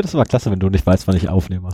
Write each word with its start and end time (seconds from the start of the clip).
finde 0.00 0.08
es 0.08 0.14
immer 0.14 0.24
klasse, 0.24 0.50
wenn 0.50 0.58
du 0.60 0.68
nicht 0.70 0.86
weißt, 0.86 1.06
wann 1.06 1.16
ich 1.16 1.28
aufnehme. 1.28 1.70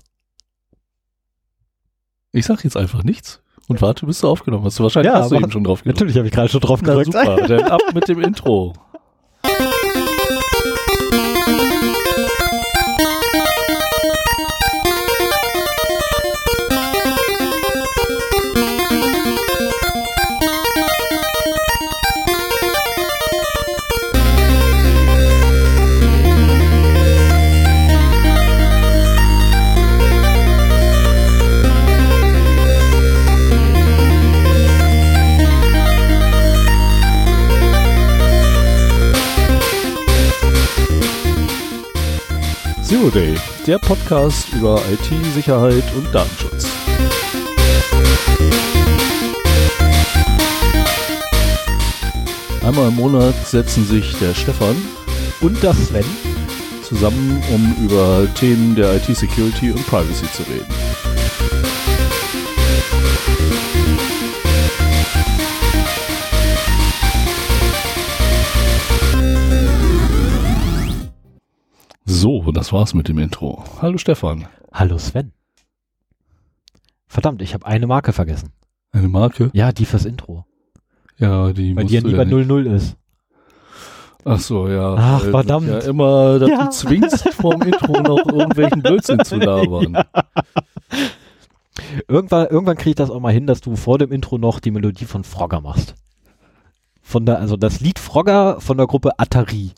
Ich 2.32 2.46
sag 2.46 2.62
jetzt 2.64 2.76
einfach 2.76 3.02
nichts 3.02 3.42
und 3.68 3.80
warte, 3.82 4.06
bis 4.06 4.20
du 4.20 4.28
aufgenommen 4.28 4.64
hast. 4.64 4.78
Du 4.78 4.82
wahrscheinlich 4.82 5.12
Ja, 5.12 5.20
hast 5.20 5.30
du 5.30 5.36
eben 5.36 5.50
schon 5.50 5.64
drauf 5.64 5.80
gedrückt. 5.82 5.96
Natürlich 6.00 6.16
habe 6.18 6.26
ich 6.28 6.32
gerade 6.34 6.48
schon 6.48 6.60
drauf 6.60 6.80
Na 6.82 6.88
gedrückt. 6.94 7.12
super, 7.12 7.36
dann 7.48 7.62
ab 7.64 7.80
mit 7.94 8.08
dem 8.08 8.20
Intro. 8.20 8.74
Zero 43.06 43.10
Day, 43.10 43.36
der 43.66 43.78
Podcast 43.78 44.52
über 44.52 44.80
IT-Sicherheit 44.90 45.84
und 45.96 46.12
Datenschutz. 46.12 46.66
Einmal 52.64 52.88
im 52.88 52.96
Monat 52.96 53.34
setzen 53.46 53.86
sich 53.86 54.18
der 54.18 54.34
Stefan 54.34 54.76
Und 55.40 55.62
das 55.62 55.76
Sven. 55.86 56.04
zusammen, 56.82 57.40
um 57.52 57.76
über 57.84 58.26
Themen 58.34 58.74
der 58.74 58.96
IT-Security 58.96 59.70
und 59.70 59.86
Privacy 59.86 60.26
zu 60.32 60.42
reden. 60.44 60.85
Das 72.56 72.72
war's 72.72 72.94
mit 72.94 73.08
dem 73.08 73.18
Intro. 73.18 73.62
Hallo 73.82 73.98
Stefan. 73.98 74.46
Hallo 74.72 74.96
Sven. 74.98 75.32
Verdammt, 77.06 77.42
ich 77.42 77.54
habe 77.54 77.66
eine 77.66 77.86
Marke 77.86 78.12
vergessen. 78.12 78.50
Eine 78.92 79.08
Marke? 79.08 79.50
Ja, 79.52 79.72
die 79.72 79.84
fürs 79.84 80.04
Intro. 80.06 80.46
Ja, 81.18 81.52
die 81.52 81.76
Weil 81.76 81.84
die 81.84 81.94
ja 81.94 82.00
du 82.00 82.08
nie 82.08 82.14
bei 82.14 82.24
nicht- 82.24 82.48
00 82.48 82.66
ist. 82.66 82.96
Ach 84.24 84.40
so, 84.40 84.68
ja. 84.68 84.94
Ach, 84.98 85.20
Weil 85.20 85.24
du 85.26 85.30
verdammt. 85.30 85.68
Ja, 85.68 85.78
immer 85.80 86.38
dazu 86.38 86.50
Ja. 86.52 86.70
zwingst, 86.70 87.28
vorm 87.34 87.62
Intro 87.62 88.00
noch 88.00 88.26
irgendwelchen 88.26 88.82
Blödsinn 88.82 89.22
zu 89.24 89.36
labern. 89.36 90.02
Irgendwann, 92.08 92.46
irgendwann 92.48 92.76
kriege 92.76 92.90
ich 92.90 92.96
das 92.96 93.10
auch 93.10 93.20
mal 93.20 93.32
hin, 93.32 93.46
dass 93.46 93.60
du 93.60 93.76
vor 93.76 93.98
dem 93.98 94.10
Intro 94.12 94.38
noch 94.38 94.60
die 94.60 94.70
Melodie 94.72 95.04
von 95.04 95.24
Frogger 95.24 95.60
machst. 95.60 95.94
Von 97.02 97.24
der, 97.26 97.38
also 97.38 97.56
das 97.56 97.80
Lied 97.80 97.98
Frogger 97.98 98.60
von 98.60 98.76
der 98.78 98.86
Gruppe 98.88 99.10
Atari. 99.18 99.72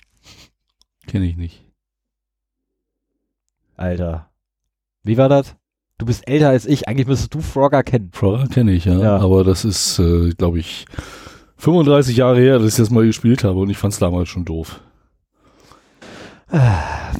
Kenne 1.07 1.27
ich 1.27 1.37
nicht. 1.37 1.65
Alter. 3.79 4.29
Wie 5.05 5.17
war 5.17 5.29
das? 5.29 5.57
Du 5.98 6.07
bist 6.07 6.29
älter 6.29 6.51
als 6.51 6.67
ich. 6.67 6.89
Eigentlich 6.89 7.07
müsstest 7.07 7.34
du 7.34 7.41
Frogger 7.41 7.83
kennen. 7.83 8.11
Frogger 8.12 8.47
kenne 8.47 8.73
ich, 8.73 8.85
ja, 8.85 8.98
Ja. 8.98 9.17
Aber 9.19 9.45
das 9.45 9.65
ist, 9.65 9.98
äh, 9.98 10.31
glaube 10.31 10.59
ich, 10.59 10.85
35 11.57 12.17
Jahre 12.17 12.39
her, 12.39 12.59
dass 12.59 12.73
ich 12.73 12.77
das 12.77 12.91
mal 12.91 13.07
gespielt 13.07 13.45
habe 13.45 13.59
und 13.59 13.70
ich 13.70 13.79
fand 13.79 13.95
es 13.95 13.98
damals 13.98 14.29
schon 14.29 14.45
doof. 14.45 14.81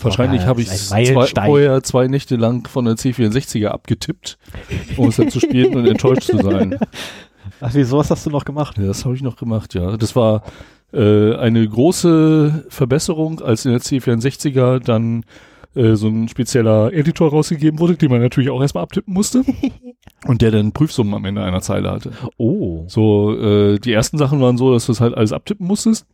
Wahrscheinlich 0.00 0.47
habe 0.47 0.62
ich 0.62 0.70
vorher 0.70 1.83
zwei 1.83 2.06
Nächte 2.06 2.37
lang 2.37 2.67
von 2.67 2.87
der 2.87 2.95
C64er 2.95 3.69
abgetippt, 3.69 4.39
um 4.97 5.09
es 5.09 5.17
dann 5.17 5.31
zu 5.31 5.39
spielen 5.39 5.77
und 5.77 5.87
enttäuscht 5.87 6.31
zu 6.31 6.39
sein. 6.39 6.78
Ach, 7.61 7.70
wieso 7.75 7.98
was 7.98 8.11
hast 8.11 8.25
du 8.25 8.31
noch 8.31 8.44
gemacht? 8.44 8.78
Ja, 8.78 8.87
das 8.87 9.05
habe 9.05 9.15
ich 9.15 9.22
noch 9.22 9.37
gemacht, 9.37 9.75
ja. 9.75 9.97
Das 9.99 10.16
war 10.16 10.44
äh, 10.94 11.34
eine 11.34 11.69
große 11.69 12.65
Verbesserung, 12.71 13.41
als 13.41 13.66
in 13.66 13.72
der 13.72 13.81
C64er 13.81 14.78
dann 14.78 15.25
äh, 15.78 15.97
so 15.97 16.09
ein 16.09 16.28
spezieller 16.28 16.93
Editor 16.93 17.31
rausgegeben 17.31 17.78
wurde, 17.78 17.97
den 17.97 18.11
man 18.11 18.21
natürlich 18.21 18.50
auch 18.50 18.61
erstmal 18.61 18.83
abtippen 18.83 19.15
musste 19.15 19.44
und 20.27 20.43
der 20.43 20.50
dann 20.50 20.72
Prüfsummen 20.72 21.15
am 21.15 21.25
Ende 21.25 21.43
einer 21.43 21.61
Zeile 21.61 21.91
hatte. 21.91 22.12
Oh. 22.37 22.84
So, 22.89 23.34
äh, 23.39 23.78
die 23.78 23.93
ersten 23.93 24.19
Sachen 24.19 24.41
waren 24.41 24.59
so, 24.59 24.72
dass 24.72 24.87
du 24.87 24.93
es 24.93 25.00
halt 25.00 25.15
alles 25.15 25.33
abtippen 25.33 25.67
musstest. 25.67 26.06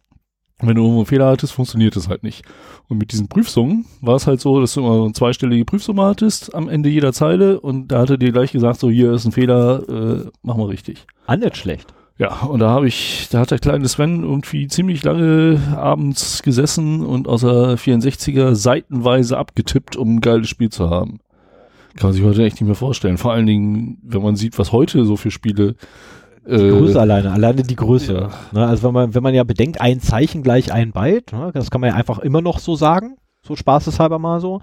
Und 0.61 0.69
wenn 0.69 0.77
du 0.77 0.83
irgendwo 0.83 1.01
einen 1.01 1.07
Fehler 1.07 1.27
hattest, 1.27 1.53
funktioniert 1.53 1.97
es 1.97 2.09
halt 2.09 2.23
nicht. 2.23 2.45
Und 2.89 2.99
mit 2.99 3.11
diesen 3.11 3.29
Prüfsummen 3.29 3.87
war 4.01 4.15
es 4.15 4.27
halt 4.27 4.41
so, 4.41 4.61
dass 4.61 4.75
du 4.75 4.81
immer 4.81 4.95
so 4.95 5.05
eine 5.05 5.13
zweistellige 5.13 5.65
Prüfsumme 5.65 6.05
hattest 6.05 6.55
am 6.55 6.69
Ende 6.69 6.89
jeder 6.91 7.13
Zeile 7.13 7.61
und 7.61 7.89
da 7.89 8.01
hatte 8.01 8.19
dir 8.19 8.31
gleich 8.31 8.53
gesagt, 8.53 8.79
so 8.79 8.89
hier 8.89 9.13
ist 9.13 9.25
ein 9.25 9.33
Fehler, 9.33 9.83
äh, 9.89 10.31
mach 10.43 10.57
mal 10.57 10.69
richtig. 10.69 11.07
Ah, 11.27 11.37
nicht 11.37 11.57
schlecht. 11.57 11.93
Ja, 12.17 12.43
und 12.43 12.61
da 12.61 12.71
habe 12.71 12.87
ich, 12.87 13.29
da 13.31 13.41
hat 13.41 13.51
der 13.51 13.59
kleine 13.59 13.89
Sven 13.89 14.23
irgendwie 14.23 14.69
ziemlich 14.69 15.03
lange 15.03 15.61
abends 15.77 16.43
gesessen 16.43 17.05
und 17.05 17.27
aus 17.27 17.41
der 17.41 17.77
64er 17.77 18.55
seitenweise 18.55 19.37
abgetippt, 19.37 19.97
um 19.97 20.17
ein 20.17 20.21
geiles 20.21 20.49
Spiel 20.49 20.71
zu 20.71 20.91
haben. 20.91 21.19
Kann 21.97 22.09
man 22.09 22.13
sich 22.13 22.25
heute 22.25 22.45
echt 22.45 22.57
nicht 22.57 22.67
mehr 22.67 22.77
vorstellen. 22.77 23.19
Vor 23.19 23.33
allen 23.33 23.47
Dingen, 23.47 23.99
wenn 24.03 24.23
man 24.23 24.37
sieht, 24.37 24.59
was 24.59 24.71
heute 24.71 25.05
so 25.05 25.17
für 25.17 25.31
Spiele 25.31 25.75
Die 26.47 26.57
Größe 26.57 27.01
alleine, 27.01 27.33
alleine 27.33 27.63
die 27.63 27.77
Größe. 27.77 28.15
ja. 28.15 28.31
Ne, 28.53 28.67
also 28.67 28.85
wenn 28.85 28.93
man, 28.95 29.15
wenn 29.15 29.23
man 29.23 29.35
ja 29.35 29.45
bedenkt, 29.45 29.81
ein 29.81 30.01
Zeichen 30.01 30.43
gleich 30.43 30.73
ein 30.73 30.93
Byte, 30.93 31.33
ne, 31.33 31.51
das 31.53 31.71
kann 31.71 31.81
man 31.81 31.91
ja 31.91 31.97
einfach 31.97 32.19
immer 32.19 32.43
noch 32.43 32.59
so 32.59 32.77
sagen, 32.77 33.17
so 33.43 33.57
spaßeshalber 33.57 34.19
mal 34.19 34.41
so. 34.41 34.61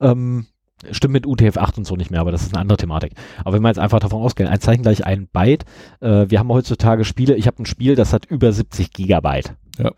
Ähm, 0.00 0.46
stimmt 0.92 1.12
mit 1.12 1.26
UTF-8 1.26 1.78
und 1.78 1.86
so 1.86 1.96
nicht 1.96 2.10
mehr, 2.10 2.20
aber 2.20 2.32
das 2.32 2.42
ist 2.42 2.54
eine 2.54 2.60
andere 2.60 2.76
Thematik. 2.76 3.12
Aber 3.40 3.54
wenn 3.54 3.62
man 3.62 3.70
jetzt 3.70 3.78
einfach 3.78 4.00
davon 4.00 4.22
ausgeht, 4.22 4.46
ein 4.46 4.60
Zeichen 4.60 4.82
gleich 4.82 5.04
ein 5.04 5.28
Byte, 5.32 5.64
äh, 6.00 6.26
wir 6.28 6.38
haben 6.38 6.48
heutzutage 6.48 7.04
Spiele, 7.04 7.34
ich 7.34 7.46
habe 7.46 7.62
ein 7.62 7.66
Spiel, 7.66 7.94
das 7.94 8.12
hat 8.12 8.26
über 8.26 8.52
70 8.52 8.92
Gigabyte. 8.92 9.54
Ja, 9.78 9.92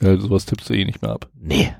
sowas 0.00 0.46
tippst 0.46 0.68
du 0.68 0.74
eh 0.74 0.84
nicht 0.84 1.02
mehr 1.02 1.12
ab. 1.12 1.28
Nee, 1.38 1.74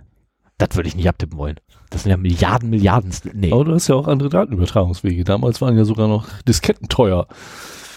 das 0.59 0.77
würde 0.77 0.89
ich 0.89 0.97
nicht 0.97 1.09
abtippen 1.09 1.39
wollen. 1.39 1.57
Das 1.91 2.03
sind 2.03 2.11
ja 2.11 2.17
Milliarden, 2.17 2.71
Milliarden. 2.71 3.13
Nee. 3.33 3.53
Aber 3.53 3.65
du 3.65 3.75
hast 3.75 3.89
ja 3.89 3.95
auch 3.95 4.09
andere 4.09 4.29
Datenübertragungswege. 4.29 5.25
Damals 5.25 5.61
waren 5.61 5.77
ja 5.77 5.85
sogar 5.85 6.09
noch 6.09 6.29
Disketten 6.43 6.89
teuer. 6.89 7.29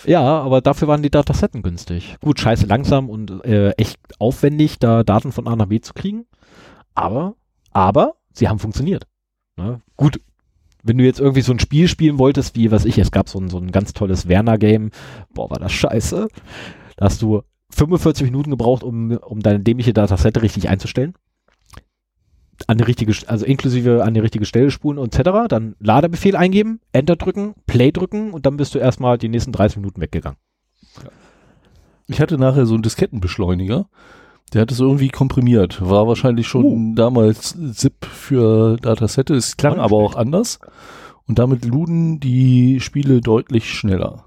Ja, 0.06 0.22
aber 0.22 0.62
dafür 0.62 0.88
waren 0.88 1.02
die 1.02 1.10
Datasetten 1.10 1.64
günstig. 1.64 2.16
Gut, 2.22 2.40
scheiße 2.40 2.66
langsam 2.66 3.10
und 3.10 3.44
äh, 3.44 3.72
echt 3.72 4.00
aufwendig, 4.20 4.80
da 4.80 5.04
Daten 5.04 5.32
von 5.32 5.48
A 5.48 5.56
nach 5.56 5.66
B 5.66 5.82
zu 5.82 5.94
kriegen. 5.94 6.26
Aber, 6.96 7.36
aber 7.72 8.16
sie 8.32 8.48
haben 8.48 8.60
funktioniert. 8.60 9.08
Ne? 9.58 9.82
Gut, 9.96 10.22
wenn 10.84 10.98
du 10.98 11.04
jetzt 11.04 11.20
irgendwie 11.20 11.42
so 11.42 11.52
ein 11.52 11.60
Spiel 11.60 11.88
spielen 11.88 12.20
wolltest, 12.20 12.56
wie 12.56 12.72
was 12.72 12.86
ich, 12.86 12.98
es 12.98 13.12
gab 13.12 13.28
so 13.28 13.40
ein, 13.40 13.50
so 13.50 13.58
ein 13.58 13.72
ganz 13.72 13.94
tolles 13.94 14.28
Werner-Game, 14.28 14.92
boah, 15.34 15.50
war 15.50 15.60
das 15.60 15.74
scheiße. 15.74 16.28
Da 16.96 17.06
hast 17.06 17.22
du 17.22 17.44
45 17.72 18.26
Minuten 18.26 18.52
gebraucht, 18.52 18.84
um, 18.84 19.12
um 19.18 19.42
deine 19.42 19.60
dämliche 19.60 19.94
Datasette 19.94 20.42
richtig 20.42 20.70
einzustellen. 20.70 21.14
An 22.66 22.78
die 22.78 22.86
richtige, 22.86 23.14
also 23.28 23.46
inklusive 23.46 24.04
an 24.04 24.14
die 24.14 24.20
richtige 24.20 24.46
Stelle 24.46 24.72
spulen 24.72 24.98
und 24.98 25.14
etc. 25.14 25.48
Dann 25.48 25.76
Ladebefehl 25.80 26.36
eingeben, 26.36 26.80
Enter 26.92 27.16
drücken, 27.16 27.54
Play 27.68 27.92
drücken 27.92 28.32
und 28.32 28.46
dann 28.46 28.58
bist 28.58 28.74
du 28.74 28.80
erstmal 28.80 29.18
die 29.18 29.30
nächsten 29.30 29.52
30 29.52 29.78
Minuten 29.78 30.02
weggegangen. 30.02 30.40
Ich 32.08 32.22
hatte 32.22 32.38
nachher 32.38 32.66
so 32.66 32.74
einen 32.74 32.84
Diskettenbeschleuniger. 32.84 33.90
Der 34.54 34.62
hat 34.62 34.72
es 34.72 34.80
irgendwie 34.80 35.10
komprimiert. 35.10 35.82
War 35.88 36.08
wahrscheinlich 36.08 36.48
schon 36.48 36.96
damals 36.96 37.58
ZIP 37.74 38.06
für 38.06 38.78
Datasette. 38.78 39.36
Es 39.36 39.58
klang 39.58 39.80
aber 39.80 39.98
auch 39.98 40.16
anders. 40.16 40.60
Und 41.28 41.40
damit 41.40 41.66
luden 41.66 42.20
die 42.20 42.80
Spiele 42.80 43.20
deutlich 43.20 43.74
schneller. 43.74 44.24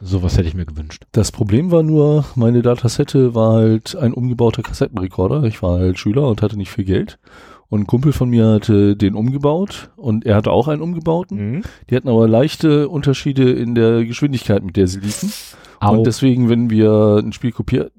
Sowas 0.00 0.36
hätte 0.36 0.48
ich 0.48 0.54
mir 0.54 0.66
gewünscht. 0.66 1.04
Das 1.12 1.30
Problem 1.30 1.70
war 1.70 1.84
nur, 1.84 2.24
meine 2.34 2.62
Datasette 2.62 3.36
war 3.36 3.52
halt 3.52 3.94
ein 3.94 4.12
umgebauter 4.12 4.62
Kassettenrekorder. 4.62 5.44
Ich 5.44 5.62
war 5.62 5.78
halt 5.78 5.96
Schüler 6.00 6.26
und 6.26 6.42
hatte 6.42 6.56
nicht 6.56 6.72
viel 6.72 6.84
Geld. 6.84 7.20
Und 7.68 7.82
ein 7.82 7.86
Kumpel 7.86 8.12
von 8.12 8.28
mir 8.28 8.48
hatte 8.48 8.96
den 8.96 9.14
umgebaut 9.14 9.90
und 9.96 10.26
er 10.26 10.34
hatte 10.34 10.50
auch 10.50 10.66
einen 10.66 10.82
umgebauten. 10.82 11.62
Die 11.88 11.96
hatten 11.96 12.08
aber 12.08 12.26
leichte 12.26 12.88
Unterschiede 12.88 13.52
in 13.52 13.76
der 13.76 14.04
Geschwindigkeit, 14.04 14.64
mit 14.64 14.76
der 14.76 14.88
sie 14.88 15.00
liefen. 15.00 15.32
Au. 15.78 15.96
Und 15.96 16.06
deswegen, 16.06 16.48
wenn 16.48 16.68
wir 16.68 17.22
ein 17.22 17.32
Spiel 17.32 17.52
kopiert, 17.52 17.92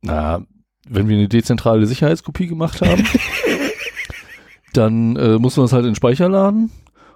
na, 0.00 0.42
wenn 0.88 1.08
wir 1.08 1.16
eine 1.16 1.28
dezentrale 1.28 1.86
Sicherheitskopie 1.86 2.46
gemacht 2.46 2.80
haben, 2.80 3.04
dann 4.72 5.16
äh, 5.16 5.38
mussten 5.38 5.60
wir 5.60 5.64
es 5.64 5.72
halt 5.72 5.84
in 5.84 5.90
den 5.90 5.96
Speicher 5.96 6.28
laden 6.28 6.70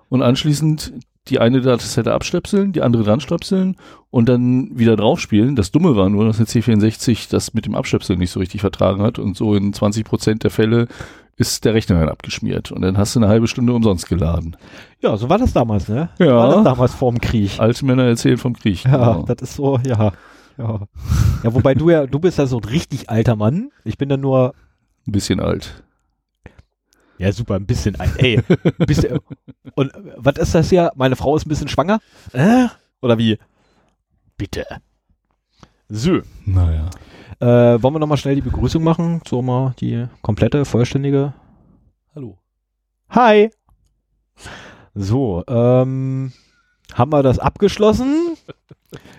und 0.08 0.22
anschließend 0.22 0.92
die 1.28 1.40
eine 1.40 1.60
Datasette 1.60 2.12
abstöpseln, 2.12 2.72
die 2.72 2.82
andere 2.82 3.04
dran 3.04 3.20
stöpseln 3.20 3.76
und 4.10 4.28
dann 4.28 4.70
wieder 4.78 4.96
draufspielen. 4.96 5.56
Das 5.56 5.70
Dumme 5.70 5.94
war 5.94 6.08
nur, 6.08 6.24
dass 6.24 6.38
der 6.38 6.46
C64 6.46 7.28
das 7.30 7.52
mit 7.52 7.66
dem 7.66 7.74
Abstöpseln 7.74 8.18
nicht 8.18 8.30
so 8.30 8.40
richtig 8.40 8.62
vertragen 8.62 9.02
hat 9.02 9.18
und 9.18 9.36
so 9.36 9.54
in 9.54 9.72
20 9.72 10.04
Prozent 10.04 10.44
der 10.44 10.50
Fälle 10.50 10.88
ist 11.36 11.64
der 11.64 11.74
Rechner 11.74 12.00
dann 12.00 12.08
abgeschmiert 12.08 12.72
und 12.72 12.82
dann 12.82 12.98
hast 12.98 13.14
du 13.14 13.20
eine 13.20 13.28
halbe 13.28 13.46
Stunde 13.46 13.72
umsonst 13.72 14.08
geladen. 14.08 14.56
ja, 15.00 15.16
so 15.16 15.28
war 15.28 15.38
das 15.38 15.52
damals, 15.52 15.88
ne? 15.88 16.08
Ja. 16.18 16.34
War 16.34 16.54
das 16.56 16.64
damals 16.64 16.94
vorm 16.94 17.20
Krieg. 17.20 17.60
Alte 17.60 17.84
Männer 17.84 18.04
erzählen 18.04 18.38
vom 18.38 18.54
Krieg. 18.54 18.84
Ja, 18.84 18.90
genau. 18.90 19.22
das 19.22 19.42
ist 19.42 19.54
so, 19.54 19.78
ja. 19.86 20.12
Ja. 20.58 20.80
ja, 21.44 21.54
wobei 21.54 21.74
du 21.74 21.90
ja, 21.90 22.06
du 22.06 22.18
bist 22.18 22.38
ja 22.38 22.46
so 22.46 22.58
ein 22.58 22.64
richtig 22.64 23.08
alter 23.08 23.36
Mann. 23.36 23.70
Ich 23.84 23.96
bin 23.96 24.10
ja 24.10 24.16
nur, 24.16 24.54
Ein 25.06 25.12
bisschen 25.12 25.40
alt. 25.40 25.84
Ja, 27.18 27.32
super, 27.32 27.56
ein 27.56 27.66
bisschen. 27.66 27.98
Ein, 27.98 28.12
ey, 28.16 28.38
ein 28.38 28.86
bisschen. 28.86 29.18
Und 29.74 29.92
was 30.16 30.36
ist 30.36 30.54
das 30.54 30.68
hier? 30.70 30.92
Meine 30.94 31.16
Frau 31.16 31.36
ist 31.36 31.46
ein 31.46 31.48
bisschen 31.48 31.68
schwanger? 31.68 32.00
Äh? 32.32 32.66
Oder 33.00 33.18
wie? 33.18 33.38
Bitte. 34.36 34.66
So. 35.88 36.20
Naja. 36.44 36.90
Äh, 37.40 37.82
wollen 37.82 37.94
wir 37.94 37.98
nochmal 37.98 38.18
schnell 38.18 38.34
die 38.34 38.40
Begrüßung 38.40 38.82
machen? 38.82 39.20
So 39.26 39.42
mal 39.42 39.74
die 39.80 40.06
komplette, 40.22 40.64
vollständige. 40.64 41.34
Hallo. 42.14 42.38
Hi. 43.10 43.50
So, 44.94 45.44
ähm, 45.46 46.32
haben 46.94 47.12
wir 47.12 47.22
das 47.22 47.38
abgeschlossen? 47.38 48.36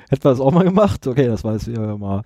Hätten 0.10 0.24
wir 0.24 0.31
das 0.31 0.39
auch 0.39 0.51
mal 0.51 0.63
gemacht? 0.63 1.06
Okay, 1.06 1.27
das 1.27 1.44
war 1.44 1.54
jetzt 1.54 1.68
ja 1.68 1.95
mal. 1.98 2.24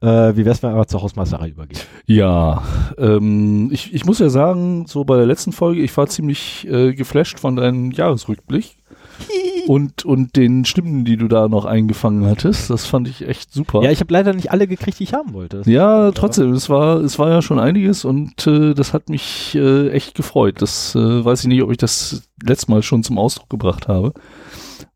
Äh, 0.00 0.36
wie 0.36 0.44
wär's, 0.44 0.62
wenn 0.62 0.70
wir 0.70 0.74
aber 0.76 0.86
zur 0.86 1.02
Hausmeisterei 1.02 1.48
übergehen? 1.48 1.80
Ja, 2.06 2.62
ähm, 2.98 3.70
ich, 3.72 3.92
ich 3.92 4.04
muss 4.04 4.20
ja 4.20 4.28
sagen, 4.28 4.86
so 4.86 5.04
bei 5.04 5.16
der 5.16 5.26
letzten 5.26 5.52
Folge, 5.52 5.80
ich 5.82 5.96
war 5.96 6.06
ziemlich 6.06 6.66
äh, 6.70 6.92
geflasht 6.94 7.40
von 7.40 7.56
deinem 7.56 7.90
Jahresrückblick 7.90 8.76
und, 9.66 10.04
und 10.04 10.36
den 10.36 10.64
Stimmen, 10.64 11.04
die 11.04 11.16
du 11.16 11.26
da 11.26 11.48
noch 11.48 11.64
eingefangen 11.64 12.26
hattest. 12.26 12.70
Das 12.70 12.86
fand 12.86 13.08
ich 13.08 13.26
echt 13.26 13.52
super. 13.52 13.82
Ja, 13.82 13.90
ich 13.90 14.00
habe 14.00 14.12
leider 14.12 14.32
nicht 14.32 14.50
alle 14.52 14.66
gekriegt, 14.68 14.98
die 15.00 15.04
ich 15.04 15.14
haben 15.14 15.32
wollte. 15.34 15.58
Das- 15.58 15.66
Ja, 15.66 16.12
trotzdem, 16.12 16.52
es 16.52 16.68
war, 16.70 16.96
es 17.00 17.18
war 17.18 17.30
ja 17.30 17.42
schon 17.42 17.58
einiges 17.58 18.04
und 18.04 18.46
äh, 18.46 18.74
das 18.74 18.92
hat 18.92 19.08
mich 19.08 19.54
äh, 19.56 19.88
echt 19.90 20.14
gefreut. 20.14 20.62
Das 20.62 20.94
äh, 20.94 21.24
weiß 21.24 21.40
ich 21.42 21.48
nicht, 21.48 21.62
ob 21.62 21.70
ich 21.72 21.78
das 21.78 22.28
letztes 22.42 22.68
Mal 22.68 22.82
schon 22.82 23.02
zum 23.02 23.18
Ausdruck 23.18 23.50
gebracht 23.50 23.88
habe. 23.88 24.12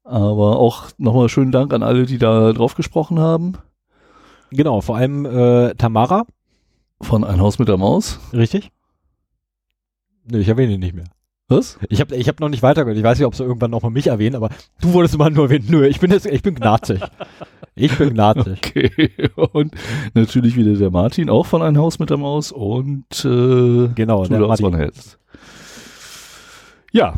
Aber 0.08 0.58
auch 0.58 0.86
nochmal 0.96 1.28
schönen 1.28 1.52
Dank 1.52 1.74
an 1.74 1.82
alle, 1.82 2.06
die 2.06 2.16
da 2.16 2.54
drauf 2.54 2.74
gesprochen 2.74 3.18
haben. 3.20 3.58
Genau, 4.50 4.80
vor 4.80 4.96
allem 4.96 5.26
äh, 5.26 5.74
Tamara, 5.74 6.24
Von 7.02 7.24
Ein 7.24 7.42
Haus 7.42 7.58
mit 7.58 7.68
der 7.68 7.76
Maus. 7.76 8.18
richtig? 8.32 8.70
Nee, 10.24 10.38
ich 10.38 10.48
erwähne 10.48 10.72
ihn 10.72 10.80
nicht 10.80 10.94
mehr. 10.94 11.04
Was? 11.48 11.78
Ich 11.90 12.00
habe 12.00 12.16
ich 12.16 12.26
hab 12.26 12.40
noch 12.40 12.48
nicht 12.48 12.62
weitergehört. 12.62 12.96
Ich 12.96 13.04
weiß 13.04 13.18
nicht, 13.18 13.26
ob 13.26 13.34
sie 13.34 13.42
irgendwann 13.42 13.70
noch 13.70 13.82
mal 13.82 13.90
mich 13.90 14.06
erwähnen, 14.06 14.36
aber 14.36 14.48
du 14.80 14.94
wurdest 14.94 15.14
immer 15.14 15.28
nur 15.28 15.44
erwähnt. 15.44 15.68
Nö, 15.68 15.86
ich 15.86 16.00
bin 16.00 16.10
jetzt, 16.10 16.24
ich 16.26 16.42
bin 16.42 16.54
gnatzig. 16.54 17.00
Ich 17.74 17.96
bin 17.98 18.14
gnatzig. 18.14 18.58
Okay. 18.74 19.12
Und 19.52 19.74
natürlich 20.14 20.56
wieder 20.56 20.72
der 20.74 20.90
Martin, 20.90 21.28
auch 21.28 21.44
von 21.44 21.60
Ein 21.60 21.76
Haus 21.76 21.98
mit 21.98 22.08
der 22.08 22.16
Maus 22.16 22.50
und 22.50 23.24
äh, 23.26 23.88
Genau, 23.94 24.24
der 24.24 24.40
Martin. 24.40 24.90
Ja, 26.92 27.14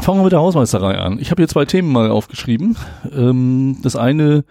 fangen 0.00 0.20
wir 0.20 0.24
mit 0.24 0.32
der 0.32 0.40
Hausmeisterei 0.40 0.98
an. 0.98 1.18
Ich 1.18 1.30
habe 1.30 1.42
hier 1.42 1.48
zwei 1.48 1.64
Themen 1.64 1.92
mal 1.92 2.10
aufgeschrieben. 2.10 2.76
Ähm, 3.12 3.78
das 3.82 3.96
eine 3.96 4.44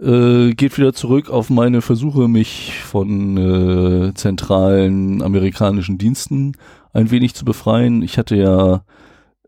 äh, 0.00 0.50
geht 0.50 0.78
wieder 0.78 0.92
zurück 0.92 1.30
auf 1.30 1.50
meine 1.50 1.82
Versuche, 1.82 2.28
mich 2.28 2.78
von 2.84 3.36
äh, 3.36 4.14
zentralen 4.14 5.22
amerikanischen 5.22 5.98
Diensten 5.98 6.52
ein 6.92 7.10
wenig 7.10 7.34
zu 7.34 7.44
befreien. 7.44 8.02
Ich 8.02 8.18
hatte 8.18 8.36
ja 8.36 8.84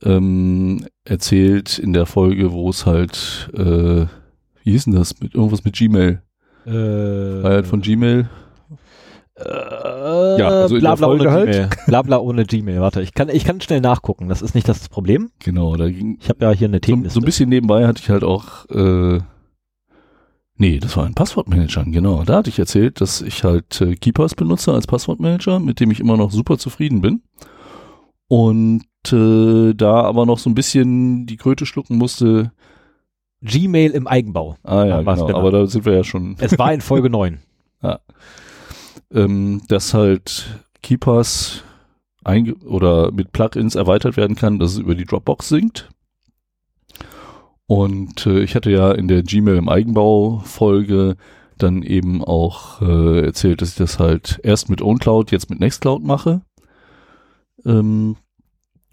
ähm, 0.02 0.86
erzählt 1.04 1.78
in 1.78 1.92
der 1.92 2.06
Folge, 2.06 2.52
wo 2.52 2.70
es 2.70 2.86
halt, 2.86 3.50
äh, 3.54 4.06
wie 4.64 4.72
hieß 4.72 4.84
denn 4.84 4.94
das, 4.94 5.20
mit 5.20 5.34
irgendwas 5.34 5.64
mit 5.64 5.76
Gmail, 5.76 6.22
Äh, 6.66 7.40
Freiheit 7.40 7.66
von 7.66 7.80
Gmail. 7.80 8.28
Äh, 9.44 10.38
Ja, 10.38 10.48
also 10.48 10.74
in 10.76 10.80
bla 10.80 10.90
der 10.90 10.96
bla 10.96 11.06
Folge 11.08 11.22
ohne 11.24 11.30
halt. 11.32 11.50
Gmail. 11.52 11.68
Bla 11.86 12.02
bla 12.02 12.18
ohne 12.18 12.44
Gmail. 12.44 12.80
Warte, 12.80 13.02
ich 13.02 13.14
kann, 13.14 13.28
ich 13.28 13.44
kann 13.44 13.60
schnell 13.60 13.80
nachgucken. 13.80 14.28
Das 14.28 14.42
ist 14.42 14.54
nicht 14.54 14.68
das 14.68 14.88
Problem. 14.88 15.30
Genau, 15.40 15.76
da 15.76 15.88
ging 15.88 16.18
Ich 16.20 16.28
habe 16.28 16.44
ja 16.44 16.50
hier 16.52 16.68
eine 16.68 16.76
so, 16.78 16.80
Themenliste. 16.80 17.14
so 17.14 17.20
ein 17.20 17.24
bisschen 17.24 17.48
nebenbei 17.48 17.86
hatte 17.86 18.00
ich 18.02 18.10
halt 18.10 18.22
auch, 18.24 18.66
äh, 18.70 19.18
nee, 20.56 20.78
das 20.78 20.96
war 20.96 21.06
ein 21.06 21.14
Passwortmanager, 21.14 21.84
genau. 21.86 22.22
Da 22.24 22.36
hatte 22.36 22.50
ich 22.50 22.58
erzählt, 22.58 23.00
dass 23.00 23.22
ich 23.22 23.44
halt 23.44 23.80
äh, 23.80 23.94
Keepers 23.96 24.34
benutze 24.34 24.72
als 24.72 24.86
Passwortmanager, 24.86 25.58
mit 25.58 25.80
dem 25.80 25.90
ich 25.90 26.00
immer 26.00 26.16
noch 26.16 26.30
super 26.30 26.58
zufrieden 26.58 27.00
bin. 27.00 27.22
Und 28.28 28.84
äh, 29.12 29.74
da 29.74 30.02
aber 30.02 30.26
noch 30.26 30.38
so 30.38 30.48
ein 30.50 30.54
bisschen 30.54 31.26
die 31.26 31.36
Kröte 31.36 31.66
schlucken 31.66 31.96
musste. 31.96 32.52
Gmail 33.42 33.92
im 33.92 34.06
Eigenbau. 34.06 34.56
Ah 34.62 34.84
ja, 34.84 34.98
genau, 35.00 35.26
genau. 35.26 35.38
aber 35.38 35.50
da 35.50 35.66
sind 35.66 35.86
wir 35.86 35.94
ja 35.94 36.04
schon, 36.04 36.36
Es 36.38 36.58
war 36.58 36.72
in 36.74 36.82
Folge 36.82 37.08
9. 37.10 37.38
ähm, 39.12 39.62
dass 39.68 39.94
halt 39.94 40.64
Keepers 40.82 41.62
oder 42.64 43.10
mit 43.12 43.32
Plugins 43.32 43.74
erweitert 43.74 44.16
werden 44.16 44.36
kann, 44.36 44.58
dass 44.58 44.72
es 44.72 44.78
über 44.78 44.94
die 44.94 45.04
Dropbox 45.04 45.48
sinkt. 45.48 45.88
Und 47.66 48.26
äh, 48.26 48.40
ich 48.42 48.54
hatte 48.54 48.70
ja 48.70 48.92
in 48.92 49.08
der 49.08 49.22
Gmail 49.22 49.56
im 49.56 49.68
Eigenbau 49.68 50.40
Folge 50.44 51.16
dann 51.56 51.82
eben 51.82 52.24
auch 52.24 52.82
äh, 52.82 53.24
erzählt, 53.24 53.62
dass 53.62 53.70
ich 53.70 53.76
das 53.76 53.98
halt 53.98 54.40
erst 54.42 54.68
mit 54.68 54.82
OwnCloud, 54.82 55.30
jetzt 55.30 55.50
mit 55.50 55.60
Nextcloud 55.60 56.02
mache. 56.02 56.42
Ähm, 57.64 58.16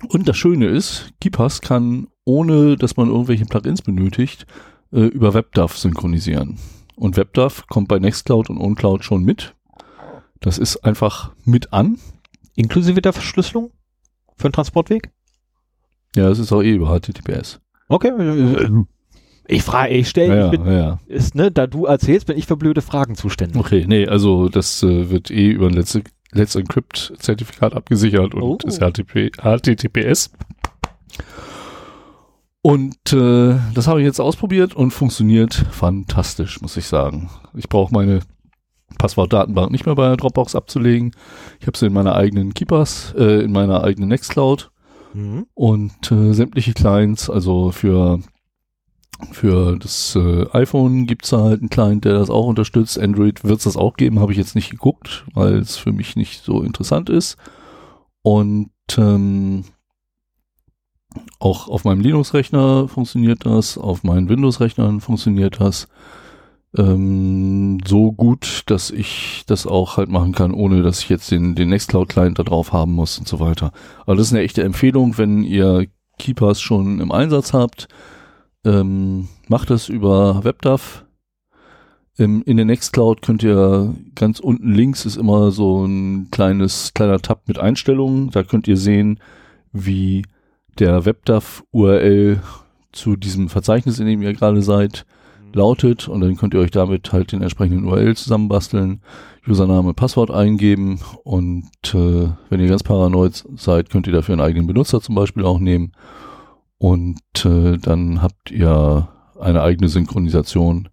und 0.10 0.28
das 0.28 0.38
Schöne 0.38 0.68
ist, 0.68 1.12
KeePass 1.20 1.62
kann, 1.62 2.08
ohne 2.24 2.76
dass 2.76 2.98
man 2.98 3.10
irgendwelche 3.10 3.46
Plugins 3.46 3.82
benötigt, 3.82 4.46
äh, 4.92 5.06
über 5.06 5.34
WebDAV 5.34 5.76
synchronisieren. 5.76 6.60
Und 6.96 7.18
WebDAV 7.18 7.68
kommt 7.68 7.88
bei 7.88 8.00
Nextcloud 8.00 8.50
und 8.50 8.60
OwnCloud 8.60 9.04
schon 9.04 9.24
mit. 9.24 9.56
Das 10.40 10.58
ist 10.58 10.78
einfach 10.84 11.32
mit 11.46 11.74
an. 11.74 11.98
Inklusive 12.56 13.02
der 13.02 13.14
Verschlüsselung? 13.14 13.72
Für 14.38 14.50
den 14.50 14.54
Transportweg? 14.54 15.12
Ja, 16.16 16.30
es 16.30 16.40
ist 16.40 16.52
auch 16.52 16.62
eh 16.62 16.74
über 16.74 16.88
HTTPS. 17.00 17.60
Okay. 17.90 18.10
äh, 18.10 18.70
Ich 19.48 19.64
frage, 19.64 19.94
ich 19.94 20.10
stelle, 20.10 20.36
Ja, 20.38 20.46
ich 20.48 20.54
ja, 20.54 20.58
bin, 20.64 20.72
ja. 20.72 21.00
ist, 21.08 21.36
ne, 21.36 21.52
da 21.52 21.68
du 21.68 21.86
erzählst, 21.86 22.28
bin 22.28 22.38
ich 22.38 22.46
für 22.48 22.58
blöde 22.58 22.82
Fragen 22.82 23.16
zuständig. 23.16 23.58
Okay, 23.58 23.86
nee, 23.88 24.08
also 24.08 24.50
das 24.50 24.84
äh, 24.84 25.10
wird 25.10 25.32
eh 25.32 25.50
über 25.50 25.68
ein 25.68 25.74
Let's, 25.74 26.00
Let's 26.32 26.56
Encrypt-Zertifikat 26.56 27.74
abgesichert 27.74 28.34
und 28.36 28.42
Oh. 28.44 28.58
ist 28.68 28.80
HTTP, 28.82 29.32
HTTPS. 29.42 30.32
Und 32.62 33.14
äh, 33.14 33.56
das 33.74 33.88
habe 33.88 34.02
ich 34.02 34.06
jetzt 34.06 34.20
ausprobiert 34.20 34.74
und 34.76 34.92
funktioniert 34.92 35.54
fantastisch, 35.72 36.62
muss 36.62 36.76
ich 36.76 36.86
sagen. 36.88 37.30
Ich 37.54 37.70
brauche 37.70 37.94
meine 37.94 38.20
Passwortdatenbank 38.98 39.72
nicht 39.72 39.86
mehr 39.86 39.96
bei 39.96 40.08
der 40.08 40.18
Dropbox 40.18 40.56
abzulegen. 40.56 41.12
Ich 41.60 41.68
habe 41.68 41.78
sie 41.78 41.88
in 41.88 41.94
meiner 41.94 42.16
eigenen 42.16 42.54
Keepers, 42.54 43.14
äh, 43.18 43.44
in 43.44 43.52
meiner 43.52 43.84
eigenen 43.84 44.10
Nextcloud 44.10 44.72
Mhm. 45.14 45.48
und 45.54 46.12
äh, 46.12 46.34
sämtliche 46.34 46.74
Clients, 46.74 47.30
also 47.30 47.72
für 47.72 48.20
für 49.32 49.78
das 49.80 50.16
äh, 50.16 50.46
iPhone 50.52 51.08
gibt's 51.08 51.32
da 51.32 51.42
halt 51.42 51.62
einen 51.62 51.70
Client, 51.70 52.06
der 52.06 52.14
das 52.14 52.30
auch 52.30 52.46
unterstützt. 52.46 53.00
Android 53.00 53.44
wird's 53.44 53.64
das 53.64 53.76
auch 53.78 53.96
geben, 53.96 54.20
habe 54.20 54.32
ich 54.32 54.38
jetzt 54.38 54.54
nicht 54.54 54.70
geguckt, 54.70 55.26
weil 55.34 55.56
es 55.56 55.76
für 55.76 55.92
mich 55.92 56.16
nicht 56.16 56.44
so 56.44 56.62
interessant 56.62 57.10
ist. 57.10 57.36
Und 58.22 58.70
ähm, 58.98 59.64
auch 61.40 61.68
auf 61.68 61.84
meinem 61.84 62.02
Linux-Rechner 62.02 62.88
funktioniert 62.88 63.46
das, 63.46 63.78
auf 63.80 64.04
meinen 64.04 64.30
Windows-Rechnern 64.30 65.02
funktioniert 65.02 65.60
das 65.60 65.88
ähm, 66.76 67.80
so 67.86 68.12
gut, 68.12 68.64
dass 68.68 68.92
ich 68.92 69.44
das 69.48 69.66
auch 69.68 69.98
halt 69.98 70.10
machen 70.10 70.34
kann, 70.34 70.52
ohne 70.52 70.84
dass 70.84 71.00
ich 71.02 71.10
jetzt 71.10 71.32
den, 71.32 71.56
den 71.56 71.70
Nextcloud-Client 71.70 72.40
da 72.40 72.44
drauf 72.44 72.74
haben 72.74 72.94
muss 72.94 73.18
und 73.18 73.28
so 73.28 73.40
weiter. 73.40 73.72
Aber 74.06 74.16
das 74.16 74.28
ist 74.28 74.34
eine 74.34 74.44
echte 74.44 74.64
Empfehlung, 74.64 75.18
wenn 75.18 75.44
ihr 75.44 75.88
Keepers 76.18 76.60
schon 76.60 77.00
im 77.00 77.12
Einsatz 77.12 77.54
habt, 77.54 77.88
ähm, 78.66 79.28
macht 79.48 79.70
das 79.70 79.90
über 79.90 80.44
WebDAV. 80.44 81.06
Im, 82.18 82.42
in 82.44 82.58
der 82.58 82.66
Nextcloud 82.66 83.22
könnt 83.22 83.44
ihr 83.44 83.94
ganz 84.16 84.40
unten 84.40 84.74
links 84.74 85.06
ist 85.06 85.18
immer 85.18 85.52
so 85.52 85.86
ein 85.86 86.30
kleines, 86.32 86.94
kleiner 86.96 87.20
Tab 87.20 87.48
mit 87.48 87.60
Einstellungen. 87.60 88.32
Da 88.32 88.42
könnt 88.44 88.68
ihr 88.68 88.78
sehen, 88.78 89.20
wie 89.72 90.26
der 90.80 91.06
WebDAV-URL 91.06 92.42
zu 92.92 93.16
diesem 93.16 93.50
Verzeichnis, 93.50 94.00
in 94.00 94.08
dem 94.08 94.24
ihr 94.24 94.34
gerade 94.34 94.64
seid, 94.64 95.06
lautet 95.54 96.08
und 96.08 96.22
dann 96.22 96.36
könnt 96.38 96.54
ihr 96.54 96.60
euch 96.60 96.72
damit 96.72 97.12
halt 97.14 97.32
den 97.32 97.42
entsprechenden 97.42 97.86
URL 97.86 98.16
zusammenbasteln, 98.16 99.02
Username, 99.48 99.94
Passwort 99.94 100.30
eingeben 100.32 101.00
und 101.24 101.70
äh, 101.94 102.30
wenn 102.50 102.60
ihr 102.60 102.68
ganz 102.68 102.84
paranoid 102.84 103.46
seid, 103.56 103.90
könnt 103.90 104.08
ihr 104.08 104.14
dafür 104.14 104.34
einen 104.34 104.42
eigenen 104.42 104.68
Benutzer 104.68 105.02
zum 105.02 105.16
Beispiel 105.16 105.46
auch 105.46 105.60
nehmen 105.60 105.94
und 106.78 107.20
äh, 107.46 107.78
dann 107.78 108.22
habt 108.22 108.52
ihr 108.52 109.08
eine 109.40 109.62
eigene 109.62 109.88
Synchronisation 109.88 110.90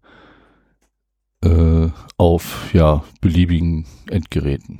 äh, 1.43 1.89
auf 2.17 2.73
ja 2.73 3.03
beliebigen 3.21 3.87
Endgeräten. 4.09 4.79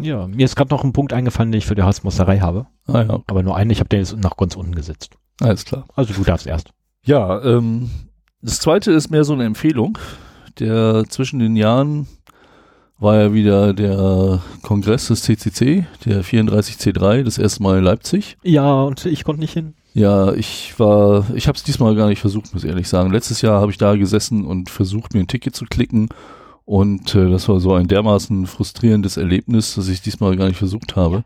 Ja, 0.00 0.26
mir 0.26 0.44
ist 0.46 0.56
gerade 0.56 0.70
noch 0.70 0.82
ein 0.82 0.92
Punkt 0.94 1.12
eingefallen, 1.12 1.52
den 1.52 1.58
ich 1.58 1.66
für 1.66 1.74
die 1.74 1.82
Hausmusterei 1.82 2.38
habe. 2.38 2.66
Ah 2.86 3.02
ja, 3.02 3.20
Aber 3.26 3.42
nur 3.42 3.56
einen, 3.56 3.70
ich 3.70 3.80
habe 3.80 3.88
den 3.88 4.00
jetzt 4.00 4.16
nach 4.16 4.36
ganz 4.36 4.56
unten 4.56 4.74
gesetzt. 4.74 5.16
alles 5.40 5.64
klar. 5.64 5.84
Also 5.94 6.14
du 6.14 6.24
darfst 6.24 6.46
erst. 6.46 6.70
Ja, 7.04 7.42
ähm, 7.42 7.90
das 8.42 8.60
zweite 8.60 8.92
ist 8.92 9.10
mehr 9.10 9.24
so 9.24 9.32
eine 9.32 9.44
Empfehlung. 9.44 9.98
Der 10.58 11.04
zwischen 11.08 11.38
den 11.38 11.56
Jahren 11.56 12.06
war 12.98 13.16
ja 13.16 13.32
wieder 13.32 13.72
der 13.72 14.40
Kongress 14.62 15.08
des 15.08 15.22
CCC, 15.22 15.86
der 16.04 16.22
34C3, 16.22 17.22
das 17.22 17.38
erste 17.38 17.62
Mal 17.62 17.78
in 17.78 17.84
Leipzig. 17.84 18.36
Ja, 18.42 18.82
und 18.82 19.06
ich 19.06 19.24
konnte 19.24 19.40
nicht 19.40 19.54
hin. 19.54 19.74
Ja, 19.94 20.32
ich 20.34 20.78
war, 20.78 21.26
ich 21.34 21.48
habe 21.48 21.56
es 21.56 21.64
diesmal 21.64 21.96
gar 21.96 22.08
nicht 22.08 22.20
versucht, 22.20 22.52
muss 22.52 22.62
ich 22.62 22.70
ehrlich 22.70 22.88
sagen. 22.88 23.10
Letztes 23.10 23.42
Jahr 23.42 23.60
habe 23.60 23.72
ich 23.72 23.78
da 23.78 23.96
gesessen 23.96 24.44
und 24.44 24.70
versucht, 24.70 25.14
mir 25.14 25.20
ein 25.20 25.26
Ticket 25.26 25.56
zu 25.56 25.64
klicken 25.64 26.08
Und 26.64 27.14
äh, 27.16 27.28
das 27.28 27.48
war 27.48 27.58
so 27.58 27.72
ein 27.74 27.88
dermaßen 27.88 28.46
frustrierendes 28.46 29.16
Erlebnis, 29.16 29.74
dass 29.74 29.88
ich 29.88 30.02
diesmal 30.02 30.36
gar 30.36 30.46
nicht 30.46 30.58
versucht 30.58 30.94
habe. 30.94 31.24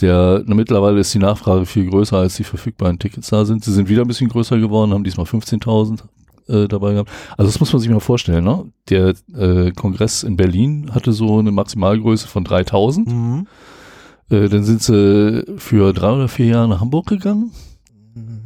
Der, 0.00 0.42
na, 0.44 0.54
mittlerweile 0.54 1.00
ist 1.00 1.14
die 1.14 1.20
Nachfrage 1.20 1.64
viel 1.64 1.88
größer, 1.88 2.18
als 2.18 2.36
die 2.36 2.44
verfügbaren 2.44 2.98
Tickets 2.98 3.30
da 3.30 3.44
sind. 3.44 3.64
Sie 3.64 3.72
sind 3.72 3.88
wieder 3.88 4.02
ein 4.02 4.08
bisschen 4.08 4.28
größer 4.28 4.58
geworden, 4.58 4.92
haben 4.92 5.04
diesmal 5.04 5.26
15.000 5.26 6.00
äh, 6.48 6.68
dabei 6.68 6.92
gehabt. 6.92 7.10
Also 7.36 7.50
das 7.50 7.60
muss 7.60 7.72
man 7.72 7.80
sich 7.80 7.90
mal 7.90 8.00
vorstellen. 8.00 8.44
Ne? 8.44 8.64
Der 8.88 9.14
äh, 9.36 9.70
Kongress 9.72 10.22
in 10.22 10.36
Berlin 10.36 10.90
hatte 10.94 11.12
so 11.12 11.38
eine 11.38 11.52
Maximalgröße 11.52 12.28
von 12.28 12.44
3.000. 12.44 13.08
Mhm. 13.08 13.46
Äh, 14.30 14.48
dann 14.48 14.64
sind 14.64 14.82
sie 14.82 15.44
für 15.58 15.92
drei 15.92 16.12
oder 16.12 16.28
vier 16.28 16.46
Jahre 16.46 16.68
nach 16.68 16.80
Hamburg 16.80 17.06
gegangen. 17.06 17.52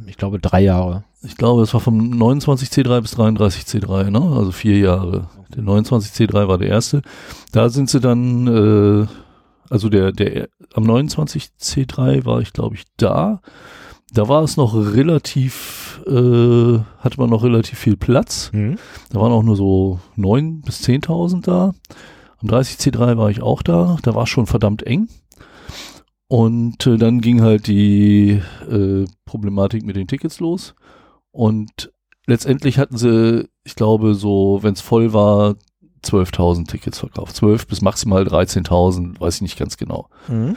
Ich 0.07 0.17
glaube 0.17 0.39
drei 0.39 0.61
Jahre. 0.61 1.03
Ich 1.21 1.35
glaube, 1.35 1.63
es 1.63 1.73
war 1.73 1.81
vom 1.81 2.13
29C3 2.13 3.01
bis 3.01 3.17
33C3, 3.17 4.09
ne? 4.09 4.21
also 4.21 4.51
vier 4.51 4.79
Jahre. 4.79 5.27
Der 5.53 5.63
29C3 5.63 6.47
war 6.47 6.57
der 6.57 6.69
erste. 6.69 7.01
Da 7.51 7.69
sind 7.69 7.89
sie 7.89 7.99
dann, 7.99 8.47
äh, 8.47 9.07
also 9.69 9.89
der, 9.89 10.11
der 10.13 10.47
am 10.73 10.85
29C3 10.85 12.25
war 12.25 12.39
ich, 12.39 12.53
glaube 12.53 12.75
ich, 12.75 12.83
da. 12.97 13.41
Da 14.13 14.27
war 14.27 14.43
es 14.43 14.57
noch 14.57 14.73
relativ, 14.73 15.88
äh, 16.07 16.79
hatte 16.99 17.19
man 17.19 17.29
noch 17.29 17.43
relativ 17.43 17.79
viel 17.79 17.97
Platz. 17.97 18.51
Mhm. 18.53 18.77
Da 19.11 19.19
waren 19.19 19.31
auch 19.31 19.43
nur 19.43 19.55
so 19.55 19.99
neun 20.15 20.61
bis 20.61 20.81
10.000 20.83 21.43
da. 21.43 21.73
Am 22.37 22.49
30C3 22.49 23.17
war 23.17 23.29
ich 23.29 23.41
auch 23.41 23.61
da. 23.61 23.97
Da 24.01 24.15
war 24.15 24.23
es 24.23 24.29
schon 24.29 24.47
verdammt 24.47 24.83
eng. 24.83 25.07
Und 26.27 26.85
äh, 26.85 26.97
dann 26.97 27.21
ging 27.21 27.41
halt 27.41 27.67
die 27.67 28.41
äh, 28.69 29.05
Problematik 29.25 29.83
mit 29.83 29.95
den 29.95 30.07
Tickets 30.07 30.39
los. 30.39 30.75
Und 31.31 31.91
letztendlich 32.27 32.77
hatten 32.77 32.97
sie, 32.97 33.49
ich 33.63 33.75
glaube, 33.75 34.13
so, 34.13 34.59
wenn 34.61 34.73
es 34.73 34.81
voll 34.81 35.13
war, 35.13 35.55
12.000 36.03 36.67
Tickets 36.67 36.99
verkauft. 36.99 37.35
12 37.35 37.67
bis 37.67 37.81
maximal 37.81 38.23
13.000, 38.23 39.19
weiß 39.19 39.35
ich 39.35 39.41
nicht 39.41 39.57
ganz 39.57 39.77
genau. 39.77 40.09
Mhm. 40.27 40.55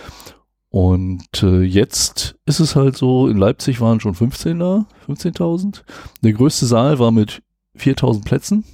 Und 0.73 1.43
äh, 1.43 1.61
jetzt 1.61 2.35
ist 2.47 2.59
es 2.59 2.77
halt 2.77 2.97
so, 2.97 3.29
in 3.29 3.37
Leipzig 3.37 3.83
waren 3.83 4.01
schon 4.01 4.15
15 4.15 4.59
da, 4.59 4.87
15.000. 5.07 5.83
Der 6.23 6.33
größte 6.33 6.65
Saal 6.65 6.99
war 6.99 7.11
mit 7.11 7.43
4.000 7.79 8.25
Plätzen. 8.25 8.65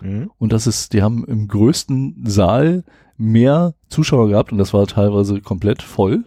Mhm. 0.00 0.30
Und 0.38 0.54
das 0.54 0.66
ist, 0.66 0.94
die 0.94 1.02
haben 1.02 1.26
im 1.26 1.48
größten 1.48 2.22
Saal 2.24 2.84
mehr 3.18 3.74
Zuschauer 3.90 4.28
gehabt 4.30 4.50
und 4.50 4.56
das 4.56 4.72
war 4.72 4.86
teilweise 4.86 5.42
komplett 5.42 5.82
voll 5.82 6.24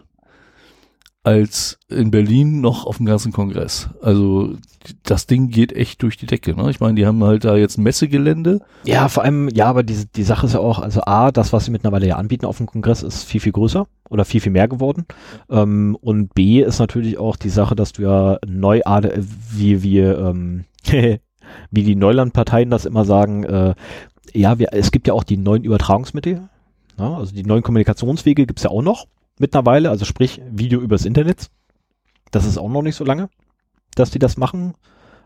als 1.26 1.80
in 1.88 2.12
Berlin 2.12 2.60
noch 2.60 2.86
auf 2.86 2.98
dem 2.98 3.06
ganzen 3.06 3.32
Kongress. 3.32 3.90
Also 4.00 4.54
das 5.02 5.26
Ding 5.26 5.48
geht 5.48 5.72
echt 5.72 6.00
durch 6.02 6.16
die 6.16 6.26
Decke. 6.26 6.54
Ne? 6.54 6.70
Ich 6.70 6.78
meine, 6.78 6.94
die 6.94 7.04
haben 7.04 7.22
halt 7.24 7.44
da 7.44 7.56
jetzt 7.56 7.78
ein 7.78 7.82
Messegelände. 7.82 8.60
Ja, 8.84 9.08
vor 9.08 9.24
allem, 9.24 9.48
ja, 9.48 9.66
aber 9.66 9.82
die, 9.82 10.04
die 10.14 10.22
Sache 10.22 10.46
ist 10.46 10.52
ja 10.52 10.60
auch, 10.60 10.78
also 10.78 11.00
A, 11.00 11.32
das, 11.32 11.52
was 11.52 11.64
sie 11.64 11.72
mittlerweile 11.72 12.06
ja 12.06 12.14
anbieten 12.14 12.46
auf 12.46 12.58
dem 12.58 12.66
Kongress, 12.66 13.02
ist 13.02 13.24
viel, 13.24 13.40
viel 13.40 13.50
größer 13.50 13.88
oder 14.08 14.24
viel, 14.24 14.40
viel 14.40 14.52
mehr 14.52 14.68
geworden. 14.68 15.04
Ähm, 15.50 15.98
und 16.00 16.32
B 16.32 16.62
ist 16.62 16.78
natürlich 16.78 17.18
auch 17.18 17.34
die 17.34 17.50
Sache, 17.50 17.74
dass 17.74 17.92
du 17.92 18.02
ja 18.02 18.38
neu, 18.46 18.82
wie 19.50 19.82
wir, 19.82 20.18
ähm, 20.18 20.64
wie 21.72 21.82
die 21.82 21.96
Neulandparteien 21.96 22.70
das 22.70 22.84
immer 22.84 23.04
sagen, 23.04 23.42
äh, 23.42 23.74
ja, 24.32 24.60
wir, 24.60 24.68
es 24.70 24.92
gibt 24.92 25.08
ja 25.08 25.14
auch 25.14 25.24
die 25.24 25.38
neuen 25.38 25.64
Übertragungsmittel. 25.64 26.48
Ja, 27.00 27.16
also 27.16 27.34
die 27.34 27.42
neuen 27.42 27.64
Kommunikationswege 27.64 28.46
gibt's 28.46 28.62
ja 28.62 28.70
auch 28.70 28.82
noch 28.82 29.06
mittlerweile, 29.38 29.90
also 29.90 30.04
sprich 30.04 30.40
Video 30.50 30.80
übers 30.80 31.04
Internet. 31.04 31.50
Das 32.30 32.44
ist 32.44 32.58
auch 32.58 32.68
noch 32.68 32.82
nicht 32.82 32.96
so 32.96 33.04
lange, 33.04 33.28
dass 33.94 34.10
die 34.10 34.18
das 34.18 34.36
machen. 34.36 34.74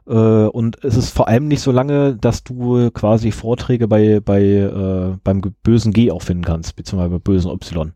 Äh, 0.06 0.12
und 0.12 0.82
es 0.84 0.96
ist 0.96 1.10
vor 1.10 1.28
allem 1.28 1.48
nicht 1.48 1.60
so 1.60 1.72
lange, 1.72 2.16
dass 2.16 2.44
du 2.44 2.90
quasi 2.90 3.32
Vorträge 3.32 3.88
bei, 3.88 4.20
bei 4.20 4.42
äh, 4.42 5.16
beim 5.22 5.40
bösen 5.62 5.92
G 5.92 6.10
auch 6.10 6.22
finden 6.22 6.44
kannst, 6.44 6.76
beziehungsweise 6.76 7.10
bei 7.10 7.18
bösen 7.18 7.50
Y. 7.50 7.92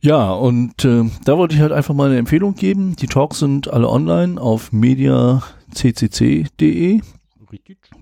Ja, 0.00 0.32
und 0.32 0.84
äh, 0.84 1.10
da 1.24 1.36
wollte 1.36 1.56
ich 1.56 1.60
halt 1.60 1.72
einfach 1.72 1.94
mal 1.94 2.10
eine 2.10 2.18
Empfehlung 2.18 2.54
geben. 2.54 2.94
Die 2.96 3.08
Talks 3.08 3.40
sind 3.40 3.72
alle 3.72 3.88
online 3.88 4.40
auf 4.40 4.70
mediaccc.de. 4.72 7.00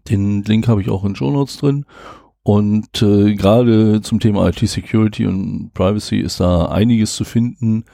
Den 0.09 0.43
Link 0.43 0.69
habe 0.69 0.83
ich 0.83 0.91
auch 0.91 1.05
in 1.05 1.17
Show 1.17 1.31
Notes 1.31 1.57
drin. 1.57 1.87
Und 2.45 3.01
äh, 3.03 3.35
gerade 3.35 4.03
zum 4.03 4.21
Thema 4.21 4.47
IT-Security 4.49 5.27
und 5.27 5.71
Privacy 5.73 6.19
ist 6.19 6.41
da 6.41 6.67
einiges 6.67 7.15
zu 7.17 7.25
finden. 7.25 7.85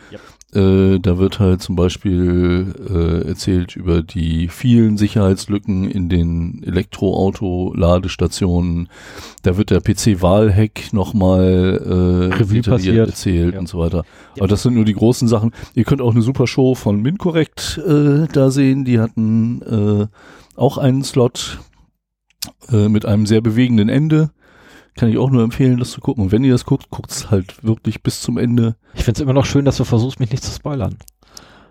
Äh, 0.52 0.98
da 0.98 1.18
wird 1.18 1.38
halt 1.38 1.62
zum 1.62 1.76
Beispiel 1.76 2.74
äh, 2.90 3.28
erzählt 3.28 3.76
über 3.76 4.02
die 4.02 4.48
vielen 4.48 4.96
Sicherheitslücken 4.98 5.88
in 5.88 6.08
den 6.08 6.64
Elektroauto-Ladestationen. 6.64 8.88
Da 9.44 9.56
wird 9.56 9.70
der 9.70 9.80
PC-Wahl-Hack 9.80 10.92
nochmal 10.92 12.30
äh, 12.32 12.62
passiert. 12.62 13.08
erzählt 13.08 13.54
Ja. 13.54 13.60
und 13.60 13.68
so 13.68 13.78
weiter. 13.78 13.98
Ja. 14.34 14.42
Aber 14.42 14.48
das 14.48 14.64
sind 14.64 14.74
nur 14.74 14.84
die 14.84 14.94
großen 14.94 15.28
Sachen. 15.28 15.52
Ihr 15.74 15.84
könnt 15.84 16.02
auch 16.02 16.10
eine 16.12 16.22
super 16.22 16.48
Show 16.48 16.74
von 16.74 17.00
MinCorrect 17.00 17.80
äh, 17.86 18.26
da 18.32 18.50
sehen. 18.50 18.84
Die 18.84 18.98
hatten 18.98 19.62
äh, 19.62 20.08
auch 20.56 20.76
einen 20.78 21.04
Slot 21.04 21.60
äh, 22.72 22.88
mit 22.88 23.06
einem 23.06 23.26
sehr 23.26 23.40
bewegenden 23.40 23.88
Ende. 23.88 24.30
Kann 24.96 25.08
ich 25.08 25.18
auch 25.18 25.30
nur 25.30 25.42
empfehlen, 25.44 25.78
das 25.78 25.90
zu 25.92 26.00
gucken. 26.00 26.24
Und 26.24 26.32
wenn 26.32 26.44
ihr 26.44 26.52
das 26.52 26.64
guckt, 26.64 26.90
guckt 26.90 27.10
es 27.10 27.30
halt 27.30 27.62
wirklich 27.64 28.02
bis 28.02 28.20
zum 28.20 28.38
Ende. 28.38 28.76
Ich 28.94 29.04
finde 29.04 29.18
es 29.18 29.22
immer 29.22 29.32
noch 29.32 29.46
schön, 29.46 29.64
dass 29.64 29.76
du 29.76 29.84
versuchst, 29.84 30.20
mich 30.20 30.30
nicht 30.30 30.42
zu 30.42 30.50
spoilern. 30.52 30.96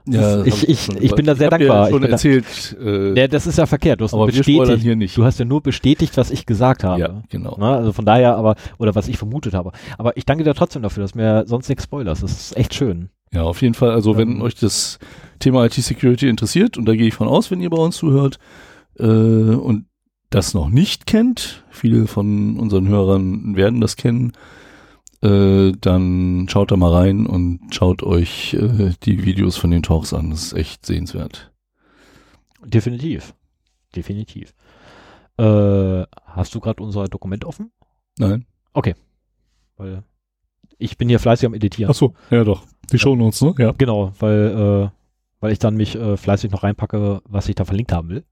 Ja, 0.08 0.44
ich- 0.44 0.68
ich- 0.68 0.90
ich 1.00 1.14
bin 1.14 1.26
da 1.26 1.36
sehr 1.36 1.50
dir 1.52 1.58
dankbar. 1.68 1.90
Schon 1.90 1.96
Ich 1.98 2.02
bin 2.02 2.02
da- 2.04 2.14
erzählt, 2.14 2.78
äh, 2.82 3.20
Ja, 3.20 3.28
das 3.28 3.46
ist 3.46 3.58
ja 3.60 3.66
verkehrt. 3.68 4.00
Du 4.02 4.06
hast, 4.06 4.14
bestätigt, 4.26 4.82
hier 4.82 4.96
nicht. 4.96 5.16
du 5.16 5.24
hast 5.24 5.38
ja 5.38 5.46
nur 5.46 5.62
bestätigt, 5.62 6.18
was 6.18 6.32
ich 6.32 6.46
gesagt 6.48 6.84
habe. 6.84 7.00
ja, 7.02 7.22
genau. 7.30 7.58
Na, 7.60 7.76
also 7.76 7.92
von 7.94 8.06
daher, 8.06 8.36
aber, 8.36 8.56
oder 8.80 8.96
was 8.96 9.08
ich 9.08 9.18
vermutet 9.18 9.54
habe. 9.54 9.72
Aber 10.00 10.18
ich 10.18 10.26
danke 10.26 10.44
dir 10.44 10.56
trotzdem 10.56 10.82
dafür, 10.82 11.04
dass 11.04 11.14
mir 11.14 11.44
sonst 11.46 11.70
nichts 11.70 11.84
spoilerst. 11.84 12.24
Das 12.24 12.32
ist 12.32 12.58
echt 12.58 12.74
schön. 12.74 13.10
Ja, 13.32 13.44
auf 13.44 13.62
jeden 13.62 13.76
Fall. 13.76 13.92
Also 13.92 14.18
wenn 14.18 14.32
Ähm, 14.38 14.42
euch 14.42 14.56
das 14.56 14.98
Thema 15.38 15.66
IT-Security 15.66 16.28
interessiert, 16.28 16.78
und 16.78 16.86
da 16.86 16.96
gehe 16.96 17.08
ich 17.08 17.14
von 17.14 17.28
aus, 17.28 17.52
wenn 17.52 17.62
ihr 17.62 17.70
bei 17.70 17.78
uns 17.78 17.98
zuhört, 17.98 18.40
äh, 18.98 19.04
und 19.04 19.86
das 20.30 20.54
noch 20.54 20.70
nicht 20.70 21.06
kennt, 21.06 21.64
viele 21.70 22.08
von 22.08 22.58
unseren 22.60 22.88
Hörern 22.88 23.56
werden 23.56 23.82
das 23.82 23.96
kennen, 23.96 24.34
äh, 25.22 25.72
dann 25.82 26.48
schaut 26.50 26.72
da 26.72 26.78
mal 26.78 26.94
rein 26.94 27.26
und 27.26 27.60
schaut 27.74 28.04
euch 28.04 28.54
äh, 28.54 28.92
die 29.04 29.26
Videos 29.26 29.58
von 29.58 29.72
den 29.72 29.84
Talks 29.84 30.14
an. 30.14 30.30
Das 30.30 30.44
ist 30.44 30.54
echt 30.54 30.86
sehenswert. 30.86 31.52
Definitiv. 32.64 33.34
Definitiv. 33.96 34.54
Äh, 35.38 36.04
hast 36.26 36.54
du 36.54 36.60
gerade 36.60 36.84
unser 36.84 37.06
Dokument 37.06 37.46
offen? 37.46 37.72
Nein? 38.18 38.46
Weil 39.78 40.04
ich 40.78 40.98
bin 40.98 41.10
hier 41.10 41.20
fleißig 41.20 41.46
am 41.48 41.54
Editieren. 41.54 41.94
so, 41.94 42.14
ja 42.30 42.44
doch. 42.44 42.64
Die 42.92 42.96
Ja. 42.98 43.00
Shownotes, 43.00 43.42
ne? 43.42 43.56
Ja. 43.58 43.72
Genau, 43.78 44.14
weil, 44.20 44.92
äh, 44.92 44.99
weil 45.40 45.52
ich 45.52 45.60
dann 45.60 45.76
mich 45.76 45.96
äh, 45.96 46.18
fleißig 46.18 46.52
noch 46.52 46.64
reinpacke, 46.64 47.22
was 47.28 47.48
ich 47.50 47.56
da 47.56 47.66
verlinkt 47.66 47.92
haben 47.92 48.10
will. 48.10 48.24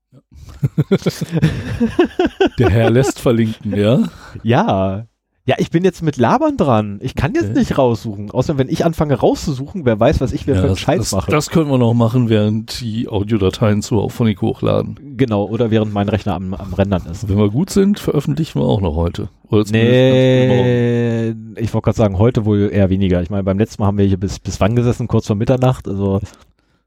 Der 2.59 2.69
Herr 2.69 2.89
lässt 2.89 3.19
verlinken, 3.19 3.75
ja. 3.75 4.03
Ja. 4.43 5.05
Ja, 5.45 5.55
ich 5.59 5.69
bin 5.71 5.85
jetzt 5.85 6.03
mit 6.03 6.17
Labern 6.17 6.57
dran. 6.57 6.99
Ich 7.01 7.15
kann 7.15 7.33
jetzt 7.33 7.51
Okay. 7.51 7.59
nicht 7.59 7.77
raussuchen. 7.77 8.31
Außer 8.31 8.57
wenn 8.57 8.67
ich 8.67 8.83
anfange 8.83 9.13
rauszusuchen, 9.13 9.85
wer 9.85 9.97
weiß, 9.97 10.19
was 10.19 10.33
ich 10.33 10.45
wieder 10.45 10.57
ja 10.57 10.61
für 10.63 10.67
einen 10.67 10.75
Scheiß 10.75 10.97
das, 10.99 11.11
mache. 11.13 11.31
das 11.31 11.49
können 11.49 11.69
wir 11.71 11.77
noch 11.77 11.93
machen, 11.93 12.27
während 12.27 12.81
die 12.81 13.07
Audiodateien 13.07 13.81
zu 13.81 14.01
Auphonic 14.01 14.41
hochladen. 14.41 15.15
genau, 15.15 15.45
oder 15.45 15.71
während 15.71 15.93
mein 15.93 16.09
Rechner 16.09 16.35
am, 16.35 16.53
am 16.53 16.73
Rendern 16.73 17.03
ist. 17.09 17.29
Wenn 17.29 17.37
wir 17.37 17.49
gut 17.49 17.69
sind, 17.69 17.97
veröffentlichen 17.97 18.59
wir 18.59 18.65
auch 18.65 18.81
noch 18.81 18.97
heute. 18.97 19.29
Oder. 19.49 19.63
Nee, 19.71 21.29
ich 21.55 21.73
wollte 21.73 21.85
gerade 21.85 21.97
sagen, 21.97 22.17
heute 22.19 22.43
wohl 22.43 22.69
eher 22.69 22.89
weniger. 22.89 23.21
Ich 23.21 23.29
meine, 23.29 23.43
beim 23.45 23.57
letzten 23.57 23.81
Mal 23.81 23.87
haben 23.87 23.97
wir 23.97 24.05
hier 24.05 24.19
bis, 24.19 24.39
bis 24.39 24.59
wann 24.59 24.75
gesessen? 24.75 25.07
Kurz 25.07 25.27
vor 25.27 25.37
Mitternacht. 25.37 25.87
Also, 25.87 26.19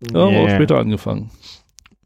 Ja, 0.00 0.20
aber 0.20 0.26
auch 0.26 0.46
nee. 0.46 0.54
später 0.54 0.78
angefangen. 0.78 1.30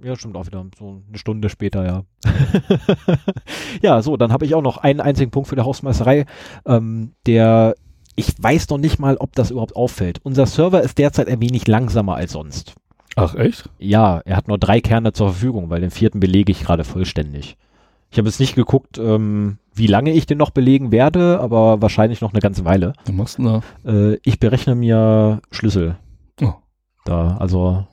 Ja, 0.02 0.16
stimmt 0.16 0.36
auch 0.36 0.46
wieder. 0.46 0.64
So 0.78 1.02
eine 1.08 1.18
Stunde 1.18 1.48
später, 1.48 1.86
ja. 1.86 2.02
ja, 3.82 4.02
so, 4.02 4.16
dann 4.16 4.32
habe 4.32 4.44
ich 4.44 4.54
auch 4.54 4.62
noch 4.62 4.76
einen 4.78 5.00
einzigen 5.00 5.30
Punkt 5.30 5.48
für 5.48 5.56
die 5.56 5.62
Hausmeisterei, 5.62 6.26
ähm, 6.66 7.12
der, 7.26 7.74
ich 8.14 8.34
weiß 8.38 8.68
noch 8.68 8.78
nicht 8.78 8.98
mal, 8.98 9.16
ob 9.16 9.34
das 9.34 9.50
überhaupt 9.50 9.76
auffällt. 9.76 10.20
Unser 10.22 10.46
Server 10.46 10.82
ist 10.82 10.98
derzeit 10.98 11.28
ein 11.28 11.40
wenig 11.40 11.66
langsamer 11.66 12.16
als 12.16 12.32
sonst. 12.32 12.74
Ach, 13.16 13.34
echt? 13.34 13.70
Ja, 13.78 14.20
er 14.24 14.36
hat 14.36 14.48
nur 14.48 14.58
drei 14.58 14.80
Kerne 14.80 15.12
zur 15.12 15.30
Verfügung, 15.30 15.70
weil 15.70 15.80
den 15.80 15.90
vierten 15.90 16.20
belege 16.20 16.52
ich 16.52 16.60
gerade 16.60 16.84
vollständig. 16.84 17.56
Ich 18.10 18.18
habe 18.18 18.28
jetzt 18.28 18.40
nicht 18.40 18.54
geguckt, 18.54 18.98
ähm, 18.98 19.58
wie 19.74 19.86
lange 19.86 20.12
ich 20.12 20.26
den 20.26 20.38
noch 20.38 20.50
belegen 20.50 20.92
werde, 20.92 21.40
aber 21.40 21.80
wahrscheinlich 21.80 22.20
noch 22.20 22.32
eine 22.32 22.40
ganze 22.40 22.64
Weile. 22.64 22.92
Was 23.06 23.14
machst 23.14 23.38
du 23.38 23.42
denn 23.42 23.62
da? 23.84 23.90
Äh, 23.90 24.18
ich 24.22 24.38
berechne 24.38 24.74
mir 24.74 25.40
Schlüssel. 25.50 25.96
Da, 27.04 27.36
also 27.38 27.86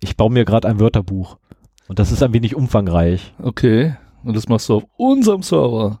ich 0.00 0.16
baue 0.16 0.30
mir 0.30 0.44
gerade 0.44 0.68
ein 0.68 0.80
Wörterbuch. 0.80 1.38
Und 1.88 1.98
das 1.98 2.12
ist 2.12 2.22
ein 2.22 2.32
wenig 2.32 2.54
umfangreich. 2.54 3.34
Okay. 3.42 3.94
Und 4.24 4.36
das 4.36 4.48
machst 4.48 4.68
du 4.68 4.76
auf 4.76 4.84
unserem 4.96 5.42
Server. 5.42 6.00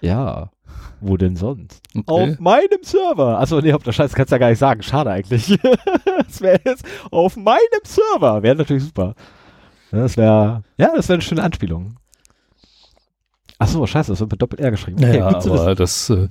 Ja. 0.00 0.50
Wo 1.00 1.16
denn 1.16 1.36
sonst? 1.36 1.80
Okay. 1.94 2.04
Auf 2.06 2.40
meinem 2.40 2.82
Server. 2.82 3.38
Achso, 3.38 3.60
nee, 3.60 3.72
auf 3.72 3.82
der 3.82 3.92
Scheiße 3.92 4.14
kannst 4.16 4.32
du 4.32 4.34
ja 4.34 4.38
gar 4.38 4.50
nicht 4.50 4.58
sagen. 4.58 4.82
Schade 4.82 5.10
eigentlich. 5.10 5.46
das 6.26 6.40
wäre 6.40 6.60
jetzt 6.64 6.84
auf 7.10 7.36
meinem 7.36 7.60
Server. 7.84 8.42
Wäre 8.42 8.56
natürlich 8.56 8.84
super. 8.84 9.14
Ja, 9.92 9.98
Das 9.98 10.16
wäre, 10.16 10.62
ja, 10.78 10.92
das 10.94 11.08
wäre 11.08 11.16
eine 11.16 11.22
schöne 11.22 11.42
Anspielung. 11.42 11.96
Ach 13.58 13.68
so, 13.68 13.86
scheiße, 13.86 14.12
das 14.12 14.20
wird 14.20 14.32
mit 14.32 14.42
Doppel-R 14.42 14.70
geschrieben. 14.70 15.00
Ja, 15.00 15.32
gut 15.32 15.42
zu 15.42 15.52
aber 15.52 15.74
das 15.74 16.10
äh, 16.10 16.28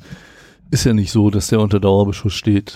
ist 0.70 0.84
ja 0.84 0.94
nicht 0.94 1.12
so, 1.12 1.30
dass 1.30 1.48
der 1.48 1.60
unter 1.60 1.80
Dauerbeschuss 1.80 2.34
steht. 2.34 2.76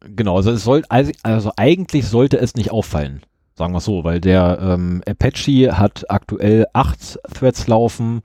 Genau, 0.00 0.36
also 0.36 0.50
es 0.52 0.64
soll, 0.64 0.84
also, 0.88 1.12
also 1.22 1.52
eigentlich 1.56 2.06
sollte 2.06 2.38
es 2.38 2.54
nicht 2.54 2.70
auffallen, 2.70 3.22
sagen 3.56 3.72
wir 3.72 3.80
so, 3.80 4.04
weil 4.04 4.20
der 4.20 4.58
ähm, 4.60 5.02
Apache 5.08 5.76
hat 5.78 6.08
aktuell 6.08 6.66
acht 6.72 7.18
Threads 7.34 7.66
laufen 7.66 8.22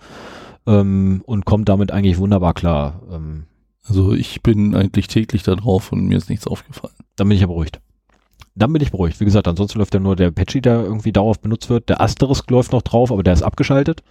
ähm, 0.67 1.23
und 1.25 1.45
kommt 1.45 1.69
damit 1.69 1.91
eigentlich 1.91 2.17
wunderbar 2.17 2.53
klar. 2.53 3.01
Ähm, 3.11 3.45
Also 3.85 4.13
ich 4.13 4.41
bin 4.43 4.75
eigentlich 4.75 5.07
täglich 5.07 5.43
da 5.43 5.55
drauf 5.55 5.91
und 5.91 6.05
mir 6.05 6.17
ist 6.17 6.29
nichts 6.29 6.47
aufgefallen. 6.47 6.93
dann 7.15 7.27
bin 7.27 7.35
ich 7.35 7.41
ja 7.41 7.47
beruhigt. 7.47 7.79
Dann 8.55 8.71
bin 8.71 8.81
ich 8.83 8.91
beruhigt. 8.91 9.19
Wie 9.19 9.25
gesagt, 9.25 9.47
ansonsten 9.47 9.79
läuft 9.79 9.95
ja 9.95 9.99
nur 9.99 10.15
der 10.15 10.27
Apache, 10.27 10.61
der 10.61 10.83
irgendwie 10.83 11.11
dauerhaft 11.11 11.41
benutzt 11.41 11.69
wird. 11.69 11.89
Der 11.89 11.99
Asterisk 12.01 12.49
läuft 12.51 12.71
noch 12.71 12.83
drauf, 12.83 13.11
aber 13.11 13.23
der 13.23 13.33
ist 13.33 13.41
abgeschaltet. 13.41 14.03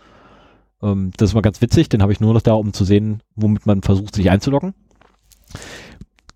Ähm, 0.83 1.13
das 1.17 1.31
ist 1.31 1.35
mal 1.35 1.43
ganz 1.43 1.61
witzig, 1.61 1.89
den 1.89 2.03
habe 2.03 2.13
ich 2.13 2.21
nur 2.21 2.35
noch 2.35 2.43
da, 2.43 2.55
um 2.55 2.73
zu 2.73 2.85
sehen, 2.85 3.23
womit 3.37 3.67
man 3.67 3.83
versucht, 3.83 4.17
sich 4.17 4.31
einzuloggen. 4.31 4.75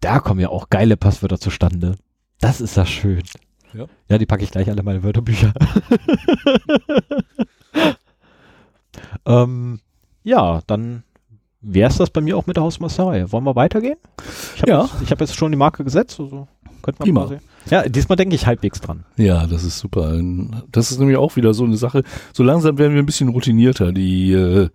Da 0.07 0.21
kommen 0.21 0.39
ja 0.39 0.51
auch 0.51 0.71
geile 0.71 0.97
Passwörter 0.97 1.41
zustande. 1.41 1.97
Das 2.41 2.61
ist 2.61 2.77
ja 2.77 2.87
schön. 2.87 3.25
Ja. 3.75 3.87
Ja, 4.09 4.19
die 4.19 4.27
packe 4.27 4.45
ich 4.45 4.53
gleich 4.53 4.69
alle 4.71 4.79
in 4.79 4.85
meine 4.85 5.03
Wörterbücher. 5.03 5.53
ähm, 9.27 9.81
ja, 10.23 10.61
dann 10.69 11.03
wäre 11.61 11.91
es 11.91 11.97
das 11.97 12.11
bei 12.11 12.21
mir 12.21 12.37
auch 12.37 12.47
mit 12.47 12.57
der 12.57 12.63
Hausmeisterei. 12.63 13.33
Wollen 13.33 13.43
wir 13.43 13.57
weitergehen? 13.57 13.97
Ich 14.55 14.63
habe 14.63 14.71
Ja. 14.71 14.83
jetzt, 14.83 15.03
ich 15.03 15.11
hab 15.11 15.21
jetzt 15.21 15.35
schon 15.35 15.51
die 15.51 15.59
Marke 15.59 15.83
gesetzt, 15.83 16.21
also 16.21 16.47
könnte 16.83 17.01
man 17.01 17.07
Prima. 17.07 17.21
quasi. 17.23 17.39
Ja, 17.69 17.89
diesmal 17.89 18.15
denke 18.15 18.37
ich 18.37 18.47
halbwegs 18.47 18.81
dran. 18.81 19.05
Ja, 19.17 19.49
das 19.49 19.65
ist 19.65 19.81
super. 19.81 20.21
Das 20.71 20.93
ist 20.93 21.01
nämlich 21.01 21.17
auch 21.17 21.35
wieder 21.35 21.53
so 21.53 21.65
eine 21.65 21.77
Sache. 21.77 22.05
So 22.33 22.45
langsam 22.45 22.79
werden 22.79 22.95
wir 22.95 23.03
ein 23.03 23.07
bisschen 23.07 23.31
routinierter. 23.31 23.91
Die, 23.91 24.31
äh, 24.33 24.69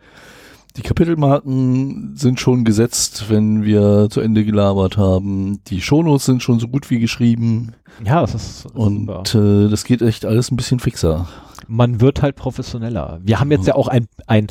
die 0.78 0.82
Kapitelmarken 0.82 2.16
sind 2.16 2.40
schon 2.40 2.64
gesetzt, 2.64 3.26
wenn 3.30 3.64
wir 3.64 4.08
zu 4.10 4.22
Ende 4.22 4.46
gelabert 4.46 4.98
haben. 4.98 5.62
Die 5.68 5.82
Shownotes 5.82 6.26
sind 6.26 6.44
schon 6.44 6.60
so 6.60 6.68
gut 6.68 6.90
wie 6.90 7.00
geschrieben. 7.00 7.74
Ja, 8.06 8.22
das 8.22 8.36
ist 8.36 8.62
super. 8.62 8.80
Und 8.80 9.36
äh, 9.36 9.70
das 9.70 9.84
geht 9.84 10.02
echt 10.02 10.26
alles 10.26 10.52
ein 10.52 10.56
bisschen 10.56 10.80
fixer. 10.80 11.28
Man 11.68 12.02
wird 12.02 12.22
halt 12.22 12.36
professioneller. 12.36 13.20
Wir 13.24 13.40
haben 13.40 13.52
jetzt 13.52 13.68
ja 13.68 13.76
auch 13.76 13.88
ein, 13.88 14.08
ein 14.28 14.48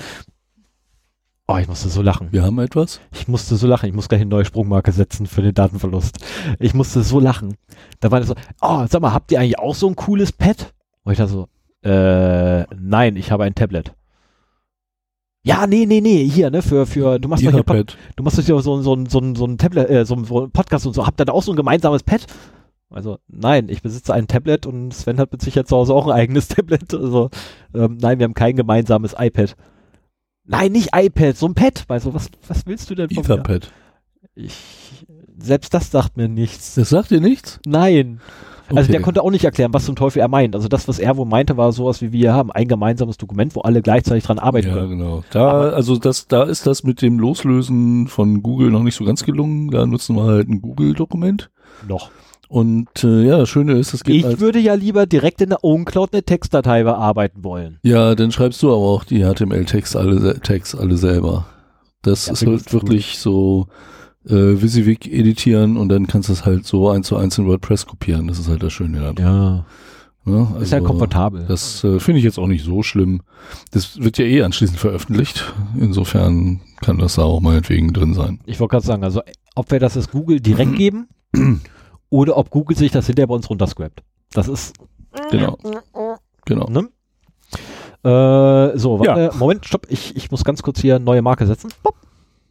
Oh, 1.52 1.56
ich 1.56 1.66
musste 1.66 1.88
so 1.88 2.00
lachen. 2.00 2.28
Wir 2.30 2.44
haben 2.44 2.60
etwas. 2.60 3.00
Ich 3.12 3.26
musste 3.26 3.56
so 3.56 3.66
lachen. 3.66 3.88
Ich 3.88 3.92
muss 3.92 4.08
gleich 4.08 4.20
eine 4.20 4.30
neue 4.30 4.44
Sprungmarke 4.44 4.92
setzen 4.92 5.26
für 5.26 5.42
den 5.42 5.52
Datenverlust. 5.52 6.18
Ich 6.60 6.74
musste 6.74 7.02
so 7.02 7.18
lachen. 7.18 7.56
Da 7.98 8.12
war 8.12 8.20
das 8.20 8.28
so, 8.28 8.36
oh, 8.60 8.86
sag 8.88 9.02
mal, 9.02 9.12
habt 9.12 9.32
ihr 9.32 9.40
eigentlich 9.40 9.58
auch 9.58 9.74
so 9.74 9.88
ein 9.88 9.96
cooles 9.96 10.30
Pad? 10.30 10.72
Und 11.02 11.10
ich 11.10 11.18
da 11.18 11.26
so, 11.26 11.48
äh, 11.82 12.62
nein, 12.76 13.16
ich 13.16 13.32
habe 13.32 13.42
ein 13.42 13.56
Tablet. 13.56 13.92
Ja, 15.42 15.66
nee, 15.66 15.86
nee, 15.86 16.02
nee, 16.02 16.28
hier, 16.28 16.50
ne, 16.50 16.60
für, 16.60 16.84
für, 16.84 17.18
du 17.18 17.28
machst 17.28 17.44
doch 17.46 17.52
hier, 17.52 17.62
Pod, 17.62 17.96
du 18.16 18.22
machst 18.22 18.38
doch 18.38 18.44
hier 18.44 18.60
so, 18.60 18.82
so, 18.82 18.94
so, 18.94 19.04
so, 19.08 19.34
so 19.34 19.44
ein 19.46 19.56
Tablet, 19.56 19.88
äh, 19.88 20.04
so, 20.04 20.22
so 20.24 20.44
ein 20.44 20.50
Podcast 20.50 20.86
und 20.86 20.92
so. 20.92 21.06
Habt 21.06 21.20
ihr 21.20 21.24
da 21.24 21.32
auch 21.32 21.42
so 21.42 21.52
ein 21.52 21.56
gemeinsames 21.56 22.02
Pad? 22.02 22.26
Also, 22.90 23.18
nein, 23.28 23.68
ich 23.68 23.82
besitze 23.82 24.12
ein 24.12 24.26
Tablet 24.26 24.66
und 24.66 24.92
Sven 24.92 25.18
hat 25.18 25.32
mit 25.32 25.40
Sicherheit 25.40 25.68
zu 25.68 25.76
Hause 25.76 25.94
auch 25.94 26.06
ein 26.06 26.12
eigenes 26.12 26.48
Tablet. 26.48 26.92
Also, 26.92 27.30
ähm, 27.74 27.96
nein, 28.00 28.18
wir 28.18 28.24
haben 28.24 28.34
kein 28.34 28.56
gemeinsames 28.56 29.14
iPad. 29.16 29.56
Nein, 30.44 30.72
nicht 30.72 30.90
iPad, 30.94 31.36
so 31.36 31.46
ein 31.46 31.54
Pad. 31.54 31.84
Also, 31.88 32.12
was, 32.12 32.28
was 32.46 32.66
willst 32.66 32.90
du 32.90 32.94
denn 32.94 33.08
von 33.08 33.22
mir? 33.22 33.22
Etherpad. 33.22 33.72
Ich, 34.34 34.56
selbst 35.38 35.72
das 35.72 35.90
sagt 35.90 36.16
mir 36.16 36.28
nichts. 36.28 36.74
Das 36.74 36.90
sagt 36.90 37.10
dir 37.10 37.20
nichts? 37.20 37.60
Nein. 37.64 38.20
Also 38.70 38.82
Okay. 38.86 38.92
der 38.92 39.00
konnte 39.02 39.22
auch 39.22 39.30
nicht 39.30 39.44
erklären, 39.44 39.72
was 39.74 39.84
zum 39.84 39.96
Teufel 39.96 40.20
er 40.20 40.28
meint. 40.28 40.54
Also 40.54 40.68
das, 40.68 40.86
was 40.88 40.98
er 40.98 41.16
wohl 41.16 41.26
meinte, 41.26 41.56
war 41.56 41.72
sowas 41.72 42.00
wie 42.02 42.12
wir 42.12 42.32
haben, 42.32 42.50
ein 42.52 42.68
gemeinsames 42.68 43.16
Dokument, 43.16 43.54
wo 43.56 43.60
alle 43.62 43.82
gleichzeitig 43.82 44.24
dran 44.24 44.38
arbeiten 44.38 44.68
Ja, 44.68 44.74
können. 44.74 44.90
genau. 44.98 45.24
Da, 45.30 45.50
Aber- 45.50 45.72
also 45.74 45.96
das, 45.96 46.26
da 46.28 46.44
ist 46.44 46.66
das 46.66 46.84
mit 46.84 47.02
dem 47.02 47.18
Loslösen 47.18 48.06
von 48.08 48.42
Google 48.42 48.70
noch 48.70 48.82
nicht 48.82 48.94
so 48.94 49.04
ganz 49.04 49.24
gelungen. 49.24 49.70
Da 49.70 49.86
nutzen 49.86 50.16
wir 50.16 50.24
halt 50.24 50.48
ein 50.48 50.60
Google-Dokument. 50.62 51.50
Noch. 51.88 52.10
Und 52.48 53.04
äh, 53.04 53.22
ja, 53.26 53.38
das 53.38 53.48
Schöne 53.48 53.74
ist, 53.74 53.94
es 53.94 54.02
geht 54.02 54.24
Ich 54.24 54.40
würde 54.40 54.58
ja 54.58 54.74
lieber 54.74 55.06
direkt 55.06 55.40
in 55.40 55.50
der 55.50 55.62
OwnCloud 55.62 56.12
eine 56.12 56.24
Textdatei 56.24 56.82
bearbeiten 56.82 57.44
wollen. 57.44 57.78
Ja, 57.82 58.16
dann 58.16 58.32
schreibst 58.32 58.60
du 58.62 58.68
aber 58.68 58.78
auch 58.86 59.04
die 59.04 59.22
HTML-Tags 59.24 59.94
alle, 59.94 60.40
alle 60.78 60.96
selber. 60.96 61.46
Das 62.02 62.26
Ja, 62.26 62.32
ist 62.32 62.44
halt 62.46 62.60
ich 62.60 62.64
gut. 62.66 62.72
wirklich 62.72 63.18
so 63.18 63.68
äh, 64.26 64.32
WYSIWYG 64.32 65.06
editieren 65.12 65.76
und 65.76 65.88
dann 65.88 66.06
kannst 66.06 66.28
du 66.28 66.32
es 66.32 66.44
halt 66.44 66.66
so 66.66 66.88
eins 66.90 67.06
zu 67.08 67.16
eins 67.16 67.38
in 67.38 67.46
WordPress 67.46 67.86
kopieren. 67.86 68.28
Das 68.28 68.38
ist 68.38 68.48
halt 68.48 68.62
das 68.62 68.72
Schöne 68.72 69.00
daran. 69.00 69.16
Ja. 69.18 69.66
Ne? 70.26 70.42
ist 70.60 70.70
ja 70.70 70.78
Also, 70.78 70.86
komfortabel. 70.88 71.46
Das 71.48 71.82
äh, 71.82 71.98
finde 71.98 72.18
ich 72.18 72.24
jetzt 72.24 72.38
auch 72.38 72.46
nicht 72.46 72.64
so 72.64 72.82
schlimm. 72.82 73.22
Das 73.70 74.00
wird 74.02 74.18
ja 74.18 74.26
eh 74.26 74.42
anschließend 74.42 74.78
veröffentlicht. 74.78 75.52
Insofern 75.78 76.60
kann 76.82 76.98
das 76.98 77.14
da 77.14 77.22
auch 77.22 77.40
meinetwegen 77.40 77.92
drin 77.94 78.12
sein. 78.12 78.38
ich 78.44 78.60
wollte 78.60 78.72
gerade 78.72 78.86
sagen, 78.86 79.02
also 79.04 79.22
ob 79.54 79.70
wir 79.70 79.80
das 79.80 79.94
jetzt 79.94 80.12
Google 80.12 80.40
direkt 80.40 80.76
geben 80.76 81.08
oder 82.10 82.36
ob 82.36 82.50
Google 82.50 82.76
sich 82.76 82.92
das 82.92 83.06
hinterher 83.06 83.28
bei 83.28 83.34
uns 83.34 83.48
runterscrapt. 83.48 84.02
Das 84.32 84.46
ist, 84.46 84.74
Genau. 85.30 85.56
Genau. 86.44 86.68
ne? 86.68 86.88
Äh, 88.02 88.78
so, 88.78 88.98
warte, 89.00 89.36
Moment, 89.38 89.66
stopp, 89.66 89.86
ich, 89.88 90.16
ich 90.16 90.30
muss 90.30 90.44
ganz 90.44 90.62
kurz 90.62 90.80
hier 90.80 90.98
neue 90.98 91.22
Marke 91.22 91.46
setzen. 91.46 91.70
Pop. 91.82 91.94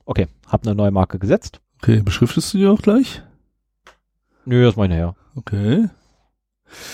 Okay, 0.09 0.25
hab 0.47 0.65
eine 0.65 0.73
neue 0.73 0.89
Marke 0.89 1.19
gesetzt. 1.19 1.61
Okay, 1.83 2.01
beschriftest 2.03 2.51
du 2.51 2.57
die 2.57 2.65
auch 2.65 2.81
gleich? 2.81 3.21
Nö, 4.43 4.65
das 4.65 4.75
meine 4.75 4.95
her. 4.95 5.15
Okay. 5.35 5.87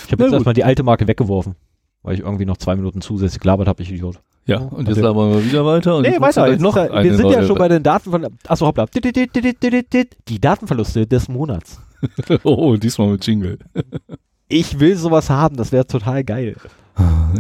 Ich 0.05 0.11
habe 0.11 0.23
jetzt 0.23 0.31
gut. 0.31 0.33
erstmal 0.33 0.53
die 0.53 0.65
alte 0.65 0.83
Marke 0.83 1.07
weggeworfen, 1.07 1.55
weil 2.03 2.15
ich 2.15 2.19
irgendwie 2.19 2.43
noch 2.43 2.57
zwei 2.57 2.75
Minuten 2.75 2.99
zusätzlich 2.99 3.39
gelabert 3.39 3.69
habe, 3.69 3.81
ich 3.81 3.89
Idiot. 3.89 4.19
Ja, 4.45 4.59
Ja, 4.59 4.65
und 4.65 4.89
jetzt 4.89 4.97
labern 4.99 5.31
wir 5.31 5.45
wieder 5.45 5.65
weiter. 5.65 5.95
Und 5.95 6.01
Nee, 6.01 6.19
weiter. 6.19 6.49
Jetzt 6.49 6.59
noch 6.59 6.75
ja, 6.75 7.03
wir 7.03 7.15
sind 7.15 7.29
ja 7.29 7.45
schon 7.45 7.57
bei 7.57 7.69
den 7.69 7.83
Daten 7.83 8.11
von. 8.11 8.27
Achso, 8.49 8.65
hoppla. 8.65 8.85
Die 8.93 10.41
Datenverluste 10.41 11.07
des 11.07 11.29
Monats. 11.29 11.79
Oh, 12.43 12.75
diesmal 12.75 13.07
mit 13.07 13.25
Jingle. 13.25 13.59
Ich 14.49 14.81
will 14.81 14.97
sowas 14.97 15.29
haben, 15.29 15.55
das 15.55 15.71
wäre 15.71 15.87
total 15.87 16.25
geil. 16.25 16.57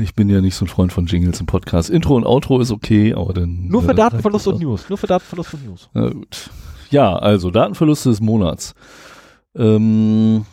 Ich 0.01 0.13
bin 0.13 0.29
ja 0.29 0.41
nicht 0.41 0.55
so 0.55 0.65
ein 0.65 0.67
Freund 0.67 0.91
von 0.91 1.05
Jingles 1.05 1.39
im 1.39 1.45
Podcast. 1.45 1.89
Intro 1.89 2.15
und 2.15 2.25
Outro 2.25 2.59
ist 2.59 2.71
okay, 2.71 3.13
aber 3.13 3.33
dann. 3.33 3.67
Nur 3.67 3.81
für 3.81 3.91
äh, 3.91 3.95
Datenverlust 3.95 4.47
und 4.47 4.59
News. 4.59 4.89
Nur 4.89 4.97
für 4.97 5.07
Datenverlust 5.07 5.53
und 5.53 5.65
News. 5.65 5.89
Na 5.93 6.09
gut. 6.09 6.49
Ja, 6.89 7.15
also 7.15 7.51
Datenverluste 7.51 8.09
des 8.09 8.21
Monats. 8.21 8.75
Ähm, 9.55 10.45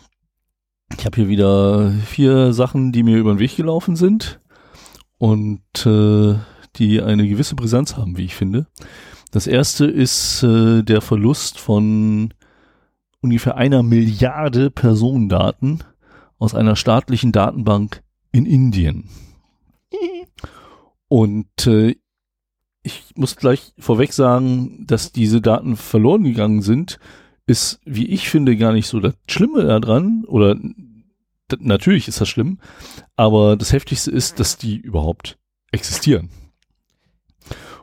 ich 0.96 1.04
habe 1.04 1.16
hier 1.16 1.28
wieder 1.28 1.90
vier 2.06 2.52
Sachen, 2.52 2.92
die 2.92 3.02
mir 3.02 3.18
über 3.18 3.34
den 3.34 3.38
Weg 3.40 3.56
gelaufen 3.56 3.96
sind 3.96 4.40
und 5.18 5.60
äh, 5.86 6.34
die 6.76 7.02
eine 7.02 7.28
gewisse 7.28 7.54
Brisanz 7.54 7.96
haben, 7.96 8.16
wie 8.16 8.24
ich 8.24 8.34
finde. 8.34 8.66
Das 9.30 9.46
erste 9.46 9.86
ist 9.86 10.42
äh, 10.42 10.82
der 10.82 11.00
Verlust 11.00 11.58
von 11.58 12.34
ungefähr 13.20 13.56
einer 13.56 13.82
Milliarde 13.82 14.70
Personendaten 14.70 15.84
aus 16.38 16.54
einer 16.54 16.76
staatlichen 16.76 17.32
Datenbank 17.32 18.02
in 18.32 18.46
Indien. 18.46 19.08
Und 21.08 21.66
äh, 21.66 21.96
ich 22.82 23.04
muss 23.14 23.36
gleich 23.36 23.72
vorweg 23.78 24.12
sagen, 24.12 24.84
dass 24.86 25.12
diese 25.12 25.40
Daten 25.40 25.76
verloren 25.76 26.24
gegangen 26.24 26.62
sind, 26.62 26.98
ist, 27.46 27.80
wie 27.84 28.06
ich 28.06 28.28
finde, 28.28 28.56
gar 28.56 28.72
nicht 28.72 28.88
so 28.88 28.98
das 28.98 29.14
Schlimme 29.28 29.64
daran. 29.64 30.24
Oder 30.26 30.56
natürlich 31.58 32.08
ist 32.08 32.20
das 32.20 32.28
schlimm, 32.28 32.58
aber 33.16 33.56
das 33.56 33.72
Heftigste 33.72 34.10
ist, 34.10 34.40
dass 34.40 34.56
die 34.56 34.76
überhaupt 34.76 35.38
existieren. 35.70 36.30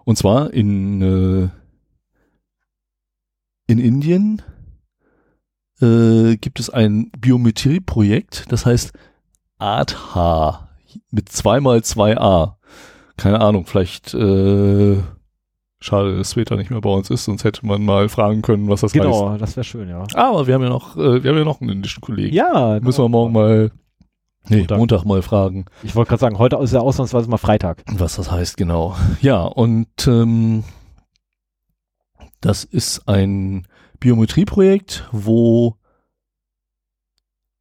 Und 0.06 0.18
zwar 0.18 0.54
in, 0.54 1.02
äh, 1.02 1.50
in 3.68 3.80
Indien 3.80 4.42
äh, 5.82 6.38
gibt 6.38 6.60
es 6.60 6.70
ein 6.70 7.12
Biometrieprojekt, 7.12 8.52
das 8.52 8.66
heißt 8.66 8.94
ADH 9.60 10.68
mit 11.12 11.30
zweimal 11.30 11.84
zwei 11.84 12.18
A. 12.18 12.58
Keine 13.18 13.42
Ahnung, 13.42 13.66
vielleicht 13.66 14.14
äh, 14.14 14.98
schade, 15.82 16.18
dass 16.18 16.32
Sveta 16.32 16.56
nicht 16.56 16.72
mehr 16.72 16.82
bei 16.82 16.90
uns 16.90 17.10
ist, 17.10 17.26
sonst 17.26 17.44
hätte 17.44 17.66
man 17.66 17.84
mal 17.84 18.10
fragen 18.10 18.42
können, 18.42 18.70
was 18.70 18.82
das 18.82 18.94
heißt. 18.94 19.04
Genau, 19.04 19.38
das 19.38 19.56
wäre 19.56 19.64
schön, 19.66 19.90
ja. 19.90 20.06
Aber 20.16 20.48
wir 20.48 20.54
haben 20.56 20.64
ja 20.64 20.70
noch, 20.70 20.96
äh, 20.96 21.24
wir 21.24 21.32
haben 21.32 21.38
ja 21.38 21.44
noch 21.44 21.62
einen 21.62 21.70
indischen 21.72 22.02
Kollegen. 22.02 22.34
Ja, 22.34 22.80
Müssen 22.82 23.04
wir 23.04 23.10
morgen 23.10 23.34
mal, 23.34 23.72
nee, 24.48 24.60
Montag. 24.60 24.78
Montag, 24.78 25.04
mal 25.06 25.22
fragen, 25.22 25.66
Ich 25.84 25.96
wollte 25.96 26.10
gerade 26.10 26.22
sagen, 26.22 26.38
heute 26.40 26.56
ist 26.58 26.74
ja 26.74 26.80
ausnahmsweise 26.80 27.30
mal 27.30 27.38
Freitag. 27.38 27.84
was 27.88 28.16
das 28.16 28.32
heißt, 28.32 28.56
genau. 28.58 28.96
Ja, 29.22 29.44
und 29.44 29.88
ähm, 30.08 30.64
das 32.42 32.64
ist 32.64 33.08
ein 33.10 33.68
Biometrieprojekt, 34.00 35.10
wo 35.12 35.76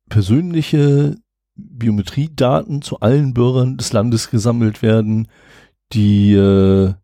persönliche 0.08 1.16
Biometriedaten 1.58 2.82
zu 2.82 3.00
allen 3.00 3.34
Bürgern 3.34 3.76
des 3.76 3.92
Landes 3.92 4.30
gesammelt 4.30 4.82
werden, 4.82 5.28
die 5.92 6.32
äh, 6.34 6.94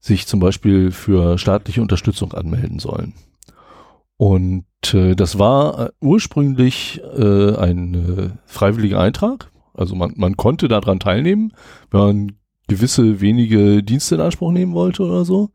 sich 0.00 0.26
zum 0.26 0.40
Beispiel 0.40 0.90
für 0.90 1.38
staatliche 1.38 1.82
Unterstützung 1.82 2.32
anmelden 2.32 2.78
sollen. 2.78 3.14
Und 4.16 4.66
äh, 4.92 5.14
das 5.14 5.38
war 5.38 5.86
äh, 5.86 5.90
ursprünglich 6.00 7.00
äh, 7.16 7.56
ein 7.56 7.94
äh, 7.94 8.30
freiwilliger 8.44 9.00
Eintrag. 9.00 9.50
Also 9.74 9.94
man, 9.94 10.12
man 10.16 10.36
konnte 10.36 10.68
daran 10.68 11.00
teilnehmen, 11.00 11.52
wenn 11.90 12.00
man 12.00 12.32
gewisse 12.68 13.20
wenige 13.20 13.82
Dienste 13.82 14.16
in 14.16 14.20
Anspruch 14.20 14.52
nehmen 14.52 14.74
wollte 14.74 15.02
oder 15.02 15.24
so. 15.24 15.50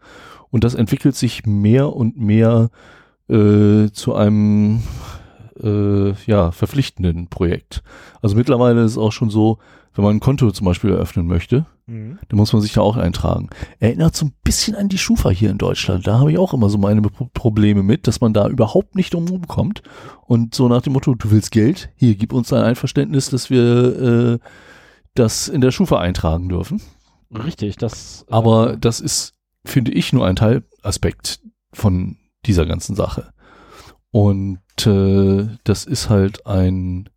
Und 0.50 0.64
das 0.64 0.76
entwickelt 0.76 1.16
sich 1.16 1.46
mehr 1.46 1.94
und 1.94 2.18
mehr 2.18 2.70
äh, 3.30 3.90
zu 3.92 4.16
einem 4.16 4.82
äh, 5.64 6.14
ja, 6.26 6.52
verpflichtenden 6.52 7.28
Projekt. 7.28 7.84
Also 8.22 8.36
mittlerweile 8.36 8.84
ist 8.84 8.92
es 8.92 8.98
auch 8.98 9.12
schon 9.12 9.30
so, 9.30 9.58
wenn 9.94 10.04
man 10.04 10.18
ein 10.18 10.20
Konto 10.20 10.52
zum 10.52 10.66
Beispiel 10.66 10.92
eröffnen 10.92 11.28
möchte, 11.28 11.66
Mhm. 11.90 12.20
dann 12.28 12.38
muss 12.38 12.52
man 12.52 12.62
sich 12.62 12.74
da 12.74 12.82
auch 12.82 12.98
eintragen. 12.98 13.50
Erinnert 13.80 14.14
so 14.14 14.26
ein 14.26 14.34
bisschen 14.44 14.76
an 14.76 14.90
die 14.90 14.98
Schufa 14.98 15.30
hier 15.30 15.50
in 15.50 15.58
Deutschland. 15.58 16.06
Da 16.06 16.20
habe 16.20 16.32
ich 16.34 16.38
auch 16.38 16.54
immer 16.54 16.70
so 16.70 16.78
meine 16.78 17.02
Pro 17.02 17.30
Probleme 17.34 17.82
mit, 17.82 18.08
dass 18.08 18.20
man 18.20 18.34
da 18.34 18.50
überhaupt 18.50 18.96
nicht 18.96 19.14
drum 19.14 19.48
kommt. 19.48 19.84
Und 20.26 20.54
so 20.54 20.68
nach 20.68 20.82
dem 20.82 20.92
Motto, 20.94 21.16
du 21.16 21.32
willst 21.32 21.52
Geld, 21.52 21.90
hier 21.96 22.16
gib 22.16 22.34
uns 22.34 22.50
dein 22.50 22.64
Einverständnis, 22.64 23.30
dass 23.30 23.50
wir 23.50 24.34
äh, 24.34 24.40
das 25.16 25.48
in 25.48 25.62
der 25.62 25.72
Schufa 25.72 26.00
eintragen 26.00 26.50
dürfen. 26.50 26.82
Richtig, 27.32 27.78
das. 27.78 28.26
äh, 28.28 28.34
Aber 28.34 28.76
das 28.76 29.00
ist, 29.00 29.36
finde 29.66 29.92
ich, 29.94 30.12
nur 30.12 30.26
ein 30.28 30.36
Teilaspekt 30.36 31.40
von 31.72 32.18
dieser 32.46 32.66
ganzen 32.66 32.96
Sache. 32.98 33.32
Und 34.18 34.58
äh, 34.88 35.48
das 35.64 35.86
ist 35.86 36.10
halt 36.10 36.48
ein, 36.48 37.08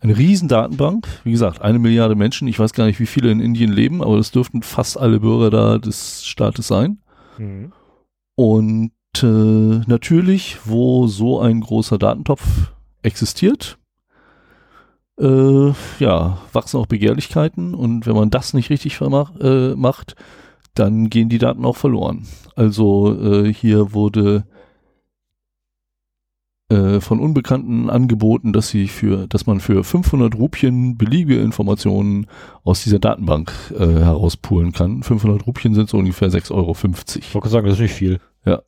eine 0.00 0.18
Riesendatenbank. 0.18 1.06
Wie 1.22 1.30
gesagt, 1.30 1.62
eine 1.62 1.78
Milliarde 1.78 2.16
Menschen. 2.16 2.48
Ich 2.48 2.58
weiß 2.58 2.72
gar 2.72 2.86
nicht, 2.86 2.98
wie 2.98 3.06
viele 3.06 3.30
in 3.30 3.38
Indien 3.38 3.70
leben, 3.70 4.02
aber 4.02 4.16
das 4.16 4.32
dürften 4.32 4.62
fast 4.62 4.98
alle 4.98 5.20
Bürger 5.20 5.50
da 5.50 5.78
des 5.78 6.24
Staates 6.24 6.66
sein. 6.66 6.98
Mhm. 7.38 7.72
Und 8.34 8.90
äh, 9.22 9.26
natürlich, 9.86 10.58
wo 10.64 11.06
so 11.06 11.38
ein 11.38 11.60
großer 11.60 11.98
Datentopf 11.98 12.72
existiert, 13.02 13.78
äh, 15.20 15.72
ja, 16.00 16.38
wachsen 16.52 16.80
auch 16.80 16.86
Begehrlichkeiten 16.86 17.76
und 17.76 18.06
wenn 18.06 18.16
man 18.16 18.30
das 18.30 18.54
nicht 18.54 18.70
richtig 18.70 19.00
äh, 19.00 19.76
macht, 19.76 20.16
dann 20.74 21.10
gehen 21.10 21.28
die 21.28 21.38
Daten 21.38 21.64
auch 21.64 21.76
verloren. 21.76 22.26
Also 22.56 23.44
äh, 23.44 23.54
hier 23.54 23.92
wurde 23.92 24.46
äh, 26.70 27.00
von 27.00 27.20
Unbekannten 27.20 27.90
angeboten, 27.90 28.52
dass 28.52 28.68
sie 28.68 28.88
für, 28.88 29.26
dass 29.26 29.46
man 29.46 29.60
für 29.60 29.82
500 29.84 30.34
Rupien 30.36 30.96
beliebige 30.96 31.40
Informationen 31.40 32.26
aus 32.62 32.84
dieser 32.84 32.98
Datenbank 32.98 33.52
äh, 33.76 33.86
herauspulen 33.86 34.72
kann. 34.72 35.02
500 35.02 35.46
Rupien 35.46 35.74
sind 35.74 35.90
so 35.90 35.98
ungefähr 35.98 36.28
6,50 36.28 36.50
Euro. 36.52 36.76
Ich 37.18 37.34
wollte 37.34 37.48
sagen, 37.48 37.66
das 37.66 37.74
ist 37.74 37.82
nicht 37.82 37.94
viel. 37.94 38.20
Ja. 38.44 38.62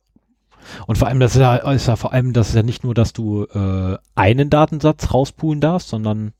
Und 0.85 0.97
vor 0.97 1.07
allem, 1.07 1.19
das 1.19 1.35
ist 1.35 1.41
ja, 1.41 1.55
ist 1.55 1.87
ja 1.87 1.95
vor 1.95 2.13
allem, 2.13 2.33
das 2.33 2.49
ist 2.49 2.55
ja 2.55 2.63
nicht 2.63 2.83
nur, 2.83 2.93
dass 2.93 3.13
du 3.13 3.45
äh, 3.45 3.97
einen 4.15 4.49
Datensatz 4.49 5.13
rauspulen 5.13 5.61
darfst, 5.61 5.89
sondern 5.89 6.33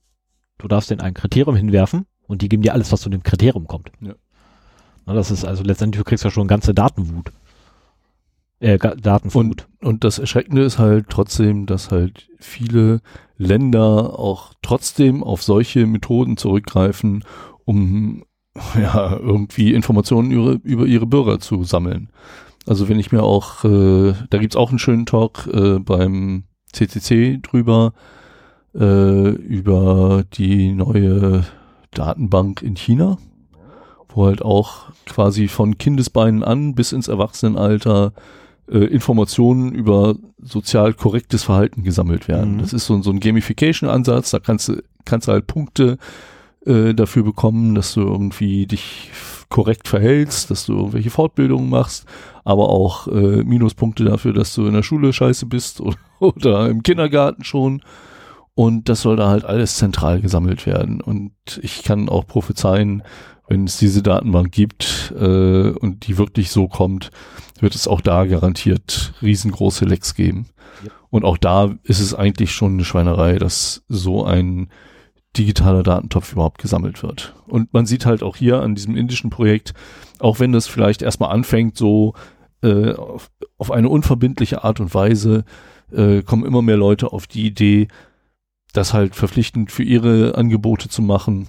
du 0.58 0.68
darfst 0.68 0.90
den 0.90 1.00
ein 1.00 1.14
Kriterium 1.14 1.56
hinwerfen 1.56 2.06
und 2.26 2.42
die 2.42 2.48
geben 2.48 2.62
dir 2.62 2.74
alles, 2.74 2.92
was 2.92 3.00
zu 3.00 3.10
dem 3.10 3.22
Kriterium 3.22 3.66
kommt. 3.66 3.90
Ja. 4.00 4.14
Na, 5.06 5.14
das 5.14 5.30
ist 5.30 5.44
also 5.44 5.62
letztendlich, 5.62 6.00
du 6.00 6.04
kriegst 6.04 6.24
ja 6.24 6.30
schon 6.30 6.48
ganze 6.48 6.74
Datenwut. 6.74 7.32
Äh, 8.64 8.78
Datenflut. 8.78 9.68
Und 9.82 10.04
das 10.04 10.18
Erschreckende 10.18 10.62
ist 10.62 10.78
halt 10.78 11.10
trotzdem, 11.10 11.66
dass 11.66 11.90
halt 11.90 12.28
viele 12.38 13.02
Länder 13.36 14.18
auch 14.18 14.54
trotzdem 14.62 15.22
auf 15.22 15.42
solche 15.42 15.84
Methoden 15.86 16.38
zurückgreifen, 16.38 17.24
um 17.66 18.24
ja 18.74 19.18
irgendwie 19.18 19.74
Informationen 19.74 20.30
über, 20.30 20.58
über 20.62 20.86
ihre 20.86 21.04
Bürger 21.04 21.40
zu 21.40 21.62
sammeln. 21.64 22.08
Also 22.66 22.88
wenn 22.88 22.98
ich 22.98 23.12
mir 23.12 23.22
auch, 23.22 23.64
äh, 23.64 24.14
da 24.30 24.38
gibt's 24.38 24.56
auch 24.56 24.70
einen 24.70 24.78
schönen 24.78 25.04
Talk 25.04 25.46
äh, 25.52 25.78
beim 25.78 26.44
CCC 26.72 27.40
drüber, 27.42 27.92
äh, 28.74 29.28
über 29.28 30.24
die 30.32 30.72
neue 30.72 31.44
Datenbank 31.90 32.62
in 32.62 32.76
China, 32.76 33.18
wo 34.08 34.24
halt 34.24 34.40
auch 34.40 34.84
quasi 35.04 35.48
von 35.48 35.76
Kindesbeinen 35.76 36.42
an 36.42 36.74
bis 36.74 36.92
ins 36.92 37.08
Erwachsenenalter 37.08 38.14
äh, 38.70 38.78
Informationen 38.78 39.72
über 39.72 40.16
sozial 40.42 40.94
korrektes 40.94 41.42
Verhalten 41.44 41.82
gesammelt 41.84 42.28
werden. 42.28 42.56
Mhm. 42.56 42.58
Das 42.60 42.72
ist 42.72 42.86
so, 42.86 42.94
ein- 42.94 43.02
so 43.02 43.10
ein 43.10 43.20
Gamification-Ansatz, 43.20 44.30
da 44.30 44.38
kannst 44.40 44.68
du, 44.68 44.82
kannst 45.04 45.28
halt 45.28 45.46
Punkte 45.46 45.98
äh, 46.66 46.94
dafür 46.94 47.22
bekommen, 47.24 47.74
dass 47.74 47.92
du 47.94 48.00
irgendwie 48.00 48.66
dich 48.66 49.10
korrekt 49.50 49.86
verhältst, 49.86 50.50
dass 50.50 50.64
du 50.66 50.72
irgendwelche 50.74 51.10
Fortbildungen 51.10 51.68
machst, 51.68 52.06
aber 52.44 52.70
auch 52.70 53.06
äh, 53.08 53.44
Minuspunkte 53.44 54.04
dafür, 54.04 54.32
dass 54.32 54.54
du 54.54 54.66
in 54.66 54.72
der 54.74 54.82
Schule 54.82 55.12
scheiße 55.12 55.46
bist 55.46 55.80
oder, 55.82 55.96
oder 56.20 56.68
im 56.70 56.82
Kindergarten 56.82 57.44
schon. 57.44 57.82
Und 58.56 58.88
das 58.88 59.02
soll 59.02 59.16
da 59.16 59.28
halt 59.28 59.44
alles 59.44 59.76
zentral 59.76 60.20
gesammelt 60.20 60.64
werden. 60.64 61.00
Und 61.00 61.32
ich 61.60 61.82
kann 61.82 62.08
auch 62.08 62.24
prophezeien, 62.26 63.02
wenn 63.54 63.66
es 63.66 63.76
diese 63.76 64.02
Datenbank 64.02 64.50
gibt 64.50 65.14
äh, 65.16 65.70
und 65.70 66.08
die 66.08 66.18
wirklich 66.18 66.50
so 66.50 66.66
kommt, 66.66 67.12
wird 67.60 67.76
es 67.76 67.86
auch 67.86 68.00
da 68.00 68.24
garantiert 68.24 69.14
riesengroße 69.22 69.84
Lecks 69.84 70.16
geben. 70.16 70.46
Ja. 70.82 70.90
Und 71.08 71.24
auch 71.24 71.38
da 71.38 71.72
ist 71.84 72.00
es 72.00 72.14
eigentlich 72.14 72.50
schon 72.50 72.72
eine 72.72 72.84
Schweinerei, 72.84 73.38
dass 73.38 73.84
so 73.88 74.24
ein 74.24 74.70
digitaler 75.36 75.84
Datentopf 75.84 76.32
überhaupt 76.32 76.60
gesammelt 76.60 77.04
wird. 77.04 77.36
Und 77.46 77.72
man 77.72 77.86
sieht 77.86 78.06
halt 78.06 78.24
auch 78.24 78.34
hier 78.34 78.60
an 78.60 78.74
diesem 78.74 78.96
indischen 78.96 79.30
Projekt, 79.30 79.72
auch 80.18 80.40
wenn 80.40 80.50
das 80.50 80.66
vielleicht 80.66 81.02
erstmal 81.02 81.30
anfängt, 81.30 81.78
so 81.78 82.14
äh, 82.64 82.90
auf, 82.94 83.30
auf 83.56 83.70
eine 83.70 83.88
unverbindliche 83.88 84.64
Art 84.64 84.80
und 84.80 84.94
Weise, 84.94 85.44
äh, 85.92 86.22
kommen 86.22 86.44
immer 86.44 86.60
mehr 86.60 86.76
Leute 86.76 87.12
auf 87.12 87.28
die 87.28 87.46
Idee, 87.46 87.86
das 88.72 88.92
halt 88.92 89.14
verpflichtend 89.14 89.70
für 89.70 89.84
ihre 89.84 90.34
Angebote 90.34 90.88
zu 90.88 91.02
machen 91.02 91.46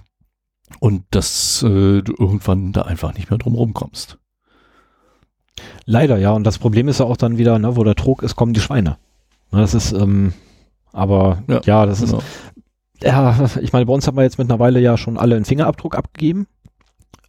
und 0.80 1.04
dass 1.12 1.62
äh, 1.64 2.02
du 2.02 2.14
irgendwann 2.18 2.72
da 2.74 2.84
einfach 2.84 3.14
nicht 3.14 3.30
mehr 3.30 3.40
drum 3.40 3.56
rumkommst. 3.56 4.18
Leider, 5.86 6.18
ja. 6.18 6.32
Und 6.32 6.44
das 6.44 6.58
Problem 6.60 6.88
ist 6.88 7.00
ja 7.00 7.06
auch 7.06 7.18
dann 7.18 7.38
wieder, 7.38 7.60
ne, 7.60 7.76
wo 7.76 7.84
der 7.84 7.96
Trog 7.96 8.24
ist, 8.24 8.36
kommen 8.36 8.54
die 8.54 8.60
Schweine. 8.60 8.98
Ne, 9.52 9.62
Das 9.62 9.74
ist, 9.74 9.94
ähm, 9.94 10.34
aber 10.92 11.44
Ja, 11.48 11.62
ja, 11.66 11.86
das 11.86 12.02
ist, 12.02 12.12
Genau. 12.12 12.24
ja, 13.02 13.50
ich 13.62 13.72
meine, 13.74 13.86
bei 13.86 13.94
uns 13.94 14.08
haben 14.08 14.18
wir 14.18 14.24
jetzt 14.24 14.38
mittlerweile 14.38 14.80
ja 14.80 14.98
schon 14.98 15.18
alle 15.18 15.36
einen 15.36 15.46
Fingerabdruck 15.46 15.96
abgegeben. 15.96 16.48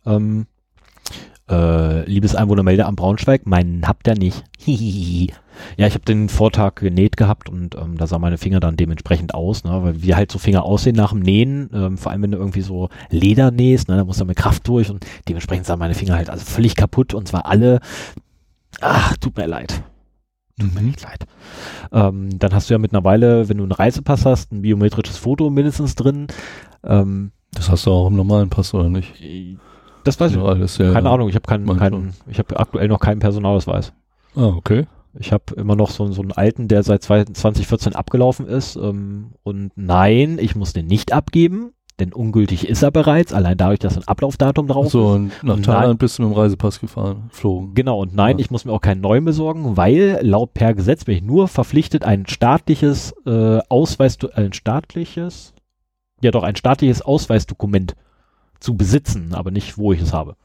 Ähm, 0.05 0.47
äh, 1.49 2.05
liebes 2.09 2.35
Einwohnermeldeamt 2.35 2.97
Braunschweig, 2.97 3.47
meinen 3.47 3.87
habt 3.87 4.09
ihr 4.09 4.15
nicht. 4.17 4.45
Hihihi. 4.59 5.33
ja, 5.77 5.87
ich 5.87 5.95
habe 5.95 6.05
den 6.05 6.29
Vortag 6.29 6.77
genäht 6.77 7.17
gehabt 7.17 7.49
und 7.49 7.75
ähm, 7.77 7.97
da 7.99 8.07
sah 8.07 8.19
meine 8.19 8.39
Finger 8.39 8.61
dann 8.61 8.77
dementsprechend 8.77 9.35
aus, 9.35 9.65
ne, 9.65 9.71
weil 9.83 10.03
wie 10.03 10.15
halt 10.15 10.31
so 10.33 10.39
Finger 10.39 10.65
aussehen 10.65 10.97
nach 10.97 11.11
dem 11.11 11.21
Nähen, 11.21 11.71
ähm, 11.73 11.99
vor 11.99 12.13
allem 12.13 12.23
wenn 12.23 12.33
du 12.33 12.39
irgendwie 12.39 12.63
so 12.63 12.89
Leder 13.11 13.51
nähst, 13.51 13.89
ne, 13.89 13.97
da 13.97 14.05
musst 14.05 14.21
du 14.21 14.25
mit 14.25 14.37
Kraft 14.37 14.67
durch 14.69 14.91
und 14.91 15.05
dementsprechend 15.29 15.67
sahen 15.67 15.79
meine 15.79 15.95
Finger 15.95 16.17
halt 16.17 16.31
also 16.31 16.45
völlig 16.45 16.75
kaputt 16.77 17.15
und 17.15 17.29
zwar 17.29 17.47
alle, 17.47 17.81
ach, 18.81 19.17
tut 19.19 19.37
mir 19.37 19.47
leid. 19.47 19.83
Tut 20.59 20.75
mir 20.75 20.81
Mhm. 20.81 20.87
nicht 20.87 21.03
leid. 21.03 21.27
Ähm, 21.93 22.39
dann 22.39 22.55
hast 22.55 22.71
du 22.71 22.75
ja 22.75 22.79
mittlerweile, 22.79 23.49
wenn 23.49 23.59
du 23.59 23.65
einen 23.65 23.73
Reisepass 23.73 24.25
hast, 24.25 24.53
ein 24.53 24.63
biometrisches 24.63 25.19
Foto 25.19 25.51
mindestens 25.51 25.95
drin. 25.97 26.29
Ähm, 26.83 27.33
Das 27.53 27.71
hast 27.71 27.85
du 27.87 27.91
auch 27.91 28.07
im 28.09 28.17
normalen 28.17 28.49
Pass, 28.49 28.73
oder 28.73 28.89
nicht? 28.89 29.13
das 30.05 30.19
weiß 30.21 30.33
ich. 30.33 30.39
Ja, 30.39 30.45
alles, 30.45 30.79
ja, 30.79 30.93
Keine 30.93 31.09
ja. 31.09 31.15
Ahnung, 31.15 31.29
ich 31.29 31.35
habe 31.35 31.47
keinen, 31.47 31.67
keinen, 31.77 32.15
ich 32.27 32.39
habe 32.39 32.59
aktuell 32.59 32.89
noch 32.89 33.01
keinen 33.01 33.19
Personalausweis. 33.19 33.93
Ah, 34.35 34.45
okay. 34.47 34.87
Ich 35.19 35.33
habe 35.33 35.55
immer 35.57 35.77
noch 35.77 35.91
so, 35.91 36.11
so 36.13 36.23
einen 36.23 36.33
alten, 36.33 36.69
der 36.69 36.83
seit 36.83 37.03
zwei- 37.03 37.25
2014 37.25 37.95
abgelaufen 37.95 38.47
ist. 38.47 38.77
Ähm, 38.77 39.33
und 39.43 39.73
nein, 39.77 40.39
ich 40.41 40.57
muss 40.57 40.73
den 40.73 40.87
nicht 40.87 41.13
abgeben, 41.13 41.73
denn 41.99 42.13
ungültig 42.13 42.69
ist 42.69 42.83
er 42.83 42.91
bereits, 42.91 43.33
allein 43.33 43.57
dadurch, 43.57 43.79
dass 43.79 43.97
ein 43.97 44.07
Ablaufdatum 44.07 44.67
drauf 44.67 44.91
so 44.91 45.09
ist. 45.09 45.15
und 45.17 45.29
nach 45.43 45.55
Nein. 45.55 45.63
Thailand 45.63 45.99
bist 45.99 46.19
du 46.19 46.23
mit 46.25 46.33
dem 46.33 46.39
Reisepass 46.39 46.79
gefahren, 46.81 47.29
geflogen. 47.31 47.73
Genau, 47.75 48.01
und 48.03 48.15
nein, 48.15 48.37
Ja. 48.39 48.45
ich 48.45 48.51
muss 48.51 48.67
mir 48.67 48.73
auch 48.73 48.83
keinen 48.83 49.01
neuen 49.01 49.25
besorgen, 49.25 49.79
weil 49.79 50.19
laut 50.21 50.53
per 50.53 50.75
Gesetz 50.75 51.05
bin 51.05 51.17
ich 51.17 51.23
nur 51.23 51.49
verpflichtet, 51.49 52.05
ein 52.05 52.27
staatliches 52.27 53.15
äh, 53.25 53.61
Ausweis, 53.71 54.19
ein 54.35 54.53
staatliches, 54.53 55.55
ja 56.21 56.31
doch, 56.31 56.43
ein 56.43 56.57
staatliches 56.57 57.01
Ausweisdokument 57.01 57.95
zu 58.61 58.75
besitzen, 58.77 59.33
aber 59.35 59.51
nicht, 59.51 59.79
wo 59.79 59.93
ich 59.95 60.03
es 60.03 60.13
habe. 60.13 60.37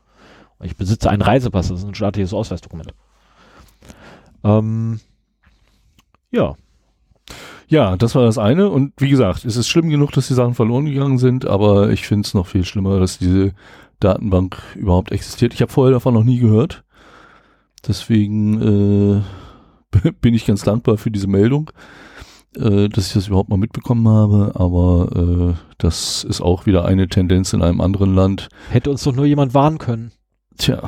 Ich 0.64 0.78
besitze 0.78 1.10
einen 1.10 1.22
Reisepass, 1.22 1.68
das 1.70 1.80
ist 1.80 1.88
ein 1.88 1.96
staatliches 1.96 2.34
Ausweisdokument. 2.34 2.94
Ähm, 4.44 5.00
ja, 6.32 6.56
Ja, 7.68 7.96
das 7.96 8.16
war 8.16 8.24
das 8.24 8.38
eine. 8.38 8.70
Und 8.70 8.94
wie 8.98 9.10
gesagt, 9.10 9.46
es 9.46 9.56
ist 9.56 9.70
schlimm 9.70 9.90
genug, 9.90 10.12
dass 10.12 10.28
die 10.28 10.34
Sachen 10.34 10.56
verloren 10.56 10.86
gegangen 10.86 11.18
sind, 11.18 11.46
aber 11.46 11.90
ich 11.90 12.06
finde 12.06 12.26
es 12.26 12.34
noch 12.34 12.48
viel 12.48 12.66
schlimmer, 12.66 13.00
dass 13.00 13.18
diese 13.18 13.54
Datenbank 14.02 14.62
überhaupt 14.76 15.12
existiert. 15.12 15.54
Ich 15.54 15.62
habe 15.62 15.72
vorher 15.72 15.94
davon 15.94 16.14
noch 16.14 16.24
nie 16.24 16.40
gehört. 16.40 16.84
Deswegen 17.88 19.22
äh, 19.94 20.10
bin 20.22 20.34
ich 20.34 20.46
ganz 20.46 20.64
dankbar 20.64 20.98
für 20.98 21.12
diese 21.12 21.28
Meldung, 21.28 21.72
äh, 22.58 22.90
dass 22.90 23.08
ich 23.08 23.14
das 23.14 23.28
überhaupt 23.28 23.50
mal 23.50 23.58
mitbekommen 23.58 24.08
habe. 24.08 24.52
Aber 24.56 25.56
äh, 25.56 25.74
das 25.78 26.24
ist 26.24 26.42
auch 26.42 26.66
wieder 26.66 26.86
eine 26.86 27.08
Tendenz 27.08 27.54
in 27.54 27.62
einem 27.62 27.82
anderen 27.82 28.14
Land, 28.14 28.50
hätte 28.70 28.92
uns 28.92 29.04
doch 29.04 29.14
nur 29.16 29.26
jemand 29.26 29.54
warnen 29.54 29.78
können. 29.78 30.12
Tja. 30.58 30.82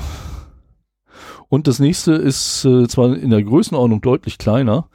Und 1.53 1.67
das 1.67 1.77
nächste 1.77 2.13
ist 2.13 2.65
äh, 2.65 2.87
zwar 2.87 3.15
in 3.15 3.29
der 3.29 3.43
Größenordnung 3.43 4.01
deutlich 4.01 4.39
kleiner, 4.39 4.89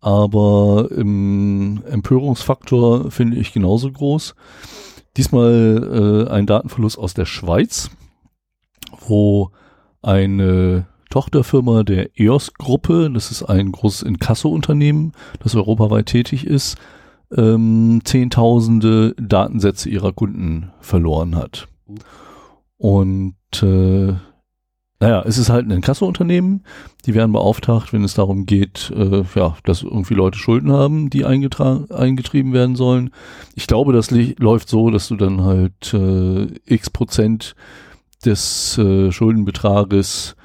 aber 0.00 0.88
im 0.90 1.80
Empörungsfaktor 1.88 3.12
finde 3.12 3.36
ich 3.36 3.52
genauso 3.52 3.92
groß. 3.92 4.34
Diesmal 5.16 6.26
äh, 6.26 6.28
ein 6.28 6.46
Datenverlust 6.46 6.98
aus 6.98 7.14
der 7.14 7.24
Schweiz. 7.24 7.88
wo 9.06 9.52
eine 10.02 10.88
Tochterfirma 11.10 11.84
der 11.84 12.18
EOS-Gruppe, 12.18 13.08
das 13.14 13.30
ist 13.30 13.44
ein 13.44 13.70
großes 13.70 14.02
Inkasso-Unternehmen, 14.02 15.12
das 15.38 15.54
europaweit 15.54 16.06
tätig 16.06 16.48
ist, 16.48 16.78
ähm, 17.30 18.00
Zehntausende 18.02 19.14
Datensätze 19.20 19.88
ihrer 19.88 20.12
Kunden 20.12 20.72
verloren 20.80 21.36
hat. 21.36 21.68
Und 22.76 23.36
äh, 23.62 24.14
naja, 25.02 25.24
es 25.26 25.36
ist 25.36 25.50
halt 25.50 25.66
ein 25.66 25.72
Inkasso-Unternehmen, 25.72 26.62
die 27.06 27.14
werden 27.14 27.32
beauftragt, 27.32 27.92
wenn 27.92 28.04
es 28.04 28.14
darum 28.14 28.46
geht, 28.46 28.92
äh, 28.94 29.24
ja, 29.34 29.56
dass 29.64 29.82
irgendwie 29.82 30.14
Leute 30.14 30.38
Schulden 30.38 30.70
haben, 30.70 31.10
die 31.10 31.24
eingetrieben 31.24 32.52
werden 32.52 32.76
sollen. 32.76 33.10
Ich 33.56 33.66
glaube, 33.66 33.92
das 33.92 34.12
läuft 34.12 34.68
so, 34.68 34.90
dass 34.90 35.08
du 35.08 35.16
dann 35.16 35.42
halt 35.42 35.92
äh, 35.92 36.46
x 36.66 36.88
Prozent 36.90 37.56
des 38.24 38.78
äh, 38.78 39.10
Schuldenbetrages 39.10 40.36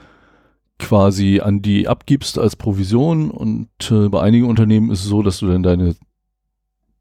quasi 0.79 1.39
an 1.39 1.61
die 1.61 1.87
abgibst 1.87 2.39
als 2.39 2.55
Provision 2.55 3.29
und 3.29 3.69
äh, 3.91 4.09
bei 4.09 4.21
einigen 4.21 4.47
Unternehmen 4.47 4.89
ist 4.89 5.03
es 5.03 5.09
so, 5.09 5.21
dass 5.21 5.37
du 5.37 5.47
dann 5.49 5.61
deine 5.61 5.95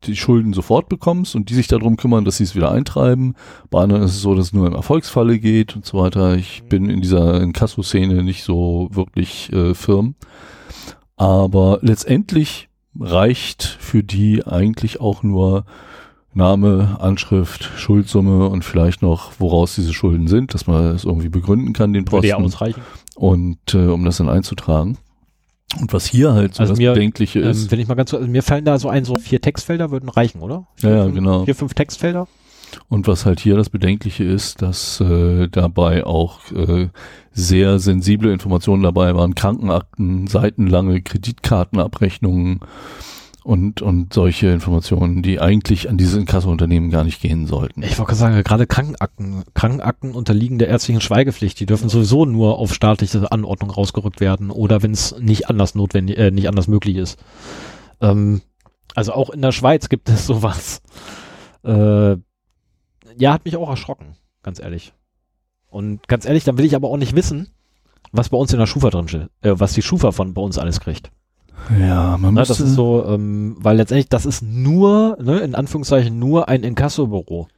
die 0.04 0.16
Schulden 0.16 0.52
sofort 0.52 0.88
bekommst 0.88 1.35
und 1.35 1.50
die 1.50 1.54
sich 1.54 1.68
darum 1.68 1.96
kümmern, 1.96 2.24
dass 2.24 2.37
sie 2.37 2.44
es 2.44 2.54
wieder 2.54 2.70
eintreiben. 2.70 3.35
Bei 3.70 3.82
anderen 3.82 4.02
ist 4.02 4.12
es 4.12 4.22
so, 4.22 4.35
dass 4.35 4.46
es 4.46 4.52
nur 4.52 4.66
im 4.66 4.74
Erfolgsfalle 4.74 5.38
geht 5.38 5.74
und 5.74 5.85
so 5.85 5.98
weiter. 5.98 6.37
Ich 6.37 6.62
mhm. 6.62 6.68
bin 6.68 6.90
in 6.90 7.00
dieser 7.00 7.40
Inkasso-Szene 7.40 8.22
nicht 8.22 8.44
so 8.44 8.88
wirklich 8.92 9.52
äh, 9.52 9.74
firm. 9.74 10.14
Aber 11.16 11.78
letztendlich 11.82 12.68
reicht 12.98 13.64
für 13.64 14.02
die 14.02 14.46
eigentlich 14.46 15.00
auch 15.00 15.22
nur 15.22 15.64
Name, 16.35 16.98
Anschrift, 17.00 17.64
Schuldsumme 17.76 18.48
und 18.48 18.62
vielleicht 18.62 19.00
noch, 19.00 19.32
woraus 19.38 19.74
diese 19.74 19.94
Schulden 19.94 20.28
sind, 20.28 20.52
dass 20.52 20.66
man 20.66 20.94
es 20.94 21.04
irgendwie 21.04 21.30
begründen 21.30 21.72
kann, 21.72 21.94
den 21.94 22.04
Posten. 22.04 22.24
Würde 22.24 22.28
ja 22.28 22.37
ausreichen. 22.37 22.82
Und 23.14 23.72
äh, 23.72 23.87
um 23.87 24.04
das 24.04 24.18
dann 24.18 24.28
einzutragen. 24.28 24.98
Und 25.81 25.92
was 25.92 26.07
hier 26.07 26.33
halt 26.33 26.55
so 26.55 26.61
also 26.61 26.72
das 26.72 26.79
mir, 26.79 26.92
Bedenkliche 26.92 27.40
ähm, 27.40 27.50
ist. 27.50 27.70
Wenn 27.70 27.81
ich 27.81 27.88
mal 27.88 27.94
ganz, 27.94 28.14
also 28.14 28.26
mir 28.26 28.42
fallen 28.42 28.64
da 28.64 28.79
so 28.79 28.88
ein, 28.88 29.05
so 29.05 29.16
vier 29.16 29.40
Textfelder 29.40 29.90
würden 29.90 30.09
reichen, 30.09 30.40
oder? 30.40 30.66
Vier, 30.76 30.90
ja, 30.90 30.96
ja, 30.96 31.07
genau. 31.09 31.44
Vier, 31.44 31.55
fünf 31.55 31.74
Textfelder. 31.74 32.29
Und 32.88 33.07
was 33.07 33.26
halt 33.26 33.40
hier 33.40 33.57
das 33.57 33.70
Bedenkliche 33.70 34.24
ist, 34.24 34.62
dass 34.62 35.00
äh, 35.00 35.48
dabei 35.48 36.05
auch 36.05 36.50
äh, 36.52 36.88
sehr 37.33 37.79
sensible 37.79 38.33
Informationen 38.33 38.83
dabei 38.83 39.14
waren, 39.14 39.35
Krankenakten, 39.35 40.26
seitenlange 40.26 41.02
Kreditkartenabrechnungen, 41.02 42.61
und, 43.46 43.80
und 43.80 44.12
solche 44.12 44.48
Informationen, 44.48 45.22
die 45.22 45.40
eigentlich 45.40 45.88
an 45.88 45.96
diese 45.96 46.18
Inkassounternehmen 46.18 46.90
gar 46.90 47.04
nicht 47.04 47.22
gehen 47.22 47.46
sollten. 47.46 47.85
Ich 47.85 47.96
wollte 47.96 48.16
sagen, 48.16 48.42
gerade 48.42 48.66
Krankenakten, 48.66 49.44
Krankenakten 49.54 50.16
unterliegen 50.16 50.59
der 50.59 50.66
ärztlichen 50.66 51.00
Schweigepflicht. 51.00 51.61
Die 51.61 51.66
dürfen 51.66 51.88
sowieso 51.88 52.24
nur 52.24 52.59
auf 52.59 52.74
staatliche 52.74 53.30
Anordnung 53.30 53.70
rausgerückt 53.70 54.18
werden 54.18 54.50
oder 54.50 54.82
wenn 54.82 54.90
es 54.90 55.16
nicht 55.20 55.48
anders 55.48 55.76
notwendig, 55.76 56.18
äh, 56.18 56.32
nicht 56.32 56.48
anders 56.48 56.66
möglich 56.66 56.96
ist. 56.96 57.22
Ähm, 58.00 58.42
also 58.96 59.12
auch 59.12 59.30
in 59.30 59.42
der 59.42 59.52
Schweiz 59.52 59.88
gibt 59.88 60.09
es 60.09 60.26
sowas. 60.26 60.82
Äh, 61.62 62.16
ja, 63.16 63.32
hat 63.32 63.44
mich 63.44 63.56
auch 63.56 63.70
erschrocken, 63.70 64.16
ganz 64.42 64.59
ehrlich. 64.59 64.92
Und 65.68 66.09
ganz 66.09 66.26
ehrlich, 66.26 66.42
dann 66.42 66.59
will 66.59 66.64
ich 66.64 66.74
aber 66.74 66.88
auch 66.88 66.96
nicht 66.96 67.14
wissen, 67.14 67.50
was 68.11 68.28
bei 68.28 68.38
uns 68.38 68.52
in 68.52 68.59
der 68.59 68.66
Schufa 68.66 68.90
drin 68.90 69.06
steht, 69.06 69.28
äh, 69.42 69.52
was 69.54 69.72
die 69.72 69.82
Schufa 69.82 70.11
von 70.11 70.35
bei 70.35 70.42
uns 70.42 70.59
alles 70.59 70.80
kriegt. 70.80 71.12
Ja, 71.80 72.16
man 72.18 72.34
ne, 72.34 72.40
müsste... 72.40 72.54
Das 72.54 72.60
ist 72.60 72.74
so, 72.74 73.04
ähm, 73.08 73.56
weil 73.58 73.76
letztendlich, 73.76 74.08
das 74.08 74.26
ist 74.26 74.42
nur, 74.42 75.18
ne, 75.20 75.38
in 75.40 75.54
Anführungszeichen, 75.54 76.18
nur 76.18 76.48
ein 76.48 76.62
Inkassobüro. 76.62 77.48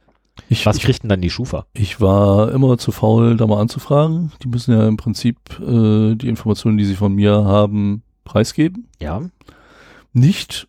Ich, 0.47 0.65
Was 0.65 0.79
kriegt 0.79 1.03
denn 1.03 1.09
dann 1.09 1.21
die 1.21 1.29
Schufa? 1.29 1.65
Ich 1.73 1.99
war 1.99 2.51
immer 2.51 2.77
zu 2.77 2.91
faul, 2.91 3.35
da 3.35 3.45
mal 3.45 3.59
anzufragen. 3.59 4.31
Die 4.43 4.47
müssen 4.47 4.73
ja 4.73 4.87
im 4.87 4.97
Prinzip 4.97 5.37
äh, 5.59 6.15
die 6.15 6.29
Informationen, 6.29 6.77
die 6.77 6.85
sie 6.85 6.95
von 6.95 7.13
mir 7.13 7.43
haben, 7.43 8.03
preisgeben. 8.23 8.87
Ja. 9.01 9.21
Nicht, 10.13 10.67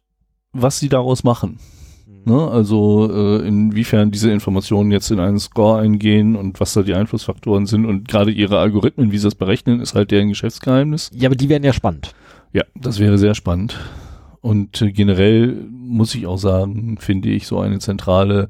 was 0.53 0.79
sie 0.79 0.89
daraus 0.89 1.23
machen. 1.23 1.59
Mhm. 2.07 2.33
Ne? 2.33 2.49
Also 2.49 3.11
äh, 3.13 3.47
inwiefern 3.47 4.11
diese 4.11 4.31
Informationen 4.31 4.91
jetzt 4.91 5.11
in 5.11 5.21
einen 5.21 5.39
Score 5.39 5.81
eingehen 5.81 6.37
und 6.37 6.61
was 6.61 6.73
da 6.73 6.83
die 6.83 6.95
Einflussfaktoren 6.95 7.67
sind 7.67 7.87
und 7.87 8.09
gerade 8.09 8.33
ihre 8.33 8.59
Algorithmen, 8.59 9.13
wie 9.13 9.19
sie 9.19 9.25
das 9.25 9.35
berechnen, 9.37 9.81
ist 9.81 9.95
halt 9.95 10.11
deren 10.11 10.29
Geschäftsgeheimnis. 10.29 11.11
Ja, 11.15 11.29
aber 11.29 11.37
die 11.37 11.49
werden 11.49 11.65
ja 11.65 11.73
spannend. 11.73 12.13
Ja, 12.53 12.65
das 12.75 12.99
wäre 12.99 13.19
sehr 13.19 13.35
spannend. 13.35 13.79
Und 14.41 14.81
äh, 14.83 14.93
generell 14.93 15.55
muss 15.71 16.15
ich 16.15 16.27
auch 16.27 16.39
sagen, 16.39 16.99
finde 16.99 17.29
ich 17.29 17.47
so 17.47 17.61
eine 17.61 17.79
zentrale, 17.79 18.49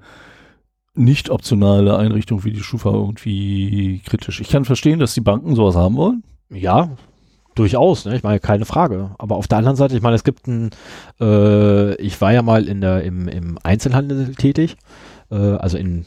nicht 0.95 1.31
optionale 1.31 1.97
Einrichtung 1.97 2.45
wie 2.45 2.53
die 2.53 2.63
Schufa 2.63 2.91
irgendwie 2.91 4.01
kritisch. 4.07 4.41
Ich 4.41 4.51
kann 4.51 4.65
verstehen, 4.65 5.01
dass 5.01 5.15
die 5.15 5.21
Banken 5.21 5.55
sowas 5.55 5.77
haben 5.77 5.97
wollen. 5.97 6.23
Ja, 6.51 6.91
durchaus, 7.55 8.05
ne? 8.05 8.17
Ich 8.17 8.23
meine, 8.23 8.41
keine 8.41 8.65
Frage. 8.65 9.11
Aber 9.19 9.37
auf 9.37 9.49
der 9.49 9.59
anderen 9.59 9.77
Seite, 9.77 9.97
ich 9.97 10.03
meine, 10.03 10.17
es 10.17 10.25
gibt 10.25 10.47
ein, 10.47 10.71
äh, 11.21 11.95
ich 11.97 12.21
war 12.21 12.33
ja 12.33 12.43
mal 12.43 12.67
in 12.67 12.81
der, 12.81 13.03
im, 13.03 13.29
im 13.29 13.59
Einzelhandel 13.63 14.35
tätig, 14.35 14.77
äh, 15.31 15.35
also 15.35 15.77
in 15.77 16.07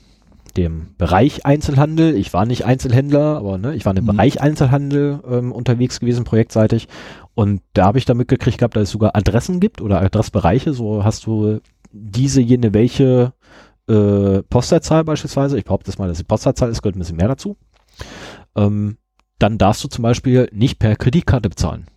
dem 0.57 0.95
Bereich 0.97 1.45
Einzelhandel. 1.45 2.15
Ich 2.15 2.33
war 2.33 2.45
nicht 2.45 2.65
Einzelhändler, 2.65 3.37
aber 3.37 3.57
ne, 3.57 3.75
ich 3.75 3.85
war 3.85 3.95
im 3.95 4.03
mhm. 4.03 4.07
Bereich 4.07 4.41
Einzelhandel 4.41 5.19
ähm, 5.29 5.51
unterwegs 5.51 5.99
gewesen, 5.99 6.25
projektseitig. 6.25 6.87
Und 7.35 7.61
da 7.73 7.85
habe 7.85 7.97
ich 7.97 8.05
da 8.05 8.13
mitgekriegt 8.13 8.59
gehabt, 8.59 8.75
dass 8.75 8.83
es 8.83 8.91
sogar 8.91 9.15
Adressen 9.15 9.59
gibt 9.59 9.81
oder 9.81 10.01
Adressbereiche. 10.01 10.73
So 10.73 11.03
hast 11.03 11.25
du 11.25 11.59
diese, 11.91 12.41
jene, 12.41 12.73
welche 12.73 13.33
äh, 13.87 14.43
Postleitzahl 14.43 15.03
beispielsweise. 15.03 15.57
Ich 15.57 15.65
behaupte 15.65 15.87
das 15.91 15.97
mal, 15.97 16.07
dass 16.07 16.17
die 16.19 16.23
Postleitzahl 16.23 16.69
ist, 16.69 16.81
gehört 16.81 16.95
ein 16.95 16.99
bisschen 16.99 17.17
mehr 17.17 17.27
dazu. 17.27 17.57
Ähm, 18.55 18.97
dann 19.39 19.57
darfst 19.57 19.83
du 19.83 19.87
zum 19.87 20.03
Beispiel 20.03 20.47
nicht 20.53 20.79
per 20.79 20.95
Kreditkarte 20.95 21.49
bezahlen. 21.49 21.87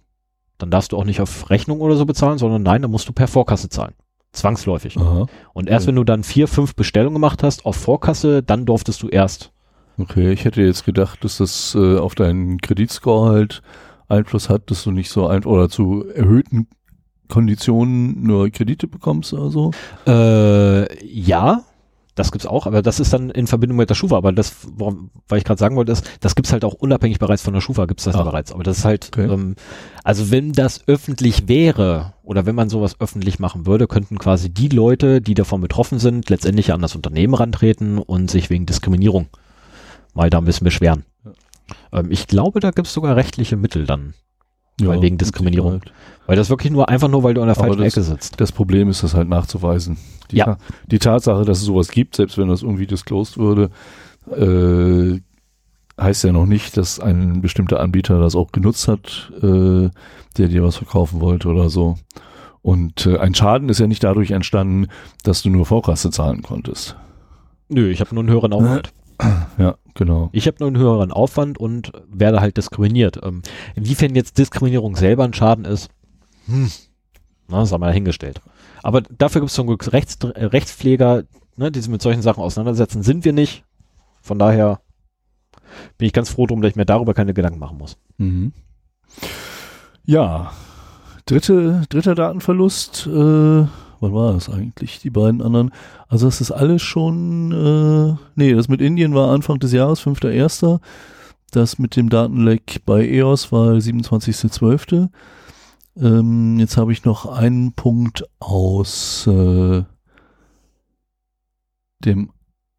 Dann 0.59 0.71
darfst 0.71 0.93
du 0.93 0.97
auch 0.97 1.05
nicht 1.05 1.21
auf 1.21 1.51
Rechnung 1.51 1.81
oder 1.81 1.97
so 1.97 2.07
bezahlen, 2.07 2.39
sondern 2.39 2.63
nein, 2.63 2.83
dann 2.83 2.91
musst 2.91 3.09
du 3.09 3.13
per 3.13 3.29
Vorkasse 3.29 3.69
zahlen. 3.69 3.95
Zwangsläufig. 4.33 4.97
Aha. 4.99 5.27
Und 5.53 5.69
erst 5.69 5.85
Ja. 5.85 5.89
wenn 5.89 5.97
du 5.97 6.05
dann 6.05 6.25
vier, 6.25 6.49
fünf 6.49 6.75
Bestellungen 6.75 7.15
gemacht 7.15 7.43
hast 7.43 7.65
auf 7.67 7.77
Vorkasse, 7.77 8.43
dann 8.43 8.67
durftest 8.67 9.03
du 9.03 9.09
erst. 9.09 9.53
Okay, 9.99 10.33
ich 10.33 10.45
hätte 10.45 10.61
jetzt 10.63 10.85
gedacht, 10.85 11.25
dass 11.25 11.39
das 11.39 11.75
äh, 11.75 11.99
auf 11.99 12.15
deinen 12.15 12.59
Kreditscore 12.61 13.31
halt 13.31 13.63
Einfluss 14.09 14.49
hat, 14.49 14.71
dass 14.71 14.85
du 14.85 14.91
nicht 14.91 15.11
so 15.11 15.27
ein 15.27 15.45
oder 15.45 15.69
zu 15.69 16.05
erhöhten 16.15 16.69
Konditionen 17.29 18.23
nur 18.23 18.51
Kredite 18.51 18.87
bekommst 18.87 19.33
oder 19.33 19.51
so. 19.51 19.71
Äh, 20.07 21.05
ja, 21.07 21.65
das 22.15 22.33
gibt's 22.33 22.47
auch, 22.47 22.67
aber 22.67 22.81
das 22.83 22.99
ist 22.99 23.13
dann 23.13 23.31
in 23.31 23.47
Verbindung 23.47 23.77
mit 23.77 23.91
der 23.91 23.95
Schufa. 23.95 24.17
Aber 24.17 24.33
das, 24.33 24.55
worum, 24.77 25.11
weil 25.29 25.39
ich 25.39 25.45
gerade 25.45 25.59
sagen 25.59 25.77
wollte, 25.77 25.93
ist, 25.93 26.09
das 26.21 26.35
gibt's 26.35 26.53
halt 26.53 26.65
auch 26.65 26.73
unabhängig 26.73 27.19
bereits 27.19 27.43
von 27.43 27.53
der 27.53 27.61
Schufa, 27.61 27.85
gibt's 27.87 28.05
das 28.05 28.15
Ah. 28.15 28.23
bereits. 28.23 28.53
Aber 28.53 28.63
das 28.63 28.79
ist 28.79 28.85
halt, 28.85 29.11
Okay. 29.15 29.31
ähm, 29.31 29.57
also 30.05 30.31
wenn 30.31 30.53
das 30.53 30.87
öffentlich 30.89 31.49
wäre 31.49 32.15
oder 32.23 32.47
wenn 32.47 32.55
man 32.55 32.71
sowas 32.71 32.97
öffentlich 33.01 33.39
machen 33.39 33.67
würde, 33.67 33.87
könnten 33.87 34.19
quasi 34.19 34.49
die 34.49 34.69
Leute, 34.69 35.21
die 35.21 35.35
davon 35.35 35.61
betroffen 35.61 35.99
sind, 35.99 36.31
letztendlich 36.31 36.73
an 36.73 36.81
das 36.81 36.95
Unternehmen 36.95 37.35
rantreten 37.35 37.99
und 37.99 38.31
sich 38.31 38.49
wegen 38.51 38.65
Diskriminierung 38.67 39.27
mal 40.15 40.31
da 40.31 40.39
ein 40.39 40.45
bisschen 40.47 40.65
beschweren. 40.65 41.05
Ähm, 41.93 42.11
ich 42.11 42.27
glaube, 42.27 42.61
da 42.61 42.71
gibt's 42.71 42.93
sogar 42.93 43.17
rechtliche 43.17 43.57
Mittel 43.57 43.87
dann. 43.87 44.15
Weil 44.79 45.01
wegen 45.01 45.17
Diskriminierung. 45.17 45.81
Weil 46.27 46.37
das 46.37 46.51
wirklich 46.51 46.71
nur 46.71 46.91
einfach 46.91 47.09
nur, 47.09 47.23
weil 47.23 47.33
du 47.33 47.41
an 47.41 47.47
der 47.47 47.55
falschen 47.55 47.79
das- 47.79 47.95
Ecke 47.95 48.03
sitzt. 48.03 48.41
Das 48.41 48.53
Problem 48.53 48.91
ist, 48.91 49.03
das 49.03 49.15
halt 49.15 49.29
nachzuweisen. 49.29 49.97
Die, 50.31 50.37
Ja. 50.37 50.59
Die 50.87 50.99
Tatsache, 50.99 51.45
dass 51.47 51.59
es 51.59 51.65
sowas 51.65 51.89
gibt, 51.89 52.17
selbst 52.17 52.37
wenn 52.37 52.49
das 52.49 52.63
irgendwie 52.63 52.87
disclosed 52.87 53.39
würde, 53.39 53.71
äh, 54.31 55.21
heißt 55.99 56.25
ja 56.25 56.33
noch 56.33 56.45
nicht, 56.45 56.77
dass 56.77 57.01
ein 57.01 57.41
bestimmter 57.41 57.81
Anbieter 57.81 58.21
das 58.21 58.37
auch 58.37 58.53
genutzt 58.53 58.87
hat, 58.87 59.33
äh, 59.43 59.89
der 60.37 60.49
dir 60.49 60.63
was 60.63 60.77
verkaufen 60.77 61.21
wollte 61.23 61.49
oder 61.49 61.71
so. 61.71 61.97
Und 62.61 63.07
äh, 63.07 63.17
ein 63.19 63.35
Schaden 63.35 63.69
ist 63.71 63.81
ja 63.81 63.87
nicht 63.87 64.05
dadurch 64.05 64.33
entstanden, 64.33 64.89
dass 65.23 65.43
du 65.43 65.49
nur 65.49 65.65
Vorkasse 65.65 66.11
zahlen 66.11 66.43
konntest. 66.43 66.97
Nö, 67.69 67.89
ich 67.91 68.01
habe 68.01 68.15
nur 68.15 68.25
einen 68.25 68.31
höheren 68.33 68.53
Aufwand. 68.53 68.93
Ja, 69.59 69.77
genau. 69.95 70.29
Ich 70.33 70.47
habe 70.47 70.59
nur 70.61 70.69
einen 70.69 70.79
höheren 70.79 71.13
Aufwand 71.13 71.57
und 71.57 71.93
werde 72.09 72.41
halt 72.41 72.57
diskriminiert. 72.59 73.19
Ähm, 73.23 73.41
inwiefern 73.75 74.15
jetzt 74.15 74.37
Diskriminierung 74.37 74.97
selber 74.97 75.25
ein 75.25 75.33
Schaden 75.33 75.65
ist, 75.65 75.89
hm, 76.47 76.71
na, 77.49 77.61
das 77.61 77.73
haben 77.73 77.81
wir 77.81 77.87
dahingestellt. 77.87 78.41
Aber 78.83 79.01
dafür 79.01 79.41
gibt 79.41 79.51
es 79.51 79.55
zum 79.55 79.67
Glück 79.67 79.93
Rechts, 79.93 80.19
äh, 80.23 80.45
Rechtspfleger, 80.45 81.25
ne, 81.57 81.73
die 81.73 81.81
sich 81.81 81.91
mit 81.91 82.03
solchen 82.03 82.23
Sachen 82.23 82.43
auseinandersetzen, 82.43 83.03
sind 83.03 83.25
wir 83.25 83.33
nicht. 83.33 83.65
Von 84.21 84.39
daher 84.39 84.81
bin 85.99 86.07
ich 86.07 86.13
ganz 86.13 86.31
froh 86.31 86.47
drum, 86.47 86.63
dass 86.63 86.71
ich 86.71 86.77
mir 86.77 86.87
darüber 86.87 87.15
keine 87.15 87.35
Gedanken 87.35 87.59
machen 87.59 87.79
muss. 87.79 87.97
Mhm. 88.19 88.53
Ja, 90.05 90.53
dritte, 91.27 91.83
dritter 91.89 92.15
Datenverlust, 92.15 93.07
äh, 93.07 93.67
wann 94.01 94.13
war 94.13 94.33
das 94.33 94.49
eigentlich, 94.49 95.01
die 95.01 95.11
beiden 95.11 95.43
anderen? 95.43 95.73
Also 96.09 96.27
das 96.27 96.41
ist 96.41 96.51
alles 96.51 96.83
schon, 96.83 97.53
äh, 97.53 98.17
nee, 98.35 98.55
das 98.55 98.69
mit 98.69 98.81
Indien 98.81 99.15
war 99.15 99.31
Anfang 99.31 99.59
des 99.59 99.73
Jahres, 99.73 100.01
5.1. 100.01 100.81
Das 101.51 101.79
mit 101.79 101.97
dem 101.97 102.09
Datenleck 102.09 102.83
bei 102.85 103.07
EOS 103.09 103.53
war 103.53 103.75
27.12. 103.75 105.09
Ähm, 105.99 106.59
jetzt 106.59 106.77
habe 106.77 106.93
ich 106.93 107.05
noch 107.05 107.27
einen 107.27 107.73
Punkt 107.73 108.25
aus 108.39 109.27
äh, 109.27 109.83
dem 112.05 112.31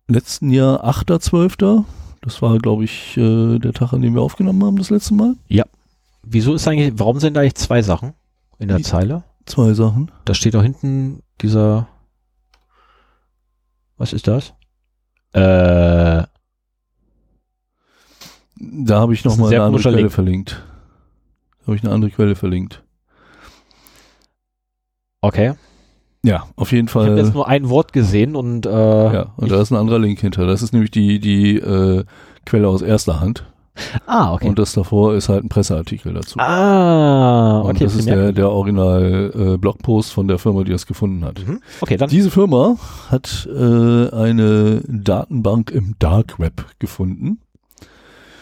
letzten 0.07 0.51
Jahr, 0.51 0.85
8.12. 0.85 1.85
Das 2.21 2.41
war, 2.41 2.57
glaube 2.57 2.83
ich, 2.83 3.17
äh, 3.17 3.59
der 3.59 3.73
Tag, 3.73 3.93
an 3.93 4.01
dem 4.01 4.13
wir 4.13 4.21
aufgenommen 4.21 4.63
haben, 4.63 4.77
das 4.77 4.89
letzte 4.89 5.13
Mal. 5.13 5.35
Wieso 6.23 6.53
ist 6.53 6.67
eigentlich, 6.67 6.93
warum 6.97 7.19
sind 7.19 7.35
da 7.35 7.41
eigentlich 7.41 7.55
zwei 7.55 7.81
Sachen 7.81 8.13
in 8.59 8.67
der 8.67 8.83
Zeile? 8.83 9.23
Zwei 9.47 9.73
Sachen. 9.73 10.11
Da 10.25 10.33
steht 10.35 10.53
doch 10.53 10.61
hinten 10.61 11.23
dieser, 11.41 11.87
was 13.97 14.13
ist 14.13 14.27
das? 14.27 14.53
Äh, 15.33 16.23
Da 18.59 18.99
habe 18.99 19.13
ich 19.13 19.23
nochmal 19.25 19.53
eine 19.53 19.63
andere 19.63 19.81
Quelle 19.81 19.97
Link. 19.97 20.11
verlinkt. 20.11 20.63
Da 21.59 21.67
habe 21.67 21.75
ich 21.75 21.83
eine 21.83 21.93
andere 21.93 22.11
Quelle 22.11 22.35
verlinkt. 22.35 22.83
okay. 25.21 25.53
Ja, 26.23 26.47
auf 26.57 26.71
jeden 26.73 26.87
Ich 26.89 26.95
habe 26.95 27.05
Fall. 27.05 27.17
jetzt 27.17 27.33
nur 27.33 27.47
ein 27.47 27.69
Wort 27.69 27.93
gesehen 27.93 28.35
und 28.35 28.65
äh, 28.65 28.69
Ja, 28.69 29.33
und 29.37 29.49
da 29.49 29.61
ist 29.61 29.71
ein 29.71 29.77
anderer 29.77 29.99
Link 29.99 30.19
hinter. 30.19 30.45
Das 30.45 30.61
ist 30.61 30.73
nämlich 30.73 30.91
die, 30.91 31.19
die 31.19 31.55
äh, 31.57 32.03
Quelle 32.45 32.67
aus 32.67 32.81
erster 32.81 33.21
Hand. 33.21 33.45
Ah, 34.05 34.33
okay. 34.33 34.49
Und 34.49 34.59
das 34.59 34.73
davor 34.73 35.15
ist 35.15 35.29
halt 35.29 35.43
ein 35.43 35.49
Presseartikel 35.49 36.13
dazu. 36.13 36.39
ah, 36.39 37.59
und 37.61 37.71
okay. 37.71 37.83
das 37.83 37.95
ist 37.95 38.07
der, 38.07 38.31
der 38.31 38.49
Original 38.49 39.31
äh, 39.35 39.57
Blogpost 39.57 40.11
von 40.11 40.27
der 40.27 40.39
Firma, 40.39 40.63
die 40.63 40.71
das 40.71 40.85
gefunden 40.85 41.23
hat. 41.25 41.45
Mhm. 41.45 41.61
Okay, 41.81 41.97
dann 41.97 42.09
Diese 42.09 42.31
Firma 42.31 42.77
hat 43.09 43.47
äh, 43.51 44.09
eine 44.09 44.81
Datenbank 44.87 45.71
im 45.71 45.95
Dark 45.99 46.39
Web 46.39 46.65
gefunden. 46.79 47.39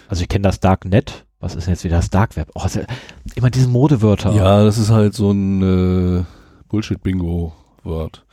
Also 0.07 0.21
ich 0.21 0.29
kenne 0.29 0.43
das 0.43 0.59
Darknet. 0.59 1.25
Was 1.39 1.55
ist 1.55 1.67
denn 1.67 1.73
jetzt 1.73 1.83
wieder 1.83 1.97
das 1.97 2.09
Dark 2.09 2.35
Web? 2.37 2.49
Oh, 2.55 2.65
ja 2.73 2.81
immer 3.35 3.49
diese 3.49 3.67
Modewörter. 3.67 4.31
Ja, 4.33 4.63
das 4.63 4.77
ist 4.77 4.89
halt 4.89 5.13
so 5.13 5.31
ein 5.31 6.19
äh, 6.19 6.23
Bullshit-Bingo-Wort. 6.69 8.25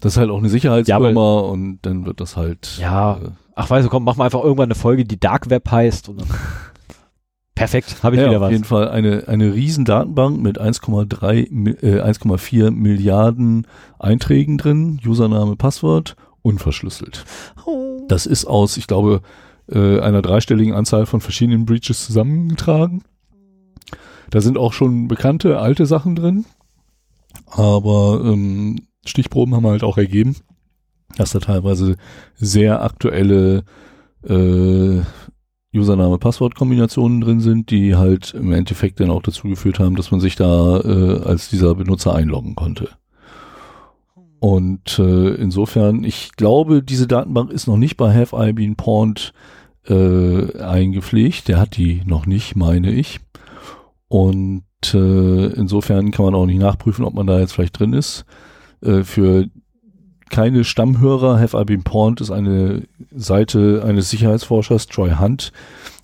Das 0.00 0.12
ist 0.12 0.18
halt 0.18 0.30
auch 0.30 0.38
eine 0.38 0.48
Sicherheitsfirma 0.48 1.10
Ja, 1.10 1.40
und 1.40 1.80
dann 1.82 2.06
wird 2.06 2.20
das 2.20 2.36
halt. 2.36 2.78
Ja. 2.80 3.16
äh, 3.16 3.30
Ach, 3.60 3.68
weißt 3.68 3.86
du, 3.86 3.90
komm, 3.90 4.04
mach 4.04 4.14
mal 4.16 4.26
einfach 4.26 4.42
irgendwann 4.44 4.68
eine 4.68 4.76
Folge, 4.76 5.04
die 5.04 5.18
Dark 5.18 5.50
Web 5.50 5.68
heißt. 5.68 6.08
Und 6.08 6.20
dann 6.20 6.28
Perfekt, 7.56 8.04
habe 8.04 8.14
ich 8.14 8.22
ja, 8.22 8.28
wieder 8.28 8.36
auf 8.36 8.42
was. 8.44 8.52
jeden 8.52 8.62
Fall 8.62 8.88
eine, 8.88 9.26
eine 9.26 9.52
riesen 9.52 9.84
Datenbank 9.84 10.40
mit 10.40 10.60
1,3, 10.60 11.50
Mi- 11.50 11.76
äh, 11.82 12.00
1,4 12.00 12.70
Milliarden 12.70 13.66
Einträgen 13.98 14.58
drin, 14.58 15.00
Username, 15.04 15.56
Passwort, 15.56 16.14
unverschlüsselt. 16.42 17.24
Oh. 17.66 18.04
Das 18.06 18.26
ist 18.26 18.44
aus, 18.44 18.76
ich 18.76 18.86
glaube, 18.86 19.22
äh, 19.68 19.98
einer 19.98 20.22
dreistelligen 20.22 20.72
Anzahl 20.72 21.06
von 21.06 21.20
verschiedenen 21.20 21.66
Breaches 21.66 22.06
zusammengetragen. 22.06 23.02
Da 24.30 24.40
sind 24.40 24.56
auch 24.56 24.72
schon 24.72 25.08
bekannte 25.08 25.58
alte 25.58 25.84
Sachen 25.86 26.14
drin, 26.14 26.44
aber 27.46 28.20
ähm, 28.24 28.86
Stichproben 29.04 29.56
haben 29.56 29.66
halt 29.66 29.82
auch 29.82 29.98
ergeben, 29.98 30.36
dass 31.18 31.32
da 31.32 31.40
teilweise 31.40 31.96
sehr 32.34 32.82
aktuelle 32.82 33.64
äh, 34.26 35.00
Username-Passwort-Kombinationen 35.74 37.20
drin 37.20 37.40
sind, 37.40 37.70
die 37.70 37.96
halt 37.96 38.34
im 38.34 38.52
Endeffekt 38.52 39.00
dann 39.00 39.10
auch 39.10 39.22
dazu 39.22 39.48
geführt 39.48 39.78
haben, 39.78 39.96
dass 39.96 40.10
man 40.10 40.20
sich 40.20 40.36
da 40.36 40.80
äh, 40.80 41.20
als 41.24 41.50
dieser 41.50 41.74
Benutzer 41.74 42.14
einloggen 42.14 42.54
konnte. 42.54 42.88
Und 44.40 44.98
äh, 44.98 45.34
insofern, 45.34 46.04
ich 46.04 46.32
glaube, 46.36 46.82
diese 46.82 47.06
Datenbank 47.06 47.50
ist 47.50 47.66
noch 47.66 47.76
nicht 47.76 47.96
bei 47.96 48.14
Have 48.14 48.36
I 48.36 48.52
Been 48.52 48.76
Pawned 48.76 49.32
äh, 49.86 50.58
eingepflegt. 50.58 51.48
Der 51.48 51.58
hat 51.58 51.76
die 51.76 52.02
noch 52.04 52.26
nicht, 52.26 52.54
meine 52.54 52.92
ich. 52.92 53.20
Und 54.06 54.62
äh, 54.94 55.46
insofern 55.52 56.12
kann 56.12 56.24
man 56.24 56.34
auch 56.34 56.46
nicht 56.46 56.60
nachprüfen, 56.60 57.04
ob 57.04 57.14
man 57.14 57.26
da 57.26 57.40
jetzt 57.40 57.52
vielleicht 57.52 57.78
drin 57.78 57.92
ist. 57.92 58.24
Äh, 58.80 59.02
für 59.02 59.48
keine 60.30 60.64
Stammhörer, 60.64 61.40
Have 61.40 61.60
I 61.60 61.64
Been 61.64 61.82
Pawned 61.82 62.20
ist 62.20 62.30
eine 62.30 62.84
Seite 63.14 63.82
eines 63.84 64.10
Sicherheitsforschers, 64.10 64.86
Troy 64.86 65.16
Hunt, 65.18 65.52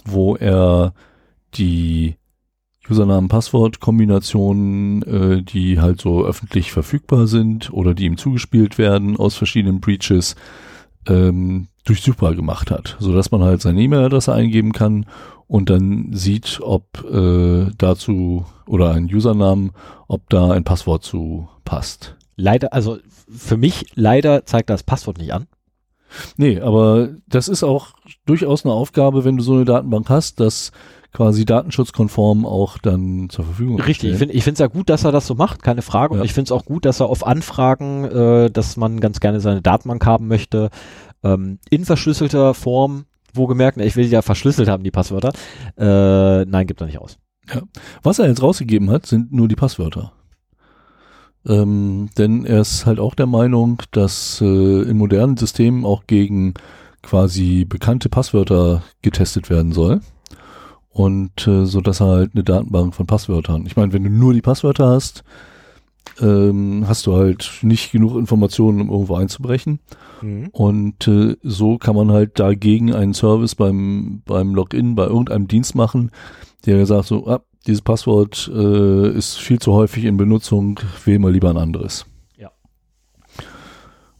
wo 0.05 0.35
er 0.37 0.95
die 1.55 2.17
Usernamen-Passwort-Kombinationen, 2.89 5.03
äh, 5.03 5.43
die 5.43 5.81
halt 5.81 6.01
so 6.01 6.25
öffentlich 6.25 6.73
verfügbar 6.73 7.27
sind 7.27 7.71
oder 7.73 7.95
die 7.95 8.05
ihm 8.05 8.17
zugespielt 8.17 8.79
werden 8.79 9.17
aus 9.17 9.35
verschiedenen 9.37 9.81
Breaches, 9.81 10.37
ähm, 11.07 11.69
durchsuchbar 11.85 12.35
gemacht 12.35 12.71
hat, 12.71 12.97
so 12.99 13.15
dass 13.15 13.31
man 13.31 13.43
halt 13.43 13.61
seine 13.61 13.83
E-Mail-Adresse 13.83 14.33
eingeben 14.33 14.73
kann 14.73 15.05
und 15.47 15.71
dann 15.71 16.13
sieht, 16.13 16.61
ob 16.63 17.05
äh, 17.11 17.67
dazu 17.77 18.47
oder 18.67 18.93
ein 18.93 19.05
Usernamen, 19.05 19.73
ob 20.09 20.29
da 20.31 20.51
ein 20.51 20.65
Passwort 20.65 21.05
zu 21.05 21.49
passt. 21.65 22.17
Leider, 22.37 22.73
also 22.73 22.99
für 23.29 23.57
mich 23.57 23.87
leider 23.95 24.45
zeigt 24.47 24.71
das 24.71 24.83
Passwort 24.83 25.19
nicht 25.19 25.33
an. 25.33 25.47
Nee, 26.37 26.61
aber 26.61 27.11
das 27.27 27.49
ist 27.49 27.65
auch 27.65 27.89
durchaus 28.25 28.65
eine 28.65 28.75
Aufgabe, 28.75 29.25
wenn 29.25 29.37
du 29.37 29.43
so 29.43 29.55
eine 29.55 29.65
Datenbank 29.65 30.09
hast, 30.11 30.41
das 30.41 30.71
quasi 31.13 31.45
datenschutzkonform 31.45 32.45
auch 32.45 32.79
dann 32.79 33.29
zur 33.31 33.45
Verfügung 33.45 33.79
zu 33.79 33.85
Richtig, 33.85 34.11
ich 34.11 34.17
stellen. 34.17 34.19
finde 34.19 34.35
ich 34.35 34.45
finde 34.45 34.55
es 34.55 34.59
ja 34.59 34.67
gut, 34.67 34.91
dass 34.91 35.05
er 35.05 35.13
das 35.13 35.27
so 35.27 35.35
macht, 35.35 35.63
keine 35.63 35.83
Frage. 35.83 36.15
Ja. 36.15 36.21
Und 36.21 36.27
ich 36.27 36.33
finde 36.33 36.49
es 36.49 36.53
auch 36.53 36.65
gut, 36.65 36.85
dass 36.85 37.01
er 37.01 37.07
auf 37.07 37.27
Anfragen, 37.27 38.05
äh, 38.05 38.51
dass 38.51 38.77
man 38.77 39.01
ganz 39.01 39.21
gerne 39.21 39.41
seine 39.41 39.63
Datenbank 39.63 40.05
haben 40.05 40.27
möchte, 40.27 40.71
ähm, 41.23 41.59
in 41.71 41.85
verschlüsselter 41.85 42.53
Form, 42.53 43.05
wo 43.33 43.47
gemerkt, 43.47 43.79
ich 43.81 43.97
will 43.97 44.05
die 44.05 44.11
ja 44.11 44.23
verschlüsselt 44.23 44.69
haben, 44.69 44.83
die 44.83 44.91
Passwörter. 44.91 45.33
Äh, 45.79 46.45
nein, 46.47 46.67
gibt 46.67 46.81
er 46.81 46.87
nicht 46.87 46.99
aus. 46.99 47.19
Was 48.03 48.19
er 48.19 48.27
jetzt 48.27 48.43
rausgegeben 48.43 48.91
hat, 48.91 49.07
sind 49.07 49.33
nur 49.33 49.49
die 49.49 49.57
Passwörter. 49.57 50.13
Ähm, 51.47 52.09
denn 52.17 52.45
er 52.45 52.61
ist 52.61 52.87
halt 52.87 52.99
auch 52.99 53.15
der 53.15 53.27
Meinung, 53.27 53.83
dass 53.91 54.41
äh, 54.41 54.83
in 54.83 54.97
modernen 54.97 55.37
Systemen 55.37 55.85
auch 55.85 56.07
gegen 56.07 56.55
quasi 57.03 57.65
bekannte 57.65 58.09
Passwörter 58.09 58.83
getestet 59.03 59.51
werden 59.51 59.73
soll. 59.73 60.01
Und 60.91 61.47
äh, 61.47 61.67
so 61.67 61.81
dass 61.81 62.01
er 62.01 62.07
halt 62.07 62.31
eine 62.35 62.45
Datenbank 62.45 62.95
von 62.95 63.07
Passwörtern. 63.07 63.67
Ich 63.67 63.77
meine, 63.77 63.93
wenn 63.93 64.05
du 64.05 64.11
nur 64.11 64.33
die 64.33 64.43
Passwörter 64.43 64.89
hast, 64.89 65.25
ähm, 66.21 66.85
hast 66.87 67.07
du 67.07 67.17
halt 67.17 67.51
nicht 67.63 67.93
genug 67.93 68.17
Informationen, 68.17 68.81
um 68.81 68.91
irgendwo 68.91 69.17
einzubrechen. 69.17 69.81
Und 70.53 71.09
äh, 71.09 71.37
so 71.43 71.79
kann 71.79 71.97
man 71.97 72.13
halt 72.13 72.39
dagegen 72.39 72.95
einen 72.95 73.15
Service 73.15 73.55
beim, 73.55 74.23
beim 74.25 74.55
Login 74.55 74.95
bei 74.95 75.05
irgendeinem 75.05 75.49
Dienst 75.49 75.75
machen, 75.75 76.11
der 76.65 76.87
sagt 76.87 77.07
so, 77.07 77.27
ah, 77.27 77.41
dieses 77.67 77.83
Passwort 77.83 78.51
äh, 78.55 79.11
ist 79.11 79.37
viel 79.37 79.59
zu 79.59 79.73
häufig 79.73 80.05
in 80.05 80.17
Benutzung, 80.17 80.81
wähl 81.05 81.19
mal 81.19 81.33
lieber 81.33 81.51
ein 81.51 81.57
anderes. 81.57 82.07
Ja. 82.37 82.51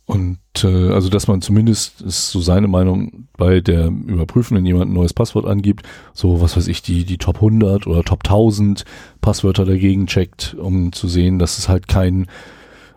Und 0.07 0.39
äh, 0.63 0.91
also, 0.91 1.09
dass 1.09 1.29
man 1.29 1.43
zumindest, 1.43 2.01
ist 2.03 2.31
so 2.31 2.41
seine 2.41 2.69
Meinung, 2.69 3.29
bei 3.37 3.61
der 3.61 3.87
Überprüfen, 3.87 4.57
wenn 4.57 4.67
jemand 4.67 4.91
ein 4.91 4.95
neues 4.95 5.15
Passwort 5.15 5.47
angibt, 5.47 5.87
so 6.13 6.41
was 6.41 6.57
weiß 6.57 6.69
ich, 6.69 6.83
die, 6.83 7.05
die 7.05 7.19
Top 7.19 7.37
100 7.37 7.87
oder 7.87 8.03
Top 8.03 8.21
1000 8.25 8.85
Passwörter 9.21 9.65
dagegen 9.65 10.07
checkt, 10.07 10.55
um 10.55 10.93
zu 10.93 11.09
sehen, 11.09 11.39
dass 11.39 11.59
es 11.59 11.69
halt 11.69 11.89
kein 11.89 12.27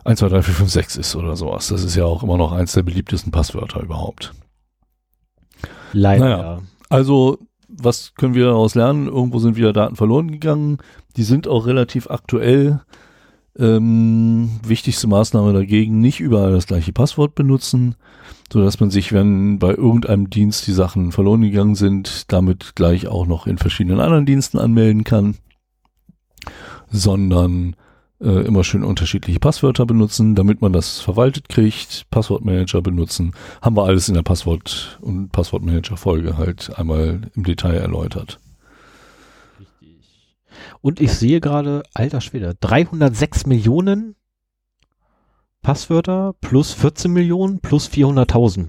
1, 0.04 0.20
2, 0.20 0.28
3, 0.28 0.42
4, 0.42 0.54
5, 0.54 0.70
6 0.70 0.96
ist 0.96 1.16
oder 1.16 1.36
sowas. 1.36 1.68
Das 1.68 1.84
ist 1.84 1.96
ja 1.96 2.04
auch 2.04 2.22
immer 2.22 2.38
noch 2.38 2.52
eins 2.52 2.72
der 2.72 2.82
beliebtesten 2.82 3.32
Passwörter 3.32 3.82
überhaupt. 3.82 4.32
Leider. 5.92 6.24
Naja. 6.24 6.38
ja. 6.38 6.62
Also, 6.88 7.38
was 7.80 8.14
können 8.14 8.34
wir 8.34 8.46
daraus 8.46 8.74
lernen? 8.74 9.06
Irgendwo 9.06 9.38
sind 9.38 9.56
wieder 9.56 9.72
Daten 9.72 9.96
verloren 9.96 10.30
gegangen. 10.30 10.78
Die 11.16 11.22
sind 11.22 11.48
auch 11.48 11.66
relativ 11.66 12.10
aktuell. 12.10 12.80
Ähm, 13.58 14.50
wichtigste 14.64 15.08
Maßnahme 15.08 15.52
dagegen, 15.52 16.00
nicht 16.00 16.20
überall 16.20 16.52
das 16.52 16.68
gleiche 16.68 16.92
Passwort 16.92 17.34
benutzen, 17.34 17.96
so 18.52 18.62
dass 18.62 18.78
man 18.78 18.90
sich, 18.90 19.12
wenn 19.12 19.58
bei 19.58 19.70
irgendeinem 19.70 20.30
Dienst 20.30 20.68
die 20.68 20.72
Sachen 20.72 21.10
verloren 21.10 21.40
gegangen 21.40 21.74
sind, 21.74 22.30
damit 22.32 22.76
gleich 22.76 23.08
auch 23.08 23.26
noch 23.26 23.48
in 23.48 23.58
verschiedenen 23.58 23.98
anderen 23.98 24.26
Diensten 24.26 24.58
anmelden 24.58 25.02
kann, 25.02 25.38
sondern 26.88 27.74
äh, 28.20 28.46
immer 28.46 28.64
schön 28.64 28.84
unterschiedliche 28.84 29.38
Passwörter 29.40 29.86
benutzen, 29.86 30.34
damit 30.34 30.60
man 30.60 30.72
das 30.72 31.00
verwaltet 31.00 31.48
kriegt, 31.48 32.06
Passwortmanager 32.10 32.82
benutzen, 32.82 33.32
haben 33.62 33.76
wir 33.76 33.84
alles 33.84 34.08
in 34.08 34.14
der 34.14 34.22
Passwort- 34.22 34.98
und 35.00 35.30
Passwortmanager-Folge 35.30 36.36
halt 36.36 36.76
einmal 36.78 37.30
im 37.34 37.44
Detail 37.44 37.74
erläutert. 37.76 38.40
Richtig. 39.60 40.36
Und 40.80 41.00
ich 41.00 41.12
sehe 41.12 41.40
gerade, 41.40 41.82
alter 41.94 42.20
Schwede, 42.20 42.54
306 42.60 43.46
Millionen 43.46 44.16
Passwörter 45.62 46.34
plus 46.40 46.72
14 46.72 47.12
Millionen 47.12 47.60
plus 47.60 47.88
400.000 47.88 48.68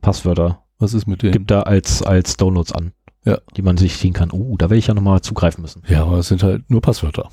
Passwörter 0.00 0.64
Was 0.78 0.94
ist 0.94 1.06
mit 1.06 1.22
dem? 1.22 1.32
gibt 1.32 1.50
da 1.50 1.62
als, 1.62 2.02
als 2.02 2.36
Downloads 2.36 2.72
an. 2.72 2.92
Ja. 3.24 3.38
Die 3.56 3.62
man 3.62 3.76
sich 3.76 3.96
ziehen 3.98 4.14
kann. 4.14 4.30
Oh, 4.32 4.56
da 4.56 4.64
werde 4.68 4.78
ich 4.78 4.88
ja 4.88 4.94
nochmal 4.94 5.20
zugreifen 5.20 5.62
müssen. 5.62 5.82
Ja, 5.88 6.02
aber 6.02 6.18
es 6.18 6.28
sind 6.28 6.42
halt 6.42 6.68
nur 6.70 6.80
Passwörter. 6.80 7.30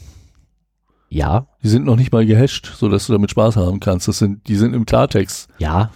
Ja, 1.12 1.48
Die 1.64 1.70
sind 1.70 1.86
noch 1.86 1.96
nicht 1.96 2.12
mal 2.12 2.24
gehasht, 2.26 2.72
so 2.76 2.88
dass 2.88 3.08
du 3.08 3.14
damit 3.14 3.32
Spaß 3.32 3.56
haben 3.56 3.80
kannst. 3.80 4.08
Das 4.08 4.20
sind, 4.20 4.48
die 4.48 4.56
sind 4.56 4.74
im 4.74 4.86
Klartext. 4.86 5.50
ja. 5.58 5.92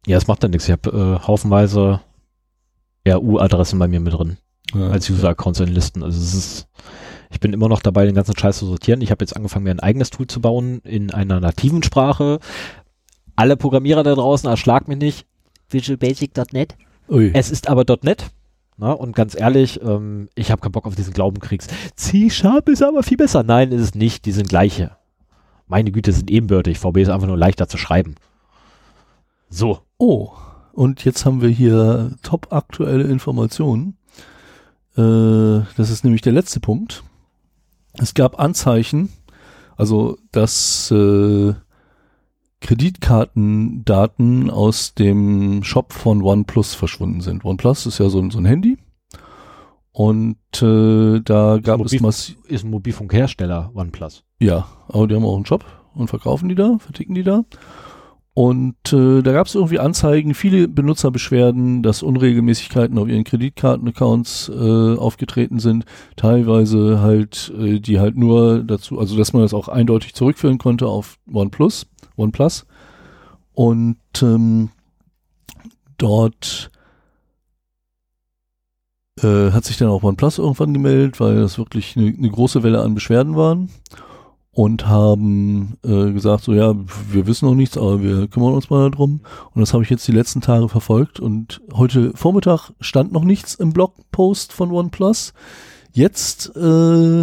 Ja, 0.07 0.16
das 0.16 0.27
macht 0.27 0.43
dann 0.43 0.53
nichts. 0.53 0.66
Ich 0.69 0.73
habe 0.73 1.19
äh, 1.23 1.27
haufenweise 1.27 2.01
RU-Adressen 3.07 3.79
bei 3.79 3.89
mir 3.89 4.01
mit 4.01 4.14
drin. 4.14 4.39
Ja, 4.75 4.89
als 4.89 5.11
User-Accounts 5.11 5.61
in 5.61 5.69
Listen. 5.69 6.03
Also 6.03 6.19
es 6.19 6.33
ist, 6.35 6.66
ich 7.31 7.41
bin 7.41 7.53
immer 7.53 7.68
noch 7.68 7.83
dabei, 7.83 8.07
den 8.07 8.14
ganzen 8.14 8.37
Scheiß 8.37 8.59
zu 8.59 8.66
sortieren. 8.66 9.01
Ich 9.01 9.11
habe 9.11 9.22
jetzt 9.22 9.37
angefangen, 9.37 9.64
mir 9.64 9.70
ein 9.70 9.81
eigenes 9.81 10.11
Tool 10.11 10.26
zu 10.26 10.41
bauen 10.41 10.81
in 10.85 11.12
einer 11.12 11.41
nativen 11.41 11.83
Sprache. 11.83 12.41
Alle 13.37 13.57
Programmierer 13.57 14.03
da 14.03 14.14
draußen, 14.14 14.49
erschlag 14.49 14.89
mich 14.89 14.99
nicht. 14.99 15.26
VisualBasic.net. 15.68 16.76
Es 17.35 17.51
ist 17.51 17.68
aber 17.68 17.85
.net. 18.03 18.31
Na, 18.76 18.93
und 18.93 19.14
ganz 19.14 19.39
ehrlich, 19.39 19.81
ähm, 19.83 20.29
ich 20.35 20.51
habe 20.51 20.61
keinen 20.61 20.72
Bock 20.72 20.87
auf 20.87 20.95
diesen 20.95 21.12
Glaubenkriegs. 21.12 21.66
C-Sharp 21.97 22.68
ist 22.68 22.83
aber 22.83 23.03
viel 23.03 23.16
besser. 23.16 23.43
Nein, 23.43 23.72
ist 23.72 23.83
es 23.83 23.95
nicht. 23.95 24.24
Die 24.24 24.33
sind 24.33 24.49
gleiche. 24.49 24.93
Meine 25.66 25.91
Güte, 25.91 26.12
sind 26.12 26.31
ebenbürtig. 26.31 26.79
VB 26.79 26.99
ist 26.99 27.09
einfach 27.09 27.26
nur 27.26 27.37
leichter 27.37 27.68
zu 27.68 27.76
schreiben. 27.76 28.14
So. 29.51 29.81
Oh, 29.99 30.31
und 30.72 31.05
jetzt 31.05 31.26
haben 31.26 31.43
wir 31.43 31.49
hier 31.49 32.12
top 32.22 32.53
aktuelle 32.53 33.05
Informationen. 33.05 33.97
Äh, 34.97 35.66
das 35.76 35.91
ist 35.91 36.05
nämlich 36.05 36.22
der 36.22 36.33
letzte 36.33 36.61
Punkt. 36.61 37.03
Es 37.95 38.14
gab 38.14 38.39
Anzeichen, 38.39 39.09
also 39.76 40.18
dass 40.32 40.91
äh, 40.91 41.55
Kreditkartendaten 42.61 44.51
aus 44.51 44.95
dem 44.95 45.62
Shop 45.64 45.93
von 45.93 46.22
OnePlus 46.22 46.74
verschwunden 46.74 47.20
sind. 47.20 47.45
OnePlus 47.45 47.86
ist 47.86 47.99
ja 47.99 48.09
so, 48.09 48.18
ein- 48.20 48.30
so 48.30 48.39
ein 48.39 48.45
Handy. 48.45 48.78
Und 49.93 50.36
äh, 50.62 51.20
da 51.20 51.59
gab 51.59 51.80
es 51.80 51.93
Mobil- 51.93 52.03
massiv. 52.03 52.36
Ist 52.47 52.64
ein 52.64 52.70
Mobilfunkhersteller, 52.70 53.70
OnePlus. 53.74 54.24
Ja, 54.41 54.68
aber 54.89 55.09
die 55.09 55.14
haben 55.16 55.24
auch 55.24 55.34
einen 55.36 55.47
Shop 55.47 55.64
und 55.95 56.09
verkaufen 56.09 56.49
die 56.49 56.55
da, 56.55 56.76
verticken 56.78 57.14
die 57.14 57.24
da. 57.24 57.45
Und 58.39 58.93
äh, 58.93 59.20
da 59.22 59.32
gab 59.32 59.49
es 59.49 59.57
irgendwie 59.57 59.80
Anzeigen, 59.80 60.32
viele 60.32 60.68
Benutzerbeschwerden, 60.68 61.82
dass 61.82 62.05
Unregelmäßigkeiten 62.05 62.97
auf 62.97 63.09
ihren 63.09 63.24
Kreditkartenaccounts 63.24 64.49
äh, 64.55 64.97
aufgetreten 64.97 65.59
sind. 65.59 65.86
Teilweise 66.14 67.01
halt, 67.01 67.53
äh, 67.59 67.80
die 67.80 67.99
halt 67.99 68.16
nur 68.16 68.62
dazu, 68.62 69.01
also 69.01 69.16
dass 69.16 69.32
man 69.32 69.43
das 69.43 69.55
auch 69.55 69.66
eindeutig 69.66 70.14
zurückführen 70.14 70.59
konnte 70.59 70.86
auf 70.86 71.18
OnePlus, 71.32 71.89
OnePlus. 72.16 72.64
Und 73.55 73.99
ähm, 74.22 74.68
dort 75.97 76.70
äh, 79.20 79.51
hat 79.51 79.64
sich 79.64 79.78
dann 79.78 79.89
auch 79.89 80.05
OnePlus 80.05 80.39
irgendwann 80.39 80.74
gemeldet, 80.74 81.18
weil 81.18 81.34
das 81.41 81.59
wirklich 81.59 81.97
eine, 81.97 82.14
eine 82.16 82.30
große 82.30 82.62
Welle 82.62 82.82
an 82.82 82.95
Beschwerden 82.95 83.34
waren 83.34 83.68
und 84.59 84.88
haben 84.88 85.78
äh, 85.84 86.11
gesagt, 86.11 86.42
so 86.42 86.52
ja, 86.52 86.74
wir 87.12 87.28
wissen 87.28 87.46
noch 87.46 87.54
nichts, 87.54 87.78
aber 87.78 88.02
wir 88.02 88.26
kümmern 88.26 88.54
uns 88.54 88.70
mal 88.70 88.90
darum. 88.90 89.20
Und 89.54 89.61
das 89.61 89.72
habe 89.72 89.84
ich 89.84 89.90
jetzt 89.90 90.09
die 90.09 90.12
letzten 90.12 90.40
Tage 90.40 90.68
verfolgt 90.68 91.20
und 91.20 91.61
heute 91.72 92.11
Vormittag 92.16 92.72
stand 92.80 93.12
noch 93.12 93.22
nichts 93.22 93.54
im 93.54 93.72
Blogpost 93.72 94.52
von 94.52 94.72
OnePlus. 94.72 95.32
Jetzt 95.92 96.56
äh, 96.56 97.22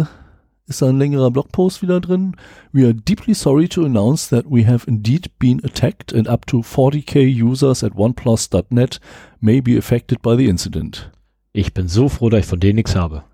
ist 0.66 0.80
da 0.80 0.88
ein 0.88 0.96
längerer 0.96 1.30
Blogpost 1.30 1.82
wieder 1.82 2.00
drin. 2.00 2.36
We 2.72 2.86
are 2.86 2.94
deeply 2.94 3.34
sorry 3.34 3.68
to 3.68 3.84
announce 3.84 4.30
that 4.30 4.46
we 4.48 4.66
have 4.66 4.88
indeed 4.88 5.30
been 5.38 5.62
attacked 5.62 6.14
and 6.14 6.28
up 6.28 6.46
to 6.46 6.62
40k 6.62 7.18
users 7.28 7.84
at 7.84 7.92
oneplus.net 7.92 8.98
may 9.40 9.60
be 9.60 9.76
affected 9.76 10.22
by 10.22 10.38
the 10.38 10.46
incident. 10.46 11.12
Ich 11.52 11.74
bin 11.74 11.86
so 11.86 12.08
froh, 12.08 12.30
dass 12.30 12.40
ich 12.40 12.46
von 12.46 12.60
denen 12.60 12.76
nichts 12.76 12.96
habe. 12.96 13.24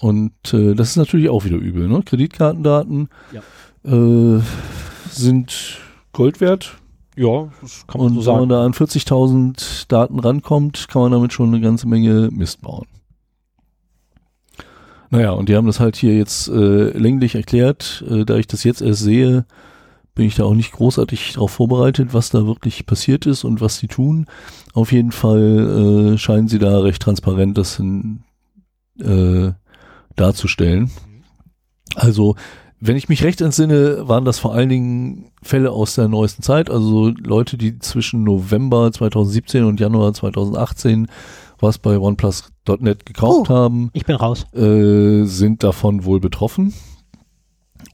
Und 0.00 0.32
äh, 0.52 0.74
das 0.74 0.90
ist 0.90 0.96
natürlich 0.96 1.28
auch 1.28 1.44
wieder 1.44 1.56
übel. 1.56 1.88
Ne? 1.88 2.02
Kreditkartendaten 2.04 3.08
Ja. 3.32 3.40
äh, 3.90 4.40
sind 5.10 5.78
Gold 6.12 6.40
wert. 6.40 6.76
Ja, 7.16 7.48
das 7.62 7.86
kann 7.86 8.00
Und 8.02 8.26
wenn 8.26 8.34
man 8.34 8.48
da 8.50 8.64
an 8.64 8.72
40.000 8.74 9.86
Daten 9.88 10.18
rankommt, 10.18 10.88
kann 10.88 11.00
man 11.02 11.12
damit 11.12 11.32
schon 11.32 11.48
eine 11.48 11.62
ganze 11.62 11.88
Menge 11.88 12.28
Mist 12.30 12.60
bauen. 12.60 12.86
Naja, 15.10 15.30
und 15.30 15.48
die 15.48 15.56
haben 15.56 15.66
das 15.66 15.80
halt 15.80 15.96
hier 15.96 16.16
jetzt 16.16 16.48
äh, 16.48 16.90
länglich 16.90 17.34
erklärt. 17.34 18.04
Äh, 18.10 18.24
da 18.24 18.36
ich 18.36 18.46
das 18.48 18.64
jetzt 18.64 18.82
erst 18.82 19.02
sehe, 19.02 19.46
bin 20.14 20.26
ich 20.26 20.34
da 20.34 20.44
auch 20.44 20.54
nicht 20.54 20.72
großartig 20.72 21.34
darauf 21.34 21.52
vorbereitet, 21.52 22.12
was 22.12 22.30
da 22.30 22.46
wirklich 22.46 22.84
passiert 22.86 23.24
ist 23.24 23.44
und 23.44 23.60
was 23.60 23.78
sie 23.78 23.86
tun. 23.86 24.26
Auf 24.74 24.92
jeden 24.92 25.12
Fall 25.12 26.14
äh, 26.14 26.18
scheinen 26.18 26.48
sie 26.48 26.58
da 26.58 26.80
recht 26.80 27.00
transparent 27.02 27.56
das 27.56 27.78
in, 27.78 28.24
äh, 29.00 29.52
darzustellen. 30.16 30.90
Also, 31.94 32.34
wenn 32.80 32.96
ich 32.96 33.08
mich 33.08 33.22
recht 33.24 33.40
entsinne, 33.40 34.06
waren 34.08 34.24
das 34.24 34.38
vor 34.38 34.54
allen 34.54 34.68
Dingen 34.68 35.30
Fälle 35.42 35.70
aus 35.70 35.94
der 35.94 36.08
neuesten 36.08 36.42
Zeit, 36.42 36.68
also 36.70 37.08
Leute, 37.08 37.56
die 37.56 37.78
zwischen 37.78 38.22
November 38.24 38.92
2017 38.92 39.64
und 39.64 39.80
Januar 39.80 40.12
2018 40.12 41.06
was 41.58 41.78
bei 41.78 41.98
OnePlus.net 41.98 43.06
gekauft 43.06 43.48
Oh. 43.48 43.54
haben, 43.54 43.88
Ich 43.94 44.04
bin 44.04 44.16
raus. 44.16 44.44
äh, 44.52 45.24
sind 45.24 45.62
davon 45.62 46.04
wohl 46.04 46.20
betroffen. 46.20 46.74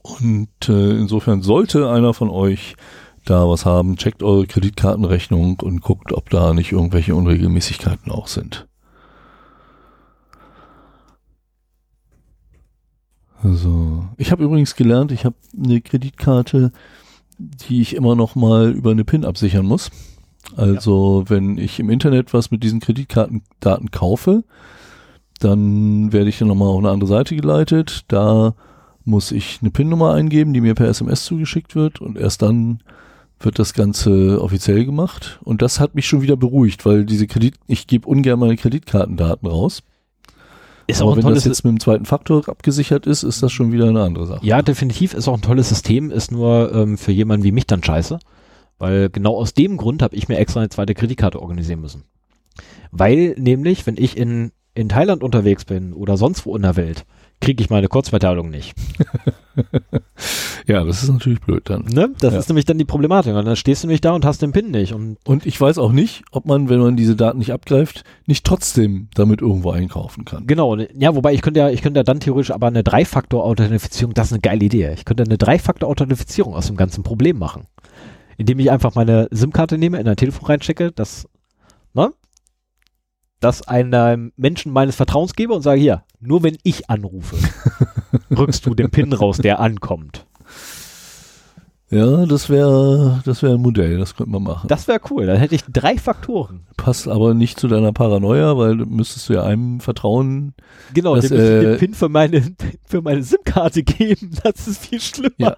Und 0.01 0.49
äh, 0.67 0.91
insofern 0.97 1.41
sollte 1.41 1.89
einer 1.89 2.13
von 2.13 2.29
euch 2.29 2.75
da 3.25 3.47
was 3.47 3.65
haben, 3.65 3.95
checkt 3.95 4.21
eure 4.21 4.47
Kreditkartenrechnung 4.47 5.61
und 5.61 5.79
guckt, 5.81 6.11
ob 6.11 6.29
da 6.29 6.53
nicht 6.53 6.73
irgendwelche 6.73 7.15
Unregelmäßigkeiten 7.15 8.11
auch 8.11 8.27
sind. 8.27 8.67
So, 13.43 14.05
ich 14.17 14.31
habe 14.31 14.43
übrigens 14.43 14.75
gelernt, 14.75 15.11
ich 15.11 15.25
habe 15.25 15.35
eine 15.57 15.81
Kreditkarte, 15.81 16.71
die 17.37 17.81
ich 17.81 17.95
immer 17.95 18.15
noch 18.15 18.35
mal 18.35 18.71
über 18.71 18.91
eine 18.91 19.03
PIN 19.03 19.25
absichern 19.25 19.65
muss. 19.65 19.91
Also, 20.55 21.25
wenn 21.27 21.57
ich 21.57 21.79
im 21.79 21.89
Internet 21.89 22.33
was 22.33 22.51
mit 22.51 22.63
diesen 22.63 22.79
Kreditkartendaten 22.79 23.91
kaufe, 23.91 24.43
dann 25.39 26.13
werde 26.13 26.29
ich 26.29 26.39
dann 26.39 26.47
nochmal 26.47 26.69
auf 26.69 26.79
eine 26.79 26.89
andere 26.89 27.09
Seite 27.09 27.35
geleitet. 27.35 28.05
Da 28.07 28.55
muss 29.03 29.31
ich 29.31 29.59
eine 29.61 29.71
PIN-Nummer 29.71 30.13
eingeben, 30.13 30.53
die 30.53 30.61
mir 30.61 30.75
per 30.75 30.87
SMS 30.87 31.25
zugeschickt 31.25 31.75
wird 31.75 31.99
und 31.99 32.17
erst 32.17 32.41
dann 32.41 32.79
wird 33.39 33.59
das 33.59 33.73
Ganze 33.73 34.41
offiziell 34.41 34.85
gemacht. 34.85 35.39
Und 35.43 35.61
das 35.61 35.79
hat 35.81 35.95
mich 35.95 36.07
schon 36.07 36.21
wieder 36.21 36.37
beruhigt, 36.37 36.85
weil 36.85 37.05
diese 37.05 37.27
Kredit, 37.27 37.55
ich 37.67 37.87
gebe 37.87 38.07
ungern 38.07 38.39
meine 38.39 38.55
Kreditkartendaten 38.55 39.47
raus. 39.49 39.83
Ist 40.87 41.01
Aber 41.01 41.11
auch 41.11 41.13
ein 41.13 41.17
wenn 41.17 41.23
tolles 41.23 41.43
das 41.43 41.45
jetzt 41.45 41.63
mit 41.63 41.71
dem 41.71 41.79
zweiten 41.79 42.05
Faktor 42.05 42.47
abgesichert 42.47 43.05
ist, 43.07 43.23
ist 43.23 43.41
das 43.41 43.51
schon 43.51 43.71
wieder 43.71 43.87
eine 43.87 44.01
andere 44.01 44.27
Sache. 44.27 44.45
Ja, 44.45 44.61
definitiv 44.61 45.13
ist 45.13 45.27
auch 45.27 45.35
ein 45.35 45.41
tolles 45.41 45.69
System, 45.69 46.11
ist 46.11 46.31
nur 46.31 46.73
ähm, 46.73 46.97
für 46.97 47.11
jemanden 47.11 47.45
wie 47.45 47.51
mich 47.51 47.67
dann 47.67 47.83
scheiße. 47.83 48.19
Weil 48.79 49.09
genau 49.09 49.37
aus 49.37 49.53
dem 49.53 49.77
Grund 49.77 50.01
habe 50.01 50.15
ich 50.15 50.27
mir 50.27 50.37
extra 50.37 50.59
eine 50.59 50.69
zweite 50.69 50.93
Kreditkarte 50.93 51.41
organisieren 51.41 51.81
müssen. 51.81 52.03
Weil 52.91 53.35
nämlich, 53.37 53.87
wenn 53.87 53.97
ich 53.97 54.17
in, 54.17 54.51
in 54.73 54.89
Thailand 54.89 55.23
unterwegs 55.23 55.65
bin 55.65 55.93
oder 55.93 56.17
sonst 56.17 56.45
wo 56.45 56.55
in 56.55 56.63
der 56.63 56.75
Welt, 56.75 57.05
kriege 57.39 57.63
ich 57.63 57.69
meine 57.69 57.87
Kurzverteilung 57.87 58.49
nicht. 58.49 58.75
Ja, 60.65 60.83
das 60.85 61.03
ist 61.03 61.09
natürlich 61.11 61.41
blöd 61.41 61.69
dann. 61.69 61.83
Ne? 61.83 62.11
Das 62.19 62.33
Ja. 62.33 62.39
ist 62.39 62.47
nämlich 62.47 62.63
dann 62.63 62.77
die 62.77 62.85
Problematik. 62.85 63.35
Und 63.35 63.43
dann 63.45 63.55
stehst 63.57 63.83
du 63.83 63.87
nämlich 63.87 63.99
da 63.99 64.13
und 64.13 64.23
hast 64.23 64.41
den 64.41 64.53
PIN 64.53 64.71
nicht. 64.71 64.93
Und 64.93 65.17
Und 65.25 65.45
ich 65.45 65.59
weiß 65.59 65.77
auch 65.77 65.91
nicht, 65.91 66.23
ob 66.31 66.45
man, 66.45 66.69
wenn 66.69 66.79
man 66.79 66.95
diese 66.95 67.17
Daten 67.17 67.39
nicht 67.39 67.51
abgreift, 67.51 68.05
nicht 68.27 68.45
trotzdem 68.45 69.09
damit 69.13 69.41
irgendwo 69.41 69.71
einkaufen 69.71 70.23
kann. 70.23 70.47
genau, 70.47 70.77
ja, 70.77 71.15
wobei 71.15 71.33
ich 71.33 71.41
könnte 71.41 71.59
ja, 71.59 71.69
ich 71.69 71.81
könnte 71.81 71.99
ja 71.99 72.03
dann 72.03 72.21
theoretisch 72.21 72.51
aber 72.51 72.67
eine 72.67 72.83
Drei-Faktor-Authentifizierung, 72.83 74.13
das 74.13 74.27
ist 74.27 74.33
eine 74.33 74.41
geile 74.41 74.63
Idee. 74.63 74.93
Ich 74.93 75.03
könnte 75.03 75.23
eine 75.23 75.37
Drei-Faktor-Authentifizierung 75.37 76.53
aus 76.55 76.67
dem 76.67 76.77
ganzen 76.77 77.03
Problem 77.03 77.37
machen. 77.37 77.67
Indem 78.37 78.59
ich 78.59 78.71
einfach 78.71 78.95
meine 78.95 79.27
SIM-Karte 79.31 79.77
nehme, 79.77 79.99
in 79.99 80.07
ein 80.07 80.15
Telefon 80.15 80.45
reinstecke, 80.47 80.91
das? 80.93 81.27
Das 83.43 83.67
einem 83.67 84.31
Menschen 84.37 84.71
meines 84.71 84.95
Vertrauens 84.95 85.33
gebe 85.33 85.53
und 85.53 85.63
sage, 85.63 85.81
hier, 85.81 86.03
nur 86.21 86.43
wenn 86.43 86.57
ich 86.63 86.89
anrufe, 86.89 87.35
rückst 88.31 88.65
du 88.65 88.73
den 88.73 88.89
PIN 88.89 89.11
raus, 89.11 89.37
der 89.37 89.59
ankommt. 89.59 90.25
Ja, 91.89 92.25
das 92.25 92.49
wäre 92.49 93.21
das 93.25 93.43
wäre 93.43 93.55
ein 93.55 93.61
Modell, 93.61 93.97
das 93.97 94.15
könnte 94.15 94.31
man 94.31 94.43
machen. 94.43 94.69
Das 94.69 94.87
wäre 94.87 95.01
cool, 95.11 95.25
dann 95.25 95.35
hätte 95.35 95.55
ich 95.55 95.63
drei 95.65 95.97
Faktoren. 95.97 96.61
passt 96.77 97.09
aber 97.09 97.33
nicht 97.33 97.59
zu 97.59 97.67
deiner 97.67 97.91
Paranoia, 97.91 98.57
weil 98.57 98.77
du 98.77 98.85
müsstest 98.85 99.27
du 99.27 99.33
ja 99.33 99.43
einem 99.43 99.81
vertrauen. 99.81 100.53
Genau, 100.93 101.17
Das, 101.17 101.27
dem 101.27 101.37
äh, 101.37 101.59
den 101.59 101.77
PIN 101.79 101.93
für 101.95 102.07
meine, 102.07 102.41
für 102.85 103.01
meine 103.01 103.23
SIM-Karte 103.23 103.83
geben. 103.83 104.31
Das 104.41 104.69
ist 104.69 104.85
viel 104.85 105.01
schlimmer. 105.01 105.33
Ja. 105.37 105.55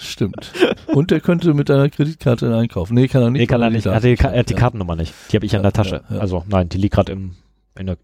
Stimmt. 0.00 0.52
Und 0.86 1.10
der 1.10 1.20
könnte 1.20 1.52
mit 1.54 1.68
deiner 1.68 1.90
Kreditkarte 1.90 2.56
einkaufen. 2.56 2.94
Nee, 2.94 3.06
kann 3.06 3.22
er 3.22 3.30
nicht. 3.30 3.40
Nee, 3.40 3.46
kann 3.46 3.62
er 3.62 3.70
nicht. 3.70 3.86
Er 3.86 3.94
hat 3.94 4.04
die, 4.04 4.16
er 4.16 4.38
hat 4.38 4.48
die 4.48 4.54
ja. 4.54 4.58
Kartennummer 4.58 4.96
nicht. 4.96 5.12
Die 5.30 5.36
habe 5.36 5.44
ich 5.44 5.52
in 5.52 5.62
der 5.62 5.72
Tasche. 5.72 6.02
ja, 6.08 6.16
ja. 6.16 6.20
Also 6.20 6.44
nein, 6.48 6.68
die 6.68 6.78
liegt 6.78 6.94
gerade 6.94 7.12
im 7.12 7.36
in 7.78 7.86
der 7.86 7.98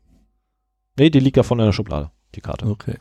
Nee, 0.99 1.11
die 1.11 1.21
liegt 1.21 1.37
da 1.37 1.43
vorne 1.43 1.63
in 1.63 1.69
der 1.69 1.73
Schublade, 1.73 2.11
die 2.35 2.41
Karte. 2.41 2.67
Okay. 2.67 2.97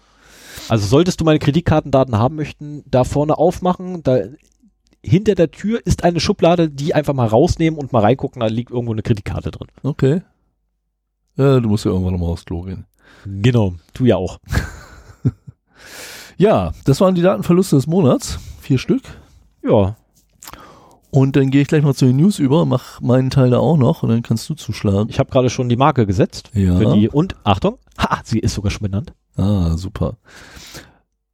Also 0.69 0.87
solltest 0.87 1.21
du 1.21 1.25
meine 1.25 1.39
Kreditkartendaten 1.39 2.17
haben 2.17 2.35
möchten, 2.35 2.83
da 2.89 3.03
vorne 3.03 3.37
aufmachen, 3.37 4.03
da 4.03 4.19
hinter 5.03 5.35
der 5.35 5.51
Tür 5.51 5.79
ist 5.85 6.03
eine 6.03 6.19
Schublade, 6.19 6.69
die 6.69 6.93
einfach 6.93 7.13
mal 7.13 7.27
rausnehmen 7.27 7.79
und 7.79 7.93
mal 7.93 8.01
reingucken, 8.01 8.39
da 8.39 8.47
liegt 8.47 8.71
irgendwo 8.71 8.91
eine 8.91 9.03
Kreditkarte 9.03 9.51
drin. 9.51 9.67
Okay. 9.83 10.21
Ja, 11.37 11.59
du 11.59 11.69
musst 11.69 11.85
ja 11.85 11.91
irgendwann 11.91 12.13
nochmal 12.13 12.31
aufs 12.31 12.45
Klo 12.45 12.63
gehen. 12.63 12.85
Genau, 13.25 13.75
du 13.93 14.05
ja 14.05 14.15
auch. 14.15 14.39
Ja, 16.37 16.73
das 16.83 16.99
waren 17.01 17.15
die 17.15 17.21
Datenverluste 17.21 17.77
des 17.77 17.87
Monats. 17.87 18.39
Vier 18.65 18.79
Stück. 18.79 19.03
Ja. 19.63 19.95
Und 21.11 21.35
dann 21.35 21.51
gehe 21.51 21.61
ich 21.61 21.67
gleich 21.67 21.83
mal 21.83 21.93
zu 21.93 22.07
den 22.07 22.15
News 22.15 22.39
über, 22.39 22.65
mach 22.65 22.99
meinen 22.99 23.29
Teil 23.29 23.51
da 23.51 23.59
auch 23.59 23.77
noch 23.77 24.01
und 24.01 24.09
dann 24.09 24.23
kannst 24.23 24.49
du 24.49 24.55
zuschlagen. 24.55 25.07
Ich 25.11 25.19
habe 25.19 25.29
gerade 25.29 25.51
schon 25.51 25.69
die 25.69 25.75
Marke 25.75 26.07
gesetzt. 26.07 26.49
Ja. 26.55 26.95
Die, 26.95 27.07
und 27.07 27.35
Achtung, 27.43 27.77
ha, 27.95 28.21
sie 28.23 28.39
ist 28.39 28.55
sogar 28.55 28.71
schon 28.71 28.81
benannt. 28.81 29.13
Ah, 29.37 29.77
super. 29.77 30.17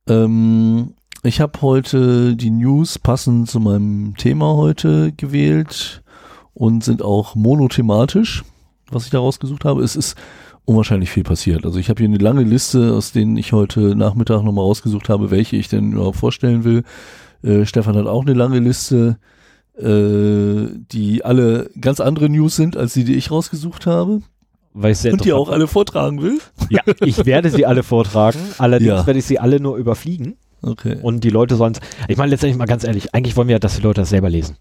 Ähm, 0.09 0.93
ich 1.23 1.39
habe 1.39 1.61
heute 1.61 2.35
die 2.35 2.51
News 2.51 2.99
passend 2.99 3.49
zu 3.49 3.61
meinem 3.61 4.17
Thema 4.17 4.57
heute 4.57 5.13
gewählt 5.13 6.03
und 6.53 6.83
sind 6.83 7.01
auch 7.01 7.35
monothematisch, 7.35 8.43
was 8.91 9.05
ich 9.05 9.11
da 9.11 9.19
rausgesucht 9.19 9.63
habe. 9.63 9.83
Es 9.83 9.95
ist 9.95 10.17
unwahrscheinlich 10.65 11.09
viel 11.09 11.23
passiert. 11.23 11.65
Also 11.65 11.79
ich 11.79 11.89
habe 11.89 11.99
hier 11.99 12.07
eine 12.09 12.17
lange 12.17 12.43
Liste, 12.43 12.93
aus 12.93 13.11
denen 13.11 13.37
ich 13.37 13.53
heute 13.53 13.95
Nachmittag 13.95 14.43
nochmal 14.43 14.65
rausgesucht 14.65 15.09
habe, 15.09 15.31
welche 15.31 15.55
ich 15.57 15.67
denn 15.69 15.93
überhaupt 15.93 16.17
vorstellen 16.17 16.63
will. 16.63 16.83
Äh, 17.43 17.65
Stefan 17.65 17.95
hat 17.95 18.05
auch 18.07 18.21
eine 18.21 18.33
lange 18.33 18.59
Liste, 18.59 19.17
äh, 19.77 20.67
die 20.91 21.25
alle 21.25 21.69
ganz 21.79 21.99
andere 21.99 22.29
News 22.29 22.55
sind, 22.55 22.77
als 22.77 22.93
die, 22.93 23.03
die 23.03 23.15
ich 23.15 23.31
rausgesucht 23.31 23.85
habe. 23.85 24.21
Weil 24.73 24.93
ich 24.93 24.99
sehr 24.99 25.11
Und 25.11 25.25
die 25.25 25.33
auch 25.33 25.49
alle 25.49 25.67
vortragen 25.67 26.21
will. 26.21 26.39
Ja, 26.69 26.81
ich 27.01 27.25
werde 27.25 27.49
sie 27.49 27.65
alle 27.65 27.83
vortragen. 27.83 28.39
Allerdings 28.57 28.87
Ja. 28.89 29.05
werde 29.05 29.19
ich 29.19 29.25
sie 29.25 29.37
alle 29.39 29.59
nur 29.59 29.75
überfliegen. 29.75 30.37
Okay. 30.61 30.97
Und 31.01 31.23
die 31.23 31.29
Leute 31.29 31.55
sollen 31.55 31.73
Ich 32.07 32.17
meine, 32.17 32.29
letztendlich 32.29 32.57
mal 32.57 32.67
ganz 32.67 32.83
ehrlich, 32.85 33.13
eigentlich 33.13 33.35
wollen 33.35 33.47
wir 33.49 33.55
ja, 33.55 33.59
dass 33.59 33.75
die 33.75 33.81
Leute 33.81 34.01
das 34.01 34.09
selber 34.09 34.29
lesen. 34.29 34.55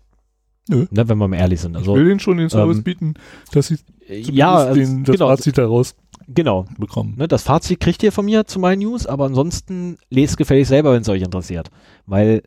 Nö. 0.69 0.87
Ne, 0.91 1.09
wenn 1.09 1.19
wir 1.19 1.29
mal 1.29 1.37
ehrlich 1.37 1.61
sind. 1.61 1.73
ich 1.73 1.79
Also, 1.79 1.95
will 1.95 2.05
denen 2.05 2.21
schon 2.21 2.37
den 2.37 2.51
Service 2.51 2.79
ähm, 2.79 2.85
bieten, 2.85 3.15
dass 3.53 3.69
sie 3.69 3.79
ja, 4.09 4.17
zumindest 4.17 4.69
also, 4.69 4.75
den, 4.75 5.05
das 5.05 5.13
genau, 5.15 5.29
Fazit 5.29 5.59
daraus 5.59 5.97
genau. 6.29 6.67
bekommen. 6.79 7.15
Ne, 7.17 7.29
das 7.29 7.43
Fazit 7.43 7.81
kriegt 7.81 8.03
ihr 8.03 8.13
von 8.13 8.25
mir 8.25 8.47
zu 8.47 8.59
meinen 8.59 8.81
News, 8.81 9.07
aber 9.07 9.25
ansonsten 9.25 9.99
lest 10.11 10.37
gefällig 10.37 10.69
selber, 10.69 10.93
wenn 10.93 11.03
es 11.03 11.09
euch 11.09 11.23
interessiert. 11.23 11.71
Weil 12.07 12.43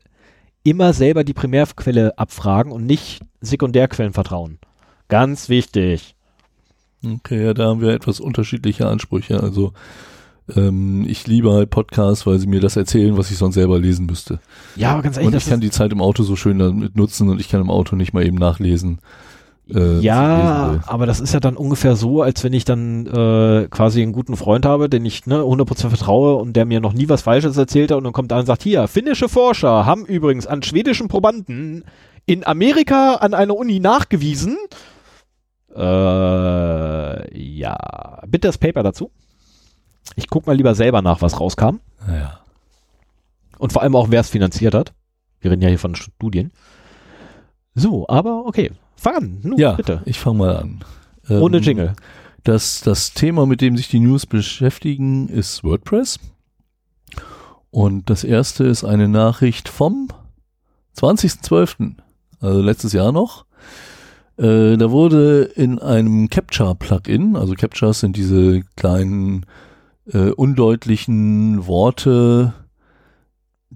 immer 0.64 0.94
selber 0.94 1.24
die 1.24 1.34
Primärquelle 1.34 2.18
abfragen 2.18 2.72
und 2.72 2.86
nicht 2.86 3.22
Sekundärquellen 3.42 4.14
vertrauen. 4.14 4.60
Ganz 5.10 5.50
wichtig. 5.50 6.16
Okay, 7.06 7.44
ja, 7.44 7.54
da 7.54 7.66
haben 7.66 7.82
wir 7.82 7.90
etwas 7.90 8.20
unterschiedliche 8.20 8.88
Ansprüche. 8.88 9.42
Also 9.42 9.74
ähm, 10.56 11.06
ich 11.08 11.26
liebe 11.28 11.52
halt 11.52 11.70
Podcasts, 11.70 12.26
weil 12.26 12.40
sie 12.40 12.48
mir 12.48 12.60
das 12.60 12.76
erzählen, 12.76 13.18
was 13.18 13.32
ich 13.32 13.38
sonst 13.38 13.56
selber 13.56 13.80
lesen 13.80 14.06
müsste. 14.06 14.40
Ja, 14.76 14.92
aber 14.92 15.02
ganz 15.02 15.18
ehrlich, 15.18 15.28
Und 15.34 15.38
ich 15.38 15.48
kann 15.48 15.62
die 15.62 15.72
Zeit 15.72 15.92
im 15.92 16.02
Auto 16.02 16.24
so 16.24 16.36
schön 16.36 16.60
damit 16.60 16.96
nutzen 16.96 17.30
und 17.30 17.40
ich 17.40 17.50
kann 17.50 17.62
im 17.62 17.70
Auto 17.70 17.96
nicht 17.96 18.14
mal 18.14 18.26
eben 18.26 18.38
nachlesen. 18.38 19.00
äh, 19.74 20.00
ja, 20.00 20.82
aber 20.86 21.06
das 21.06 21.22
ist 21.22 21.34
ja 21.34 21.40
dann 21.40 21.56
ungefähr 21.56 21.96
so, 21.96 22.22
als 22.22 22.44
wenn 22.44 22.52
ich 22.52 22.66
dann 22.66 23.08
äh, 23.08 23.68
quasi 23.70 24.02
einen 24.02 24.12
guten 24.12 24.36
Freund 24.36 24.66
habe, 24.66 24.90
den 24.90 25.06
ich 25.06 25.26
ne, 25.26 25.40
100% 25.40 25.88
vertraue 25.88 26.36
und 26.36 26.54
der 26.54 26.66
mir 26.66 26.82
noch 26.82 26.94
nie 26.94 27.08
was 27.08 27.22
Falsches 27.22 27.56
erzählt 27.56 27.92
hat 27.92 27.98
und 27.98 28.04
dann 28.04 28.14
kommt 28.14 28.34
einer 28.34 28.42
und 28.42 28.48
sagt, 28.48 28.64
hier, 28.64 28.88
finnische 28.90 29.30
Forscher 29.30 29.86
haben 29.86 30.06
übrigens 30.06 30.46
an 30.46 30.62
schwedischen 30.64 31.08
Probanden 31.08 31.86
in 32.26 32.46
Amerika 32.46 33.16
an 33.16 33.34
einer 33.34 33.56
Uni 33.56 33.80
nachgewiesen. 33.80 34.58
Äh, 35.76 37.40
ja, 37.40 37.78
bitte 38.28 38.50
das 38.50 38.58
Paper 38.58 38.84
dazu. 38.84 39.10
Ich 40.16 40.30
guck 40.30 40.46
mal 40.48 40.56
lieber 40.56 40.76
selber 40.76 41.02
nach, 41.02 41.22
was 41.22 41.40
rauskam 41.40 41.80
Naja. 42.08 42.40
und 43.58 43.74
vor 43.74 43.82
allem 43.82 43.96
auch, 43.96 44.10
wer 44.12 44.22
es 44.22 44.30
finanziert 44.30 44.74
hat. 44.74 44.94
Wir 45.40 45.52
reden 45.52 45.62
ja 45.62 45.70
hier 45.70 45.80
von 45.80 45.96
Studien. 45.96 46.52
So, 47.76 48.08
aber 48.08 48.46
okay, 48.46 48.72
fang 48.96 49.16
an, 49.16 49.40
nun, 49.44 49.58
Ja, 49.58 49.74
bitte. 49.74 50.02
ich 50.06 50.20
fange 50.20 50.38
mal 50.38 50.56
an. 50.58 50.84
Ähm, 51.30 51.42
Ohne 51.42 51.58
Jingle. 51.58 51.94
Das, 52.44 52.82
das 52.82 53.14
Thema, 53.14 53.46
mit 53.46 53.62
dem 53.62 53.78
sich 53.78 53.88
die 53.88 54.00
News 54.00 54.26
beschäftigen, 54.26 55.30
ist 55.30 55.64
WordPress. 55.64 56.20
Und 57.72 58.10
das 58.10 58.24
erste 58.24 58.66
ist 58.66 58.84
eine 58.84 59.08
Nachricht 59.08 59.70
vom 59.70 60.10
20.12., 60.98 61.96
also 62.40 62.62
letztes 62.62 62.94
Jahr 62.94 63.12
noch. 63.12 63.46
Äh, 64.38 64.78
da 64.78 64.92
wurde 64.92 65.44
in 65.44 65.80
einem 65.80 66.30
Captcha-Plugin, 66.30 67.36
also 67.36 67.54
Captchas 67.54 68.02
sind 68.02 68.16
diese 68.18 68.62
kleinen 68.76 69.46
äh, 70.12 70.30
undeutlichen 70.32 71.66
Worte, 71.68 72.54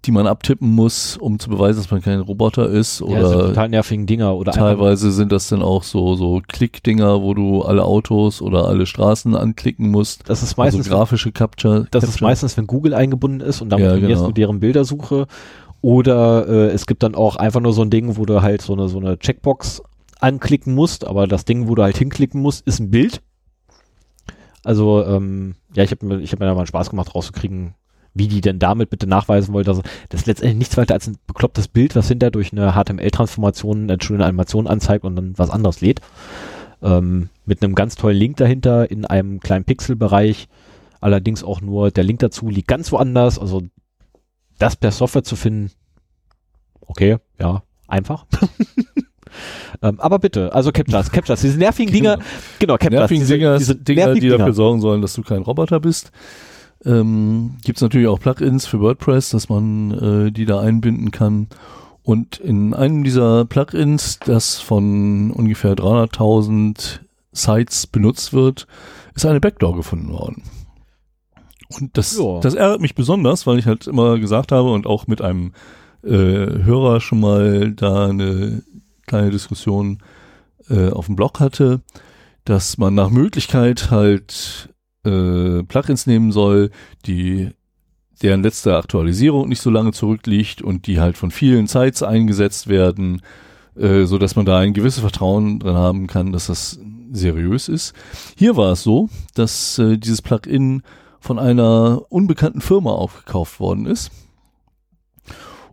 die 0.06 0.12
man 0.12 0.28
abtippen 0.28 0.70
muss, 0.76 1.18
um 1.18 1.40
zu 1.40 1.50
beweisen, 1.50 1.80
dass 1.80 1.90
man 1.90 2.02
kein 2.02 2.20
Roboter 2.20 2.70
ist 2.70 3.00
Ja, 3.02 3.20
das 3.20 3.30
sind 3.30 3.40
oder 3.40 3.48
total 3.50 3.70
nervigen 3.70 4.06
Dinger 4.06 4.36
oder 4.36 4.52
Teilweise 4.52 5.12
sind 5.12 5.32
das 5.32 5.48
dann 5.48 5.62
auch 5.64 5.82
so, 5.84 6.16
so 6.16 6.42
Klickdinger, 6.48 7.22
wo 7.24 7.34
du 7.34 7.64
alle 7.64 7.84
Autos 7.84 8.42
oder 8.42 8.66
alle 8.68 8.86
Straßen 8.86 9.36
anklicken 9.36 9.90
musst. 9.90 10.30
Das 10.30 10.44
ist 10.44 10.50
Also 10.50 10.62
meistens, 10.62 10.88
grafische 10.90 11.32
Capture. 11.32 11.88
das 11.92 12.04
ist 12.04 12.10
Capture. 12.12 12.30
meistens, 12.30 12.58
wenn 12.58 12.68
Google 12.68 12.94
eingebunden 12.94 13.42
ist 13.42 13.62
und 13.62 13.70
damit 13.70 13.86
Ja, 13.86 13.92
trainierst 13.94 14.16
genau. 14.22 14.28
du 14.28 14.34
deren 14.34 14.60
Bildersuche. 14.60 15.26
Oder 15.82 16.48
äh, 16.48 16.68
es 16.72 16.86
gibt 16.86 17.02
dann 17.04 17.16
auch 17.16 17.36
einfach 17.36 17.60
nur 17.62 17.74
so 17.74 17.82
ein 17.82 17.90
Ding, 17.90 18.18
wo 18.18 18.26
du 18.26 18.42
halt 18.42 18.62
so 18.62 18.74
eine, 18.74 18.90
so 18.90 19.00
eine 19.00 19.18
Checkbox 19.18 19.82
anklicken 20.20 20.74
musst, 20.76 21.06
aber 21.08 21.28
das 21.28 21.46
Ding, 21.46 21.68
wo 21.68 21.76
du 21.76 21.84
halt 21.84 21.98
hinklicken 21.98 22.42
musst, 22.42 22.66
ist 22.68 22.80
ein 22.80 22.90
Bild. 22.92 23.22
Also, 24.64 25.06
ähm, 25.06 25.56
ja, 25.74 25.84
ich 25.84 25.92
habe 25.92 26.06
mir, 26.06 26.20
ich 26.20 26.32
hab 26.32 26.40
mir 26.40 26.46
da 26.46 26.56
mal 26.56 26.68
Spaß 26.68 26.90
gemacht, 26.90 27.14
rauszukriegen, 27.14 27.76
wie 28.14 28.28
die 28.28 28.42
denn 28.42 28.60
damit 28.60 28.90
bitte 28.90 29.08
nachweisen 29.08 29.54
wollen. 29.54 29.66
dass 29.66 29.82
das 30.10 30.22
ist 30.22 30.28
letztendlich 30.28 30.58
nichts 30.58 30.78
weiter 30.78 30.94
als 30.94 31.08
ein 31.08 31.18
beklopptes 31.28 31.68
Bild, 31.68 31.96
was 31.96 32.08
hinter 32.08 32.32
durch 32.32 32.52
eine 32.52 32.74
HTML-Transformation 32.74 33.84
eine 33.90 34.02
schöne 34.02 34.26
Animation 34.26 34.68
anzeigt 34.68 35.06
und 35.06 35.16
dann 35.16 35.38
was 35.38 35.50
anderes 35.50 35.82
lädt. 35.82 36.02
Ähm, 36.82 37.30
mit 37.46 37.64
einem 37.64 37.76
ganz 37.76 37.96
tollen 37.96 38.18
Link 38.18 38.38
dahinter 38.38 38.90
in 38.90 39.06
einem 39.06 39.40
kleinen 39.40 39.66
Pixelbereich. 39.66 40.48
Allerdings 41.00 41.44
auch 41.44 41.62
nur 41.62 41.92
der 41.92 42.04
Link 42.04 42.20
dazu 42.20 42.50
liegt 42.50 42.68
ganz 42.68 42.92
woanders. 42.92 43.40
Also 43.40 43.64
das 44.58 44.76
per 44.76 44.92
Software 44.92 45.24
zu 45.24 45.36
finden, 45.36 45.72
okay, 46.82 47.18
ja, 47.40 47.64
einfach. 47.88 48.26
ähm, 49.82 50.00
aber 50.00 50.20
bitte, 50.20 50.54
also 50.54 50.72
Captchas, 50.72 51.12
Captchas, 51.12 51.42
diese 51.42 51.58
nervigen 51.58 51.94
Dinger, 51.94 52.20
genau, 52.60 52.74
Captchas, 52.78 53.00
nervigen 53.00 53.22
diese, 53.22 53.34
Dinger, 53.38 53.58
diese 53.58 53.76
Dinger 53.76 54.02
die 54.14 54.22
nervigen 54.22 54.38
dafür 54.38 54.54
sorgen 54.54 54.82
sollen, 54.82 55.02
dass 55.02 55.14
du 55.14 55.22
kein 55.24 55.42
Roboter 55.42 55.80
bist. 55.80 56.12
Ähm, 56.86 57.58
Gibt 57.64 57.78
es 57.78 57.82
natürlich 57.82 58.08
auch 58.08 58.20
Plugins 58.20 58.68
für 58.68 58.80
WordPress, 58.80 59.30
dass 59.32 59.50
man 59.50 60.28
äh, 60.28 60.32
die 60.32 60.46
da 60.46 60.60
einbinden 60.60 61.12
kann. 61.12 61.48
Und 62.04 62.38
in 62.38 62.74
einem 62.74 63.04
dieser 63.04 63.46
Plugins, 63.46 64.20
das 64.26 64.60
von 64.60 65.32
ungefähr 65.32 65.74
300.000 65.76 67.00
Sites 67.34 67.88
benutzt 67.88 68.32
wird, 68.32 68.68
ist 69.16 69.26
eine 69.26 69.42
Backdoor 69.42 69.76
gefunden 69.76 70.10
worden. 70.14 70.44
Und 71.70 71.98
das, 71.98 72.18
Ja. 72.18 72.40
das 72.40 72.54
ärgert 72.54 72.80
mich 72.82 72.96
besonders, 72.96 73.46
weil 73.46 73.60
ich 73.60 73.66
halt 73.66 73.88
immer 73.88 74.20
gesagt 74.20 74.52
habe 74.52 74.72
und 74.72 74.88
auch 74.88 75.08
mit 75.08 75.22
einem 75.22 75.52
äh, 76.04 76.10
Hörer 76.10 77.02
schon 77.02 77.20
mal 77.20 77.72
da 77.74 78.08
eine 78.08 78.64
kleine 79.08 79.32
Diskussion 79.32 80.00
äh, 80.70 80.90
auf 80.90 81.08
dem 81.08 81.16
Blog 81.16 81.40
hatte, 81.40 81.82
dass 82.46 82.78
man 82.78 82.94
nach 82.94 83.10
Möglichkeit 83.10 83.90
halt 83.90 84.70
äh, 85.04 85.64
Plugins 85.64 86.06
nehmen 86.06 86.32
soll, 86.32 86.70
die 87.06 87.50
deren 88.22 88.44
letzte 88.44 88.76
Aktualisierung 88.76 89.48
nicht 89.50 89.62
so 89.62 89.70
lange 89.70 89.92
zurückliegt 89.92 90.62
und 90.62 90.88
die 90.88 91.00
halt 91.00 91.18
von 91.18 91.32
vielen 91.32 91.68
Sites 91.68 92.04
eingesetzt 92.04 92.68
werden, 92.68 93.22
äh, 93.76 94.06
so 94.06 94.18
dass 94.18 94.36
man 94.36 94.46
da 94.46 94.60
ein 94.60 94.74
gewisses 94.74 95.02
Vertrauen 95.02 95.60
drin 95.60 95.76
haben 95.76 96.08
kann, 96.08 96.32
dass 96.32 96.48
das 96.48 96.80
seriös 97.12 97.70
ist. 97.70 97.94
Hier 98.36 98.58
war 98.58 98.74
es 98.74 98.84
so, 98.84 99.10
dass 99.36 99.78
äh, 99.80 99.98
dieses 99.98 100.22
Plugin 100.22 100.82
von 101.20 101.40
einer 101.40 102.02
unbekannten 102.10 102.62
Firma 102.62 102.92
aufgekauft 102.92 103.60
worden 103.60 103.86
ist. 103.86 104.12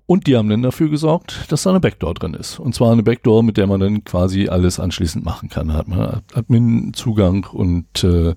Und 0.07 0.26
die 0.26 0.36
haben 0.36 0.50
dann 0.50 0.62
dafür 0.62 0.90
gesorgt, 0.90 1.50
dass 1.50 1.62
da 1.62 1.70
eine 1.70 1.80
Backdoor 1.80 2.12
drin 2.12 2.34
ist. 2.34 2.59
Und 2.59 2.74
zwar 2.74 2.92
eine 2.92 3.02
Backdoor, 3.02 3.42
mit 3.42 3.57
der 3.57 3.66
man 3.66 3.80
dann 3.80 4.05
quasi 4.05 4.48
alles 4.48 4.78
anschließend 4.78 5.24
machen 5.24 5.48
kann. 5.48 5.68
Da 5.68 5.74
hat 5.74 5.88
man 5.88 6.22
Admin-Zugang 6.34 7.46
und 7.50 8.05
äh, 8.05 8.34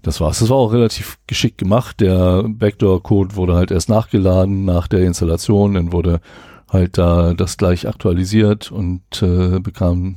das 0.00 0.20
war's. 0.22 0.38
Das 0.38 0.48
war 0.48 0.56
auch 0.56 0.72
relativ 0.72 1.18
geschickt 1.26 1.58
gemacht. 1.58 2.00
Der 2.00 2.44
Backdoor-Code 2.48 3.36
wurde 3.36 3.54
halt 3.54 3.70
erst 3.70 3.90
nachgeladen 3.90 4.64
nach 4.64 4.88
der 4.88 5.00
Installation. 5.00 5.74
Dann 5.74 5.92
wurde 5.92 6.20
halt 6.70 6.96
da 6.96 7.34
das 7.34 7.58
gleich 7.58 7.86
aktualisiert 7.86 8.72
und 8.72 9.02
äh, 9.20 9.60
bekam 9.60 10.16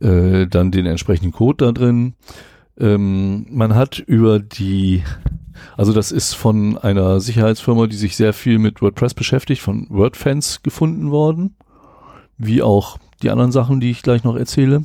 äh, 0.00 0.46
dann 0.48 0.72
den 0.72 0.86
entsprechenden 0.86 1.32
Code 1.32 1.66
da 1.66 1.72
drin. 1.72 2.14
Ähm, 2.80 3.46
man 3.50 3.74
hat 3.74 3.98
über 3.98 4.38
die, 4.38 5.02
also 5.76 5.92
das 5.92 6.10
ist 6.10 6.34
von 6.34 6.78
einer 6.78 7.20
Sicherheitsfirma, 7.20 7.86
die 7.86 7.96
sich 7.96 8.16
sehr 8.16 8.32
viel 8.32 8.58
mit 8.58 8.80
WordPress 8.80 9.14
beschäftigt, 9.14 9.60
von 9.60 9.86
WordFans 9.90 10.62
gefunden 10.62 11.10
worden, 11.10 11.56
wie 12.38 12.62
auch 12.62 12.98
die 13.22 13.30
anderen 13.30 13.52
Sachen, 13.52 13.80
die 13.80 13.90
ich 13.90 14.02
gleich 14.02 14.24
noch 14.24 14.36
erzähle. 14.36 14.84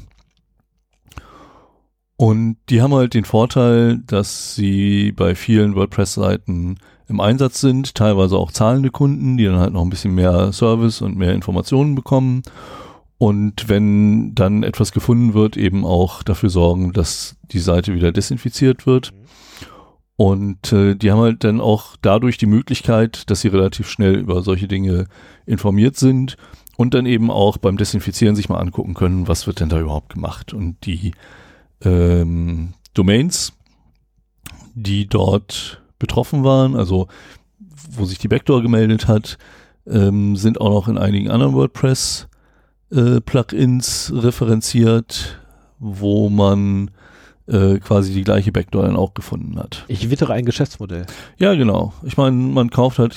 Und 2.17 2.57
die 2.69 2.81
haben 2.81 2.93
halt 2.93 3.13
den 3.13 3.25
Vorteil, 3.25 3.99
dass 4.05 4.55
sie 4.55 5.11
bei 5.11 5.35
vielen 5.35 5.75
WordPress-Seiten 5.75 6.77
im 7.07 7.19
Einsatz 7.19 7.61
sind, 7.61 7.95
teilweise 7.95 8.37
auch 8.37 8.51
zahlende 8.51 8.89
Kunden, 8.89 9.37
die 9.37 9.45
dann 9.45 9.59
halt 9.59 9.73
noch 9.73 9.81
ein 9.81 9.89
bisschen 9.89 10.15
mehr 10.15 10.51
Service 10.53 11.01
und 11.01 11.17
mehr 11.17 11.33
Informationen 11.33 11.93
bekommen. 11.93 12.43
Und 13.18 13.70
wenn 13.70 14.36
dann 14.36 14.63
etwas 14.63 14.91
gefunden 14.91 15.34
wird, 15.34 15.55
eben 15.55 15.86
auch 15.86 16.22
dafür 16.24 16.49
sorgen, 16.49 16.91
dass 16.91 17.38
die 17.51 17.59
Seite 17.59 17.93
wieder 17.93 18.11
desinfiziert 18.11 18.86
wird. 18.86 19.13
Und 20.18 20.72
äh, 20.72 20.95
die 20.95 21.11
haben 21.11 21.22
halt 21.22 21.43
dann 21.43 21.61
auch 21.61 21.97
dadurch 22.01 22.38
die 22.38 22.45
Möglichkeit, 22.45 23.30
dass 23.30 23.41
sie 23.41 23.49
relativ 23.49 23.89
schnell 23.89 24.16
über 24.16 24.41
solche 24.41 24.68
Dinge 24.68 25.07
informiert 25.45 25.97
sind 25.97 26.38
und 26.78 26.93
dann 26.93 27.05
eben 27.05 27.32
auch 27.32 27.57
beim 27.57 27.78
Desinfizieren 27.78 28.36
sich 28.36 28.49
mal 28.49 28.59
angucken 28.59 28.93
können, 28.93 29.28
was 29.28 29.47
wird 29.47 29.59
denn 29.59 29.70
da 29.70 29.80
überhaupt 29.80 30.13
gemacht. 30.13 30.53
Und 30.53 30.86
die 30.86 31.13
ähm, 31.82 32.74
Domains, 32.93 33.53
die 34.74 35.07
dort 35.07 35.82
betroffen 35.99 36.43
waren, 36.43 36.76
also 36.76 37.07
wo 37.89 38.05
sich 38.05 38.18
die 38.18 38.28
Backdoor 38.28 38.61
gemeldet 38.61 39.07
hat, 39.07 39.38
ähm, 39.88 40.36
sind 40.36 40.59
auch 40.59 40.70
noch 40.70 40.88
in 40.88 40.97
einigen 40.97 41.30
anderen 41.30 41.53
WordPress 41.53 42.28
äh, 42.91 43.21
Plugins 43.21 44.11
referenziert, 44.15 45.39
wo 45.79 46.29
man 46.29 46.91
äh, 47.47 47.79
quasi 47.79 48.13
die 48.13 48.23
gleiche 48.23 48.51
Backdoor 48.51 48.83
dann 48.83 48.95
auch 48.95 49.13
gefunden 49.13 49.57
hat. 49.59 49.86
Ich 49.88 50.09
wittere 50.09 50.33
ein 50.33 50.45
Geschäftsmodell. 50.45 51.05
Ja, 51.38 51.53
genau. 51.53 51.93
Ich 52.03 52.17
meine, 52.17 52.36
man 52.36 52.69
kauft 52.69 52.99
halt, 52.99 53.15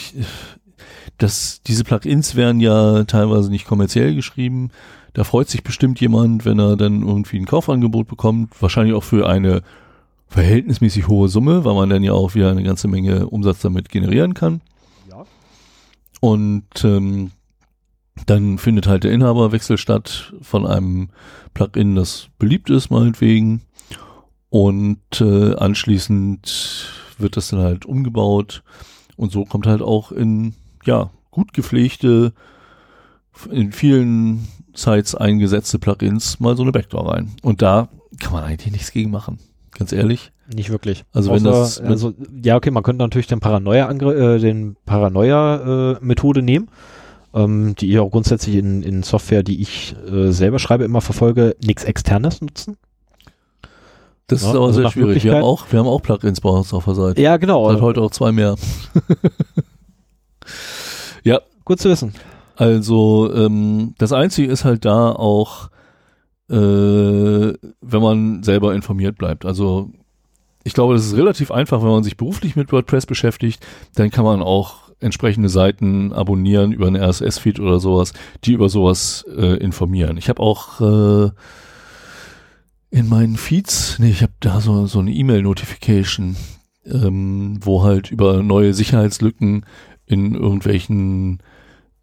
das, 1.18 1.62
diese 1.66 1.84
Plugins 1.84 2.34
werden 2.34 2.60
ja 2.60 3.04
teilweise 3.04 3.50
nicht 3.50 3.66
kommerziell 3.66 4.14
geschrieben. 4.14 4.70
Da 5.14 5.24
freut 5.24 5.48
sich 5.48 5.62
bestimmt 5.64 6.00
jemand, 6.00 6.44
wenn 6.44 6.58
er 6.58 6.76
dann 6.76 7.02
irgendwie 7.02 7.38
ein 7.38 7.46
Kaufangebot 7.46 8.06
bekommt, 8.06 8.60
wahrscheinlich 8.60 8.94
auch 8.94 9.04
für 9.04 9.28
eine 9.28 9.62
verhältnismäßig 10.28 11.08
hohe 11.08 11.28
Summe, 11.28 11.64
weil 11.64 11.74
man 11.74 11.88
dann 11.88 12.04
ja 12.04 12.12
auch 12.12 12.34
wieder 12.34 12.50
eine 12.50 12.62
ganze 12.62 12.86
Menge 12.86 13.26
Umsatz 13.26 13.60
damit 13.60 13.88
generieren 13.88 14.34
kann. 14.34 14.60
Ja. 15.10 15.24
Und 16.20 16.84
ähm, 16.84 17.30
dann 18.26 18.58
findet 18.58 18.86
halt 18.86 19.04
der 19.04 19.12
Inhaberwechsel 19.12 19.78
statt 19.78 20.32
von 20.40 20.66
einem 20.66 21.10
Plugin, 21.54 21.94
das 21.94 22.28
beliebt 22.38 22.70
ist, 22.70 22.90
meinetwegen. 22.90 23.62
Und 24.50 25.20
äh, 25.20 25.54
anschließend 25.56 26.90
wird 27.18 27.36
das 27.36 27.48
dann 27.48 27.60
halt 27.60 27.84
umgebaut. 27.84 28.62
Und 29.16 29.32
so 29.32 29.44
kommt 29.44 29.66
halt 29.66 29.82
auch 29.82 30.12
in, 30.12 30.54
ja, 30.84 31.10
gut 31.30 31.52
gepflegte, 31.52 32.32
in 33.50 33.72
vielen 33.72 34.48
Sites 34.74 35.14
eingesetzte 35.14 35.78
Plugins 35.78 36.40
mal 36.40 36.56
so 36.56 36.62
eine 36.62 36.72
Backdoor 36.72 37.12
rein. 37.12 37.32
Und 37.42 37.62
da 37.62 37.88
kann 38.20 38.32
man 38.32 38.44
eigentlich 38.44 38.72
nichts 38.72 38.92
gegen 38.92 39.10
machen. 39.10 39.38
Ganz 39.72 39.92
ehrlich. 39.92 40.32
Nicht 40.52 40.70
wirklich. 40.70 41.04
Also 41.12 41.30
wenn 41.32 41.44
das 41.44 41.78
also, 41.78 42.14
ja, 42.42 42.56
okay, 42.56 42.70
man 42.70 42.82
könnte 42.82 43.04
natürlich 43.04 43.26
den 43.26 43.40
Paranoia, 43.40 43.90
äh, 43.90 44.38
den 44.38 44.76
Paranoia 44.86 45.92
äh, 45.92 45.96
Methode 46.00 46.42
nehmen, 46.42 46.68
ähm, 47.34 47.74
die 47.76 47.90
ich 47.90 47.98
auch 47.98 48.10
grundsätzlich 48.10 48.56
in, 48.56 48.82
in 48.82 49.02
Software, 49.02 49.42
die 49.42 49.60
ich 49.60 49.94
äh, 50.10 50.30
selber 50.30 50.58
schreibe, 50.58 50.84
immer 50.84 51.00
verfolge, 51.00 51.56
nichts 51.62 51.84
externes 51.84 52.40
nutzen. 52.40 52.76
Das 54.26 54.42
Ja, 54.42 54.50
ist 54.50 54.56
aber 54.56 54.66
also 54.66 54.80
sehr 54.82 54.90
schwierig. 54.90 55.24
Wir 55.24 55.34
haben, 55.34 55.42
auch, 55.42 55.66
wir 55.70 55.78
haben 55.78 55.86
auch 55.88 56.02
Plugins 56.02 56.40
bei 56.40 56.50
uns 56.50 56.74
auf 56.74 56.84
der 56.84 56.94
Seite. 56.94 57.22
Ja, 57.22 57.38
genau. 57.38 57.70
Seit 57.70 57.80
heute 57.80 58.02
auch 58.02 58.10
zwei 58.10 58.32
mehr. 58.32 58.56
Gut 61.68 61.80
zu 61.80 61.90
wissen. 61.90 62.14
Also 62.56 63.30
ähm, 63.34 63.94
das 63.98 64.14
Einzige 64.14 64.50
ist 64.50 64.64
halt 64.64 64.86
da 64.86 65.12
auch, 65.12 65.68
äh, 66.48 66.54
wenn 66.54 68.02
man 68.02 68.42
selber 68.42 68.74
informiert 68.74 69.18
bleibt. 69.18 69.44
Also 69.44 69.90
ich 70.64 70.72
glaube, 70.72 70.94
das 70.94 71.04
ist 71.04 71.14
relativ 71.14 71.50
einfach, 71.50 71.82
wenn 71.82 71.90
man 71.90 72.04
sich 72.04 72.16
beruflich 72.16 72.56
mit 72.56 72.72
WordPress 72.72 73.04
beschäftigt, 73.04 73.66
dann 73.96 74.08
kann 74.08 74.24
man 74.24 74.40
auch 74.40 74.87
entsprechende 75.00 75.48
Seiten 75.48 76.12
abonnieren 76.12 76.72
über 76.72 76.86
einen 76.86 77.02
RSS-Feed 77.02 77.60
oder 77.60 77.80
sowas, 77.80 78.12
die 78.44 78.52
über 78.52 78.68
sowas 78.68 79.24
äh, 79.36 79.56
informieren. 79.58 80.16
Ich 80.16 80.28
habe 80.28 80.42
auch 80.42 80.80
äh, 80.80 81.30
in 82.90 83.08
meinen 83.08 83.36
Feeds, 83.36 83.98
nee, 83.98 84.10
ich 84.10 84.22
habe 84.22 84.32
da 84.40 84.60
so, 84.60 84.86
so 84.86 84.98
eine 84.98 85.12
E-Mail-Notification, 85.12 86.36
ähm, 86.86 87.58
wo 87.60 87.82
halt 87.82 88.10
über 88.10 88.42
neue 88.42 88.74
Sicherheitslücken 88.74 89.64
in 90.06 90.34
irgendwelchen 90.34 91.42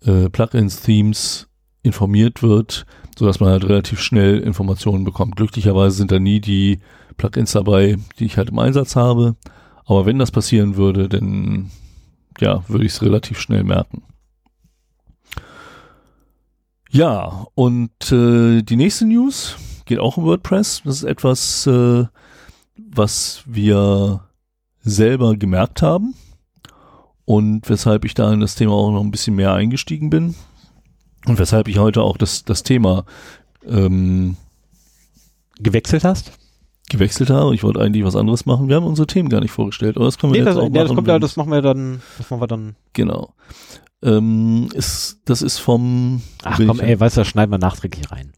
äh, 0.05 0.29
Plugins, 0.29 0.81
Themes 0.81 1.47
informiert 1.81 2.43
wird, 2.43 2.85
so 3.17 3.25
dass 3.25 3.39
man 3.39 3.49
halt 3.49 3.63
relativ 3.65 3.99
schnell 3.99 4.39
Informationen 4.39 5.03
bekommt. 5.03 5.35
Glücklicherweise 5.35 5.97
sind 5.97 6.11
da 6.11 6.19
nie 6.19 6.39
die 6.39 6.79
Plugins 7.17 7.53
dabei, 7.53 7.97
die 8.19 8.25
ich 8.25 8.37
halt 8.37 8.49
im 8.49 8.59
Einsatz 8.59 8.95
habe. 8.95 9.35
Aber 9.85 10.05
wenn 10.05 10.19
das 10.19 10.31
passieren 10.31 10.77
würde, 10.77 11.09
dann 11.09 11.71
ja, 12.39 12.63
würde 12.67 12.85
ich 12.85 12.93
es 12.93 13.01
relativ 13.01 13.39
schnell 13.39 13.63
merken. 13.63 14.03
Ja, 16.89 17.47
und 17.55 18.11
äh, 18.11 18.61
die 18.61 18.75
nächste 18.77 19.05
News 19.05 19.57
geht 19.85 19.99
auch 19.99 20.17
um 20.17 20.25
WordPress. 20.25 20.81
Das 20.85 20.97
ist 20.97 21.03
etwas, 21.03 21.67
äh, 21.67 22.05
was 22.77 23.43
wir 23.45 24.21
selber 24.81 25.35
gemerkt 25.35 25.81
haben 25.81 26.15
und 27.25 27.67
weshalb 27.69 28.05
ich 28.05 28.13
da 28.13 28.31
in 28.31 28.39
das 28.39 28.55
Thema 28.55 28.73
auch 28.73 28.91
noch 28.91 29.01
ein 29.01 29.11
bisschen 29.11 29.35
mehr 29.35 29.53
eingestiegen 29.53 30.09
bin 30.09 30.35
und 31.25 31.39
weshalb 31.39 31.67
ich 31.67 31.79
heute 31.79 32.01
auch 32.01 32.17
das, 32.17 32.45
das 32.45 32.63
Thema 32.63 33.05
ähm, 33.67 34.37
Gewechselt 35.59 36.03
hast? 36.03 36.31
Gewechselt 36.95 37.29
habe. 37.29 37.53
Ich 37.55 37.63
wollte 37.63 37.79
eigentlich 37.81 38.03
was 38.03 38.15
anderes 38.15 38.45
machen. 38.45 38.67
Wir 38.69 38.75
haben 38.77 38.85
unsere 38.85 39.07
Themen 39.07 39.29
gar 39.29 39.41
nicht 39.41 39.51
vorgestellt, 39.51 39.95
aber 39.97 40.05
das 40.05 40.17
können 40.17 40.33
wir 40.33 40.41
Nee, 40.41 40.45
jetzt 40.47 40.55
das, 40.55 40.63
auch 40.63 40.69
das 40.69 40.83
machen. 40.87 40.95
kommt 40.95 41.07
ja, 41.07 41.19
das 41.19 41.35
machen 41.37 41.51
wir 41.51 41.61
dann, 41.61 42.01
das 42.17 42.29
machen 42.29 42.41
wir 42.41 42.47
dann. 42.47 42.75
Genau. 42.93 43.33
Ähm, 44.03 44.69
ist, 44.73 45.21
das 45.25 45.41
ist 45.41 45.57
vom 45.59 46.21
Ach 46.43 46.59
komm, 46.65 46.79
ey, 46.79 46.99
weißt 46.99 47.17
du, 47.17 47.21
das 47.21 47.27
schneiden 47.27 47.51
wir 47.51 47.57
nachträglich 47.57 48.11
rein. 48.11 48.31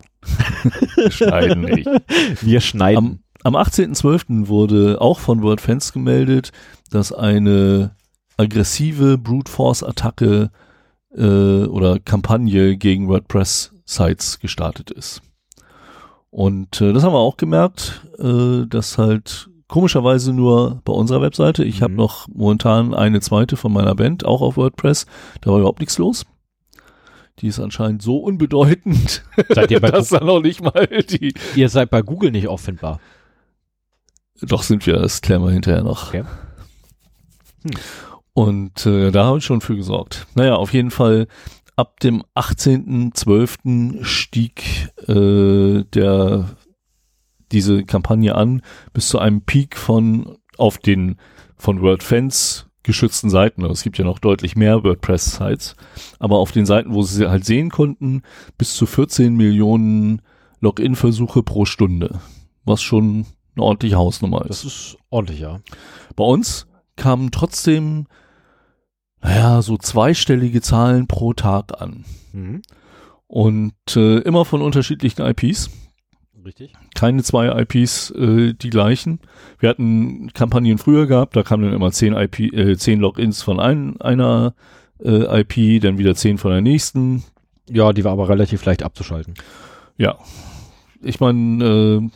Schneiden 1.09 1.61
nicht. 1.61 1.87
Wir 2.41 2.59
schneiden. 2.59 3.19
Am, 3.43 3.55
am 3.55 3.55
18.12. 3.55 4.47
wurde 4.47 4.99
auch 4.99 5.19
von 5.19 5.41
WordFans 5.41 5.93
gemeldet, 5.93 6.51
dass 6.89 7.13
eine 7.13 7.91
aggressive 8.35 9.17
Brute 9.17 9.49
Force 9.51 9.83
Attacke 9.83 10.51
äh, 11.15 11.23
oder 11.65 11.99
Kampagne 11.99 12.75
gegen 12.77 13.07
WordPress 13.07 13.71
Sites 13.85 14.39
gestartet 14.39 14.91
ist. 14.91 15.21
Und 16.29 16.81
äh, 16.81 16.93
das 16.93 17.03
haben 17.03 17.13
wir 17.13 17.19
auch 17.19 17.37
gemerkt, 17.37 18.05
äh, 18.19 18.65
dass 18.67 18.97
halt 18.97 19.49
komischerweise 19.67 20.33
nur 20.33 20.81
bei 20.85 20.93
unserer 20.93 21.21
Webseite, 21.21 21.63
ich 21.63 21.81
habe 21.81 21.91
Mhm. 21.91 21.97
noch 21.97 22.27
momentan 22.29 22.93
eine 22.93 23.19
zweite 23.21 23.57
von 23.57 23.73
meiner 23.73 23.95
Band, 23.95 24.25
auch 24.25 24.41
auf 24.41 24.57
WordPress, 24.57 25.05
da 25.41 25.51
war 25.51 25.59
überhaupt 25.59 25.79
nichts 25.79 25.97
los. 25.97 26.25
Die 27.39 27.47
ist 27.47 27.59
anscheinend 27.59 28.01
so 28.01 28.17
unbedeutend, 28.17 29.23
Seid 29.49 29.69
ihr 29.71 29.79
bei 29.79 29.91
dass 29.91 30.09
da 30.09 30.23
noch 30.23 30.41
nicht 30.41 30.61
mal 30.61 30.87
die, 30.87 31.33
Ihr 31.55 31.69
seid 31.69 31.89
bei 31.89 32.01
Google 32.01 32.31
nicht 32.31 32.47
auffindbar. 32.47 32.99
Doch 34.41 34.63
sind 34.63 34.85
wir, 34.85 34.97
das 34.97 35.21
klären 35.21 35.43
wir 35.43 35.51
hinterher 35.51 35.83
noch. 35.83 36.07
Okay. 36.09 36.23
Hm. 37.63 37.71
Und 38.33 38.85
äh, 38.85 39.11
da 39.11 39.25
habe 39.25 39.39
ich 39.39 39.45
schon 39.45 39.61
für 39.61 39.75
gesorgt. 39.75 40.27
Naja, 40.35 40.55
auf 40.55 40.73
jeden 40.73 40.91
Fall 40.91 41.27
ab 41.77 42.01
dem 42.01 42.23
18.12. 42.35 44.03
stieg 44.03 44.91
äh, 45.07 45.83
der 45.93 46.49
diese 47.53 47.85
Kampagne 47.85 48.35
an 48.35 48.61
bis 48.91 49.07
zu 49.07 49.19
einem 49.19 49.41
Peak 49.41 49.77
von 49.77 50.37
auf 50.57 50.79
den 50.79 51.15
von 51.55 51.81
WordFans 51.81 52.67
geschützten 52.83 53.29
Seiten. 53.29 53.61
Also 53.61 53.73
Es 53.73 53.83
gibt 53.83 53.97
ja 53.97 54.05
noch 54.05 54.19
deutlich 54.19 54.55
mehr 54.55 54.83
WordPress-Sites, 54.83 55.75
aber 56.19 56.39
auf 56.39 56.51
den 56.51 56.65
Seiten, 56.65 56.93
wo 56.93 57.03
sie 57.03 57.29
halt 57.29 57.45
sehen 57.45 57.69
konnten, 57.69 58.23
bis 58.57 58.73
zu 58.73 58.85
14 58.85 59.35
Millionen 59.35 60.21
Login-Versuche 60.59 61.43
pro 61.43 61.65
Stunde, 61.65 62.19
was 62.65 62.81
schon 62.81 63.25
eine 63.55 63.65
ordentliche 63.65 63.97
Hausnummer 63.97 64.41
ist. 64.41 64.63
Das 64.63 64.65
ist 64.65 64.97
ordentlich, 65.09 65.39
ja. 65.39 65.59
Bei 66.15 66.23
uns 66.23 66.67
kamen 66.95 67.31
trotzdem, 67.31 68.07
naja, 69.21 69.61
so 69.61 69.77
zweistellige 69.77 70.61
Zahlen 70.61 71.07
pro 71.07 71.33
Tag 71.33 71.81
an. 71.81 72.05
Mhm. 72.33 72.61
Und 73.27 73.73
äh, 73.95 74.19
immer 74.19 74.45
von 74.45 74.61
unterschiedlichen 74.61 75.21
IPs. 75.21 75.69
Richtig. 76.45 76.73
Keine 76.95 77.23
zwei 77.23 77.47
IPs 77.61 78.11
äh, 78.11 78.53
die 78.53 78.69
gleichen. 78.69 79.19
Wir 79.59 79.69
hatten 79.69 80.31
Kampagnen 80.33 80.77
früher 80.77 81.05
gehabt, 81.05 81.35
da 81.35 81.43
kamen 81.43 81.63
dann 81.63 81.73
immer 81.73 81.91
zehn, 81.91 82.13
IP, 82.13 82.39
äh, 82.39 82.77
zehn 82.77 83.01
Logins 83.01 83.41
von 83.41 83.59
ein, 83.59 83.99
einer 83.99 84.53
äh, 85.03 85.41
IP, 85.41 85.81
dann 85.81 85.97
wieder 85.97 86.15
zehn 86.15 86.37
von 86.37 86.51
der 86.51 86.61
nächsten. 86.61 87.23
Ja, 87.69 87.91
die 87.91 88.05
war 88.05 88.13
aber 88.13 88.29
relativ 88.29 88.63
leicht 88.63 88.83
abzuschalten. 88.83 89.33
Ja. 89.97 90.17
Ich 91.01 91.19
meine, 91.19 91.65
äh, 91.65 92.09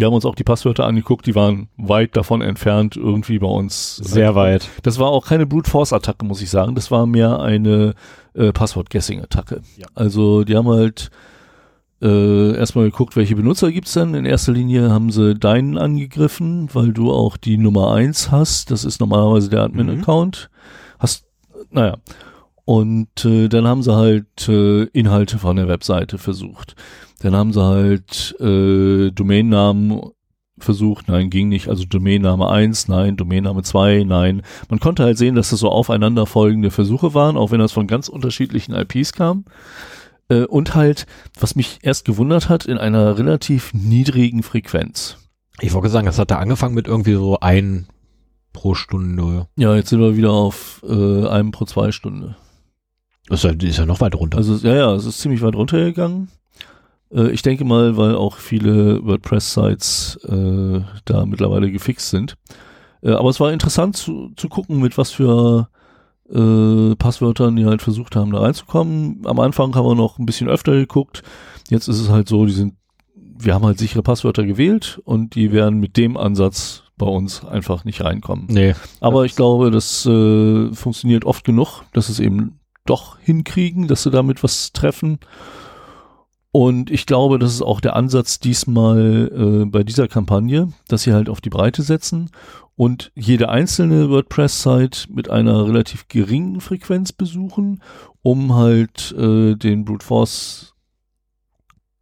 wir 0.00 0.06
haben 0.06 0.14
uns 0.14 0.24
auch 0.24 0.34
die 0.34 0.44
Passwörter 0.44 0.86
angeguckt, 0.86 1.26
die 1.26 1.34
waren 1.34 1.68
weit 1.76 2.16
davon 2.16 2.42
entfernt, 2.42 2.96
irgendwie 2.96 3.38
bei 3.38 3.46
uns 3.46 3.96
Sehr 3.96 4.34
weit. 4.34 4.68
Das 4.82 4.98
war 4.98 5.08
auch 5.08 5.26
keine 5.26 5.46
Brute 5.46 5.70
Force 5.70 5.92
Attacke, 5.92 6.24
muss 6.24 6.42
ich 6.42 6.50
sagen. 6.50 6.74
Das 6.74 6.90
war 6.90 7.06
mehr 7.06 7.40
eine 7.40 7.94
äh, 8.34 8.52
Passwort 8.52 8.90
Guessing 8.90 9.20
Attacke. 9.20 9.62
Ja. 9.76 9.86
Also 9.94 10.44
die 10.44 10.56
haben 10.56 10.68
halt 10.68 11.10
äh, 12.02 12.56
erstmal 12.56 12.86
geguckt, 12.86 13.14
welche 13.16 13.36
Benutzer 13.36 13.70
gibt's 13.70 13.92
denn. 13.92 14.14
In 14.14 14.24
erster 14.24 14.52
Linie 14.52 14.90
haben 14.90 15.10
sie 15.10 15.34
deinen 15.34 15.76
angegriffen, 15.76 16.68
weil 16.72 16.92
du 16.92 17.12
auch 17.12 17.36
die 17.36 17.58
Nummer 17.58 17.92
eins 17.92 18.30
hast. 18.30 18.70
Das 18.70 18.84
ist 18.84 19.00
normalerweise 19.00 19.50
der 19.50 19.62
Admin-Account. 19.62 20.50
Hast, 20.98 21.26
naja. 21.70 21.96
Und 22.70 23.24
äh, 23.24 23.48
dann 23.48 23.66
haben 23.66 23.82
sie 23.82 23.92
halt 23.92 24.48
äh, 24.48 24.84
Inhalte 24.92 25.38
von 25.38 25.56
der 25.56 25.66
Webseite 25.66 26.18
versucht. 26.18 26.76
Dann 27.18 27.34
haben 27.34 27.52
sie 27.52 27.60
halt 27.60 28.36
äh, 28.38 29.10
Domainnamen 29.10 30.00
versucht, 30.56 31.08
nein, 31.08 31.30
ging 31.30 31.48
nicht. 31.48 31.68
Also 31.68 31.84
Domainname 31.84 32.48
1, 32.48 32.86
nein, 32.86 33.16
Domainname 33.16 33.64
2, 33.64 34.04
nein. 34.06 34.42
Man 34.68 34.78
konnte 34.78 35.02
halt 35.02 35.18
sehen, 35.18 35.34
dass 35.34 35.50
das 35.50 35.58
so 35.58 35.68
aufeinanderfolgende 35.68 36.70
Versuche 36.70 37.12
waren, 37.12 37.36
auch 37.36 37.50
wenn 37.50 37.58
das 37.58 37.72
von 37.72 37.88
ganz 37.88 38.08
unterschiedlichen 38.08 38.72
IPs 38.72 39.14
kam. 39.14 39.46
Äh, 40.28 40.44
und 40.44 40.76
halt, 40.76 41.06
was 41.40 41.56
mich 41.56 41.80
erst 41.82 42.04
gewundert 42.04 42.48
hat, 42.48 42.66
in 42.66 42.78
einer 42.78 43.18
relativ 43.18 43.74
niedrigen 43.74 44.44
Frequenz. 44.44 45.16
Ich 45.60 45.72
wollte 45.72 45.88
sagen, 45.88 46.06
das 46.06 46.20
hat 46.20 46.30
da 46.30 46.38
angefangen 46.38 46.76
mit 46.76 46.86
irgendwie 46.86 47.14
so 47.14 47.40
ein 47.40 47.88
pro 48.52 48.76
Stunde. 48.76 49.48
Ja, 49.56 49.74
jetzt 49.74 49.88
sind 49.88 49.98
wir 49.98 50.16
wieder 50.16 50.30
auf 50.30 50.84
äh, 50.88 51.26
einem 51.26 51.50
pro 51.50 51.64
zwei 51.64 51.90
Stunde. 51.90 52.36
Das 53.30 53.44
ist 53.44 53.78
ja, 53.78 53.86
noch 53.86 54.00
weit 54.00 54.16
runter. 54.16 54.38
Also 54.38 54.56
ja, 54.66 54.74
ja, 54.74 54.94
es 54.94 55.06
ist 55.06 55.20
ziemlich 55.20 55.40
weit 55.40 55.54
runtergegangen. 55.54 56.28
Äh, 57.14 57.30
ich 57.30 57.42
denke 57.42 57.64
mal, 57.64 57.96
weil 57.96 58.16
auch 58.16 58.36
viele 58.36 59.04
WordPress-Sites 59.06 60.18
äh, 60.28 60.80
da 61.04 61.24
mittlerweile 61.24 61.70
gefixt 61.70 62.10
sind. 62.10 62.36
Äh, 63.02 63.12
aber 63.12 63.30
es 63.30 63.38
war 63.38 63.52
interessant 63.52 63.96
zu, 63.96 64.32
zu 64.36 64.48
gucken, 64.48 64.80
mit 64.80 64.98
was 64.98 65.12
für 65.12 65.68
äh, 66.28 66.94
Passwörtern 66.96 67.56
die 67.56 67.66
halt 67.66 67.82
versucht 67.82 68.16
haben, 68.16 68.32
da 68.32 68.40
reinzukommen. 68.40 69.22
Am 69.24 69.38
Anfang 69.40 69.74
haben 69.74 69.86
wir 69.86 69.94
noch 69.94 70.18
ein 70.18 70.26
bisschen 70.26 70.48
öfter 70.48 70.72
geguckt. 70.72 71.22
Jetzt 71.68 71.88
ist 71.88 72.00
es 72.00 72.08
halt 72.08 72.28
so, 72.28 72.46
die 72.46 72.52
sind, 72.52 72.74
wir 73.14 73.54
haben 73.54 73.64
halt 73.64 73.78
sichere 73.78 74.02
Passwörter 74.02 74.44
gewählt 74.44 75.00
und 75.04 75.34
die 75.34 75.52
werden 75.52 75.78
mit 75.78 75.96
dem 75.96 76.16
Ansatz 76.16 76.82
bei 76.96 77.06
uns 77.06 77.44
einfach 77.44 77.84
nicht 77.84 78.04
reinkommen. 78.04 78.46
Nee. 78.48 78.74
Aber 79.00 79.24
ich 79.24 79.34
glaube, 79.34 79.70
das 79.70 80.04
äh, 80.04 80.72
funktioniert 80.72 81.24
oft 81.24 81.44
genug, 81.44 81.82
dass 81.92 82.08
es 82.08 82.20
eben 82.20 82.59
doch 82.86 83.18
hinkriegen, 83.18 83.88
dass 83.88 84.02
sie 84.02 84.10
damit 84.10 84.42
was 84.42 84.72
treffen. 84.72 85.18
Und 86.52 86.90
ich 86.90 87.06
glaube, 87.06 87.38
das 87.38 87.54
ist 87.54 87.62
auch 87.62 87.80
der 87.80 87.94
Ansatz 87.94 88.40
diesmal 88.40 89.30
äh, 89.32 89.64
bei 89.66 89.84
dieser 89.84 90.08
Kampagne, 90.08 90.72
dass 90.88 91.02
sie 91.02 91.12
halt 91.12 91.28
auf 91.28 91.40
die 91.40 91.50
Breite 91.50 91.82
setzen 91.82 92.30
und 92.74 93.12
jede 93.14 93.50
einzelne 93.50 94.10
WordPress-Site 94.10 95.12
mit 95.12 95.30
einer 95.30 95.66
relativ 95.66 96.08
geringen 96.08 96.60
Frequenz 96.60 97.12
besuchen, 97.12 97.82
um 98.22 98.54
halt 98.54 99.14
äh, 99.16 99.54
den 99.54 99.84
Brute 99.84 100.04
Force 100.04 100.74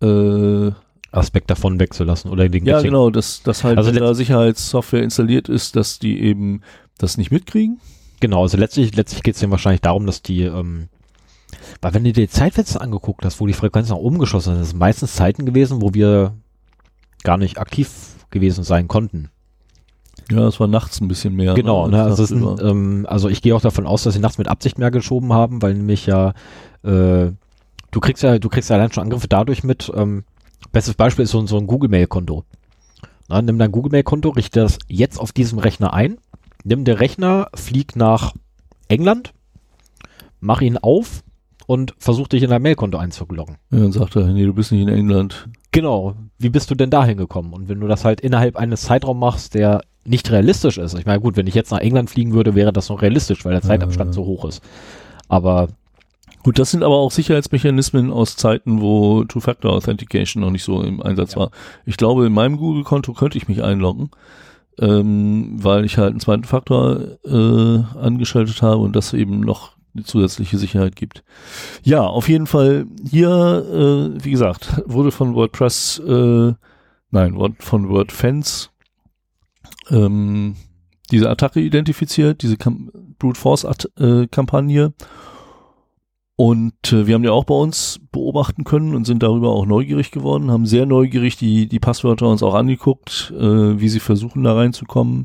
äh, 0.01 0.71
Aspekt 1.11 1.51
davon 1.51 1.81
wegzulassen 1.81 2.31
oder 2.31 2.49
den 2.49 2.65
Ja, 2.65 2.81
genau, 2.83 3.11
dass, 3.11 3.43
dass 3.43 3.65
halt 3.65 3.79
also 3.79 3.91
da 3.91 4.15
Sicherheitssoftware 4.15 5.03
installiert 5.03 5.49
ist, 5.49 5.75
dass 5.75 5.99
die 5.99 6.21
eben 6.21 6.63
das 6.99 7.17
nicht 7.17 7.31
mitkriegen. 7.31 7.81
Genau, 8.21 8.43
also 8.43 8.57
letztlich, 8.57 8.95
letztlich 8.97 9.23
geht 9.23 9.37
es 9.37 9.41
ja 9.41 9.51
wahrscheinlich 9.51 9.81
darum, 9.81 10.07
dass 10.07 10.23
die 10.23 10.43
ähm, 10.43 10.89
weil 11.81 11.95
wenn 11.95 12.05
du 12.05 12.13
dir 12.13 12.27
die 12.27 12.33
Zeitfenster 12.33 12.81
angeguckt 12.81 13.25
hast, 13.25 13.41
wo 13.41 13.47
die 13.47 13.53
Frequenz 13.53 13.89
nach 13.89 13.97
oben 13.97 14.19
geschossen 14.19 14.61
ist, 14.61 14.71
sind 14.71 14.79
meistens 14.79 15.15
Zeiten 15.15 15.47
gewesen, 15.47 15.81
wo 15.83 15.95
wir 15.95 16.35
gar 17.25 17.37
nicht 17.37 17.59
aktiv 17.59 18.17
gewesen 18.31 18.65
sein 18.65 18.89
konnten. 18.89 19.31
Ja, 20.31 20.47
es 20.47 20.61
war 20.61 20.67
nachts 20.67 21.01
ein 21.01 21.09
bisschen 21.09 21.35
mehr. 21.35 21.55
Genau, 21.55 21.89
ne, 21.89 22.03
also, 22.03 22.25
sind, 22.25 22.61
ähm, 22.61 23.07
also 23.09 23.29
ich 23.29 23.41
gehe 23.41 23.55
auch 23.55 23.63
davon 23.63 23.87
aus, 23.87 24.03
dass 24.03 24.15
sie 24.15 24.21
nachts 24.21 24.37
mit 24.37 24.49
Absicht 24.49 24.79
mehr 24.79 24.91
geschoben 24.91 25.33
haben, 25.33 25.63
weil 25.63 25.75
nämlich 25.75 26.05
ja, 26.07 26.35
äh, 26.83 27.31
du 27.91 28.01
kriegst 28.01 28.23
ja, 28.23 28.39
du 28.39 28.49
kriegst 28.49 28.69
ja 28.69 28.77
allein 28.77 28.93
schon 28.93 29.05
Angriffe 29.05 29.29
dadurch 29.29 29.65
mit, 29.65 29.91
ähm, 29.95 30.25
bestes 30.71 30.95
Beispiel 30.95 31.25
ist 31.25 31.31
so, 31.31 31.47
so 31.47 31.57
ein 31.57 31.67
Google-Mail-Konto. 31.67 32.45
Nimm 33.31 33.59
dein 33.59 33.73
Google-Mail-Konto, 33.73 34.31
richte 34.31 34.61
das 34.61 34.79
jetzt 34.87 35.19
auf 35.19 35.33
diesem 35.33 35.59
Rechner 35.59 35.95
ein, 35.95 36.19
nimm 36.69 36.85
den 36.85 36.97
Rechner, 36.97 37.49
flieg 37.55 37.97
nach 37.97 38.35
England, 38.89 39.33
mach 40.41 40.61
ihn 40.61 40.79
auf, 40.79 41.23
und 41.69 41.95
versucht 41.99 42.33
dich 42.33 42.43
in 42.43 42.49
dein 42.49 42.63
Mailkonto 42.63 42.97
einzuloggen. 42.97 43.59
Ja, 43.71 43.81
dann 43.81 43.93
sagt 43.93 44.17
er, 44.17 44.27
nee, 44.29 44.47
du 44.47 44.55
bist 44.55 44.73
nicht 44.73 44.81
in 44.81 44.89
England. 44.89 45.51
Genau. 45.71 46.15
Wie 46.39 46.49
bist 46.49 46.71
du 46.71 46.75
denn 46.75 46.89
da 46.89 47.05
hingekommen? 47.05 47.53
Und 47.53 47.69
wenn 47.69 47.79
du 47.79 47.87
das 47.87 48.07
halt 48.07 48.23
innerhalb 48.23 48.57
eines 48.57 48.83
Zeitraums 48.83 49.21
machst, 49.21 49.55
der 49.55 49.83
nicht 50.03 50.31
realistisch 50.31 50.79
ist. 50.79 50.99
Ich 50.99 51.05
meine, 51.05 51.21
gut, 51.21 51.37
wenn 51.37 51.47
ich 51.47 51.55
jetzt 51.55 51.71
nach 51.71 51.81
England 51.81 52.09
fliegen 52.09 52.33
würde, 52.33 52.55
wäre 52.55 52.73
das 52.73 52.89
noch 52.89 53.03
realistisch, 53.03 53.45
weil 53.45 53.53
der 53.53 53.61
Zeitabstand 53.61 54.11
äh. 54.11 54.13
so 54.15 54.25
hoch 54.25 54.47
ist. 54.47 54.63
Aber 55.29 55.69
Gut, 56.45 56.59
das 56.59 56.71
sind 56.71 56.85
aber 56.85 56.95
auch 56.95 57.11
Sicherheitsmechanismen 57.11 58.13
aus 58.13 58.37
Zeiten, 58.37 58.81
wo 58.81 59.25
Two-Factor-Authentication 59.25 60.41
noch 60.41 60.51
nicht 60.51 60.63
so 60.63 60.83
im 60.83 61.03
Einsatz 61.03 61.33
ja. 61.33 61.41
war. 61.41 61.51
Ich 61.85 61.97
glaube, 61.97 62.25
in 62.25 62.33
meinem 62.33 62.57
Google-Konto 62.57 63.13
könnte 63.13 63.37
ich 63.37 63.49
mich 63.49 63.63
einloggen, 63.63 64.11
ähm, 64.79 65.57
weil 65.63 65.85
ich 65.85 65.99
halt 65.99 66.11
einen 66.11 66.21
zweiten 66.21 66.45
Faktor 66.45 67.19
äh, 67.25 67.99
angeschaltet 67.99 68.63
habe 68.63 68.79
und 68.79 68.95
das 68.95 69.13
eben 69.13 69.41
noch 69.41 69.77
eine 69.95 70.05
zusätzliche 70.05 70.59
Sicherheit 70.59 70.97
gibt. 70.97 71.25
Ja, 71.83 72.03
auf 72.03 72.29
jeden 72.29 72.47
Fall 72.47 72.87
hier, 73.09 73.29
äh, 73.29 74.25
wie 74.25 74.31
gesagt, 74.31 74.83
wurde 74.87 75.11
von 75.11 75.35
WordPress, 75.35 76.01
äh, 76.07 76.53
nein, 77.11 77.55
von 77.59 77.89
WordFans 77.89 78.71
ähm, 79.91 80.57
diese 81.11 81.31
Attacke 81.31 81.61
identifiziert, 81.61 82.43
diese 82.43 82.57
Kam 82.57 82.91
Brute 83.19 83.41
Force 83.41 83.67
äh, 83.99 84.27
Kampagne. 84.29 84.93
Und 86.41 86.93
äh, 86.93 87.09
wir 87.09 87.17
haben 87.17 87.25
die 87.25 87.29
auch 87.31 87.43
bei 87.43 87.55
uns 87.57 87.99
beobachten 88.13 88.63
können 88.63 88.95
und 88.95 89.05
sind 89.07 89.25
darüber 89.25 89.51
auch 89.51 89.67
neugierig 89.67 90.13
geworden, 90.13 90.53
haben 90.53 90.67
sehr 90.67 90.87
neugierig 90.87 91.37
die, 91.37 91.67
die 91.67 91.81
Passwörter 91.81 92.29
uns 92.29 92.45
auch 92.45 92.55
angeguckt, 92.55 93.35
äh, 93.37 93.81
wie 93.81 93.89
sie 93.89 93.99
versuchen 93.99 94.45
da 94.45 94.55
reinzukommen. 94.55 95.25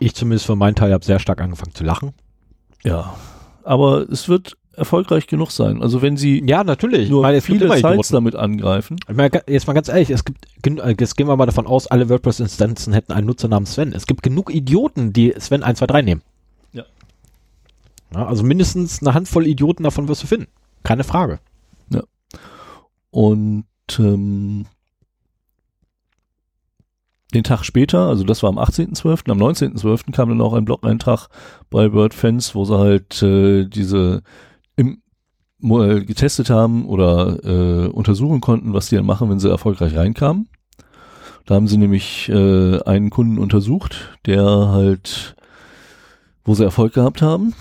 Ich 0.00 0.16
zumindest 0.16 0.46
für 0.46 0.56
meinen 0.56 0.74
Teil 0.74 0.92
habe 0.92 1.04
sehr 1.04 1.20
stark 1.20 1.40
angefangen 1.40 1.76
zu 1.76 1.84
lachen. 1.84 2.14
Ja, 2.82 3.14
aber 3.62 4.10
es 4.10 4.28
wird 4.28 4.56
erfolgreich 4.74 5.28
genug 5.28 5.52
sein. 5.52 5.82
Also 5.82 6.02
wenn 6.02 6.16
sie 6.16 6.42
ja 6.44 6.64
natürlich 6.64 7.10
nur 7.10 7.22
meine, 7.22 7.40
viele 7.42 7.72
Sites 7.76 8.08
damit 8.08 8.34
angreifen. 8.34 8.96
Ich 9.08 9.14
meine, 9.14 9.30
jetzt 9.46 9.68
mal 9.68 9.74
ganz 9.74 9.88
ehrlich, 9.88 10.10
es 10.10 10.24
gibt 10.24 10.48
äh, 10.66 10.96
jetzt 10.98 11.16
gehen 11.16 11.28
wir 11.28 11.36
mal 11.36 11.46
davon 11.46 11.68
aus, 11.68 11.86
alle 11.86 12.08
WordPress-Instanzen 12.08 12.92
hätten 12.92 13.12
einen 13.12 13.28
Nutzer 13.28 13.46
namens 13.46 13.74
Sven. 13.74 13.92
Es 13.92 14.08
gibt 14.08 14.24
genug 14.24 14.52
Idioten, 14.52 15.12
die 15.12 15.32
Sven 15.38 15.62
123 15.62 16.04
nehmen. 16.04 16.22
Ja. 18.12 18.20
ja. 18.20 18.26
Also 18.26 18.42
mindestens 18.42 19.02
eine 19.02 19.14
Handvoll 19.14 19.46
Idioten 19.46 19.82
davon 19.82 20.08
wirst 20.08 20.22
du 20.22 20.26
finden. 20.26 20.48
Keine 20.82 21.04
Frage. 21.04 21.40
Ja. 21.90 22.02
Und 23.10 23.64
ähm, 23.98 24.66
den 27.34 27.44
Tag 27.44 27.64
später, 27.64 28.08
also 28.08 28.24
das 28.24 28.42
war 28.42 28.50
am 28.50 28.58
18.12., 28.58 29.30
am 29.30 29.38
19.12. 29.38 30.12
kam 30.12 30.30
dann 30.30 30.40
auch 30.40 30.54
ein 30.54 30.64
Blog-Eintrag 30.64 31.28
bei 31.70 31.92
WordFans, 31.92 32.54
wo 32.54 32.64
sie 32.64 32.78
halt 32.78 33.22
äh, 33.22 33.66
diese 33.66 34.22
im, 34.76 35.02
äh, 35.62 36.04
getestet 36.04 36.50
haben 36.50 36.86
oder 36.86 37.38
äh, 37.44 37.88
untersuchen 37.88 38.40
konnten, 38.40 38.72
was 38.72 38.88
die 38.88 38.96
dann 38.96 39.06
machen, 39.06 39.30
wenn 39.30 39.38
sie 39.38 39.50
erfolgreich 39.50 39.96
reinkamen. 39.96 40.48
Da 41.46 41.54
haben 41.54 41.68
sie 41.68 41.78
nämlich 41.78 42.28
äh, 42.28 42.80
einen 42.82 43.10
Kunden 43.10 43.38
untersucht, 43.38 44.18
der 44.26 44.44
halt, 44.44 45.36
wo 46.44 46.54
sie 46.54 46.64
Erfolg 46.64 46.94
gehabt 46.94 47.22
haben. 47.22 47.54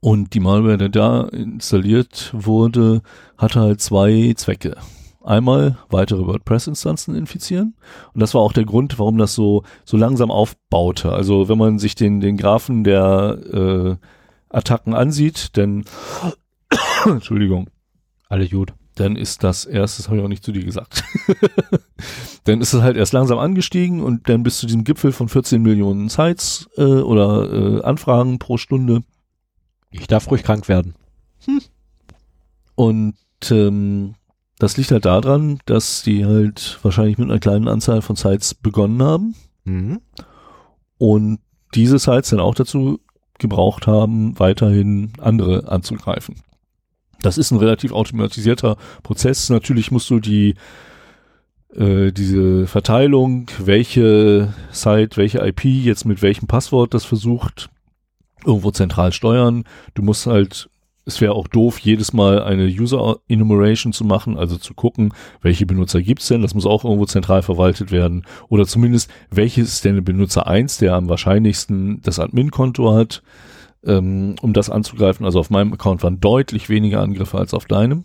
Und 0.00 0.34
die 0.34 0.40
Malware, 0.40 0.78
der 0.78 0.88
da 0.88 1.22
installiert 1.22 2.30
wurde, 2.32 3.02
hatte 3.38 3.60
halt 3.60 3.80
zwei 3.80 4.34
Zwecke 4.36 4.76
einmal 5.24 5.78
weitere 5.90 6.26
WordPress-Instanzen 6.26 7.14
infizieren. 7.14 7.74
Und 8.14 8.20
das 8.20 8.34
war 8.34 8.40
auch 8.40 8.52
der 8.52 8.64
Grund, 8.64 8.98
warum 8.98 9.18
das 9.18 9.34
so, 9.34 9.64
so 9.84 9.96
langsam 9.96 10.30
aufbaute. 10.30 11.12
Also 11.12 11.48
wenn 11.48 11.58
man 11.58 11.78
sich 11.78 11.94
den, 11.94 12.20
den 12.20 12.36
Graphen 12.36 12.84
der 12.84 13.38
äh, 13.52 13.96
Attacken 14.48 14.94
ansieht, 14.94 15.56
denn 15.56 15.84
Entschuldigung. 17.06 17.68
Alle 18.28 18.48
gut. 18.48 18.72
Dann 18.96 19.16
ist 19.16 19.44
das 19.44 19.64
erst, 19.64 19.98
das 19.98 20.08
habe 20.08 20.18
ich 20.18 20.24
auch 20.24 20.28
nicht 20.28 20.44
zu 20.44 20.52
dir 20.52 20.64
gesagt. 20.64 21.04
dann 22.44 22.60
ist 22.60 22.72
es 22.72 22.82
halt 22.82 22.96
erst 22.96 23.12
langsam 23.12 23.38
angestiegen 23.38 24.02
und 24.02 24.28
dann 24.28 24.42
bis 24.42 24.58
zu 24.58 24.66
diesem 24.66 24.84
Gipfel 24.84 25.12
von 25.12 25.28
14 25.28 25.62
Millionen 25.62 26.08
Sites 26.08 26.68
äh, 26.76 26.82
oder 26.82 27.52
äh, 27.52 27.82
Anfragen 27.82 28.38
pro 28.38 28.56
Stunde. 28.56 29.02
Ich 29.90 30.06
darf 30.06 30.30
ruhig 30.30 30.42
krank 30.42 30.68
werden. 30.68 30.94
Hm. 31.44 31.60
Und 32.74 33.16
ähm, 33.50 34.14
das 34.60 34.76
liegt 34.76 34.90
halt 34.90 35.06
daran, 35.06 35.58
dass 35.64 36.02
die 36.02 36.26
halt 36.26 36.78
wahrscheinlich 36.82 37.18
mit 37.18 37.30
einer 37.30 37.40
kleinen 37.40 37.66
Anzahl 37.66 38.02
von 38.02 38.14
Sites 38.14 38.54
begonnen 38.54 39.02
haben 39.02 39.34
mhm. 39.64 40.00
und 40.98 41.40
diese 41.74 41.98
Sites 41.98 42.30
dann 42.30 42.40
auch 42.40 42.54
dazu 42.54 43.00
gebraucht 43.38 43.86
haben, 43.86 44.38
weiterhin 44.38 45.14
andere 45.18 45.68
anzugreifen. 45.68 46.36
Das 47.22 47.38
ist 47.38 47.50
ein 47.50 47.58
relativ 47.58 47.92
automatisierter 47.92 48.76
Prozess. 49.02 49.48
Natürlich 49.48 49.90
musst 49.90 50.10
du 50.10 50.20
die 50.20 50.56
äh, 51.74 52.12
diese 52.12 52.66
Verteilung, 52.66 53.46
welche 53.58 54.52
Site, 54.72 55.16
welche 55.16 55.38
IP 55.38 55.64
jetzt 55.64 56.04
mit 56.04 56.20
welchem 56.20 56.48
Passwort 56.48 56.92
das 56.92 57.04
versucht, 57.04 57.70
irgendwo 58.46 58.70
zentral 58.70 59.12
steuern. 59.12 59.64
Du 59.94 60.02
musst 60.02 60.26
halt 60.26 60.70
es 61.06 61.20
wäre 61.20 61.34
auch 61.34 61.48
doof, 61.48 61.78
jedes 61.78 62.12
Mal 62.12 62.42
eine 62.42 62.66
User 62.66 63.18
Enumeration 63.28 63.92
zu 63.92 64.04
machen, 64.04 64.36
also 64.38 64.56
zu 64.58 64.74
gucken, 64.74 65.12
welche 65.40 65.66
Benutzer 65.66 66.02
gibt's 66.02 66.28
denn, 66.28 66.42
das 66.42 66.54
muss 66.54 66.66
auch 66.66 66.84
irgendwo 66.84 67.06
zentral 67.06 67.42
verwaltet 67.42 67.90
werden. 67.90 68.24
Oder 68.48 68.66
zumindest, 68.66 69.10
welches 69.30 69.74
ist 69.74 69.84
denn 69.84 69.96
der 69.96 70.02
Benutzer 70.02 70.46
1, 70.46 70.78
der 70.78 70.94
am 70.94 71.08
wahrscheinlichsten 71.08 72.00
das 72.02 72.18
Admin-Konto 72.18 72.94
hat, 72.94 73.22
ähm, 73.84 74.36
um 74.40 74.52
das 74.52 74.70
anzugreifen. 74.70 75.24
Also 75.24 75.40
auf 75.40 75.50
meinem 75.50 75.72
Account 75.72 76.02
waren 76.02 76.20
deutlich 76.20 76.68
weniger 76.68 77.00
Angriffe 77.00 77.38
als 77.38 77.54
auf 77.54 77.64
deinem. 77.64 78.04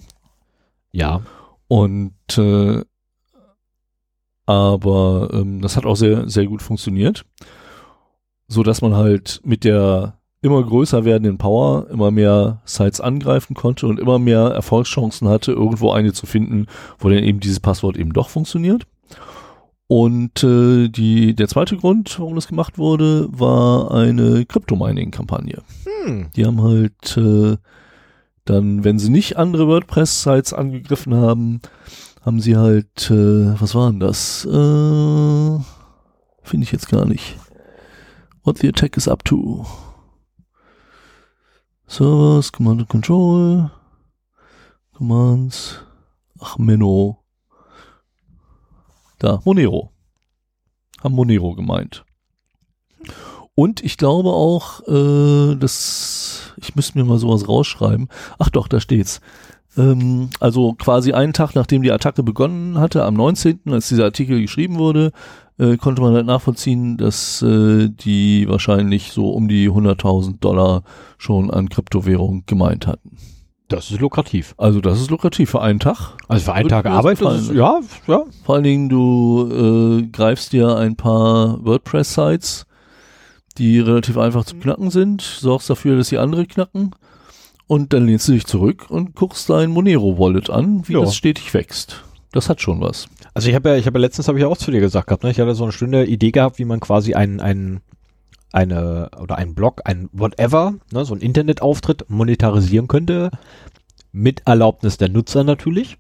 Ja. 0.92 1.22
Und 1.68 2.38
äh, 2.38 2.82
Aber 4.46 5.30
ähm, 5.34 5.62
das 5.62 5.76
hat 5.76 5.86
auch 5.86 5.96
sehr, 5.96 6.30
sehr 6.30 6.46
gut 6.46 6.62
funktioniert. 6.62 7.26
So 8.48 8.64
dass 8.64 8.82
man 8.82 8.96
halt 8.96 9.42
mit 9.44 9.64
der 9.64 10.15
immer 10.46 10.64
größer 10.64 11.04
werdenden 11.06 11.38
Power 11.38 11.88
immer 11.90 12.12
mehr 12.12 12.62
Sites 12.66 13.02
angreifen 13.02 13.56
konnte 13.56 13.88
und 13.88 14.00
immer 14.00 14.20
mehr 14.20 14.42
Erfolgschancen 14.42 15.28
hatte, 15.28 15.52
irgendwo 15.52 15.92
eine 15.92 16.14
zu 16.14 16.26
finden, 16.26 16.68
wo 17.00 17.10
dann 17.10 17.24
eben 17.24 17.40
dieses 17.40 17.60
Passwort 17.60 17.98
eben 17.98 18.14
doch 18.14 18.30
funktioniert. 18.30 18.86
Und 19.88 20.44
äh, 20.44 20.88
die, 20.88 21.36
der 21.36 21.48
zweite 21.48 21.78
Grund, 21.78 22.20
warum 22.20 22.36
das 22.36 22.48
gemacht 22.48 22.78
wurde, 22.78 23.28
war 23.32 23.92
eine 23.92 24.46
Crypto-Mining-Kampagne. 24.46 25.62
Hm. 26.06 26.28
Die 26.36 26.46
haben 26.46 26.62
halt 26.62 27.18
äh, 27.18 27.58
dann, 28.46 28.84
wenn 28.84 29.00
sie 29.00 29.10
nicht 29.10 29.38
andere 29.38 29.68
WordPress-Sites 29.68 30.54
angegriffen 30.54 31.16
haben, 31.16 31.62
haben 32.22 32.40
sie 32.40 32.58
halt, 32.58 33.12
äh, 33.12 33.60
was 33.60 33.76
waren 33.76 34.00
das? 34.00 34.46
Äh, 34.46 35.60
Finde 36.44 36.64
ich 36.64 36.72
jetzt 36.72 36.90
gar 36.90 37.06
nicht. 37.06 37.38
What 38.44 38.60
the 38.60 38.70
attack 38.70 38.98
is 38.98 39.08
up 39.08 39.26
to. 39.26 39.66
Servers, 41.88 42.52
Command 42.52 42.82
and 42.82 42.90
Control, 42.90 43.70
Commands, 44.94 45.80
ach 46.40 46.58
Menno. 46.58 47.24
Da, 49.20 49.40
Monero. 49.46 49.92
Haben 51.02 51.16
Monero 51.16 51.54
gemeint. 51.54 52.04
Und 53.54 53.82
ich 53.84 53.98
glaube 53.98 54.30
auch, 54.30 54.82
äh, 54.88 55.56
dass 55.56 56.54
ich 56.58 56.76
müsste 56.76 56.98
mir 56.98 57.06
mal 57.06 57.18
sowas 57.18 57.48
rausschreiben. 57.48 58.10
Ach 58.38 58.50
doch, 58.50 58.68
da 58.68 58.80
steht's. 58.80 59.22
Ähm, 59.78 60.30
also 60.40 60.74
quasi 60.74 61.14
einen 61.14 61.34
Tag, 61.34 61.56
nachdem 61.56 61.82
die 61.82 61.92
Attacke 61.92 62.24
begonnen 62.24 62.78
hatte, 62.80 63.04
am 63.04 63.16
19., 63.16 63.60
als 63.72 63.90
dieser 63.90 64.06
Artikel 64.06 64.42
geschrieben 64.42 64.78
wurde, 64.78 65.12
äh, 65.58 65.78
konnte 65.78 66.02
man 66.02 66.14
halt 66.14 66.26
nachvollziehen, 66.26 66.98
dass 66.98 67.42
äh, 67.42 67.90
die 67.90 68.48
wahrscheinlich 68.48 69.12
so 69.12 69.30
um 69.32 69.48
die 69.48 69.70
100.000 69.70 70.40
Dollar 70.40 70.84
schon 71.18 71.52
an 71.52 71.70
Kryptowährung 71.70 72.44
gemeint 72.46 72.88
hatten. 72.88 73.18
Das 73.68 73.90
ist 73.90 74.00
lukrativ. 74.00 74.54
Also 74.58 74.80
das 74.80 75.02
ist 75.02 75.10
lukrativ 75.10 75.50
für 75.50 75.62
einen 75.62 75.80
Tag. 75.80 76.16
Also 76.28 76.46
für 76.46 76.54
einen 76.54 76.70
Tag 76.70 76.86
Arbeit, 76.86 77.20
ist, 77.20 77.52
ja, 77.52 77.80
ja. 78.06 78.24
Vor 78.44 78.56
allen 78.56 78.64
Dingen, 78.64 78.90
du 78.90 80.02
äh, 80.02 80.08
greifst 80.12 80.54
dir 80.54 80.78
ein 80.78 80.96
paar 80.96 81.66
WordPress-Sites, 81.66 82.68
die 83.58 83.80
relativ 83.80 84.18
einfach 84.18 84.46
zu 84.46 84.56
knacken 84.58 84.92
sind, 84.92 85.22
sorgst 85.22 85.70
dafür, 85.70 85.98
dass 85.98 86.10
die 86.10 86.20
andere 86.20 86.46
knacken 86.46 86.92
und 87.68 87.94
dann 87.94 88.06
lehnst 88.06 88.28
du 88.28 88.34
dich 88.34 88.46
zurück 88.46 88.86
und 88.90 89.16
guckst 89.16 89.50
dein 89.50 89.72
Monero-Wallet 89.72 90.50
an, 90.50 90.88
wie 90.88 90.94
Ja. 90.94 91.02
das 91.02 91.16
stetig 91.16 91.54
wächst. 91.54 92.04
Das 92.32 92.50
hat 92.50 92.62
schon 92.62 92.82
was. 92.82 93.08
Also 93.34 93.50
ich 93.50 93.56
habe 93.56 93.70
ja, 93.70 93.76
ich 93.76 93.86
habe 93.88 93.98
ja 93.98 94.02
letztens 94.02 94.28
habe 94.28 94.38
ich 94.38 94.42
ja 94.44 94.48
auch 94.48 94.58
zu 94.58 94.72
dir 94.72 94.80
gesagt 94.82 95.08
gehabt, 95.08 95.24
ne? 95.24 95.32
Ich 95.32 95.40
hatte 95.40 95.56
so 95.56 95.64
eine 95.64 95.72
Stunde 95.72 96.06
Idee 96.06 96.32
gehabt, 96.32 96.60
wie 96.60 96.66
man 96.66 96.80
quasi 96.80 97.14
ein, 97.14 97.40
ein 97.40 97.82
eine 98.52 99.10
oder 99.20 99.38
ein 99.38 99.54
Blog, 99.54 99.82
ein 99.86 100.10
whatever, 100.14 100.76
ne, 100.92 101.04
so 101.04 101.14
ein 101.14 101.20
Internetauftritt 101.20 102.10
monetarisieren 102.10 102.88
könnte 102.88 103.32
mit 104.14 104.44
Erlaubnis 104.46 104.98
der 104.98 105.10
Nutzer 105.10 105.44
natürlich. 105.44 105.98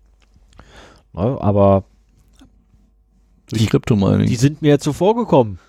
Ne, 1.13 1.37
aber 1.41 1.83
Durch 3.49 3.61
Die- 3.63 3.67
Crypto-Mining. 3.67 4.27
die 4.27 4.35
sind 4.37 4.61
mir 4.61 4.69
jetzt 4.69 4.85
so 4.85 4.93
vorgekommen. 4.93 5.59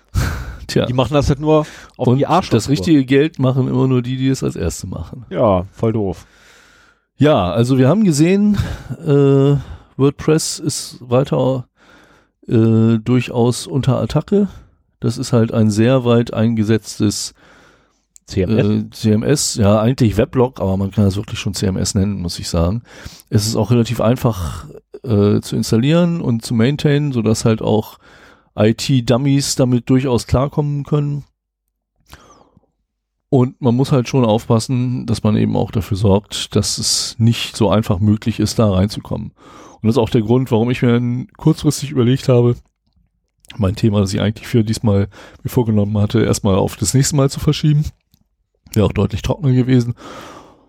Tja. 0.67 0.85
Die 0.85 0.93
machen 0.93 1.13
das 1.13 1.29
halt 1.29 1.39
nur 1.39 1.59
auf 1.59 2.07
und 2.07 2.17
die 2.17 2.27
Arsch. 2.27 2.49
das 2.49 2.69
richtige 2.69 3.05
Geld 3.05 3.39
machen 3.39 3.67
immer 3.67 3.87
nur 3.87 4.01
die, 4.01 4.17
die 4.17 4.27
es 4.27 4.43
als 4.43 4.55
Erste 4.55 4.87
machen. 4.87 5.25
Ja, 5.29 5.65
voll 5.71 5.93
doof. 5.93 6.25
Ja, 7.17 7.51
also 7.51 7.77
wir 7.77 7.87
haben 7.87 8.03
gesehen, 8.03 8.57
äh, 9.03 9.55
WordPress 9.97 10.59
ist 10.59 10.97
weiter 10.99 11.67
äh, 12.47 12.99
durchaus 12.99 13.65
unter 13.65 13.99
Attacke. 13.99 14.47
Das 14.99 15.17
ist 15.17 15.33
halt 15.33 15.51
ein 15.53 15.71
sehr 15.71 16.05
weit 16.05 16.33
eingesetztes 16.33 17.33
CMS. 18.27 18.65
äh, 18.65 18.89
CMS, 18.91 19.55
ja 19.55 19.79
eigentlich 19.79 20.17
Weblog, 20.17 20.59
aber 20.59 20.77
man 20.77 20.91
kann 20.91 21.05
das 21.05 21.15
wirklich 21.15 21.39
schon 21.39 21.53
CMS 21.53 21.95
nennen, 21.95 22.21
muss 22.21 22.39
ich 22.39 22.49
sagen. 22.49 22.83
Es 23.29 23.47
ist 23.47 23.55
auch 23.55 23.71
relativ 23.71 24.01
einfach 24.01 24.67
äh, 25.03 25.39
zu 25.39 25.55
installieren 25.55 26.21
und 26.21 26.43
zu 26.43 26.53
maintainen, 26.53 27.13
sodass 27.13 27.45
halt 27.45 27.61
auch 27.61 27.97
IT-Dummies 28.57 29.55
damit 29.55 29.89
durchaus 29.89 30.27
klarkommen 30.27 30.83
können. 30.83 31.23
Und 33.29 33.61
man 33.61 33.75
muss 33.75 33.91
halt 33.91 34.07
schon 34.07 34.23
aufpassen, 34.23 35.05
dass 35.05 35.23
man 35.23 35.35
eben 35.35 35.55
auch 35.57 35.71
dafür 35.71 35.97
sorgt, 35.97 36.55
dass 36.55 36.77
es 36.77 37.15
nicht 37.19 37.57
so 37.57 37.69
einfach 37.69 37.99
möglich 37.99 38.39
ist, 38.39 38.57
da 38.57 38.71
reinzukommen. 38.71 39.31
Und 39.81 39.83
das 39.83 39.95
ist 39.95 39.99
auch 40.01 40.09
der 40.09 40.21
Grund, 40.21 40.49
warum 40.51 40.71
ich 40.71 40.81
mir 40.81 41.27
kurzfristig 41.37 41.91
überlegt 41.91 42.29
habe, 42.29 42.55
mein 43.57 43.75
Thema, 43.75 43.99
das 43.99 44.13
ich 44.13 44.21
eigentlich 44.21 44.47
für 44.47 44.63
diesmal 44.63 45.07
mir 45.43 45.49
vorgenommen 45.49 45.97
hatte, 45.97 46.23
erstmal 46.23 46.55
auf 46.55 46.75
das 46.77 46.93
nächste 46.93 47.15
Mal 47.15 47.29
zu 47.29 47.39
verschieben. 47.39 47.85
Wäre 48.73 48.85
auch 48.85 48.93
deutlich 48.93 49.21
trockener 49.21 49.53
gewesen. 49.53 49.93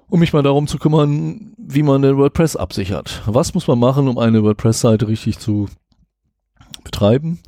Um 0.08 0.20
mich 0.20 0.32
mal 0.32 0.42
darum 0.42 0.66
zu 0.66 0.78
kümmern, 0.78 1.52
wie 1.58 1.82
man 1.82 2.02
den 2.02 2.16
WordPress 2.16 2.56
absichert. 2.56 3.22
Was 3.26 3.54
muss 3.54 3.66
man 3.66 3.78
machen, 3.78 4.08
um 4.08 4.18
eine 4.18 4.42
WordPress-Seite 4.42 5.06
richtig 5.06 5.38
zu 5.38 5.68
betreiben? 6.82 7.40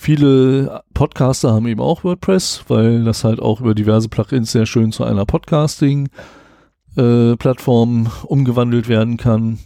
Viele 0.00 0.82
Podcaster 0.94 1.52
haben 1.52 1.66
eben 1.66 1.82
auch 1.82 2.04
WordPress, 2.04 2.64
weil 2.68 3.04
das 3.04 3.22
halt 3.22 3.38
auch 3.38 3.60
über 3.60 3.74
diverse 3.74 4.08
Plugins 4.08 4.50
sehr 4.50 4.64
schön 4.64 4.92
zu 4.92 5.04
einer 5.04 5.26
Podcasting-Plattform 5.26 8.10
umgewandelt 8.24 8.88
werden 8.88 9.18
kann. 9.18 9.58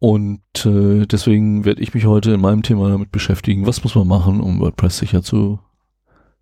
Und 0.00 0.40
äh, 0.66 1.06
deswegen 1.06 1.64
werde 1.64 1.80
ich 1.80 1.94
mich 1.94 2.06
heute 2.06 2.32
in 2.32 2.40
meinem 2.40 2.64
Thema 2.64 2.88
damit 2.88 3.12
beschäftigen, 3.12 3.64
was 3.64 3.84
muss 3.84 3.94
man 3.94 4.08
machen, 4.08 4.40
um 4.40 4.58
WordPress 4.58 4.98
sicher 4.98 5.22
zu 5.22 5.60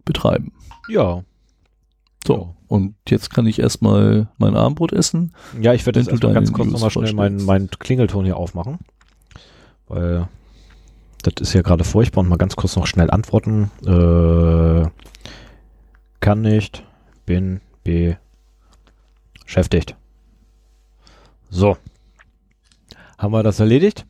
betreiben. 0.07 0.55
ja. 0.89 1.23
So, 2.27 2.55
und 2.69 2.95
jetzt 3.07 3.29
kann 3.29 3.47
ich 3.47 3.59
erstmal 3.59 4.29
mein 4.39 4.57
Abendbrot 4.57 4.95
essen. 4.95 5.35
Ja, 5.61 5.75
ich 5.75 5.85
werde 5.85 6.01
jetzt 6.01 6.09
erstmal 6.09 6.33
ganz 6.33 6.55
kurz 6.55 6.71
nochmal 6.71 6.91
schnell 6.91 7.13
meinen 7.13 7.41
vorstellst. 7.41 7.47
mein 7.47 7.69
Klingelton 7.79 8.25
hier 8.25 8.39
aufmachen. 8.39 8.79
Weil 9.89 10.27
das 11.23 11.35
ist 11.41 11.53
ja 11.55 11.63
gerade 11.63 11.85
furchtbar 11.85 12.21
und 12.23 12.29
mal 12.29 12.37
ganz 12.39 12.57
kurz 12.57 12.77
noch 12.77 12.87
schnell 12.87 13.11
antworten. 13.11 13.71
Äh, 13.87 14.89
kann 16.21 16.41
nicht, 16.43 16.85
bin 17.27 17.61
beschäftigt. 19.45 19.97
So. 21.51 21.77
Haben 23.19 23.33
wir 23.33 23.43
das 23.43 23.59
erledigt? 23.61 24.07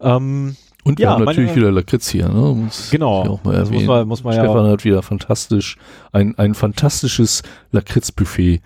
Ähm, 0.00 0.56
Und 0.84 0.98
wir 0.98 1.04
Ja, 1.04 1.10
haben 1.12 1.24
natürlich 1.24 1.50
meine- 1.50 1.60
wieder 1.60 1.72
Lakritz 1.72 2.08
hier. 2.08 2.28
Ne? 2.28 2.54
Muss 2.54 2.90
genau. 2.90 3.22
ich 3.22 3.28
Auch 3.28 3.44
mal 3.44 3.52
das 3.52 3.68
muss 3.68 3.82
erwähnen. 3.82 3.86
man, 3.86 4.08
muss 4.08 4.24
man 4.24 4.34
ja. 4.34 4.44
Stefan 4.44 4.66
hat 4.70 4.84
wieder 4.84 5.02
fantastisch, 5.02 5.76
ein, 6.12 6.36
ein 6.38 6.54
fantastisches 6.54 7.42
Lakritz-Buffet 7.70 8.62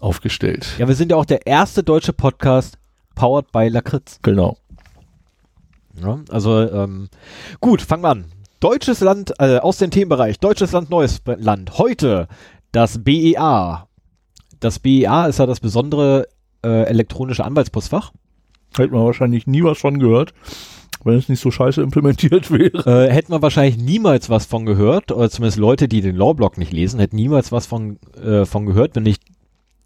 aufgestellt. 0.00 0.66
Ja, 0.78 0.88
wir 0.88 0.94
sind 0.94 1.10
ja 1.10 1.16
auch 1.18 1.26
der 1.26 1.46
erste 1.46 1.82
deutsche 1.82 2.14
Podcast 2.14 2.78
powered 3.14 3.52
by 3.52 3.68
Lakritz. 3.68 4.18
Genau. 4.22 4.56
Ja, 6.00 6.20
also 6.30 6.60
ähm, 6.60 7.08
gut, 7.60 7.82
fangen 7.82 8.02
wir 8.02 8.10
an. 8.10 8.24
Deutsches 8.60 9.00
Land 9.00 9.34
äh, 9.38 9.58
aus 9.58 9.78
dem 9.78 9.90
Themenbereich. 9.90 10.40
Deutsches 10.40 10.72
Land, 10.72 10.90
neues 10.90 11.20
Land. 11.24 11.78
Heute 11.78 12.28
das 12.72 13.04
BEA. 13.04 13.86
Das 14.58 14.78
BEA 14.78 15.26
ist 15.26 15.38
ja 15.38 15.46
das 15.46 15.60
besondere 15.60 16.26
äh, 16.64 16.84
elektronische 16.84 17.44
Anwaltspostfach. 17.44 18.12
Hätte 18.76 18.92
man 18.92 19.04
wahrscheinlich 19.04 19.46
nie 19.46 19.62
was 19.62 19.78
von 19.78 20.00
gehört, 20.00 20.34
wenn 21.04 21.16
es 21.16 21.28
nicht 21.28 21.40
so 21.40 21.50
scheiße 21.50 21.82
implementiert 21.82 22.50
wäre. 22.50 23.06
Äh, 23.06 23.12
hätten 23.12 23.32
wir 23.32 23.42
wahrscheinlich 23.42 23.76
niemals 23.76 24.30
was 24.30 24.46
von 24.46 24.66
gehört, 24.66 25.12
oder 25.12 25.30
zumindest 25.30 25.58
Leute, 25.58 25.86
die 25.86 26.00
den 26.00 26.16
Lawblock 26.16 26.58
nicht 26.58 26.72
lesen, 26.72 26.98
hätten 26.98 27.16
niemals 27.16 27.52
was 27.52 27.66
von, 27.66 27.98
äh, 28.20 28.46
von 28.46 28.66
gehört, 28.66 28.96
wenn 28.96 29.04
nicht 29.04 29.22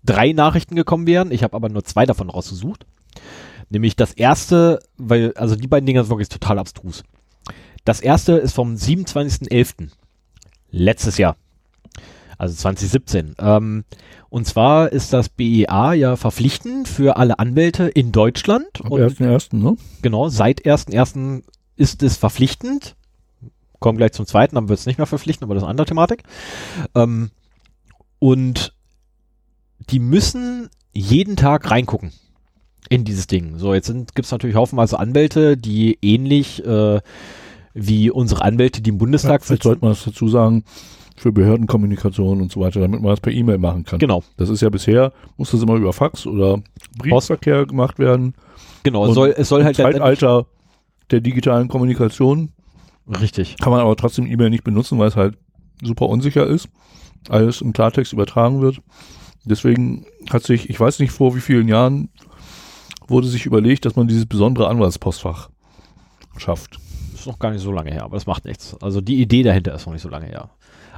drei 0.05 0.33
Nachrichten 0.33 0.77
gekommen 0.77 1.07
wären. 1.07 1.33
Ich 1.33 1.43
habe 1.43 1.55
aber 1.55 1.69
nur 1.69 1.85
zwei 1.85 2.07
davon 2.07 2.31
rausgesucht. 2.31 2.87
Nämlich 3.71 3.97
das 3.97 4.13
erste, 4.13 4.81
weil, 4.97 5.33
also 5.35 5.55
die 5.57 5.67
beiden 5.67 5.87
Dinger 5.87 6.03
sind 6.03 6.11
wirklich 6.11 6.29
total 6.29 6.59
abstrus. 6.59 7.05
Das 7.85 8.01
erste 8.01 8.33
ist 8.33 8.53
vom 8.53 8.75
27.11. 8.75 9.89
Letztes 10.71 11.19
Jahr. 11.19 11.37
Also 12.39 12.55
2017. 12.55 13.35
Ähm, 13.39 13.85
und 14.31 14.47
zwar 14.47 14.93
ist 14.93 15.13
das 15.13 15.29
BEA 15.29 15.95
ja 15.95 16.17
verpflichtend 16.17 16.87
für 16.87 17.17
alle 17.17 17.39
Anwälte 17.39 17.89
in 17.89 18.13
Deutschland. 18.13 18.67
Ersten, 18.91 19.25
ersten, 19.25 19.63
ne? 19.63 19.77
genau, 20.03 20.29
seit 20.29 20.65
1.1. 20.65 21.43
ist 21.77 22.03
es 22.03 22.17
verpflichtend. 22.17 22.95
Kommen 23.81 23.99
gleich 23.99 24.13
zum 24.13 24.27
zweiten, 24.27 24.57
dann 24.57 24.69
wird 24.69 24.79
es 24.79 24.87
nicht 24.87 24.99
mehr 24.99 25.07
verpflichtend, 25.07 25.45
aber 25.45 25.55
das 25.55 25.63
ist 25.63 25.65
eine 25.65 25.71
andere 25.71 25.87
Thematik. 25.87 26.25
Ähm, 26.95 27.31
und 28.19 28.75
die 29.91 29.99
müssen 30.01 30.69
jeden 30.93 31.37
Tag 31.37 31.71
reingucken 31.71 32.13
in 32.89 33.05
dieses 33.05 33.27
Ding. 33.27 33.59
So, 33.59 33.75
jetzt 33.75 33.89
gibt 33.89 34.25
es 34.27 34.31
natürlich 34.31 34.57
haufenweise 34.57 34.99
Anwälte, 34.99 35.57
die 35.57 35.99
ähnlich 36.03 36.65
äh, 36.65 37.01
wie 37.75 38.11
unsere 38.11 38.43
Anwälte, 38.43 38.81
die 38.83 38.91
im 38.91 38.99
Bundestag 38.99 39.43
Vielleicht 39.45 39.63
sitzen. 39.63 39.63
sollte 39.69 39.85
man 39.85 39.91
das 39.93 40.05
dazu 40.05 40.29
sagen, 40.29 40.65
für 41.17 41.33
Behördenkommunikation 41.33 42.41
und 42.41 42.53
so 42.53 42.61
weiter, 42.61 42.81
damit 42.81 43.01
man 43.03 43.11
das 43.11 43.21
per 43.21 43.33
E-Mail 43.33 43.59
machen 43.59 43.85
kann. 43.85 43.99
Genau, 43.99 44.23
Das 44.37 44.49
ist 44.49 44.61
ja 44.63 44.69
bisher, 44.71 45.13
muss 45.37 45.51
das 45.51 45.63
immer 45.63 45.75
über 45.75 45.93
Fax 45.93 46.27
oder 46.27 46.63
Briefverkehr 46.97 47.67
gemacht 47.67 47.99
werden. 47.99 48.35
genau. 48.85 49.03
Es 49.03 49.09
Und 49.11 49.15
soll, 49.15 49.35
es 49.37 49.49
soll 49.49 49.61
Im 49.61 49.67
halt 49.67 49.77
letztendlich- 49.79 50.01
Zeitalter 50.03 50.47
der 51.11 51.21
digitalen 51.21 51.69
Kommunikation. 51.69 52.53
Richtig. 53.21 53.57
Kann 53.59 53.73
man 53.73 53.81
aber 53.81 53.97
trotzdem 53.97 54.27
E-Mail 54.27 54.51
nicht 54.51 54.65
benutzen, 54.65 54.99
weil 54.99 55.09
es 55.09 55.17
halt 55.17 55.37
super 55.83 56.09
unsicher 56.09 56.47
ist. 56.47 56.69
Alles 57.29 57.61
im 57.63 57.73
Klartext 57.73 58.13
übertragen 58.13 58.61
wird. 58.61 58.81
Deswegen 59.45 60.05
hat 60.31 60.43
sich, 60.45 60.69
ich 60.71 60.79
weiß 60.79 60.99
nicht 61.01 61.11
vor 61.11 61.35
wie 61.35 61.41
vielen 61.41 61.69
Jahren, 61.69 62.11
wurde 63.09 63.29
sich 63.29 63.47
überlegt, 63.47 63.85
dass 63.85 63.97
man 63.97 64.09
dieses 64.09 64.27
besondere 64.27 64.69
Anwaltspostfach 64.69 65.51
schafft. 66.37 66.79
Ist 67.15 67.27
noch 67.27 67.39
gar 67.39 67.51
nicht 67.51 67.63
so 67.63 67.73
lange 67.73 67.91
her, 67.91 68.05
aber 68.05 68.17
das 68.17 68.27
macht 68.27 68.45
nichts. 68.45 68.77
Also 68.81 69.01
die 69.01 69.21
Idee 69.21 69.43
dahinter 69.43 69.75
ist 69.75 69.87
noch 69.87 69.93
nicht 69.93 70.03
so 70.03 70.09
lange 70.09 70.27
her. 70.27 70.51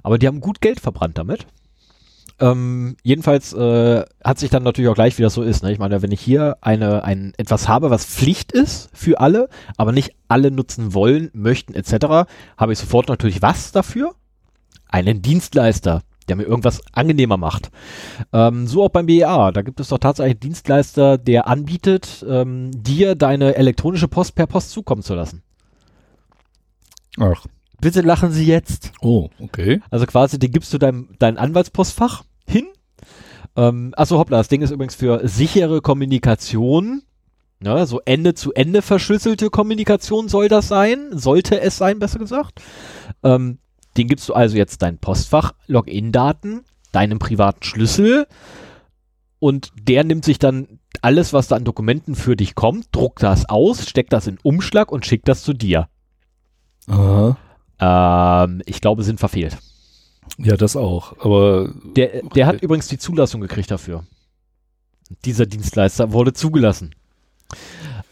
Aber 0.03 0.19
die 0.19 0.27
haben 0.27 0.41
gut 0.41 0.61
Geld 0.61 0.81
verbrannt 0.81 1.19
damit. 1.19 1.47
Ähm, 2.41 2.97
jedenfalls 3.03 3.53
äh, 3.53 4.03
hat 4.25 4.39
sich 4.39 4.49
dann 4.49 4.63
natürlich 4.63 4.89
auch 4.89 4.95
gleich, 4.95 5.19
wie 5.19 5.23
das 5.23 5.35
so 5.35 5.43
ist. 5.43 5.63
Ne? 5.63 5.73
Ich 5.73 5.79
meine, 5.79 6.01
wenn 6.01 6.11
ich 6.11 6.21
hier 6.21 6.57
eine, 6.63 7.05
ein, 7.05 7.35
etwas 7.37 7.69
habe, 7.69 7.91
was 7.91 8.07
Pflicht 8.07 8.53
ist 8.53 8.89
für 8.95 9.21
alle, 9.21 9.49
aber 9.77 9.93
nicht 9.93 10.15
alle 10.29 10.51
nutzen 10.51 10.95
wollen, 10.95 11.31
möchten 11.35 11.75
etc., 11.75 12.31
habe 12.57 12.73
ich 12.73 12.79
sofort 12.79 13.09
natürlich 13.09 13.43
was 13.43 13.73
dafür? 13.73 14.15
Einen 14.89 15.21
Dienstleister, 15.21 16.03
der 16.31 16.37
mir 16.37 16.45
irgendwas 16.45 16.81
angenehmer 16.93 17.37
macht. 17.37 17.71
Ähm, 18.33 18.67
so 18.69 18.85
auch 18.85 18.89
beim 18.89 19.07
BEA. 19.07 19.51
Da 19.51 19.63
gibt 19.63 19.81
es 19.81 19.89
doch 19.89 19.99
tatsächlich 19.99 20.35
einen 20.35 20.41
Dienstleister, 20.41 21.19
der 21.19 21.49
anbietet, 21.49 22.25
ähm, 22.29 22.71
dir 22.73 23.17
deine 23.17 23.57
elektronische 23.57 24.09
Post 24.09 24.37
per 24.37 24.47
Post 24.47 24.71
zukommen 24.71 25.03
zu 25.03 25.15
lassen. 25.15 25.43
Ach. 27.19 27.45
Bitte 27.81 28.03
lachen 28.03 28.31
Sie 28.31 28.47
jetzt. 28.47 28.93
Oh, 29.01 29.29
okay. 29.41 29.81
Also 29.91 30.07
quasi, 30.07 30.39
den 30.39 30.53
gibst 30.53 30.73
du 30.73 30.79
deinem 30.79 31.09
dein 31.19 31.37
Anwaltspostfach 31.37 32.25
hin. 32.47 32.67
Ähm, 33.57 33.93
achso, 33.97 34.19
hoppla, 34.19 34.39
das 34.39 34.49
Ding 34.49 34.63
ist 34.63 34.71
übrigens 34.71 34.95
für 34.95 35.27
sichere 35.27 35.81
Kommunikation. 35.81 37.03
Ne, 37.63 37.87
so 37.87 38.01
Ende 38.05 38.35
zu 38.35 38.53
Ende 38.55 38.81
verschlüsselte 38.81 39.51
Kommunikation 39.51 40.29
soll 40.29 40.49
das 40.49 40.69
sein. 40.69 41.09
Sollte 41.11 41.61
es 41.61 41.77
sein, 41.77 41.99
besser 41.99 42.19
gesagt. 42.19 42.63
Ähm, 43.23 43.59
den 44.01 44.09
gibst 44.09 44.31
du 44.31 44.33
also 44.33 44.57
jetzt 44.57 44.81
dein 44.81 44.97
Postfach, 44.97 45.53
Login-Daten, 45.67 46.65
deinen 46.91 47.19
privaten 47.19 47.63
Schlüssel 47.63 48.27
und 49.39 49.73
der 49.79 50.05
nimmt 50.05 50.25
sich 50.25 50.39
dann 50.39 50.81
alles, 51.03 51.35
was 51.35 51.49
da 51.49 51.57
an 51.57 51.65
Dokumenten 51.65 52.15
für 52.15 52.35
dich 52.35 52.55
kommt, 52.55 52.87
druckt 52.93 53.23
das 53.23 53.47
aus, 53.51 53.87
steckt 53.87 54.15
das 54.15 54.27
in 54.27 54.39
Umschlag 54.43 54.91
und 54.91 55.05
schickt 55.05 55.29
das 55.29 55.43
zu 55.43 55.53
dir. 55.53 55.89
Aha. 56.87 57.37
Ähm, 57.79 58.63
ich 58.65 58.81
glaube, 58.81 59.03
sind 59.03 59.21
verfehlt. 59.21 59.59
Ja, 60.39 60.57
das 60.57 60.77
auch. 60.77 61.19
Aber 61.23 61.71
Der, 61.95 62.23
der 62.23 62.47
hat 62.47 62.63
übrigens 62.63 62.89
die 62.89 62.99
Zulassung 62.99 63.43
gekriegt 63.43 63.71
dafür. 63.71 64.05
Dieser 65.27 65.45
Dienstleister 65.45 66.13
wurde 66.13 66.33
zugelassen. 66.33 66.95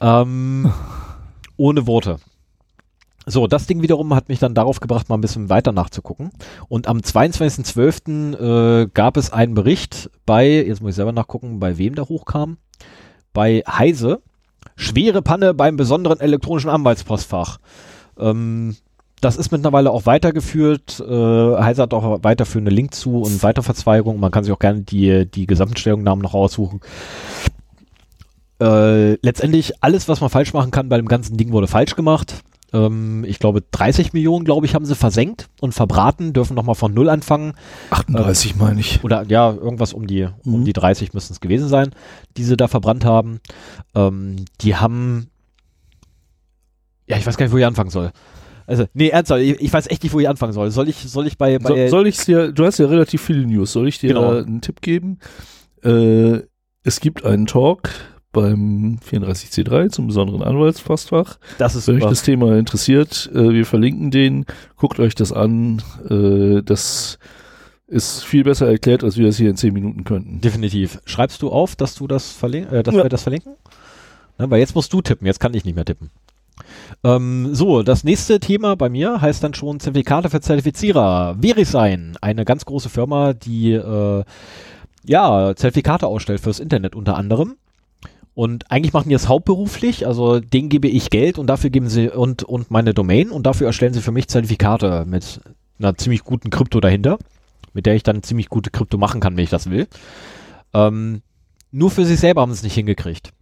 Ähm, 0.02 0.70
ohne 1.56 1.86
Worte. 1.86 2.18
So, 3.30 3.46
das 3.46 3.66
Ding 3.66 3.82
wiederum 3.82 4.14
hat 4.14 4.28
mich 4.30 4.38
dann 4.38 4.54
darauf 4.54 4.80
gebracht, 4.80 5.08
mal 5.08 5.16
ein 5.16 5.20
bisschen 5.20 5.50
weiter 5.50 5.72
nachzugucken. 5.72 6.30
Und 6.68 6.88
am 6.88 6.98
22.12. 6.98 8.82
Äh, 8.82 8.88
gab 8.94 9.16
es 9.18 9.32
einen 9.32 9.54
Bericht 9.54 10.10
bei, 10.24 10.48
jetzt 10.48 10.80
muss 10.80 10.90
ich 10.90 10.96
selber 10.96 11.12
nachgucken, 11.12 11.60
bei 11.60 11.76
wem 11.76 11.94
der 11.94 12.08
hochkam. 12.08 12.56
Bei 13.34 13.62
Heise. 13.68 14.22
Schwere 14.76 15.22
Panne 15.22 15.54
beim 15.54 15.76
besonderen 15.76 16.20
elektronischen 16.20 16.70
Anwaltspostfach. 16.70 17.58
Ähm, 18.18 18.76
das 19.20 19.36
ist 19.36 19.52
mittlerweile 19.52 19.90
auch 19.90 20.06
weitergeführt. 20.06 21.00
Äh, 21.00 21.04
Heise 21.60 21.82
hat 21.82 21.92
auch 21.92 22.22
weiterführende 22.22 22.70
Link 22.70 22.94
zu 22.94 23.20
und 23.20 23.42
Weiterverzweigung. 23.42 24.20
Man 24.20 24.30
kann 24.30 24.44
sich 24.44 24.52
auch 24.52 24.58
gerne 24.58 24.82
die, 24.82 25.26
die 25.26 25.46
gesamten 25.46 25.76
Stellungnahmen 25.76 26.22
noch 26.22 26.34
raussuchen. 26.34 26.80
Äh, 28.60 29.14
letztendlich 29.14 29.82
alles, 29.82 30.08
was 30.08 30.20
man 30.20 30.30
falsch 30.30 30.52
machen 30.52 30.70
kann 30.70 30.88
bei 30.88 30.96
dem 30.96 31.08
ganzen 31.08 31.36
Ding, 31.36 31.52
wurde 31.52 31.66
falsch 31.66 31.94
gemacht. 31.94 32.42
Ähm, 32.72 33.24
ich 33.26 33.38
glaube, 33.38 33.62
30 33.70 34.12
Millionen, 34.12 34.44
glaube 34.44 34.66
ich, 34.66 34.74
haben 34.74 34.84
sie 34.84 34.94
versenkt 34.94 35.48
und 35.60 35.72
verbraten, 35.72 36.32
dürfen 36.34 36.54
nochmal 36.54 36.74
von 36.74 36.92
Null 36.92 37.08
anfangen. 37.08 37.54
38 37.90 38.56
meine 38.56 38.80
ich. 38.80 39.02
Oder 39.04 39.24
ja, 39.28 39.50
irgendwas 39.52 39.92
um 39.94 40.06
die, 40.06 40.28
um 40.44 40.60
Mhm. 40.60 40.64
die 40.66 40.72
30 40.74 41.14
müssten 41.14 41.32
es 41.32 41.40
gewesen 41.40 41.68
sein, 41.68 41.90
die 42.36 42.44
sie 42.44 42.56
da 42.56 42.68
verbrannt 42.68 43.04
haben. 43.04 43.40
Ähm, 43.94 44.36
die 44.60 44.76
haben, 44.76 45.28
ja, 47.06 47.16
ich 47.16 47.26
weiß 47.26 47.36
gar 47.36 47.46
nicht, 47.46 47.52
wo 47.52 47.58
ich 47.58 47.64
anfangen 47.66 47.90
soll. 47.90 48.10
Also, 48.66 48.84
nee, 48.92 49.08
ernsthaft, 49.08 49.40
ich, 49.40 49.58
ich 49.60 49.72
weiß 49.72 49.86
echt 49.86 50.02
nicht, 50.02 50.12
wo 50.12 50.20
ich 50.20 50.28
anfangen 50.28 50.52
soll. 50.52 50.70
Soll 50.70 50.90
ich, 50.90 50.96
soll 50.98 51.26
ich 51.26 51.38
bei, 51.38 51.58
bei 51.58 51.86
So, 51.86 51.96
soll 51.96 52.06
ich 52.06 52.18
dir, 52.18 52.52
du 52.52 52.66
hast 52.66 52.76
ja 52.78 52.86
relativ 52.86 53.22
viele 53.22 53.46
News, 53.46 53.72
soll 53.72 53.88
ich 53.88 53.98
dir 53.98 54.08
Genau. 54.08 54.34
da 54.34 54.40
einen 54.42 54.60
Tipp 54.60 54.82
geben? 54.82 55.18
Äh, 55.82 56.40
es 56.82 57.00
gibt 57.00 57.24
einen 57.24 57.46
Talk 57.46 57.88
beim 58.32 58.98
34C3 59.10 59.88
zum 59.88 60.06
besonderen 60.06 60.42
Anwaltspostfach. 60.42 61.38
das 61.58 61.74
ist 61.74 61.88
Wenn 61.88 61.96
euch 61.96 62.00
super. 62.02 62.10
das 62.10 62.22
Thema 62.22 62.56
interessiert, 62.58 63.30
äh, 63.34 63.50
wir 63.52 63.64
verlinken 63.66 64.10
den, 64.10 64.44
guckt 64.76 65.00
euch 65.00 65.14
das 65.14 65.32
an. 65.32 65.82
Äh, 66.10 66.62
das 66.62 67.18
ist 67.86 68.22
viel 68.24 68.44
besser 68.44 68.68
erklärt, 68.68 69.02
als 69.02 69.16
wir 69.16 69.26
das 69.26 69.38
hier 69.38 69.48
in 69.48 69.56
10 69.56 69.72
Minuten 69.72 70.04
könnten. 70.04 70.40
Definitiv. 70.42 71.00
Schreibst 71.06 71.40
du 71.40 71.48
auf, 71.50 71.74
dass 71.74 71.94
du 71.94 72.06
das 72.06 72.30
verlin 72.32 72.66
äh, 72.68 72.82
dass 72.82 72.94
Ja. 72.94 73.02
wir 73.04 73.08
das 73.08 73.22
verlinken? 73.22 73.54
Ne, 74.38 74.50
weil 74.50 74.60
jetzt 74.60 74.74
musst 74.74 74.92
du 74.92 75.00
tippen, 75.00 75.26
jetzt 75.26 75.40
kann 75.40 75.54
ich 75.54 75.64
nicht 75.64 75.74
mehr 75.74 75.86
tippen. 75.86 76.10
Ähm, 77.04 77.54
so, 77.54 77.82
das 77.82 78.04
nächste 78.04 78.40
Thema 78.40 78.76
bei 78.76 78.88
mir 78.88 79.20
heißt 79.20 79.42
dann 79.42 79.54
schon 79.54 79.80
Zertifikate 79.80 80.28
für 80.28 80.40
Zertifizierer. 80.40 81.36
VeriSign, 81.40 82.16
eine 82.20 82.44
ganz 82.44 82.64
große 82.64 82.88
Firma, 82.88 83.32
die 83.32 83.72
äh, 83.72 84.24
ja 85.06 85.54
Zertifikate 85.56 86.06
ausstellt 86.06 86.40
fürs 86.40 86.60
Internet 86.60 86.94
unter 86.94 87.16
anderem. 87.16 87.56
Und 88.38 88.70
eigentlich 88.70 88.92
machen 88.92 89.08
die 89.08 89.16
das 89.16 89.26
hauptberuflich, 89.26 90.06
also 90.06 90.38
denen 90.38 90.68
gebe 90.68 90.86
ich 90.86 91.10
Geld 91.10 91.38
und 91.38 91.48
dafür 91.48 91.70
geben 91.70 91.88
sie 91.88 92.08
und, 92.08 92.44
und 92.44 92.70
meine 92.70 92.94
Domain 92.94 93.32
und 93.32 93.46
dafür 93.46 93.66
erstellen 93.66 93.94
sie 93.94 94.00
für 94.00 94.12
mich 94.12 94.28
Zertifikate 94.28 95.04
mit 95.08 95.40
einer 95.80 95.96
ziemlich 95.96 96.22
guten 96.22 96.50
Krypto 96.50 96.78
dahinter, 96.78 97.18
mit 97.72 97.84
der 97.84 97.96
ich 97.96 98.04
dann 98.04 98.22
ziemlich 98.22 98.48
gute 98.48 98.70
Krypto 98.70 98.96
machen 98.96 99.20
kann, 99.20 99.36
wenn 99.36 99.42
ich 99.42 99.50
das 99.50 99.70
will. 99.70 99.88
Ähm, 100.72 101.22
nur 101.72 101.90
für 101.90 102.04
sich 102.04 102.20
selber 102.20 102.42
haben 102.42 102.52
sie 102.52 102.58
es 102.58 102.62
nicht 102.62 102.74
hingekriegt. 102.74 103.32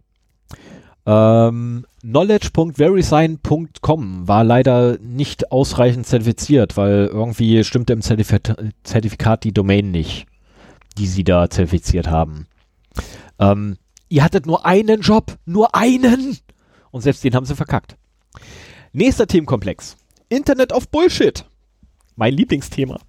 Ähm, 1.05 1.85
knowledge.verisign.com 2.01 4.27
war 4.27 4.43
leider 4.43 4.97
nicht 4.97 5.51
ausreichend 5.51 6.07
zertifiziert, 6.07 6.75
weil 6.75 7.07
irgendwie 7.13 7.63
stimmte 7.63 7.93
im 7.93 8.01
Zertifikat, 8.01 9.43
die 9.43 9.53
Domain 9.53 9.91
nicht, 9.91 10.25
die 10.97 11.05
sie 11.05 11.23
da 11.23 11.51
zertifiziert 11.51 12.07
haben. 12.07 12.47
Ähm, 13.37 13.77
ihr 14.09 14.23
hattet 14.23 14.45
nur 14.45 14.65
einen 14.65 15.01
Job, 15.01 15.37
nur 15.45 15.75
einen! 15.75 16.37
Und 16.91 17.01
selbst 17.01 17.23
den 17.23 17.35
haben 17.35 17.45
sie 17.45 17.55
verkackt. 17.55 17.97
Nächster 18.93 19.27
Themenkomplex. 19.27 19.97
Internet 20.29 20.71
of 20.71 20.89
Bullshit. 20.89 21.45
Mein 22.15 22.33
Lieblingsthema. 22.33 22.99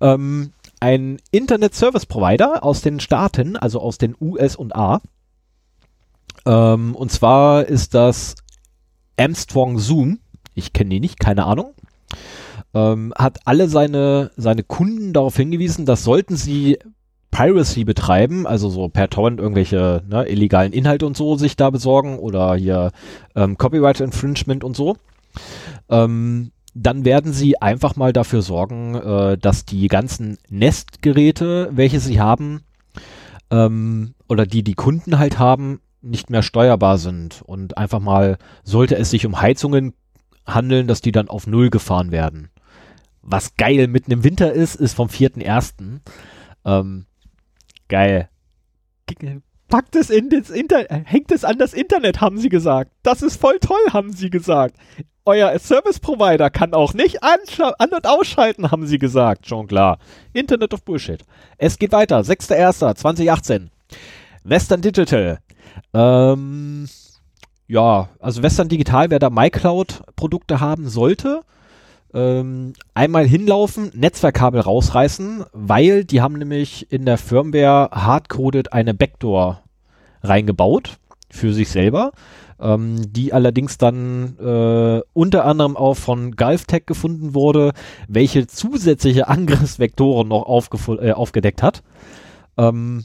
Ähm, 0.00 0.52
ein 0.80 1.18
Internet 1.30 1.74
Service 1.74 2.06
Provider 2.06 2.62
aus 2.62 2.80
den 2.80 3.00
Staaten, 3.00 3.56
also 3.56 3.80
aus 3.80 3.98
den 3.98 4.14
US 4.20 4.56
und 4.56 4.74
A. 4.74 5.00
Ähm, 6.46 6.94
und 6.94 7.10
zwar 7.10 7.66
ist 7.66 7.94
das 7.94 8.34
Armstrong 9.18 9.78
Zoom. 9.78 10.20
Ich 10.54 10.72
kenne 10.72 10.90
die 10.90 11.00
nicht, 11.00 11.18
keine 11.18 11.44
Ahnung. 11.44 11.74
Ähm, 12.74 13.12
hat 13.16 13.40
alle 13.46 13.68
seine, 13.68 14.30
seine 14.36 14.62
Kunden 14.62 15.12
darauf 15.12 15.36
hingewiesen, 15.36 15.86
dass 15.86 16.04
sollten 16.04 16.36
sie 16.36 16.78
Piracy 17.30 17.84
betreiben, 17.84 18.46
also 18.46 18.70
so 18.70 18.88
per 18.88 19.10
Torrent 19.10 19.40
irgendwelche 19.40 20.02
ne, 20.08 20.26
illegalen 20.28 20.72
Inhalte 20.72 21.06
und 21.06 21.16
so 21.16 21.36
sich 21.36 21.56
da 21.56 21.70
besorgen 21.70 22.18
oder 22.18 22.54
hier 22.54 22.92
ähm, 23.34 23.58
Copyright 23.58 24.00
Infringement 24.00 24.64
und 24.64 24.76
so, 24.76 24.96
ähm, 25.88 26.52
dann 26.74 27.04
werden 27.04 27.32
sie 27.32 27.60
einfach 27.60 27.96
mal 27.96 28.12
dafür 28.12 28.42
sorgen, 28.42 28.94
äh, 28.94 29.38
dass 29.38 29.64
die 29.64 29.88
ganzen 29.88 30.38
Nest-Geräte, 30.48 31.70
welche 31.72 32.00
sie 32.00 32.20
haben, 32.20 32.62
ähm, 33.50 34.14
oder 34.28 34.46
die 34.46 34.62
die 34.62 34.74
Kunden 34.74 35.18
halt 35.18 35.38
haben, 35.38 35.80
nicht 36.02 36.30
mehr 36.30 36.42
steuerbar 36.42 36.98
sind 36.98 37.42
und 37.44 37.78
einfach 37.78 38.00
mal, 38.00 38.38
sollte 38.62 38.96
es 38.96 39.10
sich 39.10 39.26
um 39.26 39.40
Heizungen 39.40 39.94
handeln, 40.46 40.86
dass 40.86 41.00
die 41.00 41.12
dann 41.12 41.28
auf 41.28 41.46
Null 41.46 41.70
gefahren 41.70 42.12
werden. 42.12 42.50
Was 43.22 43.56
geil 43.56 43.88
mitten 43.88 44.12
im 44.12 44.22
Winter 44.22 44.52
ist, 44.52 44.76
ist 44.76 44.94
vom 44.94 45.08
4.1. 45.08 46.00
Ähm, 46.64 47.06
geil. 47.88 48.28
Packt 49.68 49.96
es 49.96 50.10
in 50.10 50.30
das 50.30 50.50
Internet, 50.50 50.88
hängt 50.90 51.32
es 51.32 51.44
an 51.44 51.58
das 51.58 51.74
Internet, 51.74 52.20
haben 52.20 52.38
sie 52.38 52.48
gesagt. 52.48 52.92
Das 53.02 53.22
ist 53.22 53.40
voll 53.40 53.58
toll, 53.58 53.80
haben 53.92 54.12
sie 54.12 54.30
gesagt. 54.30 54.76
Euer 55.24 55.58
Service 55.58 55.98
Provider 55.98 56.50
kann 56.50 56.72
auch 56.72 56.94
nicht 56.94 57.24
anscha- 57.24 57.74
an- 57.78 57.90
und 57.92 58.06
ausschalten, 58.06 58.70
haben 58.70 58.86
sie 58.86 58.98
gesagt. 58.98 59.48
Schon 59.48 59.66
klar. 59.66 59.98
Internet 60.32 60.72
of 60.72 60.84
Bullshit. 60.84 61.24
Es 61.58 61.78
geht 61.78 61.90
weiter. 61.90 62.20
6.1.2018. 62.20 63.70
Western 64.44 64.82
Digital. 64.82 65.40
Ähm, 65.92 66.88
ja, 67.66 68.08
also 68.20 68.42
Western 68.44 68.68
Digital, 68.68 69.10
wer 69.10 69.18
da 69.18 69.28
MyCloud-Produkte 69.30 70.60
haben 70.60 70.88
sollte, 70.88 71.40
ähm, 72.16 72.72
einmal 72.94 73.26
hinlaufen, 73.26 73.90
Netzwerkkabel 73.94 74.60
rausreißen, 74.60 75.44
weil 75.52 76.04
die 76.04 76.22
haben 76.22 76.38
nämlich 76.38 76.90
in 76.90 77.04
der 77.04 77.18
Firmware 77.18 77.90
hardcoded 77.92 78.72
eine 78.72 78.94
Backdoor 78.94 79.62
reingebaut 80.22 80.96
für 81.28 81.52
sich 81.52 81.68
selber. 81.68 82.12
ähm, 82.58 83.12
die 83.12 83.34
allerdings 83.34 83.76
dann 83.76 84.38
äh, 84.38 85.02
unter 85.12 85.44
anderem 85.44 85.76
auch 85.76 85.94
von 85.94 86.36
GulfTech 86.36 86.86
gefunden 86.86 87.34
wurde, 87.34 87.72
welche 88.08 88.46
zusätzliche 88.46 89.28
Angriffsvektoren 89.28 90.28
noch 90.28 90.46
äh, 90.88 91.12
aufgedeckt 91.12 91.62
hat. 91.62 91.82
Ähm, 92.56 93.04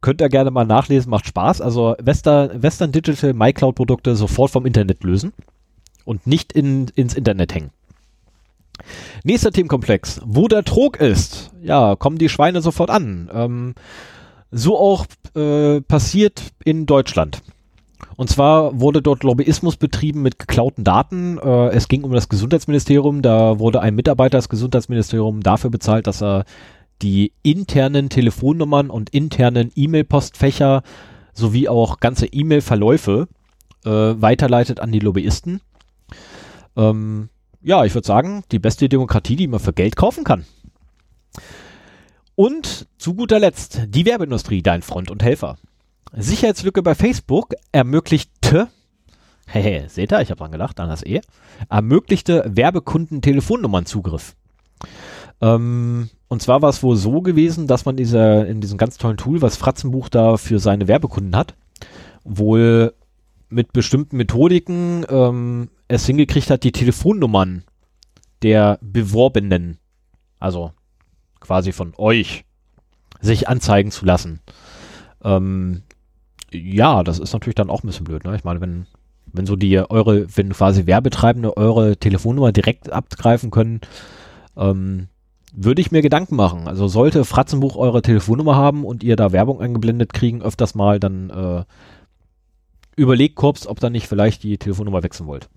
könnt 0.00 0.20
ihr 0.20 0.28
gerne 0.28 0.52
mal 0.52 0.66
nachlesen, 0.66 1.10
macht 1.10 1.26
Spaß. 1.26 1.60
Also 1.60 1.96
Western, 2.00 2.62
Western 2.62 2.92
Digital 2.92 3.32
MyCloud 3.32 3.74
Produkte 3.74 4.14
sofort 4.14 4.52
vom 4.52 4.66
Internet 4.66 5.02
lösen 5.02 5.32
und 6.04 6.28
nicht 6.28 6.52
in, 6.52 6.86
ins 6.94 7.14
Internet 7.14 7.54
hängen. 7.54 7.70
Nächster 9.24 9.52
Themenkomplex. 9.52 10.20
Wo 10.24 10.48
der 10.48 10.64
Trog 10.64 10.98
ist, 10.98 11.50
ja, 11.62 11.96
kommen 11.96 12.18
die 12.18 12.28
Schweine 12.28 12.62
sofort 12.62 12.90
an. 12.90 13.30
Ähm, 13.32 13.74
so 14.50 14.78
auch 14.78 15.06
äh, 15.34 15.80
passiert 15.80 16.42
in 16.64 16.86
Deutschland. 16.86 17.42
Und 18.16 18.30
zwar 18.30 18.80
wurde 18.80 19.02
dort 19.02 19.24
Lobbyismus 19.24 19.76
betrieben 19.76 20.22
mit 20.22 20.38
geklauten 20.38 20.84
Daten. 20.84 21.38
Äh, 21.38 21.68
es 21.68 21.88
ging 21.88 22.04
um 22.04 22.12
das 22.12 22.28
Gesundheitsministerium. 22.28 23.22
Da 23.22 23.58
wurde 23.58 23.80
ein 23.80 23.94
Mitarbeiter 23.94 24.38
des 24.38 24.48
Gesundheitsministeriums 24.48 25.42
dafür 25.42 25.70
bezahlt, 25.70 26.06
dass 26.06 26.22
er 26.22 26.44
die 27.02 27.32
internen 27.42 28.08
Telefonnummern 28.08 28.88
und 28.90 29.10
internen 29.10 29.70
E-Mail-Postfächer 29.74 30.82
sowie 31.34 31.68
auch 31.68 32.00
ganze 32.00 32.26
E-Mail-Verläufe 32.26 33.28
äh, 33.84 33.90
weiterleitet 33.90 34.80
an 34.80 34.92
die 34.92 35.00
Lobbyisten. 35.00 35.60
Ähm, 36.76 37.28
ja, 37.66 37.84
ich 37.84 37.94
würde 37.94 38.06
sagen, 38.06 38.44
die 38.52 38.60
beste 38.60 38.88
Demokratie, 38.88 39.34
die 39.34 39.48
man 39.48 39.58
für 39.58 39.72
Geld 39.72 39.96
kaufen 39.96 40.22
kann. 40.22 40.46
Und 42.36 42.86
zu 42.96 43.14
guter 43.14 43.40
Letzt 43.40 43.80
die 43.88 44.06
Werbeindustrie, 44.06 44.62
dein 44.62 44.82
Freund 44.82 45.10
und 45.10 45.24
Helfer. 45.24 45.56
Sicherheitslücke 46.12 46.82
bei 46.84 46.94
Facebook 46.94 47.54
ermöglichte, 47.72 48.68
hehe, 49.48 49.88
seht 49.88 50.12
ihr, 50.12 50.20
ich 50.20 50.30
habe 50.30 50.38
dran 50.38 50.52
gedacht, 50.52 50.78
an 50.78 50.88
das 50.88 51.04
E, 51.04 51.20
ermöglichte 51.68 52.44
Werbekunden 52.46 53.20
Telefonnummernzugriff. 53.20 54.36
Ähm, 55.40 56.08
und 56.28 56.42
zwar 56.42 56.62
war 56.62 56.70
es 56.70 56.84
wohl 56.84 56.96
so 56.96 57.20
gewesen, 57.20 57.66
dass 57.66 57.84
man 57.84 57.96
diese, 57.96 58.46
in 58.48 58.60
diesem 58.60 58.78
ganz 58.78 58.96
tollen 58.96 59.16
Tool, 59.16 59.42
was 59.42 59.56
Fratzenbuch 59.56 60.08
da 60.08 60.36
für 60.36 60.60
seine 60.60 60.86
Werbekunden 60.86 61.34
hat, 61.34 61.54
wohl 62.22 62.94
mit 63.48 63.72
bestimmten 63.72 64.16
Methodiken 64.16 65.04
ähm, 65.08 65.70
es 65.88 66.06
hingekriegt 66.06 66.50
hat, 66.50 66.64
die 66.64 66.72
Telefonnummern 66.72 67.64
der 68.42 68.78
Beworbenen, 68.80 69.78
also 70.38 70.72
quasi 71.40 71.72
von 71.72 71.94
euch, 71.96 72.44
sich 73.20 73.48
anzeigen 73.48 73.90
zu 73.90 74.04
lassen. 74.04 74.40
Ähm, 75.22 75.82
ja, 76.52 77.02
das 77.02 77.18
ist 77.18 77.32
natürlich 77.32 77.54
dann 77.54 77.70
auch 77.70 77.82
ein 77.82 77.86
bisschen 77.86 78.04
blöd. 78.04 78.24
Ne? 78.24 78.36
Ich 78.36 78.44
meine, 78.44 78.60
wenn, 78.60 78.86
wenn 79.32 79.46
so 79.46 79.56
die 79.56 79.78
eure, 79.78 80.26
wenn 80.36 80.52
quasi 80.52 80.86
Werbetreibende 80.86 81.56
eure 81.56 81.96
Telefonnummer 81.96 82.52
direkt 82.52 82.90
abgreifen 82.90 83.50
können, 83.50 83.80
ähm, 84.56 85.08
würde 85.54 85.80
ich 85.80 85.90
mir 85.90 86.02
Gedanken 86.02 86.36
machen. 86.36 86.68
Also 86.68 86.86
sollte 86.86 87.24
Fratzenbuch 87.24 87.76
eure 87.76 88.02
Telefonnummer 88.02 88.56
haben 88.56 88.84
und 88.84 89.02
ihr 89.02 89.16
da 89.16 89.32
Werbung 89.32 89.60
eingeblendet 89.60 90.12
kriegen, 90.12 90.42
öfters 90.42 90.74
mal, 90.74 91.00
dann 91.00 91.30
äh, 91.30 91.64
überlegt 92.96 93.36
Korps, 93.36 93.66
ob 93.66 93.80
dann 93.80 93.92
nicht 93.92 94.08
vielleicht 94.08 94.42
die 94.42 94.58
Telefonnummer 94.58 95.02
wechseln 95.02 95.26
wollt. 95.26 95.48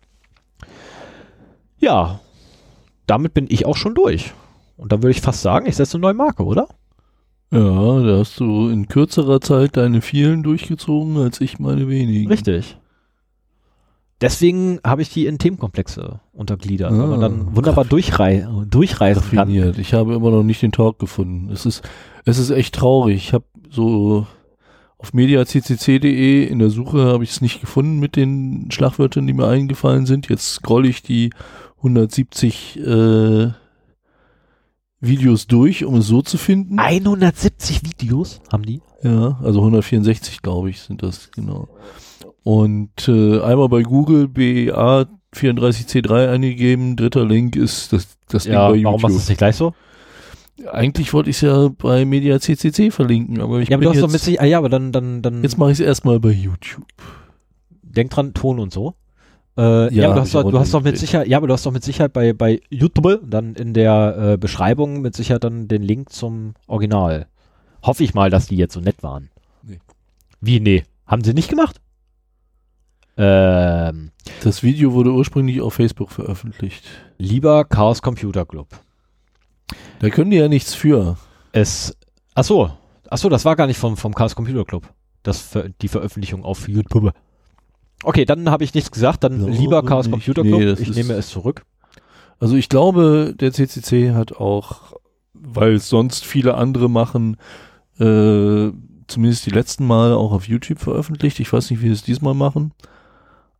Ja, 1.79 2.19
damit 3.07 3.33
bin 3.33 3.47
ich 3.49 3.65
auch 3.65 3.77
schon 3.77 3.95
durch. 3.95 4.33
Und 4.77 4.91
dann 4.91 5.01
würde 5.01 5.11
ich 5.11 5.21
fast 5.21 5.41
sagen, 5.41 5.65
ich 5.65 5.75
setze 5.75 5.97
eine 5.97 6.01
neue 6.03 6.13
Marke, 6.13 6.43
oder? 6.43 6.67
Ja, 7.51 7.99
da 8.01 8.19
hast 8.19 8.39
du 8.39 8.69
in 8.69 8.87
kürzerer 8.87 9.41
Zeit 9.41 9.75
deine 9.75 10.01
vielen 10.01 10.43
durchgezogen, 10.43 11.17
als 11.17 11.41
ich 11.41 11.57
meine 11.57 11.87
wenigen. 11.89 12.29
Richtig. 12.29 12.77
Deswegen 14.21 14.79
habe 14.83 15.01
ich 15.01 15.09
die 15.09 15.25
in 15.25 15.39
Themenkomplexe 15.39 16.19
untergliedert, 16.33 16.91
ah, 16.91 16.97
weil 16.97 17.07
man 17.07 17.21
dann 17.21 17.55
wunderbar 17.55 17.85
durchrei 17.85 18.45
durchreisen 18.69 19.23
raffiniert. 19.23 19.73
kann. 19.73 19.81
Ich 19.81 19.93
habe 19.93 20.13
immer 20.13 20.29
noch 20.29 20.43
nicht 20.43 20.61
den 20.61 20.73
Talk 20.73 20.99
gefunden. 20.99 21.49
Es 21.51 21.65
ist, 21.65 21.81
es 22.25 22.37
ist 22.37 22.49
echt 22.49 22.75
traurig. 22.75 23.15
Ich 23.15 23.33
habe 23.33 23.45
so 23.69 24.27
auf 24.99 25.13
mediaccc.de 25.13 26.43
in 26.45 26.59
der 26.59 26.69
Suche 26.69 27.05
habe 27.05 27.23
ich 27.23 27.31
es 27.31 27.41
nicht 27.41 27.61
gefunden 27.61 27.99
mit 27.99 28.17
den 28.17 28.69
Schlagwörtern, 28.69 29.25
die 29.25 29.33
mir 29.33 29.47
eingefallen 29.47 30.05
sind. 30.05 30.27
Jetzt 30.27 30.53
scroll 30.55 30.85
ich 30.85 31.01
die 31.01 31.31
170 31.77 32.79
äh, 32.79 33.51
Videos 34.99 35.47
durch, 35.47 35.85
um 35.85 35.95
es 35.95 36.07
so 36.07 36.21
zu 36.21 36.37
finden. 36.37 36.77
170 36.77 37.83
Videos 37.83 38.41
haben 38.51 38.63
die? 38.63 38.81
Ja, 39.01 39.39
also 39.41 39.59
164, 39.59 40.41
glaube 40.41 40.69
ich, 40.69 40.81
sind 40.81 41.01
das, 41.01 41.31
genau. 41.31 41.69
Und 42.43 43.07
äh, 43.07 43.39
einmal 43.39 43.69
bei 43.69 43.83
Google 43.83 44.27
BA 44.27 45.05
34C3 45.33 46.29
eingegeben, 46.29 46.97
dritter 46.97 47.23
Link 47.23 47.55
ist 47.55 47.93
das, 47.93 48.17
das 48.27 48.43
ja, 48.43 48.51
Ding 48.51 48.59
bei 48.59 48.75
YouTube. 48.75 48.85
Warum 48.85 49.01
machst 49.01 49.15
du 49.15 49.19
es 49.19 49.29
nicht 49.29 49.37
gleich 49.37 49.55
so? 49.55 49.73
Eigentlich 50.71 51.13
wollte 51.13 51.29
ich 51.29 51.37
es 51.37 51.41
ja 51.41 51.69
bei 51.69 52.05
Media 52.05 52.39
CCC 52.39 52.91
verlinken, 52.91 53.41
aber 53.41 53.59
ich 53.59 53.69
ja, 53.69 53.77
aber 53.77 53.81
bin 53.81 53.93
du 53.93 54.03
hast 54.03 54.23
doch 54.23 54.29
mit 54.29 54.39
ah, 54.41 54.45
ja, 54.45 54.57
aber 54.57 54.69
dann, 54.69 54.91
dann, 54.91 55.21
dann. 55.21 55.43
Jetzt 55.43 55.57
mache 55.57 55.71
ich 55.71 55.79
es 55.79 55.85
erstmal 55.85 56.19
bei 56.19 56.31
YouTube. 56.31 56.85
Denk 57.81 58.11
dran, 58.11 58.33
Ton 58.33 58.59
und 58.59 58.73
so. 58.73 58.95
Äh, 59.57 59.61
ja, 59.61 59.89
ja, 59.89 60.05
aber 60.05 60.15
du 60.15 60.21
hast, 60.21 60.35
doch, 60.35 60.49
du 60.49 60.59
hast 60.59 60.73
doch 60.73 60.83
mit 60.83 60.97
Sicherheit, 60.97 61.27
ja, 61.27 61.37
aber 61.37 61.47
du 61.47 61.53
hast 61.53 61.65
doch 61.65 61.71
mit 61.71 61.83
Sicherheit 61.83 62.13
bei, 62.13 62.33
bei 62.33 62.61
YouTube 62.69 63.19
dann 63.27 63.55
in 63.55 63.73
der 63.73 64.33
äh, 64.33 64.37
Beschreibung 64.37 65.01
mit 65.01 65.15
Sicherheit 65.15 65.43
dann 65.43 65.67
den 65.67 65.81
Link 65.81 66.11
zum 66.11 66.53
Original. 66.67 67.27
Hoffe 67.83 68.03
ich 68.03 68.13
mal, 68.13 68.29
dass 68.29 68.47
die 68.47 68.55
jetzt 68.55 68.73
so 68.73 68.79
nett 68.79 69.03
waren. 69.03 69.29
Nee. 69.63 69.79
Wie, 70.39 70.59
nee? 70.59 70.83
Haben 71.05 71.23
sie 71.23 71.33
nicht 71.33 71.49
gemacht? 71.49 71.81
Ähm, 73.17 74.11
das 74.43 74.63
Video 74.63 74.93
wurde 74.93 75.11
ursprünglich 75.11 75.59
auf 75.59 75.73
Facebook 75.73 76.11
veröffentlicht. 76.11 76.85
Lieber 77.17 77.65
Chaos 77.65 78.01
Computer 78.01 78.45
Club. 78.45 78.67
Da 79.99 80.09
können 80.09 80.31
die 80.31 80.37
ja 80.37 80.47
nichts 80.47 80.73
für. 80.73 81.17
Es, 81.51 81.95
ach 82.35 82.43
so, 82.43 82.71
ach 83.09 83.17
so, 83.17 83.29
das 83.29 83.45
war 83.45 83.55
gar 83.55 83.67
nicht 83.67 83.77
vom, 83.77 83.97
vom 83.97 84.13
Chaos 84.13 84.35
Computer 84.35 84.65
Club. 84.65 84.87
Das, 85.23 85.57
die 85.81 85.87
Veröffentlichung 85.87 86.43
auf 86.45 86.67
YouTube. 86.67 87.13
Okay, 88.03 88.25
dann 88.25 88.49
habe 88.49 88.63
ich 88.63 88.73
nichts 88.73 88.91
gesagt. 88.91 89.23
Dann 89.23 89.39
Glaube 89.39 89.51
lieber 89.51 89.83
Chaos 89.83 90.05
nicht. 90.05 90.13
Computer 90.13 90.43
Club. 90.43 90.59
Nee, 90.59 90.71
ich 90.71 90.95
nehme 90.95 91.13
es 91.13 91.29
zurück. 91.29 91.63
Also 92.39 92.55
ich 92.55 92.69
glaube, 92.69 93.35
der 93.37 93.51
CCC 93.51 94.13
hat 94.13 94.31
auch, 94.33 94.93
weil 95.33 95.73
es 95.73 95.89
sonst 95.89 96.23
viele 96.25 96.55
andere 96.55 96.89
machen, 96.89 97.35
äh, 97.99 98.71
zumindest 99.07 99.45
die 99.45 99.49
letzten 99.51 99.85
Mal 99.85 100.13
auch 100.13 100.31
auf 100.31 100.47
YouTube 100.47 100.79
veröffentlicht. 100.79 101.39
Ich 101.41 101.51
weiß 101.51 101.69
nicht, 101.69 101.81
wie 101.81 101.87
sie 101.87 101.93
es 101.93 102.03
diesmal 102.03 102.33
machen. 102.33 102.71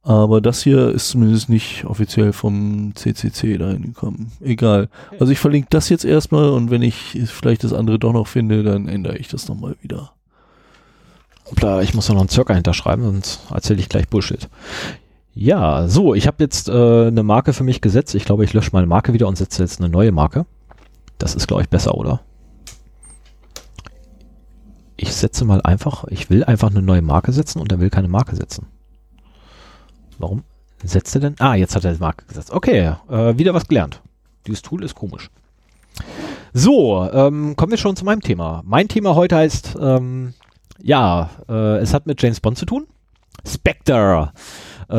Aber 0.01 0.39
das 0.39 0.63
hier 0.63 0.89
ist 0.89 1.09
zumindest 1.09 1.49
nicht 1.49 1.85
offiziell 1.85 2.31
vom 2.31 2.93
CCC 2.95 3.57
dahin 3.57 3.81
gekommen. 3.83 4.31
Egal. 4.39 4.89
Also 5.19 5.31
ich 5.31 5.39
verlinke 5.39 5.67
das 5.69 5.89
jetzt 5.89 6.05
erstmal 6.05 6.49
und 6.49 6.71
wenn 6.71 6.81
ich 6.81 7.19
vielleicht 7.25 7.63
das 7.63 7.73
andere 7.73 7.99
doch 7.99 8.13
noch 8.13 8.27
finde, 8.27 8.63
dann 8.63 8.87
ändere 8.87 9.17
ich 9.17 9.27
das 9.27 9.47
nochmal 9.49 9.75
wieder. 9.81 10.11
Hoppla, 11.49 11.81
ich 11.81 11.93
muss 11.93 12.07
noch 12.09 12.19
einen 12.19 12.29
Circa 12.29 12.53
hinterschreiben, 12.53 13.03
sonst 13.03 13.41
erzähle 13.51 13.79
ich 13.79 13.89
gleich 13.89 14.07
Bullshit. 14.07 14.47
Ja, 15.33 15.87
so, 15.87 16.13
ich 16.13 16.27
habe 16.27 16.43
jetzt 16.43 16.69
äh, 16.69 17.07
eine 17.07 17.23
Marke 17.23 17.53
für 17.53 17.63
mich 17.63 17.81
gesetzt. 17.81 18.15
Ich 18.15 18.25
glaube, 18.25 18.43
ich 18.43 18.53
lösche 18.53 18.71
meine 18.73 18.87
Marke 18.87 19.13
wieder 19.13 19.27
und 19.27 19.37
setze 19.37 19.63
jetzt 19.63 19.79
eine 19.79 19.89
neue 19.89 20.11
Marke. 20.11 20.45
Das 21.17 21.35
ist, 21.35 21.47
glaube 21.47 21.63
ich, 21.63 21.69
besser, 21.69 21.95
oder? 21.95 22.21
Ich 24.95 25.13
setze 25.13 25.45
mal 25.45 25.61
einfach, 25.61 26.05
ich 26.09 26.29
will 26.29 26.43
einfach 26.43 26.69
eine 26.69 26.81
neue 26.81 27.01
Marke 27.01 27.31
setzen 27.31 27.59
und 27.59 27.71
er 27.71 27.79
will 27.79 27.89
keine 27.89 28.09
Marke 28.09 28.35
setzen. 28.35 28.67
Warum 30.19 30.43
setzt 30.83 31.15
er 31.15 31.21
denn? 31.21 31.35
Ah, 31.39 31.55
jetzt 31.55 31.75
hat 31.75 31.85
er 31.85 31.93
die 31.93 31.99
Marke 31.99 32.25
gesetzt. 32.27 32.51
Okay, 32.51 32.93
äh, 33.09 33.37
wieder 33.37 33.53
was 33.53 33.67
gelernt. 33.67 34.01
Dieses 34.45 34.61
Tool 34.61 34.83
ist 34.83 34.95
komisch. 34.95 35.29
So, 36.53 37.09
ähm, 37.11 37.55
kommen 37.55 37.71
wir 37.71 37.77
schon 37.77 37.95
zu 37.95 38.05
meinem 38.05 38.21
Thema. 38.21 38.61
Mein 38.65 38.87
Thema 38.87 39.15
heute 39.15 39.35
heißt 39.35 39.77
ähm, 39.81 40.33
ja, 40.81 41.29
äh, 41.47 41.77
es 41.77 41.93
hat 41.93 42.05
mit 42.07 42.21
James 42.21 42.39
Bond 42.39 42.57
zu 42.57 42.65
tun. 42.65 42.87
Spectre. 43.45 44.31
Äh, 44.89 44.95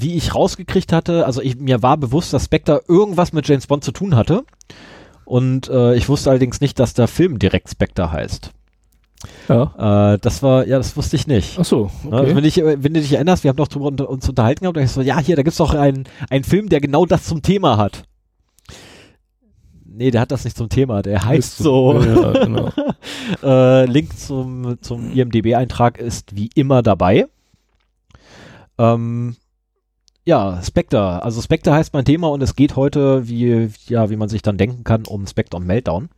wie 0.00 0.14
ich 0.16 0.34
rausgekriegt 0.34 0.92
hatte, 0.92 1.26
also 1.26 1.40
ich, 1.40 1.56
mir 1.56 1.82
war 1.82 1.96
bewusst, 1.96 2.32
dass 2.32 2.44
Spectre 2.44 2.82
irgendwas 2.86 3.32
mit 3.32 3.48
James 3.48 3.66
Bond 3.66 3.84
zu 3.84 3.92
tun 3.92 4.14
hatte. 4.14 4.44
Und 5.24 5.68
äh, 5.68 5.94
ich 5.96 6.08
wusste 6.08 6.30
allerdings 6.30 6.60
nicht, 6.60 6.78
dass 6.78 6.94
der 6.94 7.08
Film 7.08 7.38
direkt 7.38 7.68
Spectre 7.68 8.12
heißt. 8.12 8.52
Ja. 9.48 10.14
Äh, 10.14 10.18
das 10.18 10.42
war, 10.42 10.66
ja, 10.66 10.78
das 10.78 10.96
wusste 10.96 11.16
ich 11.16 11.26
nicht. 11.26 11.58
Ach 11.58 11.64
so, 11.64 11.90
okay. 12.04 12.14
Also 12.14 12.36
wenn, 12.36 12.44
ich, 12.44 12.56
wenn 12.56 12.94
du 12.94 13.00
dich 13.00 13.12
erinnerst, 13.12 13.44
wir 13.44 13.48
haben 13.48 13.56
doch 13.56 13.68
drüber 13.68 13.86
unter, 13.86 14.08
uns 14.08 14.28
unterhalten 14.28 14.64
gehabt, 14.64 14.76
ich 14.76 14.90
so, 14.90 15.00
ja, 15.00 15.18
hier, 15.18 15.36
da 15.36 15.42
gibt's 15.42 15.58
doch 15.58 15.74
einen, 15.74 16.04
einen 16.30 16.44
Film, 16.44 16.68
der 16.68 16.80
genau 16.80 17.06
das 17.06 17.24
zum 17.24 17.42
Thema 17.42 17.76
hat. 17.76 18.04
Nee, 19.84 20.10
der 20.10 20.20
hat 20.20 20.30
das 20.30 20.44
nicht 20.44 20.56
zum 20.56 20.68
Thema, 20.68 21.00
der 21.00 21.24
heißt 21.24 21.56
so. 21.56 21.98
Ja, 21.98 22.32
genau. 22.32 22.70
äh, 23.42 23.86
Link 23.86 24.18
zum, 24.18 24.76
zum 24.82 25.10
IMDB-Eintrag 25.10 25.98
ist 25.98 26.36
wie 26.36 26.50
immer 26.54 26.82
dabei. 26.82 27.28
Ähm, 28.76 29.36
ja, 30.26 30.60
Spectre. 30.62 31.22
Also 31.22 31.40
Spectre 31.40 31.72
heißt 31.72 31.94
mein 31.94 32.04
Thema 32.04 32.28
und 32.28 32.42
es 32.42 32.56
geht 32.56 32.76
heute, 32.76 33.26
wie, 33.28 33.70
ja, 33.86 34.10
wie 34.10 34.16
man 34.16 34.28
sich 34.28 34.42
dann 34.42 34.58
denken 34.58 34.84
kann, 34.84 35.04
um 35.06 35.26
Spectre 35.26 35.56
und 35.56 35.66
Meltdown. 35.66 36.10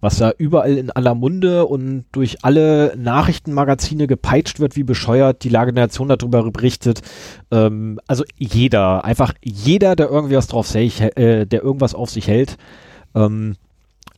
Was 0.00 0.18
ja 0.18 0.32
überall 0.36 0.76
in 0.76 0.90
aller 0.90 1.14
Munde 1.14 1.66
und 1.66 2.04
durch 2.12 2.38
alle 2.42 2.94
Nachrichtenmagazine 2.96 4.06
gepeitscht 4.06 4.60
wird, 4.60 4.76
wie 4.76 4.82
bescheuert 4.82 5.44
die 5.44 5.48
Lage 5.48 5.72
der 5.72 5.84
Nation 5.84 6.08
darüber 6.08 6.50
berichtet. 6.50 7.02
Ähm, 7.50 8.00
also 8.06 8.24
jeder, 8.36 9.04
einfach 9.04 9.34
jeder, 9.42 9.96
der 9.96 10.08
irgendwie 10.10 10.36
was 10.36 10.46
drauf 10.46 10.66
sich, 10.66 11.00
äh, 11.00 11.44
der 11.44 11.62
irgendwas 11.62 11.94
auf 11.94 12.10
sich 12.10 12.28
hält, 12.28 12.56
ähm, 13.14 13.56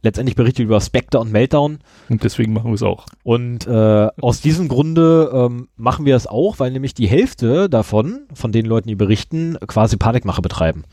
letztendlich 0.02 0.36
berichtet 0.36 0.64
über 0.64 0.80
Spectre 0.80 1.20
und 1.20 1.32
Meltdown. 1.32 1.78
Und 2.08 2.24
deswegen 2.24 2.52
machen 2.52 2.70
wir 2.70 2.74
es 2.74 2.82
auch. 2.82 3.06
Und 3.22 3.66
äh, 3.66 4.08
aus 4.20 4.40
diesem 4.40 4.68
Grunde 4.68 5.30
ähm, 5.32 5.68
machen 5.76 6.04
wir 6.04 6.16
es 6.16 6.26
auch, 6.26 6.58
weil 6.58 6.70
nämlich 6.70 6.94
die 6.94 7.06
Hälfte 7.06 7.68
davon, 7.68 8.22
von 8.34 8.52
den 8.52 8.66
Leuten, 8.66 8.88
die 8.88 8.94
berichten, 8.94 9.56
quasi 9.66 9.96
Panikmache 9.96 10.42
betreiben. 10.42 10.84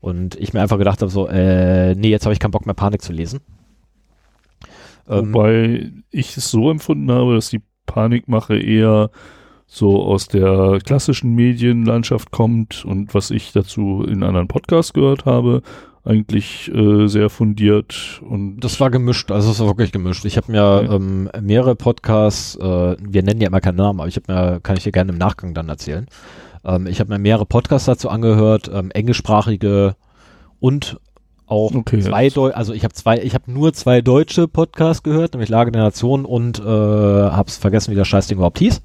Und 0.00 0.36
ich 0.36 0.52
mir 0.52 0.62
einfach 0.62 0.78
gedacht 0.78 1.00
habe, 1.00 1.10
so, 1.10 1.28
äh, 1.28 1.94
nee, 1.94 2.10
jetzt 2.10 2.24
habe 2.24 2.32
ich 2.32 2.38
keinen 2.38 2.52
Bock 2.52 2.66
mehr 2.66 2.74
Panik 2.74 3.02
zu 3.02 3.12
lesen. 3.12 3.40
Ähm, 5.08 5.34
Wobei 5.34 5.92
ich 6.10 6.36
es 6.36 6.50
so 6.50 6.70
empfunden 6.70 7.10
habe, 7.10 7.34
dass 7.34 7.50
die 7.50 7.62
Panikmache 7.86 8.58
eher 8.58 9.10
so 9.66 10.02
aus 10.02 10.28
der 10.28 10.78
klassischen 10.84 11.34
Medienlandschaft 11.34 12.30
kommt 12.30 12.84
und 12.84 13.14
was 13.14 13.30
ich 13.30 13.52
dazu 13.52 14.04
in 14.04 14.22
anderen 14.22 14.48
Podcasts 14.48 14.92
gehört 14.92 15.24
habe, 15.24 15.62
eigentlich 16.04 16.72
äh, 16.72 17.08
sehr 17.08 17.28
fundiert 17.30 18.22
und 18.22 18.60
das 18.60 18.78
war 18.78 18.90
gemischt, 18.90 19.32
also 19.32 19.50
es 19.50 19.58
war 19.58 19.66
wirklich 19.66 19.90
gemischt. 19.90 20.24
Ich 20.24 20.36
habe 20.36 20.52
mir 20.52 20.82
okay. 20.84 20.94
ähm, 20.94 21.28
mehrere 21.42 21.74
Podcasts, 21.74 22.54
äh, 22.56 22.96
wir 23.00 23.22
nennen 23.24 23.40
ja 23.40 23.48
immer 23.48 23.60
keinen 23.60 23.76
Namen, 23.76 23.98
aber 23.98 24.08
ich 24.08 24.16
habe 24.16 24.32
mir, 24.32 24.60
kann 24.60 24.76
ich 24.76 24.84
dir 24.84 24.92
gerne 24.92 25.10
im 25.10 25.18
Nachgang 25.18 25.52
dann 25.52 25.68
erzählen. 25.68 26.06
Ähm, 26.64 26.86
ich 26.86 27.00
habe 27.00 27.10
mir 27.10 27.18
mehrere 27.18 27.44
Podcasts 27.44 27.86
dazu 27.86 28.08
angehört, 28.08 28.70
ähm, 28.72 28.92
englischsprachige 28.92 29.96
und 30.60 31.00
auch 31.46 31.74
okay, 31.74 32.00
zwei 32.00 32.28
Deu 32.28 32.50
also 32.52 32.72
ich 32.72 32.84
habe 32.84 32.94
zwei, 32.94 33.18
ich 33.18 33.34
habe 33.34 33.50
nur 33.50 33.72
zwei 33.72 34.00
deutsche 34.00 34.48
Podcasts 34.48 35.02
gehört, 35.02 35.34
nämlich 35.34 35.48
Lage 35.48 35.70
der 35.70 35.82
Nation 35.82 36.24
und 36.24 36.58
äh, 36.58 36.62
hab's 36.62 37.56
vergessen, 37.56 37.92
wie 37.92 37.96
der 37.96 38.04
Scheißding 38.04 38.36
überhaupt 38.36 38.58
hieß. 38.58 38.82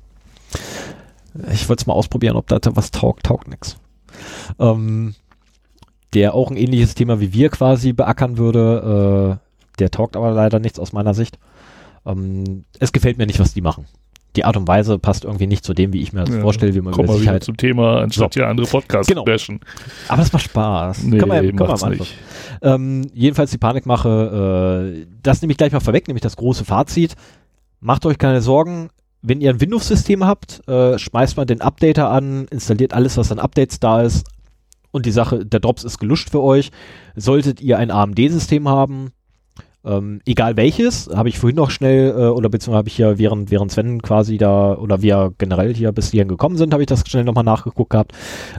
Ich 1.53 1.69
wollte 1.69 1.81
es 1.81 1.87
mal 1.87 1.93
ausprobieren, 1.93 2.35
ob 2.35 2.47
da 2.47 2.59
was 2.73 2.91
taugt, 2.91 3.25
taugt 3.25 3.47
nix. 3.47 3.77
Ähm, 4.59 5.15
der 6.13 6.33
auch 6.33 6.51
ein 6.51 6.57
ähnliches 6.57 6.93
Thema 6.93 7.19
wie 7.19 7.33
wir 7.33 7.49
quasi 7.49 7.93
beackern 7.93 8.37
würde. 8.37 9.39
Äh, 9.39 9.79
der 9.79 9.91
taugt 9.91 10.15
aber 10.15 10.31
leider 10.31 10.59
nichts 10.59 10.79
aus 10.79 10.93
meiner 10.93 11.13
Sicht. 11.13 11.39
Ähm, 12.05 12.65
es 12.79 12.91
gefällt 12.91 13.17
mir 13.17 13.25
nicht, 13.25 13.39
was 13.39 13.53
die 13.53 13.61
machen. 13.61 13.85
Die 14.35 14.45
Art 14.45 14.55
und 14.55 14.67
Weise 14.67 14.97
passt 14.97 15.25
irgendwie 15.25 15.47
nicht 15.47 15.65
zu 15.65 15.73
dem, 15.73 15.91
wie 15.93 16.01
ich 16.01 16.13
mir 16.13 16.21
das 16.21 16.35
ja, 16.35 16.41
vorstelle, 16.41 16.73
wie 16.73 16.81
man 16.81 16.93
über 16.93 17.17
Sicherheit... 17.17 17.43
zum 17.43 17.57
Thema, 17.57 17.99
anstatt 17.99 18.33
hier 18.33 18.47
andere 18.47 18.65
Podcasts 18.67 19.07
genau. 19.07 19.25
bashen. 19.25 19.59
Aber 20.07 20.21
es 20.21 20.31
macht 20.31 20.43
Spaß. 20.43 21.03
Nee, 21.03 21.17
kann 21.17 21.29
man, 21.29 21.55
kann 21.55 21.79
man 21.79 21.91
nicht. 21.91 22.17
Ähm, 22.61 23.07
jedenfalls 23.13 23.51
die 23.51 23.57
Panikmache, 23.57 24.95
äh, 25.01 25.07
das 25.21 25.41
nehme 25.41 25.51
ich 25.51 25.57
gleich 25.57 25.73
mal 25.73 25.81
vorweg, 25.81 26.07
nämlich 26.07 26.21
das 26.21 26.37
große 26.37 26.63
Fazit. 26.63 27.15
Macht 27.81 28.05
euch 28.05 28.17
keine 28.17 28.41
Sorgen, 28.41 28.89
wenn 29.21 29.41
ihr 29.41 29.51
ein 29.51 29.61
Windows-System 29.61 30.25
habt, 30.25 30.67
äh, 30.67 30.97
schmeißt 30.97 31.37
man 31.37 31.47
den 31.47 31.61
Updater 31.61 32.09
an, 32.09 32.45
installiert 32.49 32.93
alles, 32.93 33.17
was 33.17 33.31
an 33.31 33.39
Updates 33.39 33.79
da 33.79 34.01
ist, 34.01 34.25
und 34.91 35.05
die 35.05 35.11
Sache, 35.11 35.45
der 35.45 35.59
Drops 35.59 35.83
ist 35.83 35.99
geluscht 35.99 36.29
für 36.29 36.41
euch. 36.41 36.71
Solltet 37.15 37.61
ihr 37.61 37.77
ein 37.77 37.91
AMD-System 37.91 38.67
haben, 38.67 39.11
ähm, 39.83 40.21
egal 40.25 40.57
welches, 40.57 41.09
habe 41.13 41.29
ich 41.29 41.39
vorhin 41.39 41.55
noch 41.55 41.71
schnell, 41.71 42.11
äh, 42.11 42.27
oder 42.27 42.49
beziehungsweise 42.49 42.77
habe 42.77 42.89
ich 42.89 42.97
ja 42.97 43.17
während, 43.17 43.49
während 43.49 43.71
Sven 43.71 44.01
quasi 44.01 44.37
da, 44.37 44.75
oder 44.75 45.01
wir 45.01 45.33
generell 45.37 45.73
hier 45.73 45.91
bis 45.91 46.11
hierhin 46.11 46.27
gekommen 46.27 46.57
sind, 46.57 46.73
habe 46.73 46.83
ich 46.83 46.87
das 46.87 47.03
schnell 47.07 47.23
nochmal 47.23 47.43
nachgeguckt 47.43 47.89
gehabt. 47.89 48.11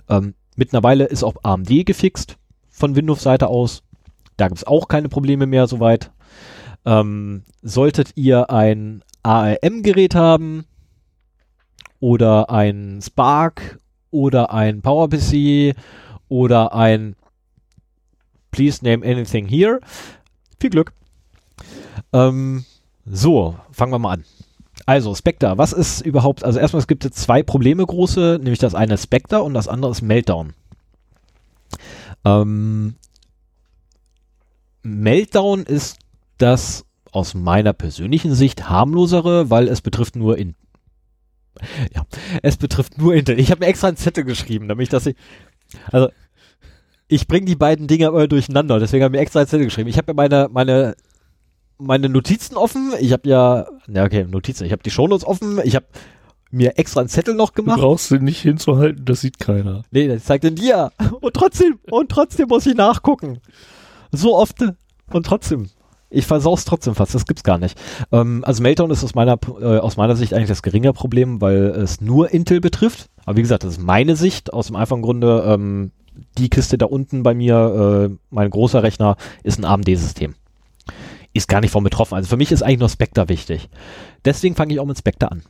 Ähm, 0.08 0.34
mittlerweile 0.56 1.04
ist 1.04 1.22
auch 1.22 1.36
AMD 1.42 1.86
gefixt 1.86 2.36
von 2.70 2.96
Windows-Seite 2.96 3.46
aus. 3.46 3.82
Da 4.36 4.48
gibt 4.48 4.58
es 4.58 4.66
auch 4.66 4.88
keine 4.88 5.08
Probleme 5.08 5.46
mehr 5.46 5.66
soweit. 5.66 6.10
Ähm, 6.84 7.44
solltet 7.62 8.16
ihr 8.16 8.50
ein 8.50 9.04
ARM-Gerät 9.22 10.16
haben 10.16 10.64
oder 12.00 12.50
ein 12.50 13.00
Spark 13.00 13.78
oder 14.10 14.52
ein 14.52 14.82
PowerPC 14.82 15.76
oder 16.28 16.74
ein 16.74 17.14
Please 18.50 18.84
name 18.84 19.06
anything 19.06 19.46
here. 19.46 19.80
Viel 20.60 20.70
Glück. 20.70 20.92
Ähm, 22.12 22.64
so, 23.04 23.56
fangen 23.70 23.92
wir 23.92 23.98
mal 23.98 24.12
an. 24.12 24.24
Also, 24.86 25.14
Spectre, 25.14 25.58
was 25.58 25.72
ist 25.72 26.00
überhaupt, 26.00 26.44
also 26.44 26.58
erstmal, 26.58 26.80
es 26.80 26.86
gibt 26.86 27.04
jetzt 27.04 27.18
zwei 27.18 27.42
Probleme 27.42 27.84
große, 27.84 28.38
nämlich 28.42 28.58
das 28.58 28.74
eine 28.74 28.94
ist 28.94 29.04
Spectre 29.04 29.42
und 29.42 29.54
das 29.54 29.68
andere 29.68 29.92
ist 29.92 30.02
Meltdown. 30.02 30.54
Ähm, 32.24 32.94
Meltdown 34.82 35.62
ist 35.62 35.98
das 36.38 36.84
aus 37.12 37.34
meiner 37.34 37.72
persönlichen 37.72 38.34
Sicht 38.34 38.68
harmlosere, 38.68 39.50
weil 39.50 39.68
es 39.68 39.80
betrifft 39.80 40.16
nur 40.16 40.38
in 40.38 40.54
ja, 41.94 42.06
es 42.42 42.56
betrifft 42.56 42.98
nur 42.98 43.14
Intel. 43.14 43.38
Ich 43.38 43.50
habe 43.50 43.60
mir 43.60 43.66
extra 43.66 43.88
einen 43.88 43.98
Zettel 43.98 44.24
geschrieben, 44.24 44.68
damit 44.68 44.84
ich 44.84 44.88
das 44.88 45.08
also 45.90 46.08
ich 47.08 47.28
bringe 47.28 47.44
die 47.44 47.56
beiden 47.56 47.86
Dinge 47.86 48.06
immer 48.06 48.26
durcheinander, 48.26 48.78
deswegen 48.78 49.04
habe 49.04 49.14
ich 49.14 49.18
mir 49.18 49.22
extra 49.22 49.40
einen 49.40 49.48
Zettel 49.48 49.66
geschrieben. 49.66 49.90
Ich 49.90 49.98
habe 49.98 50.12
mir 50.12 50.16
meine, 50.16 50.48
meine, 50.50 50.94
meine 51.82 52.08
Notizen 52.08 52.56
offen. 52.56 52.92
Ich 53.00 53.12
habe 53.12 53.28
ja, 53.28 53.66
ja 53.88 54.04
okay, 54.04 54.24
Notizen. 54.24 54.64
Ich 54.64 54.72
habe 54.72 54.82
die 54.82 54.90
Shownotes 54.90 55.26
offen. 55.26 55.60
Ich 55.64 55.74
habe 55.74 55.86
mir 56.52 56.78
extra 56.78 57.00
einen 57.00 57.08
Zettel 57.08 57.34
noch 57.34 57.54
gemacht. 57.54 57.78
Du 57.78 57.82
brauchst 57.82 58.10
den 58.10 58.24
nicht 58.24 58.40
hinzuhalten, 58.40 59.04
das 59.04 59.22
sieht 59.22 59.38
keiner. 59.38 59.82
Nee, 59.90 60.06
das 60.06 60.24
zeigt 60.24 60.44
den 60.44 60.54
dir. 60.54 60.92
Und 61.20 61.34
trotzdem, 61.34 61.78
und 61.90 62.10
trotzdem 62.10 62.48
muss 62.48 62.66
ich 62.66 62.74
nachgucken. 62.74 63.40
So 64.12 64.36
oft 64.36 64.56
und 65.10 65.26
trotzdem. 65.26 65.70
Ich 66.10 66.26
versau's 66.26 66.66
trotzdem 66.66 66.94
fast, 66.94 67.14
das 67.14 67.24
gibt's 67.24 67.42
gar 67.42 67.56
nicht. 67.56 67.80
Ähm, 68.12 68.44
also 68.44 68.62
Meltdown 68.62 68.90
ist 68.90 69.02
aus 69.02 69.14
meiner, 69.14 69.38
äh, 69.60 69.78
aus 69.78 69.96
meiner 69.96 70.14
Sicht 70.14 70.34
eigentlich 70.34 70.48
das 70.48 70.62
geringe 70.62 70.92
Problem, 70.92 71.40
weil 71.40 71.56
es 71.56 72.02
nur 72.02 72.30
Intel 72.30 72.60
betrifft. 72.60 73.08
Aber 73.24 73.38
wie 73.38 73.42
gesagt, 73.42 73.64
das 73.64 73.78
ist 73.78 73.82
meine 73.82 74.14
Sicht 74.14 74.52
aus 74.52 74.66
dem 74.66 74.76
einfachen 74.76 75.00
Grunde, 75.00 75.42
ähm, 75.46 75.92
die 76.36 76.50
Kiste 76.50 76.76
da 76.76 76.84
unten 76.84 77.22
bei 77.22 77.32
mir, 77.32 78.10
äh, 78.10 78.16
mein 78.28 78.50
großer 78.50 78.82
Rechner, 78.82 79.16
ist 79.42 79.58
ein 79.58 79.64
AMD-System. 79.64 80.34
Ist 81.32 81.48
gar 81.48 81.60
nicht 81.60 81.70
von 81.70 81.84
betroffen. 81.84 82.14
Also 82.14 82.28
für 82.28 82.36
mich 82.36 82.52
ist 82.52 82.62
eigentlich 82.62 82.80
nur 82.80 82.88
Spectre 82.88 83.28
wichtig. 83.28 83.68
Deswegen 84.24 84.54
fange 84.54 84.74
ich 84.74 84.80
auch 84.80 84.86
mit 84.86 84.98
Spectre 84.98 85.30
an. 85.30 85.42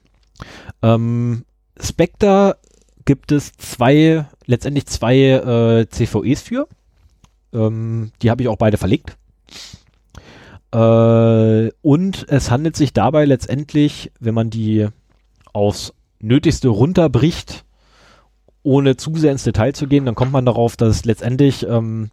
Ähm, 0.82 1.44
Spectre 1.80 2.56
gibt 3.04 3.32
es 3.32 3.52
zwei, 3.54 4.26
letztendlich 4.46 4.86
zwei 4.86 5.16
äh, 5.16 5.88
CVEs 5.88 6.42
für. 6.42 6.68
Ähm, 7.52 8.12
die 8.22 8.30
habe 8.30 8.42
ich 8.42 8.48
auch 8.48 8.56
beide 8.56 8.76
verlegt. 8.76 9.16
Äh, 10.72 11.70
und 11.82 12.26
es 12.28 12.50
handelt 12.50 12.76
sich 12.76 12.92
dabei 12.92 13.24
letztendlich, 13.24 14.10
wenn 14.20 14.34
man 14.34 14.50
die 14.50 14.88
aufs 15.52 15.92
Nötigste 16.20 16.68
runterbricht, 16.68 17.64
ohne 18.62 18.96
zu 18.96 19.14
sehr 19.16 19.32
ins 19.32 19.44
Detail 19.44 19.72
zu 19.72 19.86
gehen, 19.86 20.06
dann 20.06 20.14
kommt 20.14 20.32
man 20.32 20.46
darauf, 20.46 20.76
dass 20.76 21.04
letztendlich 21.04 21.66
ähm, 21.66 22.10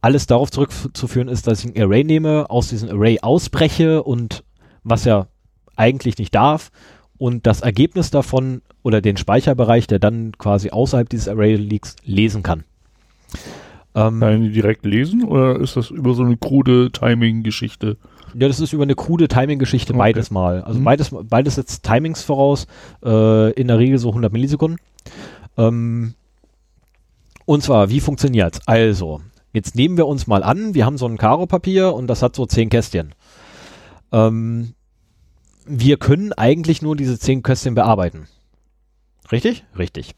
alles 0.00 0.26
darauf 0.26 0.50
zurückzuführen 0.50 1.28
ist, 1.28 1.46
dass 1.46 1.64
ich 1.64 1.74
ein 1.74 1.82
Array 1.82 2.04
nehme, 2.04 2.48
aus 2.48 2.68
diesem 2.68 2.88
Array 2.90 3.20
ausbreche 3.20 4.02
und 4.02 4.44
was 4.82 5.04
ja 5.04 5.26
eigentlich 5.76 6.18
nicht 6.18 6.34
darf 6.34 6.70
und 7.18 7.46
das 7.46 7.60
Ergebnis 7.60 8.10
davon 8.10 8.62
oder 8.82 9.00
den 9.00 9.16
Speicherbereich, 9.16 9.86
der 9.86 9.98
dann 9.98 10.32
quasi 10.38 10.70
außerhalb 10.70 11.08
dieses 11.08 11.28
Array 11.28 11.56
liegt, 11.56 11.96
lesen 12.04 12.42
kann. 12.42 12.64
Ähm, 13.94 14.20
kann 14.20 14.44
ich 14.44 14.52
direkt 14.52 14.86
lesen 14.86 15.24
oder 15.24 15.58
ist 15.58 15.76
das 15.76 15.90
über 15.90 16.14
so 16.14 16.22
eine 16.22 16.36
krude 16.36 16.90
Timing-Geschichte? 16.92 17.96
Ja, 18.34 18.46
das 18.48 18.60
ist 18.60 18.72
über 18.72 18.84
eine 18.84 18.94
krude 18.94 19.28
Timing-Geschichte 19.28 19.92
okay. 19.92 19.98
beides 19.98 20.30
mal. 20.30 20.62
Also 20.62 20.80
mhm. 20.80 20.84
beides, 20.84 21.10
beides 21.10 21.56
setzt 21.56 21.84
Timings 21.84 22.22
voraus, 22.22 22.66
äh, 23.04 23.52
in 23.52 23.68
der 23.68 23.78
Regel 23.78 23.98
so 23.98 24.08
100 24.08 24.32
Millisekunden. 24.32 24.78
Ähm, 25.58 26.14
und 27.44 27.62
zwar, 27.62 27.90
wie 27.90 28.00
funktioniert's? 28.00 28.60
Also, 28.66 29.20
jetzt 29.52 29.74
nehmen 29.74 29.96
wir 29.96 30.06
uns 30.06 30.26
mal 30.26 30.42
an, 30.42 30.74
wir 30.74 30.86
haben 30.86 30.98
so 30.98 31.06
ein 31.06 31.18
Karo-Papier 31.18 31.94
und 31.94 32.06
das 32.06 32.22
hat 32.22 32.36
so 32.36 32.46
zehn 32.46 32.68
Kästchen. 32.68 33.14
Ähm, 34.12 34.74
wir 35.66 35.96
können 35.98 36.32
eigentlich 36.32 36.82
nur 36.82 36.96
diese 36.96 37.18
zehn 37.18 37.42
Kästchen 37.42 37.74
bearbeiten. 37.74 38.26
Richtig? 39.30 39.64
Richtig. 39.78 40.14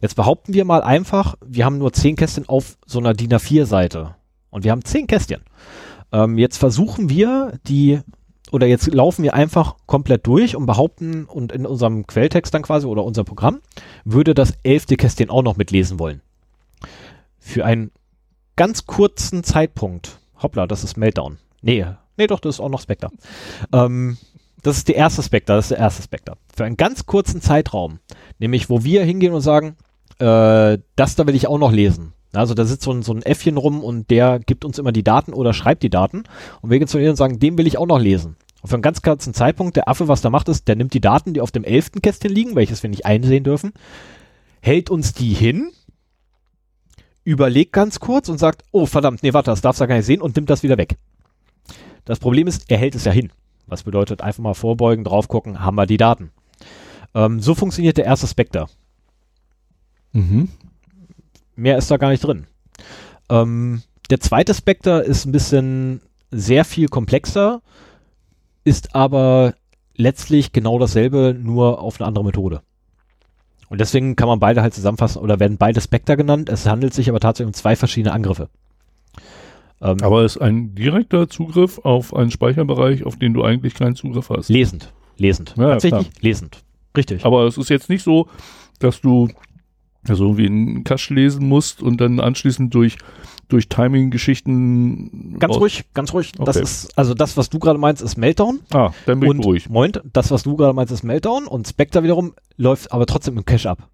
Jetzt 0.00 0.14
behaupten 0.14 0.54
wir 0.54 0.64
mal 0.64 0.82
einfach, 0.82 1.36
wir 1.44 1.64
haben 1.64 1.78
nur 1.78 1.92
zehn 1.92 2.16
Kästchen 2.16 2.48
auf 2.48 2.76
so 2.86 3.00
einer 3.00 3.12
DIN 3.12 3.32
A4-Seite. 3.32 4.14
Und 4.50 4.64
wir 4.64 4.70
haben 4.70 4.84
zehn 4.84 5.06
Kästchen. 5.06 5.42
Ähm, 6.12 6.38
jetzt 6.38 6.58
versuchen 6.58 7.08
wir 7.08 7.58
die 7.66 8.00
oder 8.52 8.66
jetzt 8.66 8.92
laufen 8.92 9.22
wir 9.22 9.32
einfach 9.32 9.76
komplett 9.86 10.26
durch 10.26 10.56
und 10.56 10.66
behaupten 10.66 11.24
und 11.24 11.52
in 11.52 11.64
unserem 11.64 12.06
Quelltext 12.06 12.52
dann 12.52 12.62
quasi 12.62 12.86
oder 12.86 13.02
unser 13.02 13.24
Programm 13.24 13.60
würde 14.04 14.34
das 14.34 14.52
elfte 14.62 14.96
Kästchen 14.96 15.30
auch 15.30 15.42
noch 15.42 15.56
mitlesen 15.56 15.98
wollen. 15.98 16.20
Für 17.38 17.64
einen 17.64 17.90
ganz 18.62 18.86
kurzen 18.86 19.42
Zeitpunkt, 19.42 20.20
hoppla, 20.40 20.68
das 20.68 20.84
ist 20.84 20.96
Meltdown. 20.96 21.38
Nee, 21.62 21.84
nee 22.16 22.28
doch, 22.28 22.38
das 22.38 22.54
ist 22.54 22.60
auch 22.60 22.68
noch 22.68 22.80
Spectre. 22.80 23.10
Ähm, 23.72 24.18
das 24.62 24.76
ist 24.76 24.86
der 24.86 24.94
erste 24.94 25.20
Spectre, 25.24 25.56
das 25.56 25.64
ist 25.64 25.70
der 25.72 25.78
erste 25.78 26.04
Spectre. 26.04 26.36
Für 26.54 26.64
einen 26.64 26.76
ganz 26.76 27.04
kurzen 27.04 27.40
Zeitraum, 27.40 27.98
nämlich 28.38 28.70
wo 28.70 28.84
wir 28.84 29.02
hingehen 29.02 29.32
und 29.32 29.40
sagen, 29.40 29.74
äh, 30.20 30.78
das 30.94 31.16
da 31.16 31.26
will 31.26 31.34
ich 31.34 31.48
auch 31.48 31.58
noch 31.58 31.72
lesen. 31.72 32.12
Also 32.32 32.54
da 32.54 32.64
sitzt 32.64 32.84
so 32.84 32.92
ein, 32.92 33.02
so 33.02 33.12
ein 33.12 33.22
Äffchen 33.22 33.56
rum 33.56 33.82
und 33.82 34.10
der 34.10 34.38
gibt 34.38 34.64
uns 34.64 34.78
immer 34.78 34.92
die 34.92 35.02
Daten 35.02 35.32
oder 35.32 35.54
schreibt 35.54 35.82
die 35.82 35.90
Daten. 35.90 36.22
Und 36.60 36.70
wir 36.70 36.78
gehen 36.78 36.86
zu 36.86 36.98
denen 36.98 37.10
und 37.10 37.16
sagen, 37.16 37.40
den 37.40 37.58
will 37.58 37.66
ich 37.66 37.78
auch 37.78 37.88
noch 37.88 37.98
lesen. 37.98 38.36
Und 38.62 38.68
für 38.68 38.76
einen 38.76 38.82
ganz 38.82 39.02
kurzen 39.02 39.34
Zeitpunkt, 39.34 39.74
der 39.74 39.88
Affe, 39.88 40.06
was 40.06 40.20
da 40.20 40.30
macht, 40.30 40.48
ist, 40.48 40.68
der 40.68 40.76
nimmt 40.76 40.94
die 40.94 41.00
Daten, 41.00 41.34
die 41.34 41.40
auf 41.40 41.50
dem 41.50 41.64
elften 41.64 42.00
Kästchen 42.00 42.30
liegen, 42.30 42.54
welches 42.54 42.84
wir 42.84 42.90
nicht 42.90 43.06
einsehen 43.06 43.42
dürfen, 43.42 43.72
hält 44.60 44.88
uns 44.88 45.14
die 45.14 45.34
hin, 45.34 45.72
überlegt 47.24 47.72
ganz 47.72 48.00
kurz 48.00 48.28
und 48.28 48.38
sagt, 48.38 48.64
oh 48.72 48.86
verdammt, 48.86 49.22
nee, 49.22 49.32
warte, 49.32 49.50
das 49.50 49.60
darfst 49.60 49.80
du 49.80 49.86
gar 49.86 49.96
nicht 49.96 50.06
sehen 50.06 50.20
und 50.20 50.36
nimmt 50.36 50.50
das 50.50 50.62
wieder 50.62 50.78
weg. 50.78 50.96
Das 52.04 52.18
Problem 52.18 52.46
ist, 52.46 52.70
er 52.70 52.78
hält 52.78 52.94
es 52.94 53.04
ja 53.04 53.12
hin. 53.12 53.30
Was 53.66 53.84
bedeutet, 53.84 54.22
einfach 54.22 54.42
mal 54.42 54.54
vorbeugen, 54.54 55.04
drauf 55.04 55.28
gucken, 55.28 55.60
haben 55.60 55.76
wir 55.76 55.86
die 55.86 55.96
Daten. 55.96 56.32
Ähm, 57.14 57.40
so 57.40 57.54
funktioniert 57.54 57.96
der 57.96 58.06
erste 58.06 58.26
Spectre. 58.26 58.66
Mhm. 60.12 60.48
Mehr 61.54 61.78
ist 61.78 61.90
da 61.90 61.96
gar 61.96 62.10
nicht 62.10 62.24
drin. 62.24 62.46
Ähm, 63.28 63.82
der 64.10 64.20
zweite 64.20 64.54
Spectre 64.54 65.00
ist 65.02 65.24
ein 65.24 65.32
bisschen 65.32 66.00
sehr 66.30 66.64
viel 66.64 66.88
komplexer, 66.88 67.62
ist 68.64 68.94
aber 68.94 69.54
letztlich 69.94 70.52
genau 70.52 70.78
dasselbe, 70.78 71.36
nur 71.38 71.80
auf 71.80 72.00
eine 72.00 72.08
andere 72.08 72.24
Methode. 72.24 72.62
Und 73.72 73.80
deswegen 73.80 74.16
kann 74.16 74.28
man 74.28 74.38
beide 74.38 74.60
halt 74.60 74.74
zusammenfassen 74.74 75.22
oder 75.22 75.40
werden 75.40 75.56
beide 75.56 75.80
Spectre 75.80 76.18
genannt. 76.18 76.50
Es 76.50 76.68
handelt 76.68 76.92
sich 76.92 77.08
aber 77.08 77.20
tatsächlich 77.20 77.46
um 77.46 77.54
zwei 77.54 77.74
verschiedene 77.74 78.12
Angriffe. 78.12 78.50
Ähm, 79.80 79.96
aber 80.02 80.24
es 80.24 80.36
ist 80.36 80.42
ein 80.42 80.74
direkter 80.74 81.26
Zugriff 81.26 81.78
auf 81.78 82.14
einen 82.14 82.30
Speicherbereich, 82.30 83.06
auf 83.06 83.16
den 83.16 83.32
du 83.32 83.42
eigentlich 83.42 83.72
keinen 83.72 83.94
Zugriff 83.94 84.28
hast. 84.28 84.50
Lesend. 84.50 84.92
Lesend. 85.16 85.54
Ja, 85.56 85.70
Tatsächlich 85.70 86.10
klar. 86.10 86.20
lesend. 86.20 86.62
Richtig. 86.94 87.24
Aber 87.24 87.46
es 87.46 87.56
ist 87.56 87.70
jetzt 87.70 87.88
nicht 87.88 88.02
so, 88.02 88.28
dass 88.78 89.00
du 89.00 89.30
also 90.06 90.24
irgendwie 90.24 90.48
einen 90.48 90.84
Cache 90.84 91.14
lesen 91.14 91.48
musst 91.48 91.82
und 91.82 91.98
dann 91.98 92.20
anschließend 92.20 92.74
durch 92.74 92.98
durch 93.52 93.68
Timing-Geschichten. 93.68 95.36
Ganz 95.38 95.56
ruhig, 95.56 95.84
ganz 95.94 96.12
ruhig. 96.12 96.32
Okay. 96.34 96.44
Das 96.44 96.56
ist, 96.56 96.96
also 96.96 97.14
das, 97.14 97.36
was 97.36 97.50
du 97.50 97.58
gerade 97.58 97.78
meinst, 97.78 98.02
ist 98.02 98.16
Meltdown. 98.16 98.60
Ah, 98.72 98.90
dann 99.06 99.20
bin 99.20 99.38
ich 99.38 99.46
ruhig. 99.46 99.68
Moment, 99.68 100.02
das, 100.12 100.30
was 100.30 100.42
du 100.42 100.56
gerade 100.56 100.72
meinst, 100.72 100.92
ist 100.92 101.02
Meltdown 101.02 101.46
und 101.46 101.68
Spectre 101.68 102.02
wiederum 102.02 102.34
läuft 102.56 102.92
aber 102.92 103.06
trotzdem 103.06 103.36
im 103.36 103.44
Cache 103.44 103.70
ab. 103.70 103.88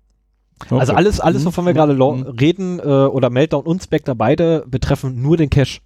Okay. 0.64 0.78
Also 0.78 0.92
alles, 0.92 1.20
alles, 1.20 1.44
wovon 1.44 1.66
wir 1.66 1.72
gerade 1.72 1.94
mhm. 1.94 2.22
reden, 2.22 2.78
äh, 2.80 2.82
oder 2.82 3.30
Meltdown 3.30 3.64
und 3.64 3.82
Spectre, 3.82 4.14
beide 4.14 4.64
betreffen 4.66 5.20
nur 5.20 5.36
den 5.36 5.50
Cache. 5.50 5.80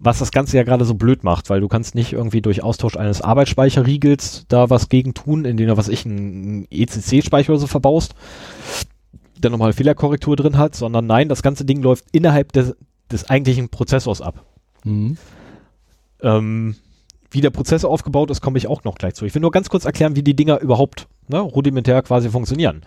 Was 0.00 0.20
das 0.20 0.30
Ganze 0.30 0.56
ja 0.56 0.62
gerade 0.62 0.84
so 0.84 0.94
blöd 0.94 1.24
macht, 1.24 1.50
weil 1.50 1.60
du 1.60 1.66
kannst 1.66 1.96
nicht 1.96 2.12
irgendwie 2.12 2.40
durch 2.40 2.62
Austausch 2.62 2.96
eines 2.96 3.20
Arbeitsspeicherriegels 3.20 4.44
da 4.48 4.70
was 4.70 4.88
gegen 4.88 5.12
tun, 5.12 5.44
indem 5.44 5.66
du, 5.66 5.76
was 5.76 5.88
ich, 5.88 6.06
einen 6.06 6.68
ECC-Speicher 6.70 7.50
oder 7.50 7.58
so 7.58 7.66
verbaust 7.66 8.14
der 9.40 9.50
nochmal 9.50 9.72
Fehlerkorrektur 9.72 10.36
drin 10.36 10.58
hat, 10.58 10.74
sondern 10.74 11.06
nein, 11.06 11.28
das 11.28 11.42
ganze 11.42 11.64
Ding 11.64 11.82
läuft 11.82 12.04
innerhalb 12.12 12.52
des, 12.52 12.76
des 13.10 13.28
eigentlichen 13.28 13.68
Prozessors 13.68 14.20
ab. 14.20 14.44
Mhm. 14.84 15.16
Ähm, 16.22 16.76
wie 17.30 17.40
der 17.40 17.50
Prozessor 17.50 17.90
aufgebaut 17.90 18.30
ist, 18.30 18.40
komme 18.40 18.58
ich 18.58 18.68
auch 18.68 18.84
noch 18.84 18.94
gleich 18.94 19.14
zu. 19.14 19.26
Ich 19.26 19.34
will 19.34 19.42
nur 19.42 19.50
ganz 19.50 19.68
kurz 19.68 19.84
erklären, 19.84 20.16
wie 20.16 20.22
die 20.22 20.34
Dinger 20.34 20.60
überhaupt 20.60 21.08
ne, 21.28 21.38
rudimentär 21.38 22.00
quasi 22.02 22.30
funktionieren. 22.30 22.82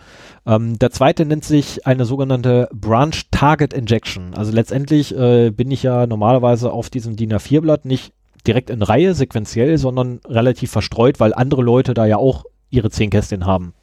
Ähm, 0.46 0.78
der 0.78 0.90
zweite 0.90 1.24
nennt 1.24 1.44
sich 1.44 1.86
eine 1.86 2.04
sogenannte 2.04 2.68
Branch 2.72 3.14
Target 3.30 3.72
Injection. 3.72 4.34
Also 4.34 4.52
letztendlich 4.52 5.16
äh, 5.16 5.50
bin 5.50 5.70
ich 5.70 5.84
ja 5.84 6.06
normalerweise 6.06 6.72
auf 6.72 6.90
diesem 6.90 7.16
DIN 7.16 7.32
A4-Blatt 7.32 7.84
nicht 7.84 8.12
direkt 8.46 8.70
in 8.70 8.82
Reihe, 8.82 9.14
sequenziell, 9.14 9.78
sondern 9.78 10.20
relativ 10.26 10.72
verstreut, 10.72 11.20
weil 11.20 11.32
andere 11.32 11.62
Leute 11.62 11.94
da 11.94 12.06
ja 12.06 12.16
auch 12.16 12.44
ihre 12.70 12.90
zehn 12.90 13.10
Kästchen 13.10 13.46
haben. 13.46 13.74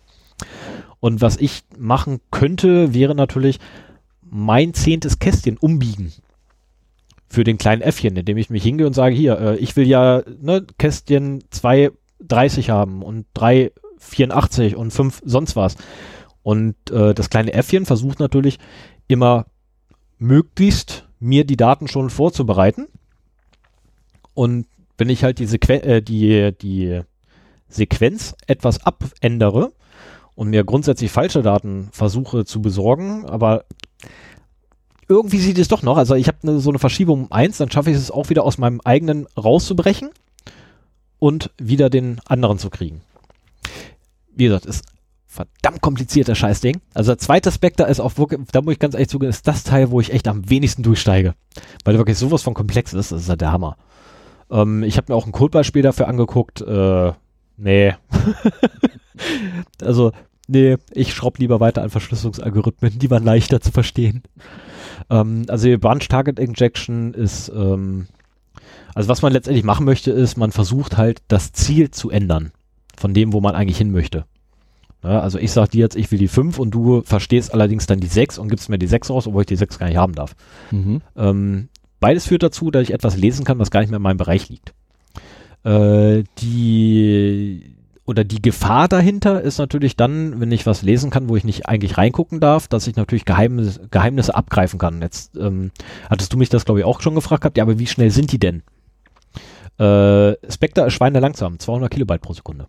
Und 0.99 1.21
was 1.21 1.37
ich 1.37 1.63
machen 1.77 2.19
könnte, 2.31 2.93
wäre 2.93 3.15
natürlich 3.15 3.59
mein 4.21 4.73
zehntes 4.73 5.19
Kästchen 5.19 5.57
umbiegen 5.57 6.11
für 7.27 7.43
den 7.43 7.57
kleinen 7.57 7.81
Äffchen, 7.81 8.15
indem 8.15 8.37
ich 8.37 8.49
mich 8.49 8.63
hingehe 8.63 8.87
und 8.87 8.93
sage, 8.93 9.15
hier, 9.15 9.39
äh, 9.39 9.55
ich 9.57 9.75
will 9.75 9.87
ja 9.87 10.23
ne, 10.41 10.65
Kästchen 10.77 11.43
2,30 11.53 12.69
haben 12.69 13.01
und 13.03 13.27
3,84 13.35 14.75
und 14.75 14.91
5 14.91 15.21
sonst 15.25 15.55
was. 15.55 15.77
Und 16.41 16.75
äh, 16.91 17.13
das 17.13 17.29
kleine 17.29 17.53
Äffchen 17.53 17.85
versucht 17.85 18.19
natürlich 18.19 18.57
immer 19.07 19.45
möglichst 20.17 21.07
mir 21.19 21.45
die 21.45 21.57
Daten 21.57 21.87
schon 21.87 22.09
vorzubereiten. 22.09 22.87
Und 24.33 24.65
wenn 24.97 25.09
ich 25.09 25.23
halt 25.23 25.39
die, 25.39 25.45
äh, 25.45 26.01
die, 26.01 26.51
die 26.59 27.01
Sequenz 27.67 28.35
etwas 28.47 28.83
abändere, 28.85 29.71
und 30.39 30.51
mir 30.51 30.63
grundsätzlich 30.63 31.11
falsche 31.11 31.41
Daten 31.41 31.89
versuche 31.91 32.45
zu 32.45 32.61
besorgen, 32.61 33.25
aber 33.25 33.65
irgendwie 35.09 35.39
sieht 35.39 35.57
es 35.57 35.67
doch 35.67 35.83
noch, 35.83 35.97
also 35.97 36.15
ich 36.15 36.29
habe 36.29 36.37
ne, 36.43 36.59
so 36.61 36.69
eine 36.69 36.79
Verschiebung 36.79 37.23
um 37.23 37.31
eins, 37.33 37.57
dann 37.57 37.69
schaffe 37.69 37.91
ich 37.91 37.97
es 37.97 38.09
auch 38.09 38.29
wieder 38.29 38.45
aus 38.45 38.57
meinem 38.57 38.79
eigenen 38.85 39.27
rauszubrechen 39.37 40.11
und 41.19 41.51
wieder 41.57 41.89
den 41.89 42.21
anderen 42.25 42.57
zu 42.57 42.69
kriegen. 42.69 43.01
Wie 44.33 44.45
gesagt, 44.45 44.65
ist 44.65 44.85
verdammt 45.27 45.81
komplizierter 45.81 46.35
Scheißding. 46.35 46.79
Also 46.93 47.11
der 47.11 47.17
zweite 47.17 47.51
Spectre 47.51 47.89
ist 47.89 47.99
auch 47.99 48.17
wirklich, 48.17 48.39
da 48.53 48.61
muss 48.61 48.71
ich 48.71 48.79
ganz 48.79 48.93
ehrlich 48.93 49.09
zugeben, 49.09 49.31
ist 49.31 49.45
das 49.45 49.65
Teil, 49.65 49.91
wo 49.91 49.99
ich 49.99 50.13
echt 50.13 50.29
am 50.29 50.49
wenigsten 50.49 50.83
durchsteige. 50.83 51.35
Weil 51.83 51.97
wirklich 51.97 52.17
sowas 52.17 52.43
von 52.43 52.53
komplex 52.53 52.93
ist, 52.93 53.11
das 53.11 53.23
ist 53.23 53.29
halt 53.29 53.41
der 53.41 53.51
Hammer. 53.51 53.75
Ähm, 54.49 54.83
ich 54.83 54.95
habe 54.95 55.11
mir 55.11 55.17
auch 55.17 55.25
ein 55.25 55.33
Codebeispiel 55.33 55.81
dafür 55.81 56.07
angeguckt, 56.07 56.61
äh, 56.61 57.11
nee. 57.57 57.93
also 59.81 60.13
nee, 60.49 60.77
ich 60.91 61.13
schraub 61.13 61.37
lieber 61.37 61.59
weiter 61.59 61.83
an 61.83 61.89
Verschlüsselungsalgorithmen, 61.89 62.99
die 62.99 63.09
waren 63.09 63.23
leichter 63.23 63.61
zu 63.61 63.71
verstehen. 63.71 64.23
Ähm, 65.09 65.45
also 65.47 65.69
Branch 65.77 65.99
Target 65.99 66.39
Injection 66.39 67.13
ist, 67.13 67.49
ähm, 67.55 68.07
also 68.95 69.09
was 69.09 69.21
man 69.21 69.31
letztendlich 69.31 69.63
machen 69.63 69.85
möchte, 69.85 70.11
ist, 70.11 70.37
man 70.37 70.51
versucht 70.51 70.97
halt 70.97 71.21
das 71.27 71.53
Ziel 71.53 71.91
zu 71.91 72.09
ändern 72.09 72.51
von 72.97 73.13
dem, 73.13 73.31
wo 73.31 73.39
man 73.39 73.55
eigentlich 73.55 73.77
hin 73.77 73.91
möchte. 73.91 74.25
Ja, 75.03 75.21
also 75.21 75.39
ich 75.39 75.51
sag 75.51 75.69
dir 75.69 75.79
jetzt, 75.79 75.95
ich 75.95 76.11
will 76.11 76.19
die 76.19 76.27
5 76.27 76.59
und 76.59 76.71
du 76.71 77.03
verstehst 77.03 77.53
allerdings 77.53 77.85
dann 77.85 78.01
die 78.01 78.07
6 78.07 78.37
und 78.37 78.49
gibst 78.49 78.67
mir 78.67 78.77
die 78.77 78.87
6 78.87 79.09
raus, 79.09 79.27
obwohl 79.27 79.43
ich 79.43 79.47
die 79.47 79.55
6 79.55 79.79
gar 79.79 79.87
nicht 79.87 79.97
haben 79.97 80.13
darf. 80.13 80.35
Mhm. 80.71 81.01
Ähm, 81.15 81.69
beides 82.01 82.25
führt 82.25 82.43
dazu, 82.43 82.69
dass 82.69 82.83
ich 82.83 82.93
etwas 82.93 83.15
lesen 83.15 83.45
kann, 83.45 83.59
was 83.59 83.71
gar 83.71 83.79
nicht 83.79 83.91
mehr 83.91 83.97
in 83.97 84.03
meinem 84.03 84.17
Bereich 84.17 84.49
liegt. 84.49 84.73
Äh, 85.63 86.23
die 86.39 87.78
oder 88.09 88.23
die 88.23 88.41
Gefahr 88.41 88.87
dahinter 88.87 89.39
ist 89.41 89.59
natürlich 89.59 89.95
dann, 89.95 90.39
wenn 90.41 90.51
ich 90.51 90.65
was 90.65 90.81
lesen 90.81 91.11
kann, 91.11 91.29
wo 91.29 91.35
ich 91.35 91.43
nicht 91.43 91.67
eigentlich 91.67 91.99
reingucken 91.99 92.39
darf, 92.39 92.67
dass 92.67 92.87
ich 92.87 92.95
natürlich 92.95 93.23
Geheimnisse, 93.23 93.87
Geheimnisse 93.91 94.33
abgreifen 94.33 94.79
kann. 94.79 95.03
Jetzt 95.03 95.37
ähm, 95.37 95.69
hattest 96.09 96.33
du 96.33 96.37
mich 96.37 96.49
das, 96.49 96.65
glaube 96.65 96.79
ich, 96.79 96.85
auch 96.87 97.01
schon 97.01 97.13
gefragt 97.13 97.41
gehabt. 97.41 97.57
Ja, 97.57 97.63
aber 97.63 97.77
wie 97.77 97.85
schnell 97.85 98.09
sind 98.09 98.31
die 98.31 98.39
denn? 98.39 98.63
Äh, 99.77 100.33
Spectre 100.51 100.87
ist 100.87 100.93
Schweine 100.93 101.19
langsam, 101.19 101.59
200 101.59 101.91
Kilobyte 101.91 102.21
pro 102.21 102.33
Sekunde. 102.33 102.67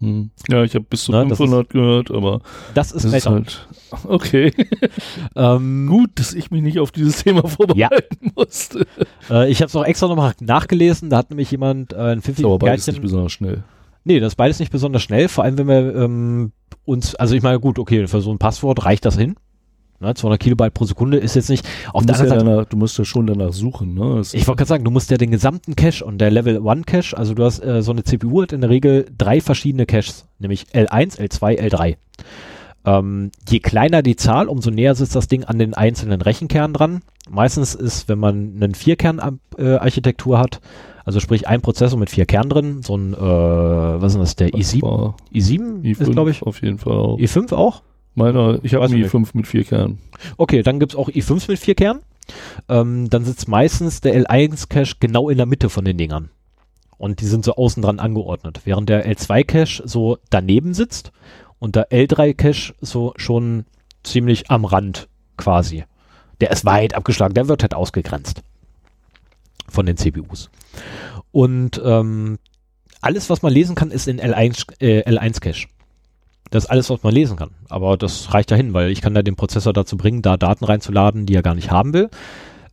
Hm. 0.00 0.30
Ja, 0.50 0.62
ich 0.62 0.74
habe 0.74 0.84
bis 0.84 1.04
zu 1.04 1.12
Na, 1.12 1.22
500 1.22 1.62
ist, 1.62 1.72
gehört, 1.72 2.10
aber 2.10 2.42
das 2.74 2.92
ist, 2.92 3.06
das 3.06 3.14
ist 3.14 3.26
halt 3.26 3.66
okay. 4.04 4.52
ähm, 5.36 5.86
Gut, 5.88 6.10
dass 6.16 6.34
ich 6.34 6.50
mich 6.50 6.60
nicht 6.60 6.78
auf 6.80 6.92
dieses 6.92 7.24
Thema 7.24 7.48
vorbereiten 7.48 8.26
ja. 8.26 8.30
musste. 8.36 8.86
Äh, 9.30 9.50
ich 9.50 9.62
habe 9.62 9.68
es 9.68 9.76
auch 9.76 9.86
extra 9.86 10.08
nochmal 10.08 10.34
nachgelesen. 10.40 11.08
Da 11.08 11.16
hat 11.16 11.30
nämlich 11.30 11.50
jemand 11.50 11.94
äh, 11.94 11.96
ein 11.96 12.20
pfiffiges 12.20 12.44
Aber 12.44 12.58
beides 12.58 12.86
nicht 12.86 13.00
besonders 13.00 13.32
schnell. 13.32 13.64
Nee, 14.06 14.20
das 14.20 14.34
ist 14.34 14.36
beides 14.36 14.60
nicht 14.60 14.70
besonders 14.70 15.02
schnell, 15.02 15.26
vor 15.26 15.42
allem 15.42 15.58
wenn 15.58 15.66
wir 15.66 15.96
ähm, 15.96 16.52
uns, 16.84 17.16
also 17.16 17.34
ich 17.34 17.42
meine, 17.42 17.58
gut, 17.58 17.76
okay, 17.76 18.06
für 18.06 18.20
so 18.20 18.30
ein 18.30 18.38
Passwort 18.38 18.84
reicht 18.84 19.04
das 19.04 19.18
hin. 19.18 19.34
Ne, 19.98 20.14
200 20.14 20.38
Kilobyte 20.38 20.72
pro 20.74 20.84
Sekunde 20.84 21.18
ist 21.18 21.34
jetzt 21.34 21.50
nicht. 21.50 21.66
Auf 21.92 22.06
du, 22.06 22.12
musst 22.12 22.22
ja 22.22 22.28
Seite, 22.28 22.44
danach, 22.44 22.66
du 22.66 22.76
musst 22.76 22.96
ja 22.98 23.04
schon 23.04 23.26
danach 23.26 23.52
suchen. 23.52 23.94
Ne? 23.94 24.14
Das 24.18 24.32
ich 24.32 24.46
wollte 24.46 24.58
gerade 24.58 24.68
sagen, 24.68 24.84
du 24.84 24.92
musst 24.92 25.10
ja 25.10 25.16
den 25.16 25.32
gesamten 25.32 25.74
Cache 25.74 26.04
und 26.04 26.18
der 26.18 26.30
Level 26.30 26.64
1 26.68 26.86
Cache, 26.86 27.16
also 27.18 27.34
du 27.34 27.42
hast 27.42 27.58
äh, 27.64 27.82
so 27.82 27.90
eine 27.90 28.04
CPU 28.04 28.42
hat 28.42 28.52
in 28.52 28.60
der 28.60 28.70
Regel 28.70 29.06
drei 29.18 29.40
verschiedene 29.40 29.86
Caches, 29.86 30.28
nämlich 30.38 30.66
L1, 30.72 31.18
L2, 31.18 31.58
L3. 31.58 31.96
Ähm, 32.84 33.32
je 33.48 33.58
kleiner 33.58 34.02
die 34.02 34.14
Zahl, 34.14 34.46
umso 34.46 34.70
näher 34.70 34.94
sitzt 34.94 35.16
das 35.16 35.26
Ding 35.26 35.42
an 35.42 35.58
den 35.58 35.74
einzelnen 35.74 36.22
Rechenkernen 36.22 36.74
dran. 36.74 37.02
Meistens 37.28 37.74
ist, 37.74 38.08
wenn 38.08 38.20
man 38.20 38.52
eine 38.54 38.72
Vierkern-Architektur 38.72 40.38
hat, 40.38 40.60
also 41.06 41.20
sprich 41.20 41.46
ein 41.46 41.62
Prozessor 41.62 41.98
mit 42.00 42.10
vier 42.10 42.26
Kernen 42.26 42.50
drin, 42.50 42.82
so 42.82 42.96
ein, 42.96 43.14
äh, 43.14 43.16
was 43.16 44.14
ist 44.14 44.20
das, 44.20 44.36
der 44.36 44.48
i7? 44.50 45.14
i7 45.32 45.82
i5 45.82 46.00
ist, 46.00 46.10
glaube 46.10 46.32
ich. 46.32 46.42
Auf 46.42 46.60
jeden 46.62 46.78
Fall 46.78 46.94
auch. 46.94 47.16
i5 47.16 47.54
auch? 47.54 47.82
Meiner, 48.16 48.58
ich 48.64 48.74
habe 48.74 48.86
einen 48.86 49.04
i5 49.04 49.28
mit 49.34 49.46
vier 49.46 49.62
Kernen. 49.62 50.00
Okay, 50.36 50.64
dann 50.64 50.80
gibt's 50.80 50.96
auch 50.96 51.08
i5 51.08 51.48
mit 51.48 51.60
vier 51.60 51.76
Kernen. 51.76 52.00
Ähm, 52.68 53.08
dann 53.08 53.24
sitzt 53.24 53.46
meistens 53.46 54.00
der 54.00 54.20
L1-Cache 54.20 54.96
genau 54.98 55.28
in 55.28 55.36
der 55.36 55.46
Mitte 55.46 55.68
von 55.68 55.84
den 55.84 55.96
Dingern. 55.96 56.30
Und 56.98 57.20
die 57.20 57.26
sind 57.26 57.44
so 57.44 57.54
außen 57.54 57.84
dran 57.84 58.00
angeordnet. 58.00 58.62
Während 58.64 58.88
der 58.88 59.08
L2-Cache 59.08 59.86
so 59.86 60.18
daneben 60.28 60.74
sitzt 60.74 61.12
und 61.60 61.76
der 61.76 61.90
L3-Cache 61.92 62.74
so 62.80 63.12
schon 63.16 63.64
ziemlich 64.02 64.50
am 64.50 64.64
Rand 64.64 65.06
quasi. 65.36 65.84
Der 66.40 66.50
ist 66.50 66.64
weit 66.64 66.94
abgeschlagen, 66.94 67.34
der 67.34 67.46
wird 67.46 67.62
halt 67.62 67.74
ausgegrenzt 67.74 68.42
von 69.68 69.86
den 69.86 69.96
CPUs. 69.96 70.50
Und 71.32 71.80
ähm, 71.84 72.38
alles, 73.00 73.30
was 73.30 73.42
man 73.42 73.52
lesen 73.52 73.74
kann, 73.74 73.90
ist 73.90 74.08
in 74.08 74.20
L1, 74.20 74.80
äh, 74.80 75.02
L1 75.08 75.40
Cache. 75.40 75.68
Das 76.50 76.64
ist 76.64 76.70
alles, 76.70 76.90
was 76.90 77.02
man 77.02 77.12
lesen 77.12 77.36
kann. 77.36 77.50
Aber 77.68 77.96
das 77.96 78.32
reicht 78.32 78.50
ja 78.50 78.56
hin, 78.56 78.72
weil 78.72 78.90
ich 78.90 79.00
kann 79.00 79.14
da 79.14 79.22
den 79.22 79.36
Prozessor 79.36 79.72
dazu 79.72 79.96
bringen, 79.96 80.22
da 80.22 80.36
Daten 80.36 80.64
reinzuladen, 80.64 81.26
die 81.26 81.34
er 81.34 81.42
gar 81.42 81.54
nicht 81.54 81.70
haben 81.70 81.92
will. 81.92 82.08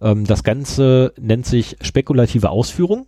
Ähm, 0.02 0.26
das 0.26 0.44
Ganze 0.44 1.14
nennt 1.20 1.46
sich 1.46 1.78
spekulative 1.82 2.50
Ausführung, 2.50 3.08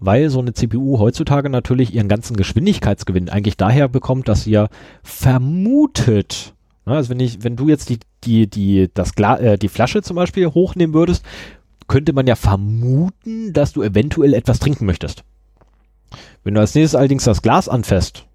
weil 0.00 0.30
so 0.30 0.40
eine 0.40 0.52
CPU 0.52 0.98
heutzutage 0.98 1.50
natürlich 1.50 1.94
ihren 1.94 2.08
ganzen 2.08 2.36
Geschwindigkeitsgewinn 2.36 3.28
eigentlich 3.28 3.56
daher 3.56 3.88
bekommt, 3.88 4.28
dass 4.28 4.44
sie 4.44 4.52
ja 4.52 4.68
vermutet, 5.02 6.54
ne, 6.86 6.94
also 6.94 7.10
wenn 7.10 7.20
ich, 7.20 7.44
wenn 7.44 7.56
du 7.56 7.68
jetzt 7.68 7.88
die, 7.88 7.98
die, 8.24 8.48
die, 8.48 8.88
das 8.92 9.12
äh, 9.16 9.58
die 9.58 9.68
Flasche 9.68 10.02
zum 10.02 10.16
Beispiel 10.16 10.46
hochnehmen 10.48 10.94
würdest, 10.94 11.24
könnte 11.88 12.12
man 12.12 12.26
ja 12.26 12.36
vermuten, 12.36 13.52
dass 13.52 13.72
du 13.72 13.82
eventuell 13.82 14.34
etwas 14.34 14.58
trinken 14.58 14.86
möchtest. 14.86 15.24
Wenn 16.44 16.54
du 16.54 16.60
als 16.60 16.74
nächstes 16.74 16.94
allerdings 16.94 17.24
das 17.24 17.42
Glas 17.42 17.68
anfasst, 17.68 18.26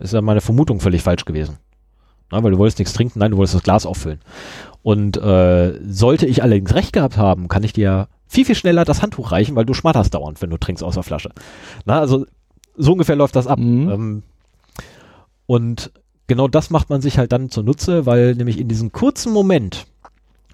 ist 0.00 0.12
ja 0.12 0.20
meine 0.20 0.40
Vermutung 0.40 0.80
völlig 0.80 1.02
falsch 1.02 1.24
gewesen. 1.24 1.58
Na, 2.30 2.42
weil 2.42 2.50
du 2.50 2.58
wolltest 2.58 2.78
nichts 2.78 2.94
trinken, 2.94 3.20
nein, 3.20 3.30
du 3.30 3.36
wolltest 3.36 3.54
das 3.54 3.62
Glas 3.62 3.86
auffüllen. 3.86 4.20
Und 4.82 5.16
äh, 5.16 5.78
sollte 5.88 6.26
ich 6.26 6.42
allerdings 6.42 6.74
recht 6.74 6.92
gehabt 6.92 7.16
haben, 7.16 7.48
kann 7.48 7.62
ich 7.62 7.72
dir 7.72 8.08
viel, 8.26 8.44
viel 8.44 8.54
schneller 8.54 8.84
das 8.84 9.02
Handtuch 9.02 9.32
reichen, 9.32 9.54
weil 9.54 9.64
du 9.64 9.74
schmatterst 9.74 10.12
dauernd, 10.12 10.42
wenn 10.42 10.50
du 10.50 10.56
trinkst 10.56 10.82
aus 10.82 10.94
der 10.94 11.02
Flasche. 11.04 11.30
Na, 11.84 12.00
also 12.00 12.26
so 12.76 12.92
ungefähr 12.92 13.16
läuft 13.16 13.36
das 13.36 13.46
ab. 13.46 13.58
Mhm. 13.58 13.88
Ähm, 13.88 14.22
und 15.46 15.92
genau 16.26 16.48
das 16.48 16.70
macht 16.70 16.90
man 16.90 17.00
sich 17.00 17.18
halt 17.18 17.32
dann 17.32 17.50
zunutze, 17.50 18.06
weil 18.06 18.34
nämlich 18.34 18.58
in 18.58 18.68
diesem 18.68 18.90
kurzen 18.90 19.32
Moment, 19.32 19.86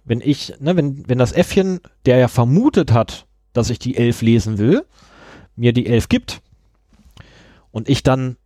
wenn 0.04 0.20
ich, 0.20 0.54
ne, 0.60 0.76
wenn, 0.76 1.08
wenn 1.08 1.18
das 1.18 1.32
Äffchen, 1.32 1.80
der 2.06 2.18
ja 2.18 2.28
vermutet 2.28 2.92
hat, 2.92 3.26
dass 3.52 3.70
ich 3.70 3.78
die 3.78 3.96
11 3.96 4.22
lesen 4.22 4.58
will, 4.58 4.84
mir 5.56 5.72
die 5.72 5.86
11 5.86 6.08
gibt 6.08 6.40
und 7.70 7.88
ich 7.88 8.02
dann 8.02 8.36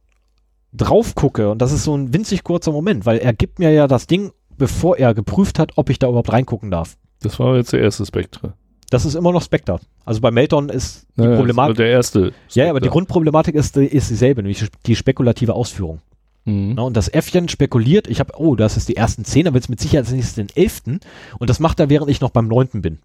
drauf 0.73 1.15
gucke, 1.15 1.51
und 1.51 1.61
das 1.63 1.73
ist 1.73 1.85
so 1.85 1.97
ein 1.97 2.13
winzig 2.13 2.45
kurzer 2.45 2.73
Moment, 2.73 3.07
weil 3.07 3.19
er 3.19 3.33
gibt 3.33 3.59
mir 3.59 3.71
ja 3.71 3.87
das 3.87 4.07
Ding, 4.07 4.33
bevor 4.59 4.99
er 4.99 5.15
geprüft 5.15 5.59
hat, 5.59 5.73
ob 5.77 5.91
ich 5.91 5.99
da 5.99 6.09
überhaupt 6.09 6.33
reingucken 6.33 6.71
darf. 6.71 6.97
Das 7.21 7.39
war 7.39 7.57
jetzt 7.57 7.73
der 7.73 7.81
erste 7.81 8.05
Spectre. 8.05 8.55
Das 8.91 9.05
ist 9.05 9.15
immer 9.15 9.33
noch 9.33 9.43
Spectre. 9.43 9.81
Also 10.05 10.21
bei 10.21 10.31
Meltdown 10.31 10.69
ist 10.69 11.07
die 11.17 11.23
Naja, 11.23 11.37
Problematik. 11.37 11.77
Der 11.77 11.89
erste. 11.89 12.33
Ja, 12.51 12.71
aber 12.71 12.79
die 12.79 12.85
Spectre. 12.85 12.91
Grundproblematik 12.91 13.55
ist, 13.55 13.77
ist 13.77 14.11
dieselbe, 14.11 14.43
nämlich 14.43 14.65
die 14.87 14.95
spekulative 14.95 15.55
Ausführung. 15.55 16.01
Mhm. 16.47 16.75
Na, 16.77 16.83
und 16.83 16.97
das 16.97 17.09
Äffchen 17.09 17.49
spekuliert, 17.49 18.07
ich 18.07 18.21
habe, 18.21 18.33
oh, 18.39 18.55
das 18.55 18.77
ist 18.77 18.89
die 18.89 18.97
ersten 18.97 19.25
zehn, 19.25 19.45
wird 19.45 19.57
es 19.65 19.69
mit 19.69 19.81
Sicherheit 19.81 20.07
als 20.07 20.13
nächstes 20.13 20.37
den 20.37 20.49
elften. 20.55 21.01
Und 21.39 21.51
das 21.51 21.61
macht 21.61 21.79
er, 21.81 21.91
während 21.91 22.11
ich 22.11 22.21
noch 22.21 22.31
beim 22.31 22.49
neunten 22.49 22.81
bin. 22.81 23.01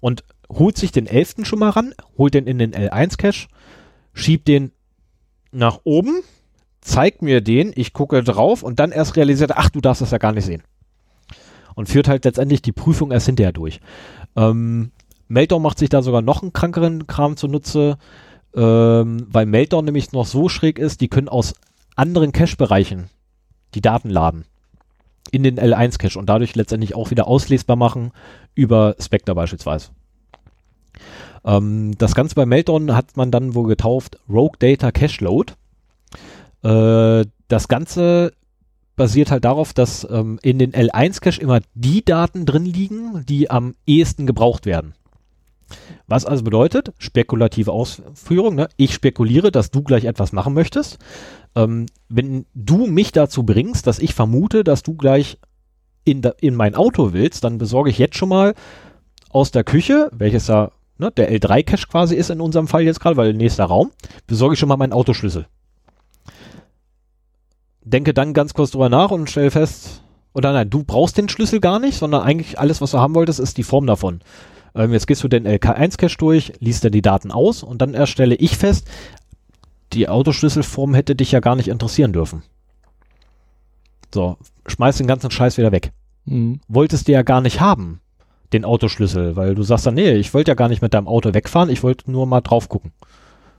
Und 0.00 0.24
holt 0.50 0.76
sich 0.76 0.92
den 0.92 1.06
elften 1.06 1.44
schon 1.44 1.60
mal 1.60 1.70
ran, 1.70 1.94
holt 2.18 2.34
den 2.34 2.46
in 2.46 2.58
den 2.58 2.72
L1-Cache, 2.72 3.48
schiebt 4.12 4.48
den 4.48 4.72
nach 5.52 5.80
oben, 5.84 6.22
zeigt 6.80 7.22
mir 7.22 7.40
den, 7.40 7.72
ich 7.74 7.92
gucke 7.92 8.22
drauf 8.22 8.62
und 8.62 8.78
dann 8.80 8.92
erst 8.92 9.16
realisiert, 9.16 9.50
er, 9.50 9.58
ach, 9.58 9.70
du 9.70 9.80
darfst 9.80 10.02
das 10.02 10.10
ja 10.10 10.18
gar 10.18 10.32
nicht 10.32 10.44
sehen. 10.44 10.62
Und 11.74 11.88
führt 11.88 12.08
halt 12.08 12.24
letztendlich 12.24 12.62
die 12.62 12.72
Prüfung 12.72 13.12
erst 13.12 13.26
hinterher 13.26 13.52
durch. 13.52 13.80
Ähm, 14.34 14.90
Meltdown 15.28 15.62
macht 15.62 15.78
sich 15.78 15.88
da 15.88 16.02
sogar 16.02 16.22
noch 16.22 16.42
einen 16.42 16.52
krankeren 16.52 17.06
Kram 17.06 17.36
zunutze, 17.36 17.98
ähm, 18.54 19.26
weil 19.28 19.46
Meltdown 19.46 19.84
nämlich 19.84 20.10
noch 20.10 20.26
so 20.26 20.48
schräg 20.48 20.78
ist, 20.80 21.00
die 21.00 21.08
können 21.08 21.28
aus 21.28 21.54
anderen 21.98 22.32
Cache-Bereichen 22.32 23.10
die 23.74 23.80
Daten 23.80 24.10
laden. 24.10 24.44
In 25.30 25.42
den 25.42 25.58
L1-Cache 25.58 26.18
und 26.18 26.26
dadurch 26.26 26.54
letztendlich 26.54 26.94
auch 26.94 27.10
wieder 27.10 27.26
auslesbar 27.26 27.76
machen 27.76 28.12
über 28.54 28.96
Spectre 28.98 29.34
beispielsweise. 29.34 29.90
Ähm, 31.44 31.96
das 31.98 32.14
Ganze 32.14 32.34
bei 32.34 32.46
Meltdown 32.46 32.94
hat 32.94 33.16
man 33.16 33.30
dann 33.30 33.54
wohl 33.54 33.68
getauft 33.68 34.18
Rogue 34.28 34.56
Data 34.58 34.90
Cache 34.90 35.22
Load. 35.22 35.52
Äh, 36.62 37.26
das 37.48 37.68
Ganze 37.68 38.32
basiert 38.96 39.30
halt 39.30 39.44
darauf, 39.44 39.72
dass 39.72 40.06
ähm, 40.10 40.38
in 40.42 40.58
den 40.58 40.72
L1-Cache 40.72 41.40
immer 41.40 41.60
die 41.74 42.04
Daten 42.04 42.46
drin 42.46 42.64
liegen, 42.64 43.24
die 43.26 43.50
am 43.50 43.74
ehesten 43.86 44.26
gebraucht 44.26 44.66
werden. 44.66 44.94
Was 46.08 46.24
also 46.24 46.42
bedeutet, 46.42 46.92
spekulative 46.98 47.70
Ausführung, 47.70 48.54
ne? 48.54 48.68
ich 48.78 48.94
spekuliere, 48.94 49.52
dass 49.52 49.70
du 49.70 49.82
gleich 49.82 50.04
etwas 50.04 50.32
machen 50.32 50.54
möchtest. 50.54 50.98
Ähm, 51.54 51.84
wenn 52.08 52.46
du 52.54 52.86
mich 52.86 53.12
dazu 53.12 53.42
bringst, 53.42 53.86
dass 53.86 53.98
ich 53.98 54.14
vermute, 54.14 54.64
dass 54.64 54.82
du 54.82 54.94
gleich 54.94 55.38
in, 56.04 56.22
da, 56.22 56.32
in 56.40 56.54
mein 56.54 56.74
Auto 56.74 57.12
willst, 57.12 57.44
dann 57.44 57.58
besorge 57.58 57.90
ich 57.90 57.98
jetzt 57.98 58.16
schon 58.16 58.30
mal 58.30 58.54
aus 59.28 59.50
der 59.50 59.64
Küche, 59.64 60.08
welches 60.12 60.46
ja 60.46 60.72
ne, 60.96 61.10
der 61.10 61.30
L3-Cache 61.30 61.86
quasi 61.88 62.16
ist 62.16 62.30
in 62.30 62.40
unserem 62.40 62.68
Fall 62.68 62.82
jetzt 62.82 63.00
gerade, 63.00 63.18
weil 63.18 63.34
nächster 63.34 63.64
Raum, 63.64 63.90
besorge 64.26 64.54
ich 64.54 64.58
schon 64.58 64.70
mal 64.70 64.78
meinen 64.78 64.94
Autoschlüssel. 64.94 65.46
Denke 67.82 68.14
dann 68.14 68.32
ganz 68.32 68.54
kurz 68.54 68.70
drüber 68.70 68.88
nach 68.88 69.10
und 69.10 69.28
stelle 69.28 69.50
fest, 69.50 70.02
oder 70.32 70.52
nein, 70.52 70.70
du 70.70 70.84
brauchst 70.84 71.18
den 71.18 71.28
Schlüssel 71.28 71.60
gar 71.60 71.78
nicht, 71.78 71.98
sondern 71.98 72.22
eigentlich 72.22 72.58
alles, 72.58 72.80
was 72.80 72.92
du 72.92 72.98
haben 72.98 73.14
wolltest, 73.14 73.40
ist 73.40 73.58
die 73.58 73.62
Form 73.62 73.86
davon. 73.86 74.20
Ähm, 74.78 74.92
jetzt 74.92 75.08
gehst 75.08 75.24
du 75.24 75.28
den 75.28 75.46
LK1-Cache 75.46 76.16
durch, 76.16 76.52
liest 76.60 76.84
dir 76.84 76.90
die 76.90 77.02
Daten 77.02 77.32
aus 77.32 77.64
und 77.64 77.82
dann 77.82 77.94
erstelle 77.94 78.36
ich 78.36 78.56
fest, 78.56 78.88
die 79.92 80.08
Autoschlüsselform 80.08 80.94
hätte 80.94 81.16
dich 81.16 81.32
ja 81.32 81.40
gar 81.40 81.56
nicht 81.56 81.68
interessieren 81.68 82.12
dürfen. 82.12 82.44
So, 84.14 84.36
schmeiß 84.66 84.98
den 84.98 85.08
ganzen 85.08 85.32
Scheiß 85.32 85.58
wieder 85.58 85.72
weg. 85.72 85.92
Mhm. 86.26 86.60
Wolltest 86.68 87.08
du 87.08 87.12
ja 87.12 87.22
gar 87.22 87.40
nicht 87.40 87.60
haben, 87.60 88.00
den 88.52 88.64
Autoschlüssel, 88.64 89.34
weil 89.34 89.56
du 89.56 89.64
sagst 89.64 89.84
dann, 89.84 89.94
nee, 89.94 90.12
ich 90.12 90.32
wollte 90.32 90.52
ja 90.52 90.54
gar 90.54 90.68
nicht 90.68 90.80
mit 90.80 90.94
deinem 90.94 91.08
Auto 91.08 91.34
wegfahren, 91.34 91.70
ich 91.70 91.82
wollte 91.82 92.10
nur 92.10 92.26
mal 92.26 92.40
drauf 92.40 92.68
gucken. 92.68 92.92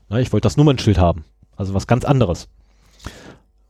Ne, 0.09 0.21
ich 0.21 0.31
wollte 0.31 0.45
das 0.45 0.55
Nummernschild 0.55 0.97
haben. 0.97 1.25
Also 1.57 1.73
was 1.73 1.85
ganz 1.85 2.05
anderes. 2.05 2.47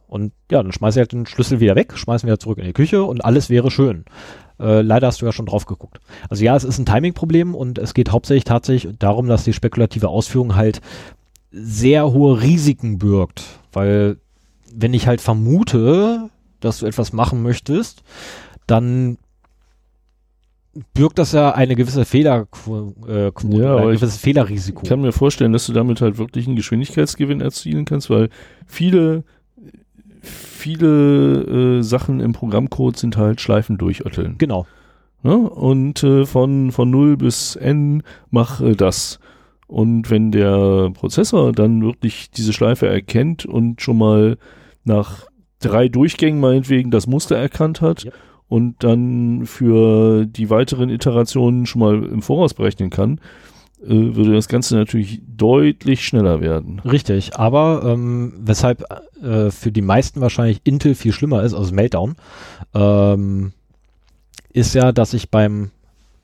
Und 0.08 0.34
ja, 0.52 0.62
dann 0.62 0.72
schmeiß 0.72 0.96
ich 0.96 1.00
halt 1.00 1.14
den 1.14 1.26
Schlüssel 1.26 1.60
wieder 1.60 1.76
weg, 1.76 1.98
schmeißen 1.98 2.28
wieder 2.28 2.40
zurück 2.40 2.60
in 2.60 2.66
die 2.66 2.74
Küche 2.74 3.04
und 3.04 3.26
alles 3.26 3.50
wäre 3.50 3.72
schön. 3.72 4.06
Äh, 4.60 4.82
leider 4.82 5.08
hast 5.08 5.22
du 5.22 5.26
ja 5.26 5.32
schon 5.32 5.46
drauf 5.46 5.66
geguckt. 5.66 6.00
Also 6.30 6.44
ja, 6.44 6.56
es 6.56 6.64
ist 6.64 6.80
ein 6.80 6.86
Timing-Problem 6.86 7.56
und 7.56 7.78
es 7.78 7.94
geht 7.94 8.12
hauptsächlich 8.12 8.44
tatsächlich 8.44 8.98
darum, 9.00 9.28
dass 9.28 9.44
die 9.44 9.54
spekulative 9.54 10.10
Ausführung 10.10 10.56
halt 10.56 10.82
sehr 11.52 12.12
hohe 12.12 12.42
Risiken 12.42 12.98
birgt. 12.98 13.44
Weil 13.72 14.18
wenn 14.74 14.94
ich 14.94 15.08
halt 15.08 15.22
vermute, 15.22 16.30
dass 16.60 16.80
du 16.80 16.86
etwas 16.86 17.14
machen 17.14 17.42
möchtest, 17.42 18.04
dann 18.68 19.18
birgt 20.94 21.18
das 21.18 21.32
ja 21.32 21.52
eine 21.52 21.76
gewisse 21.76 22.06
Fehlerquote, 22.06 22.94
äh, 23.08 23.58
Ja, 23.58 23.78
ein 23.78 23.88
gewisses 23.88 24.18
Fehlerrisiko. 24.18 24.84
Ich 24.84 24.90
kann 24.90 25.02
mir 25.02 25.12
vorstellen, 25.12 25.54
dass 25.54 25.66
du 25.66 25.74
damit 25.74 26.02
halt 26.02 26.18
wirklich 26.18 26.48
einen 26.48 26.56
Geschwindigkeitsgewinn 26.56 27.42
erzielen 27.42 27.86
kannst, 27.86 28.10
weil 28.10 28.30
viele, 28.68 29.24
viele 30.60 31.80
äh, 31.80 31.82
Sachen 31.82 32.20
im 32.20 32.34
Programmcode 32.34 32.98
sind 32.98 33.18
halt 33.18 33.42
Schleifen 33.42 33.78
durchötteln. 33.78 34.36
Genau. 34.38 34.68
Ne? 35.24 35.36
Und 35.38 36.04
äh, 36.04 36.26
von, 36.26 36.72
von 36.72 36.90
0 36.90 37.18
bis 37.18 37.56
n 37.56 38.04
mach 38.30 38.62
äh, 38.62 38.76
das. 38.76 39.20
Und 39.68 40.10
wenn 40.10 40.32
der 40.32 40.92
Prozessor 40.94 41.52
dann 41.52 41.82
wirklich 41.82 42.32
diese 42.32 42.54
Schleife 42.54 42.88
erkennt 42.88 43.46
und 43.46 43.82
schon 43.82 43.98
mal 43.98 44.38
nach 44.84 45.26
drei 45.60 45.90
Durchgängen 45.90 46.40
meinetwegen 46.40 46.90
das 46.90 47.06
Muster 47.06 47.38
erkannt 47.38 47.82
hat 47.82 48.06
Yep. 48.06 48.14
und 48.48 48.84
dann 48.84 49.46
für 49.46 50.26
die 50.26 50.50
weiteren 50.50 50.90
Iterationen 50.90 51.66
schon 51.66 51.82
mal 51.82 52.04
im 52.04 52.22
Voraus 52.22 52.54
berechnen 52.54 52.90
kann, 52.90 53.20
würde 53.82 54.34
das 54.34 54.48
Ganze 54.48 54.76
natürlich 54.76 55.22
deutlich 55.26 56.06
schneller 56.06 56.42
werden. 56.42 56.80
Richtig, 56.80 57.38
aber 57.38 57.84
ähm, 57.86 58.34
weshalb 58.40 58.84
äh, 59.22 59.52
für 59.52 59.72
die 59.72 59.82
meisten 59.82 60.22
wahrscheinlich 60.22 60.62
Intel 60.66 60.96
viel 60.96 61.14
schlimmer 61.14 61.44
ist, 61.44 61.54
also 61.54 61.74
Meltdown, 61.74 62.16
ähm, 62.74 63.54
ist 64.52 64.76
ja, 64.76 64.92
dass 64.92 65.14
ich 65.14 65.30
beim 65.30 65.72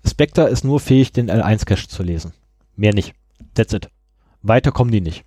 Spectre 0.05 0.49
ist 0.49 0.63
nur 0.63 0.79
fähig, 0.79 1.13
den 1.13 1.31
L1-Cache 1.31 1.87
zu 1.87 2.03
lesen. 2.03 2.33
Mehr 2.75 2.93
nicht. 2.93 3.13
That's 3.53 3.73
it. 3.73 3.89
Weiter 4.41 4.71
kommen 4.71 4.91
die 4.91 5.01
nicht. 5.01 5.23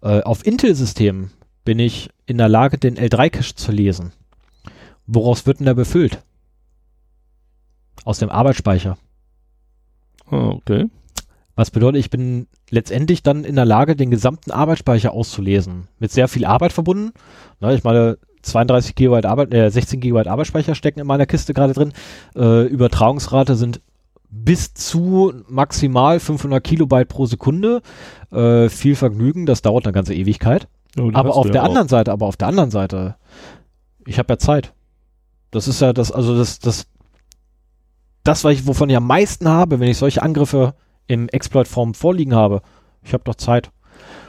Äh, 0.00 0.22
auf 0.22 0.44
Intel-Systemen 0.46 1.30
bin 1.64 1.78
ich 1.78 2.10
in 2.26 2.38
der 2.38 2.48
Lage, 2.48 2.78
den 2.78 2.96
L3-Cache 2.96 3.54
zu 3.54 3.72
lesen. 3.72 4.12
Woraus 5.06 5.46
wird 5.46 5.60
denn 5.60 5.66
der 5.66 5.74
befüllt? 5.74 6.22
Aus 8.04 8.18
dem 8.18 8.30
Arbeitsspeicher. 8.30 8.98
Ah, 10.30 10.48
okay. 10.48 10.88
Was 11.56 11.70
bedeutet, 11.70 12.00
ich 12.00 12.10
bin 12.10 12.46
letztendlich 12.70 13.22
dann 13.22 13.44
in 13.44 13.56
der 13.56 13.64
Lage, 13.64 13.96
den 13.96 14.10
gesamten 14.10 14.50
Arbeitsspeicher 14.50 15.12
auszulesen. 15.12 15.88
Mit 15.98 16.12
sehr 16.12 16.28
viel 16.28 16.44
Arbeit 16.44 16.72
verbunden. 16.72 17.12
Na, 17.60 17.72
ich 17.72 17.82
meine, 17.82 18.18
32 18.42 18.94
GB 18.94 19.26
Arbeit, 19.26 19.52
äh, 19.54 19.70
16 19.70 20.00
GB 20.00 20.28
Arbeitsspeicher 20.28 20.74
stecken 20.74 21.00
in 21.00 21.06
meiner 21.06 21.26
Kiste 21.26 21.54
gerade 21.54 21.72
drin. 21.72 21.92
Äh, 22.36 22.66
Übertragungsrate 22.66 23.56
sind 23.56 23.80
bis 24.28 24.74
zu 24.74 25.32
maximal 25.48 26.20
500 26.20 26.62
Kilobyte 26.62 27.08
pro 27.08 27.24
Sekunde. 27.24 27.80
Äh, 28.30 28.68
viel 28.68 28.94
Vergnügen, 28.94 29.46
das 29.46 29.62
dauert 29.62 29.86
eine 29.86 29.92
ganze 29.92 30.14
Ewigkeit. 30.14 30.68
Ja, 30.96 31.04
Aber 31.14 31.36
auf 31.36 31.46
ja 31.46 31.52
der 31.52 31.62
auch. 31.62 31.68
anderen 31.68 31.88
Seite, 31.88 32.12
aber 32.12 32.26
auf 32.26 32.36
der 32.36 32.48
anderen 32.48 32.70
Seite, 32.70 33.16
ich 34.06 34.18
habe 34.18 34.32
ja 34.32 34.38
Zeit. 34.38 34.74
Das 35.50 35.68
ist 35.68 35.80
ja 35.80 35.92
das, 35.92 36.12
also 36.12 36.36
das, 36.36 36.58
das, 36.58 36.86
das, 38.24 38.44
was 38.44 38.52
ich, 38.52 38.66
wovon 38.66 38.90
ich 38.90 38.96
am 38.96 39.06
meisten 39.06 39.48
habe, 39.48 39.80
wenn 39.80 39.88
ich 39.88 39.96
solche 39.96 40.22
Angriffe 40.22 40.74
im 41.06 41.28
Exploit-Form 41.28 41.94
vorliegen 41.94 42.34
habe. 42.34 42.62
Ich 43.02 43.12
habe 43.12 43.24
doch 43.24 43.36
Zeit. 43.36 43.70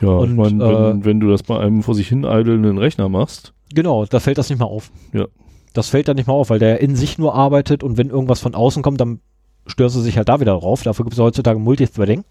Ja, 0.02 0.10
Und, 0.10 0.32
ich 0.32 0.36
meine, 0.36 0.60
wenn, 0.60 1.02
äh, 1.02 1.06
wenn 1.06 1.20
du 1.20 1.30
das 1.30 1.44
bei 1.44 1.60
einem 1.60 1.84
vor 1.84 1.96
sich 1.96 2.08
hin 2.08 2.26
eidelnden 2.26 2.78
Rechner 2.78 3.10
machst, 3.10 3.54
Genau, 3.74 4.06
da 4.06 4.20
fällt 4.20 4.38
das 4.38 4.50
nicht 4.50 4.60
mehr 4.60 4.68
auf. 4.68 4.92
Ja. 5.14 5.26
Das 5.74 5.90
fällt 5.90 6.08
dann 6.08 6.16
nicht 6.16 6.28
mehr 6.28 6.36
auf, 6.36 6.50
weil 6.50 6.60
der 6.60 6.80
in 6.80 6.96
sich 6.96 7.18
nur 7.18 7.36
arbeitet 7.36 7.84
und 7.84 7.98
wenn 7.98 8.10
irgendwas 8.10 8.40
von 8.40 8.56
außen 8.56 8.82
kommt, 8.82 9.02
dann 9.02 9.20
störst 9.68 9.96
du 9.96 10.00
sich 10.00 10.18
halt 10.18 10.30
da 10.30 10.40
wieder 10.40 10.54
drauf. 10.54 10.84
Dafür 10.84 11.06
gibt 11.06 11.14
es 11.14 11.20
heutzutage 11.20 11.60
Multithreading. 11.60 12.24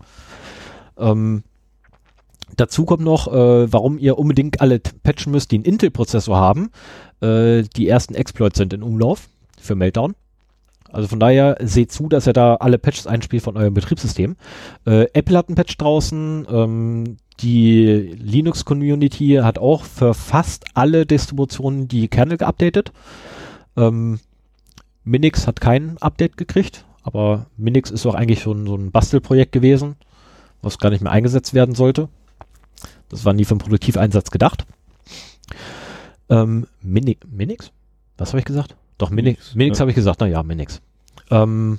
Ähm, 0.98 1.42
dazu 2.56 2.86
kommt 2.86 3.02
noch, 3.02 3.28
äh, 3.28 3.72
warum 3.72 3.98
ihr 3.98 4.18
unbedingt 4.18 4.60
alle 4.60 4.80
patchen 4.80 5.32
müsst, 5.32 5.50
die 5.50 5.56
einen 5.56 5.64
Intel-Prozessor 5.64 6.36
haben. 6.36 6.70
Äh, 7.20 7.62
die 7.76 7.88
ersten 7.88 8.14
Exploits 8.14 8.56
sind 8.58 8.72
in 8.72 8.82
Umlauf 8.82 9.28
für 9.60 9.74
Meltdown. 9.74 10.14
Also 10.96 11.08
von 11.08 11.20
daher 11.20 11.58
seht 11.60 11.92
zu, 11.92 12.08
dass 12.08 12.26
ihr 12.26 12.32
da 12.32 12.54
alle 12.54 12.78
Patches 12.78 13.06
einspielt 13.06 13.42
von 13.42 13.58
eurem 13.58 13.74
Betriebssystem. 13.74 14.34
Äh, 14.86 15.02
Apple 15.12 15.36
hat 15.36 15.48
einen 15.50 15.54
Patch 15.54 15.76
draußen. 15.76 16.46
Ähm, 16.50 17.18
die 17.40 18.16
Linux-Community 18.18 19.40
hat 19.42 19.58
auch 19.58 19.84
für 19.84 20.14
fast 20.14 20.64
alle 20.72 21.04
Distributionen 21.04 21.86
die 21.86 22.08
Kernel 22.08 22.38
geupdatet. 22.38 22.92
Ähm, 23.76 24.20
Minix 25.04 25.46
hat 25.46 25.60
kein 25.60 25.98
Update 25.98 26.38
gekriegt, 26.38 26.86
aber 27.02 27.44
Minix 27.58 27.90
ist 27.90 28.06
auch 28.06 28.14
eigentlich 28.14 28.40
schon 28.40 28.66
so 28.66 28.74
ein 28.74 28.90
Bastelprojekt 28.90 29.52
gewesen, 29.52 29.96
was 30.62 30.78
gar 30.78 30.88
nicht 30.88 31.02
mehr 31.02 31.12
eingesetzt 31.12 31.52
werden 31.52 31.74
sollte. 31.74 32.08
Das 33.10 33.26
war 33.26 33.34
nie 33.34 33.44
für 33.44 33.50
einen 33.50 33.58
Produktiveinsatz 33.58 34.30
gedacht. 34.30 34.64
Ähm, 36.30 36.66
Mini 36.80 37.18
Minix? 37.30 37.70
Was 38.16 38.30
habe 38.30 38.38
ich 38.38 38.46
gesagt? 38.46 38.76
Doch, 38.98 39.10
Minix, 39.10 39.54
Minix, 39.54 39.78
ja. 39.78 39.82
habe 39.82 39.90
ich 39.90 39.94
gesagt, 39.94 40.20
naja, 40.20 40.42
Minix. 40.42 40.80
Ähm, 41.30 41.78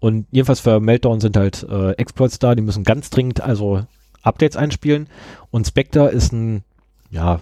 und 0.00 0.26
jedenfalls 0.30 0.60
für 0.60 0.80
Meltdown 0.80 1.20
sind 1.20 1.36
halt 1.36 1.66
äh, 1.68 1.92
Exploits 1.92 2.38
da, 2.38 2.54
die 2.54 2.62
müssen 2.62 2.84
ganz 2.84 3.10
dringend 3.10 3.40
also 3.40 3.86
Updates 4.22 4.56
einspielen. 4.56 5.08
Und 5.50 5.66
Spectre 5.66 6.08
ist 6.08 6.32
ein, 6.32 6.64
ja, 7.10 7.38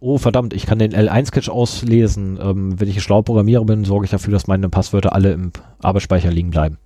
oh 0.00 0.18
verdammt, 0.18 0.52
ich 0.52 0.66
kann 0.66 0.78
den 0.78 0.92
L1-Cache 0.92 1.50
auslesen. 1.50 2.38
Ähm, 2.40 2.78
wenn 2.78 2.88
ich 2.88 2.96
ein 2.96 3.00
schlauer 3.00 3.24
Programmierer 3.24 3.64
bin, 3.64 3.84
sorge 3.84 4.04
ich 4.04 4.10
dafür, 4.10 4.32
dass 4.32 4.46
meine 4.46 4.68
Passwörter 4.68 5.14
alle 5.14 5.32
im 5.32 5.52
Arbeitsspeicher 5.80 6.30
liegen 6.30 6.50
bleiben. 6.50 6.78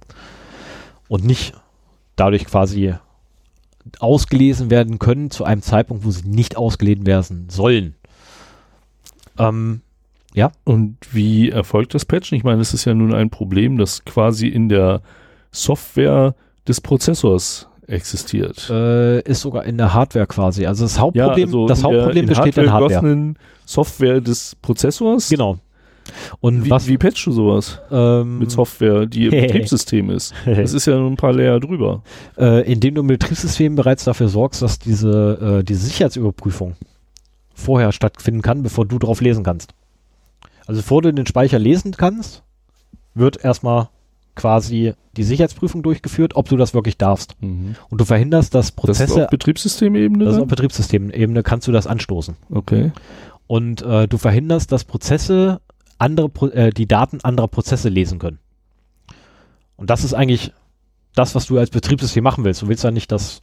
Und 1.09 1.25
nicht 1.25 1.55
dadurch 2.15 2.45
quasi 2.45 2.95
ausgelesen 3.99 4.71
werden 4.71 4.99
können 4.99 5.31
zu 5.31 5.45
einem 5.45 5.63
Zeitpunkt, 5.63 6.05
wo 6.05 6.11
sie 6.11 6.29
nicht 6.29 6.57
ausgelesen 6.57 7.07
werden 7.07 7.49
sollen. 7.49 7.95
Ähm, 9.39 9.83
Und 10.65 10.97
wie 11.13 11.51
erfolgt 11.51 11.95
das 11.95 12.05
Patchen? 12.05 12.37
Ich 12.37 12.45
meine, 12.45 12.61
es 12.61 12.73
ist 12.75 12.85
ja 12.85 12.95
nun 12.95 13.15
ein 13.15 13.31
Problem, 13.31 13.77
das 13.79 14.05
quasi 14.05 14.47
in 14.49 14.69
der 14.69 15.01
Software 15.53 16.35
des 16.67 16.81
Prozessors 16.81 17.69
existiert. 17.87 18.69
äh, 18.71 19.21
ist 19.23 19.41
sogar 19.41 19.65
in 19.65 19.79
der 19.79 19.95
Hardware 19.95 20.27
quasi. 20.27 20.67
Also 20.67 20.85
das 20.85 20.99
Hauptproblem, 20.99 21.47
also 21.47 21.67
das 21.67 21.79
in 21.79 21.83
der- 21.83 21.91
Hauptproblem 21.93 22.23
in 22.25 22.29
besteht 22.29 22.57
in 22.59 22.65
der 22.65 22.73
Hardware. 22.73 23.35
Software 23.65 24.21
des 24.21 24.57
Prozessors. 24.61 25.29
Genau. 25.31 25.59
Und 26.41 26.65
Wie, 26.65 26.71
was 26.71 26.87
wie 26.89 26.97
patchst 26.97 27.27
du 27.27 27.33
sowas 27.33 27.81
ähm, 27.91 28.39
mit 28.39 28.51
Software, 28.51 29.05
die 29.07 29.27
im 29.27 29.31
Betriebssystem 29.43 30.09
ist? 30.11 30.33
Das 30.47 30.73
ist 30.73 30.87
ja 30.87 30.97
nur 30.99 31.11
ein 31.11 31.17
paar 31.17 31.33
Layer 31.35 31.61
drüber. 31.61 32.03
äh, 32.39 32.71
indem 32.71 32.95
du 32.95 33.01
im 33.03 33.07
Betriebssystem 33.09 33.75
bereits 33.75 34.05
dafür 34.05 34.29
sorgst, 34.29 34.63
dass 34.63 34.79
diese, 34.79 35.59
äh, 35.61 35.65
diese 35.65 35.85
Sicherheitsüberprüfung 35.87 36.77
vorher 37.55 37.93
stattfinden 37.93 38.41
kann, 38.43 38.63
bevor 38.63 38.87
du 38.87 38.99
drauf 38.99 39.21
lesen 39.21 39.45
kannst. 39.45 39.73
Also 40.69 40.83
bevor 40.83 41.01
du 41.01 41.13
den 41.13 41.27
Speicher 41.27 41.59
lesen 41.59 41.93
kannst, 41.97 42.43
wird 43.15 43.43
erstmal 43.43 43.89
quasi 44.35 44.93
die 45.17 45.25
Sicherheitsprüfung 45.25 45.83
durchgeführt, 45.83 46.37
ob 46.37 46.49
du 46.49 46.59
das 46.59 46.75
wirklich 46.75 46.99
darfst. 46.99 47.37
Und 47.41 47.77
du 47.91 48.05
verhinderst, 48.05 48.55
dass 48.55 48.67
Das 48.67 48.71
ist 48.71 48.77
Prozesse, 48.77 49.25
auf 49.25 49.31
Betriebssystemebene? 49.31 50.27
das 50.27 50.35
ist 50.35 50.43
auf 50.43 50.47
Betriebssystemebene, 50.47 51.43
kannst 51.43 51.67
du 51.67 51.73
das 51.73 51.87
anstoßen. 51.89 52.37
okay. 52.51 52.93
Und 53.47 53.81
äh, 53.81 54.07
du 54.07 54.19
verhinderst, 54.19 54.71
dass 54.71 54.85
Prozesse 54.85 55.63
andere, 55.97 56.29
Pro 56.29 56.49
äh, 56.49 56.71
die 56.71 56.87
Daten 56.87 57.21
anderer 57.23 57.49
Prozesse 57.49 57.89
lesen 57.89 58.19
können. 58.19 58.39
Und 59.77 59.89
das 59.89 60.05
ist 60.05 60.13
eigentlich 60.13 60.53
das, 61.15 61.35
was 61.35 61.47
du 61.47 61.57
als 61.59 61.71
Betriebssystem 61.71 62.23
machen 62.23 62.45
willst. 62.45 62.61
Du 62.61 62.69
willst 62.69 62.85
ja 62.85 62.91
nicht, 62.91 63.11
dass, 63.11 63.41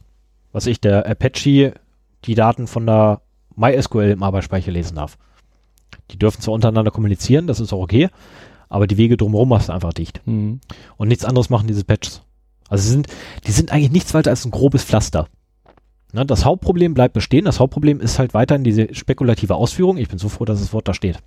was 0.52 0.66
ich, 0.66 0.80
der 0.80 1.06
Apache 1.10 1.74
die 2.24 2.34
Daten 2.36 2.68
von 2.68 2.86
der 2.86 3.20
MySQL 3.56 4.10
im 4.10 4.22
Arbeitsspeicher 4.22 4.70
lesen 4.70 4.94
darf. 4.94 5.18
Die 6.10 6.18
dürfen 6.18 6.40
zwar 6.40 6.54
untereinander 6.54 6.90
kommunizieren, 6.90 7.46
das 7.46 7.60
ist 7.60 7.72
auch 7.72 7.80
okay, 7.80 8.08
aber 8.68 8.86
die 8.86 8.96
Wege 8.96 9.16
drumherum 9.16 9.48
machst 9.48 9.68
du 9.68 9.72
einfach 9.72 9.92
dicht. 9.92 10.20
Mhm. 10.24 10.60
Und 10.96 11.08
nichts 11.08 11.24
anderes 11.24 11.50
machen 11.50 11.66
diese 11.66 11.84
Patches. 11.84 12.22
Also 12.68 12.84
sie 12.84 12.90
sind, 12.90 13.06
die 13.46 13.52
sind 13.52 13.72
eigentlich 13.72 13.92
nichts 13.92 14.14
weiter 14.14 14.30
als 14.30 14.44
ein 14.44 14.50
grobes 14.50 14.84
Pflaster. 14.84 15.28
Ne, 16.12 16.24
das 16.24 16.44
Hauptproblem 16.44 16.94
bleibt 16.94 17.14
bestehen. 17.14 17.44
Das 17.44 17.60
Hauptproblem 17.60 18.00
ist 18.00 18.18
halt 18.18 18.34
weiterhin 18.34 18.64
diese 18.64 18.94
spekulative 18.94 19.54
Ausführung. 19.54 19.96
Ich 19.98 20.08
bin 20.08 20.18
so 20.18 20.28
froh, 20.28 20.44
dass 20.44 20.60
das 20.60 20.72
Wort 20.72 20.88
da 20.88 20.94
steht. 20.94 21.18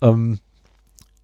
Ähm, 0.00 0.38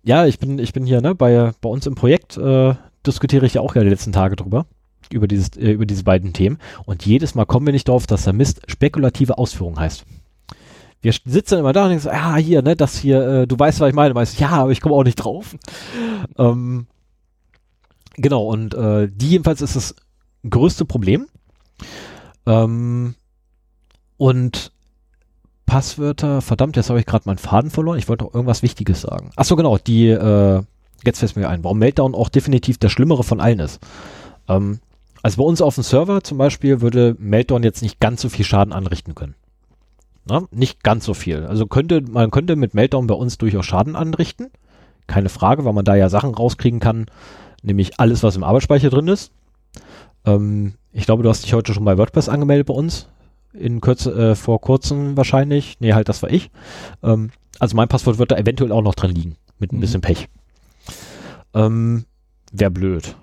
ja, 0.03 0.27
ich 0.27 0.39
bin, 0.39 0.59
ich 0.59 0.73
bin 0.73 0.85
hier, 0.85 1.01
ne, 1.01 1.15
bei, 1.15 1.53
bei 1.61 1.69
uns 1.69 1.87
im 1.87 1.95
Projekt 1.95 2.37
äh, 2.37 2.75
diskutiere 3.07 3.47
ich 3.47 3.55
ja 3.55 3.61
auch 3.61 3.75
ja 3.75 3.83
die 3.83 3.89
letzten 3.89 4.13
Tage 4.13 4.37
drüber. 4.37 4.67
Über, 5.11 5.29
dieses, 5.29 5.57
äh, 5.57 5.71
über 5.73 5.87
diese 5.87 6.05
beiden 6.05 6.33
Themen. 6.33 6.59
Und 6.87 7.05
jedes 7.07 7.35
Mal 7.35 7.45
kommen 7.45 7.67
wir 7.67 7.73
nicht 7.73 7.89
drauf, 7.89 8.07
dass 8.07 8.25
der 8.25 8.33
Mist 8.33 8.63
spekulative 8.71 9.39
Ausführung 9.39 9.79
heißt. 9.79 10.05
Wir 11.05 11.13
sitzen 11.27 11.59
immer 11.59 11.75
da 11.75 11.83
und 11.85 11.91
denken 11.91 12.03
so, 12.03 12.11
ah, 12.11 12.37
hier, 12.37 12.63
ne, 12.63 12.77
das 12.77 12.97
hier, 12.97 13.23
äh, 13.23 13.47
du 13.47 13.59
weißt, 13.59 13.79
was 13.81 13.91
ich 13.91 13.95
meine. 13.95 14.15
Weißt, 14.15 14.41
ja, 14.41 14.49
aber 14.49 14.73
ich 14.73 14.81
komme 14.81 14.95
auch 14.95 15.05
nicht 15.05 15.17
drauf. 15.17 15.55
ähm, 16.39 16.87
genau, 18.17 18.47
und 18.47 18.75
äh, 18.75 19.09
die 19.13 19.29
jedenfalls 19.29 19.61
ist 19.61 19.77
das 19.77 19.95
größte 20.49 20.87
Problem. 20.87 21.27
Ähm, 22.47 23.17
und 24.17 24.73
Passwörter, 25.67 26.41
verdammt, 26.41 26.77
jetzt 26.77 26.89
habe 26.89 27.01
ich 27.01 27.07
gerade 27.07 27.25
meinen 27.27 27.39
Faden 27.39 27.71
verloren. 27.71 27.99
Ich 27.99 28.09
wollte 28.09 28.25
noch 28.25 28.33
irgendwas 28.33 28.63
Wichtiges 28.63 29.03
sagen. 29.03 29.31
Ach 29.37 29.45
so, 29.45 29.57
genau, 29.57 29.77
die, 29.77 30.09
äh, 30.09 30.63
jetzt 31.05 31.19
fällt 31.19 31.37
mir 31.37 31.51
ein, 31.51 31.65
warum 31.65 31.79
Meltdown 31.79 32.15
auch 32.15 32.31
definitiv 32.31 32.79
der 32.79 32.89
schlimmere 32.89 33.25
von 33.25 33.41
allen 33.41 33.59
ist. 33.59 33.79
Ähm, 34.49 34.81
also 35.23 35.43
bei 35.43 35.45
uns 35.45 35.61
auf 35.61 35.75
dem 35.75 35.85
Server 35.85 36.23
zum 36.23 36.39
Beispiel 36.39 36.81
würde 36.81 37.15
Meltdown 37.19 37.63
jetzt 37.63 37.83
nicht 37.83 38.01
ganz 38.01 38.23
so 38.23 38.31
viel 38.31 38.47
Schaden 38.47 38.73
anrichten 38.73 39.15
können. 39.15 39.35
Na, 40.27 40.45
nicht 40.51 40.83
ganz 40.83 41.05
so 41.05 41.15
viel. 41.15 41.45
Also 41.47 41.67
könnte, 41.67 42.01
man 42.01 42.31
könnte 42.31 42.57
mit 42.57 42.75
Meltdown 42.75 43.07
bei 43.07 43.15
uns 43.15 43.37
durchaus 43.39 43.67
Schaden 43.67 43.95
anrichten. 43.97 44.51
Keine 45.07 45.29
Frage, 45.29 45.65
weil 45.65 45.75
man 45.75 45.85
da 45.85 45.95
ja 45.97 46.09
Sachen 46.09 46.35
rauskriegen 46.35 46.81
kann, 46.81 47.07
nämlich 47.63 48.01
alles, 48.01 48.23
was 48.23 48.37
im 48.37 48.45
Arbeitsspeicher 48.45 48.89
drin 48.89 49.09
ist. 49.09 49.33
Ähm, 50.25 50.75
ich 50.93 51.05
glaube, 51.05 51.23
du 51.23 51.29
hast 51.29 51.45
dich 51.45 51.53
heute 51.53 51.75
schon 51.75 51.85
bei 51.85 51.99
WordPress 51.99 52.29
angemeldet 52.31 52.67
bei 52.69 52.75
uns. 52.75 53.09
In 53.53 53.81
Kürze, 53.83 54.13
äh, 54.31 54.35
vor 54.35 54.61
kurzem 54.61 55.17
wahrscheinlich. 55.17 55.77
Nee, 55.79 55.93
halt, 55.93 56.09
das 56.09 56.23
war 56.23 56.31
ich. 56.31 56.51
Ähm, 57.03 57.31
also 57.59 57.77
mein 57.77 57.89
Passwort 57.89 58.19
wird 58.19 58.31
da 58.33 58.37
eventuell 58.37 58.73
auch 58.73 58.83
noch 58.83 58.95
drin 58.95 59.11
liegen. 59.15 59.37
Mit 59.59 59.73
ein 59.73 59.77
Mhm. 59.77 59.81
bisschen 59.81 60.01
Pech. 60.01 60.29
Ähm, 61.53 62.05
Wäre 62.51 62.71
blöd. 62.71 63.15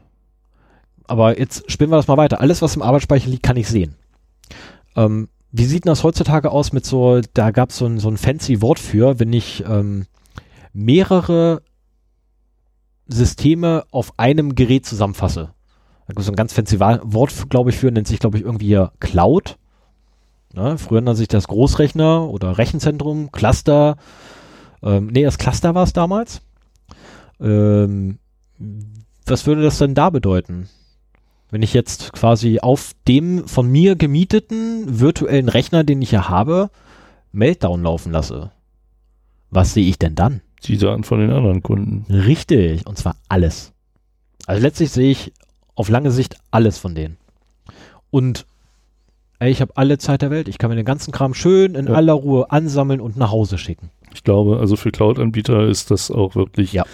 Aber 1.08 1.40
jetzt 1.40 1.70
spinnen 1.72 1.92
wir 1.92 1.98
das 1.98 2.08
mal 2.08 2.18
weiter. 2.18 2.40
Alles, 2.42 2.62
was 2.62 2.76
im 2.76 2.82
Arbeitsspeicher 2.82 3.30
liegt, 3.30 3.44
kann 3.44 3.58
ich 3.58 3.68
sehen. 3.68 3.96
Ähm, 4.96 5.30
wie 5.52 5.66
sieht 5.66 5.86
denn 5.86 5.92
das 5.92 6.04
heutzutage 6.04 6.52
aus 6.52 6.72
mit 6.72 6.86
so, 6.86 7.22
da 7.34 7.52
gab 7.52 7.72
es 7.72 7.78
so 7.78 7.86
ein, 7.86 8.00
so 8.00 8.10
ein 8.10 8.18
fancy 8.18 8.62
Wort 8.62 8.80
für, 8.80 9.20
wenn 9.20 9.34
ich 9.34 9.64
ähm, 9.68 10.06
mehrere 10.74 11.62
Systeme 13.08 13.84
auf 13.92 14.18
einem 14.18 14.56
Gerät 14.56 14.86
zusammenfasse. 14.86 15.54
Da 16.08 16.08
gibt 16.08 16.20
es 16.20 16.26
so 16.26 16.32
ein 16.32 16.38
ganz 16.38 16.54
fancy 16.54 16.80
Wort, 16.80 17.50
glaube 17.50 17.70
ich, 17.70 17.78
für, 17.78 17.92
nennt 17.92 18.08
sich, 18.08 18.20
glaube 18.20 18.38
ich, 18.38 18.44
irgendwie 18.44 18.86
Cloud. 19.00 19.58
Ne? 20.54 20.78
Früher 20.78 21.02
nannte 21.02 21.18
sich 21.18 21.28
das 21.28 21.48
Großrechner 21.48 22.30
oder 22.30 22.58
Rechenzentrum, 22.58 23.32
Cluster. 23.32 23.98
Ähm, 24.82 25.08
nee, 25.08 25.24
das 25.24 25.38
Cluster 25.38 25.76
war 25.76 25.84
es 25.84 25.94
damals. 25.94 26.42
Ähm, 27.40 28.20
was 29.26 29.46
würde 29.46 29.64
das 29.64 29.78
denn 29.78 29.96
da 29.96 30.10
bedeuten? 30.10 30.70
Wenn 31.52 31.62
ich 31.62 31.74
jetzt 31.74 32.14
quasi 32.14 32.60
auf 32.62 32.94
dem 33.08 33.46
von 33.48 33.70
mir 33.70 33.96
gemieteten 33.96 35.00
virtuellen 35.00 35.50
Rechner, 35.50 35.84
den 35.84 36.02
ich 36.02 36.12
ja 36.12 36.30
habe, 36.30 36.70
Meltdown 37.34 37.84
laufen 37.84 38.12
lasse. 38.12 38.52
Was 39.50 39.74
sehe 39.74 39.86
ich 39.88 40.00
denn 40.00 40.16
dann? 40.16 40.42
Die 40.64 40.78
Daten 40.78 41.04
von 41.04 41.20
den 41.20 41.32
anderen 41.32 41.62
Kunden. 41.62 42.06
Richtig, 42.12 42.88
und 42.88 42.98
zwar 42.98 43.16
alles. 43.28 43.74
Also 44.48 44.62
letztlich 44.62 44.92
sehe 44.92 45.12
ich 45.12 45.34
auf 45.76 45.90
lange 45.90 46.12
Sicht 46.12 46.38
alles 46.52 46.78
von 46.78 46.96
denen. 46.96 47.18
Und 48.12 48.46
ey, 49.40 49.52
ich 49.52 49.62
habe 49.62 49.76
alle 49.76 49.98
Zeit 49.98 50.22
der 50.22 50.32
Welt. 50.32 50.48
Ich 50.48 50.58
kann 50.58 50.70
mir 50.70 50.76
den 50.78 50.86
ganzen 50.86 51.12
Kram 51.12 51.34
schön 51.34 51.76
in 51.76 51.88
Ja. 51.88 51.94
aller 51.94 52.14
Ruhe 52.14 52.50
ansammeln 52.52 53.02
und 53.02 53.18
nach 53.18 53.32
Hause 53.32 53.58
schicken. 53.58 53.90
Ich 54.14 54.24
glaube, 54.24 54.60
also 54.60 54.76
für 54.76 54.92
Cloud-Anbieter 54.92 55.68
ist 55.68 55.92
das 55.92 56.12
auch 56.12 56.36
wirklich 56.36 56.74
Ja. 56.74 56.86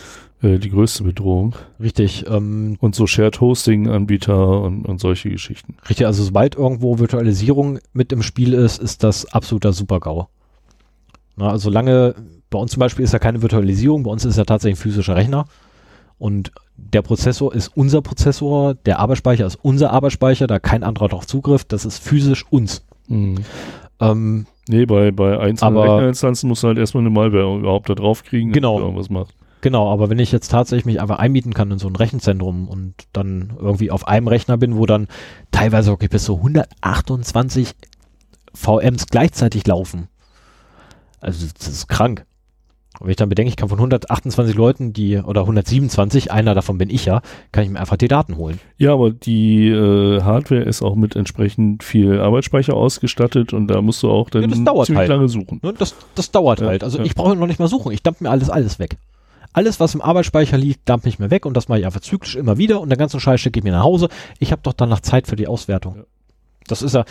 Äh, 0.41 0.57
die 0.59 0.69
größte 0.69 1.03
Bedrohung. 1.03 1.55
Richtig, 1.81 2.25
ähm, 2.29 2.77
Und 2.79 2.95
so 2.95 3.07
Shared 3.07 3.39
Hosting-Anbieter 3.41 4.61
und, 4.61 4.85
und 4.85 4.99
solche 4.99 5.29
Geschichten. 5.29 5.75
richtig. 5.89 6.05
Also 6.05 6.23
sobald 6.23 6.55
irgendwo 6.55 6.99
Virtualisierung 6.99 7.79
mit 7.93 8.11
im 8.11 8.21
Spiel 8.23 8.53
ist, 8.53 8.79
ist 8.81 9.03
das 9.03 9.25
absoluter 9.33 9.73
Super-GAU. 9.73 10.27
Na, 11.35 11.49
also 11.49 11.65
solange, 11.65 12.15
bei 12.49 12.57
uns 12.59 12.71
zum 12.71 12.79
Beispiel 12.79 13.03
ist 13.05 13.13
ja 13.13 13.19
keine 13.19 13.41
Virtualisierung, 13.41 14.03
bei 14.03 14.11
uns 14.11 14.25
ist 14.25 14.37
ja 14.37 14.45
tatsächlich 14.45 14.79
ein 14.79 14.81
physischer 14.81 15.15
Rechner. 15.15 15.45
Und 16.19 16.51
der 16.77 17.03
Prozessor 17.03 17.53
ist 17.53 17.69
unser 17.75 18.01
Prozessor, 18.01 18.73
der 18.73 18.97
Arbeitsspeicher 18.99 19.45
ist 19.45 19.59
unser 19.61 19.91
Arbeitsspeicher, 19.91 20.47
da 20.47 20.57
kein 20.57 20.83
anderer 20.83 21.09
drauf 21.09 21.27
Zugriff, 21.27 21.63
das 21.65 21.85
ist 21.85 21.99
physisch 21.99 22.45
uns. 22.49 22.83
Mhm. 23.07 23.35
Ähm, 23.99 24.45
Nee, 24.69 24.85
bei, 24.85 25.11
bei 25.11 25.39
einzelnen 25.39 25.77
Aber- 25.77 25.85
Rechnerinstanzen 25.93 26.49
musst 26.49 26.61
du 26.63 26.67
halt 26.67 26.77
erstmal 26.77 27.01
eine 27.01 27.09
Malware 27.09 27.57
überhaupt 27.59 27.87
da 27.89 27.95
drauf 27.95 28.23
kriegen, 28.23 28.51
Genau. 28.51 28.79
irgendwas 28.79 29.09
macht. 29.09 29.33
Genau, 29.61 29.91
aber 29.91 30.09
wenn 30.09 30.19
ich 30.19 30.31
jetzt 30.31 30.49
tatsächlich 30.49 30.85
mich 30.85 31.01
einfach 31.01 31.17
einmieten 31.19 31.53
kann 31.53 31.71
in 31.71 31.79
so 31.79 31.87
ein 31.87 31.95
Rechenzentrum 31.95 32.67
und 32.67 32.93
dann 33.13 33.53
irgendwie 33.59 33.89
auf 33.91 34.07
einem 34.07 34.27
Rechner 34.27 34.57
bin, 34.57 34.77
wo 34.77 34.85
dann 34.85 35.07
teilweise 35.51 35.91
wirklich 35.91 36.11
bis 36.11 36.25
zu 36.25 36.35
128 36.35 37.73
VMs 38.53 39.07
gleichzeitig 39.07 39.65
laufen. 39.67 40.07
Also 41.21 41.47
das 41.57 41.67
ist 41.67 41.87
krank. 41.87 42.25
Und 42.99 43.05
wenn 43.05 43.11
ich 43.11 43.17
dann 43.17 43.29
bedenke, 43.29 43.49
ich 43.49 43.55
kann 43.57 43.69
von 43.69 43.77
128 43.77 44.55
Leuten, 44.55 44.91
die, 44.93 45.17
oder 45.19 45.41
127, 45.41 46.31
einer 46.31 46.55
davon 46.55 46.79
bin 46.79 46.89
ich 46.89 47.05
ja, 47.05 47.21
kann 47.51 47.63
ich 47.63 47.69
mir 47.69 47.79
einfach 47.79 47.97
die 47.97 48.07
Daten 48.07 48.37
holen. 48.37 48.59
Ja, 48.77 48.93
aber 48.93 49.11
die 49.11 49.69
äh, 49.69 50.21
Hardware 50.21 50.61
ist 50.63 50.81
auch 50.81 50.95
mit 50.95 51.15
entsprechend 51.15 51.83
viel 51.83 52.19
Arbeitsspeicher 52.19 52.73
ausgestattet 52.73 53.53
und 53.53 53.67
da 53.67 53.81
musst 53.83 54.01
du 54.01 54.09
auch 54.09 54.29
dann 54.31 54.43
Ja, 54.43 54.49
ziemlich 54.49 54.95
halt. 54.95 55.09
lange 55.09 55.27
suchen. 55.29 55.59
Ne, 55.61 55.73
das, 55.73 55.95
das 56.15 56.31
dauert 56.31 56.61
Ja, 56.61 56.67
halt. 56.67 56.83
Also 56.83 56.97
ja. 56.99 57.03
ich 57.03 57.13
brauche 57.13 57.35
noch 57.35 57.47
nicht 57.47 57.59
mal 57.59 57.67
suchen. 57.67 57.91
Ich 57.91 58.01
dump 58.01 58.21
mir 58.21 58.31
alles, 58.31 58.49
alles 58.49 58.79
weg. 58.79 58.97
Alles, 59.57 59.79
was 59.79 59.95
im 59.95 60.03
Arbeitsspeicher 60.03 60.55
liegt, 60.55 60.87
dump 60.87 61.07
ich 61.07 61.17
mir 61.17 61.31
weg 61.31 61.43
und 61.47 61.57
das 61.57 61.67
mache 61.67 61.79
ich 61.79 61.87
einfach 61.87 62.01
zyklisch 62.01 62.35
immer 62.35 62.59
wieder 62.59 62.79
und 62.79 62.89
der 62.89 62.97
ganze 62.97 63.19
Scheiß 63.19 63.41
schicke 63.41 63.57
ich 63.57 63.63
mir 63.63 63.71
nach 63.71 63.81
Hause. 63.81 64.07
Ich 64.37 64.51
habe 64.51 64.61
doch 64.61 64.73
danach 64.73 64.99
Zeit 64.99 65.25
für 65.25 65.35
die 65.35 65.47
Auswertung. 65.47 65.95
Ja. 65.95 66.03
Das 66.67 66.83
ist 66.83 66.93
ja, 66.93 67.05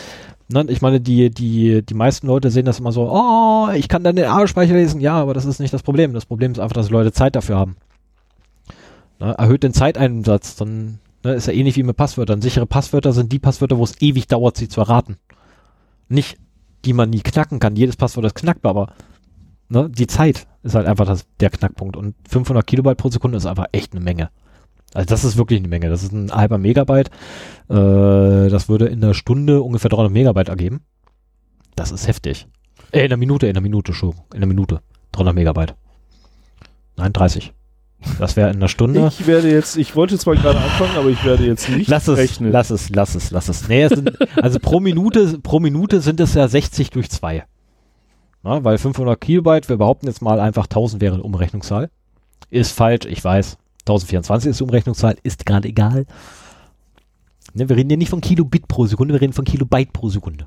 ne, 0.47 0.65
ich 0.69 0.81
meine, 0.81 1.01
die, 1.01 1.29
die, 1.29 1.83
die 1.83 1.95
meisten 1.95 2.29
Leute 2.29 2.53
sehen 2.53 2.65
das 2.65 2.79
immer 2.79 2.93
so, 2.93 3.11
oh, 3.11 3.71
ich 3.75 3.89
kann 3.89 4.05
dann 4.05 4.15
den 4.15 4.27
Arbeitsspeicher 4.27 4.75
lesen. 4.75 5.01
Ja, 5.01 5.15
aber 5.15 5.35
das 5.35 5.45
ist 5.45 5.59
nicht 5.59 5.75
das 5.75 5.83
Problem. 5.83 6.13
Das 6.13 6.25
Problem 6.25 6.53
ist 6.53 6.61
einfach, 6.61 6.77
dass 6.77 6.89
Leute 6.89 7.11
Zeit 7.11 7.35
dafür 7.35 7.57
haben. 7.57 7.75
Ne, 9.19 9.35
erhöht 9.37 9.65
den 9.65 9.73
Zeiteinsatz, 9.73 10.55
dann 10.55 11.01
ne, 11.25 11.35
ist 11.35 11.49
ja 11.49 11.53
ähnlich 11.53 11.75
wie 11.75 11.83
mit 11.83 11.97
Passwörtern. 11.97 12.43
Sichere 12.43 12.67
Passwörter 12.67 13.13
sind 13.13 13.33
die 13.33 13.41
Passwörter, 13.41 13.77
wo 13.77 13.83
es 13.83 14.01
ewig 14.01 14.29
dauert, 14.29 14.57
sie 14.57 14.69
zu 14.69 14.81
erraten. 14.81 15.17
Nicht, 16.09 16.39
die 16.85 16.93
man 16.93 17.11
nie 17.11 17.23
knacken 17.23 17.59
kann. 17.59 17.75
Jedes 17.75 17.97
Passwort 17.97 18.25
ist 18.27 18.37
knackbar, 18.37 18.71
aber 18.71 18.93
ne, 19.69 19.89
die 19.91 20.07
Zeit 20.07 20.47
ist 20.63 20.75
halt 20.75 20.87
einfach 20.87 21.07
das, 21.07 21.27
der 21.41 21.51
Knackpunkt. 21.51 21.97
Und 21.97 22.15
500 22.29 22.67
Kilobyte 22.67 22.97
pro 22.99 23.09
Sekunde 23.11 23.37
ist 23.37 23.47
einfach 23.47 23.67
echt 23.73 23.93
eine 23.93 24.03
Menge. 24.03 24.31
Also 24.95 25.07
das 25.07 25.25
ist 25.25 25.37
wirklich 25.37 25.59
eine 25.59 25.69
Menge. 25.69 25.89
Das 25.89 26.03
ist 26.03 26.13
ein 26.13 26.33
halber 26.33 26.59
Megabyte. 26.59 27.09
Äh, 27.69 28.49
das 28.49 28.69
würde 28.69 28.87
in 28.87 29.01
der 29.01 29.15
Stunde 29.15 29.63
ungefähr 29.63 29.91
300 29.91 30.13
Megabyte 30.13 30.49
ergeben. 30.49 30.81
Das 31.75 31.91
ist 31.93 32.07
heftig. 32.09 32.47
Äh, 32.93 33.03
in 33.05 33.09
der 33.09 33.19
Minute, 33.19 33.47
in 33.47 33.55
der 33.55 33.63
Minute, 33.63 33.93
Entschuldigung. 33.93 34.25
In 34.33 34.41
der 34.41 34.49
Minute. 34.49 34.81
300 35.13 35.35
Megabyte. 35.35 35.75
Nein, 36.97 37.13
30. 37.13 37.53
Das 38.19 38.37
wäre 38.37 38.51
in 38.51 38.61
der 38.61 38.69
Stunde. 38.69 39.09
Ich 39.09 39.27
werde 39.27 39.51
jetzt, 39.51 39.77
ich 39.77 39.97
wollte 39.97 40.19
zwar 40.19 40.35
gerade 40.37 40.59
anfangen, 40.59 40.97
aber 40.97 41.09
ich 41.09 41.25
werde 41.25 41.45
jetzt 41.47 41.69
nicht 41.69 41.89
Lass 41.89 42.07
es, 42.09 42.17
rechnen. 42.19 42.53
lass 42.53 42.71
es, 42.71 42.89
lass 42.91 43.15
es, 43.15 43.31
lass 43.31 43.49
es. 43.49 43.69
Nee, 43.69 43.83
es 43.85 43.93
sind, 43.93 44.13
also 44.41 44.59
pro 44.61 44.81
Minute, 44.81 45.39
pro 45.43 45.61
Minute 45.61 46.01
sind 46.01 46.21
es 46.21 46.35
ja 46.35 46.47
60 46.47 46.91
durch 46.91 47.11
2. 47.11 47.45
Na, 48.47 48.63
weil 48.63 48.79
500 48.79 49.21
Kilobyte, 49.21 49.69
wir 49.69 49.77
behaupten 49.77 50.07
jetzt 50.07 50.23
mal 50.23 50.39
einfach 50.39 50.67
1000 50.67 51.03
wäre 51.03 51.17
die 51.17 51.23
Umrechnungszahl. 51.23 51.91
Ist 52.49 52.71
falsch, 52.71 53.05
ich 53.07 53.25
weiß. 53.25 53.59
1024 53.81 54.51
ist 54.51 54.61
die 54.61 54.63
Umrechnungszahl, 54.63 55.17
ist 55.25 55.47
gerade 55.47 55.67
egal. 55.67 56.07
Ne, 57.55 57.69
wir 57.69 57.77
reden 57.77 57.91
ja 57.91 57.97
nicht 57.97 58.11
von 58.11 58.21
Kilobit 58.21 58.69
pro 58.69 58.87
Sekunde, 58.87 59.15
wir 59.15 59.21
reden 59.21 59.33
von 59.33 59.45
Kilobyte 59.45 59.93
pro 59.93 60.11
Sekunde. 60.11 60.47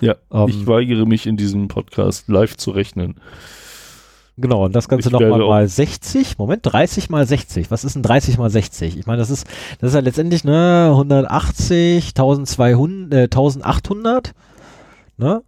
ja, 0.00 0.14
Ähm, 0.32 0.48
ich 0.48 0.66
weigere 0.66 1.04
mich 1.04 1.26
in 1.26 1.36
diesem 1.36 1.68
Podcast 1.68 2.28
live 2.28 2.56
zu 2.56 2.70
rechnen. 2.70 3.16
Genau, 4.38 4.64
und 4.64 4.74
das 4.74 4.88
Ganze 4.88 5.10
nochmal 5.10 5.40
mal 5.40 5.68
60. 5.68 6.38
Moment, 6.38 6.62
30 6.62 7.10
mal 7.10 7.26
60. 7.26 7.70
Was 7.70 7.84
ist 7.84 7.96
denn 7.96 8.02
30 8.02 8.38
mal 8.38 8.48
60? 8.48 8.96
Ich 8.96 9.04
meine, 9.04 9.18
das 9.18 9.28
ist, 9.28 9.46
das 9.78 9.88
ist 9.88 9.94
ja 9.94 10.00
letztendlich, 10.00 10.44
ne, 10.44 10.88
180, 10.92 12.14
1200, 12.16 13.12
äh, 13.12 13.22
1800, 13.24 14.32
ne? 15.18 15.42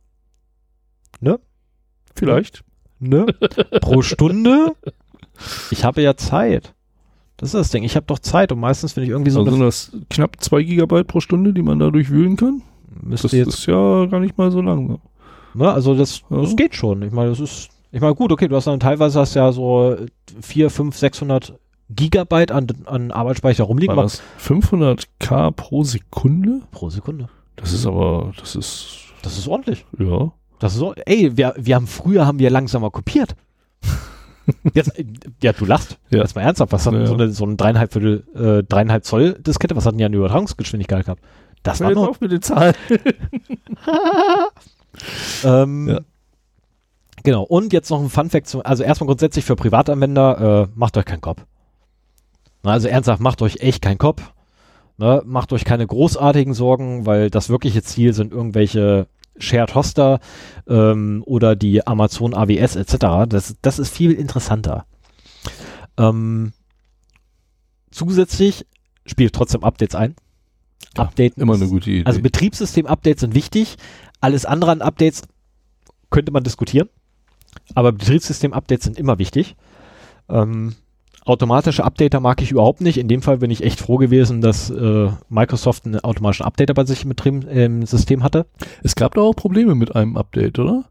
Vielleicht. 2.14 2.62
Ne? 2.98 3.26
Pro 3.80 4.02
Stunde. 4.02 4.72
Ich 5.70 5.84
habe 5.84 6.02
ja 6.02 6.16
Zeit. 6.16 6.74
Das 7.38 7.48
ist 7.48 7.54
das 7.54 7.70
Ding. 7.70 7.82
Ich 7.82 7.96
habe 7.96 8.06
doch 8.06 8.18
Zeit 8.20 8.52
und 8.52 8.60
meistens 8.60 8.92
finde 8.92 9.06
ich 9.06 9.10
irgendwie 9.10 9.30
so 9.32 9.40
Also 9.40 9.50
eine, 9.50 9.70
sind 9.72 10.02
das 10.02 10.08
knapp 10.10 10.36
zwei 10.40 10.62
Gigabyte 10.62 11.06
pro 11.08 11.20
Stunde, 11.20 11.52
die 11.52 11.62
man 11.62 11.78
dadurch 11.80 12.10
wühlen 12.10 12.36
kann. 12.36 12.62
müsste 13.02 13.26
Das 13.28 13.32
jetzt, 13.32 13.48
ist 13.54 13.66
ja 13.66 14.06
gar 14.06 14.20
nicht 14.20 14.38
mal 14.38 14.50
so 14.52 14.60
lang. 14.60 15.00
ne, 15.54 15.72
also 15.72 15.94
das, 15.94 16.22
Ja. 16.30 16.40
das 16.42 16.54
geht 16.54 16.74
schon. 16.76 17.02
Ich 17.02 17.10
meine, 17.12 17.30
das 17.30 17.40
ist, 17.40 17.70
ich 17.90 18.00
meine, 18.00 18.14
gut, 18.14 18.30
okay, 18.30 18.46
du 18.46 18.54
hast 18.54 18.66
dann 18.68 18.78
teilweise 18.78 19.18
hast 19.18 19.34
ja 19.34 19.50
so 19.50 19.96
4, 20.40 20.70
5, 20.70 20.96
600 20.96 21.58
Gigabyte 21.90 22.52
an, 22.52 22.68
an 22.86 23.10
Arbeitsspeicher 23.10 23.64
rumliegen. 23.64 23.96
War 23.96 24.04
das 24.04 24.22
500k 24.40 25.50
pro 25.50 25.82
Sekunde? 25.82 26.60
Pro 26.70 26.88
Sekunde. 26.90 27.28
Das 27.56 27.72
ist 27.72 27.86
aber, 27.86 28.32
das 28.38 28.54
ist, 28.54 28.98
Das 29.22 29.36
ist 29.36 29.48
ordentlich. 29.48 29.84
ja. 29.98 30.32
Das 30.62 30.74
so, 30.74 30.94
ey, 30.94 31.36
wir, 31.36 31.54
wir 31.58 31.74
haben 31.74 31.88
früher 31.88 32.24
haben 32.24 32.38
wir 32.38 32.48
langsamer 32.48 32.92
kopiert. 32.92 33.34
Jetzt, 34.74 34.92
ja, 35.42 35.52
du 35.52 35.64
lachst. 35.64 35.98
Ja. 36.10 36.20
Jetzt 36.20 36.36
mal 36.36 36.42
ernsthaft. 36.42 36.72
Was 36.72 36.86
hat 36.86 36.94
denn 36.94 37.00
Ja, 37.00 37.06
so 37.08 37.14
eine, 37.14 37.30
so 37.32 37.44
ein 37.44 37.56
dreieinhalb, 37.56 37.92
Viertel, 37.92 38.24
äh, 38.34 38.62
dreieinhalb 38.62 39.04
Zoll 39.04 39.34
Diskette, 39.40 39.74
was 39.74 39.86
hat 39.86 39.92
denn 39.94 39.98
die 39.98 40.04
an 40.04 40.12
Übertragungsgeschwindigkeit 40.14 41.04
gehabt? 41.04 41.20
Das 41.64 41.80
Hör 41.80 41.88
war 41.88 41.94
noch, 41.94 42.08
auf 42.10 42.20
mit 42.20 42.30
den 42.30 42.42
Zahlen. 42.42 42.74
ähm, 45.44 45.88
Ja. 45.88 46.00
Genau. 47.24 47.42
Und 47.42 47.72
jetzt 47.72 47.90
noch 47.90 48.00
ein 48.00 48.08
Funfact 48.08 48.46
zum, 48.46 48.62
also 48.62 48.84
erstmal 48.84 49.06
grundsätzlich 49.06 49.44
für 49.44 49.56
Privatanwender, 49.56 50.62
äh, 50.62 50.72
macht 50.76 50.96
euch 50.96 51.04
keinen 51.04 51.20
Kopf. 51.22 51.44
Na, 52.62 52.70
also 52.70 52.86
ernsthaft, 52.86 53.20
macht 53.20 53.42
euch 53.42 53.56
echt 53.60 53.82
keinen 53.82 53.98
Kopf. 53.98 54.32
Ne? 54.96 55.22
Macht 55.24 55.52
euch 55.52 55.64
keine 55.64 55.88
großartigen 55.88 56.54
Sorgen, 56.54 57.04
weil 57.04 57.30
das 57.30 57.48
wirkliche 57.48 57.82
Ziel 57.82 58.12
sind 58.12 58.32
irgendwelche 58.32 59.08
Shared 59.38 59.74
Hoster 59.74 60.20
ähm, 60.66 61.22
oder 61.26 61.56
die 61.56 61.86
Amazon 61.86 62.34
AWS 62.34 62.76
etc. 62.76 62.96
Das, 63.28 63.56
das 63.62 63.78
ist 63.78 63.94
viel 63.94 64.12
interessanter. 64.12 64.86
Ähm, 65.96 66.52
zusätzlich 67.90 68.66
spielt 69.06 69.34
trotzdem 69.34 69.64
Updates 69.64 69.94
ein. 69.94 70.14
Ja, 70.96 71.04
Updaten 71.04 71.42
Immer 71.42 71.54
eine 71.54 71.68
gute 71.68 71.90
Idee. 71.90 72.04
also 72.04 72.20
Betriebssystem-Updates 72.20 73.20
sind 73.20 73.34
wichtig. 73.34 73.76
Alles 74.20 74.44
andere 74.44 74.70
an 74.72 74.82
Updates 74.82 75.22
könnte 76.10 76.32
man 76.32 76.44
diskutieren. 76.44 76.88
Aber 77.74 77.92
Betriebssystem-Updates 77.92 78.84
sind 78.84 78.98
immer 78.98 79.18
wichtig. 79.18 79.56
Ähm, 80.28 80.74
automatische 81.24 81.84
Updater 81.84 82.20
mag 82.20 82.42
ich 82.42 82.50
überhaupt 82.50 82.80
nicht. 82.80 82.98
In 82.98 83.08
dem 83.08 83.22
Fall 83.22 83.38
bin 83.38 83.50
ich 83.50 83.62
echt 83.62 83.80
froh 83.80 83.96
gewesen, 83.96 84.40
dass 84.40 84.70
äh, 84.70 85.10
Microsoft 85.28 85.86
einen 85.86 86.00
automatischen 86.00 86.44
Updater 86.44 86.74
bei 86.74 86.84
sich 86.84 87.04
im, 87.04 87.10
Betrieb, 87.10 87.48
im 87.50 87.86
System 87.86 88.22
hatte. 88.22 88.46
es 88.82 88.94
gab 88.94 89.14
doch 89.14 89.28
auch 89.28 89.34
Probleme 89.34 89.74
mit 89.74 89.94
einem 89.94 90.16
Update, 90.16 90.58
oder? 90.58 90.84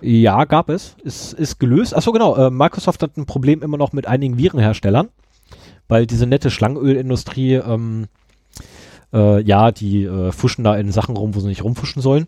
Ja, 0.00 0.44
gab 0.44 0.68
es. 0.68 0.96
Ist, 1.02 1.32
ist 1.32 1.58
gelöst. 1.58 1.94
Achso, 1.94 2.12
genau. 2.12 2.36
Äh, 2.36 2.50
Microsoft 2.50 3.02
hat 3.02 3.16
ein 3.16 3.26
Problem 3.26 3.62
immer 3.62 3.76
noch 3.76 3.92
mit 3.92 4.06
einigen 4.06 4.38
Virenherstellern, 4.38 5.08
weil 5.88 6.06
diese 6.06 6.26
nette 6.26 6.50
Schlangenölindustrie, 6.50 7.54
ähm, 7.54 8.06
äh, 9.12 9.42
ja, 9.42 9.72
die 9.72 10.04
äh, 10.04 10.32
fuschen 10.32 10.64
da 10.64 10.76
in 10.76 10.92
Sachen 10.92 11.16
rum, 11.16 11.34
wo 11.34 11.40
sie 11.40 11.48
nicht 11.48 11.64
rumfuschen 11.64 12.02
sollen. 12.02 12.26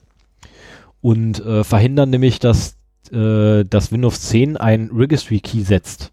Und 1.00 1.44
äh, 1.44 1.64
verhindern 1.64 2.10
nämlich, 2.10 2.38
dass, 2.40 2.76
äh, 3.12 3.64
dass 3.64 3.92
Windows 3.92 4.20
10 4.22 4.56
ein 4.56 4.90
Registry 4.92 5.40
Key 5.40 5.62
setzt. 5.62 6.12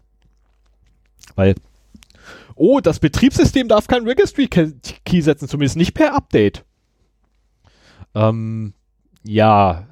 Weil, 1.38 1.54
oh, 2.56 2.80
das 2.80 2.98
Betriebssystem 2.98 3.68
darf 3.68 3.86
kein 3.86 4.02
Registry 4.02 4.48
Key 4.48 5.20
setzen, 5.20 5.46
zumindest 5.46 5.76
nicht 5.76 5.94
per 5.94 6.16
Update. 6.16 6.64
Ähm, 8.12 8.74
ja, 9.22 9.86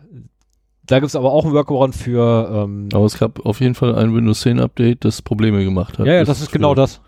da 0.87 0.99
gibt 0.99 1.09
es 1.09 1.15
aber 1.15 1.33
auch 1.33 1.45
ein 1.45 1.53
Workaround 1.53 1.95
für. 1.95 2.51
Ähm, 2.53 2.89
Aber 2.93 3.05
es 3.05 3.17
gab 3.17 3.47
auf 3.47 3.61
jeden 3.61 3.77
Fall 3.77 3.95
ein 3.95 4.13
Windows 4.13 4.41
10 4.41 4.59
Update, 4.59 5.05
das 5.05 5.23
Probleme 5.23 5.63
gemacht 5.63 6.01
hat. 6.01 6.07
ja, 6.07 6.15
ja, 6.15 6.25
das 6.25 6.41
ist 6.41 6.51
genau 6.51 6.75
das. 6.75 7.01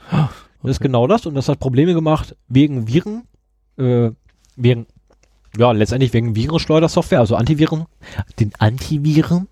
Das 0.62 0.70
ist 0.70 0.81
genau 0.81 1.09
das 1.09 1.27
und 1.27 1.35
das 1.35 1.48
hat 1.48 1.59
Probleme 1.59 1.93
gemacht 1.93 2.36
wegen 2.47 2.86
Viren, 2.86 3.24
äh, 3.77 4.12
wegen, 4.55 4.86
ja, 5.56 5.73
letztendlich 5.73 6.12
wegen 6.12 6.36
Virenschleudersoftware, 6.36 7.19
also 7.19 7.35
Antiviren, 7.35 7.86
den 8.39 8.52
Antiviren, 8.60 9.48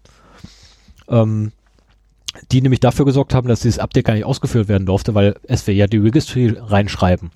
ähm, 1.09 1.51
die 2.53 2.61
nämlich 2.61 2.81
dafür 2.81 3.05
gesorgt 3.05 3.35
haben, 3.35 3.49
dass 3.49 3.61
dieses 3.61 3.79
Update 3.79 4.05
gar 4.07 4.15
nicht 4.15 4.25
ausgeführt 4.25 4.69
werden 4.69 4.87
durfte, 4.87 5.15
weil 5.15 5.37
es 5.45 5.67
will 5.67 5.75
ja 5.75 5.87
die 5.87 5.99
Registry 5.99 6.55
reinschreiben. 6.59 7.31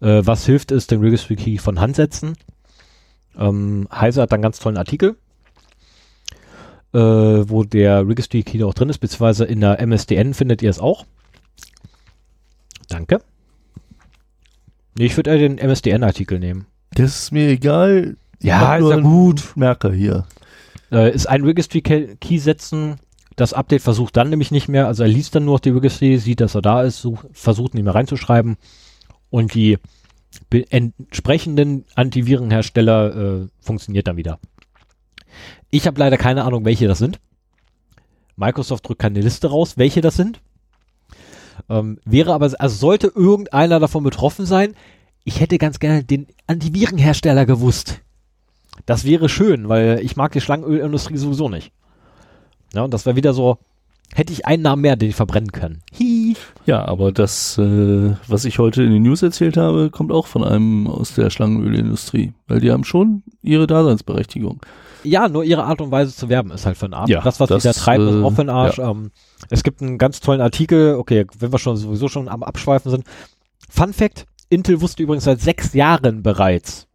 Äh, 0.00 0.22
was 0.24 0.44
hilft 0.46 0.70
ist, 0.72 0.90
den 0.90 1.00
Registry 1.00 1.36
Key 1.36 1.58
von 1.58 1.80
Hand 1.80 1.96
setzen. 1.96 2.36
Ähm, 3.38 3.88
Heise 3.92 4.22
hat 4.22 4.32
dann 4.32 4.38
einen 4.38 4.42
ganz 4.42 4.58
tollen 4.60 4.76
Artikel, 4.76 5.16
äh, 6.92 6.98
wo 6.98 7.64
der 7.64 8.06
Registry 8.06 8.42
Key 8.42 8.62
auch 8.64 8.74
drin 8.74 8.88
ist, 8.90 8.98
beziehungsweise 8.98 9.44
in 9.44 9.60
der 9.60 9.80
MSDN 9.80 10.34
findet 10.34 10.62
ihr 10.62 10.70
es 10.70 10.78
auch. 10.78 11.04
Danke. 12.88 13.20
Nee, 14.96 15.06
ich 15.06 15.16
würde 15.16 15.30
eher 15.30 15.38
den 15.38 15.58
MSDN-Artikel 15.58 16.38
nehmen. 16.38 16.66
Das 16.92 17.22
ist 17.24 17.32
mir 17.32 17.48
egal. 17.48 18.16
Ich 18.38 18.46
Ja, 18.46 18.76
ist 18.76 18.88
ja 18.88 19.00
gut. 19.00 19.56
Merker 19.56 19.92
hier. 19.92 20.26
Äh, 20.92 21.12
ist 21.12 21.26
ein 21.26 21.42
Registry 21.42 21.80
Ke- 21.82 22.16
Key 22.20 22.38
setzen 22.38 22.96
Das 23.36 23.52
Update 23.52 23.82
versucht 23.82 24.16
dann 24.16 24.30
nämlich 24.30 24.50
nicht 24.50 24.68
mehr, 24.68 24.86
also 24.86 25.02
er 25.02 25.08
liest 25.08 25.34
dann 25.34 25.44
nur 25.44 25.54
noch 25.54 25.60
die 25.60 25.70
Registry, 25.70 26.18
sieht, 26.18 26.40
dass 26.40 26.54
er 26.54 26.62
da 26.62 26.82
ist, 26.82 27.00
sucht, 27.00 27.26
versucht 27.32 27.74
nicht 27.74 27.84
mehr 27.84 27.94
reinzuschreiben 27.94 28.56
und 29.30 29.54
die 29.54 29.78
entsprechenden 30.70 31.84
Antivirenhersteller 31.94 33.16
äh, 33.16 33.48
funktioniert 33.60 34.06
dann 34.06 34.16
wieder. 34.16 34.38
Ich 35.70 35.86
habe 35.86 35.98
leider 35.98 36.16
keine 36.16 36.44
Ahnung, 36.44 36.64
welche 36.64 36.86
das 36.86 36.98
sind. 36.98 37.18
Microsoft 38.36 38.88
drückt 38.88 39.00
keine 39.00 39.20
Liste 39.20 39.48
raus, 39.48 39.76
welche 39.76 40.00
das 40.00 40.16
sind. 40.16 40.40
Ähm, 41.68 41.98
wäre 42.04 42.34
aber, 42.34 42.52
also 42.58 42.76
sollte 42.76 43.08
irgendeiner 43.08 43.80
davon 43.80 44.04
betroffen 44.04 44.46
sein, 44.46 44.74
ich 45.24 45.40
hätte 45.40 45.58
ganz 45.58 45.78
gerne 45.78 46.04
den 46.04 46.26
Antivirenhersteller 46.46 47.46
gewusst. 47.46 48.00
Das 48.86 49.04
wäre 49.04 49.28
schön, 49.28 49.68
weil 49.68 50.00
ich 50.02 50.16
mag 50.16 50.32
die 50.32 50.40
Schlangenölindustrie 50.40 51.16
sowieso 51.16 51.48
nicht. 51.48 51.72
Ja, 52.74 52.82
und 52.82 52.92
das 52.92 53.06
wäre 53.06 53.16
wieder 53.16 53.32
so, 53.32 53.58
hätte 54.12 54.32
ich 54.32 54.46
einen 54.46 54.62
Namen 54.62 54.82
mehr, 54.82 54.96
den 54.96 55.10
ich 55.10 55.16
verbrennen 55.16 55.52
können. 55.52 55.82
Hi. 55.98 56.36
Ja, 56.66 56.84
aber 56.84 57.12
das, 57.12 57.58
äh, 57.58 58.14
was 58.26 58.44
ich 58.44 58.58
heute 58.58 58.82
in 58.82 58.90
den 58.90 59.02
News 59.02 59.22
erzählt 59.22 59.56
habe, 59.56 59.90
kommt 59.90 60.12
auch 60.12 60.26
von 60.26 60.44
einem 60.44 60.86
aus 60.86 61.14
der 61.14 61.30
Schlangenölindustrie, 61.30 62.32
weil 62.46 62.60
die 62.60 62.70
haben 62.70 62.84
schon 62.84 63.22
ihre 63.42 63.66
Daseinsberechtigung. 63.66 64.60
Ja, 65.04 65.28
nur 65.28 65.44
ihre 65.44 65.64
Art 65.64 65.80
und 65.82 65.90
Weise 65.90 66.16
zu 66.16 66.28
werben 66.30 66.50
ist 66.50 66.64
halt 66.64 66.78
für 66.78 66.88
den 66.88 66.94
Arsch. 66.94 67.10
Ja, 67.10 67.20
das, 67.20 67.38
was 67.38 67.48
das, 67.48 67.62
sie 67.62 67.68
da 67.68 67.74
treiben, 67.74 68.08
ist 68.08 68.14
äh, 68.14 68.22
auch 68.22 68.30
für 68.30 68.44
den 68.44 68.50
Arsch. 68.50 68.78
Ähm, 68.78 69.10
es 69.50 69.62
gibt 69.62 69.82
einen 69.82 69.98
ganz 69.98 70.20
tollen 70.20 70.40
Artikel, 70.40 70.94
okay, 70.94 71.26
wenn 71.38 71.52
wir 71.52 71.58
schon 71.58 71.76
sowieso 71.76 72.08
schon 72.08 72.28
am 72.28 72.42
Abschweifen 72.42 72.90
sind. 72.90 73.04
Fun 73.68 73.92
Fact, 73.92 74.26
Intel 74.48 74.80
wusste 74.80 75.02
übrigens 75.02 75.24
seit 75.24 75.40
sechs 75.40 75.74
Jahren 75.74 76.22
bereits, 76.22 76.86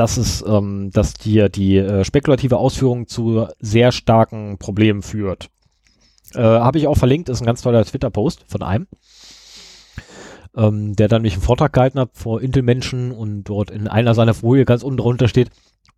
dass 0.00 0.16
es, 0.16 0.42
ähm, 0.46 0.90
dass 0.94 1.12
die, 1.12 1.50
die 1.50 1.76
äh, 1.76 2.04
spekulative 2.04 2.56
Ausführung 2.56 3.06
zu 3.06 3.46
sehr 3.60 3.92
starken 3.92 4.56
Problemen 4.58 5.02
führt. 5.02 5.50
Äh, 6.34 6.40
Habe 6.40 6.78
ich 6.78 6.86
auch 6.86 6.96
verlinkt, 6.96 7.28
ist 7.28 7.42
ein 7.42 7.46
ganz 7.46 7.60
toller 7.60 7.84
Twitter-Post 7.84 8.46
von 8.48 8.62
einem, 8.62 8.86
ähm, 10.56 10.96
der 10.96 11.08
dann 11.08 11.20
mich 11.20 11.34
einen 11.34 11.42
Vortrag 11.42 11.74
gehalten 11.74 12.00
hat 12.00 12.10
vor 12.14 12.40
Intel-Menschen 12.40 13.12
und 13.12 13.44
dort 13.44 13.70
in 13.70 13.88
einer 13.88 14.14
seiner 14.14 14.32
Folie 14.32 14.64
ganz 14.64 14.82
unten 14.82 14.96
drunter 14.96 15.28
steht, 15.28 15.50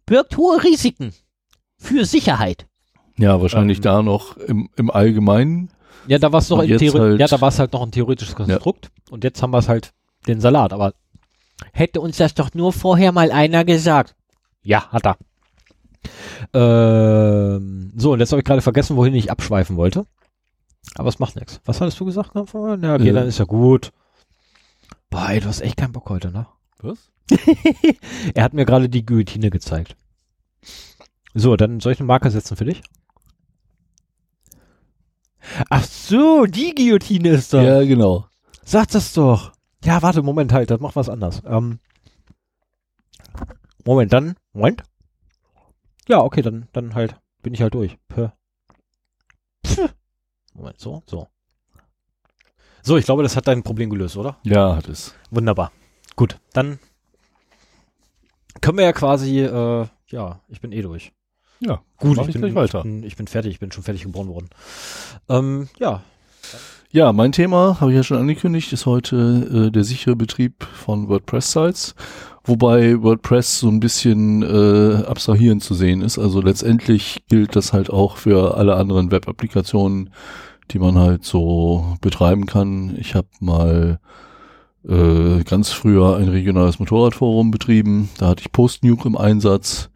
birgt 0.04 0.36
hohe 0.36 0.62
Risiken 0.64 1.12
für 1.78 2.04
Sicherheit. 2.04 2.66
Ja, 3.18 3.40
wahrscheinlich 3.40 3.78
Ähm, 3.78 3.82
da 3.82 4.02
noch 4.02 4.36
im, 4.36 4.68
im 4.76 4.90
Allgemeinen. 4.90 5.70
Ja, 6.08 6.18
da 6.18 6.32
war 6.32 6.40
es 6.40 6.48
noch 6.50 6.58
halt- 6.58 6.70
ja, 7.20 7.26
da 7.28 7.40
war 7.40 7.50
es 7.50 7.58
halt 7.60 7.72
noch 7.72 7.82
ein 7.82 7.92
theoretisches 7.92 8.34
Konstrukt 8.34 8.90
und 9.10 9.22
jetzt 9.22 9.40
haben 9.42 9.52
wir 9.52 9.58
es 9.58 9.68
halt 9.68 9.92
den 10.26 10.40
Salat, 10.40 10.72
aber 10.72 10.92
hätte 11.72 12.00
uns 12.00 12.16
das 12.16 12.34
doch 12.34 12.54
nur 12.54 12.72
vorher 12.72 13.12
mal 13.12 13.30
einer 13.30 13.64
gesagt. 13.64 14.14
Ja, 14.62 14.88
hat 14.90 15.06
er. 15.06 15.16
Ähm, 16.54 17.92
so, 17.96 18.12
und 18.12 18.20
jetzt 18.20 18.32
habe 18.32 18.40
ich 18.40 18.44
gerade 18.46 18.62
vergessen, 18.62 18.96
wohin 18.96 19.14
ich 19.14 19.30
abschweifen 19.30 19.76
wollte. 19.76 20.06
Aber 20.96 21.08
es 21.08 21.18
macht 21.18 21.36
nichts. 21.36 21.60
Was 21.64 21.80
hattest 21.80 21.98
du 22.00 22.04
gesagt? 22.04 22.32
Na, 22.34 22.42
okay, 22.42 23.08
Äh. 23.08 23.12
dann 23.12 23.28
ist 23.28 23.38
ja 23.38 23.44
gut. 23.44 23.92
Boah, 25.10 25.28
ey, 25.30 25.40
du 25.40 25.46
hast 25.46 25.60
echt 25.60 25.76
keinen 25.76 25.92
Bock 25.92 26.08
heute, 26.10 26.30
ne? 26.32 26.46
Was? 26.80 27.10
er 28.34 28.42
hat 28.44 28.52
mir 28.54 28.64
gerade 28.64 28.88
die 28.88 29.06
Guillotine 29.06 29.50
gezeigt. 29.50 29.96
So, 31.34 31.56
dann 31.56 31.80
soll 31.80 31.92
ich 31.92 32.00
eine 32.00 32.06
Marke 32.06 32.30
setzen 32.30 32.56
für 32.56 32.64
dich? 32.64 32.82
Ach 35.70 35.84
so, 35.84 36.46
die 36.46 36.74
Guillotine 36.74 37.30
ist 37.30 37.52
da. 37.52 37.62
Ja, 37.62 37.84
genau. 37.84 38.26
Sag 38.64 38.88
das 38.88 39.12
doch. 39.12 39.52
Ja, 39.84 40.02
warte, 40.02 40.22
Moment 40.22 40.52
halt, 40.52 40.70
das 40.70 40.80
macht 40.80 40.96
was 40.96 41.08
anders. 41.08 41.42
Ähm, 41.44 41.80
Moment, 43.84 44.12
dann, 44.12 44.36
Moment. 44.52 44.82
Ja, 46.08 46.20
okay, 46.20 46.42
dann, 46.42 46.68
dann 46.72 46.94
halt, 46.94 47.16
bin 47.42 47.54
ich 47.54 47.62
halt 47.62 47.74
durch. 47.74 47.98
Puh. 48.08 48.28
Pff. 49.66 49.94
Moment, 50.54 50.78
so, 50.78 51.02
so. 51.06 51.28
So, 52.82 52.96
ich 52.96 53.04
glaube, 53.04 53.22
das 53.22 53.36
hat 53.36 53.46
dein 53.46 53.62
Problem 53.62 53.90
gelöst, 53.90 54.16
oder? 54.16 54.38
Ja, 54.42 54.76
hat 54.76 54.88
es. 54.88 55.14
Wunderbar. 55.30 55.72
Gut, 56.16 56.38
dann 56.52 56.78
können 58.60 58.78
wir 58.78 58.84
ja 58.84 58.92
quasi, 58.92 59.40
äh, 59.40 59.86
ja, 60.08 60.40
ich 60.48 60.60
bin 60.60 60.72
eh 60.72 60.82
durch. 60.82 61.12
Ja, 61.60 61.82
Gut, 61.96 62.18
ich 62.18 62.28
ich 62.34 62.40
bin, 62.40 62.54
weiter. 62.54 62.78
Ich 62.78 62.82
bin, 62.82 63.02
ich 63.04 63.16
bin 63.16 63.26
fertig, 63.28 63.52
ich 63.52 63.60
bin 63.60 63.70
schon 63.70 63.84
fertig 63.84 64.02
geboren 64.02 64.28
worden. 64.28 64.50
Ähm, 65.28 65.68
ja, 65.78 66.02
Ja, 66.94 67.14
mein 67.14 67.32
Thema, 67.32 67.80
habe 67.80 67.90
ich 67.90 67.96
ja 67.96 68.02
schon 68.02 68.18
angekündigt, 68.18 68.70
ist 68.74 68.84
heute 68.84 69.68
äh, 69.68 69.70
der 69.70 69.82
sichere 69.82 70.14
Betrieb 70.14 70.62
von 70.64 71.08
WordPress-Sites, 71.08 71.94
wobei 72.44 73.02
WordPress 73.02 73.60
so 73.60 73.68
ein 73.68 73.80
bisschen 73.80 74.42
äh, 74.42 75.02
abstrahierend 75.06 75.62
zu 75.62 75.72
sehen 75.72 76.02
ist. 76.02 76.18
Also 76.18 76.42
letztendlich 76.42 77.22
gilt 77.30 77.56
das 77.56 77.72
halt 77.72 77.88
auch 77.88 78.18
für 78.18 78.58
alle 78.58 78.76
anderen 78.76 79.10
Web-Applikationen, 79.10 80.10
die 80.70 80.78
man 80.78 80.98
halt 80.98 81.24
so 81.24 81.96
betreiben 82.02 82.44
kann. 82.44 82.94
Ich 82.98 83.14
habe 83.14 83.28
mal 83.40 83.98
äh, 84.86 85.42
ganz 85.44 85.70
früher 85.70 86.18
ein 86.18 86.28
regionales 86.28 86.78
Motorradforum 86.78 87.50
betrieben, 87.50 88.10
da 88.18 88.28
hatte 88.28 88.42
ich 88.42 88.52
PostNuke 88.52 89.08
im 89.08 89.16
Einsatz 89.16 89.88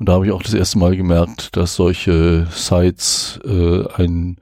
und 0.00 0.08
da 0.08 0.14
habe 0.14 0.26
ich 0.26 0.32
auch 0.32 0.42
das 0.42 0.54
erste 0.54 0.80
Mal 0.80 0.96
gemerkt, 0.96 1.56
dass 1.56 1.76
solche 1.76 2.48
Sites 2.50 3.38
äh, 3.44 3.84
ein 3.94 4.38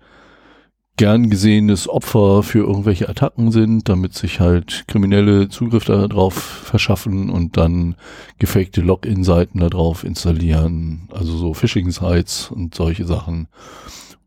gern 1.00 1.30
gesehenes 1.30 1.88
Opfer 1.88 2.42
für 2.42 2.58
irgendwelche 2.58 3.08
Attacken 3.08 3.52
sind, 3.52 3.88
damit 3.88 4.12
sich 4.12 4.38
halt 4.38 4.84
Kriminelle 4.86 5.48
Zugriff 5.48 5.86
darauf 5.86 6.34
verschaffen 6.34 7.30
und 7.30 7.56
dann 7.56 7.94
gefakte 8.38 8.82
Login-Seiten 8.82 9.60
darauf 9.60 10.04
installieren, 10.04 11.08
also 11.10 11.38
so 11.38 11.54
Phishing-Sites 11.54 12.50
und 12.50 12.74
solche 12.74 13.06
Sachen. 13.06 13.48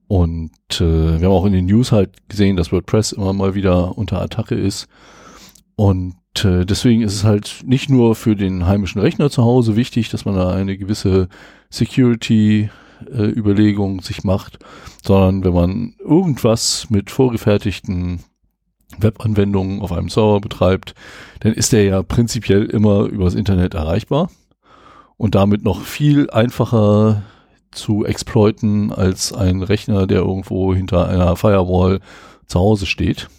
Und 0.08 0.50
äh, 0.82 1.20
wir 1.20 1.28
haben 1.28 1.36
auch 1.36 1.46
in 1.46 1.54
den 1.54 1.68
News 1.68 1.92
halt 1.92 2.28
gesehen, 2.28 2.56
dass 2.56 2.72
WordPress 2.72 3.12
immer 3.12 3.34
mal 3.34 3.54
wieder 3.54 3.96
unter 3.96 4.20
Attacke 4.20 4.56
ist. 4.56 4.88
Und 5.76 6.16
äh, 6.44 6.66
deswegen 6.66 7.04
ist 7.04 7.14
es 7.14 7.24
halt 7.24 7.62
nicht 7.68 7.92
nur 7.92 8.16
für 8.16 8.36
den 8.36 8.66
heimischen 8.66 9.00
Rechner 9.00 9.30
zu 9.30 9.44
Hause 9.44 9.76
wichtig, 9.76 10.10
dass 10.10 10.26
man 10.26 10.34
da 10.34 10.50
eine 10.50 10.76
gewisse 10.76 11.30
Security-Überlegung 13.04 14.02
sich 14.02 14.24
macht, 14.24 14.60
sondern 15.04 15.44
wenn 15.44 15.54
man 15.54 15.96
irgendwas 16.00 16.88
mit 16.90 17.12
vorgefertigten 17.12 18.20
Webanwendungen 18.98 19.82
auf 19.82 19.92
einem 19.92 20.10
Server 20.10 20.40
betreibt, 20.40 20.94
dann 21.40 21.54
ist 21.54 21.74
der 21.74 21.84
ja 21.84 22.04
prinzipiell 22.04 22.66
immer 22.66 23.06
übers 23.06 23.34
Internet 23.34 23.74
erreichbar 23.74 24.30
und 25.18 25.36
damit 25.36 25.64
noch 25.64 25.82
viel 25.82 26.30
einfacher 26.30 27.24
zu 27.72 28.06
exploiten 28.06 28.92
als 28.92 29.34
ein 29.34 29.64
Rechner, 29.64 30.06
der 30.06 30.20
irgendwo 30.20 30.76
hinter 30.76 31.08
einer 31.10 31.36
Firewall 31.36 32.02
zu 32.46 32.60
Hause 32.60 32.86
steht. 32.86 33.30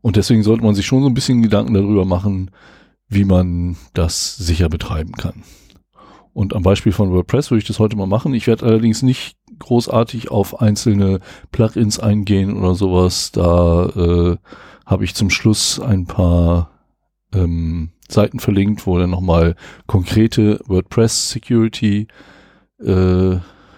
Und 0.00 0.16
deswegen 0.16 0.42
sollte 0.42 0.62
man 0.62 0.74
sich 0.74 0.86
schon 0.86 1.02
so 1.02 1.08
ein 1.08 1.14
bisschen 1.14 1.42
Gedanken 1.42 1.74
darüber 1.74 2.04
machen, 2.04 2.50
wie 3.08 3.24
man 3.24 3.76
das 3.94 4.36
sicher 4.36 4.68
betreiben 4.68 5.12
kann. 5.12 5.42
Und 6.34 6.52
am 6.54 6.64
Beispiel 6.64 6.92
von 6.92 7.12
WordPress 7.12 7.50
würde 7.50 7.60
ich 7.60 7.66
das 7.68 7.78
heute 7.78 7.96
mal 7.96 8.08
machen. 8.08 8.34
Ich 8.34 8.48
werde 8.48 8.66
allerdings 8.66 9.02
nicht 9.02 9.36
großartig 9.60 10.30
auf 10.32 10.60
einzelne 10.60 11.20
Plugins 11.52 12.00
eingehen 12.00 12.56
oder 12.56 12.74
sowas. 12.74 13.30
Da 13.30 13.86
äh, 13.86 14.36
habe 14.84 15.04
ich 15.04 15.14
zum 15.14 15.30
Schluss 15.30 15.78
ein 15.78 16.06
paar 16.06 16.70
ähm, 17.32 17.90
Seiten 18.08 18.40
verlinkt, 18.40 18.86
wo 18.86 18.98
dann 18.98 19.10
nochmal 19.10 19.54
konkrete 19.86 20.60
WordPress 20.66 21.30
Security 21.30 22.08
äh, 22.84 23.36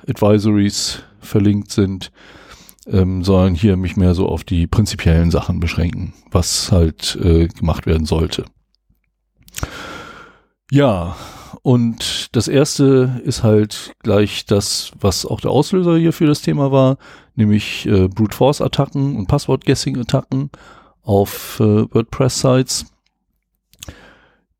Advisories 0.08 1.02
verlinkt 1.20 1.70
sind, 1.70 2.10
ähm, 2.86 3.22
sondern 3.22 3.54
hier 3.54 3.76
mich 3.76 3.96
mehr 3.96 4.14
so 4.14 4.28
auf 4.28 4.44
die 4.44 4.66
prinzipiellen 4.66 5.30
Sachen 5.30 5.60
beschränken, 5.60 6.14
was 6.30 6.72
halt 6.72 7.18
äh, 7.22 7.48
gemacht 7.48 7.84
werden 7.84 8.06
sollte. 8.06 8.46
Ja, 10.70 11.16
und 11.66 12.28
das 12.30 12.46
erste 12.46 13.20
ist 13.24 13.42
halt 13.42 13.96
gleich 14.04 14.46
das, 14.46 14.92
was 15.00 15.26
auch 15.26 15.40
der 15.40 15.50
Auslöser 15.50 15.96
hier 15.96 16.12
für 16.12 16.28
das 16.28 16.40
Thema 16.40 16.70
war, 16.70 16.96
nämlich 17.34 17.86
äh, 17.86 18.06
Brute 18.06 18.36
Force 18.36 18.60
Attacken 18.60 19.16
und 19.16 19.26
Passwort 19.26 19.64
Guessing 19.64 19.98
Attacken 19.98 20.50
auf 21.02 21.58
äh, 21.58 21.92
WordPress 21.92 22.40
Sites. 22.40 22.86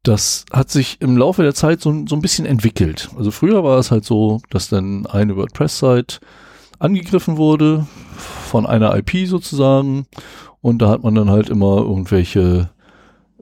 Das 0.02 0.46
hat 0.52 0.68
sich 0.68 1.00
im 1.00 1.16
Laufe 1.16 1.44
der 1.44 1.54
Zeit 1.54 1.80
so, 1.80 1.92
so 2.08 2.16
ein 2.16 2.22
bisschen 2.22 2.44
entwickelt. 2.44 3.08
Also 3.16 3.30
früher 3.30 3.62
war 3.62 3.78
es 3.78 3.92
halt 3.92 4.04
so, 4.04 4.40
dass 4.50 4.68
dann 4.68 5.06
eine 5.06 5.36
WordPress-Site 5.36 6.18
angegriffen 6.80 7.36
wurde 7.36 7.86
von 8.16 8.66
einer 8.66 8.96
IP 8.96 9.28
sozusagen 9.28 10.06
und 10.60 10.82
da 10.82 10.88
hat 10.88 11.04
man 11.04 11.14
dann 11.14 11.30
halt 11.30 11.50
immer 11.50 11.76
irgendwelche 11.76 12.68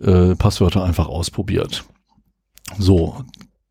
äh, 0.03 0.35
Passwörter 0.35 0.85
einfach 0.85 1.07
ausprobiert. 1.09 1.87
So, 2.79 3.25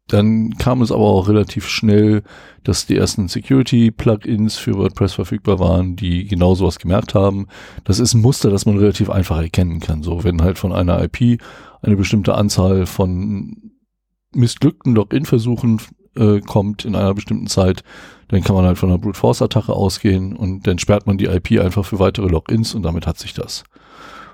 dann 0.07 0.57
kam 0.57 0.81
es 0.81 0.91
aber 0.91 1.03
auch 1.03 1.27
relativ 1.27 1.67
schnell, 1.67 2.23
dass 2.63 2.85
die 2.85 2.97
ersten 2.97 3.27
Security-Plugins 3.27 4.57
für 4.57 4.75
WordPress 4.75 5.13
verfügbar 5.13 5.59
waren, 5.59 5.95
die 5.95 6.25
genau 6.25 6.55
sowas 6.55 6.79
gemerkt 6.79 7.15
haben. 7.15 7.47
Das 7.85 7.99
ist 7.99 8.13
ein 8.13 8.21
Muster, 8.21 8.49
das 8.49 8.65
man 8.65 8.77
relativ 8.77 9.09
einfach 9.09 9.41
erkennen 9.41 9.79
kann. 9.79 10.03
So, 10.03 10.23
wenn 10.23 10.41
halt 10.41 10.59
von 10.59 10.73
einer 10.73 11.01
IP 11.03 11.41
eine 11.81 11.95
bestimmte 11.95 12.35
Anzahl 12.35 12.85
von 12.85 13.71
missglückten 14.33 14.93
Login-Versuchen 14.93 15.79
äh, 16.15 16.41
kommt 16.41 16.85
in 16.85 16.95
einer 16.95 17.13
bestimmten 17.13 17.47
Zeit, 17.47 17.83
dann 18.27 18.43
kann 18.43 18.55
man 18.55 18.65
halt 18.65 18.77
von 18.77 18.89
einer 18.89 18.99
Brute 18.99 19.17
Force 19.17 19.41
Attacke 19.41 19.73
ausgehen 19.73 20.35
und 20.35 20.67
dann 20.67 20.79
sperrt 20.79 21.07
man 21.07 21.17
die 21.17 21.25
IP 21.25 21.59
einfach 21.59 21.85
für 21.85 21.99
weitere 21.99 22.27
Logins 22.27 22.75
und 22.75 22.83
damit 22.83 23.07
hat 23.07 23.19
sich 23.19 23.33
das. 23.33 23.63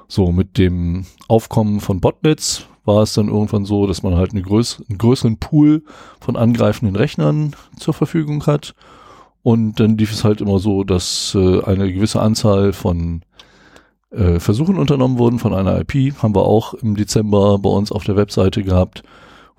So, 0.08 0.32
mit 0.32 0.58
dem 0.58 1.06
Aufkommen 1.28 1.80
von 1.80 2.02
Botnets 2.02 2.68
war 2.90 3.04
es 3.04 3.14
dann 3.14 3.30
irgendwann 3.30 3.66
so, 3.66 3.86
dass 3.86 4.04
man 4.04 4.16
halt 4.16 4.32
eine 4.32 4.42
größ 4.42 4.84
einen 4.90 4.98
größeren 4.98 5.38
Pool 5.38 5.84
von 6.20 6.36
angreifenden 6.36 6.96
Rechnern 6.96 7.56
zur 7.78 7.94
Verfügung 7.94 8.46
hat. 8.48 8.74
Und 9.44 9.80
dann 9.80 9.98
lief 9.98 10.12
es 10.12 10.24
halt 10.24 10.42
immer 10.42 10.60
so, 10.60 10.84
dass 10.84 11.36
äh, 11.40 11.64
eine 11.64 11.94
gewisse 11.94 12.22
Anzahl 12.22 12.74
von 12.74 13.22
äh, 14.12 14.40
Versuchen 14.40 14.78
unternommen 14.78 15.20
wurden 15.20 15.40
von 15.40 15.54
einer 15.54 15.80
IP. 15.80 16.22
Haben 16.22 16.36
wir 16.36 16.46
auch 16.46 16.74
im 16.74 16.96
Dezember 16.96 17.60
bei 17.60 17.70
uns 17.70 17.92
auf 17.92 18.04
der 18.04 18.16
Webseite 18.16 18.64
gehabt, 18.64 19.04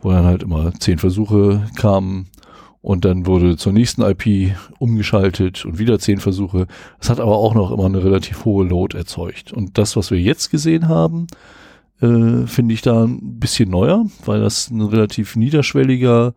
wo 0.02 0.11
dann 0.11 0.24
halt 0.24 0.43
immer 0.43 0.73
zehn 0.74 0.98
Versuche 0.98 1.62
kamen 1.77 2.27
und 2.82 3.05
dann 3.05 3.27
wurde 3.27 3.57
zur 3.57 3.73
nächsten 3.73 4.02
IP 4.02 4.57
umgeschaltet 4.78 5.65
und 5.65 5.78
wieder 5.78 5.98
zehn 5.98 6.19
Versuche. 6.19 6.66
Das 6.98 7.11
hat 7.11 7.20
aber 7.20 7.36
auch 7.36 7.55
noch 7.55 7.70
immer 7.70 7.85
eine 7.85 8.02
relativ 8.02 8.44
hohe 8.44 8.66
Load 8.66 8.97
erzeugt. 8.97 9.52
Und 9.52 9.78
das, 9.78 9.97
was 9.97 10.11
wir 10.11 10.19
jetzt 10.19 10.51
gesehen 10.51 10.89
haben, 10.89 11.27
äh, 12.01 12.47
finde 12.47 12.74
ich 12.74 12.82
da 12.82 13.05
ein 13.05 13.39
bisschen 13.39 13.70
neuer, 13.70 14.06
weil 14.24 14.40
das 14.40 14.70
ein 14.70 14.81
relativ 14.81 15.36
niederschwelliger 15.36 16.35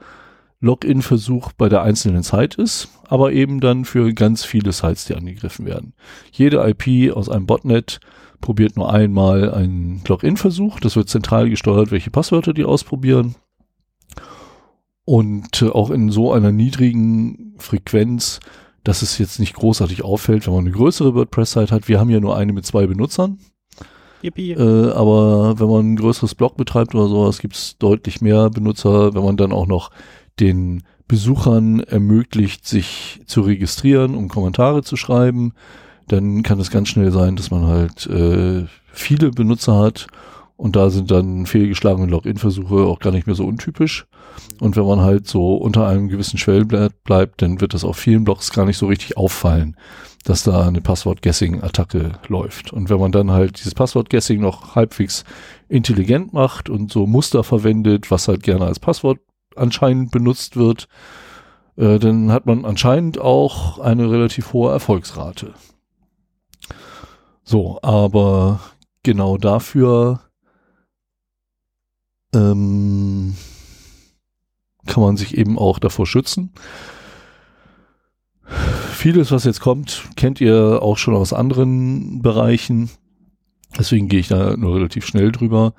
Login-Versuch 0.59 1.51
bei 1.53 1.67
der 1.67 1.81
einzelnen 1.81 2.23
Site 2.23 2.61
ist, 2.61 2.87
aber 3.07 3.33
eben 3.33 3.59
dann 3.59 3.83
für 3.83 4.13
ganz 4.13 4.45
viele 4.45 4.71
Sites, 4.71 5.05
die 5.05 5.15
angegriffen 5.15 5.65
werden. 5.65 5.93
Jede 6.31 6.65
IP 6.65 7.13
aus 7.13 7.27
einem 7.27 7.45
Botnet 7.45 7.99
probiert 8.39 8.77
nur 8.77 8.91
einmal 8.91 9.53
einen 9.53 10.01
Login-Versuch. 10.07 10.79
Das 10.79 10.95
wird 10.95 11.09
zentral 11.09 11.49
gesteuert, 11.49 11.91
welche 11.91 12.11
Passwörter 12.11 12.53
die 12.53 12.63
ausprobieren. 12.65 13.35
Und 15.05 15.61
äh, 15.61 15.69
auch 15.69 15.89
in 15.89 16.11
so 16.11 16.31
einer 16.31 16.51
niedrigen 16.51 17.55
Frequenz, 17.57 18.39
dass 18.83 19.01
es 19.01 19.17
jetzt 19.17 19.39
nicht 19.39 19.53
großartig 19.55 20.03
auffällt, 20.03 20.47
wenn 20.47 20.53
man 20.53 20.65
eine 20.65 20.75
größere 20.75 21.13
WordPress-Site 21.13 21.73
hat. 21.73 21.87
Wir 21.87 21.99
haben 21.99 22.09
ja 22.09 22.19
nur 22.19 22.37
eine 22.37 22.53
mit 22.53 22.65
zwei 22.65 22.87
Benutzern. 22.87 23.39
Yippie. 24.23 24.51
Äh, 24.51 24.91
aber 24.91 25.59
wenn 25.59 25.69
man 25.69 25.93
ein 25.93 25.95
größeres 25.95 26.35
Blog 26.35 26.57
betreibt 26.57 26.95
oder 26.95 27.07
sowas, 27.07 27.39
gibt 27.39 27.55
es 27.55 27.77
deutlich 27.77 28.21
mehr 28.21 28.49
Benutzer, 28.49 29.13
wenn 29.13 29.23
man 29.23 29.37
dann 29.37 29.51
auch 29.51 29.67
noch 29.67 29.91
den 30.39 30.83
Besuchern 31.07 31.81
ermöglicht, 31.81 32.67
sich 32.67 33.21
zu 33.25 33.41
registrieren, 33.41 34.15
um 34.15 34.29
Kommentare 34.29 34.83
zu 34.83 34.95
schreiben, 34.95 35.53
dann 36.07 36.43
kann 36.43 36.59
es 36.59 36.71
ganz 36.71 36.89
schnell 36.89 37.11
sein, 37.11 37.35
dass 37.35 37.51
man 37.51 37.67
halt 37.67 38.07
äh, 38.07 38.65
viele 38.91 39.31
Benutzer 39.31 39.77
hat 39.77 40.07
und 40.57 40.75
da 40.75 40.89
sind 40.89 41.11
dann 41.11 41.45
fehlgeschlagene 41.45 42.07
Login-Versuche 42.07 42.85
auch 42.85 42.99
gar 42.99 43.11
nicht 43.11 43.27
mehr 43.27 43.35
so 43.35 43.45
untypisch. 43.45 44.05
Und 44.59 44.75
wenn 44.75 44.85
man 44.85 45.01
halt 45.01 45.27
so 45.27 45.55
unter 45.55 45.87
einem 45.87 46.09
gewissen 46.09 46.37
Schwellblatt 46.37 47.03
bleibt, 47.03 47.41
dann 47.41 47.61
wird 47.61 47.73
das 47.73 47.83
auf 47.83 47.97
vielen 47.97 48.23
Blogs 48.23 48.51
gar 48.51 48.65
nicht 48.65 48.77
so 48.77 48.87
richtig 48.87 49.17
auffallen, 49.17 49.75
dass 50.23 50.43
da 50.43 50.67
eine 50.67 50.81
Passwort-Guessing-Attacke 50.81 52.13
läuft. 52.27 52.71
Und 52.71 52.89
wenn 52.89 52.99
man 52.99 53.11
dann 53.11 53.31
halt 53.31 53.59
dieses 53.59 53.75
Passwort-Guessing 53.75 54.39
noch 54.39 54.75
halbwegs 54.75 55.25
intelligent 55.67 56.33
macht 56.33 56.69
und 56.69 56.91
so 56.91 57.05
Muster 57.05 57.43
verwendet, 57.43 58.09
was 58.09 58.27
halt 58.27 58.43
gerne 58.43 58.65
als 58.65 58.79
Passwort 58.79 59.19
anscheinend 59.55 60.11
benutzt 60.11 60.55
wird, 60.55 60.87
äh, 61.75 61.99
dann 61.99 62.31
hat 62.31 62.45
man 62.45 62.65
anscheinend 62.65 63.19
auch 63.19 63.79
eine 63.79 64.09
relativ 64.09 64.53
hohe 64.53 64.71
Erfolgsrate. 64.71 65.53
So, 67.43 67.79
aber 67.81 68.61
genau 69.03 69.37
dafür 69.37 70.21
ähm, 72.33 73.35
kann 74.87 75.03
man 75.03 75.17
sich 75.17 75.37
eben 75.37 75.59
auch 75.59 75.79
davor 75.79 76.07
schützen. 76.07 76.53
Vieles, 79.03 79.31
was 79.31 79.43
jetzt 79.43 79.59
kommt, 79.59 80.03
kennt 80.15 80.39
ihr 80.39 80.81
auch 80.81 80.97
schon 80.97 81.13
aus 81.13 81.33
anderen 81.33 82.21
Bereichen. 82.21 82.89
Deswegen 83.77 84.07
gehe 84.07 84.21
ich 84.21 84.29
da 84.29 84.55
nur 84.55 84.75
relativ 84.75 85.05
schnell 85.05 85.33
drüber. 85.33 85.73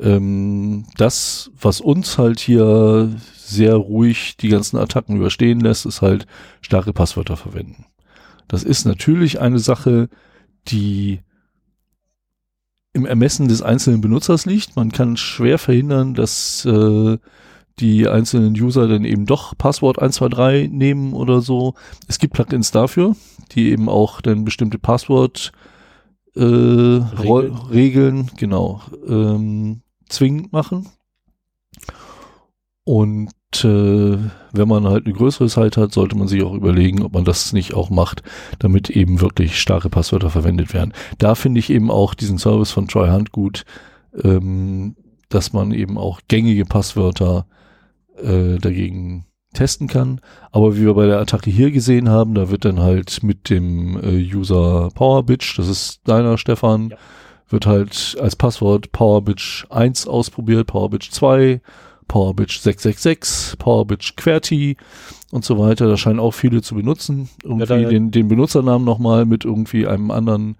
Ähm, 0.00 0.86
das, 0.96 1.50
was 1.60 1.82
uns 1.82 2.16
halt 2.16 2.40
hier 2.40 3.14
sehr 3.36 3.74
ruhig 3.74 4.38
die 4.38 4.48
ganzen 4.48 4.78
Attacken 4.78 5.16
überstehen 5.16 5.60
lässt, 5.60 5.84
ist 5.84 6.00
halt 6.00 6.26
starke 6.62 6.94
Passwörter 6.94 7.36
verwenden. 7.36 7.84
Das 8.48 8.62
ist 8.62 8.86
natürlich 8.86 9.38
eine 9.38 9.58
Sache, 9.58 10.08
die 10.66 11.20
im 12.94 13.04
Ermessen 13.04 13.48
des 13.48 13.60
einzelnen 13.60 14.00
Benutzers 14.00 14.46
liegt. 14.46 14.76
Man 14.76 14.92
kann 14.92 15.18
schwer 15.18 15.58
verhindern, 15.58 16.14
dass 16.14 16.64
äh, 16.64 17.18
die 17.78 18.08
einzelnen 18.08 18.54
User 18.54 18.88
dann 18.88 19.04
eben 19.04 19.26
doch 19.26 19.56
Passwort 19.56 19.98
123 19.98 20.70
nehmen 20.70 21.12
oder 21.12 21.40
so. 21.40 21.74
Es 22.08 22.18
gibt 22.18 22.34
Plugins 22.34 22.70
dafür, 22.70 23.14
die 23.52 23.70
eben 23.70 23.88
auch 23.88 24.20
dann 24.20 24.44
bestimmte 24.44 24.78
Passwort 24.78 25.52
äh, 26.34 26.40
Regeln. 26.40 27.56
Regeln, 27.70 28.30
genau, 28.36 28.82
ähm, 29.06 29.82
zwingend 30.08 30.52
machen. 30.52 30.88
Und 32.84 33.32
äh, 33.64 34.18
wenn 34.52 34.68
man 34.68 34.86
halt 34.86 35.06
eine 35.06 35.14
größere 35.14 35.48
Site 35.48 35.80
hat, 35.80 35.92
sollte 35.92 36.16
man 36.16 36.28
sich 36.28 36.42
auch 36.42 36.54
überlegen, 36.54 37.02
ob 37.02 37.14
man 37.14 37.24
das 37.24 37.52
nicht 37.52 37.74
auch 37.74 37.90
macht, 37.90 38.22
damit 38.58 38.90
eben 38.90 39.20
wirklich 39.20 39.60
starke 39.60 39.90
Passwörter 39.90 40.30
verwendet 40.30 40.72
werden. 40.72 40.92
Da 41.18 41.34
finde 41.34 41.58
ich 41.58 41.70
eben 41.70 41.90
auch 41.90 42.14
diesen 42.14 42.38
Service 42.38 42.70
von 42.70 42.86
Troy 42.86 43.10
Hunt 43.10 43.32
gut, 43.32 43.64
ähm, 44.22 44.94
dass 45.28 45.52
man 45.52 45.72
eben 45.72 45.98
auch 45.98 46.20
gängige 46.28 46.64
Passwörter 46.64 47.46
äh, 48.22 48.58
dagegen 48.58 49.26
testen 49.52 49.88
kann. 49.88 50.20
Aber 50.52 50.76
wie 50.76 50.82
wir 50.82 50.94
bei 50.94 51.06
der 51.06 51.18
Attacke 51.18 51.50
hier 51.50 51.70
gesehen 51.70 52.08
haben, 52.08 52.34
da 52.34 52.50
wird 52.50 52.64
dann 52.64 52.80
halt 52.80 53.22
mit 53.22 53.50
dem 53.50 53.98
äh, 54.02 54.34
User 54.34 54.90
PowerBitch, 54.94 55.56
das 55.56 55.68
ist 55.68 56.00
deiner 56.04 56.38
Stefan, 56.38 56.90
ja. 56.90 56.96
wird 57.48 57.66
halt 57.66 58.16
als 58.20 58.36
Passwort 58.36 58.92
PowerBitch 58.92 59.66
1 59.70 60.06
ausprobiert, 60.06 60.68
PowerBitch 60.68 61.10
2, 61.10 61.60
PowerBitch 62.08 62.58
666, 62.58 63.58
PowerBitch 63.58 64.14
QWERTY 64.16 64.76
und 65.32 65.44
so 65.44 65.58
weiter. 65.58 65.88
Da 65.88 65.96
scheinen 65.96 66.20
auch 66.20 66.32
viele 66.32 66.62
zu 66.62 66.74
benutzen. 66.74 67.28
Irgendwie 67.42 67.82
ja, 67.82 67.88
den, 67.88 68.10
den 68.10 68.28
Benutzernamen 68.28 68.84
nochmal 68.84 69.24
mit 69.24 69.44
irgendwie 69.44 69.86
einem 69.86 70.10
anderen 70.10 70.56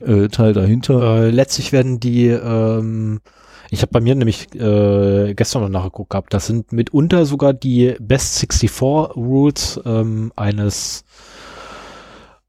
äh, 0.00 0.28
Teil 0.28 0.52
dahinter. 0.54 1.24
Äh, 1.24 1.30
letztlich 1.30 1.72
werden 1.72 2.00
die, 2.00 2.28
ähm, 2.28 3.20
ich 3.70 3.82
habe 3.82 3.92
bei 3.92 4.00
mir 4.00 4.14
nämlich 4.14 4.54
äh, 4.54 5.34
gestern 5.34 5.62
noch 5.62 5.68
nachgeguckt 5.68 6.10
gehabt, 6.10 6.34
das 6.34 6.46
sind 6.46 6.72
mitunter 6.72 7.26
sogar 7.26 7.52
die 7.52 7.94
Best 8.00 8.38
64 8.38 8.82
Rules 9.16 9.80
ähm, 9.84 10.32
eines 10.36 11.04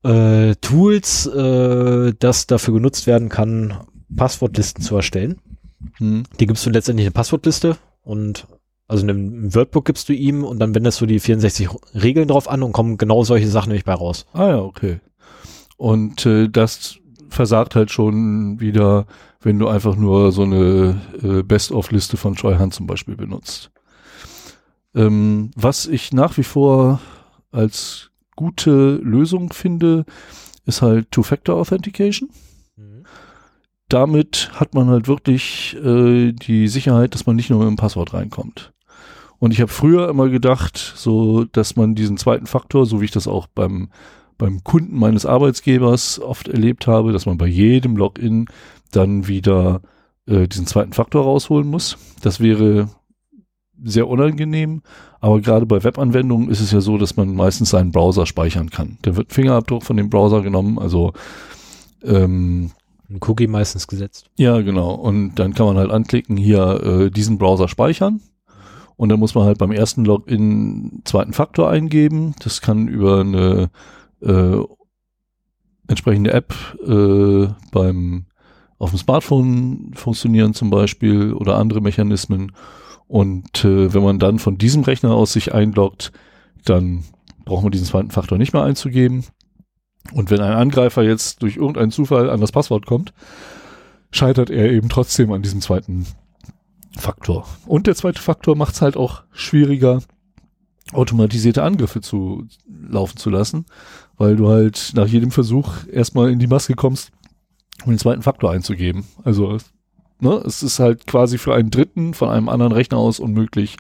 äh, 0.04 0.56
Tools, 0.56 1.26
äh, 1.28 2.14
das 2.18 2.48
dafür 2.48 2.76
genutzt 2.76 3.08
werden 3.08 3.30
kann, 3.30 3.82
Passwortlisten 4.16 4.84
zu 4.84 4.96
erstellen. 4.96 5.40
Hm. 5.98 6.24
Die 6.40 6.48
gibst 6.48 6.66
du 6.66 6.70
letztendlich 6.70 7.06
eine 7.06 7.12
Passwortliste 7.12 7.78
und 8.04 8.48
also 8.88 9.04
in 9.04 9.10
einem 9.10 9.56
Wordbook 9.56 9.86
gibst 9.86 10.10
du 10.10 10.14
ihm 10.14 10.44
und 10.44 10.60
dann 10.60 10.74
wendest 10.74 11.00
du 11.00 11.06
die 11.06 11.20
64 11.20 11.70
Regeln 11.94 12.28
drauf 12.28 12.50
an 12.50 12.64
und 12.64 12.72
kommen 12.72 12.98
genau 12.98 13.24
solche 13.24 13.48
Sachen 13.48 13.70
nämlich 13.70 13.86
bei 13.86 13.94
raus. 13.94 14.26
Ah 14.34 14.48
ja, 14.48 14.62
okay. 14.62 15.00
Und 15.78 16.26
äh, 16.26 16.50
das 16.50 16.98
versagt 17.30 17.76
halt 17.76 17.92
schon 17.92 18.60
wieder, 18.60 19.06
wenn 19.42 19.60
du 19.60 19.68
einfach 19.68 19.96
nur 19.96 20.32
so 20.32 20.44
eine 20.44 21.02
äh, 21.24 21.44
Best-of-Liste 21.44 22.18
von 22.18 22.36
Troy 22.36 22.58
Hunt 22.58 22.74
zum 22.74 22.88
Beispiel 22.88 23.16
benutzt. 23.16 23.72
Ähm, 24.96 25.52
was 25.56 25.86
ich 25.86 26.12
nach 26.14 26.38
wie 26.38 26.44
vor 26.44 27.00
als 27.52 28.12
gute 28.36 28.96
Lösung 28.96 29.54
finde, 29.54 30.06
ist 30.66 30.82
halt 30.82 31.12
Two-Factor-Authentication 31.12 32.30
damit 33.90 34.52
hat 34.54 34.76
man 34.76 34.88
halt 34.88 35.08
wirklich 35.08 35.76
äh, 35.84 36.32
die 36.32 36.68
Sicherheit, 36.68 37.16
dass 37.16 37.26
man 37.26 37.36
nicht 37.36 37.50
nur 37.50 37.60
mit 37.60 37.68
dem 37.68 37.76
Passwort 37.76 38.14
reinkommt. 38.14 38.72
Und 39.40 39.52
ich 39.52 39.62
habe 39.62 39.72
früher 39.72 40.08
immer 40.10 40.30
gedacht, 40.30 40.78
so, 40.96 41.46
dass 41.46 41.76
man 41.76 41.96
diesen 41.96 42.18
zweiten 42.18 42.46
Faktor, 42.46 42.86
so 42.86 43.02
wie 43.02 43.06
ich 43.06 43.12
das 43.12 43.28
auch 43.28 43.48
beim 43.48 43.90
beim 44.38 44.64
Kunden 44.64 44.98
meines 44.98 45.26
Arbeitsgebers 45.26 46.22
oft 46.22 46.48
erlebt 46.48 46.88
habe, 46.88 47.12
dass 47.12 47.26
man 47.26 47.38
bei 47.38 47.48
jedem 47.48 47.98
Login 47.98 48.46
dann 48.92 49.28
wieder 49.28 49.82
äh, 50.26 50.48
diesen 50.48 50.68
zweiten 50.68 50.94
Faktor 50.94 51.24
rausholen 51.24 51.68
muss. 51.68 51.98
Das 52.22 52.40
wäre 52.40 52.90
sehr 53.82 54.08
unangenehm, 54.08 54.82
aber 55.22 55.40
gerade 55.40 55.66
bei 55.66 55.84
Webanwendungen 55.84 56.50
ist 56.50 56.60
es 56.60 56.72
ja 56.72 56.82
so, 56.82 56.98
dass 56.98 57.16
man 57.16 57.34
meistens 57.34 57.70
seinen 57.70 57.92
Browser 57.92 58.26
speichern 58.26 58.70
kann. 58.70 58.98
Da 59.02 59.16
wird 59.16 59.32
Fingerabdruck 59.32 59.84
von 59.84 59.98
dem 59.98 60.10
Browser 60.10 60.42
genommen, 60.42 60.80
also 60.80 61.14
ähm, 62.04 62.72
ein 63.10 63.20
Cookie 63.22 63.48
meistens 63.48 63.88
gesetzt. 63.88 64.30
Ja, 64.38 64.62
genau. 64.62 64.94
Und 64.94 65.36
dann 65.36 65.54
kann 65.54 65.66
man 65.66 65.78
halt 65.78 65.92
anklicken, 65.92 66.38
hier 66.38 66.84
äh, 66.84 67.12
diesen 67.12 67.38
Browser 67.38 67.68
speichern. 67.68 68.22
Und 68.98 69.10
dann 69.10 69.20
muss 69.20 69.34
man 69.34 69.46
halt 69.46 69.58
beim 69.58 69.72
ersten 69.72 70.04
Login 70.04 71.02
zweiten 71.06 71.34
Faktor 71.34 71.70
eingeben. 71.70 72.36
Das 72.44 72.62
kann 72.62 72.88
über 72.88 73.22
eine 73.22 73.70
äh, 74.22 74.62
entsprechende 75.88 76.34
App 76.34 76.54
äh, 76.86 77.48
beim 77.72 78.26
auf 78.80 78.92
dem 78.92 79.00
Smartphone 79.00 79.92
funktionieren 79.94 80.54
zum 80.54 80.70
Beispiel 80.70 81.34
oder 81.34 81.58
andere 81.58 81.82
Mechanismen. 81.82 82.54
Und 83.08 83.66
äh, 83.66 83.94
wenn 83.94 84.04
man 84.04 84.20
dann 84.20 84.40
von 84.40 84.58
diesem 84.58 84.84
Rechner 84.84 85.14
aus 85.14 85.34
sich 85.34 85.54
einloggt, 85.54 86.12
dann 86.64 87.04
braucht 87.46 87.64
man 87.64 87.72
diesen 87.72 87.86
zweiten 87.86 88.12
Faktor 88.12 88.38
nicht 88.38 88.54
mehr 88.54 88.64
einzugeben. 88.64 89.26
Und 90.14 90.32
wenn 90.32 90.40
ein 90.40 90.54
Angreifer 90.54 91.04
jetzt 91.04 91.44
durch 91.44 91.58
irgendeinen 91.58 91.92
Zufall 91.92 92.30
an 92.30 92.40
das 92.40 92.52
Passwort 92.52 92.86
kommt, 92.86 93.14
scheitert 94.12 94.50
er 94.50 94.72
eben 94.72 94.90
trotzdem 94.90 95.32
an 95.34 95.42
diesem 95.42 95.62
zweiten 95.62 96.08
Faktor. 96.98 97.46
Und 97.66 97.86
der 97.86 97.96
zweite 97.96 98.22
Faktor 98.22 98.56
macht 98.56 98.76
es 98.76 98.82
halt 98.82 98.96
auch 98.96 99.24
schwieriger, 99.32 100.02
automatisierte 100.94 101.64
Angriffe 101.64 102.02
zu 102.02 102.46
laufen 102.68 103.18
zu 103.18 103.30
lassen, 103.30 103.66
weil 104.18 104.36
du 104.36 104.50
halt 104.50 104.94
nach 104.96 105.08
jedem 105.08 105.32
Versuch 105.32 105.86
erstmal 105.92 106.32
in 106.32 106.40
die 106.40 106.48
Maske 106.48 106.74
kommst, 106.74 107.12
um 107.86 107.92
den 107.92 108.00
zweiten 108.00 108.22
Faktor 108.22 108.52
einzugeben. 108.52 109.06
Also 109.24 109.58
ne, 110.20 110.42
es 110.46 110.64
ist 110.64 110.80
halt 110.80 111.08
quasi 111.08 111.38
für 111.38 111.54
einen 111.54 111.72
Dritten 111.72 112.14
von 112.14 112.30
einem 112.30 112.50
anderen 112.50 112.72
Rechner 112.72 112.98
aus 112.98 113.20
unmöglich, 113.20 113.78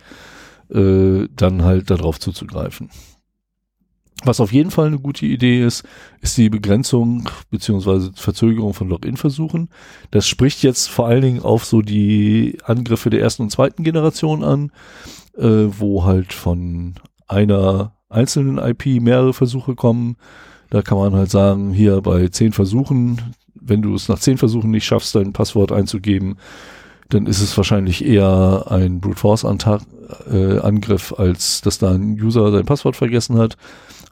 äh, 0.70 1.28
dann 1.36 1.64
halt 1.64 1.90
darauf 1.90 2.20
zuzugreifen. 2.20 2.90
Was 4.26 4.42
auf 4.42 4.52
jeden 4.52 4.70
Fall 4.70 4.88
eine 4.88 5.00
gute 5.00 5.26
Idee 5.26 5.64
ist, 5.64 5.84
ist 6.20 6.38
die 6.38 6.50
Begrenzung 6.50 7.30
beziehungsweise 7.52 8.12
Verzögerung 8.16 8.74
von 8.74 8.90
Login-Versuchen. 8.90 9.70
Das 10.12 10.28
spricht 10.28 10.62
jetzt 10.62 10.90
vor 10.90 11.08
allen 11.08 11.22
Dingen 11.22 11.42
auf 11.42 11.64
so 11.64 11.82
die 11.82 12.58
Angriffe 12.66 13.10
der 13.10 13.22
ersten 13.22 13.44
und 13.44 13.52
zweiten 13.52 13.84
Generation 13.84 14.44
an, 14.44 14.72
äh, 15.38 15.68
wo 15.70 16.04
halt 16.04 16.34
von 16.34 16.96
einer 17.28 17.94
einzelnen 18.10 18.58
IP 18.58 19.02
mehrere 19.02 19.34
Versuche 19.34 19.76
kommen. 19.76 20.18
Da 20.70 20.82
kann 20.82 20.98
man 20.98 21.14
halt 21.16 21.32
sagen, 21.32 21.72
hier 21.72 22.02
bei 22.02 22.28
zehn 22.28 22.52
Versuchen, 22.52 23.22
wenn 23.70 23.82
du 23.82 23.96
es 23.96 24.10
nach 24.10 24.20
zehn 24.20 24.38
Versuchen 24.38 24.72
nicht 24.72 24.86
schaffst, 24.86 25.16
dein 25.16 25.34
Passwort 25.34 25.72
einzugeben, 25.72 26.38
dann 27.10 27.26
ist 27.26 27.42
es 27.42 27.56
wahrscheinlich 27.58 28.06
eher 28.06 28.66
ein 28.70 29.00
Brute 29.00 29.18
Force 29.18 29.44
äh, 29.44 30.60
Angriff, 30.60 31.14
als 31.18 31.62
dass 31.62 31.80
da 31.80 31.92
ein 31.92 32.22
User 32.22 32.52
sein 32.52 32.66
Passwort 32.66 32.96
vergessen 32.96 33.38
hat. 33.38 33.58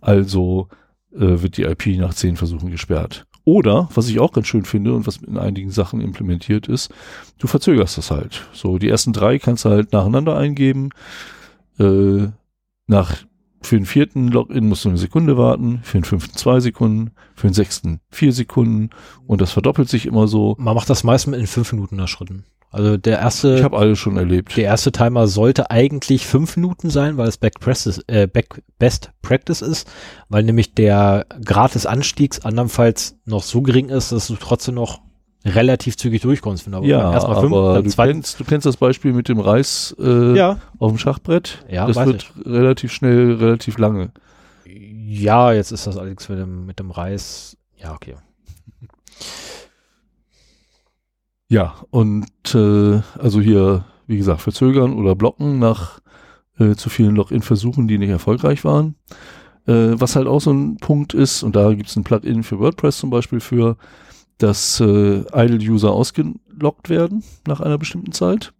Also 0.01 0.67
äh, 1.13 1.41
wird 1.41 1.57
die 1.57 1.63
IP 1.63 1.87
nach 1.97 2.13
zehn 2.13 2.37
Versuchen 2.37 2.71
gesperrt. 2.71 3.25
Oder, 3.45 3.87
was 3.93 4.09
ich 4.09 4.19
auch 4.19 4.33
ganz 4.33 4.47
schön 4.47 4.65
finde 4.65 4.93
und 4.93 5.07
was 5.07 5.17
in 5.17 5.37
einigen 5.37 5.71
Sachen 5.71 6.01
implementiert 6.01 6.67
ist, 6.67 6.93
du 7.37 7.47
verzögerst 7.47 7.97
das 7.97 8.11
halt. 8.11 8.45
So, 8.51 8.77
die 8.77 8.89
ersten 8.89 9.13
drei 9.13 9.39
kannst 9.39 9.63
du 9.63 9.69
halt 9.69 9.93
nacheinander 9.93 10.35
eingeben. 10.35 10.89
Äh, 11.79 12.27
nach, 12.87 13.15
für 13.61 13.75
den 13.75 13.85
vierten 13.85 14.27
Login 14.27 14.67
musst 14.67 14.85
du 14.85 14.89
eine 14.89 14.97
Sekunde 14.97 15.37
warten, 15.37 15.79
für 15.83 15.97
den 15.97 16.03
fünften 16.03 16.37
zwei 16.37 16.59
Sekunden, 16.59 17.11
für 17.35 17.47
den 17.47 17.53
sechsten 17.53 17.99
vier 18.09 18.31
Sekunden 18.31 18.89
und 19.25 19.41
das 19.41 19.51
verdoppelt 19.51 19.89
sich 19.89 20.05
immer 20.05 20.27
so. 20.27 20.55
Man 20.57 20.75
macht 20.75 20.89
das 20.89 21.03
meistens 21.03 21.37
in 21.37 21.47
fünf 21.47 21.71
Minuten 21.73 22.05
Schritten. 22.07 22.45
Also 22.69 22.97
der 22.97 23.19
erste. 23.19 23.55
Ich 23.55 23.63
habe 23.63 23.77
alles 23.77 23.97
schon 23.97 24.17
erlebt. 24.17 24.57
Der 24.57 24.65
erste 24.65 24.91
Timer 24.91 25.27
sollte 25.27 25.71
eigentlich 25.71 26.27
fünf 26.27 26.57
Minuten 26.57 26.89
sein, 26.89 27.17
weil 27.17 27.27
es 27.27 27.37
Back 27.37 27.59
Practice, 27.59 28.03
äh, 28.07 28.27
Back 28.27 28.61
Best 28.77 29.11
Practice 29.21 29.61
ist, 29.61 29.89
weil 30.27 30.43
nämlich 30.43 30.73
der 30.73 31.25
Grad 31.43 31.75
des 31.75 31.85
Anstiegs 31.85 32.41
andernfalls 32.41 33.17
noch 33.25 33.43
so 33.43 33.61
gering 33.61 33.89
ist, 33.89 34.11
dass 34.11 34.27
du 34.27 34.35
trotzdem 34.35 34.75
noch 34.75 34.99
relativ 35.47 35.97
zügig 35.97 36.21
durchkommst. 36.21 36.67
Aber 36.71 36.85
ja, 36.85 37.11
erstmal 37.11 37.41
fünf, 37.41 37.53
aber 37.53 37.81
du 37.81 37.89
kennst, 37.89 38.39
du 38.39 38.43
kennst 38.43 38.65
das 38.65 38.77
Beispiel 38.77 39.13
mit 39.13 39.29
dem 39.29 39.39
Reis 39.39 39.95
äh, 39.99 40.35
ja. 40.35 40.59
auf 40.79 40.91
dem 40.91 40.97
Schachbrett. 40.97 41.65
Ja, 41.69 41.87
das 41.87 41.97
wird 42.05 42.31
ich. 42.35 42.45
relativ 42.45 42.91
schnell, 42.91 43.33
relativ 43.33 43.77
lange. 43.77 44.11
Ja, 44.65 45.53
jetzt 45.53 45.71
ist 45.71 45.87
das 45.87 45.97
allerdings 45.97 46.27
mit 46.29 46.39
dem, 46.39 46.65
mit 46.65 46.79
dem 46.79 46.91
Reis. 46.91 47.57
Ja, 47.77 47.93
okay. 47.93 48.15
Ja, 51.49 51.75
und 51.91 52.27
äh, 52.53 53.01
also 53.17 53.39
hier, 53.39 53.85
wie 54.05 54.17
gesagt, 54.17 54.41
verzögern 54.41 54.93
oder 54.93 55.15
blocken 55.15 55.59
nach 55.59 55.99
äh, 56.59 56.75
zu 56.75 56.89
vielen 56.89 57.15
Login-Versuchen, 57.15 57.87
die 57.87 57.97
nicht 57.97 58.09
erfolgreich 58.09 58.65
waren. 58.65 58.95
Äh, 59.65 59.99
was 59.99 60.15
halt 60.15 60.27
auch 60.27 60.41
so 60.41 60.51
ein 60.51 60.77
Punkt 60.77 61.13
ist, 61.13 61.43
und 61.43 61.55
da 61.55 61.73
gibt 61.73 61.89
es 61.89 61.95
ein 61.95 62.03
Plugin 62.03 62.43
für 62.43 62.59
WordPress 62.59 62.97
zum 62.97 63.09
Beispiel 63.09 63.39
für, 63.39 63.77
dass 64.37 64.79
äh, 64.79 65.19
Idle-User 65.33 65.91
ausgeloggt 65.91 66.89
werden 66.89 67.23
nach 67.47 67.59
einer 67.59 67.77
bestimmten 67.77 68.11
Zeit. 68.11 68.53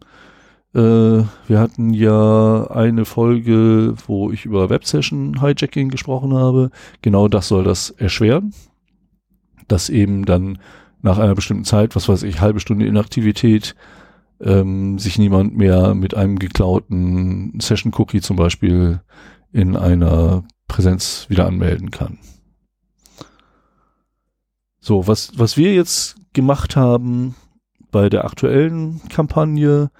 Äh, 0.73 0.79
wir 0.79 1.59
hatten 1.59 1.93
ja 1.93 2.67
eine 2.71 3.05
Folge, 3.05 3.95
wo 4.05 4.31
ich 4.31 4.45
über 4.45 4.69
Web-Session-Hijacking 4.69 5.89
gesprochen 5.89 6.33
habe. 6.33 6.71
Genau 7.01 7.27
das 7.27 7.47
soll 7.47 7.63
das 7.63 7.89
erschweren, 7.91 8.53
dass 9.67 9.89
eben 9.89 10.25
dann 10.25 10.59
nach 11.01 11.17
einer 11.17 11.35
bestimmten 11.35 11.65
Zeit, 11.65 11.95
was 11.95 12.09
weiß 12.09 12.23
ich, 12.23 12.41
halbe 12.41 12.59
Stunde 12.59 12.85
Inaktivität, 12.85 13.75
ähm, 14.41 14.99
sich 14.99 15.17
niemand 15.17 15.57
mehr 15.57 15.95
mit 15.95 16.15
einem 16.15 16.37
geklauten 16.37 17.59
Session-Cookie 17.59 18.21
zum 18.21 18.35
Beispiel 18.35 19.01
in 19.51 19.75
einer 19.75 20.43
Präsenz 20.67 21.25
wieder 21.29 21.47
anmelden 21.47 21.91
kann. 21.91 22.19
So, 24.87 25.05
was, 25.05 25.33
was 25.35 25.57
wir 25.57 25.73
jetzt 25.73 26.15
gemacht 26.31 26.77
haben 26.77 27.35
bei 27.91 28.07
der 28.07 28.23
aktuellen 28.23 29.01
Kampagne, 29.09 29.91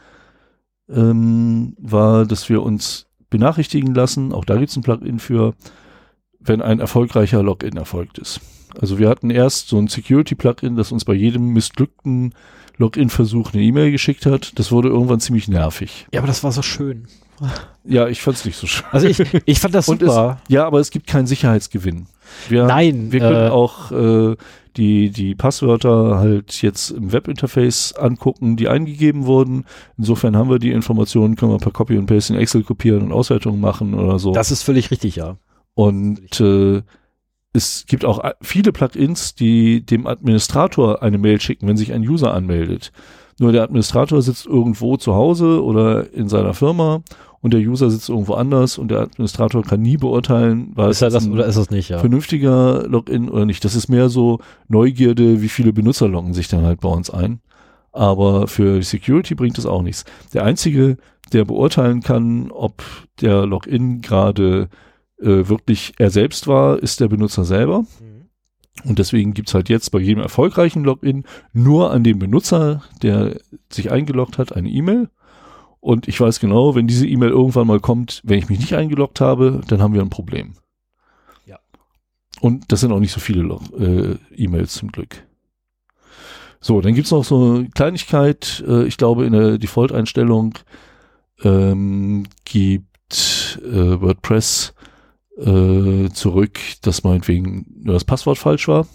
ähm, 0.87 1.75
war, 1.77 2.25
dass 2.25 2.47
wir 2.47 2.63
uns 2.63 3.05
benachrichtigen 3.29 3.93
lassen, 3.93 4.31
auch 4.31 4.45
da 4.45 4.55
gibt 4.55 4.69
es 4.69 4.77
ein 4.77 4.83
Plugin 4.83 5.19
für, 5.19 5.55
wenn 6.39 6.61
ein 6.61 6.79
erfolgreicher 6.79 7.43
Login 7.43 7.75
erfolgt 7.75 8.17
ist. 8.17 8.39
Also 8.79 8.97
wir 8.97 9.09
hatten 9.09 9.29
erst 9.29 9.67
so 9.67 9.77
ein 9.77 9.89
Security-Plugin, 9.89 10.77
das 10.77 10.93
uns 10.93 11.03
bei 11.03 11.15
jedem 11.15 11.49
missglückten 11.49 12.33
Login-Versuch 12.77 13.53
eine 13.53 13.63
E-Mail 13.63 13.91
geschickt 13.91 14.25
hat. 14.25 14.57
Das 14.57 14.71
wurde 14.71 14.87
irgendwann 14.87 15.19
ziemlich 15.19 15.49
nervig. 15.49 16.07
Ja, 16.13 16.21
aber 16.21 16.27
das 16.27 16.45
war 16.45 16.53
so 16.53 16.61
schön. 16.61 17.09
Ja, 17.83 18.07
ich 18.07 18.21
fand's 18.21 18.45
nicht 18.45 18.55
so 18.55 18.67
schön. 18.67 18.85
Also 18.91 19.07
ich, 19.07 19.19
ich 19.45 19.59
fand 19.59 19.75
das 19.75 19.87
super. 19.87 20.39
Es, 20.45 20.53
ja, 20.53 20.65
aber 20.65 20.79
es 20.79 20.91
gibt 20.91 21.07
keinen 21.07 21.27
Sicherheitsgewinn. 21.27 22.07
Wir, 22.49 22.65
Nein. 22.65 23.11
Wir 23.11 23.19
können 23.19 23.47
äh, 23.47 23.49
auch 23.49 23.91
äh, 23.91 24.35
die, 24.77 25.09
die 25.09 25.35
Passwörter 25.35 26.17
halt 26.19 26.61
jetzt 26.61 26.91
im 26.91 27.11
Webinterface 27.11 27.93
angucken, 27.93 28.55
die 28.55 28.67
eingegeben 28.67 29.25
wurden. 29.25 29.65
Insofern 29.97 30.37
haben 30.37 30.49
wir 30.49 30.59
die 30.59 30.71
Informationen, 30.71 31.35
können 31.35 31.51
wir 31.51 31.57
per 31.57 31.71
Copy 31.71 31.97
und 31.97 32.05
Paste 32.05 32.33
in 32.33 32.39
Excel 32.39 32.63
kopieren 32.63 33.01
und 33.01 33.11
Auswertungen 33.11 33.59
machen 33.59 33.93
oder 33.93 34.19
so. 34.19 34.31
Das 34.31 34.51
ist 34.51 34.63
völlig 34.63 34.91
richtig, 34.91 35.15
ja. 35.15 35.37
Und 35.73 36.39
äh, 36.39 36.81
es 37.53 37.85
gibt 37.87 38.05
auch 38.05 38.23
viele 38.41 38.71
Plugins, 38.71 39.35
die 39.35 39.85
dem 39.85 40.05
Administrator 40.05 41.01
eine 41.01 41.17
Mail 41.17 41.41
schicken, 41.41 41.67
wenn 41.67 41.77
sich 41.77 41.93
ein 41.93 42.07
User 42.07 42.33
anmeldet. 42.33 42.91
Nur 43.39 43.51
der 43.51 43.63
Administrator 43.63 44.21
sitzt 44.21 44.45
irgendwo 44.45 44.97
zu 44.97 45.13
Hause 45.13 45.63
oder 45.63 46.11
in 46.13 46.27
seiner 46.27 46.53
Firma 46.53 47.03
und 47.41 47.53
der 47.53 47.61
User 47.61 47.89
sitzt 47.89 48.09
irgendwo 48.09 48.33
anders 48.33 48.77
und 48.77 48.89
der 48.89 49.01
Administrator 49.01 49.63
kann 49.63 49.81
nie 49.81 49.97
beurteilen, 49.97 50.71
war 50.75 50.89
ist 50.89 51.01
es 51.01 51.13
das 51.13 51.27
oder 51.27 51.45
ist 51.45 51.57
das 51.57 51.69
nicht, 51.69 51.89
ja. 51.89 51.99
vernünftiger 51.99 52.87
Login 52.87 53.29
oder 53.29 53.45
nicht. 53.45 53.63
Das 53.63 53.75
ist 53.75 53.89
mehr 53.89 54.09
so 54.09 54.39
Neugierde, 54.67 55.41
wie 55.41 55.49
viele 55.49 55.73
Benutzer 55.73 56.07
loggen 56.07 56.33
sich 56.33 56.47
dann 56.47 56.65
halt 56.65 56.81
bei 56.81 56.89
uns 56.89 57.09
ein. 57.09 57.39
Aber 57.91 58.47
für 58.47 58.81
Security 58.83 59.33
bringt 59.35 59.57
es 59.57 59.65
auch 59.65 59.81
nichts. 59.81 60.05
Der 60.33 60.43
einzige, 60.43 60.97
der 61.33 61.45
beurteilen 61.45 62.01
kann, 62.01 62.51
ob 62.51 62.83
der 63.21 63.45
Login 63.45 64.01
gerade 64.01 64.69
äh, 65.19 65.47
wirklich 65.47 65.93
er 65.97 66.09
selbst 66.09 66.47
war, 66.47 66.77
ist 66.81 66.99
der 66.99 67.07
Benutzer 67.07 67.43
selber. 67.43 67.81
Mhm. 67.81 68.17
Und 68.83 68.99
deswegen 68.99 69.33
gibt's 69.33 69.53
halt 69.53 69.69
jetzt 69.69 69.89
bei 69.91 69.99
jedem 69.99 70.21
erfolgreichen 70.21 70.83
Login 70.83 71.23
nur 71.53 71.91
an 71.91 72.03
den 72.03 72.19
Benutzer, 72.19 72.83
der 73.01 73.37
sich 73.71 73.91
eingeloggt 73.91 74.37
hat, 74.37 74.55
eine 74.55 74.69
E-Mail. 74.69 75.09
Und 75.87 76.09
ich 76.09 76.19
weiß 76.19 76.41
genau, 76.41 76.75
wenn 76.75 76.85
diese 76.85 77.07
E-Mail 77.07 77.29
irgendwann 77.29 77.65
mal 77.65 77.79
kommt, 77.79 78.21
wenn 78.25 78.39
ich 78.39 78.49
mich 78.49 78.59
nicht 78.59 78.73
eingeloggt 78.75 79.21
habe, 79.21 79.61
dann 79.69 79.81
haben 79.81 79.93
wir 79.93 80.01
ein 80.01 80.09
Problem. 80.09 80.55
Ja. 81.45 81.59
Und 82.41 82.73
das 82.73 82.81
sind 82.81 82.91
auch 82.91 82.99
nicht 82.99 83.13
so 83.13 83.21
viele 83.21 83.57
äh, 83.79 84.17
E-Mails 84.35 84.73
zum 84.73 84.91
Glück. 84.91 85.23
So, 86.59 86.81
dann 86.81 86.93
gibt's 86.93 87.11
noch 87.11 87.23
so 87.23 87.53
eine 87.53 87.69
Kleinigkeit. 87.69 88.65
Äh, 88.67 88.83
ich 88.83 88.97
glaube, 88.97 89.25
in 89.25 89.31
der 89.31 89.57
Default-Einstellung 89.59 90.55
ähm, 91.45 92.25
gibt 92.43 93.61
äh, 93.63 94.01
WordPress 94.01 94.73
äh, 95.37 96.09
zurück, 96.09 96.59
dass 96.81 97.05
meinetwegen 97.05 97.65
nur 97.79 97.93
das 97.93 98.03
Passwort 98.03 98.37
falsch 98.37 98.67
war. 98.67 98.87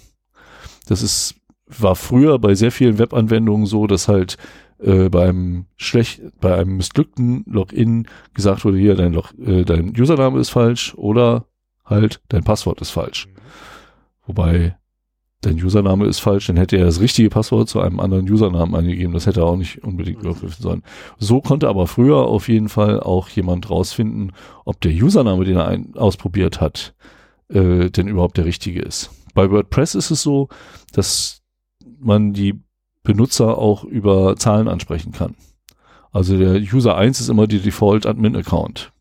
Das 0.89 1.01
ist, 1.01 1.36
war 1.69 1.97
früher 1.97 2.39
bei 2.39 2.55
sehr 2.55 2.70
vielen 2.70 2.98
Webanwendungen 2.98 3.64
so, 3.64 3.86
dass 3.86 4.09
halt 4.09 4.36
äh, 4.83 5.09
beim 5.09 5.67
schlecht, 5.77 6.21
bei 6.41 6.57
einem 6.57 6.77
missglückten 6.77 7.45
Login 7.47 8.07
gesagt 8.35 8.65
wurde, 8.65 8.79
hier 8.79 8.95
dein, 8.95 9.13
Log, 9.13 9.33
äh, 9.39 9.65
dein 9.65 9.99
Username 9.99 10.41
ist 10.41 10.51
falsch 10.51 10.95
oder 10.95 11.47
halt 11.85 12.21
dein 12.29 12.45
Passwort 12.45 12.81
ist 12.81 12.91
falsch. 12.91 13.29
Wobei 14.27 14.77
dein 15.43 15.63
Username 15.63 16.07
ist 16.07 16.21
falsch, 16.21 16.47
dann 16.47 16.57
hätte 16.57 16.77
er 16.77 16.87
das 16.87 17.01
richtige 17.01 17.29
Passwort 17.29 17.69
zu 17.69 17.81
einem 17.81 18.01
anderen 18.01 18.31
Usernamen 18.31 18.75
angegeben. 18.75 19.13
Das 19.13 19.27
hätte 19.27 19.41
er 19.41 19.47
auch 19.47 19.57
nicht 19.57 19.83
unbedingt 19.83 20.23
überprüfen 20.23 20.63
sollen. 20.63 20.83
So 21.19 21.41
konnte 21.41 21.69
aber 21.69 21.87
früher 21.87 22.19
auf 22.19 22.49
jeden 22.49 22.69
Fall 22.69 23.01
auch 23.01 23.29
jemand 23.29 23.69
rausfinden, 23.69 24.33
ob 24.65 24.81
der 24.81 24.93
Username, 24.93 25.45
den 25.45 25.57
er 25.57 25.67
ein, 25.67 25.95
ausprobiert 25.97 26.61
hat, 26.61 26.95
äh, 27.49 27.91
denn 27.91 28.09
überhaupt 28.09 28.37
der 28.37 28.45
richtige 28.45 28.81
ist. 28.81 29.11
Bei 29.35 29.51
WordPress 29.51 29.95
ist 29.95 30.11
es 30.11 30.23
so, 30.23 30.49
dass 30.93 31.43
man 31.99 32.33
die 32.33 32.61
Benutzer 33.03 33.59
auch 33.59 33.85
über 33.85 34.37
Zahlen 34.37 34.69
ansprechen 34.69 35.12
kann. 35.12 35.35
Also 36.12 36.37
der 36.37 36.61
User 36.61 36.97
1 36.97 37.20
ist 37.20 37.29
immer 37.29 37.47
die 37.47 37.61
Default 37.61 38.07
Admin 38.07 38.37
Account. 38.37 38.93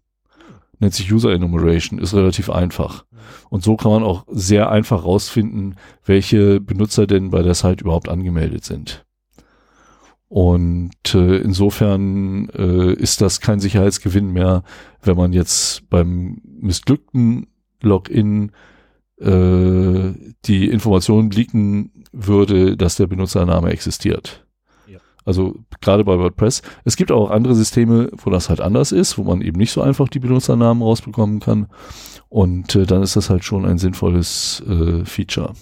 Nennt 0.80 0.94
sich 0.94 1.11
User 1.11 1.32
Enumeration, 1.32 1.99
ist 1.99 2.14
relativ 2.14 2.49
einfach. 2.49 3.06
Und 3.49 3.64
so 3.64 3.76
kann 3.76 3.91
man 3.91 4.03
auch 4.03 4.26
sehr 4.30 4.72
einfach 4.72 5.03
rausfinden, 5.03 5.76
welche 6.06 6.60
Benutzer 6.60 7.06
denn 7.06 7.30
bei 7.30 7.44
der 7.44 7.53
Site 7.53 7.84
überhaupt 7.84 8.10
angemeldet 8.10 8.65
sind. 8.65 9.06
Und 10.28 11.14
äh, 11.14 11.38
insofern 11.40 12.48
äh, 12.49 12.94
ist 12.94 13.19
das 13.19 13.41
kein 13.41 13.60
Sicherheitsgewinn 13.60 14.32
mehr, 14.32 14.64
wenn 15.02 15.18
man 15.18 15.34
jetzt 15.34 15.90
beim 15.90 16.40
missglückten 16.45 17.48
Login 17.82 18.53
äh, 19.22 20.14
die 20.45 20.69
Information 20.69 21.30
leaken 21.31 21.91
würde, 22.11 22.76
dass 22.76 22.95
der 22.95 23.07
Benutzername 23.07 23.69
existiert. 23.69 24.45
Ja. 24.88 24.99
Also 25.26 25.56
gerade 25.80 26.03
bei 26.03 26.18
WordPress. 26.18 26.61
Es 26.84 26.95
gibt 26.95 27.11
auch 27.11 27.30
andere 27.30 27.56
Systeme, 27.56 28.10
wo 28.18 28.30
das 28.30 28.49
halt 28.49 28.61
anders 28.61 28.91
ist, 28.91 29.18
wo 29.18 29.23
man 29.23 29.41
eben 29.41 29.57
nicht 29.57 29.72
so 29.72 29.81
einfach 29.81 30.10
die 30.10 30.19
Benutzernamen 30.19 30.81
rausbekommen 30.84 31.39
kann. 31.39 31.68
Und 32.30 32.76
äh, 32.76 32.85
dann 32.85 33.03
ist 33.03 33.15
das 33.15 33.30
halt 33.30 33.43
schon 33.43 33.65
ein 33.65 33.77
sinnvolles 33.77 34.64
äh, 34.68 35.06
Feature. 35.06 35.53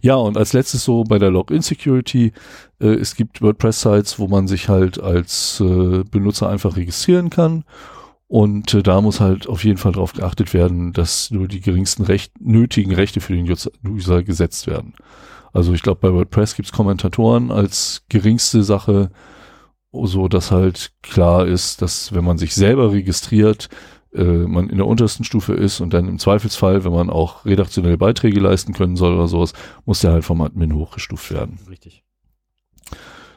Ja, 0.00 0.14
und 0.14 0.36
als 0.36 0.52
letztes 0.52 0.84
so 0.84 1.04
bei 1.04 1.18
der 1.18 1.30
Login-Security, 1.30 2.32
äh, 2.80 2.86
es 2.86 3.16
gibt 3.16 3.42
WordPress-Sites, 3.42 4.18
wo 4.18 4.28
man 4.28 4.46
sich 4.48 4.68
halt 4.68 5.00
als 5.00 5.60
äh, 5.60 6.04
Benutzer 6.04 6.48
einfach 6.48 6.76
registrieren 6.76 7.30
kann 7.30 7.64
und 8.28 8.74
äh, 8.74 8.82
da 8.82 9.00
muss 9.00 9.20
halt 9.20 9.48
auf 9.48 9.64
jeden 9.64 9.78
Fall 9.78 9.92
darauf 9.92 10.12
geachtet 10.12 10.52
werden, 10.52 10.92
dass 10.92 11.30
nur 11.30 11.46
die 11.48 11.60
geringsten 11.60 12.02
Recht, 12.02 12.40
nötigen 12.40 12.92
Rechte 12.92 13.20
für 13.20 13.34
den 13.34 13.48
User 13.86 14.22
gesetzt 14.22 14.66
werden. 14.66 14.94
Also 15.52 15.72
ich 15.72 15.82
glaube, 15.82 16.00
bei 16.00 16.12
WordPress 16.12 16.56
gibt's 16.56 16.72
Kommentatoren 16.72 17.50
als 17.50 18.02
geringste 18.08 18.62
Sache, 18.62 19.10
so 19.92 20.28
dass 20.28 20.50
halt 20.50 20.92
klar 21.02 21.46
ist, 21.46 21.80
dass 21.82 22.12
wenn 22.12 22.24
man 22.24 22.36
sich 22.36 22.54
selber 22.54 22.92
registriert, 22.92 23.68
äh, 24.12 24.24
man 24.24 24.68
in 24.68 24.78
der 24.78 24.86
untersten 24.86 25.24
Stufe 25.24 25.54
ist 25.54 25.80
und 25.80 25.94
dann 25.94 26.08
im 26.08 26.18
Zweifelsfall, 26.18 26.84
wenn 26.84 26.92
man 26.92 27.10
auch 27.10 27.44
redaktionelle 27.44 27.96
Beiträge 27.96 28.40
leisten 28.40 28.72
können 28.72 28.96
soll 28.96 29.14
oder 29.14 29.28
sowas, 29.28 29.52
muss 29.84 30.00
der 30.00 30.12
halt 30.12 30.24
vom 30.24 30.40
Admin 30.40 30.74
hochgestuft 30.74 31.30
werden. 31.30 31.58
Richtig. 31.70 32.02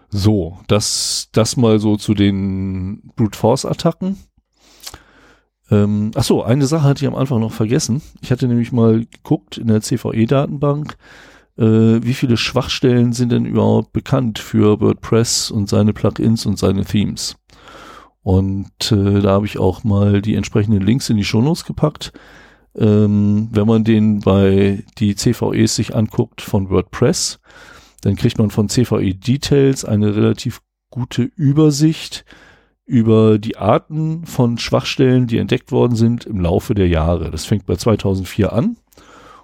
So, 0.09 0.57
das, 0.67 1.29
das 1.31 1.55
mal 1.55 1.79
so 1.79 1.95
zu 1.95 2.15
den 2.15 3.11
Brute 3.15 3.37
Force 3.37 3.65
Attacken. 3.65 4.17
Ähm, 5.71 6.11
ach 6.15 6.23
so, 6.23 6.43
eine 6.43 6.65
Sache 6.65 6.83
hatte 6.83 7.03
ich 7.03 7.11
am 7.11 7.17
Anfang 7.17 7.39
noch 7.39 7.51
vergessen. 7.51 8.01
Ich 8.21 8.31
hatte 8.31 8.47
nämlich 8.47 8.71
mal 8.71 9.05
geguckt 9.05 9.57
in 9.57 9.67
der 9.67 9.81
CVE-Datenbank, 9.81 10.97
äh, 11.57 11.63
wie 11.63 12.13
viele 12.13 12.37
Schwachstellen 12.37 13.13
sind 13.13 13.31
denn 13.31 13.45
überhaupt 13.45 13.93
bekannt 13.93 14.39
für 14.39 14.79
WordPress 14.79 15.51
und 15.51 15.69
seine 15.69 15.93
Plugins 15.93 16.45
und 16.45 16.57
seine 16.57 16.85
Themes. 16.85 17.35
Und 18.21 18.91
äh, 18.91 19.21
da 19.21 19.31
habe 19.31 19.45
ich 19.45 19.59
auch 19.59 19.83
mal 19.83 20.21
die 20.21 20.35
entsprechenden 20.35 20.81
Links 20.81 21.09
in 21.09 21.17
die 21.17 21.23
Shownotes 21.23 21.65
gepackt. 21.65 22.11
Ähm, 22.75 23.49
wenn 23.51 23.67
man 23.67 23.83
den 23.83 24.19
bei 24.19 24.83
die 24.97 25.15
CVEs 25.15 25.75
sich 25.75 25.95
anguckt 25.95 26.41
von 26.41 26.69
WordPress, 26.69 27.39
dann 28.01 28.15
kriegt 28.15 28.37
man 28.37 28.51
von 28.51 28.69
CVE 28.69 29.15
Details 29.15 29.85
eine 29.85 30.15
relativ 30.15 30.61
gute 30.89 31.23
Übersicht 31.23 32.25
über 32.89 33.37
die 33.37 33.55
Arten 33.55 34.25
von 34.25 34.57
Schwachstellen, 34.57 35.27
die 35.27 35.37
entdeckt 35.37 35.71
worden 35.71 35.95
sind 35.95 36.25
im 36.25 36.41
Laufe 36.41 36.73
der 36.73 36.87
Jahre. 36.87 37.29
Das 37.29 37.45
fängt 37.45 37.67
bei 37.67 37.75
2004 37.75 38.51
an 38.51 38.77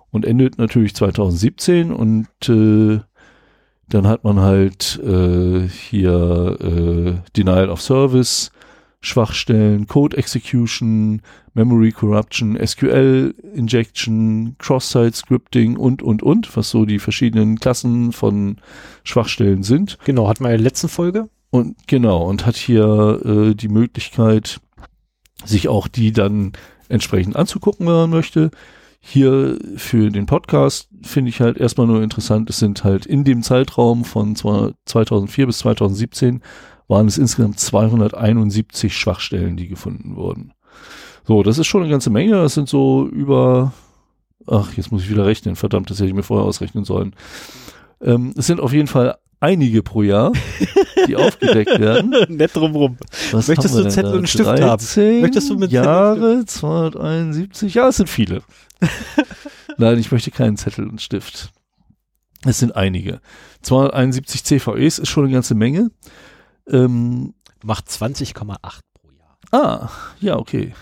und 0.09 0.25
endet 0.25 0.57
natürlich 0.57 0.95
2017 0.95 1.91
und 1.91 2.27
äh, 2.49 2.99
dann 3.87 4.07
hat 4.07 4.23
man 4.23 4.39
halt 4.39 4.99
äh, 5.05 5.67
hier 5.67 6.57
äh, 6.59 7.13
Denial 7.37 7.69
of 7.69 7.83
Service, 7.83 8.51
Schwachstellen, 8.99 9.85
Code 9.85 10.17
Execution, 10.17 11.21
Memory 11.53 11.91
Corruption, 11.91 12.57
SQL 12.65 13.35
Injection, 13.53 14.55
Cross-Site 14.57 15.15
Scripting 15.15 15.77
und, 15.77 16.01
und, 16.01 16.23
und, 16.23 16.57
was 16.57 16.71
so 16.71 16.85
die 16.85 16.97
verschiedenen 16.97 17.59
Klassen 17.59 18.11
von 18.11 18.57
Schwachstellen 19.03 19.61
sind. 19.61 19.99
Genau, 20.03 20.27
hatten 20.27 20.43
wir 20.43 20.49
in 20.49 20.57
der 20.57 20.63
letzten 20.63 20.89
Folge. 20.89 21.29
Und 21.55 21.87
genau, 21.87 22.23
und 22.23 22.45
hat 22.45 22.57
hier 22.57 23.21
äh, 23.23 23.55
die 23.55 23.69
Möglichkeit, 23.69 24.59
sich 25.45 25.69
auch 25.69 25.87
die 25.87 26.11
dann 26.11 26.51
entsprechend 26.89 27.37
anzugucken, 27.37 27.87
wenn 27.87 27.93
man 27.93 28.09
möchte. 28.09 28.51
Hier 28.99 29.57
für 29.77 30.09
den 30.09 30.25
Podcast 30.25 30.89
finde 31.03 31.29
ich 31.29 31.39
halt 31.39 31.57
erstmal 31.57 31.87
nur 31.87 32.01
interessant, 32.01 32.49
es 32.49 32.57
sind 32.57 32.83
halt 32.83 33.05
in 33.05 33.23
dem 33.23 33.41
Zeitraum 33.41 34.03
von 34.03 34.35
2004 34.35 35.45
bis 35.45 35.59
2017 35.59 36.41
waren 36.87 37.07
es 37.07 37.17
insgesamt 37.17 37.59
271 37.59 38.97
Schwachstellen, 38.97 39.55
die 39.55 39.67
gefunden 39.67 40.15
wurden. 40.15 40.53
So, 41.25 41.41
das 41.41 41.57
ist 41.57 41.67
schon 41.67 41.81
eine 41.81 41.89
ganze 41.89 42.09
Menge. 42.09 42.33
Das 42.33 42.53
sind 42.53 42.67
so 42.67 43.07
über, 43.07 43.73
ach, 44.45 44.73
jetzt 44.73 44.91
muss 44.91 45.03
ich 45.03 45.09
wieder 45.09 45.25
rechnen. 45.25 45.55
Verdammt, 45.55 45.89
das 45.89 45.99
hätte 45.99 46.09
ich 46.09 46.13
mir 46.13 46.23
vorher 46.23 46.45
ausrechnen 46.45 46.83
sollen. 46.83 47.15
Ähm, 48.01 48.33
es 48.35 48.45
sind 48.45 48.59
auf 48.59 48.73
jeden 48.73 48.87
Fall 48.87 49.15
einige 49.39 49.83
pro 49.83 50.01
Jahr, 50.03 50.31
die 51.07 51.15
aufgedeckt 51.15 51.79
werden. 51.79 52.15
Nett 52.29 52.55
drumrum. 52.55 52.97
Was 53.31 53.47
Möchtest 53.47 53.69
haben 53.69 53.73
wir 53.73 53.77
du 53.77 53.83
denn 53.83 53.91
Zettel 53.91 54.11
da? 54.11 54.17
und 54.17 54.29
Stift 54.29 54.49
13 54.49 54.65
haben? 54.65 55.21
Möchtest 55.21 55.49
du 55.49 55.57
mit 55.57 55.71
Jahre, 55.71 56.45
271, 56.45 57.73
ja, 57.73 57.87
es 57.89 57.97
sind 57.97 58.09
viele. 58.09 58.41
Nein, 59.77 59.99
ich 59.99 60.11
möchte 60.11 60.31
keinen 60.31 60.57
Zettel 60.57 60.87
und 60.87 61.01
Stift. 61.01 61.51
Es 62.45 62.59
sind 62.59 62.75
einige. 62.75 63.21
271 63.63 64.43
CVEs 64.43 64.99
ist 64.99 65.09
schon 65.09 65.25
eine 65.25 65.33
ganze 65.33 65.55
Menge. 65.55 65.91
Ähm, 66.69 67.33
Macht 67.63 67.87
20,8 67.87 68.35
pro 68.35 69.09
Jahr. 69.17 69.37
ah, 69.51 69.89
ja, 70.19 70.37
okay. 70.37 70.73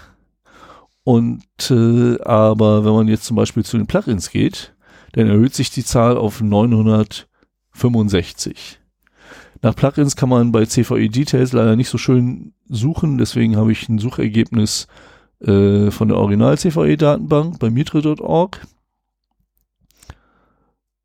Und 1.05 1.43
äh, 1.69 2.21
aber 2.21 2.85
wenn 2.85 2.93
man 2.93 3.07
jetzt 3.07 3.25
zum 3.25 3.35
Beispiel 3.35 3.63
zu 3.63 3.77
den 3.77 3.87
Plugins 3.87 4.29
geht, 4.29 4.73
dann 5.13 5.27
erhöht 5.27 5.53
sich 5.53 5.69
die 5.69 5.83
Zahl 5.83 6.17
auf 6.17 6.41
965. 7.73 8.79
Nach 9.61 9.75
Plugins 9.75 10.15
kann 10.15 10.29
man 10.29 10.51
bei 10.51 10.65
CVE 10.65 11.09
Details 11.09 11.53
leider 11.53 11.75
nicht 11.75 11.89
so 11.89 11.97
schön 11.97 12.53
suchen, 12.67 13.17
deswegen 13.17 13.55
habe 13.55 13.71
ich 13.71 13.87
ein 13.87 13.97
Suchergebnis 13.97 14.87
äh, 15.39 15.89
von 15.89 16.09
der 16.09 16.17
Original 16.17 16.57
CVE 16.57 16.97
Datenbank 16.97 17.59
bei 17.59 17.69
mitre.org. 17.69 18.59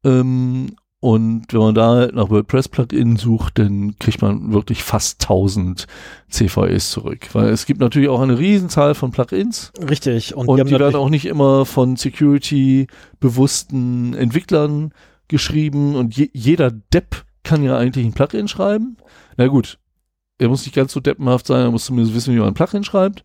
Ähm, 0.04 0.76
und 1.00 1.52
wenn 1.52 1.60
man 1.60 1.74
da 1.76 1.90
halt 1.90 2.16
nach 2.16 2.30
WordPress 2.30 2.68
Plugin 2.68 3.14
sucht, 3.16 3.60
dann 3.60 3.94
kriegt 4.00 4.20
man 4.20 4.52
wirklich 4.52 4.82
fast 4.82 5.22
1000 5.22 5.86
CVEs 6.28 6.90
zurück. 6.90 7.28
Weil 7.34 7.50
es 7.50 7.66
gibt 7.66 7.78
natürlich 7.80 8.08
auch 8.08 8.20
eine 8.20 8.40
Riesenzahl 8.40 8.96
von 8.96 9.12
Plugins. 9.12 9.70
Richtig. 9.88 10.34
Und, 10.34 10.48
Und, 10.48 10.56
die 10.56 10.62
haben 10.62 10.68
die 10.68 10.74
werden 10.74 10.96
auch 10.96 11.10
nicht 11.10 11.26
immer 11.26 11.64
von 11.66 11.94
security-bewussten 11.94 14.14
Entwicklern 14.14 14.92
geschrieben 15.28 15.94
und 15.94 16.16
je, 16.16 16.30
jeder 16.32 16.70
Depp 16.70 17.24
kann 17.44 17.62
ja 17.62 17.76
eigentlich 17.76 18.04
ein 18.04 18.12
Plugin 18.12 18.48
schreiben. 18.48 18.96
Na 19.36 19.46
gut, 19.46 19.78
er 20.38 20.48
muss 20.48 20.64
nicht 20.64 20.74
ganz 20.74 20.92
so 20.92 21.00
deppenhaft 21.00 21.46
sein, 21.46 21.62
er 21.62 21.70
muss 21.70 21.86
zumindest 21.86 22.14
wissen, 22.14 22.34
wie 22.34 22.38
man 22.38 22.48
ein 22.48 22.54
Plugin 22.54 22.84
schreibt. 22.84 23.22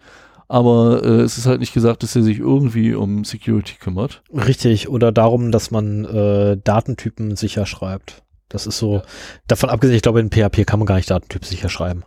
Aber 0.48 1.04
äh, 1.04 1.22
es 1.22 1.38
ist 1.38 1.46
halt 1.46 1.62
nicht 1.62 1.74
gesagt, 1.74 2.04
dass 2.04 2.16
er 2.16 2.24
sich 2.24 2.40
irgendwie 2.40 2.94
um 2.94 3.24
Security 3.24 3.76
kümmert. 3.80 4.22
Richtig, 4.32 4.90
oder 4.90 5.12
darum, 5.12 5.52
dass 5.52 5.72
man 5.72 6.06
äh, 6.06 6.58
Datentypen 6.64 7.36
sicher 7.36 7.66
schreibt. 7.66 8.24
Das 8.50 8.68
ist 8.68 8.78
so, 8.78 9.02
davon 9.48 9.70
abgesehen, 9.70 9.96
ich 9.96 10.04
glaube, 10.04 10.20
in 10.20 10.30
PHP 10.30 10.66
kann 10.66 10.80
man 10.80 10.86
gar 10.86 10.96
nicht 10.96 11.10
Datentyp 11.10 11.46
sicher 11.46 11.70
schreiben. 11.70 12.04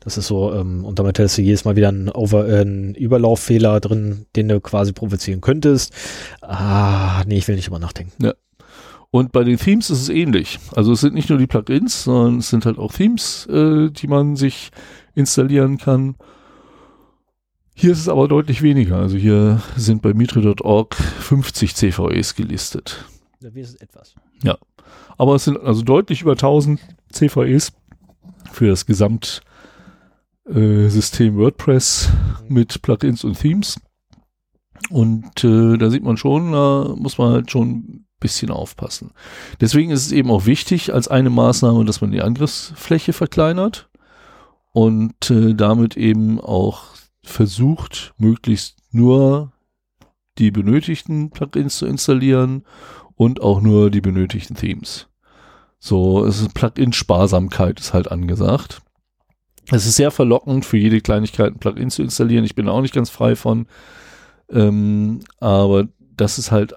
Das 0.00 0.18
ist 0.18 0.26
so, 0.26 0.52
ähm, 0.54 0.84
und 0.84 0.98
damit 0.98 1.18
hättest 1.18 1.38
du 1.38 1.42
jedes 1.42 1.64
Mal 1.64 1.76
wieder 1.76 1.88
einen, 1.88 2.10
Over 2.10 2.48
äh, 2.48 2.60
einen 2.60 2.94
Überlauffehler 2.94 3.80
drin, 3.80 4.26
den 4.36 4.48
du 4.48 4.60
quasi 4.60 4.92
provozieren 4.92 5.40
könntest. 5.40 5.92
Ah, 6.42 7.24
nee, 7.26 7.38
ich 7.38 7.48
will 7.48 7.56
nicht 7.56 7.68
drüber 7.68 7.78
nachdenken. 7.78 8.32
Und 9.14 9.30
bei 9.30 9.44
den 9.44 9.58
Themes 9.58 9.90
ist 9.90 10.00
es 10.00 10.08
ähnlich. 10.08 10.58
Also 10.74 10.90
es 10.90 11.00
sind 11.00 11.14
nicht 11.14 11.28
nur 11.30 11.38
die 11.38 11.46
Plugins, 11.46 12.02
sondern 12.02 12.38
es 12.38 12.50
sind 12.50 12.66
halt 12.66 12.80
auch 12.80 12.92
Themes, 12.92 13.46
äh, 13.46 13.88
die 13.88 14.08
man 14.08 14.34
sich 14.34 14.72
installieren 15.14 15.78
kann. 15.78 16.16
Hier 17.76 17.92
ist 17.92 18.00
es 18.00 18.08
aber 18.08 18.26
deutlich 18.26 18.60
weniger. 18.60 18.96
Also 18.96 19.16
hier 19.16 19.62
sind 19.76 20.02
bei 20.02 20.14
mitre.org 20.14 20.96
50 20.96 21.76
CVEs 21.76 22.34
gelistet. 22.34 23.04
Ja, 23.40 23.54
wie 23.54 23.60
ist 23.60 23.68
es 23.68 23.76
etwas? 23.76 24.16
Aber 25.16 25.36
es 25.36 25.44
sind 25.44 25.60
also 25.60 25.82
deutlich 25.82 26.22
über 26.22 26.32
1000 26.32 26.80
CVEs 27.12 27.72
für 28.50 28.66
das 28.66 28.84
Gesamtsystem 28.84 29.44
äh, 30.48 31.36
WordPress 31.36 32.10
mit 32.48 32.82
Plugins 32.82 33.22
und 33.22 33.38
Themes. 33.38 33.80
Und 34.90 35.44
äh, 35.44 35.78
da 35.78 35.88
sieht 35.88 36.02
man 36.02 36.16
schon, 36.16 36.50
da 36.50 36.96
muss 36.96 37.16
man 37.16 37.32
halt 37.32 37.52
schon 37.52 38.04
bisschen 38.24 38.50
aufpassen. 38.50 39.10
Deswegen 39.60 39.90
ist 39.90 40.06
es 40.06 40.12
eben 40.12 40.30
auch 40.30 40.46
wichtig 40.46 40.94
als 40.94 41.08
eine 41.08 41.28
Maßnahme, 41.28 41.84
dass 41.84 42.00
man 42.00 42.10
die 42.10 42.22
Angriffsfläche 42.22 43.12
verkleinert 43.12 43.90
und 44.72 45.30
äh, 45.30 45.54
damit 45.54 45.98
eben 45.98 46.40
auch 46.40 46.84
versucht, 47.22 48.14
möglichst 48.16 48.78
nur 48.92 49.52
die 50.38 50.50
benötigten 50.50 51.28
Plugins 51.28 51.76
zu 51.76 51.84
installieren 51.84 52.64
und 53.14 53.42
auch 53.42 53.60
nur 53.60 53.90
die 53.90 54.00
benötigten 54.00 54.56
Themes. 54.56 55.06
So, 55.78 56.24
es 56.24 56.40
ist 56.40 56.54
Plugin-Sparsamkeit 56.54 57.78
ist 57.78 57.92
halt 57.92 58.10
angesagt. 58.10 58.80
Es 59.70 59.84
ist 59.84 59.96
sehr 59.96 60.10
verlockend, 60.10 60.64
für 60.64 60.78
jede 60.78 61.02
Kleinigkeit 61.02 61.52
ein 61.52 61.58
Plugin 61.58 61.90
zu 61.90 62.02
installieren. 62.02 62.44
Ich 62.44 62.54
bin 62.54 62.70
auch 62.70 62.80
nicht 62.80 62.94
ganz 62.94 63.10
frei 63.10 63.36
von. 63.36 63.66
Ähm, 64.50 65.20
aber 65.40 65.88
das 65.98 66.38
ist 66.38 66.50
halt, 66.50 66.74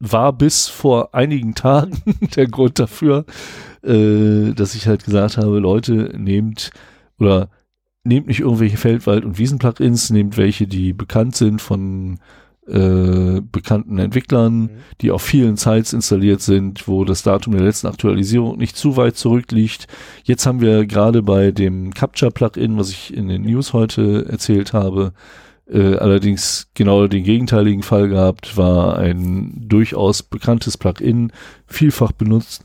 war 0.00 0.32
bis 0.32 0.68
vor 0.68 1.14
einigen 1.14 1.54
Tagen 1.54 2.02
der 2.36 2.46
Grund 2.46 2.78
dafür, 2.78 3.24
äh, 3.82 4.52
dass 4.52 4.74
ich 4.74 4.86
halt 4.86 5.04
gesagt 5.04 5.36
habe, 5.36 5.58
Leute, 5.58 6.12
nehmt 6.16 6.70
oder 7.18 7.48
nehmt 8.04 8.28
nicht 8.28 8.40
irgendwelche 8.40 8.76
Feldwald- 8.76 9.24
und 9.24 9.38
Wiesen-Plugins, 9.38 10.10
nehmt 10.10 10.36
welche, 10.36 10.66
die 10.66 10.92
bekannt 10.92 11.36
sind 11.36 11.60
von 11.60 12.18
äh, 12.68 13.40
bekannten 13.40 13.98
Entwicklern, 13.98 14.60
mhm. 14.60 14.70
die 15.00 15.10
auf 15.10 15.22
vielen 15.22 15.56
Sites 15.56 15.92
installiert 15.92 16.42
sind, 16.42 16.86
wo 16.86 17.04
das 17.04 17.22
Datum 17.22 17.54
der 17.54 17.64
letzten 17.64 17.86
Aktualisierung 17.86 18.58
nicht 18.58 18.76
zu 18.76 18.96
weit 18.96 19.16
zurückliegt. 19.16 19.86
Jetzt 20.24 20.46
haben 20.46 20.60
wir 20.60 20.86
gerade 20.86 21.22
bei 21.22 21.50
dem 21.50 21.94
Capture-Plugin, 21.94 22.76
was 22.76 22.90
ich 22.90 23.14
in 23.14 23.28
den 23.28 23.42
News 23.42 23.72
heute 23.72 24.26
erzählt 24.28 24.72
habe, 24.72 25.12
äh, 25.70 25.96
allerdings 25.96 26.70
genau 26.74 27.06
den 27.06 27.24
gegenteiligen 27.24 27.82
Fall 27.82 28.08
gehabt, 28.08 28.56
war 28.56 28.98
ein 28.98 29.52
durchaus 29.68 30.22
bekanntes 30.22 30.78
Plugin, 30.78 31.32
vielfach 31.66 32.12
benutzt 32.12 32.62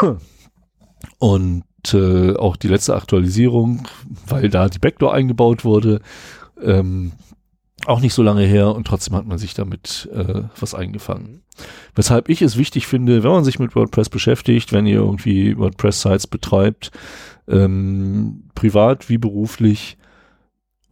und 1.18 1.64
äh, 1.92 2.36
auch 2.36 2.56
die 2.56 2.68
letzte 2.68 2.94
Aktualisierung, 2.94 3.88
weil 4.26 4.48
da 4.48 4.68
die 4.68 4.78
Backdoor 4.78 5.14
eingebaut 5.14 5.64
wurde, 5.64 6.00
ähm, 6.62 7.12
auch 7.86 8.00
nicht 8.00 8.14
so 8.14 8.22
lange 8.22 8.44
her 8.44 8.74
und 8.74 8.86
trotzdem 8.86 9.16
hat 9.16 9.26
man 9.26 9.38
sich 9.38 9.54
damit 9.54 10.08
äh, 10.12 10.42
was 10.58 10.74
eingefangen. 10.74 11.42
Weshalb 11.94 12.28
ich 12.28 12.42
es 12.42 12.56
wichtig 12.56 12.86
finde, 12.86 13.22
wenn 13.22 13.30
man 13.30 13.44
sich 13.44 13.58
mit 13.58 13.74
WordPress 13.74 14.08
beschäftigt, 14.08 14.72
wenn 14.72 14.86
ihr 14.86 14.96
irgendwie 14.96 15.56
WordPress-Sites 15.58 16.26
betreibt, 16.26 16.90
ähm, 17.48 18.44
privat 18.54 19.08
wie 19.08 19.18
beruflich 19.18 19.98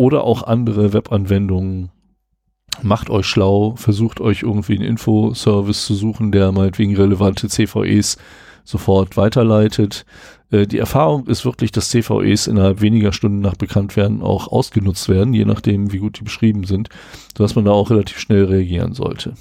oder 0.00 0.24
auch 0.24 0.44
andere 0.44 0.94
Webanwendungen, 0.94 1.90
macht 2.80 3.10
euch 3.10 3.26
schlau, 3.26 3.74
versucht 3.76 4.22
euch 4.22 4.42
irgendwie 4.42 4.76
einen 4.76 4.88
Infoservice 4.88 5.84
zu 5.84 5.94
suchen, 5.94 6.32
der 6.32 6.52
meinetwegen 6.52 6.96
relevante 6.96 7.48
CVEs 7.50 8.16
sofort 8.64 9.18
weiterleitet. 9.18 10.06
Äh, 10.50 10.66
die 10.66 10.78
Erfahrung 10.78 11.26
ist 11.26 11.44
wirklich, 11.44 11.70
dass 11.70 11.90
CVEs 11.90 12.46
innerhalb 12.46 12.80
weniger 12.80 13.12
Stunden 13.12 13.40
nach 13.40 13.56
Bekanntwerden 13.56 14.22
auch 14.22 14.48
ausgenutzt 14.48 15.10
werden, 15.10 15.34
je 15.34 15.44
nachdem, 15.44 15.92
wie 15.92 15.98
gut 15.98 16.18
die 16.18 16.24
beschrieben 16.24 16.64
sind, 16.64 16.88
sodass 17.36 17.54
man 17.54 17.66
da 17.66 17.72
auch 17.72 17.90
relativ 17.90 18.18
schnell 18.20 18.44
reagieren 18.44 18.94
sollte. 18.94 19.34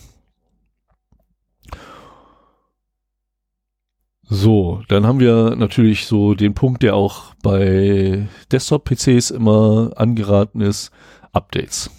So, 4.31 4.83
dann 4.87 5.07
haben 5.07 5.19
wir 5.19 5.55
natürlich 5.55 6.05
so 6.05 6.35
den 6.35 6.53
Punkt, 6.53 6.83
der 6.83 6.95
auch 6.95 7.33
bei 7.41 8.27
Desktop-PCs 8.51 9.31
immer 9.31 9.91
angeraten 9.95 10.61
ist, 10.61 10.91
Updates. 11.31 11.89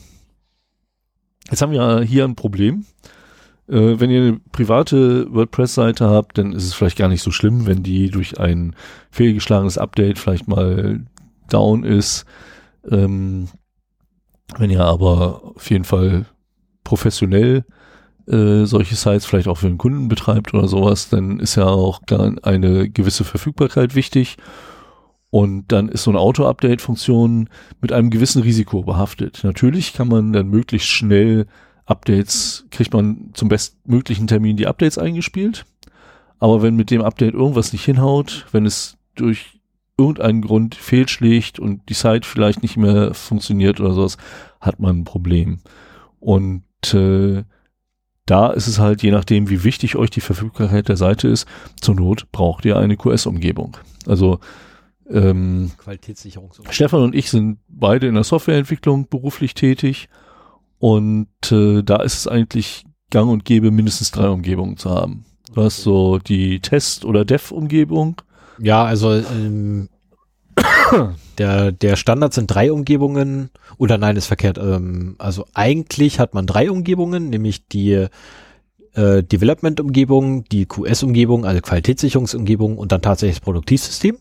Jetzt 1.51 1.61
haben 1.61 1.73
wir 1.73 2.03
hier 2.03 2.25
ein 2.25 2.37
Problem. 2.37 2.85
Äh, 3.69 3.99
wenn 3.99 4.11
ihr 4.11 4.21
eine 4.21 4.41
private 4.53 5.27
WordPress-Seite 5.35 6.09
habt, 6.09 6.39
dann 6.39 6.53
ist 6.53 6.65
es 6.65 6.75
vielleicht 6.75 6.99
gar 6.99 7.09
nicht 7.09 7.23
so 7.23 7.33
schlimm, 7.33 7.67
wenn 7.67 7.83
die 7.83 8.11
durch 8.11 8.39
ein 8.39 8.77
fehlgeschlagenes 9.11 9.77
Update 9.77 10.21
vielleicht 10.21 10.47
mal 10.47 11.05
down 11.49 11.83
ist. 11.83 12.27
Ähm, 12.89 13.49
wenn 14.57 14.71
ihr 14.71 14.85
aber 14.85 15.43
auf 15.57 15.69
jeden 15.69 15.85
Fall 15.85 16.27
professionell 16.85 17.65
äh, 18.27 18.65
solche 18.65 18.95
Sites 18.95 19.27
vielleicht 19.27 19.49
auch 19.49 19.59
für 19.59 19.69
den 19.69 19.79
Kunden 19.79 20.09
betreibt 20.09 20.55
oder 20.55 20.69
sowas, 20.69 21.09
dann 21.09 21.41
ist 21.41 21.57
ja 21.57 21.67
auch 21.67 22.01
eine 22.43 22.89
gewisse 22.89 23.25
Verfügbarkeit 23.25 23.95
wichtig. 23.95 24.37
Und 25.31 25.71
dann 25.71 25.89
ist 25.89 26.03
so 26.03 26.11
eine 26.11 26.19
Auto-Update-Funktion 26.19 27.49
mit 27.81 27.93
einem 27.93 28.11
gewissen 28.11 28.43
Risiko 28.43 28.83
behaftet. 28.83 29.41
Natürlich 29.45 29.93
kann 29.93 30.09
man 30.09 30.33
dann 30.33 30.49
möglichst 30.49 30.89
schnell 30.89 31.47
Updates, 31.87 32.67
kriegt 32.71 32.93
man 32.93 33.31
zum 33.35 33.49
bestmöglichen 33.49 34.27
Termin 34.27 34.57
die 34.57 34.67
Updates 34.67 34.99
eingespielt. 34.99 35.67
Aber 36.41 36.63
wenn 36.63 36.75
mit 36.75 36.91
dem 36.91 37.03
Update 37.03 37.35
irgendwas 37.35 37.73
nicht 37.73 37.85
hinhaut, 37.85 38.47
wenn 38.51 38.67
es 38.67 38.97
durch 39.15 39.61
irgendeinen 39.97 40.41
Grund 40.41 40.75
fehlschlägt 40.75 41.59
und 41.59 41.89
die 41.89 41.95
Site 41.95 42.27
vielleicht 42.27 42.63
nicht 42.63 42.77
mehr 42.77 43.13
funktioniert 43.15 43.81
oder 43.81 43.93
sowas, 43.93 44.17
hat 44.61 44.81
man 44.81 45.01
ein 45.01 45.05
Problem. 45.05 45.61
Und 46.19 46.65
äh, 46.95 47.45
da 48.31 48.51
ist 48.51 48.69
es 48.69 48.79
halt, 48.79 49.03
je 49.03 49.11
nachdem, 49.11 49.51
wie 49.51 49.65
wichtig 49.65 49.97
euch 49.97 50.11
die 50.11 50.21
Verfügbarkeit 50.21 50.89
der 50.89 50.97
Seite 50.97 51.27
ist, 51.27 51.49
zur 51.81 51.97
Not 51.97 52.31
braucht 52.31 52.65
ihr 52.65 52.77
eine 52.77 52.97
QS-Umgebung. 52.97 53.77
Also 54.07 54.39
ähm, 55.11 55.73
Stefan 56.71 57.03
und 57.03 57.15
ich 57.17 57.31
sind 57.31 57.59
beide 57.69 58.07
in 58.07 58.15
der 58.15 58.23
Softwareentwicklung 58.23 59.09
beruflich 59.09 59.55
tätig 59.55 60.09
und 60.79 61.29
äh, 61.51 61.83
da 61.83 61.97
ist 61.97 62.19
es 62.19 62.29
eigentlich 62.29 62.85
gang 63.11 63.29
und 63.29 63.45
gäbe, 63.45 63.73
mindestens 63.73 64.13
drei 64.13 64.29
Umgebungen 64.29 64.77
zu 64.77 64.91
haben. 64.91 65.25
Du 65.53 65.65
hast 65.65 65.83
so 65.83 66.19
die 66.19 66.61
Test- 66.61 67.05
oder 67.05 67.25
Dev-Umgebung. 67.25 68.23
Ja, 68.61 68.85
also 68.85 69.13
ähm, 69.13 69.89
der, 71.41 71.73
der 71.73 71.97
Standard 71.97 72.35
sind 72.35 72.49
drei 72.49 72.71
Umgebungen 72.71 73.49
oder 73.79 73.97
nein, 73.97 74.17
ist 74.17 74.27
verkehrt. 74.27 74.59
Ähm, 74.59 75.17
also 75.19 75.47
eigentlich 75.55 76.21
hat 76.21 76.35
man 76.35 76.47
drei 76.47 76.71
Umgebungen, 76.71 77.31
nämlich 77.31 77.67
die 77.67 78.09
äh, 78.93 79.23
Development-Umgebung, 79.23 80.45
die 80.45 80.67
QS-Umgebung, 80.67 81.47
also 81.47 81.63
Qualitätssicherungsumgebung 81.63 82.77
und 82.77 82.93
dann 82.93 83.01
tatsächlich 83.01 83.39
das 83.39 83.45
Produktivsystem. 83.45 84.19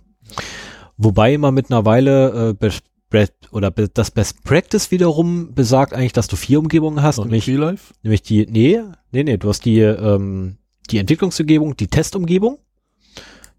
Wobei 0.95 1.37
man 1.37 1.53
mittlerweile 1.53 2.55
äh, 2.61 3.21
oder 3.51 3.71
das 3.71 4.11
Best 4.11 4.43
Practice 4.45 4.91
wiederum 4.91 5.53
besagt 5.53 5.93
eigentlich, 5.93 6.13
dass 6.13 6.27
du 6.27 6.37
vier 6.37 6.59
Umgebungen 6.59 7.01
hast, 7.01 7.17
nämlich, 7.17 7.47
nämlich 7.47 8.21
die, 8.21 8.45
nee, 8.45 8.79
nee, 9.11 9.23
nee, 9.23 9.37
du 9.37 9.49
hast 9.49 9.65
die, 9.65 9.79
ähm, 9.79 10.57
die 10.89 10.99
Entwicklungsumgebung, 10.99 11.75
die 11.75 11.87
Testumgebung, 11.87 12.59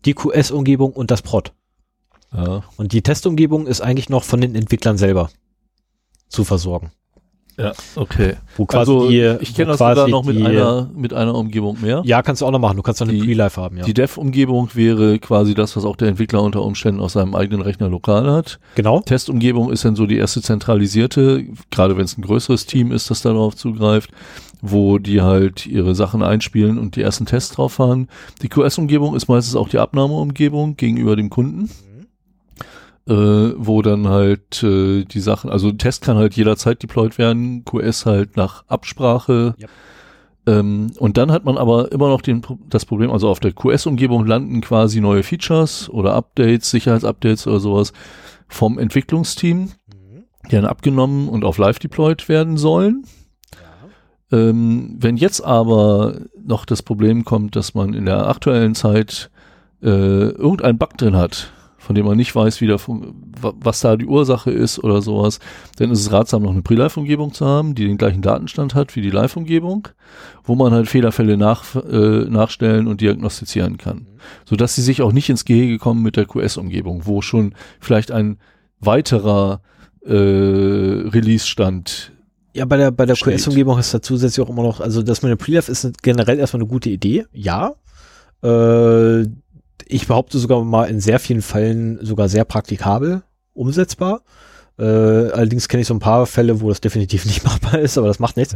die 0.06 0.14
QS-Umgebung 0.14 0.92
und 0.92 1.10
das 1.10 1.20
Prod. 1.20 1.52
Ja. 2.34 2.62
Und 2.76 2.92
die 2.92 3.02
Testumgebung 3.02 3.66
ist 3.66 3.80
eigentlich 3.80 4.08
noch 4.08 4.24
von 4.24 4.40
den 4.40 4.54
Entwicklern 4.54 4.98
selber 4.98 5.30
zu 6.28 6.44
versorgen. 6.44 6.92
Ja, 7.60 7.72
okay. 7.96 8.36
Wo 8.56 8.64
quasi 8.64 8.92
also, 8.92 9.08
die, 9.10 9.36
ich 9.40 9.54
kenne 9.54 9.72
das 9.72 9.78
sogar 9.78 10.08
noch 10.08 10.24
mit 10.24 10.36
die, 10.36 10.44
einer, 10.44 10.88
mit 10.94 11.12
einer 11.12 11.34
Umgebung 11.34 11.78
mehr. 11.82 12.00
Ja, 12.06 12.22
kannst 12.22 12.40
du 12.40 12.46
auch 12.46 12.50
noch 12.50 12.58
machen. 12.58 12.76
Du 12.76 12.82
kannst 12.82 13.02
dann 13.02 13.10
eine 13.10 13.18
Pre-Life 13.18 13.60
haben, 13.60 13.76
ja. 13.76 13.84
Die 13.84 13.92
Dev-Umgebung 13.92 14.70
wäre 14.72 15.18
quasi 15.18 15.54
das, 15.54 15.76
was 15.76 15.84
auch 15.84 15.96
der 15.96 16.08
Entwickler 16.08 16.42
unter 16.42 16.62
Umständen 16.62 17.00
auf 17.00 17.10
seinem 17.10 17.34
eigenen 17.34 17.60
Rechner 17.60 17.90
lokal 17.90 18.30
hat. 18.32 18.60
Genau. 18.76 19.00
Testumgebung 19.00 19.70
ist 19.70 19.84
dann 19.84 19.94
so 19.94 20.06
die 20.06 20.16
erste 20.16 20.40
zentralisierte, 20.40 21.44
gerade 21.70 21.98
wenn 21.98 22.04
es 22.04 22.16
ein 22.16 22.22
größeres 22.22 22.64
Team 22.64 22.92
ist, 22.92 23.10
das 23.10 23.20
darauf 23.20 23.56
zugreift, 23.56 24.10
wo 24.62 24.98
die 24.98 25.20
halt 25.20 25.66
ihre 25.66 25.94
Sachen 25.94 26.22
einspielen 26.22 26.78
und 26.78 26.96
die 26.96 27.02
ersten 27.02 27.26
Tests 27.26 27.56
drauf 27.56 27.74
fahren. 27.74 28.08
Die 28.40 28.48
QS-Umgebung 28.48 29.14
ist 29.14 29.28
meistens 29.28 29.54
auch 29.54 29.68
die 29.68 29.78
Abnahmeumgebung 29.78 30.76
gegenüber 30.76 31.14
dem 31.14 31.28
Kunden 31.28 31.68
äh, 33.10 33.54
wo 33.56 33.82
dann 33.82 34.08
halt 34.08 34.62
äh, 34.62 35.04
die 35.04 35.18
Sachen, 35.18 35.50
also 35.50 35.72
Test 35.72 36.04
kann 36.04 36.16
halt 36.16 36.34
jederzeit 36.34 36.80
deployed 36.80 37.18
werden, 37.18 37.64
QS 37.64 38.06
halt 38.06 38.36
nach 38.36 38.64
Absprache. 38.68 39.56
Yep. 39.58 39.70
Ähm, 40.46 40.92
und 40.96 41.16
dann 41.16 41.32
hat 41.32 41.44
man 41.44 41.58
aber 41.58 41.90
immer 41.90 42.08
noch 42.08 42.22
den, 42.22 42.42
das 42.68 42.86
Problem, 42.86 43.10
also 43.10 43.28
auf 43.28 43.40
der 43.40 43.52
QS-Umgebung 43.52 44.26
landen 44.26 44.60
quasi 44.60 45.00
neue 45.00 45.24
Features 45.24 45.90
oder 45.90 46.14
Updates, 46.14 46.70
Sicherheitsupdates 46.70 47.48
oder 47.48 47.58
sowas 47.58 47.92
vom 48.46 48.78
Entwicklungsteam, 48.78 49.58
mhm. 49.58 50.24
die 50.46 50.54
dann 50.54 50.64
abgenommen 50.64 51.28
und 51.28 51.44
auf 51.44 51.58
live 51.58 51.80
deployed 51.80 52.28
werden 52.28 52.56
sollen. 52.56 53.04
Ähm, 54.30 54.96
wenn 55.00 55.16
jetzt 55.16 55.40
aber 55.40 56.20
noch 56.40 56.64
das 56.64 56.82
Problem 56.82 57.24
kommt, 57.24 57.56
dass 57.56 57.74
man 57.74 57.92
in 57.92 58.04
der 58.04 58.28
aktuellen 58.28 58.76
Zeit 58.76 59.30
äh, 59.82 59.88
irgendeinen 59.88 60.78
Bug 60.78 60.96
drin 60.96 61.16
hat, 61.16 61.52
von 61.80 61.94
dem 61.94 62.04
man 62.04 62.16
nicht 62.16 62.36
weiß, 62.36 62.60
wie 62.60 62.66
der, 62.66 62.78
was 63.40 63.80
da 63.80 63.96
die 63.96 64.06
Ursache 64.06 64.50
ist 64.50 64.78
oder 64.78 65.00
sowas, 65.00 65.40
dann 65.78 65.90
ist 65.90 66.00
es 66.00 66.12
ratsam, 66.12 66.42
noch 66.42 66.52
eine 66.52 66.62
Pre-Live-Umgebung 66.62 67.32
zu 67.32 67.46
haben, 67.46 67.74
die 67.74 67.86
den 67.86 67.96
gleichen 67.96 68.20
Datenstand 68.20 68.74
hat 68.74 68.94
wie 68.94 69.00
die 69.00 69.10
Live-Umgebung, 69.10 69.88
wo 70.44 70.54
man 70.54 70.72
halt 70.72 70.88
Fehlerfälle 70.88 71.38
nach, 71.38 71.74
äh, 71.74 72.26
nachstellen 72.28 72.86
und 72.86 73.00
diagnostizieren 73.00 73.78
kann. 73.78 74.06
Sodass 74.44 74.74
sie 74.74 74.82
sich 74.82 75.00
auch 75.00 75.12
nicht 75.12 75.30
ins 75.30 75.46
Gehege 75.46 75.78
kommen 75.78 76.02
mit 76.02 76.16
der 76.16 76.26
QS-Umgebung, 76.26 77.06
wo 77.06 77.22
schon 77.22 77.54
vielleicht 77.80 78.12
ein 78.12 78.38
weiterer 78.78 79.62
äh, 80.04 80.12
Release-Stand 80.12 82.12
ja, 82.52 82.64
bei 82.64 82.76
der, 82.76 82.90
bei 82.90 83.06
der 83.06 83.14
QS-Umgebung 83.14 83.78
ist 83.78 83.94
da 83.94 84.02
zusätzlich 84.02 84.44
auch 84.44 84.50
immer 84.50 84.64
noch, 84.64 84.80
also 84.80 85.02
das 85.02 85.22
mit 85.22 85.30
der 85.30 85.36
Pre-Live 85.36 85.68
ist 85.68 86.02
generell 86.02 86.40
erstmal 86.40 86.62
eine 86.62 86.68
gute 86.68 86.90
Idee, 86.90 87.24
ja. 87.32 87.74
Äh, 88.42 89.26
ich 89.92 90.06
behaupte 90.06 90.38
sogar 90.38 90.62
mal 90.64 90.84
in 90.84 91.00
sehr 91.00 91.18
vielen 91.18 91.42
Fällen 91.42 91.98
sogar 92.04 92.28
sehr 92.28 92.44
praktikabel 92.44 93.22
umsetzbar. 93.52 94.22
Äh, 94.78 94.84
allerdings 94.84 95.68
kenne 95.68 95.82
ich 95.82 95.86
so 95.86 95.94
ein 95.94 96.00
paar 96.00 96.26
Fälle, 96.26 96.60
wo 96.60 96.68
das 96.68 96.80
definitiv 96.80 97.24
nicht 97.26 97.44
machbar 97.44 97.78
ist, 97.78 97.98
aber 97.98 98.06
das 98.08 98.18
macht 98.18 98.36
nichts. 98.36 98.54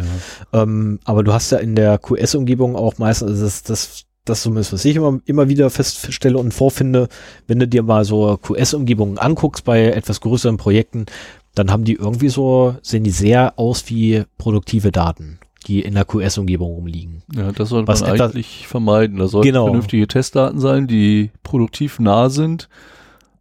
Ja. 0.52 0.62
Ähm, 0.62 1.00
aber 1.04 1.22
du 1.22 1.32
hast 1.32 1.50
ja 1.50 1.58
in 1.58 1.74
der 1.74 1.98
QS-Umgebung 1.98 2.76
auch 2.76 2.98
meistens, 2.98 3.30
also 3.30 3.44
das, 3.44 3.62
das 3.62 4.04
das 4.24 4.42
zumindest, 4.42 4.72
was 4.72 4.84
ich 4.84 4.96
immer, 4.96 5.20
immer 5.26 5.48
wieder 5.48 5.68
feststelle 5.70 6.38
und 6.38 6.54
vorfinde, 6.54 7.08
wenn 7.46 7.58
du 7.58 7.68
dir 7.68 7.82
mal 7.82 8.04
so 8.04 8.38
QS-Umgebungen 8.38 9.18
anguckst 9.18 9.64
bei 9.64 9.88
etwas 9.88 10.20
größeren 10.20 10.56
Projekten, 10.56 11.06
dann 11.54 11.70
haben 11.70 11.84
die 11.84 11.94
irgendwie 11.94 12.30
so, 12.30 12.74
sehen 12.82 13.04
die 13.04 13.10
sehr 13.10 13.58
aus 13.58 13.84
wie 13.88 14.24
produktive 14.38 14.92
Daten, 14.92 15.38
die 15.66 15.80
in 15.82 15.94
der 15.94 16.04
QS-Umgebung 16.04 16.72
rumliegen. 16.74 17.22
Ja, 17.34 17.52
das 17.52 17.70
sollte 17.70 17.88
Was 17.88 18.00
man 18.02 18.14
etwas- 18.14 18.32
eigentlich 18.32 18.66
vermeiden. 18.68 19.18
Da 19.18 19.26
sollten 19.28 19.46
Genau. 19.48 19.64
vernünftige 19.64 20.06
Testdaten 20.06 20.60
sein, 20.60 20.86
die 20.86 21.30
produktiv 21.42 21.98
nah 21.98 22.28
sind. 22.30 22.68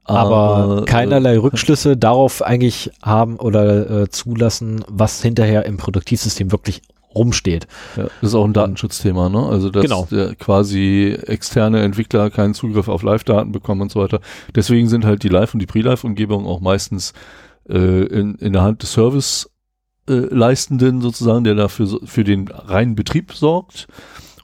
aber 0.06 0.82
äh, 0.82 0.86
keinerlei 0.86 1.38
Rückschlüsse 1.40 1.96
darauf 1.96 2.42
eigentlich 2.42 2.92
haben 3.02 3.38
oder 3.38 3.90
äh, 4.04 4.10
zulassen, 4.10 4.84
was 4.90 5.22
hinterher 5.22 5.66
im 5.66 5.78
Produktivsystem 5.78 6.52
wirklich 6.52 6.82
rumsteht. 7.16 7.68
Ja, 7.96 8.04
das 8.22 8.30
ist 8.32 8.36
auch 8.36 8.44
ein 8.44 8.54
Datenschutzthema, 8.54 9.30
ne? 9.30 9.46
Also 9.46 9.70
dass 9.70 9.84
Genau. 9.84 10.08
der 10.12 10.36
quasi 10.36 11.16
externe 11.28 11.82
Entwickler 11.84 12.30
keinen 12.32 12.54
Zugriff 12.56 12.88
auf 12.90 13.04
Live-Daten 13.04 13.52
bekommen 13.52 13.82
und 13.82 13.92
so 13.92 14.02
weiter. 14.02 14.20
Deswegen 14.56 14.90
sind 14.90 15.06
halt 15.06 15.24
die 15.24 15.30
Live- 15.30 15.54
und 15.54 15.60
die 15.62 15.68
Pre-Live-Umgebungen 15.68 16.48
auch 16.48 16.60
meistens 16.60 17.14
äh, 17.70 17.78
in, 18.06 18.36
in 18.36 18.52
der 18.54 18.64
Hand 18.64 18.82
des 18.82 18.92
Service 18.94 19.46
äh, 19.46 19.53
Leistenden 20.08 21.02
sozusagen, 21.02 21.44
der 21.44 21.56
dafür 21.56 22.00
für 22.04 22.24
den 22.24 22.48
reinen 22.48 22.96
Betrieb 22.96 23.34
sorgt. 23.34 23.88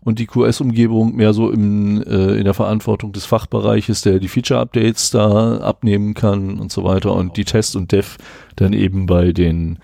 Und 0.02 0.18
die 0.18 0.28
QS-Umgebung 0.28 1.16
mehr 1.16 1.34
so 1.34 1.52
im, 1.52 2.02
äh, 2.02 2.38
in 2.38 2.46
der 2.46 2.54
Verantwortung 2.54 3.12
des 3.12 3.26
Fachbereiches, 3.26 4.02
der 4.02 4.20
die 4.20 4.30
Feature-Updates 4.30 5.10
da 5.10 5.58
abnehmen 5.58 6.14
kann 6.14 6.58
und 6.58 6.72
so 6.72 6.86
weiter. 6.86 7.14
Und 7.14 7.36
die 7.36 7.44
Test 7.44 7.76
und 7.76 7.92
Dev 7.92 8.18
dann 8.56 8.72
eben 8.72 9.08
bei 9.08 9.34
den 9.34 9.80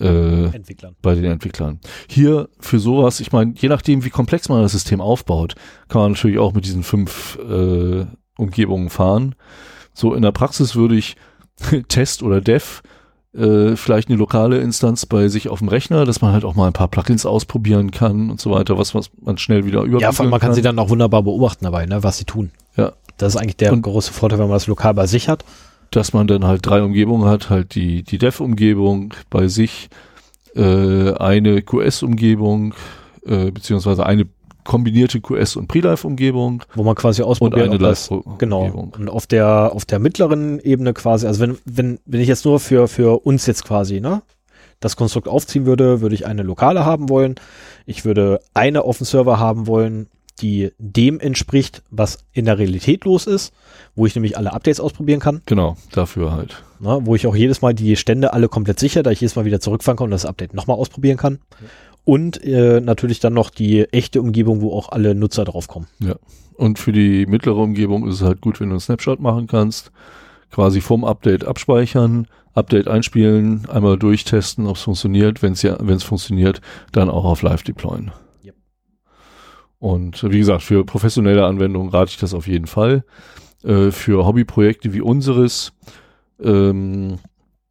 äh, 0.00 0.46
Entwicklern. 0.46 0.96
bei 1.02 1.14
den 1.14 1.24
Entwicklern. 1.24 1.78
Hier 2.08 2.48
für 2.58 2.78
sowas, 2.78 3.20
ich 3.20 3.32
meine, 3.32 3.54
je 3.56 3.68
nachdem, 3.68 4.04
wie 4.04 4.10
komplex 4.10 4.48
man 4.48 4.62
das 4.62 4.72
System 4.72 5.00
aufbaut, 5.00 5.54
kann 5.88 6.00
man 6.00 6.12
natürlich 6.12 6.38
auch 6.38 6.54
mit 6.54 6.64
diesen 6.64 6.82
fünf 6.82 7.38
äh, 7.38 8.06
Umgebungen 8.36 8.90
fahren. 8.90 9.34
So 9.92 10.14
in 10.14 10.22
der 10.22 10.32
Praxis 10.32 10.74
würde 10.74 10.96
ich 10.96 11.16
Test 11.88 12.22
oder 12.22 12.40
Dev 12.40 12.82
äh, 13.36 13.76
vielleicht 13.76 14.08
eine 14.08 14.18
lokale 14.18 14.58
Instanz 14.58 15.06
bei 15.06 15.28
sich 15.28 15.48
auf 15.48 15.58
dem 15.58 15.68
Rechner, 15.68 16.04
dass 16.04 16.20
man 16.20 16.32
halt 16.32 16.44
auch 16.44 16.54
mal 16.54 16.66
ein 16.68 16.72
paar 16.72 16.88
Plugins 16.88 17.26
ausprobieren 17.26 17.90
kann 17.90 18.30
und 18.30 18.40
so 18.40 18.50
weiter, 18.50 18.78
was, 18.78 18.94
was 18.94 19.10
man 19.22 19.38
schnell 19.38 19.64
wieder 19.64 19.80
überblicken 19.80 20.00
Ja, 20.02 20.12
vor 20.12 20.24
allem 20.24 20.30
man 20.30 20.40
kann 20.40 20.54
sie 20.54 20.62
dann 20.62 20.78
auch 20.78 20.88
wunderbar 20.90 21.22
beobachten 21.22 21.64
dabei, 21.64 21.86
ne, 21.86 22.02
was 22.02 22.18
sie 22.18 22.24
tun. 22.24 22.50
Ja. 22.76 22.92
Das 23.18 23.34
ist 23.34 23.40
eigentlich 23.40 23.56
der 23.56 23.72
Und- 23.72 23.82
große 23.82 24.12
Vorteil, 24.12 24.38
wenn 24.38 24.46
man 24.48 24.56
das 24.56 24.66
lokal 24.66 24.94
bei 24.94 25.06
sich 25.06 25.28
hat. 25.28 25.44
dass 25.90 26.12
man 26.12 26.26
dann 26.26 26.44
halt 26.44 26.66
drei 26.66 26.82
Umgebungen 26.82 27.28
hat, 27.28 27.50
halt 27.50 27.76
die, 27.76 28.02
die 28.02 28.18
Dev-Umgebung 28.18 29.14
bei 29.30 29.46
sich, 29.46 29.88
äh, 30.56 31.12
eine 31.12 31.62
QS-Umgebung, 31.62 32.74
äh, 33.24 33.50
beziehungsweise 33.52 34.04
eine 34.04 34.26
kombinierte 34.64 35.18
QS- 35.18 35.56
und 35.56 35.68
Pre-Live-Umgebung 35.68 36.62
wo 36.74 36.82
man 36.82 36.94
quasi 36.94 37.22
und 37.22 37.28
ausprobiert, 37.28 37.64
eine 37.66 37.74
ob 37.74 37.80
das, 37.80 38.10
Live-Umgebung. 38.10 38.38
genau. 38.38 38.90
Und 38.98 39.08
auf 39.10 39.26
der 39.26 39.72
auf 39.72 39.84
der 39.84 39.98
mittleren 39.98 40.58
Ebene 40.60 40.92
quasi, 40.94 41.26
also 41.26 41.40
wenn 41.40 41.58
wenn 41.64 41.98
wenn 42.06 42.20
ich 42.20 42.28
jetzt 42.28 42.44
nur 42.44 42.60
für 42.60 42.88
für 42.88 43.24
uns 43.26 43.46
jetzt 43.46 43.64
quasi, 43.64 44.00
ne, 44.00 44.22
das 44.80 44.96
Konstrukt 44.96 45.28
aufziehen 45.28 45.66
würde, 45.66 46.00
würde 46.00 46.14
ich 46.14 46.26
eine 46.26 46.42
lokale 46.42 46.84
haben 46.84 47.08
wollen. 47.08 47.36
Ich 47.86 48.04
würde 48.04 48.40
eine 48.54 48.82
auf 48.82 48.98
dem 48.98 49.04
Server 49.06 49.38
haben 49.38 49.66
wollen, 49.66 50.08
die 50.40 50.72
dem 50.78 51.20
entspricht, 51.20 51.82
was 51.90 52.18
in 52.32 52.44
der 52.44 52.58
Realität 52.58 53.04
los 53.04 53.26
ist, 53.28 53.52
wo 53.94 54.04
ich 54.04 54.16
nämlich 54.16 54.36
alle 54.36 54.52
Updates 54.52 54.80
ausprobieren 54.80 55.20
kann, 55.20 55.42
Genau, 55.46 55.76
dafür 55.92 56.32
halt. 56.32 56.62
ne, 56.80 56.98
wo 57.04 57.14
ich 57.14 57.28
auch 57.28 57.36
jedes 57.36 57.62
Mal 57.62 57.72
die 57.72 57.94
Stände 57.94 58.32
alle 58.32 58.48
komplett 58.48 58.80
sicher, 58.80 59.04
da 59.04 59.12
ich 59.12 59.20
jedes 59.20 59.36
Mal 59.36 59.44
wieder 59.44 59.60
zurückfahren 59.60 59.96
kann 59.96 60.06
und 60.06 60.10
das 60.10 60.26
Update 60.26 60.52
nochmal 60.52 60.76
ausprobieren 60.76 61.16
kann. 61.18 61.38
Und 62.04 62.42
äh, 62.44 62.80
natürlich 62.80 63.20
dann 63.20 63.32
noch 63.32 63.50
die 63.50 63.84
echte 63.92 64.20
Umgebung, 64.20 64.60
wo 64.60 64.72
auch 64.72 64.90
alle 64.90 65.14
Nutzer 65.14 65.44
draufkommen. 65.44 65.88
Und 66.54 66.78
für 66.78 66.92
die 66.92 67.26
mittlere 67.26 67.56
Umgebung 67.56 68.06
ist 68.06 68.16
es 68.16 68.22
halt 68.22 68.40
gut, 68.40 68.60
wenn 68.60 68.68
du 68.68 68.74
einen 68.74 68.80
Snapshot 68.80 69.20
machen 69.20 69.46
kannst, 69.46 69.90
quasi 70.50 70.80
vom 70.80 71.04
Update 71.04 71.44
abspeichern, 71.44 72.28
Update 72.52 72.86
einspielen, 72.86 73.66
einmal 73.68 73.98
durchtesten, 73.98 74.66
ob 74.66 74.76
es 74.76 74.82
funktioniert. 74.82 75.42
Wenn 75.42 75.54
es 75.54 75.62
ja, 75.62 75.76
wenn 75.80 75.96
es 75.96 76.04
funktioniert, 76.04 76.60
dann 76.92 77.10
auch 77.10 77.24
auf 77.24 77.42
Live 77.42 77.64
deployen. 77.64 78.12
Yep. 78.44 78.54
Und 79.80 80.22
wie 80.30 80.38
gesagt, 80.38 80.62
für 80.62 80.84
professionelle 80.84 81.44
Anwendungen 81.44 81.88
rate 81.88 82.10
ich 82.10 82.18
das 82.18 82.34
auf 82.34 82.46
jeden 82.46 82.66
Fall. 82.66 83.04
Äh, 83.64 83.90
für 83.90 84.24
Hobbyprojekte 84.24 84.92
wie 84.92 85.00
unseres 85.00 85.72
ähm, 86.40 87.18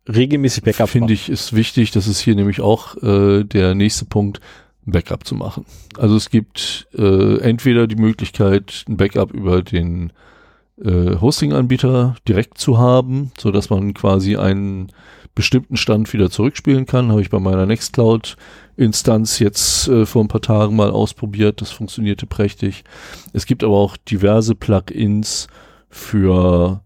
Regelmäßig 0.08 0.64
Backup 0.64 0.90
finde 0.90 1.14
ich 1.14 1.30
ist 1.30 1.54
wichtig, 1.54 1.92
das 1.92 2.08
ist 2.08 2.20
hier 2.20 2.36
nämlich 2.36 2.60
auch 2.60 3.02
äh, 3.02 3.44
der 3.44 3.74
nächste 3.74 4.06
Punkt, 4.06 4.42
ein 4.86 4.92
Backup 4.92 5.26
zu 5.26 5.36
machen. 5.36 5.66
Also 5.98 6.18
es 6.18 6.30
gibt 6.30 6.88
äh, 6.98 7.38
entweder 7.40 7.88
die 7.88 7.96
Möglichkeit, 7.96 8.84
ein 8.90 8.98
Backup 8.98 9.32
über 9.32 9.62
den 9.62 10.12
äh, 10.84 11.16
Hosting-Anbieter 11.22 12.16
direkt 12.28 12.58
zu 12.58 12.78
haben, 12.78 13.32
so 13.38 13.52
dass 13.52 13.70
man 13.70 13.94
quasi 13.94 14.36
einen 14.36 14.92
bestimmten 15.36 15.78
Stand 15.78 16.12
wieder 16.14 16.30
zurückspielen 16.30 16.86
kann. 16.86 17.10
Habe 17.10 17.22
ich 17.22 17.30
bei 17.30 17.40
meiner 17.40 17.66
Nextcloud-Instanz 17.66 19.40
jetzt 19.40 19.88
äh, 19.88 20.06
vor 20.06 20.24
ein 20.24 20.28
paar 20.28 20.42
Tagen 20.42 20.76
mal 20.76 20.92
ausprobiert. 20.92 21.62
Das 21.62 21.72
funktionierte 21.72 22.28
prächtig. 22.28 22.84
Es 23.32 23.46
gibt 23.46 23.64
aber 23.64 23.78
auch 23.78 23.98
diverse 23.98 24.54
Plugins 24.54 25.48
für 25.90 26.82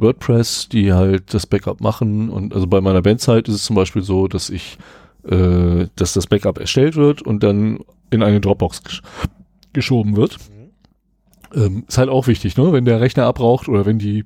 WordPress, 0.00 0.68
die 0.68 0.92
halt 0.92 1.34
das 1.34 1.46
Backup 1.46 1.80
machen. 1.80 2.28
Und 2.30 2.54
also 2.54 2.66
bei 2.66 2.80
meiner 2.80 3.02
Bandzeit 3.02 3.48
ist 3.48 3.54
es 3.56 3.64
zum 3.64 3.76
Beispiel 3.76 4.02
so, 4.02 4.28
dass 4.28 4.50
ich, 4.50 4.78
äh, 5.28 5.86
dass 5.96 6.12
das 6.14 6.26
Backup 6.26 6.58
erstellt 6.58 6.96
wird 6.96 7.22
und 7.22 7.42
dann 7.42 7.80
in 8.10 8.22
eine 8.22 8.40
Dropbox 8.40 8.82
gesch 8.84 9.02
geschoben 9.72 10.16
wird. 10.16 10.36
Ähm, 11.54 11.84
ist 11.86 11.96
halt 11.98 12.08
auch 12.08 12.26
wichtig, 12.26 12.56
ne? 12.56 12.72
Wenn 12.72 12.84
der 12.84 13.00
Rechner 13.00 13.24
abraucht 13.26 13.68
oder 13.68 13.86
wenn 13.86 13.98
die 14.00 14.24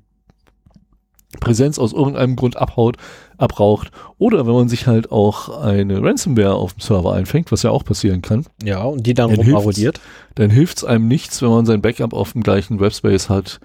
Präsenz 1.41 1.79
aus 1.79 1.93
irgendeinem 1.93 2.37
Grund 2.37 2.57
abhaut, 2.57 2.97
abraucht 3.39 3.91
oder 4.19 4.47
wenn 4.47 4.55
man 4.55 4.69
sich 4.69 4.87
halt 4.87 5.11
auch 5.11 5.61
eine 5.61 6.03
Ransomware 6.03 6.55
auf 6.55 6.75
dem 6.75 6.81
Server 6.81 7.13
einfängt, 7.15 7.51
was 7.51 7.63
ja 7.63 7.71
auch 7.71 7.85
passieren 7.85 8.23
kann, 8.23 8.47
Ja, 8.63 8.85
und 8.85 9.05
die 9.07 9.15
dann 9.15 9.31
Dann 9.31 9.41
rumarodiert. 9.41 10.01
dann 10.37 10.51
hilft 10.51 10.79
es 10.79 10.85
einem 10.85 11.09
nichts, 11.09 11.43
wenn 11.43 11.51
man 11.51 11.67
sein 11.67 11.83
Backup 11.83 12.13
auf 12.15 12.33
dem 12.33 12.43
gleichen 12.43 12.79
Webspace 12.81 13.29
hat 13.29 13.61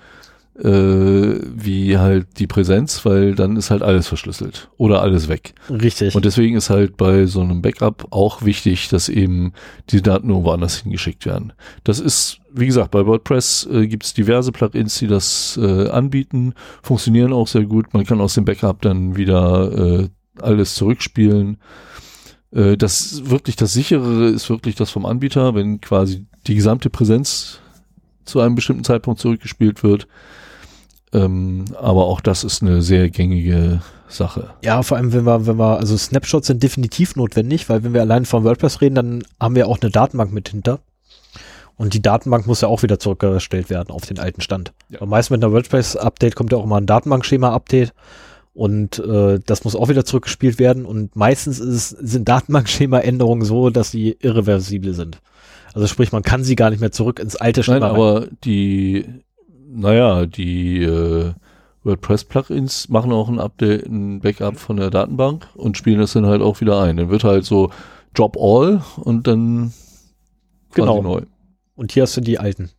wie 0.62 1.98
halt 1.98 2.28
die 2.38 2.48
Präsenz, 2.48 3.06
weil 3.06 3.34
dann 3.34 3.56
ist 3.56 3.72
halt 3.72 3.82
alles 3.82 4.10
verschlüsselt 4.10 4.70
oder 4.76 5.02
alles 5.02 5.30
weg. 5.30 5.54
Richtig. 5.70 6.14
Und 6.16 6.26
deswegen 6.26 6.58
ist 6.58 6.70
halt 6.70 6.98
bei 6.98 7.28
so 7.28 7.40
einem 7.40 7.62
Backup 7.62 8.08
auch 8.10 8.44
wichtig, 8.44 8.90
dass 8.90 9.08
eben 9.08 9.54
die 9.90 10.02
Daten 10.02 10.30
irgendwo 10.30 10.52
anders 10.52 10.82
hingeschickt 10.82 11.26
werden. 11.26 11.54
Das 11.86 12.02
ist, 12.02 12.40
wie 12.54 12.66
gesagt, 12.66 12.92
bei 12.92 13.06
WordPress 13.06 13.70
äh, 13.72 13.88
gibt 13.88 14.04
es 14.04 14.14
diverse 14.14 14.52
Plugins, 14.52 15.00
die 15.00 15.08
das 15.08 15.58
äh, 15.62 15.88
anbieten, 15.88 16.54
funktionieren 16.84 17.32
auch 17.32 17.48
sehr 17.48 17.64
gut. 17.64 17.94
Man 17.94 18.06
kann 18.06 18.20
aus 18.20 18.34
dem 18.34 18.44
Backup 18.44 18.82
dann 18.82 19.16
wieder 19.16 20.02
äh, 20.02 20.10
alles 20.42 20.76
zurückspielen. 20.76 21.58
Äh, 22.52 22.78
das 22.78 23.30
wirklich 23.30 23.56
das 23.56 23.74
sichere 23.74 24.28
ist 24.28 24.50
wirklich 24.50 24.76
das 24.76 24.90
vom 24.90 25.06
Anbieter, 25.06 25.56
wenn 25.56 25.80
quasi 25.82 26.26
die 26.48 26.56
gesamte 26.56 26.90
Präsenz 26.90 27.60
zu 28.26 28.40
einem 28.40 28.56
bestimmten 28.56 28.84
Zeitpunkt 28.84 29.20
zurückgespielt 29.20 29.84
wird. 29.84 30.08
Ähm, 31.14 31.66
aber 31.80 32.06
auch 32.06 32.22
das 32.22 32.44
ist 32.44 32.62
eine 32.62 32.82
sehr 32.82 33.10
gängige 33.10 33.82
Sache. 34.08 34.50
ja, 34.64 34.82
vor 34.82 34.98
allem, 34.98 35.14
wenn 35.14 35.26
wir, 35.26 35.46
wenn 35.48 35.58
wir, 35.58 35.78
also 35.78 35.96
Snapshots 35.98 36.48
sind 36.48 36.64
definitiv 36.64 37.16
notwendig, 37.16 37.70
weil 37.70 37.84
wenn 37.84 37.94
wir 37.94 38.02
allein 38.02 38.26
von 38.26 38.44
WordPress 38.44 38.82
reden, 38.82 38.96
dann 38.96 39.24
haben 39.40 39.56
wir 39.56 39.68
auch 39.68 39.80
eine 39.82 39.92
Datenbank 39.92 40.32
mit 40.32 40.50
hinter. 40.50 40.80
Und 41.78 41.94
die 41.94 42.02
Datenbank 42.02 42.46
muss 42.46 42.62
ja 42.62 42.68
auch 42.68 42.84
wieder 42.84 43.00
zurückgestellt 43.00 43.70
werden 43.70 43.92
auf 43.92 44.06
den 44.06 44.20
alten 44.20 44.42
Stand. 44.42 44.74
Ja. 44.90 45.06
Meist 45.06 45.32
mit 45.32 45.42
einer 45.42 45.54
WordPress-Update 45.54 46.36
kommt 46.36 46.52
ja 46.52 46.58
auch 46.58 46.66
mal 46.66 46.78
ein 46.78 46.86
Datenbankschema-Update. 46.86 47.94
Und 48.54 49.00
äh, 49.00 49.40
das 49.46 49.64
muss 49.64 49.78
auch 49.78 49.88
wieder 49.88 50.04
zurückgespielt 50.04 50.60
werden. 50.60 50.86
Und 50.86 51.16
meistens 51.16 51.60
ist, 51.60 51.90
sind 51.90 52.28
Datenbankschema-Änderungen 52.28 53.46
so, 53.46 53.70
dass 53.70 53.92
sie 53.92 54.18
irreversibel 54.20 54.94
sind. 54.94 55.22
Also 55.74 55.88
sprich, 55.88 56.12
man 56.12 56.24
kann 56.24 56.44
sie 56.44 56.58
gar 56.58 56.70
nicht 56.70 56.82
mehr 56.82 56.92
zurück 56.92 57.20
ins 57.20 57.38
alte 57.38 57.64
Schema 57.64 57.80
Nein, 57.80 57.92
aber 57.92 58.28
die, 58.44 59.06
naja, 59.72 60.26
die 60.26 60.82
äh, 60.84 61.34
WordPress-Plugins 61.84 62.90
machen 62.90 63.12
auch 63.12 63.30
ein 63.30 63.40
Update, 63.40 63.86
ein 63.86 64.20
Backup 64.20 64.58
von 64.58 64.78
der 64.78 64.90
Datenbank 64.90 65.48
und 65.56 65.78
spielen 65.78 66.00
das 66.00 66.14
dann 66.14 66.26
halt 66.26 66.42
auch 66.42 66.60
wieder 66.62 66.82
ein. 66.82 66.98
Dann 66.98 67.10
wird 67.10 67.24
halt 67.24 67.46
so 67.46 67.72
Drop 68.14 68.38
All 68.38 68.82
und 68.98 69.28
dann 69.28 69.74
Genau. 70.74 71.02
neu. 71.02 71.22
Und 71.76 71.92
hier 71.92 72.04
hast 72.04 72.18
du 72.18 72.22
die 72.22 72.40
alten. 72.40 72.70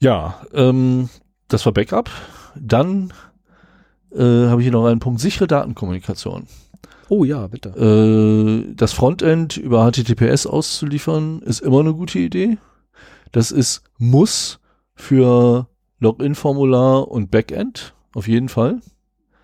Ja, 0.00 0.42
ähm, 0.52 1.08
das 1.48 1.64
war 1.64 1.72
Backup. 1.72 2.10
Dann 2.54 3.12
äh, 4.12 4.18
habe 4.48 4.60
ich 4.60 4.66
hier 4.66 4.72
noch 4.72 4.86
einen 4.86 5.00
Punkt 5.00 5.20
sichere 5.20 5.46
Datenkommunikation. 5.46 6.46
Oh 7.08 7.24
ja, 7.24 7.46
bitte. 7.46 7.70
Äh, 7.70 8.74
das 8.74 8.92
Frontend 8.92 9.56
über 9.56 9.90
HTTPS 9.90 10.46
auszuliefern, 10.46 11.40
ist 11.42 11.60
immer 11.60 11.80
eine 11.80 11.94
gute 11.94 12.18
Idee. 12.18 12.58
Das 13.34 13.50
ist 13.50 13.82
Muss 13.98 14.60
für 14.94 15.66
Login-Formular 15.98 17.08
und 17.08 17.32
Backend, 17.32 17.92
auf 18.14 18.28
jeden 18.28 18.48
Fall. 18.48 18.80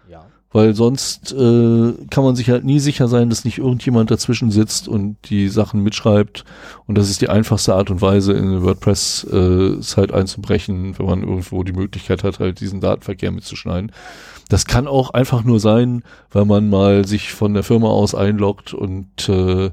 Ja. 0.09 0.27
weil 0.53 0.75
sonst 0.75 1.33
äh, 1.33 1.93
kann 2.09 2.23
man 2.25 2.37
sich 2.37 2.51
halt 2.51 2.65
nie 2.65 2.79
sicher 2.79 3.09
sein, 3.09 3.31
dass 3.31 3.45
nicht 3.45 3.59
irgendjemand 3.59 4.13
dazwischen 4.13 4.53
sitzt 4.53 4.87
und 4.87 5.17
die 5.29 5.49
Sachen 5.49 5.83
mitschreibt. 5.83 6.45
Und 6.87 6.99
das 6.99 7.11
ist 7.11 7.21
die 7.21 7.29
einfachste 7.29 7.75
Art 7.75 7.91
und 7.91 8.01
Weise, 8.01 8.33
in 8.33 8.63
WordPress-Site 8.63 10.13
äh, 10.13 10.17
einzubrechen, 10.17 10.97
wenn 10.97 11.07
man 11.07 11.23
irgendwo 11.23 11.65
die 11.65 11.73
Möglichkeit 11.73 12.23
hat, 12.23 12.39
halt 12.39 12.61
diesen 12.61 12.81
Datenverkehr 12.81 13.33
mitzuschneiden. 13.33 13.91
Das 14.49 14.67
kann 14.67 14.87
auch 14.87 15.11
einfach 15.11 15.43
nur 15.43 15.59
sein, 15.59 16.03
weil 16.31 16.45
man 16.45 16.69
mal 16.69 17.07
sich 17.07 17.33
von 17.33 17.55
der 17.55 17.65
Firma 17.65 17.89
aus 17.89 18.15
einloggt 18.15 18.73
und 18.73 19.29
äh, 19.29 19.71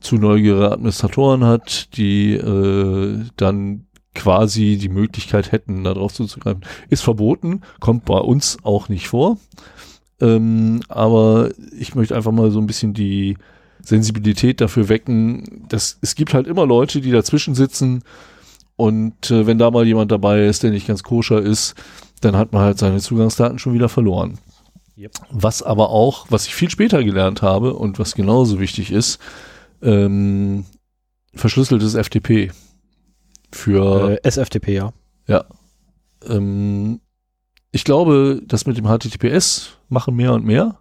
zu 0.00 0.16
neugierige 0.16 0.70
Administratoren 0.72 1.44
hat, 1.44 1.96
die 1.96 2.32
äh, 2.34 3.24
dann 3.36 3.86
quasi 4.14 4.78
die 4.78 4.88
Möglichkeit 4.88 5.52
hätten, 5.52 5.84
darauf 5.84 6.12
zuzugreifen. 6.12 6.64
Ist 6.88 7.02
verboten, 7.02 7.60
kommt 7.80 8.04
bei 8.04 8.18
uns 8.18 8.58
auch 8.62 8.88
nicht 8.88 9.08
vor. 9.08 9.38
Ähm, 10.20 10.80
aber 10.88 11.50
ich 11.78 11.94
möchte 11.94 12.16
einfach 12.16 12.32
mal 12.32 12.50
so 12.50 12.58
ein 12.58 12.66
bisschen 12.66 12.94
die 12.94 13.36
Sensibilität 13.82 14.60
dafür 14.60 14.88
wecken, 14.88 15.66
dass 15.68 15.98
es 16.00 16.14
gibt 16.14 16.32
halt 16.34 16.46
immer 16.46 16.66
Leute, 16.66 17.00
die 17.00 17.10
dazwischen 17.10 17.54
sitzen 17.54 18.02
und 18.76 19.30
äh, 19.30 19.46
wenn 19.46 19.58
da 19.58 19.70
mal 19.70 19.86
jemand 19.86 20.10
dabei 20.12 20.46
ist, 20.46 20.62
der 20.62 20.70
nicht 20.70 20.86
ganz 20.86 21.02
koscher 21.02 21.40
ist, 21.40 21.74
dann 22.20 22.36
hat 22.36 22.52
man 22.52 22.62
halt 22.62 22.78
seine 22.78 23.00
Zugangsdaten 23.00 23.58
schon 23.58 23.74
wieder 23.74 23.88
verloren. 23.88 24.38
Yep. 24.98 25.12
Was 25.30 25.62
aber 25.62 25.90
auch, 25.90 26.26
was 26.30 26.46
ich 26.46 26.54
viel 26.54 26.70
später 26.70 27.04
gelernt 27.04 27.42
habe 27.42 27.74
und 27.74 27.98
was 27.98 28.14
genauso 28.14 28.58
wichtig 28.58 28.90
ist, 28.90 29.18
ähm, 29.82 30.64
verschlüsseltes 31.34 31.94
FTP. 31.94 32.52
Für 33.52 34.18
äh, 34.22 34.28
SFTP, 34.28 34.68
ja. 34.68 34.92
Ja. 35.26 35.44
Ähm, 36.28 37.00
ich 37.72 37.84
glaube, 37.84 38.42
das 38.44 38.66
mit 38.66 38.76
dem 38.76 38.86
HTTPS 38.86 39.78
machen 39.88 40.16
mehr 40.16 40.32
und 40.32 40.44
mehr. 40.44 40.78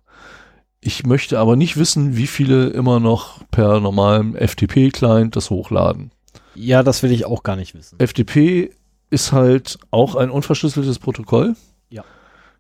Ich 0.82 1.06
möchte 1.06 1.40
aber 1.40 1.56
nicht 1.56 1.78
wissen, 1.78 2.16
wie 2.16 2.28
viele 2.28 2.68
immer 2.68 3.00
noch 3.00 3.44
per 3.50 3.80
normalem 3.80 4.36
FTP-Client 4.36 5.36
das 5.36 5.50
hochladen. 5.50 6.12
Ja, 6.54 6.84
das 6.84 7.04
will 7.04 7.12
ich 7.12 7.26
auch 7.26 7.44
gar 7.44 7.56
nicht 7.56 7.74
wissen. 7.74 7.98
FTP 8.00 8.72
ist 9.10 9.32
halt 9.32 9.78
auch 9.92 10.16
ein 10.16 10.30
unverschlüsseltes 10.30 11.00
Protokoll. 11.00 11.56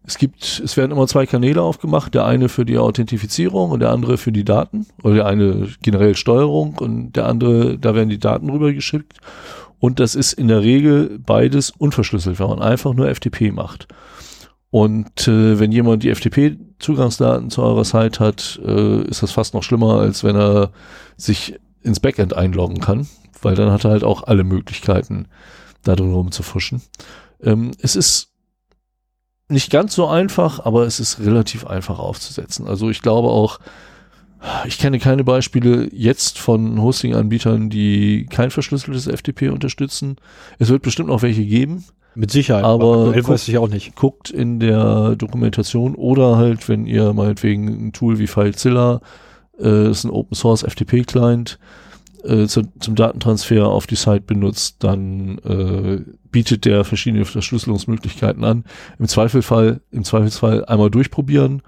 Es 0.08 0.18
gibt, 0.18 0.62
es 0.64 0.78
werden 0.78 0.92
immer 0.92 1.08
zwei 1.08 1.26
Kanäle 1.26 1.62
aufgemacht, 1.62 2.14
der 2.14 2.26
eine 2.26 2.48
für 2.48 2.66
die 2.66 2.78
Authentifizierung 2.78 3.72
und 3.72 3.80
der 3.80 3.90
andere 3.90 4.18
für 4.18 4.32
die 4.32 4.44
Daten 4.44 4.86
oder 5.04 5.16
der 5.16 5.26
eine 5.26 5.70
generell 5.82 6.16
Steuerung 6.16 6.78
und 6.80 7.14
der 7.14 7.26
andere, 7.26 7.78
da 7.80 7.96
werden 7.96 8.10
die 8.10 8.20
Daten 8.20 8.50
rübergeschickt. 8.50 9.14
Und 9.80 10.00
das 10.00 10.16
ist 10.16 10.34
in 10.34 10.48
der 10.48 10.62
Regel 10.62 11.20
beides 11.20 11.72
unverschlüsselt, 11.72 12.40
wenn 12.40 12.48
man 12.48 12.62
einfach 12.62 12.94
nur 12.94 13.14
FTP 13.14 13.52
macht. 13.52 13.88
Und 14.70 15.28
äh, 15.28 15.60
wenn 15.60 15.72
jemand 15.72 16.04
die 16.04 16.14
FTP-Zugangsdaten 16.14 17.50
zu 17.50 17.62
eurer 17.62 17.86
Site 17.86 18.20
hat, 18.20 18.60
äh, 18.66 19.02
ist 19.04 19.24
das 19.24 19.32
fast 19.32 19.54
noch 19.54 19.64
schlimmer, 19.64 20.00
als 20.00 20.24
wenn 20.24 20.36
er 20.36 20.72
sich 21.18 21.60
ins 21.82 22.00
Backend 22.00 22.36
einloggen 22.36 22.80
kann, 22.80 23.08
weil 23.42 23.56
dann 23.56 23.72
hat 23.72 23.86
er 23.86 23.92
halt 23.92 24.04
auch 24.04 24.24
alle 24.24 24.44
Möglichkeiten, 24.44 25.28
da 25.84 25.96
drin 25.96 26.12
rumzufuschen. 26.12 26.82
Ähm, 27.42 27.72
es 27.80 27.96
ist 27.96 28.35
nicht 29.48 29.72
ganz 29.72 29.94
so 29.94 30.08
einfach, 30.08 30.66
aber 30.66 30.86
es 30.86 31.00
ist 31.00 31.20
relativ 31.20 31.66
einfach 31.66 32.00
aufzusetzen. 32.00 32.68
Also 32.68 32.90
ich 32.90 33.02
glaube 33.02 33.30
auch, 33.30 33.60
ich 34.68 34.78
kenne 34.78 35.00
keine 35.00 35.24
Beispiele 35.24 35.90
jetzt 35.92 36.40
von 36.40 36.82
Hosting-Anbietern, 36.82 37.70
die 37.70 38.28
kein 38.30 38.52
verschlüsseltes 38.52 39.08
FTP 39.08 39.50
unterstützen. 39.52 40.18
Es 40.60 40.70
wird 40.70 40.84
bestimmt 40.84 41.10
noch 41.10 41.22
welche 41.22 41.46
geben. 41.46 41.84
Mit 42.18 42.32
Sicherheit, 42.32 42.64
aber 42.64 43.12
guckt, 43.12 43.28
weiß 43.28 43.48
ich 43.50 43.58
auch 43.58 43.68
nicht. 43.68 43.96
Guckt 43.96 44.30
in 44.30 44.60
der 44.60 45.18
Dokumentation 45.18 45.96
oder 45.96 46.38
halt, 46.38 46.70
wenn 46.70 46.86
ihr 46.86 47.12
meinetwegen 47.12 47.68
ein 47.68 47.92
Tool 47.92 48.20
wie 48.20 48.28
FileZilla, 48.28 49.02
äh, 49.60 49.90
ist 49.90 50.06
ein 50.06 50.12
Open 50.12 50.36
Source 50.36 50.64
FTP 50.64 51.06
Client, 51.06 51.60
äh, 52.24 52.48
zu, 52.48 52.62
zum 52.80 52.96
Datentransfer 52.96 53.68
auf 53.68 53.86
die 53.86 53.96
Site 53.96 54.22
benutzt, 54.22 54.78
dann 54.80 55.40
äh, 55.40 56.02
bietet 56.36 56.66
der 56.66 56.84
verschiedene 56.84 57.24
Verschlüsselungsmöglichkeiten 57.24 58.44
an. 58.44 58.66
Im 59.00 59.08
Zweifelsfall, 59.08 59.80
im 59.90 60.04
Zweifelsfall 60.04 60.66
einmal 60.66 60.92
durchprobieren 60.92 61.62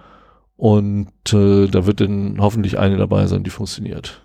und 0.58 1.08
äh, 1.32 1.68
da 1.68 1.86
wird 1.86 2.02
dann 2.02 2.38
hoffentlich 2.40 2.78
eine 2.78 2.98
dabei 2.98 3.28
sein, 3.28 3.44
die 3.44 3.50
funktioniert. 3.50 4.22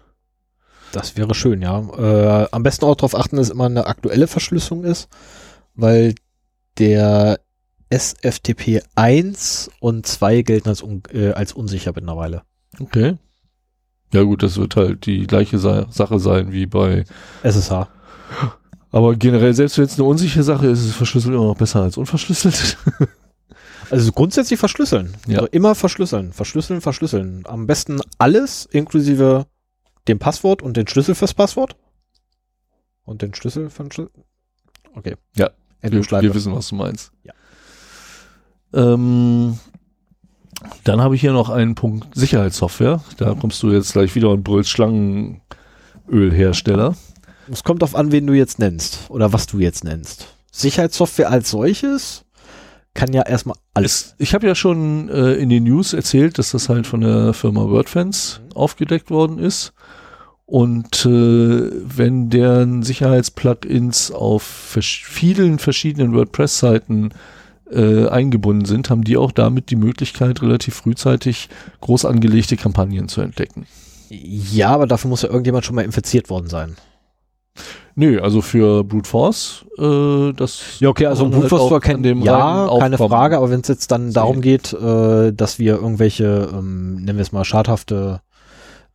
Das 0.90 1.16
wäre 1.16 1.35
schön, 1.35 1.62
ja. 1.62 1.78
Äh, 1.97 2.48
am 2.51 2.62
besten 2.62 2.85
auch 2.85 2.97
darauf 2.97 3.14
achten, 3.14 3.36
dass 3.36 3.51
immer 3.51 3.66
eine 3.66 3.86
aktuelle 3.86 4.27
Verschlüsselung 4.27 4.85
ist 4.85 5.09
weil 5.74 6.14
der 6.78 7.40
SFTP 7.90 8.82
1 8.94 9.70
und 9.81 10.06
2 10.06 10.43
gelten 10.43 10.69
als, 10.69 10.82
un, 10.82 11.02
äh, 11.12 11.32
als 11.32 11.52
unsicher 11.52 11.93
mittlerweile. 11.94 12.43
Okay. 12.81 13.16
Ja 14.12 14.23
gut, 14.23 14.43
das 14.43 14.56
wird 14.56 14.77
halt 14.77 15.06
die 15.06 15.27
gleiche 15.27 15.59
Sa 15.59 15.86
Sache 15.90 16.19
sein 16.19 16.52
wie 16.52 16.66
bei 16.66 17.05
SSH. 17.43 17.89
Aber 18.93 19.16
generell, 19.16 19.55
selbst 19.55 19.78
wenn 19.78 19.86
es 19.86 19.98
eine 19.98 20.05
unsichere 20.05 20.43
Sache 20.43 20.66
ist, 20.66 20.81
ist 20.81 20.90
es 20.90 20.94
verschlüsselt 20.94 21.35
immer 21.35 21.47
noch 21.47 21.56
besser 21.56 21.81
als 21.82 21.97
unverschlüsselt. 21.97 22.77
also 23.90 24.12
grundsätzlich 24.12 24.60
verschlüsseln. 24.60 25.14
Ja. 25.27 25.39
Also 25.39 25.48
immer 25.51 25.74
verschlüsseln. 25.74 26.35
Verschlüsseln, 26.35 26.82
verschlüsseln. 26.82 27.44
Am 27.47 27.66
besten 27.66 28.02
alles 28.19 28.66
inklusive 28.66 29.47
dem 30.09 30.19
Passwort 30.19 30.60
und 30.60 30.77
den 30.77 30.86
Schlüssel 30.86 31.14
fürs 31.14 31.32
Passwort. 31.32 31.74
Und 33.05 33.23
den 33.23 33.35
Schlüssel 33.35 33.70
für 33.70 33.85
den 33.85 33.93
Schlüssel. 33.93 34.12
Okay. 34.94 35.16
Ja. 35.35 35.48
Wir, 35.81 35.93
wir, 35.93 36.35
wissen, 36.35 36.55
was 36.55 36.69
du 36.69 36.74
meinst. 36.77 37.12
Ja. 37.24 37.32
Ähm, 38.74 39.59
dann 40.85 41.01
habe 41.01 41.14
ich 41.14 41.23
hier 41.23 41.32
noch 41.32 41.48
einen 41.48 41.74
Punkt 41.74 42.14
Sicherheitssoftware. 42.14 43.02
Da 43.16 43.35
kommst 43.35 43.62
du 43.62 43.73
jetzt 43.73 43.94
gleich 43.94 44.14
wieder 44.14 44.28
und 44.31 44.44
brüllst 44.44 44.69
Schlangenölhersteller. 44.70 46.94
Es 47.52 47.64
kommt 47.64 47.82
auf 47.82 47.94
an, 47.94 48.12
wen 48.12 48.26
du 48.26 48.32
jetzt 48.32 48.58
nennst 48.58 49.10
oder 49.10 49.32
was 49.34 49.46
du 49.46 49.58
jetzt 49.58 49.84
nennst. 49.84 50.26
Sicherheitssoftware 50.50 51.30
als 51.30 51.50
solches 51.50 52.24
kann 52.94 53.12
ja 53.12 53.22
erstmal 53.22 53.56
alles. 53.74 54.14
ich 54.18 54.34
habe 54.34 54.46
ja 54.46 54.54
schon 54.54 55.08
äh, 55.08 55.34
in 55.34 55.48
den 55.48 55.64
News 55.64 55.92
erzählt, 55.92 56.38
dass 56.38 56.50
das 56.50 56.68
halt 56.68 56.86
von 56.86 57.00
der 57.00 57.32
Firma 57.32 57.62
WordFence 57.62 58.40
mhm. 58.42 58.52
aufgedeckt 58.52 59.10
worden 59.10 59.38
ist. 59.38 59.72
Und 60.46 61.06
äh, 61.06 61.70
wenn 61.72 62.28
deren 62.28 62.82
Sicherheitsplugins 62.82 64.10
auf 64.10 64.42
vers 64.42 64.86
vielen 64.86 65.58
verschiedenen 65.58 66.14
WordPress-Seiten 66.14 67.10
äh, 67.70 68.08
eingebunden 68.08 68.66
sind, 68.66 68.90
haben 68.90 69.04
die 69.04 69.16
auch 69.16 69.32
damit 69.32 69.70
die 69.70 69.76
Möglichkeit, 69.76 70.42
relativ 70.42 70.74
frühzeitig 70.74 71.48
groß 71.80 72.04
angelegte 72.04 72.56
Kampagnen 72.56 73.08
zu 73.08 73.22
entdecken. 73.22 73.66
Ja, 74.10 74.68
aber 74.68 74.86
dafür 74.86 75.08
muss 75.08 75.22
ja 75.22 75.28
irgendjemand 75.28 75.64
schon 75.64 75.76
mal 75.76 75.84
infiziert 75.84 76.28
worden 76.28 76.48
sein. 76.48 76.76
Nö, 77.94 78.20
also 78.20 78.40
für 78.40 78.85
Brute 78.85 79.09
Force, 79.09 79.64
äh, 79.78 80.32
das. 80.32 80.81
Ja, 80.81 80.89
okay, 80.89 81.06
also 81.06 81.28
Brute 81.28 81.43
halt 81.43 81.48
Force 81.51 81.81
kennen 81.82 82.02
dem 82.02 82.23
Ja, 82.23 82.70
keine 82.78 82.97
Frage, 82.97 83.36
aber 83.36 83.51
wenn 83.51 83.60
es 83.60 83.69
jetzt 83.69 83.90
dann 83.90 84.12
darum 84.12 84.40
geht, 84.40 84.73
äh, 84.73 85.32
dass 85.32 85.59
wir 85.59 85.74
irgendwelche, 85.74 86.48
ähm, 86.52 86.97
nennen 86.97 87.19
wir 87.19 87.23
es 87.23 87.32
mal, 87.32 87.44
schadhafte 87.44 88.20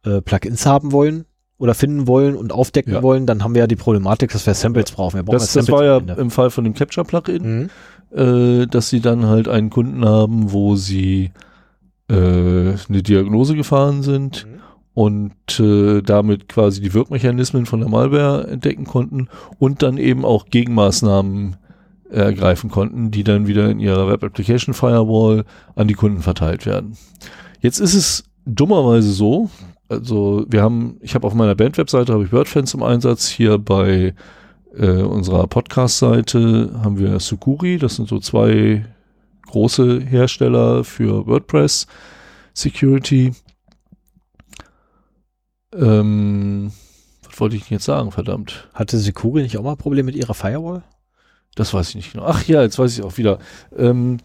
äh, 0.04 0.22
Plugins 0.22 0.66
haben 0.66 0.92
wollen, 0.92 1.26
oder 1.60 1.74
finden 1.74 2.08
wollen 2.08 2.36
und 2.36 2.52
aufdecken 2.52 2.94
ja. 2.94 3.04
wollen, 3.04 3.26
dann 3.26 3.44
haben 3.44 3.56
wir 3.56 3.62
ja 3.62 3.68
die 3.68 3.76
Problematik, 3.76 4.32
dass 4.32 4.46
wir 4.46 4.54
Samples 4.54 4.92
brauchen. 4.92 5.16
Wir 5.16 5.24
brauchen 5.24 5.40
das, 5.40 5.54
das 5.54 5.72
war 5.72 5.84
ja 5.84 5.98
im 5.98 6.30
Fall 6.30 6.52
von 6.52 6.64
dem 6.64 6.74
Capture-Plugin, 6.74 7.70
mhm. 8.14 8.14
äh, 8.16 8.68
dass 8.68 8.90
sie 8.90 9.00
dann 9.00 9.26
halt 9.26 9.48
einen 9.48 9.70
Kunden 9.70 10.06
haben, 10.06 10.52
wo 10.52 10.76
sie 10.76 11.32
äh, 12.10 12.14
eine 12.14 13.04
Diagnose 13.04 13.56
gefahren 13.56 14.04
sind 14.04 14.46
mhm. 14.46 14.58
Und 14.98 15.60
äh, 15.60 16.02
damit 16.02 16.50
quasi 16.50 16.82
die 16.82 16.96
Wirkmechanismen 16.96 17.68
von 17.68 17.82
der 17.82 17.88
Malware 17.88 18.48
entdecken 18.48 18.86
konnten 18.86 19.28
und 19.60 19.84
dann 19.84 20.00
eben 20.00 20.26
auch 20.26 20.48
Gegenmaßnahmen 20.48 21.56
ergreifen 22.10 22.72
konnten, 22.72 23.12
die 23.12 23.24
dann 23.24 23.46
wieder 23.46 23.70
in 23.70 23.80
ihrer 23.80 24.10
Web 24.10 24.24
Application 24.24 24.74
Firewall 24.74 25.46
an 25.76 25.88
die 25.88 25.94
Kunden 25.94 26.22
verteilt 26.22 26.66
werden. 26.66 26.98
Jetzt 27.62 27.78
ist 27.78 27.94
es 27.94 28.24
dummerweise 28.48 29.12
so, 29.12 29.52
also 29.88 30.48
wir 30.50 30.64
haben, 30.64 30.98
ich 31.02 31.14
habe 31.14 31.28
auf 31.28 31.36
meiner 31.36 31.54
Band-Webseite 31.54 32.12
habe 32.12 32.24
ich 32.24 32.34
WordFans 32.34 32.74
im 32.74 32.82
Einsatz. 32.82 33.28
Hier 33.28 33.60
bei 33.60 34.16
äh, 34.76 34.88
unserer 35.04 35.46
Podcast-Seite 35.46 36.72
haben 36.84 36.98
wir 36.98 37.20
Sukuri. 37.20 37.78
Das 37.78 37.98
sind 37.98 38.10
so 38.10 38.18
zwei 38.18 38.84
große 39.46 40.00
Hersteller 40.00 40.84
für 40.84 41.28
WordPress 41.28 41.86
Security. 42.56 43.34
Ähm, 45.78 46.72
was 47.28 47.40
wollte 47.40 47.56
ich 47.56 47.70
jetzt 47.70 47.86
sagen, 47.86 48.12
verdammt? 48.12 48.68
Hatte 48.74 48.98
Sukuri 48.98 49.44
nicht 49.44 49.58
auch 49.58 49.64
mal 49.64 49.76
Probleme 49.76 50.08
mit 50.08 50.16
ihrer 50.16 50.34
Firewall? 50.34 50.84
Das 51.56 51.74
weiß 51.74 51.90
ich 51.90 51.96
nicht 51.96 52.14
genau. 52.14 52.26
Ach 52.28 52.44
ja, 52.48 52.62
jetzt 52.62 52.80
weiß 52.80 52.98
ich 52.98 53.04
auch 53.04 53.18
wieder. 53.18 53.40
Ähm, 53.78 54.18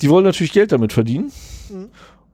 die 0.00 0.08
wollen 0.10 0.24
natürlich 0.24 0.52
Geld 0.52 0.72
damit 0.72 0.92
verdienen. 0.92 1.32
Mhm. 1.70 1.88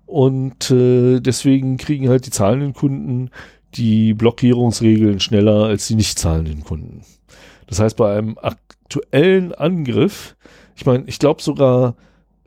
Und 0.07 0.71
äh, 0.71 1.21
deswegen 1.21 1.77
kriegen 1.77 2.09
halt 2.09 2.27
die 2.27 2.31
zahlenden 2.31 2.75
Kunden 2.75 3.31
die 3.75 4.15
Blockierungsregeln 4.15 5.21
schneller 5.21 5.65
als 5.65 5.89
die 5.89 5.97
nicht 5.97 6.19
zahlenden 6.19 6.63
Kunden. 6.63 7.03
Das 7.67 7.81
heißt, 7.81 7.97
bei 7.97 8.17
einem 8.17 8.39
aktuellen 8.39 9.53
Angriff, 9.53 10.37
ich 10.77 10.87
meine, 10.87 11.05
ich 11.07 11.19
glaube 11.19 11.43
sogar, 11.43 11.97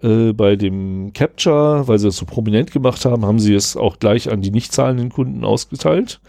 Äh, 0.03 0.33
bei 0.33 0.55
dem 0.55 1.11
Capture, 1.13 1.87
weil 1.87 1.97
sie 1.97 2.09
es 2.09 2.17
so 2.17 2.25
prominent 2.25 2.71
gemacht 2.71 3.03
haben, 3.05 3.25
haben 3.25 3.39
sie 3.39 3.55
es 3.55 3.75
auch 3.75 3.97
gleich 3.97 4.31
an 4.31 4.41
die 4.41 4.51
nicht 4.51 4.71
zahlenden 4.71 5.09
Kunden 5.09 5.43
ausgeteilt. 5.43 6.21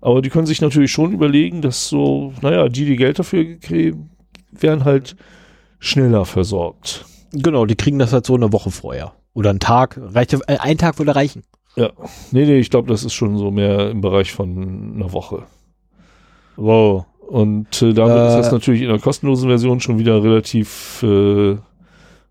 Aber 0.00 0.22
die 0.22 0.28
können 0.30 0.46
sich 0.46 0.60
natürlich 0.60 0.92
schon 0.92 1.12
überlegen, 1.12 1.60
dass 1.60 1.88
so, 1.88 2.32
naja, 2.40 2.68
die, 2.68 2.84
die 2.84 2.96
Geld 2.96 3.18
dafür 3.18 3.56
kriegen, 3.56 4.10
werden 4.52 4.84
halt 4.84 5.16
schneller 5.80 6.24
versorgt. 6.24 7.04
Genau, 7.32 7.66
die 7.66 7.74
kriegen 7.74 7.98
das 7.98 8.12
halt 8.12 8.26
so 8.26 8.34
eine 8.36 8.52
Woche 8.52 8.70
vorher. 8.70 9.12
Oder 9.34 9.50
einen 9.50 9.60
Tag. 9.60 9.98
Reicht, 10.00 10.34
äh, 10.34 10.38
ein 10.46 10.78
Tag 10.78 10.98
würde 10.98 11.16
reichen. 11.16 11.42
Ja. 11.74 11.90
Nee, 12.30 12.44
nee, 12.46 12.58
ich 12.58 12.70
glaube, 12.70 12.88
das 12.88 13.02
ist 13.04 13.14
schon 13.14 13.36
so 13.38 13.50
mehr 13.50 13.90
im 13.90 14.00
Bereich 14.00 14.32
von 14.32 14.92
einer 14.94 15.12
Woche. 15.12 15.44
Wow. 16.56 17.06
Und 17.28 17.80
äh, 17.82 17.92
damit 17.92 18.16
Äh. 18.16 18.28
ist 18.28 18.34
das 18.36 18.52
natürlich 18.52 18.82
in 18.82 18.88
der 18.88 18.98
kostenlosen 19.00 19.48
Version 19.48 19.80
schon 19.80 19.98
wieder 19.98 20.22
relativ 20.22 21.02
äh, 21.02 21.56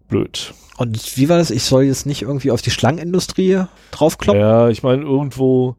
blöd. 0.07 0.53
Und 0.79 1.17
wie 1.17 1.27
war 1.27 1.37
das? 1.37 1.51
Ich 1.51 1.63
soll 1.63 1.83
jetzt 1.83 2.05
nicht 2.05 2.21
irgendwie 2.21 2.51
auf 2.51 2.61
die 2.61 2.71
Schlangenindustrie 2.71 3.63
draufkloppen? 3.91 4.39
Ja, 4.41 4.69
ich 4.69 4.81
meine, 4.81 5.01
irgendwo, 5.03 5.75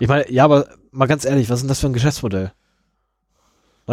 Ich 0.00 0.08
meine, 0.08 0.30
ja, 0.32 0.44
aber 0.44 0.68
mal 0.90 1.04
ganz 1.06 1.24
ehrlich, 1.26 1.50
was 1.50 1.56
ist 1.58 1.62
denn 1.62 1.68
das 1.68 1.80
für 1.80 1.86
ein 1.86 1.92
Geschäftsmodell? 1.92 2.52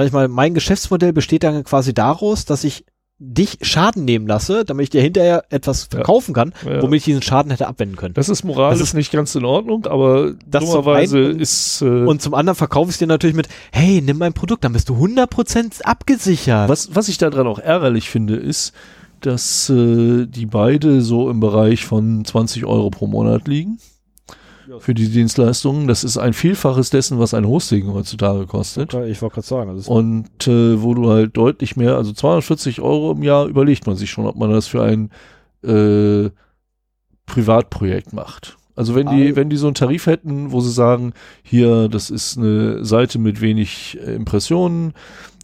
Ich 0.02 0.12
meine, 0.14 0.30
mein 0.30 0.54
Geschäftsmodell 0.54 1.12
besteht 1.12 1.44
dann 1.44 1.64
quasi 1.66 1.94
daraus, 1.94 2.46
dass 2.46 2.64
ich 2.64 2.86
dich 3.22 3.58
Schaden 3.64 4.06
nehmen 4.06 4.28
lasse, 4.28 4.64
damit 4.64 4.84
ich 4.84 4.90
dir 4.92 5.02
hinterher 5.02 5.44
etwas 5.50 5.84
verkaufen 5.86 6.34
kann, 6.34 6.54
Ja. 6.66 6.82
womit 6.82 7.00
ich 7.00 7.04
diesen 7.04 7.22
Schaden 7.22 7.52
hätte 7.52 7.68
abwenden 7.68 7.98
können. 7.98 8.14
das 8.14 8.30
ist 8.30 8.46
moralisch 8.46 8.80
Das 8.80 8.88
ist- 8.90 8.94
nicht 8.94 9.12
ganz 9.12 9.36
in 9.36 9.44
Ordnung, 9.44 9.86
aber 9.88 10.36
Das 10.48 10.64
dummerweise 10.64 11.18
einen 11.18 11.40
ist, 11.42 11.82
äh, 11.82 11.86
Und 12.06 12.22
zum 12.22 12.34
anderen 12.34 12.56
verkaufe 12.56 12.90
ich 12.92 12.96
es 12.96 13.00
dir 13.00 13.08
natürlich 13.08 13.36
mit, 13.36 13.50
hey, 13.74 14.00
nimm 14.02 14.20
mein 14.20 14.32
Produkt, 14.32 14.64
dann 14.64 14.72
bist 14.72 14.88
du 14.88 14.96
100% 14.96 15.82
abgesichert. 15.86 16.70
was, 16.70 16.96
was 16.96 17.10
ich 17.10 17.18
daran 17.18 17.46
auch 17.48 17.60
ärgerlich 17.60 18.10
finde, 18.10 18.38
ist, 18.38 18.72
dass 19.22 19.70
äh, 19.70 20.26
die 20.26 20.46
beide 20.46 21.02
so 21.02 21.30
im 21.30 21.40
Bereich 21.40 21.86
von 21.86 22.24
20 22.26 22.66
Euro 22.66 22.90
pro 22.90 23.08
Monat 23.08 23.48
liegen. 23.48 23.80
Für 24.80 24.94
die 24.94 25.10
Dienstleistungen. 25.10 25.88
Das 25.88 26.04
ist 26.04 26.18
ein 26.20 26.34
Vielfaches 26.34 26.92
dessen, 26.92 27.18
was 27.18 27.34
ein 27.34 27.48
Hosting 27.48 27.92
heutzutage 27.92 28.46
kostet. 28.46 28.94
Ich 28.94 29.20
wollte 29.20 29.36
gerade 29.36 29.48
sagen, 29.48 29.76
ist 29.76 29.88
Und 29.88 30.48
äh, 30.48 30.82
wo 30.82 30.94
du 30.94 31.10
halt 31.10 31.36
deutlich 31.36 31.76
mehr, 31.76 31.98
also 31.98 32.14
240 32.14 32.80
Euro 32.80 33.14
im 33.14 33.24
Jahr, 33.24 33.48
überlegt 33.48 33.88
man 33.88 33.96
sich 33.96 34.12
schon, 34.12 34.28
ob 34.28 34.36
man 34.36 34.52
das 34.52 34.68
für 34.68 34.84
ein 34.84 35.10
äh, 35.64 36.30
Privatprojekt 37.26 38.14
macht. 38.14 38.58
Also 38.76 38.96
wenn 38.96 39.08
die, 39.08 39.36
wenn 39.36 39.50
die 39.50 39.58
so 39.58 39.68
einen 39.68 39.76
Tarif 39.76 40.06
hätten, 40.06 40.54
wo 40.54 40.62
sie 40.62 40.72
sagen, 40.72 41.12
hier, 41.44 41.90
das 41.90 42.10
ist 42.10 42.38
eine 42.38 42.86
Seite 42.86 43.20
mit 43.20 43.42
wenig 43.42 43.98
äh, 44.02 44.16
Impressionen, 44.16 44.94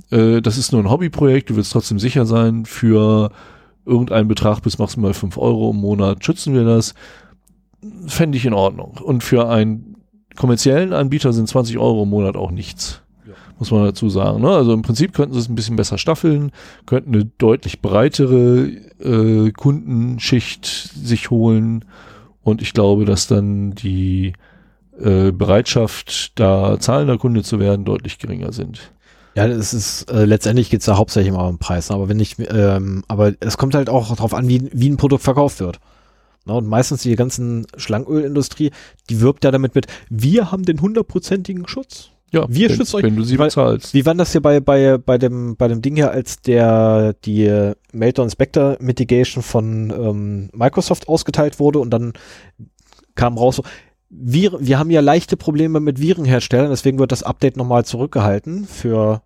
äh, 0.09 0.41
das 0.41 0.57
ist 0.57 0.71
nur 0.71 0.81
ein 0.81 0.89
Hobbyprojekt, 0.89 1.49
du 1.49 1.57
willst 1.57 1.73
trotzdem 1.73 1.99
sicher 1.99 2.25
sein, 2.25 2.65
für 2.65 3.31
irgendeinen 3.85 4.27
Betrag 4.27 4.61
bis 4.61 4.77
maximal 4.77 5.13
5 5.13 5.37
Euro 5.37 5.71
im 5.71 5.77
Monat 5.77 6.23
schützen 6.23 6.53
wir 6.53 6.63
das, 6.63 6.93
fände 8.07 8.37
ich 8.37 8.45
in 8.45 8.53
Ordnung. 8.53 8.97
Und 9.03 9.23
für 9.23 9.47
einen 9.47 9.95
kommerziellen 10.35 10.93
Anbieter 10.93 11.33
sind 11.33 11.47
20 11.47 11.77
Euro 11.77 12.03
im 12.03 12.09
Monat 12.09 12.35
auch 12.35 12.51
nichts. 12.51 13.01
Muss 13.57 13.71
man 13.71 13.85
dazu 13.85 14.09
sagen. 14.09 14.41
Ne? 14.41 14.49
Also 14.49 14.73
im 14.73 14.81
Prinzip 14.81 15.13
könnten 15.13 15.33
sie 15.33 15.39
es 15.39 15.47
ein 15.47 15.55
bisschen 15.55 15.77
besser 15.77 15.97
staffeln, 15.97 16.51
könnten 16.85 17.13
eine 17.13 17.23
deutlich 17.23 17.81
breitere 17.81 18.67
äh, 18.99 19.51
Kundenschicht 19.51 20.65
sich 20.65 21.29
holen. 21.29 21.85
Und 22.43 22.61
ich 22.61 22.73
glaube, 22.73 23.05
dass 23.05 23.27
dann 23.27 23.71
die 23.71 24.33
äh, 24.99 25.31
Bereitschaft, 25.31 26.37
da 26.37 26.77
zahlender 26.79 27.17
Kunde 27.17 27.43
zu 27.43 27.59
werden, 27.59 27.85
deutlich 27.85 28.19
geringer 28.19 28.51
sind. 28.51 28.91
Ja, 29.35 29.45
es 29.47 29.73
ist 29.73 30.09
äh, 30.09 30.25
letztendlich 30.25 30.69
geht's 30.69 30.85
da 30.85 30.97
hauptsächlich 30.97 31.33
immer 31.33 31.45
um 31.45 31.55
den 31.55 31.59
Preis, 31.59 31.89
ne? 31.89 31.95
aber 31.95 32.07
wenn 32.09 32.19
ich, 32.19 32.37
ähm, 32.39 33.03
aber 33.09 33.33
es 33.41 33.57
kommt 33.57 33.75
halt 33.75 33.89
auch 33.89 34.15
darauf 34.15 34.33
an, 34.33 34.47
wie, 34.47 34.69
wie 34.71 34.89
ein 34.89 34.97
Produkt 34.97 35.23
verkauft 35.23 35.59
wird. 35.59 35.79
Na, 36.45 36.53
und 36.53 36.67
meistens 36.67 37.01
die 37.01 37.15
ganzen 37.15 37.65
Schlangenölindustrie, 37.75 38.71
die 39.09 39.19
wirbt 39.19 39.43
ja 39.43 39.51
damit 39.51 39.75
mit, 39.75 39.87
wir 40.09 40.51
haben 40.51 40.63
den 40.63 40.79
hundertprozentigen 40.79 41.67
Schutz. 41.67 42.11
Ja, 42.31 42.45
Wir 42.49 42.69
wenn, 42.69 42.75
schützen 42.77 42.95
euch- 42.97 43.03
wenn 43.03 43.15
du 43.15 43.23
sie 43.23 43.37
weil- 43.39 43.47
bezahlst. 43.47 43.93
Wie 43.93 44.05
war 44.05 44.13
das 44.15 44.31
hier 44.31 44.41
bei, 44.41 44.59
bei, 44.59 44.97
bei 44.97 45.17
dem, 45.17 45.55
bei 45.57 45.67
dem 45.67 45.81
Ding 45.81 45.95
hier, 45.95 46.11
als 46.11 46.41
der, 46.41 47.13
die 47.25 47.71
Meltdown 47.91 48.29
Spectre 48.29 48.77
Mitigation 48.79 49.41
von 49.43 49.89
ähm, 49.91 50.49
Microsoft 50.53 51.07
ausgeteilt 51.07 51.59
wurde 51.59 51.79
und 51.79 51.89
dann 51.89 52.13
kam 53.15 53.37
raus 53.37 53.57
so, 53.57 53.63
wir, 54.09 54.53
wir 54.59 54.79
haben 54.79 54.91
ja 54.91 55.01
leichte 55.01 55.35
Probleme 55.37 55.79
mit 55.79 55.99
Virenherstellern, 55.99 56.69
deswegen 56.69 56.99
wird 56.99 57.11
das 57.11 57.23
Update 57.23 57.57
nochmal 57.57 57.85
zurückgehalten 57.85 58.65
für 58.65 59.21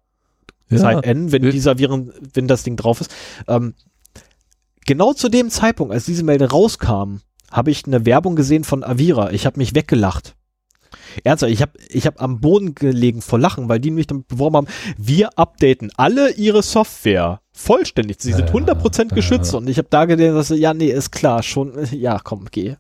Zeit 0.78 1.06
N, 1.06 1.32
wenn 1.32 1.42
dieser 1.50 1.78
Viren, 1.78 2.14
wenn 2.34 2.48
das 2.48 2.64
Ding 2.64 2.76
drauf 2.76 3.02
ist. 3.02 3.14
Ähm, 3.48 3.74
genau 4.86 5.14
zu 5.14 5.30
dem 5.30 5.50
Zeitpunkt, 5.50 5.94
als 5.94 6.06
diese 6.06 6.24
Meldung 6.24 6.50
rauskam, 6.50 7.18
habe 7.52 7.72
ich 7.72 7.86
eine 7.86 8.06
Werbung 8.06 8.36
gesehen 8.36 8.64
von 8.64 8.84
Avira. 8.84 9.32
Ich 9.32 9.46
habe 9.46 9.58
mich 9.58 9.76
weggelacht. 9.76 10.36
Ernsthaft, 11.24 11.52
ich 11.52 11.62
habe 11.62 11.72
ich 11.90 12.06
hab 12.06 12.22
am 12.22 12.40
Boden 12.40 12.76
gelegen 12.76 13.22
vor 13.22 13.40
Lachen, 13.40 13.70
weil 13.70 13.80
die 13.80 13.92
mich 13.92 14.08
damit 14.08 14.28
beworben 14.28 14.58
haben, 14.58 14.68
wir 14.98 15.38
updaten 15.38 15.92
alle 15.98 16.32
ihre 16.34 16.64
Software 16.64 17.42
vollständig. 17.52 18.18
Sie 18.22 18.32
sind 18.32 18.50
Ja, 18.50 18.56
100% 18.56 19.14
geschützt. 19.14 19.52
ja. 19.52 19.60
Und 19.60 19.70
ich 19.70 19.78
habe 19.78 19.88
da 19.90 20.06
gedacht, 20.06 20.34
dass, 20.36 20.50
ja, 20.50 20.74
nee, 20.74 20.88
ist 20.92 21.12
klar, 21.12 21.44
schon, 21.44 21.74
ja, 21.92 22.20
komm, 22.24 22.46
geh. 22.52 22.76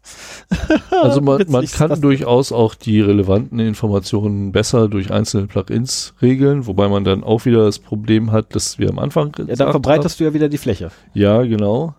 Also 0.91 1.21
man, 1.21 1.43
man 1.49 1.65
kann 1.65 1.99
durchaus 2.01 2.51
auch 2.51 2.75
die 2.75 3.01
relevanten 3.01 3.59
Informationen 3.59 4.51
besser 4.51 4.87
durch 4.87 5.11
einzelne 5.11 5.47
Plugins 5.47 6.13
regeln, 6.21 6.65
wobei 6.67 6.87
man 6.87 7.03
dann 7.03 7.23
auch 7.23 7.45
wieder 7.45 7.65
das 7.65 7.79
Problem 7.79 8.31
hat, 8.31 8.55
dass 8.55 8.79
wir 8.79 8.89
am 8.89 8.99
Anfang 8.99 9.31
Ja, 9.37 9.55
dann 9.55 9.71
verbreiterst 9.71 10.19
du 10.19 10.23
ja 10.23 10.33
wieder 10.33 10.49
die 10.49 10.57
Fläche. 10.57 10.91
Ja, 11.13 11.41
genau. 11.43 11.95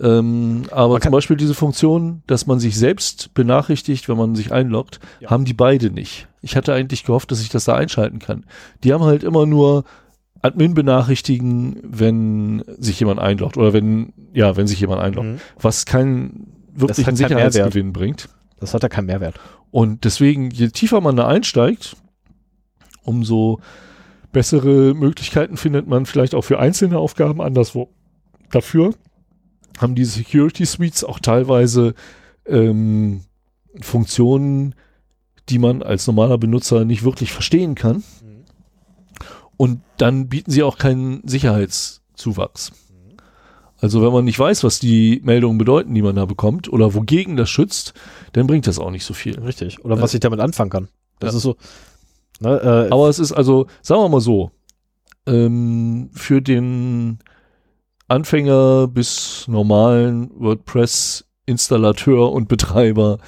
Ähm, 0.00 0.64
aber 0.70 1.00
zum 1.00 1.12
Beispiel 1.12 1.36
diese 1.36 1.54
Funktion, 1.54 2.22
dass 2.26 2.46
man 2.46 2.58
sich 2.60 2.76
selbst 2.76 3.32
benachrichtigt, 3.34 4.08
wenn 4.08 4.16
man 4.18 4.34
sich 4.34 4.52
einloggt, 4.52 5.00
Ja. 5.20 5.30
haben 5.30 5.44
die 5.46 5.54
beide 5.54 5.90
nicht. 5.90 6.28
Ich 6.42 6.54
hatte 6.56 6.74
eigentlich 6.74 7.04
gehofft, 7.04 7.30
dass 7.30 7.40
ich 7.40 7.48
das 7.48 7.64
da 7.64 7.74
einschalten 7.74 8.18
kann. 8.18 8.44
Die 8.84 8.92
haben 8.92 9.04
halt 9.04 9.24
immer 9.24 9.46
nur 9.46 9.84
Admin 10.42 10.74
benachrichtigen, 10.74 11.80
wenn 11.82 12.62
sich 12.78 13.00
jemand 13.00 13.20
einloggt 13.20 13.56
oder 13.56 13.72
wenn, 13.72 14.12
ja, 14.34 14.56
wenn 14.56 14.66
sich 14.66 14.78
jemand 14.80 15.00
einloggt, 15.00 15.26
Mhm. 15.28 15.40
was 15.60 15.86
keinen 15.86 16.52
wirklichen. 16.74 17.16
Sicherheitsgewinn 17.16 17.92
bringt. 17.94 18.28
Das 18.60 18.74
hat 18.74 18.82
ja 18.82 18.88
keinen 18.90 19.06
Mehrwert. 19.06 19.40
Und 19.70 20.04
deswegen, 20.04 20.50
je 20.50 20.68
tiefer 20.68 21.00
man 21.00 21.16
da 21.16 21.26
einsteigt, 21.26 21.96
umso 23.02 23.60
bessere 24.32 24.94
Möglichkeiten 24.94 25.56
findet 25.56 25.86
man 25.86 26.06
vielleicht 26.06 26.34
auch 26.34 26.42
für 26.42 26.58
einzelne 26.58 26.98
Aufgaben 26.98 27.40
anderswo. 27.40 27.88
Dafür 28.50 28.94
haben 29.78 29.94
die 29.94 30.04
Security 30.04 30.64
Suites 30.64 31.04
auch 31.04 31.18
teilweise 31.20 31.94
ähm, 32.46 33.22
Funktionen, 33.80 34.74
die 35.48 35.58
man 35.58 35.82
als 35.82 36.06
normaler 36.06 36.38
Benutzer 36.38 36.84
nicht 36.84 37.04
wirklich 37.04 37.32
verstehen 37.32 37.74
kann. 37.74 38.02
Und 39.56 39.80
dann 39.96 40.28
bieten 40.28 40.50
sie 40.50 40.62
auch 40.62 40.76
keinen 40.78 41.26
Sicherheitszuwachs. 41.26 42.72
Also 43.78 44.02
wenn 44.02 44.12
man 44.12 44.24
nicht 44.24 44.38
weiß, 44.38 44.64
was 44.64 44.78
die 44.78 45.20
Meldungen 45.22 45.58
bedeuten, 45.58 45.94
die 45.94 46.02
man 46.02 46.16
da 46.16 46.24
bekommt, 46.24 46.72
oder 46.72 46.94
wogegen 46.94 47.36
das 47.36 47.50
schützt, 47.50 47.92
dann 48.32 48.46
bringt 48.46 48.66
das 48.66 48.78
auch 48.78 48.90
nicht 48.90 49.04
so 49.04 49.14
viel. 49.14 49.38
Richtig. 49.40 49.84
Oder 49.84 50.00
was 50.00 50.14
ich 50.14 50.20
damit 50.20 50.40
anfangen 50.40 50.70
kann. 50.70 50.88
Das 51.18 51.32
Ja. 51.32 51.36
ist 51.38 51.42
so. 51.42 51.56
Ne, 52.40 52.50
äh, 52.88 52.90
Aber 52.92 53.08
es 53.08 53.18
ist 53.18 53.32
also, 53.32 53.66
sagen 53.82 54.00
wir 54.02 54.08
mal 54.08 54.20
so, 54.20 54.50
ähm, 55.26 56.10
für 56.12 56.40
den 56.42 57.18
Anfänger 58.08 58.88
bis 58.88 59.46
normalen 59.48 60.30
WordPress-Installateur 60.38 62.32
und 62.32 62.48
Betreiber 62.48 63.18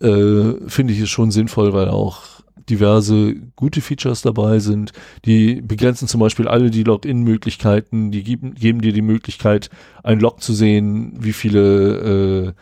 äh, 0.00 0.52
finde 0.66 0.92
ich 0.92 1.00
es 1.00 1.08
schon 1.08 1.30
sinnvoll, 1.30 1.72
weil 1.72 1.88
auch 1.88 2.40
diverse 2.68 3.34
gute 3.56 3.80
Features 3.80 4.22
dabei 4.22 4.58
sind. 4.58 4.92
Die 5.24 5.60
begrenzen 5.60 6.08
zum 6.08 6.20
Beispiel 6.20 6.48
alle 6.48 6.70
die 6.70 6.84
Login-Möglichkeiten, 6.84 8.10
die 8.10 8.22
geben, 8.22 8.54
geben 8.54 8.80
dir 8.80 8.92
die 8.92 9.02
Möglichkeit, 9.02 9.70
ein 10.02 10.20
Log 10.20 10.42
zu 10.42 10.54
sehen, 10.54 11.14
wie 11.18 11.32
viele 11.32 12.46
äh, 12.46 12.52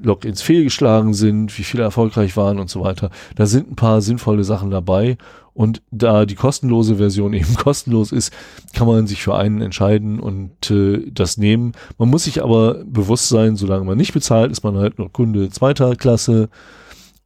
Logins 0.00 0.42
fehlgeschlagen 0.42 1.12
sind, 1.12 1.58
wie 1.58 1.64
viele 1.64 1.82
erfolgreich 1.82 2.36
waren 2.36 2.58
und 2.58 2.70
so 2.70 2.82
weiter. 2.82 3.10
Da 3.34 3.46
sind 3.46 3.72
ein 3.72 3.76
paar 3.76 4.00
sinnvolle 4.00 4.44
Sachen 4.44 4.70
dabei. 4.70 5.16
Und 5.58 5.82
da 5.90 6.24
die 6.24 6.36
kostenlose 6.36 6.98
Version 6.98 7.32
eben 7.34 7.56
kostenlos 7.56 8.12
ist, 8.12 8.32
kann 8.74 8.86
man 8.86 9.08
sich 9.08 9.20
für 9.20 9.34
einen 9.34 9.60
entscheiden 9.60 10.20
und 10.20 10.70
äh, 10.70 11.10
das 11.10 11.36
nehmen. 11.36 11.72
Man 11.98 12.08
muss 12.10 12.24
sich 12.24 12.44
aber 12.44 12.84
bewusst 12.84 13.28
sein, 13.28 13.56
solange 13.56 13.84
man 13.84 13.98
nicht 13.98 14.14
bezahlt, 14.14 14.52
ist 14.52 14.62
man 14.62 14.76
halt 14.76 15.00
nur 15.00 15.12
Kunde 15.12 15.50
zweiter 15.50 15.96
Klasse. 15.96 16.48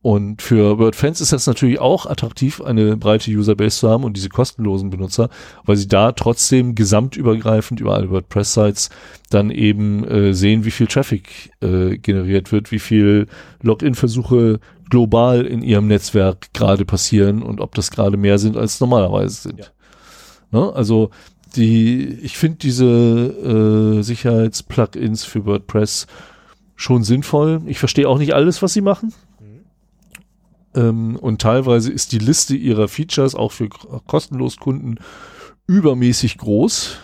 Und 0.00 0.40
für 0.40 0.78
WordFans 0.78 1.20
ist 1.20 1.34
das 1.34 1.46
natürlich 1.46 1.78
auch 1.78 2.06
attraktiv, 2.06 2.62
eine 2.62 2.96
breite 2.96 3.30
Userbase 3.30 3.80
zu 3.80 3.90
haben 3.90 4.02
und 4.02 4.16
diese 4.16 4.30
kostenlosen 4.30 4.88
Benutzer, 4.88 5.28
weil 5.66 5.76
sie 5.76 5.86
da 5.86 6.12
trotzdem 6.12 6.74
gesamtübergreifend 6.74 7.80
über 7.80 7.94
alle 7.94 8.10
WordPress-Sites 8.10 8.88
dann 9.28 9.50
eben 9.50 10.04
äh, 10.04 10.32
sehen, 10.32 10.64
wie 10.64 10.70
viel 10.70 10.86
Traffic 10.86 11.52
äh, 11.60 11.98
generiert 11.98 12.50
wird, 12.50 12.72
wie 12.72 12.78
viel 12.78 13.26
Login-Versuche 13.60 14.58
global 14.92 15.46
in 15.46 15.62
ihrem 15.62 15.86
Netzwerk 15.86 16.52
gerade 16.52 16.84
passieren 16.84 17.42
und 17.42 17.62
ob 17.62 17.74
das 17.74 17.90
gerade 17.90 18.18
mehr 18.18 18.38
sind, 18.38 18.58
als 18.58 18.78
normalerweise 18.78 19.40
sind. 19.40 19.58
Ja. 19.60 20.60
Ne? 20.60 20.70
Also 20.74 21.08
die, 21.56 22.08
ich 22.20 22.36
finde 22.36 22.58
diese 22.58 22.84
äh, 22.84 24.02
Sicherheits-Plugins 24.02 25.24
für 25.24 25.46
WordPress 25.46 26.06
schon 26.76 27.04
sinnvoll. 27.04 27.62
Ich 27.64 27.78
verstehe 27.78 28.06
auch 28.06 28.18
nicht 28.18 28.34
alles, 28.34 28.60
was 28.60 28.74
sie 28.74 28.82
machen. 28.82 29.14
Ähm, 30.74 31.16
und 31.16 31.40
teilweise 31.40 31.90
ist 31.90 32.12
die 32.12 32.18
Liste 32.18 32.54
ihrer 32.54 32.86
Features 32.86 33.34
auch 33.34 33.52
für 33.52 33.70
kostenlos 33.70 34.58
Kunden 34.58 34.98
übermäßig 35.66 36.36
groß. 36.36 36.98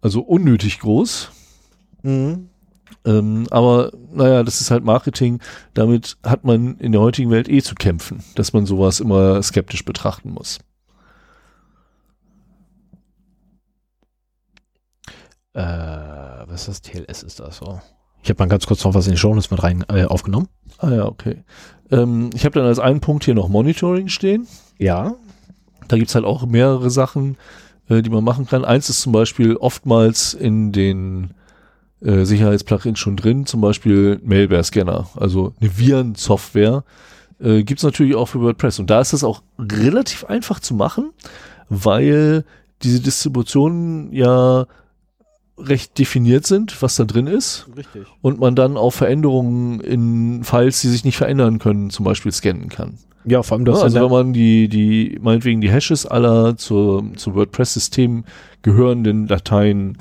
Also 0.00 0.20
unnötig 0.20 0.78
groß. 0.78 1.32
Mhm. 2.04 2.50
Ähm, 3.04 3.46
aber 3.50 3.92
naja, 4.12 4.42
das 4.42 4.60
ist 4.60 4.70
halt 4.70 4.84
Marketing. 4.84 5.40
Damit 5.74 6.16
hat 6.24 6.44
man 6.44 6.76
in 6.78 6.92
der 6.92 7.00
heutigen 7.00 7.30
Welt 7.30 7.48
eh 7.48 7.62
zu 7.62 7.74
kämpfen, 7.74 8.22
dass 8.34 8.52
man 8.52 8.66
sowas 8.66 9.00
immer 9.00 9.42
skeptisch 9.42 9.84
betrachten 9.84 10.30
muss. 10.30 10.58
Äh, 15.54 15.60
was 15.60 16.68
ist 16.68 16.68
das? 16.68 16.82
TLS 16.82 17.22
ist 17.22 17.40
das 17.40 17.58
so. 17.58 17.80
Ich 18.22 18.30
habe 18.30 18.42
mal 18.42 18.48
ganz 18.48 18.66
kurz 18.66 18.84
noch 18.84 18.94
was 18.94 19.06
in 19.06 19.12
die 19.12 19.18
Show 19.18 19.34
mit 19.34 19.62
rein 19.62 19.84
äh, 19.88 20.04
aufgenommen. 20.04 20.48
Ah 20.78 20.90
ja, 20.90 21.06
okay. 21.06 21.44
Ähm, 21.90 22.30
ich 22.34 22.44
habe 22.44 22.58
dann 22.58 22.68
als 22.68 22.78
einen 22.78 23.00
Punkt 23.00 23.24
hier 23.24 23.34
noch 23.34 23.48
Monitoring 23.48 24.08
stehen. 24.08 24.46
Ja. 24.78 25.14
Da 25.88 25.96
gibt's 25.96 26.14
halt 26.14 26.24
auch 26.24 26.44
mehrere 26.44 26.90
Sachen, 26.90 27.36
äh, 27.88 28.02
die 28.02 28.10
man 28.10 28.24
machen 28.24 28.46
kann. 28.46 28.64
Eins 28.64 28.90
ist 28.90 29.00
zum 29.00 29.12
Beispiel 29.12 29.56
oftmals 29.56 30.34
in 30.34 30.72
den 30.72 31.34
äh, 32.00 32.24
Sicherheitsplugins 32.24 32.98
schon 32.98 33.16
drin, 33.16 33.46
zum 33.46 33.60
Beispiel 33.60 34.20
Malware-Scanner, 34.24 35.08
also 35.16 35.52
eine 35.60 35.76
Virensoftware. 35.78 36.84
Äh, 37.40 37.62
gibt's 37.62 37.82
natürlich 37.82 38.14
auch 38.14 38.26
für 38.26 38.40
WordPress. 38.40 38.78
Und 38.78 38.90
da 38.90 39.00
ist 39.00 39.12
es 39.12 39.24
auch 39.24 39.42
relativ 39.58 40.24
einfach 40.24 40.60
zu 40.60 40.74
machen, 40.74 41.10
weil 41.68 42.44
diese 42.82 43.00
Distributionen 43.00 44.12
ja 44.12 44.66
recht 45.58 45.98
definiert 45.98 46.46
sind, 46.46 46.80
was 46.82 46.96
da 46.96 47.04
drin 47.04 47.26
ist. 47.26 47.66
Richtig. 47.76 48.06
Und 48.20 48.38
man 48.38 48.54
dann 48.54 48.76
auch 48.76 48.92
Veränderungen 48.92 49.80
in 49.80 50.44
Files, 50.44 50.80
die 50.80 50.88
sich 50.88 51.04
nicht 51.04 51.16
verändern 51.16 51.58
können, 51.58 51.90
zum 51.90 52.04
Beispiel 52.04 52.32
scannen 52.32 52.68
kann. 52.68 52.98
Ja, 53.24 53.42
vor 53.42 53.56
allem 53.56 53.66
Ja, 53.66 53.72
das 53.72 53.82
also 53.82 54.00
wenn 54.00 54.10
man 54.10 54.32
die, 54.32 54.68
die, 54.68 55.18
meinetwegen 55.20 55.60
die 55.60 55.70
Hashes 55.70 56.06
aller 56.06 56.56
zur, 56.56 57.04
zum 57.16 57.34
WordPress-System 57.34 58.24
gehörenden 58.62 59.26
Dateien 59.26 59.98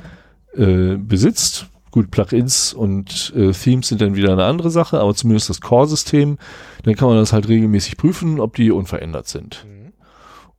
äh, 0.56 0.96
besitzt, 0.96 1.68
gut, 1.92 2.12
Plugins 2.12 2.74
und 2.74 3.34
äh, 3.36 3.52
Themes 3.52 3.88
sind 3.88 4.02
dann 4.02 4.16
wieder 4.16 4.32
eine 4.32 4.46
andere 4.46 4.70
Sache, 4.70 5.00
aber 5.00 5.14
zumindest 5.16 5.50
das 5.50 5.62
Core-System, 5.62 6.38
dann 6.84 6.96
kann 6.96 7.08
man 7.08 7.18
das 7.18 7.34
halt 7.34 7.48
regelmäßig 7.48 7.98
prüfen, 7.98 8.40
ob 8.40 8.56
die 8.56 8.72
unverändert 8.72 9.28
sind. 9.28 9.66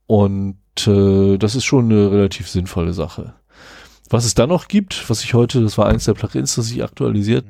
Und 0.06 0.56
äh, 0.86 1.36
das 1.36 1.54
ist 1.54 1.64
schon 1.64 1.86
eine 1.86 2.10
relativ 2.10 2.48
sinnvolle 2.48 2.92
Sache. 2.92 3.34
Was 4.08 4.24
es 4.24 4.34
dann 4.34 4.48
noch 4.48 4.68
gibt, 4.68 5.08
was 5.10 5.22
ich 5.22 5.34
heute, 5.34 5.62
das 5.62 5.76
war 5.76 5.86
eins 5.86 6.06
der 6.06 6.14
Plugins, 6.14 6.54
das 6.54 6.70
ich 6.70 6.82
aktualisiert 6.82 7.44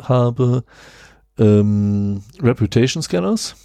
habe, 0.00 0.64
ähm, 1.38 2.22
Reputation 2.40 3.02
Scanners. 3.02 3.56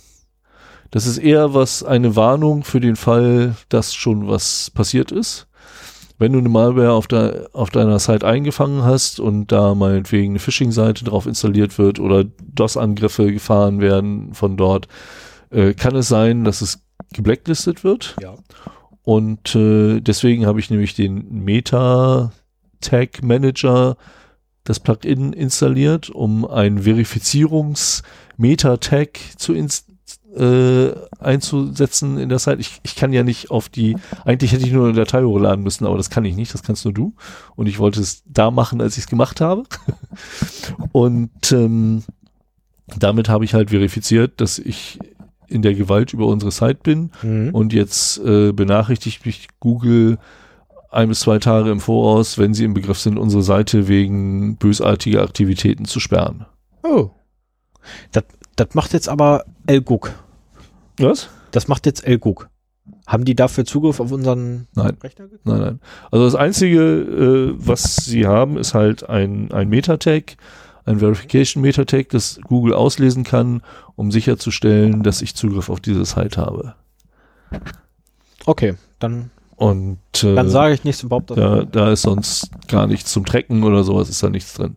Das 0.91 1.05
ist 1.05 1.19
eher 1.19 1.53
was, 1.53 1.83
eine 1.83 2.15
Warnung 2.15 2.63
für 2.63 2.79
den 2.79 2.95
Fall, 2.95 3.55
dass 3.69 3.93
schon 3.93 4.27
was 4.27 4.71
passiert 4.71 5.11
ist. 5.11 5.47
Wenn 6.19 6.33
du 6.33 6.39
eine 6.39 6.49
Malware 6.49 6.91
auf, 6.91 7.07
der, 7.07 7.49
auf 7.53 7.69
deiner 7.69 7.97
Site 7.97 8.27
eingefangen 8.27 8.83
hast 8.83 9.21
und 9.21 9.53
da 9.53 9.73
meinetwegen 9.73 10.33
eine 10.33 10.39
Phishing-Seite 10.39 11.05
drauf 11.05 11.25
installiert 11.25 11.79
wird 11.79 11.97
oder 11.99 12.25
DOS-Angriffe 12.25 13.31
gefahren 13.31 13.79
werden 13.79 14.33
von 14.33 14.57
dort, 14.57 14.89
äh, 15.49 15.73
kann 15.73 15.95
es 15.95 16.09
sein, 16.09 16.43
dass 16.43 16.59
es 16.61 16.83
geblacklistet 17.13 17.85
wird. 17.85 18.17
Ja. 18.21 18.35
Und 19.03 19.55
äh, 19.55 20.01
deswegen 20.01 20.45
habe 20.45 20.59
ich 20.59 20.69
nämlich 20.69 20.93
den 20.93 21.45
Meta 21.45 22.33
Tag 22.81 23.23
Manager, 23.23 23.95
das 24.65 24.81
Plugin 24.81 25.31
installiert, 25.33 26.09
um 26.09 26.45
einen 26.45 26.83
Verifizierungs-Meta-Tag 26.83 29.19
zu 29.37 29.53
ins 29.53 29.85
äh, 30.35 30.91
einzusetzen 31.19 32.17
in 32.17 32.29
der 32.29 32.37
Zeit. 32.39 32.59
Ich, 32.59 32.79
ich 32.83 32.95
kann 32.95 33.13
ja 33.13 33.23
nicht 33.23 33.51
auf 33.51 33.69
die, 33.69 33.97
eigentlich 34.25 34.51
hätte 34.51 34.65
ich 34.65 34.71
nur 34.71 34.85
eine 34.87 34.95
Datei 34.95 35.23
hochladen 35.23 35.63
müssen, 35.63 35.85
aber 35.85 35.97
das 35.97 36.09
kann 36.09 36.25
ich 36.25 36.35
nicht, 36.35 36.53
das 36.53 36.63
kannst 36.63 36.85
nur 36.85 36.93
du. 36.93 37.13
Und 37.55 37.67
ich 37.67 37.79
wollte 37.79 37.99
es 37.99 38.23
da 38.25 38.51
machen, 38.51 38.81
als 38.81 38.97
ich 38.97 39.03
es 39.05 39.09
gemacht 39.09 39.41
habe. 39.41 39.63
Und 40.91 41.51
ähm, 41.51 42.03
damit 42.97 43.29
habe 43.29 43.45
ich 43.45 43.53
halt 43.53 43.69
verifiziert, 43.69 44.41
dass 44.41 44.59
ich 44.59 44.99
in 45.47 45.61
der 45.61 45.73
Gewalt 45.73 46.13
über 46.13 46.27
unsere 46.27 46.51
Site 46.51 46.79
bin 46.83 47.11
Mhm. 47.23 47.49
und 47.53 47.73
jetzt 47.73 48.19
äh, 48.19 48.51
benachrichtigt 48.51 49.25
mich 49.25 49.47
Google 49.59 50.19
ein 50.91 51.09
bis 51.09 51.21
zwei 51.21 51.39
Tage 51.39 51.71
im 51.71 51.79
Voraus, 51.79 52.37
wenn 52.37 52.53
sie 52.53 52.65
im 52.65 52.73
Begriff 52.73 52.99
sind, 52.99 53.17
unsere 53.17 53.41
Seite 53.43 53.87
wegen 53.87 54.57
bösartiger 54.57 55.23
Aktivitäten 55.23 55.85
zu 55.85 55.99
sperren. 55.99 56.45
Oh. 56.83 57.09
Das, 58.11 58.23
das 58.59 58.73
macht 58.73 58.93
jetzt 58.93 59.07
aber 59.07 59.45
LGUC. 59.69 60.13
Was? 60.99 61.29
Das 61.51 61.67
macht 61.67 61.85
jetzt 61.85 62.05
LGUC. 62.05 62.49
Haben 63.07 63.25
die 63.25 63.35
dafür 63.35 63.65
Zugriff 63.65 63.99
auf 63.99 64.11
unseren 64.11 64.67
Nein. 64.75 64.97
Rechner? 65.01 65.25
Nein, 65.43 65.59
nein. 65.59 65.79
Also 66.11 66.25
das 66.25 66.35
Einzige, 66.35 66.81
äh, 66.81 67.53
was 67.57 67.95
sie 67.95 68.27
haben, 68.27 68.57
ist 68.57 68.73
halt 68.73 69.09
ein, 69.09 69.51
ein 69.51 69.69
Metatag, 69.69 70.35
ein 70.85 70.99
Verification 70.99 71.61
Metatag, 71.61 72.09
das 72.09 72.39
Google 72.43 72.73
auslesen 72.73 73.23
kann, 73.23 73.61
um 73.95 74.11
sicherzustellen, 74.11 75.03
dass 75.03 75.21
ich 75.21 75.35
Zugriff 75.35 75.69
auf 75.69 75.79
diese 75.79 76.05
Site 76.05 76.39
habe. 76.39 76.75
Okay, 78.45 78.75
dann, 78.99 79.31
Und 79.55 79.99
äh, 80.23 80.35
dann 80.35 80.49
sage 80.49 80.73
ich 80.73 80.83
nichts 80.83 81.03
überhaupt. 81.03 81.31
Da, 81.31 81.63
da 81.63 81.91
ist 81.91 82.01
sonst 82.03 82.49
gar 82.67 82.87
nichts 82.87 83.11
zum 83.11 83.25
Tracken 83.25 83.63
oder 83.63 83.83
sowas, 83.83 84.09
ist 84.09 84.21
da 84.21 84.29
nichts 84.29 84.53
drin. 84.53 84.75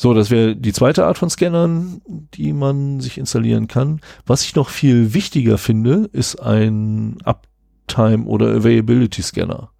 So, 0.00 0.14
das 0.14 0.30
wäre 0.30 0.56
die 0.56 0.72
zweite 0.72 1.04
Art 1.04 1.18
von 1.18 1.28
Scannern, 1.28 2.00
die 2.32 2.54
man 2.54 3.00
sich 3.00 3.18
installieren 3.18 3.68
kann. 3.68 4.00
Was 4.24 4.42
ich 4.44 4.54
noch 4.54 4.70
viel 4.70 5.12
wichtiger 5.12 5.58
finde, 5.58 6.08
ist 6.14 6.36
ein 6.36 7.18
Uptime 7.22 8.24
oder 8.24 8.46
Availability 8.46 9.20
Scanner. 9.20 9.72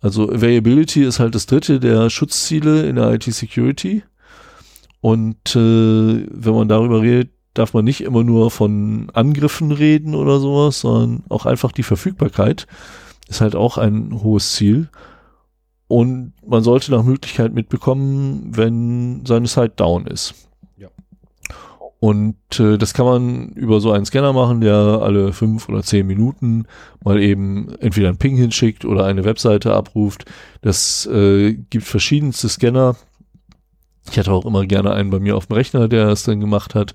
Also 0.00 0.28
Availability 0.32 1.04
ist 1.04 1.20
halt 1.20 1.36
das 1.36 1.46
dritte 1.46 1.78
der 1.78 2.10
Schutzziele 2.10 2.88
in 2.88 2.96
der 2.96 3.14
IT-Security. 3.14 4.02
Und 5.00 5.54
äh, 5.54 6.26
wenn 6.28 6.54
man 6.54 6.66
darüber 6.66 7.02
redet, 7.02 7.30
darf 7.54 7.72
man 7.72 7.84
nicht 7.84 8.00
immer 8.00 8.24
nur 8.24 8.50
von 8.50 9.10
Angriffen 9.12 9.70
reden 9.70 10.16
oder 10.16 10.40
sowas, 10.40 10.80
sondern 10.80 11.22
auch 11.28 11.46
einfach 11.46 11.70
die 11.70 11.84
Verfügbarkeit 11.84 12.66
ist 13.28 13.40
halt 13.40 13.54
auch 13.54 13.78
ein 13.78 14.24
hohes 14.24 14.54
Ziel. 14.54 14.88
Und 15.88 16.32
man 16.44 16.62
sollte 16.62 16.90
nach 16.90 17.04
Möglichkeit 17.04 17.54
mitbekommen, 17.54 18.50
wenn 18.56 19.24
seine 19.24 19.46
Site 19.46 19.74
down 19.76 20.06
ist. 20.06 20.34
Ja. 20.76 20.88
Und 22.00 22.36
äh, 22.58 22.76
das 22.76 22.92
kann 22.92 23.06
man 23.06 23.48
über 23.50 23.80
so 23.80 23.92
einen 23.92 24.04
Scanner 24.04 24.32
machen, 24.32 24.60
der 24.60 24.74
alle 24.74 25.32
fünf 25.32 25.68
oder 25.68 25.82
zehn 25.82 26.06
Minuten 26.06 26.66
mal 27.04 27.22
eben 27.22 27.74
entweder 27.80 28.08
einen 28.08 28.18
Ping 28.18 28.36
hinschickt 28.36 28.84
oder 28.84 29.04
eine 29.04 29.24
Webseite 29.24 29.74
abruft. 29.74 30.24
Das 30.60 31.06
äh, 31.06 31.54
gibt 31.54 31.86
verschiedenste 31.86 32.48
Scanner. 32.48 32.96
Ich 34.10 34.18
hatte 34.18 34.32
auch 34.32 34.44
immer 34.44 34.66
gerne 34.66 34.92
einen 34.92 35.10
bei 35.10 35.20
mir 35.20 35.36
auf 35.36 35.46
dem 35.46 35.54
Rechner, 35.54 35.88
der 35.88 36.06
das 36.06 36.24
dann 36.24 36.40
gemacht 36.40 36.74
hat. 36.74 36.94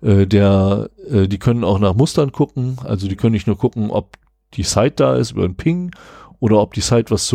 Äh, 0.00 0.26
der, 0.26 0.90
äh, 1.08 1.28
die 1.28 1.38
können 1.38 1.62
auch 1.62 1.78
nach 1.78 1.94
Mustern 1.94 2.32
gucken. 2.32 2.76
Also 2.82 3.06
die 3.06 3.16
können 3.16 3.32
nicht 3.32 3.46
nur 3.46 3.56
gucken, 3.56 3.90
ob 3.90 4.16
die 4.54 4.64
Site 4.64 4.94
da 4.96 5.14
ist 5.14 5.30
über 5.30 5.44
einen 5.44 5.56
Ping 5.56 5.92
oder 6.40 6.58
ob 6.58 6.74
die 6.74 6.80
Site 6.80 7.10
was 7.10 7.28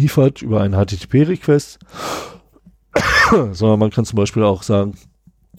zurückliefert 0.00 0.42
über 0.42 0.60
einen 0.60 0.74
HTTP-Request, 0.74 1.78
sondern 3.52 3.78
man 3.78 3.90
kann 3.90 4.04
zum 4.04 4.16
Beispiel 4.16 4.42
auch 4.44 4.62
sagen, 4.62 4.94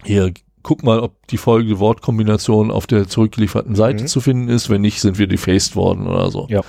hier, 0.03 0.31
guck 0.63 0.83
mal, 0.83 0.99
ob 0.99 1.27
die 1.27 1.37
folgende 1.37 1.79
Wortkombination 1.79 2.71
auf 2.71 2.87
der 2.87 3.07
zurückgelieferten 3.07 3.75
Seite 3.75 4.03
Mhm. 4.03 4.07
zu 4.07 4.21
finden 4.21 4.49
ist. 4.49 4.69
Wenn 4.69 4.81
nicht, 4.81 5.01
sind 5.01 5.17
wir 5.17 5.27
defaced 5.27 5.75
worden 5.75 6.07
oder 6.07 6.29
so. 6.31 6.47
Ja. 6.49 6.61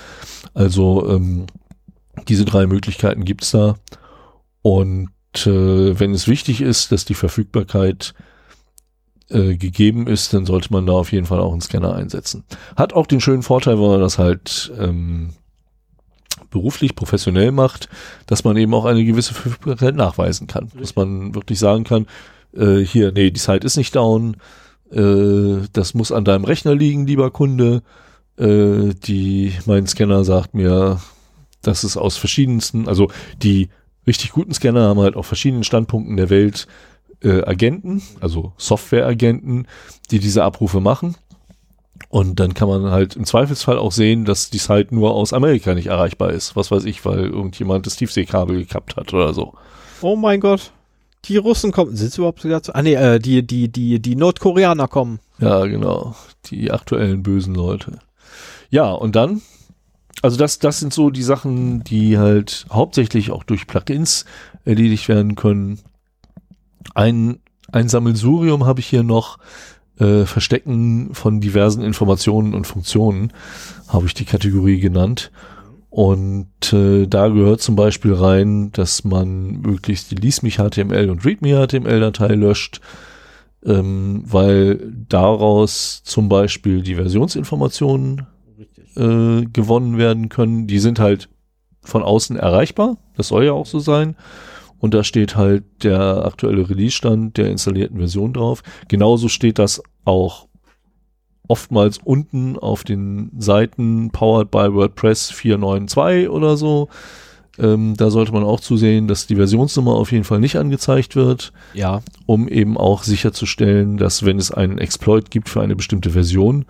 Also 0.55 1.08
ähm, 1.08 1.47
diese 2.28 2.44
drei 2.44 2.66
Möglichkeiten 2.66 3.24
gibt's 3.24 3.50
da. 3.50 3.76
Und 4.62 5.10
äh, 5.47 5.98
wenn 6.00 6.12
es 6.12 6.26
wichtig 6.28 6.60
ist, 6.60 6.90
dass 6.90 7.05
die 7.05 7.14
Verfügbarkeit 7.14 8.14
äh, 9.30 9.56
gegeben 9.56 10.06
ist, 10.06 10.32
dann 10.32 10.47
sollte 10.47 10.72
man 10.72 10.86
da 10.86 10.94
auf 10.94 11.12
jeden 11.12 11.26
Fall 11.26 11.40
auch 11.40 11.52
einen 11.52 11.60
Scanner 11.60 11.94
einsetzen. 11.94 12.44
Hat 12.76 12.92
auch 12.92 13.06
den 13.06 13.20
schönen 13.20 13.42
Vorteil, 13.42 13.78
wenn 13.78 13.88
man 13.88 14.00
das 14.00 14.18
halt 14.18 14.72
ähm, 14.78 15.30
beruflich, 16.51 16.94
professionell 16.94 17.52
macht, 17.52 17.89
dass 18.27 18.44
man 18.44 18.57
eben 18.57 18.75
auch 18.75 18.85
eine 18.85 19.05
gewisse 19.05 19.35
Verfügbarkeit 19.35 19.94
nachweisen 19.94 20.47
kann. 20.47 20.70
Dass 20.78 20.97
man 20.97 21.35
wirklich 21.35 21.59
sagen 21.59 21.85
kann, 21.85 22.07
äh, 22.57 22.78
hier, 22.78 23.12
nee, 23.12 23.31
die 23.31 23.41
Site 23.41 23.67
ist 23.67 23.77
nicht 23.77 23.94
down, 23.94 24.36
äh, 24.91 25.67
das 25.73 25.94
muss 25.94 26.12
an 26.12 26.25
deinem 26.25 26.44
Rechner 26.44 26.75
liegen, 26.75 27.07
lieber 27.07 27.31
Kunde. 27.31 27.83
Äh, 28.39 28.94
die, 29.05 29.52
mein 29.67 29.86
Scanner 29.86 30.25
sagt 30.25 30.55
mir, 30.55 31.01
dass 31.62 31.85
es 31.85 31.97
aus 31.97 32.17
verschiedensten, 32.17 32.89
also 32.89 33.10
die 33.43 33.68
richtig 34.07 34.33
guten 34.33 34.55
Scanner 34.55 34.89
haben 34.89 35.01
halt 35.01 35.17
auf 35.17 35.27
verschiedenen 35.27 35.65
Standpunkten 35.65 36.17
der 36.17 36.31
Welt 36.31 36.67
äh, 37.23 37.43
Agenten, 37.43 38.02
also 38.20 38.52
Softwareagenten, 38.57 39.67
die 40.10 40.18
diese 40.18 40.44
Abrufe 40.44 40.81
machen. 40.81 41.17
Und 42.09 42.41
dann 42.41 42.55
kann 42.55 42.69
man 42.69 42.91
halt 42.91 43.17
im 43.17 43.25
Zweifelsfall 43.25 43.78
auch 43.78 43.93
sehen, 43.93 44.25
dass 44.25 44.49
dies 44.49 44.70
halt 44.70 44.93
nur 44.93 45.15
aus 45.15 45.35
Amerika 45.35 45.75
nicht 45.75 45.89
erreichbar 45.89 46.31
ist. 46.31 46.57
Was 46.57 46.70
weiß 46.70 46.85
ich, 46.85 47.05
weil 47.05 47.27
irgendjemand 47.27 47.87
das 47.87 47.97
Tiefseekabel 47.97 48.59
gekappt 48.59 48.97
hat 48.97 49.12
oder 49.12 49.35
so. 49.35 49.55
Oh 50.01 50.17
mein 50.17 50.41
Gott. 50.41 50.73
Die 51.27 51.37
Russen 51.37 51.70
kommen. 51.70 51.97
Sind 51.97 52.12
sie 52.12 52.19
überhaupt 52.19 52.41
sogar 52.41 52.62
zu? 52.62 52.75
Ah 52.75 52.83
nee, 52.83 52.95
äh, 52.95 53.19
die, 53.19 53.47
die, 53.47 53.69
die, 53.69 54.01
die 54.01 54.17
Nordkoreaner 54.17 54.89
kommen. 54.89 55.19
Ja, 55.39 55.67
genau. 55.67 56.15
Die 56.47 56.70
aktuellen 56.70 57.23
bösen 57.23 57.55
Leute. 57.55 57.99
Ja, 58.70 58.91
und 58.91 59.15
dann, 59.15 59.43
also 60.23 60.39
das, 60.39 60.59
das 60.59 60.81
sind 60.81 60.95
so 60.95 61.11
die 61.11 61.23
Sachen, 61.23 61.85
die 61.85 62.17
halt 62.17 62.67
hauptsächlich 62.70 63.31
auch 63.31 63.45
durch 63.45 63.67
Plugins 63.67 64.25
erledigt 64.65 65.09
werden 65.09 65.35
können. 65.35 65.81
Ein, 66.95 67.41
ein 67.70 67.89
Sammelsurium 67.89 68.65
habe 68.65 68.81
ich 68.81 68.87
hier 68.87 69.03
noch. 69.03 69.39
Äh, 69.99 70.27
Verstecken 70.27 71.10
von 71.12 71.41
diversen 71.41 71.83
Informationen 71.83 72.55
und 72.55 72.67
Funktionen 72.67 73.33
habe 73.89 74.07
ich 74.07 74.15
die 74.15 74.25
Kategorie 74.25 74.78
genannt. 74.78 75.31
Und 75.91 76.73
äh, 76.73 77.07
da 77.07 77.28
gehört 77.28 77.60
zum 77.60 77.75
Beispiel 77.75 78.12
rein, 78.12 78.70
dass 78.73 79.05
man 79.05 79.60
möglichst 79.62 80.10
die 80.10 80.17
Lies 80.17 80.43
mich 80.43 80.59
HTML 80.59 81.10
und 81.10 81.25
README 81.25 81.67
HTML-Datei 81.67 82.35
löscht, 82.35 82.81
ähm, 83.65 84.23
weil 84.27 84.93
daraus 85.09 86.02
zum 86.05 86.28
Beispiel 86.28 86.83
die 86.83 86.94
Versionsinformationen 86.94 88.27
äh, 88.97 89.47
gewonnen 89.47 89.99
werden 89.99 90.28
können. 90.28 90.67
Die 90.67 90.78
sind 90.78 91.01
halt 91.01 91.28
von 91.83 92.02
außen 92.02 92.36
erreichbar, 92.36 92.99
das 93.17 93.28
soll 93.28 93.47
ja 93.47 93.52
auch 93.52 93.67
so 93.67 93.78
sein. 93.78 94.15
Und 94.81 94.94
da 94.94 95.05
steht 95.05 95.36
halt 95.36 95.65
der 95.82 96.24
aktuelle 96.24 96.68
Release-Stand 96.68 97.36
der 97.36 97.50
installierten 97.50 97.98
Version 97.98 98.32
drauf. 98.32 98.62
Genauso 98.89 99.28
steht 99.28 99.58
das 99.58 99.82
auch 100.05 100.47
oftmals 101.48 101.98
unten 102.05 102.58
auf 102.58 102.84
den 102.84 103.31
Seiten 103.39 104.10
powered 104.10 104.50
by 104.50 104.73
WordPress 104.73 105.31
492 105.31 106.28
oder 106.28 106.57
so. 106.57 106.89
Ähm, 107.58 107.94
da 107.97 108.10
sollte 108.10 108.32
man 108.32 108.44
auch 108.44 108.60
zusehen, 108.60 109.08
dass 109.08 109.26
die 109.26 109.34
Versionsnummer 109.34 109.94
auf 109.94 110.12
jeden 110.12 110.24
Fall 110.24 110.39
nicht 110.39 110.57
angezeigt 110.57 111.16
wird. 111.16 111.52
Ja. 111.74 112.02
Um 112.26 112.47
eben 112.47 112.76
auch 112.76 113.02
sicherzustellen, 113.02 113.97
dass 113.97 114.24
wenn 114.24 114.39
es 114.39 114.52
einen 114.52 114.78
Exploit 114.78 115.31
gibt 115.31 115.48
für 115.48 115.60
eine 115.60 115.74
bestimmte 115.74 116.10
Version, 116.10 116.66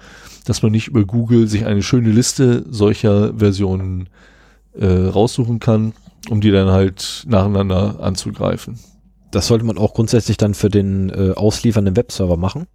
dass 0.47 0.63
man 0.63 0.73
nicht 0.73 0.89
über 0.89 1.05
Google 1.05 1.47
sich 1.47 1.67
eine 1.67 1.83
schöne 1.83 2.11
Liste 2.11 2.65
solcher 2.71 3.35
Versionen 3.37 4.09
äh, 4.79 4.87
raussuchen 4.87 5.59
kann, 5.59 5.93
um 6.31 6.41
die 6.41 6.51
dann 6.51 6.69
halt 6.69 7.25
nacheinander 7.27 8.01
anzugreifen. 8.01 8.79
Das 9.31 9.47
sollte 9.47 9.65
man 9.65 9.77
auch 9.79 9.95
grundsätzlich 9.95 10.37
dann 10.37 10.55
für 10.55 10.69
den 10.71 11.11
äh, 11.11 11.33
ausliefernden 11.35 11.97
Webserver 11.97 12.37
machen. 12.37 12.67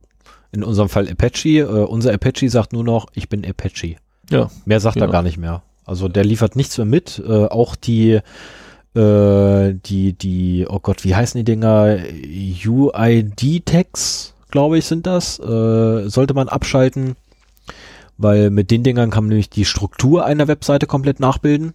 In 0.52 0.64
unserem 0.64 0.90
Fall 0.90 1.10
Apache. 1.10 1.60
Äh, 1.60 1.64
unser 1.66 2.14
Apache 2.14 2.50
sagt 2.50 2.74
nur 2.74 2.84
noch, 2.84 3.08
ich 3.14 3.28
bin 3.30 3.44
Apache. 3.46 3.96
Ja. 4.30 4.50
Mehr 4.66 4.80
sagt 4.80 4.96
Genau. 4.96 5.08
er 5.08 5.12
gar 5.12 5.24
nicht 5.24 5.38
mehr. 5.38 5.64
Also 5.86 6.08
der 6.08 6.24
liefert 6.24 6.56
nichts 6.56 6.78
mehr 6.78 6.86
mit. 6.86 7.22
Äh, 7.28 7.46
auch 7.48 7.76
die, 7.76 8.20
äh, 8.96 9.74
die, 9.74 10.14
die, 10.14 10.66
oh 10.70 10.80
Gott, 10.80 11.04
wie 11.04 11.16
heißen 11.16 11.40
die 11.40 11.44
Dinger? 11.44 11.98
UID-Tags, 12.66 14.34
glaube 14.52 14.78
ich, 14.78 14.86
sind 14.86 15.08
das. 15.08 15.40
Äh, 15.40 16.08
sollte 16.10 16.34
man 16.34 16.50
abschalten, 16.50 17.16
weil 18.18 18.50
mit 18.50 18.72
den 18.72 18.84
Dingern 18.84 19.10
kann 19.10 19.26
man 19.26 19.30
nämlich 19.30 19.50
die 19.50 19.66
Struktur 19.66 20.26
einer 20.26 20.48
Webseite 20.48 20.86
komplett 20.88 21.20
nachbilden. 21.20 21.74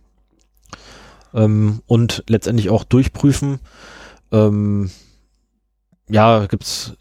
Ähm, 1.35 1.81
und 1.87 2.25
letztendlich 2.29 2.71
auch 2.71 2.85
durchprüfen. 2.85 3.59
Ähm, 4.33 4.91
ja, 6.09 6.47
gibt's 6.47 6.95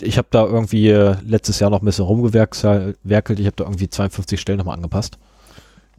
ich 0.00 0.18
habe 0.18 0.28
da 0.30 0.44
irgendwie 0.46 0.88
äh, 0.88 1.14
letztes 1.24 1.60
Jahr 1.60 1.70
noch 1.70 1.80
ein 1.80 1.84
bisschen 1.84 2.04
rumgewerkelt. 2.06 2.96
Ich 3.38 3.46
habe 3.46 3.56
da 3.56 3.64
irgendwie 3.64 3.88
52 3.88 4.40
Stellen 4.40 4.58
nochmal 4.58 4.74
angepasst. 4.76 5.18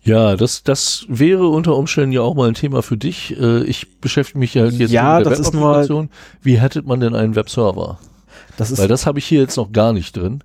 Ja, 0.01 0.35
das, 0.35 0.63
das 0.63 1.05
wäre 1.07 1.47
unter 1.47 1.77
Umständen 1.77 2.11
ja 2.11 2.19
auch 2.21 2.35
mal 2.35 2.49
ein 2.49 2.53
Thema 2.55 2.81
für 2.83 2.97
dich. 2.97 3.37
Äh, 3.39 3.63
Ich 3.63 4.01
beschäftige 4.01 4.39
mich 4.39 4.53
ja 4.55 4.65
jetzt 4.65 4.91
Ja, 4.91 5.17
mit 5.19 5.25
der 5.27 5.29
das 5.29 5.39
ist 5.39 5.53
nur- 5.53 5.61
Webapplikation. 5.63 6.09
Wie 6.41 6.59
hättet 6.59 6.85
man 6.85 6.99
denn 6.99 7.15
einen 7.15 7.35
Webserver? 7.35 7.99
Das 8.57 8.71
ist 8.71 8.79
Weil 8.79 8.89
das 8.89 9.05
habe 9.05 9.19
ich 9.19 9.25
hier 9.25 9.39
jetzt 9.39 9.55
noch 9.55 9.71
gar 9.71 9.93
nicht 9.93 10.17
drin, 10.17 10.43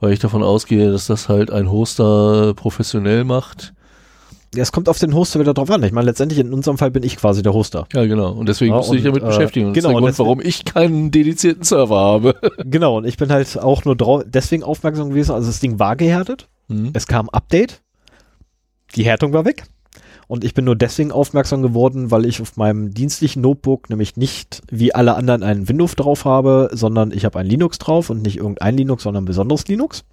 weil 0.00 0.12
ich 0.12 0.18
davon 0.18 0.42
ausgehe, 0.42 0.90
dass 0.90 1.06
das 1.06 1.28
halt 1.28 1.52
ein 1.52 1.70
Hoster 1.70 2.52
professionell 2.54 3.22
macht. 3.22 3.74
Es 4.56 4.72
kommt 4.72 4.88
auf 4.88 4.98
den 4.98 5.14
Hoster 5.14 5.40
wieder 5.40 5.52
drauf 5.54 5.70
an. 5.70 5.82
Ich 5.82 5.92
meine, 5.92 6.06
letztendlich 6.06 6.40
in 6.40 6.52
unserem 6.54 6.78
Fall 6.78 6.90
bin 6.90 7.02
ich 7.02 7.16
quasi 7.16 7.42
der 7.42 7.52
Hoster. 7.52 7.86
Ja, 7.92 8.06
genau. 8.06 8.32
Und 8.32 8.48
deswegen 8.48 8.70
Ja, 8.72 8.78
musst 8.78 8.90
du 8.90 8.94
dich 8.94 9.04
damit 9.04 9.22
äh, 9.22 9.26
beschäftigen. 9.26 9.66
Und 9.68 9.72
genau, 9.74 9.90
Grund, 9.92 10.06
deswegen- 10.06 10.26
warum 10.26 10.40
ich 10.40 10.64
keinen 10.64 11.10
dedizierten 11.10 11.64
Server 11.64 11.98
habe. 11.98 12.34
genau, 12.64 12.96
und 12.96 13.04
ich 13.06 13.16
bin 13.18 13.30
halt 13.30 13.58
auch 13.58 13.84
nur 13.84 13.94
drauf, 13.96 14.22
deswegen 14.26 14.62
aufmerksam 14.62 15.10
gewesen. 15.10 15.32
Also 15.32 15.48
das 15.48 15.60
Ding 15.60 15.78
war 15.78 15.96
gehärtet. 15.96 16.48
Hm. 16.68 16.90
Es 16.94 17.06
kam 17.06 17.28
Update. 17.28 17.82
Die 18.96 19.04
Härtung 19.04 19.32
war 19.34 19.44
weg. 19.44 19.64
Und 20.28 20.44
ich 20.44 20.52
bin 20.54 20.66
nur 20.66 20.76
deswegen 20.76 21.10
aufmerksam 21.10 21.62
geworden, 21.62 22.10
weil 22.10 22.26
ich 22.26 22.40
auf 22.42 22.56
meinem 22.56 22.92
dienstlichen 22.92 23.40
Notebook 23.42 23.88
nämlich 23.88 24.16
nicht 24.16 24.62
wie 24.70 24.94
alle 24.94 25.14
anderen 25.14 25.42
einen 25.42 25.68
Windows 25.68 25.96
drauf 25.96 26.26
habe, 26.26 26.68
sondern 26.72 27.12
ich 27.12 27.24
habe 27.24 27.38
ein 27.38 27.46
Linux 27.46 27.78
drauf 27.78 28.10
und 28.10 28.22
nicht 28.22 28.36
irgendein 28.36 28.76
Linux, 28.76 29.02
sondern 29.04 29.24
ein 29.24 29.26
besonderes 29.26 29.66
Linux. 29.68 30.04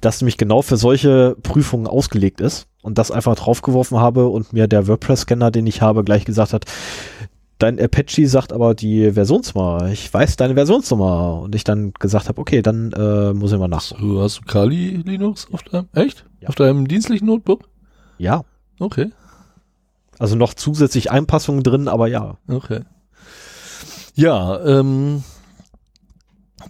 Das 0.00 0.20
nämlich 0.20 0.36
genau 0.36 0.62
für 0.62 0.76
solche 0.76 1.36
Prüfungen 1.42 1.86
ausgelegt 1.86 2.40
ist 2.40 2.68
und 2.82 2.98
das 2.98 3.10
einfach 3.10 3.34
draufgeworfen 3.34 3.98
habe 3.98 4.28
und 4.28 4.52
mir 4.52 4.68
der 4.68 4.86
WordPress-Scanner, 4.86 5.50
den 5.50 5.66
ich 5.66 5.82
habe, 5.82 6.04
gleich 6.04 6.24
gesagt 6.24 6.52
hat, 6.52 6.64
dein 7.58 7.80
Apache 7.80 8.26
sagt 8.28 8.52
aber 8.52 8.74
die 8.74 9.12
Versionsnummer. 9.12 9.88
Ich 9.90 10.12
weiß 10.12 10.36
deine 10.36 10.54
Versionsnummer. 10.54 11.40
Und 11.42 11.54
ich 11.54 11.64
dann 11.64 11.92
gesagt 11.98 12.28
habe, 12.28 12.40
okay, 12.40 12.62
dann 12.62 12.92
äh, 12.92 13.32
muss 13.34 13.52
ich 13.52 13.58
mal 13.58 13.68
nach. 13.68 13.82
So, 13.82 14.22
hast 14.22 14.38
du 14.38 14.42
Kali 14.42 15.02
Linux 15.04 15.48
auf 15.52 15.62
deinem, 15.64 15.88
echt? 15.92 16.24
Ja. 16.40 16.48
Auf 16.48 16.54
deinem 16.54 16.86
dienstlichen 16.86 17.26
Notebook? 17.26 17.68
Ja. 18.18 18.44
Okay, 18.80 19.10
Also 20.20 20.36
noch 20.36 20.54
zusätzlich 20.54 21.10
Einpassungen 21.10 21.64
drin, 21.64 21.88
aber 21.88 22.06
ja. 22.06 22.38
okay. 22.48 22.82
Ja, 24.14 24.64
ähm, 24.64 25.24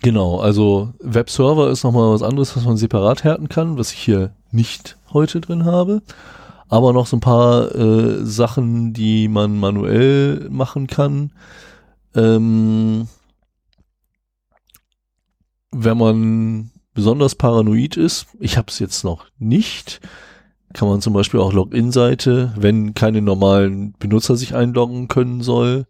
genau, 0.02 0.40
also 0.40 0.92
Webserver 1.00 1.70
ist 1.70 1.84
nochmal 1.84 2.12
was 2.12 2.22
anderes, 2.22 2.56
was 2.56 2.64
man 2.64 2.76
separat 2.76 3.24
härten 3.24 3.48
kann, 3.48 3.78
was 3.78 3.92
ich 3.92 3.98
hier 3.98 4.32
nicht 4.50 4.96
heute 5.12 5.40
drin 5.40 5.64
habe. 5.64 6.02
Aber 6.68 6.92
noch 6.92 7.06
so 7.06 7.16
ein 7.16 7.20
paar 7.20 7.74
äh, 7.74 8.24
Sachen, 8.24 8.92
die 8.92 9.28
man 9.28 9.58
manuell 9.58 10.48
machen 10.50 10.86
kann. 10.86 11.32
Ähm, 12.14 13.08
wenn 15.70 15.98
man 15.98 16.70
besonders 16.94 17.34
paranoid 17.34 17.96
ist, 17.96 18.26
ich 18.38 18.56
habe 18.58 18.68
es 18.68 18.78
jetzt 18.78 19.04
noch 19.04 19.26
nicht, 19.38 20.00
kann 20.74 20.88
man 20.88 21.00
zum 21.00 21.14
Beispiel 21.14 21.40
auch 21.40 21.52
Login-Seite, 21.52 22.52
wenn 22.56 22.92
keine 22.92 23.22
normalen 23.22 23.94
Benutzer 23.98 24.36
sich 24.36 24.54
einloggen 24.54 25.08
können 25.08 25.42
soll, 25.42 25.86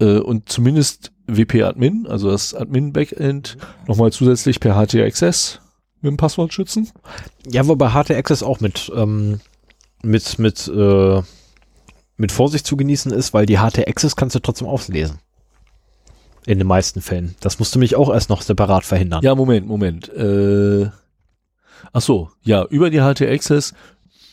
äh, 0.00 0.18
und 0.18 0.48
zumindest 0.48 1.12
WP-Admin, 1.26 2.06
also 2.06 2.30
das 2.30 2.54
Admin-Backend, 2.54 3.56
nochmal 3.86 4.12
zusätzlich 4.12 4.60
per 4.60 4.74
HT-Access 4.74 5.60
mit 6.00 6.10
dem 6.10 6.16
Passwort 6.16 6.52
schützen. 6.52 6.90
Ja, 7.50 7.66
wobei 7.66 7.90
HT 7.90 8.12
Access 8.12 8.42
auch 8.42 8.60
mit, 8.60 8.90
ähm, 8.94 9.40
mit, 10.02 10.38
mit, 10.38 10.68
äh, 10.68 11.22
mit 12.16 12.32
Vorsicht 12.32 12.66
zu 12.66 12.76
genießen 12.76 13.12
ist, 13.12 13.34
weil 13.34 13.46
die 13.46 13.58
HT 13.58 13.86
Access 13.86 14.16
kannst 14.16 14.34
du 14.34 14.40
trotzdem 14.40 14.68
auslesen. 14.68 15.18
In 16.46 16.58
den 16.58 16.68
meisten 16.68 17.00
Fällen. 17.00 17.34
Das 17.40 17.58
musst 17.58 17.74
du 17.74 17.80
mich 17.80 17.96
auch 17.96 18.12
erst 18.12 18.30
noch 18.30 18.40
separat 18.40 18.84
verhindern. 18.84 19.22
Ja, 19.24 19.34
Moment, 19.34 19.66
Moment. 19.66 20.08
Äh, 20.10 20.90
ach 21.92 22.00
so, 22.00 22.30
ja, 22.42 22.64
über 22.66 22.90
die 22.90 23.00
HT-Access 23.00 23.74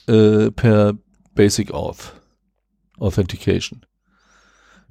äh, 0.07 0.51
per 0.51 0.93
Basic 1.33 1.71
Auth 1.71 2.13
Authentication. 2.99 3.83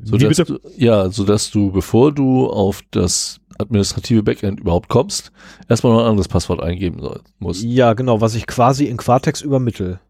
So 0.04 0.16
dass 0.16 0.36
du, 0.36 0.58
ja, 0.76 1.10
so 1.10 1.24
dass 1.24 1.50
du, 1.50 1.70
bevor 1.70 2.12
du 2.12 2.48
auf 2.48 2.82
das 2.90 3.40
administrative 3.58 4.22
Backend 4.22 4.60
überhaupt 4.60 4.88
kommst, 4.88 5.30
erstmal 5.68 5.92
noch 5.92 6.00
ein 6.00 6.10
anderes 6.10 6.28
Passwort 6.28 6.60
eingeben 6.60 7.00
soll, 7.00 7.20
musst. 7.38 7.62
Ja, 7.62 7.92
genau, 7.92 8.20
was 8.20 8.34
ich 8.34 8.46
quasi 8.46 8.86
in 8.86 8.96
Quatex 8.96 9.42
übermittel. 9.42 10.00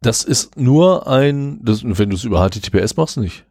Das 0.00 0.24
ist 0.24 0.56
nur 0.56 1.06
ein, 1.06 1.60
das, 1.62 1.82
wenn 1.84 2.10
du 2.10 2.16
es 2.16 2.24
über 2.24 2.48
HTTPS 2.48 2.96
machst, 2.96 3.16
nicht. 3.16 3.44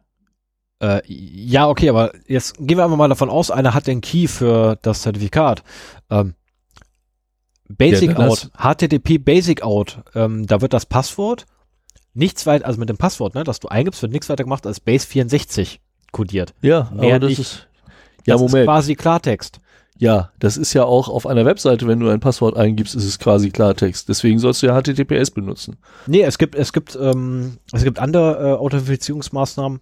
Äh, 0.80 1.00
ja, 1.06 1.68
okay, 1.68 1.88
aber 1.88 2.12
jetzt 2.26 2.58
gehen 2.58 2.76
wir 2.76 2.84
einfach 2.84 2.98
mal 2.98 3.08
davon 3.08 3.30
aus, 3.30 3.50
einer 3.50 3.72
hat 3.72 3.86
den 3.86 4.02
Key 4.02 4.26
für 4.26 4.78
das 4.82 5.02
Zertifikat. 5.02 5.62
Ähm, 6.10 6.34
Basic 7.68 8.10
Ja, 8.10 8.26
Out, 8.26 8.50
HTTP 8.56 9.18
Basic 9.18 9.62
Out, 9.62 10.02
ähm, 10.14 10.46
da 10.46 10.60
wird 10.60 10.72
das 10.72 10.86
Passwort 10.86 11.46
nichts 12.16 12.46
weit, 12.46 12.64
also 12.64 12.78
mit 12.80 12.88
dem 12.88 12.96
Passwort, 12.96 13.34
ne, 13.34 13.44
das 13.44 13.60
du 13.60 13.68
eingibst, 13.68 14.02
wird 14.02 14.12
nichts 14.12 14.28
weiter 14.28 14.44
gemacht 14.44 14.66
als 14.66 14.80
Base 14.80 15.06
64 15.06 15.80
kodiert. 16.12 16.54
Ja, 16.62 16.90
Mehr 16.94 17.16
aber 17.16 17.20
das 17.20 17.30
nicht. 17.30 17.38
ist, 17.40 17.68
ja, 18.26 18.34
das 18.34 18.42
ist 18.42 18.50
Moment. 18.52 18.66
quasi 18.66 18.94
Klartext. 18.94 19.60
Ja, 19.98 20.30
das 20.38 20.58
ist 20.58 20.74
ja 20.74 20.84
auch 20.84 21.08
auf 21.08 21.26
einer 21.26 21.46
Webseite, 21.46 21.86
wenn 21.86 22.00
du 22.00 22.08
ein 22.10 22.20
Passwort 22.20 22.54
eingibst, 22.56 22.94
ist 22.94 23.04
es 23.04 23.18
quasi 23.18 23.48
Klartext. 23.50 24.08
Deswegen 24.10 24.38
sollst 24.38 24.62
du 24.62 24.66
ja 24.66 24.78
HTTPS 24.78 25.30
benutzen. 25.30 25.76
Nee, 26.06 26.20
es 26.22 26.36
gibt, 26.36 26.54
es 26.54 26.72
gibt, 26.74 26.98
ähm, 27.00 27.56
es 27.72 27.82
gibt 27.82 27.98
andere 27.98 28.50
äh, 28.50 28.52
Authentifizierungsmaßnahmen, 28.58 29.80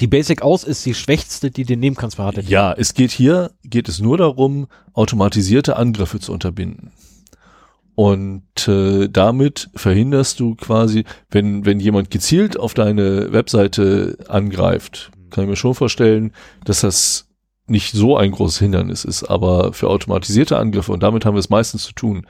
Die 0.00 0.06
Basic 0.08 0.42
aus 0.42 0.64
ist 0.64 0.84
die 0.84 0.94
schwächste, 0.94 1.50
die 1.52 1.64
du 1.64 1.76
nehmen 1.76 1.94
kannst 1.96 2.16
bei 2.16 2.28
HTTP. 2.28 2.48
Ja, 2.48 2.72
es 2.72 2.94
geht 2.94 3.12
hier, 3.12 3.52
geht 3.64 3.88
es 3.88 4.00
nur 4.00 4.18
darum, 4.18 4.66
automatisierte 4.94 5.76
Angriffe 5.76 6.18
zu 6.18 6.32
unterbinden. 6.32 6.90
Und 7.94 8.68
äh, 8.68 9.08
damit 9.08 9.68
verhinderst 9.74 10.40
du 10.40 10.54
quasi, 10.54 11.04
wenn, 11.30 11.66
wenn 11.66 11.80
jemand 11.80 12.10
gezielt 12.10 12.58
auf 12.58 12.74
deine 12.74 13.32
Webseite 13.32 14.16
angreift, 14.28 15.10
kann 15.30 15.44
ich 15.44 15.50
mir 15.50 15.56
schon 15.56 15.74
vorstellen, 15.74 16.32
dass 16.64 16.80
das 16.80 17.28
nicht 17.66 17.92
so 17.92 18.16
ein 18.16 18.32
großes 18.32 18.58
Hindernis 18.58 19.04
ist, 19.04 19.24
aber 19.24 19.72
für 19.72 19.88
automatisierte 19.88 20.58
Angriffe, 20.58 20.92
und 20.92 21.02
damit 21.02 21.24
haben 21.24 21.34
wir 21.34 21.40
es 21.40 21.50
meistens 21.50 21.84
zu 21.84 21.92
tun, 21.92 22.26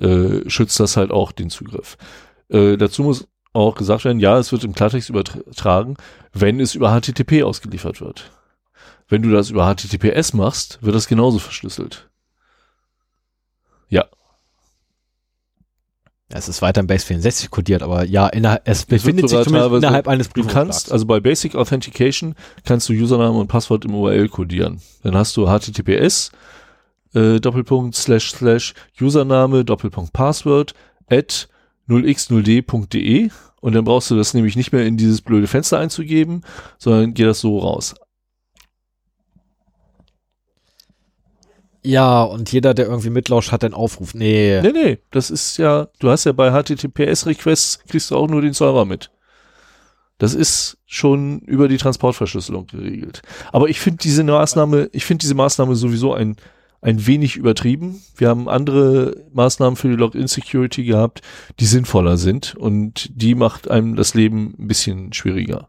äh, 0.00 0.48
schützt 0.48 0.80
das 0.80 0.96
halt 0.96 1.10
auch 1.10 1.32
den 1.32 1.50
Zugriff. 1.50 1.98
Äh, 2.48 2.76
dazu 2.76 3.02
muss 3.02 3.28
auch 3.52 3.74
gesagt 3.74 4.04
werden, 4.04 4.20
ja, 4.20 4.38
es 4.38 4.52
wird 4.52 4.64
im 4.64 4.74
Klartext 4.74 5.10
übertragen, 5.10 5.96
wenn 6.32 6.60
es 6.60 6.74
über 6.74 6.98
HTTP 6.98 7.42
ausgeliefert 7.42 8.00
wird. 8.00 8.30
Wenn 9.08 9.22
du 9.22 9.30
das 9.30 9.50
über 9.50 9.74
HTTPS 9.74 10.34
machst, 10.34 10.78
wird 10.82 10.94
das 10.94 11.08
genauso 11.08 11.38
verschlüsselt. 11.38 12.08
Ja. 13.88 14.04
Es 16.30 16.46
ist 16.46 16.60
weiter 16.60 16.82
im 16.82 16.86
Base 16.86 17.06
64 17.06 17.50
kodiert, 17.50 17.82
aber 17.82 18.04
ja, 18.04 18.26
innerhalb, 18.26 18.60
es 18.68 18.84
befindet 18.84 19.30
sich 19.30 19.40
zumindest 19.42 19.76
innerhalb 19.76 20.06
eines 20.08 20.28
Du 20.28 20.44
kannst, 20.44 20.92
also 20.92 21.06
bei 21.06 21.20
Basic 21.20 21.54
Authentication 21.54 22.34
kannst 22.64 22.88
du 22.88 22.92
Username 22.92 23.38
und 23.38 23.48
Passwort 23.48 23.86
im 23.86 23.94
URL 23.94 24.28
kodieren. 24.28 24.82
Dann 25.02 25.16
hast 25.16 25.36
du 25.38 25.46
HTTPS, 25.46 26.30
äh, 27.14 27.40
Doppelpunkt, 27.40 27.94
slash, 27.94 28.32
slash, 28.32 28.74
Username, 29.00 29.64
Doppelpunkt, 29.64 30.12
Passwort, 30.12 30.74
at 31.08 31.48
0x0d.de 31.88 33.30
und 33.60 33.74
dann 33.74 33.84
brauchst 33.84 34.10
du 34.10 34.16
das 34.16 34.34
nämlich 34.34 34.54
nicht 34.54 34.72
mehr 34.72 34.84
in 34.84 34.98
dieses 34.98 35.22
blöde 35.22 35.46
Fenster 35.46 35.78
einzugeben, 35.78 36.42
sondern 36.76 37.14
geht 37.14 37.26
das 37.26 37.40
so 37.40 37.58
raus. 37.58 37.94
Ja, 41.82 42.22
und 42.22 42.50
jeder, 42.52 42.74
der 42.74 42.86
irgendwie 42.86 43.10
mitlauscht, 43.10 43.52
hat 43.52 43.62
den 43.62 43.74
Aufruf. 43.74 44.14
Nee. 44.14 44.60
Nee, 44.62 44.72
nee, 44.72 44.98
das 45.10 45.30
ist 45.30 45.58
ja, 45.58 45.88
du 46.00 46.10
hast 46.10 46.24
ja 46.24 46.32
bei 46.32 46.50
HTTPS-Requests 46.50 47.84
kriegst 47.88 48.10
du 48.10 48.16
auch 48.16 48.28
nur 48.28 48.42
den 48.42 48.52
Server 48.52 48.84
mit. 48.84 49.10
Das 50.18 50.34
ist 50.34 50.78
schon 50.86 51.40
über 51.40 51.68
die 51.68 51.76
Transportverschlüsselung 51.76 52.66
geregelt. 52.66 53.22
Aber 53.52 53.68
ich 53.68 53.80
finde 53.80 53.98
diese 54.02 54.24
Maßnahme, 54.24 54.90
ich 54.92 55.04
finde 55.04 55.22
diese 55.22 55.34
Maßnahme 55.34 55.76
sowieso 55.76 56.12
ein, 56.12 56.36
ein 56.80 57.06
wenig 57.06 57.36
übertrieben. 57.36 58.02
Wir 58.16 58.28
haben 58.28 58.48
andere 58.48 59.24
Maßnahmen 59.32 59.76
für 59.76 59.88
die 59.88 59.96
Login-Security 59.96 60.84
gehabt, 60.84 61.22
die 61.60 61.66
sinnvoller 61.66 62.16
sind 62.16 62.56
und 62.56 63.10
die 63.14 63.36
macht 63.36 63.70
einem 63.70 63.94
das 63.94 64.14
Leben 64.14 64.56
ein 64.58 64.66
bisschen 64.66 65.12
schwieriger. 65.12 65.68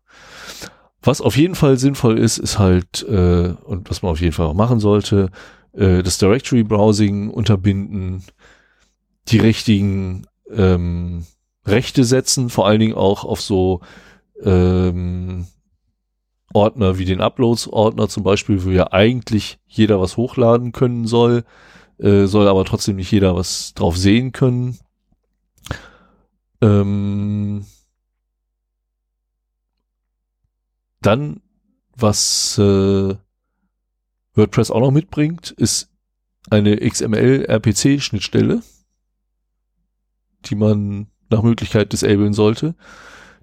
Was 1.01 1.21
auf 1.21 1.38
jeden 1.38 1.55
Fall 1.55 1.77
sinnvoll 1.77 2.17
ist, 2.17 2.39
ist 2.39 2.59
halt, 2.59 3.05
äh, 3.07 3.53
und 3.63 3.89
was 3.89 4.01
man 4.01 4.11
auf 4.11 4.21
jeden 4.21 4.33
Fall 4.33 4.47
auch 4.47 4.53
machen 4.53 4.79
sollte, 4.79 5.29
äh, 5.73 6.03
das 6.03 6.17
Directory 6.17 6.64
Browsing 6.64 7.30
unterbinden, 7.30 8.23
die 9.27 9.39
richtigen 9.39 10.25
ähm, 10.51 11.25
Rechte 11.65 12.03
setzen, 12.03 12.49
vor 12.49 12.67
allen 12.67 12.80
Dingen 12.80 12.95
auch 12.95 13.23
auf 13.23 13.41
so 13.41 13.81
ähm, 14.43 15.48
Ordner 16.53 16.98
wie 16.98 17.06
den 17.06 17.22
Uploads-Ordner 17.22 18.09
zum 18.09 18.23
Beispiel, 18.23 18.64
wo 18.64 18.69
ja 18.69 18.91
eigentlich 18.91 19.59
jeder 19.67 20.01
was 20.01 20.17
hochladen 20.17 20.72
können 20.72 21.06
soll, 21.06 21.43
äh, 21.99 22.25
soll 22.25 22.48
aber 22.48 22.65
trotzdem 22.65 22.95
nicht 22.95 23.11
jeder 23.11 23.35
was 23.35 23.73
drauf 23.75 23.98
sehen 23.98 24.31
können. 24.31 24.80
Ähm, 26.61 27.65
dann, 31.01 31.41
was 31.95 32.57
äh, 32.57 33.15
WordPress 34.39 34.71
auch 34.71 34.79
noch 34.79 34.91
mitbringt, 34.91 35.51
ist 35.51 35.89
eine 36.49 36.77
XML-RPC-Schnittstelle, 36.77 38.61
die 40.45 40.55
man 40.55 41.07
nach 41.29 41.43
Möglichkeit 41.43 41.93
disablen 41.93 42.33
sollte. 42.33 42.75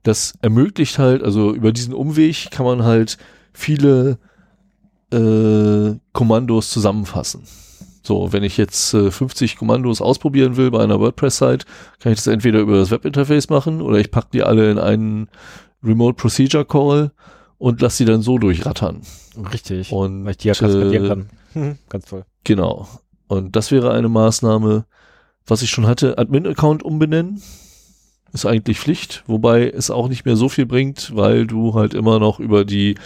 Das 0.03 0.35
ermöglicht 0.43 0.99
halt, 0.99 1.23
also 1.23 1.55
über 1.55 1.73
diesen 1.73 1.95
Umweg 1.95 2.51
kann 2.51 2.67
man 2.67 2.83
halt 2.85 3.19
viele 3.53 4.19
äh, 5.13 5.95
Kommandos 6.13 6.71
zusammenfassen. 6.71 7.43
So, 8.03 8.33
wenn 8.33 8.45
ich 8.45 8.57
jetzt 8.57 8.95
äh, 8.95 9.11
50 9.11 9.57
Kommandos 9.57 10.01
ausprobieren 10.01 10.57
will 10.57 10.71
bei 10.71 10.83
einer 10.83 11.01
WordPress-Site, 11.01 11.67
kann 11.99 12.13
ich 12.13 12.19
das 12.19 12.29
entweder 12.29 12.61
über 12.61 12.77
das 12.77 12.91
Webinterface 12.91 13.49
machen 13.49 13.83
oder 13.83 13.99
ich 13.99 14.11
packe 14.11 14.29
die 14.33 14.45
alle 14.45 14.71
in 14.71 14.79
einen 14.79 15.29
Remote 15.83 16.15
Procedure 16.15 16.65
Call 16.65 17.11
und 17.59 17.81
lasse 17.81 17.99
sie 17.99 18.05
dann 18.05 18.23
so 18.23 18.39
durchrattern. 18.39 19.01
Richtig. 19.53 19.93
Und 19.93 20.25
weil 20.25 20.33
ich 20.33 20.37
die 20.39 20.49
ja 20.49 20.55
kaskadieren 20.55 21.05
äh, 21.05 21.09
kann. 21.09 21.31
Mhm, 21.55 21.79
ganz 21.89 22.07
toll. 22.07 22.25
Genau. 22.45 22.89
Und 23.29 23.57
das 23.57 23.71
wäre 23.71 23.93
eine 23.93 24.09
Maßnahme, 24.09 24.85
was 25.47 25.63
ich 25.63 25.71
schon 25.71 25.87
hatte, 25.87 26.19
Admin-Account 26.19 26.83
umbenennen. 26.83 27.43
Ist 28.33 28.47
eigentlich 28.47 28.79
Pflicht, 28.81 29.25
wobei 29.27 29.69
es 29.71 29.91
auch 29.91 30.09
nicht 30.09 30.25
mehr 30.27 30.37
so 30.37 30.49
viel 30.49 30.67
bringt, 30.67 31.15
weil 31.17 31.47
du 31.47 31.75
halt 31.75 31.95
immer 31.95 32.19
noch 32.19 32.39
über 32.41 32.65
die 32.65 32.97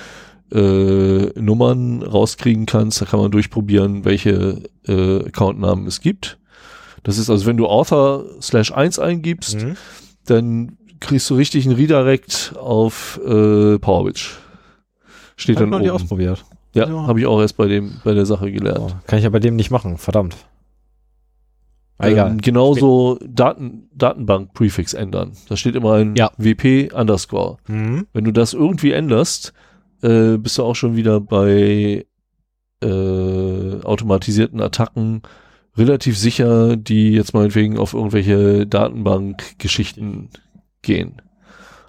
äh, 0.52 1.40
Nummern 1.40 2.02
rauskriegen 2.02 2.66
kannst. 2.66 3.00
Da 3.00 3.04
kann 3.06 3.20
man 3.20 3.30
durchprobieren, 3.30 4.04
welche 4.04 4.62
äh, 4.88 5.26
Accountnamen 5.26 5.86
es 5.86 6.00
gibt. 6.00 6.38
Das 7.02 7.18
ist 7.18 7.30
also, 7.30 7.46
wenn 7.46 7.56
du 7.56 7.66
Author 7.68 8.24
slash 8.42 8.72
1 8.72 8.98
eingibst, 8.98 9.62
Mhm. 9.62 9.76
dann 10.26 10.76
kriegst 11.00 11.28
du 11.30 11.34
richtig 11.34 11.66
einen 11.66 11.76
Redirect 11.76 12.54
auf 12.58 13.18
äh, 13.24 13.78
PowerWitch. 13.78 14.36
Steht 15.36 15.54
ich 15.54 15.58
dann 15.60 15.72
oben. 15.74 15.90
ausprobiert. 15.90 16.44
Ja, 16.74 16.86
Ja. 16.88 17.06
habe 17.06 17.18
ich 17.20 17.26
auch 17.26 17.40
erst 17.40 17.56
bei 17.56 17.66
dem 17.66 18.00
bei 18.04 18.14
der 18.14 18.26
Sache 18.26 18.52
gelernt. 18.52 18.78
Oh, 18.80 18.92
kann 19.06 19.18
ich 19.18 19.24
ja 19.24 19.30
bei 19.30 19.40
dem 19.40 19.56
nicht 19.56 19.70
machen, 19.70 19.96
verdammt. 19.98 20.36
Ah, 21.98 22.08
egal. 22.08 22.30
Ähm, 22.30 22.38
genauso 22.38 23.18
Daten, 23.26 23.88
Datenbank-Prefix 23.94 24.94
ändern. 24.94 25.32
Da 25.48 25.56
steht 25.56 25.74
immer 25.74 25.94
ein 25.94 26.14
Ja. 26.16 26.30
WP 26.38 26.90
Underscore. 26.94 27.58
Mhm. 27.66 28.06
Wenn 28.14 28.24
du 28.24 28.32
das 28.32 28.54
irgendwie 28.54 28.92
änderst, 28.92 29.52
äh, 30.02 30.38
bist 30.38 30.56
du 30.56 30.62
auch 30.62 30.76
schon 30.76 30.96
wieder 30.96 31.20
bei 31.20 32.06
äh, 32.82 33.82
automatisierten 33.82 34.60
Attacken 34.62 35.20
relativ 35.76 36.16
sicher, 36.16 36.76
die 36.76 37.10
jetzt 37.12 37.34
meinetwegen 37.34 37.78
auf 37.78 37.92
irgendwelche 37.92 38.66
Datenbank-Geschichten 38.66 40.30
gehen. 40.82 41.20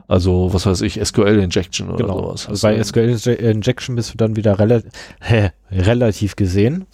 Also, 0.08 0.53
was 0.53 0.66
weiß 0.66 0.82
ich, 0.82 1.00
SQL-Injection 1.03 1.90
oder 1.90 1.98
Genau. 2.06 2.20
sowas. 2.22 2.50
Also 2.50 2.68
bei 2.68 2.84
SQL 2.84 3.10
Inje- 3.11 3.34
Injection 3.36 3.95
bist 3.95 4.14
du 4.14 4.18
dann 4.18 4.36
wieder 4.36 4.60
rela 4.60 4.82
hä, 5.22 5.52
relativ 5.72 6.36
gesehen. 6.36 6.86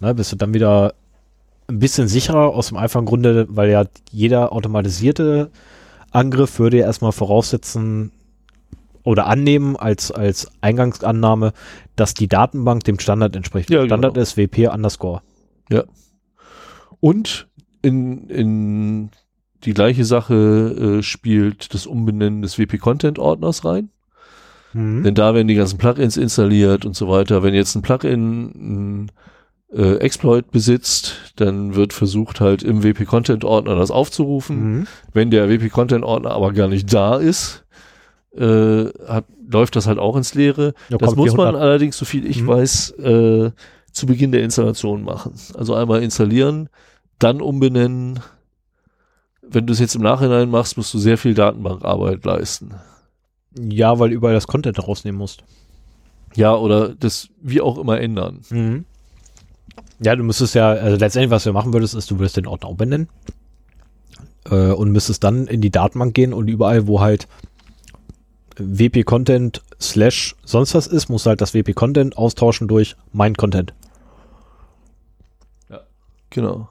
Ne, 0.00 0.12
bist 0.14 0.32
du 0.32 0.36
dann 0.36 0.54
wieder 0.54 0.94
ein 1.68 1.78
bisschen 1.78 2.08
sicherer 2.08 2.48
aus 2.48 2.68
dem 2.68 2.76
einfachen 2.76 3.06
Grunde, 3.06 3.46
weil 3.48 3.70
ja 3.70 3.84
jeder 4.10 4.52
automatisierte 4.52 5.50
Angriff 6.10 6.58
würde 6.58 6.78
ja 6.78 6.86
erstmal 6.86 7.12
voraussetzen 7.12 8.10
oder 9.04 9.26
annehmen 9.26 9.76
als, 9.76 10.10
als 10.10 10.50
Eingangsannahme, 10.60 11.52
dass 11.94 12.14
die 12.14 12.26
Datenbank 12.28 12.84
dem 12.84 12.98
Standard 12.98 13.36
entspricht. 13.36 13.70
Ja, 13.70 13.84
Standard 13.84 14.14
genau. 14.14 14.22
ist 14.22 14.36
WP 14.36 14.68
underscore. 14.68 15.22
Und 17.00 17.48
in, 17.82 18.28
in 18.28 19.10
die 19.64 19.74
gleiche 19.74 20.04
Sache 20.04 20.98
äh, 20.98 21.02
spielt 21.02 21.74
das 21.74 21.86
Umbenennen 21.86 22.42
des 22.42 22.58
WP-Content-Ordners 22.58 23.64
rein. 23.64 23.88
Mhm. 24.72 25.04
Denn 25.04 25.14
da 25.14 25.34
werden 25.34 25.48
die 25.48 25.54
ganzen 25.54 25.78
Plugins 25.78 26.16
installiert 26.16 26.84
und 26.84 26.96
so 26.96 27.08
weiter. 27.08 27.42
Wenn 27.42 27.54
jetzt 27.54 27.74
ein 27.74 27.82
Plugin 27.82 29.06
ein 29.06 29.12
äh, 29.72 29.96
Exploit 29.96 30.50
besitzt, 30.50 31.32
dann 31.36 31.74
wird 31.74 31.92
versucht 31.92 32.40
halt 32.40 32.62
im 32.62 32.82
WP-Content-Ordner 32.82 33.76
das 33.76 33.90
aufzurufen. 33.90 34.78
Mhm. 34.78 34.86
Wenn 35.12 35.30
der 35.30 35.48
WP-Content-Ordner 35.48 36.30
aber 36.30 36.52
gar 36.52 36.68
nicht 36.68 36.92
da 36.92 37.16
ist, 37.16 37.64
äh, 38.36 38.86
hat, 39.06 39.26
läuft 39.48 39.76
das 39.76 39.86
halt 39.86 39.98
auch 39.98 40.16
ins 40.16 40.34
Leere. 40.34 40.74
Da 40.90 40.96
das 40.98 41.14
muss 41.14 41.28
man 41.36 41.46
400. 41.52 41.62
allerdings, 41.62 41.96
so 41.96 42.04
viel 42.04 42.26
ich 42.26 42.42
Mhm. 42.42 42.46
weiß, 42.48 42.90
äh, 42.98 43.50
zu 43.92 44.06
Beginn 44.06 44.32
der 44.32 44.42
Installation 44.42 45.04
machen. 45.04 45.34
Also 45.56 45.74
einmal 45.74 46.02
installieren, 46.02 46.68
dann 47.20 47.40
umbenennen. 47.40 48.18
Wenn 49.48 49.66
du 49.66 49.72
es 49.72 49.78
jetzt 49.78 49.94
im 49.94 50.02
Nachhinein 50.02 50.50
machst, 50.50 50.76
musst 50.76 50.92
du 50.94 50.98
sehr 50.98 51.18
viel 51.18 51.34
Datenbankarbeit 51.34 52.24
leisten. 52.24 52.74
Ja, 53.58 53.98
weil 53.98 54.10
du 54.10 54.16
überall 54.16 54.34
das 54.34 54.46
Content 54.46 54.82
rausnehmen 54.86 55.18
musst. 55.18 55.44
Ja, 56.34 56.54
oder 56.54 56.94
das 56.94 57.28
wie 57.40 57.60
auch 57.60 57.78
immer 57.78 58.00
ändern. 58.00 58.40
Mhm. 58.50 58.84
Ja, 60.00 60.16
du 60.16 60.24
müsstest 60.24 60.54
ja, 60.54 60.70
also 60.70 60.96
letztendlich, 60.96 61.30
was 61.30 61.44
du 61.44 61.52
machen 61.52 61.72
würdest, 61.72 61.94
ist, 61.94 62.10
du 62.10 62.18
würdest 62.18 62.36
den 62.36 62.46
Ordner 62.46 62.70
umbenennen 62.70 63.08
äh, 64.50 64.72
und 64.72 64.90
müsstest 64.90 65.22
dann 65.22 65.46
in 65.46 65.60
die 65.60 65.70
Datenbank 65.70 66.14
gehen 66.14 66.32
und 66.32 66.48
überall, 66.48 66.86
wo 66.88 67.00
halt 67.00 67.28
WP-Content 68.56 69.62
slash 69.80 70.34
sonst 70.44 70.74
was 70.74 70.86
ist, 70.86 71.08
musst 71.08 71.26
du 71.26 71.30
halt 71.30 71.40
das 71.40 71.54
WP-Content 71.54 72.16
austauschen 72.16 72.68
durch 72.68 72.96
mein 73.12 73.34
Content. 73.34 73.72
Genau. 76.34 76.68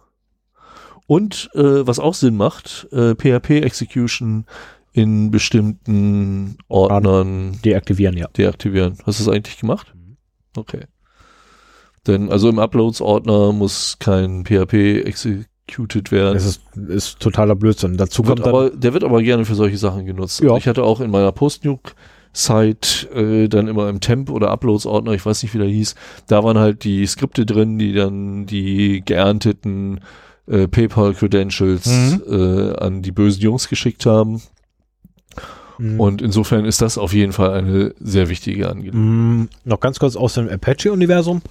Und 1.07 1.49
äh, 1.53 1.85
was 1.85 1.99
auch 1.99 2.13
Sinn 2.13 2.37
macht, 2.37 2.87
äh, 2.91 3.15
PHP-Execution 3.15 4.45
in 4.93 5.31
bestimmten 5.31 6.57
Ordnern 6.67 7.59
Deaktivieren, 7.65 8.15
ja. 8.15 8.27
deaktivieren. 8.27 8.97
Hast 9.05 9.19
du 9.19 9.25
das 9.25 9.33
eigentlich 9.33 9.57
gemacht? 9.57 9.93
Mhm. 9.95 10.17
Okay. 10.55 10.85
Denn 12.05 12.31
also 12.31 12.49
im 12.49 12.59
Uploads-Ordner 12.59 13.53
muss 13.53 13.97
kein 13.99 14.43
PHP 14.45 15.03
executed 15.05 16.11
werden. 16.11 16.33
Das 16.33 16.45
ist, 16.45 16.61
ist 16.89 17.19
totaler 17.19 17.55
Blödsinn. 17.55 17.97
Dazu 17.97 18.25
Wird 18.25 18.41
kommt 18.41 18.47
aber, 18.47 18.69
der 18.69 18.93
wird 18.93 19.03
aber 19.03 19.21
gerne 19.23 19.45
für 19.45 19.55
solche 19.55 19.77
Sachen 19.77 20.05
genutzt. 20.05 20.41
Ja. 20.41 20.55
Ich 20.57 20.67
hatte 20.67 20.83
auch 20.83 20.99
in 20.99 21.09
meiner 21.09 21.31
Post-Nuke-Site 21.31 23.09
äh, 23.15 23.47
dann 23.47 23.67
immer 23.67 23.89
im 23.89 23.99
Temp- 23.99 24.29
oder 24.29 24.51
Uploads-Ordner, 24.51 25.13
ich 25.13 25.25
weiß 25.25 25.41
nicht, 25.43 25.53
wie 25.53 25.59
der 25.59 25.67
hieß, 25.67 25.95
da 26.27 26.43
waren 26.43 26.59
halt 26.59 26.83
die 26.83 27.05
Skripte 27.07 27.45
drin, 27.45 27.79
die 27.79 27.93
dann 27.93 28.45
die 28.45 29.01
geernteten 29.05 30.01
äh, 30.47 30.67
PayPal-Credentials 30.67 31.85
Mhm. 31.87 32.23
äh, 32.27 32.75
an 32.77 33.01
die 33.01 33.11
bösen 33.11 33.41
Jungs 33.41 33.67
geschickt 33.69 34.05
haben. 34.05 34.41
Mhm. 35.77 35.99
Und 35.99 36.21
insofern 36.21 36.65
ist 36.65 36.81
das 36.81 36.97
auf 36.97 37.13
jeden 37.13 37.31
Fall 37.33 37.51
eine 37.53 37.93
sehr 37.99 38.29
wichtige 38.29 38.69
Angelegenheit. 38.69 39.03
Mm, 39.03 39.49
noch 39.63 39.79
ganz 39.79 39.99
kurz 39.99 40.15
aus 40.15 40.35
dem 40.35 40.49
Apache-Universum. 40.49 41.41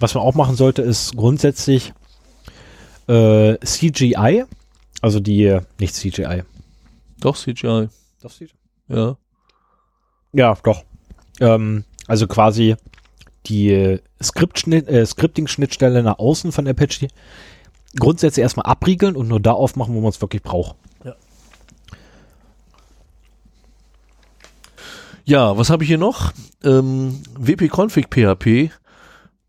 Was 0.00 0.14
man 0.14 0.22
auch 0.24 0.34
machen 0.34 0.56
sollte, 0.56 0.82
ist 0.82 1.16
grundsätzlich 1.16 1.92
äh, 3.06 3.56
CGI, 3.64 4.44
also 5.00 5.20
die, 5.20 5.58
nicht 5.78 5.94
CGI. 5.94 6.42
Doch, 7.20 7.36
CGI, 7.36 7.88
ja. 8.88 9.16
Ja, 10.32 10.58
doch. 10.62 10.84
Ähm, 11.40 11.84
also 12.06 12.26
quasi 12.26 12.76
die 13.46 13.98
Skript 14.22 14.66
äh, 14.66 15.06
Scripting-Schnittstelle 15.06 16.02
nach 16.02 16.18
außen 16.18 16.52
von 16.52 16.66
Apache 16.68 17.08
grundsätzlich 17.96 18.42
erstmal 18.42 18.66
abriegeln 18.66 19.16
und 19.16 19.28
nur 19.28 19.40
da 19.40 19.52
aufmachen, 19.52 19.94
wo 19.94 20.00
man 20.00 20.10
es 20.10 20.20
wirklich 20.20 20.42
braucht. 20.42 20.76
Ja, 25.24 25.58
was 25.58 25.68
habe 25.68 25.84
ich 25.84 25.88
hier 25.88 25.98
noch? 25.98 26.32
Ähm, 26.64 27.20
wp-config 27.38 28.06
PHP 28.08 28.70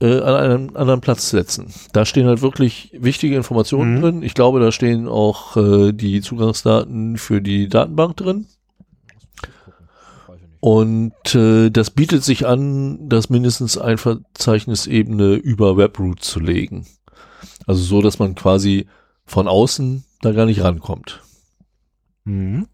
äh, 0.02 0.20
an 0.20 0.36
einen 0.36 0.76
anderen 0.76 1.00
Platz 1.00 1.30
setzen. 1.30 1.74
Da 1.94 2.06
stehen 2.06 2.28
halt 2.28 2.42
wirklich 2.42 2.92
wichtige 2.94 3.38
Informationen 3.38 3.96
Mhm. 3.96 4.02
drin. 4.02 4.24
Ich 4.24 4.34
glaube, 4.34 4.60
da 4.60 4.74
stehen 4.74 5.08
auch 5.08 5.56
äh, 5.56 5.94
die 5.94 6.20
Zugangsdaten 6.20 7.18
für 7.18 7.42
die 7.42 7.70
Datenbank 7.70 8.18
drin. 8.18 8.48
Und 10.60 11.34
äh, 11.36 11.70
das 11.70 11.92
bietet 11.92 12.26
sich 12.26 12.46
an, 12.46 13.08
das 13.08 13.30
mindestens 13.30 13.78
ein 13.78 13.98
Verzeichnisebene 13.98 15.36
über 15.36 15.78
Webroot 15.78 16.22
zu 16.22 16.42
legen. 16.42 16.86
Also 17.66 17.84
so, 17.84 18.02
dass 18.02 18.20
man 18.20 18.36
quasi 18.36 18.88
von 19.26 19.48
außen 19.48 20.04
da 20.22 20.32
gar 20.32 20.46
nicht 20.46 20.64
rankommt. 20.64 21.22
Mhm. 22.24 22.68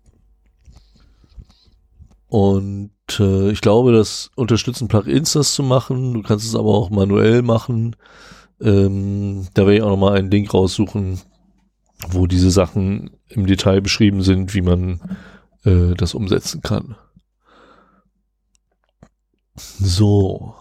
Und 2.28 2.92
äh, 3.20 3.52
ich 3.52 3.62
glaube, 3.62 3.94
das 3.94 4.32
unterstützen 4.36 4.88
Plugins, 4.88 5.34
das 5.34 5.54
zu 5.54 5.64
machen. 5.64 6.14
Du 6.14 6.22
kannst 6.22 6.46
es 6.46 6.56
aber 6.56 6.74
auch 6.74 6.90
manuell 6.90 7.42
machen. 7.42 7.96
Ähm, 8.60 9.48
da 9.54 9.64
werde 9.64 9.78
ich 9.78 9.82
auch 9.84 9.90
nochmal 9.90 10.18
einen 10.18 10.32
Link 10.32 10.54
raussuchen, 10.54 11.22
wo 12.08 12.26
diese 12.28 12.52
Sachen 12.52 13.12
im 13.28 13.46
Detail 13.46 13.82
beschrieben 13.82 14.22
sind, 14.22 14.54
wie 14.54 14.62
man 14.62 15.18
äh, 15.64 15.94
das 15.96 16.14
umsetzen 16.14 16.62
kann. 16.62 16.96
So. 19.56 20.56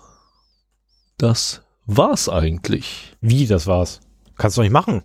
Das 1.18 1.62
war's 1.86 2.28
eigentlich. 2.28 3.16
Wie, 3.20 3.46
das 3.46 3.66
war's? 3.66 4.00
Kannst 4.36 4.56
du 4.56 4.62
nicht 4.62 4.72
machen. 4.72 5.02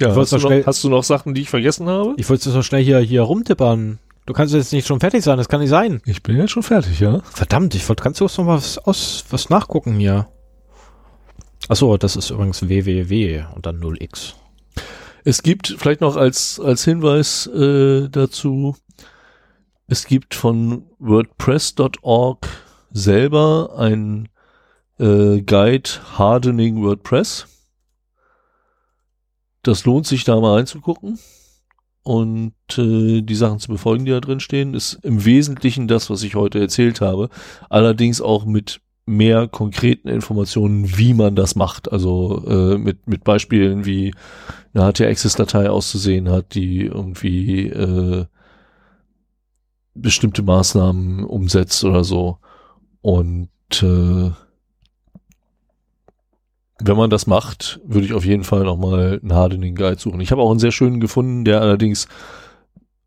Ja, 0.00 0.14
hast, 0.14 0.32
du 0.32 0.36
noch 0.36 0.42
schnell- 0.42 0.60
noch, 0.60 0.66
hast 0.66 0.84
du 0.84 0.88
noch 0.88 1.02
Sachen, 1.04 1.34
die 1.34 1.42
ich 1.42 1.50
vergessen 1.50 1.88
habe? 1.88 2.14
Ich 2.16 2.28
wollte 2.30 2.50
so 2.50 2.62
schnell 2.62 2.82
hier, 2.84 2.98
hier 3.00 3.22
rumtippern. 3.22 3.98
Du 4.26 4.32
kannst 4.34 4.54
jetzt 4.54 4.72
nicht 4.72 4.86
schon 4.86 5.00
fertig 5.00 5.24
sein, 5.24 5.38
das 5.38 5.48
kann 5.48 5.60
nicht 5.60 5.70
sein. 5.70 6.02
Ich 6.04 6.22
bin 6.22 6.36
jetzt 6.36 6.50
schon 6.50 6.62
fertig, 6.62 7.00
ja. 7.00 7.20
Verdammt, 7.22 7.74
ich 7.74 7.88
wollte, 7.88 8.02
kannst 8.02 8.20
du 8.20 8.24
noch 8.24 8.38
mal 8.38 8.56
was, 8.58 8.78
aus, 8.78 9.24
was 9.30 9.48
nachgucken 9.48 9.94
hier? 9.98 10.28
Achso, 11.68 11.96
das 11.96 12.14
ist 12.14 12.30
übrigens 12.30 12.68
www 12.68 13.44
und 13.54 13.66
dann 13.66 13.80
0x. 13.80 14.34
Es 15.24 15.42
gibt 15.42 15.74
vielleicht 15.78 16.00
noch 16.00 16.16
als, 16.16 16.60
als 16.60 16.84
Hinweis 16.84 17.46
äh, 17.48 18.08
dazu, 18.08 18.76
es 19.86 20.06
gibt 20.06 20.34
von 20.34 20.84
WordPress.org 20.98 22.46
selber 22.92 23.74
ein 23.78 24.28
äh, 24.98 25.40
Guide 25.40 25.90
Hardening 26.16 26.82
WordPress. 26.82 27.46
Das 29.62 29.84
lohnt 29.84 30.06
sich 30.06 30.24
da 30.24 30.40
mal 30.40 30.54
reinzugucken 30.56 31.18
und 32.02 32.54
äh, 32.78 33.20
die 33.20 33.34
Sachen 33.34 33.58
zu 33.58 33.68
befolgen, 33.68 34.04
die 34.04 34.12
da 34.12 34.20
drin 34.20 34.40
stehen, 34.40 34.72
ist 34.72 34.94
im 35.02 35.24
Wesentlichen 35.24 35.88
das, 35.88 36.08
was 36.08 36.22
ich 36.22 36.34
heute 36.34 36.58
erzählt 36.58 37.00
habe. 37.00 37.28
Allerdings 37.68 38.20
auch 38.20 38.46
mit 38.46 38.80
mehr 39.04 39.48
konkreten 39.48 40.08
Informationen, 40.08 40.96
wie 40.98 41.14
man 41.14 41.34
das 41.34 41.54
macht. 41.54 41.90
Also 41.92 42.44
äh, 42.46 42.78
mit, 42.78 43.06
mit 43.06 43.24
Beispielen, 43.24 43.84
wie 43.84 44.14
eine 44.72 44.90
HT-Access-Datei 44.90 45.68
auszusehen 45.70 46.30
hat, 46.30 46.54
die 46.54 46.82
irgendwie 46.82 47.66
äh, 47.68 48.26
bestimmte 49.94 50.42
Maßnahmen 50.42 51.24
umsetzt 51.24 51.84
oder 51.84 52.04
so. 52.04 52.38
Und 53.00 53.50
äh, 53.82 54.30
wenn 56.82 56.96
man 56.96 57.10
das 57.10 57.26
macht, 57.26 57.80
würde 57.84 58.06
ich 58.06 58.12
auf 58.12 58.24
jeden 58.24 58.44
Fall 58.44 58.64
nochmal 58.64 59.18
einen 59.20 59.34
Hardening 59.34 59.74
Guide 59.74 59.98
suchen. 59.98 60.20
Ich 60.20 60.30
habe 60.30 60.42
auch 60.42 60.50
einen 60.50 60.60
sehr 60.60 60.72
schönen 60.72 61.00
gefunden, 61.00 61.44
der 61.44 61.60
allerdings 61.60 62.06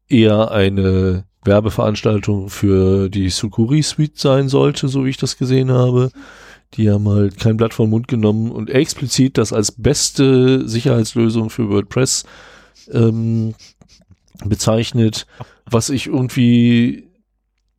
eher 0.09 0.51
eine 0.51 1.25
Werbeveranstaltung 1.43 2.49
für 2.49 3.09
die 3.09 3.29
Sukuri 3.29 3.81
Suite 3.81 4.17
sein 4.17 4.49
sollte, 4.49 4.87
so 4.87 5.05
wie 5.05 5.09
ich 5.09 5.17
das 5.17 5.37
gesehen 5.37 5.71
habe. 5.71 6.11
Die 6.75 6.89
haben 6.89 7.07
halt 7.07 7.39
kein 7.39 7.57
Blatt 7.57 7.73
vom 7.73 7.89
Mund 7.89 8.07
genommen 8.07 8.51
und 8.51 8.69
explizit 8.69 9.37
das 9.37 9.51
als 9.53 9.71
beste 9.71 10.67
Sicherheitslösung 10.67 11.49
für 11.49 11.69
WordPress 11.69 12.25
ähm, 12.91 13.55
bezeichnet, 14.45 15.27
was 15.69 15.89
ich 15.89 16.07
irgendwie, 16.07 17.07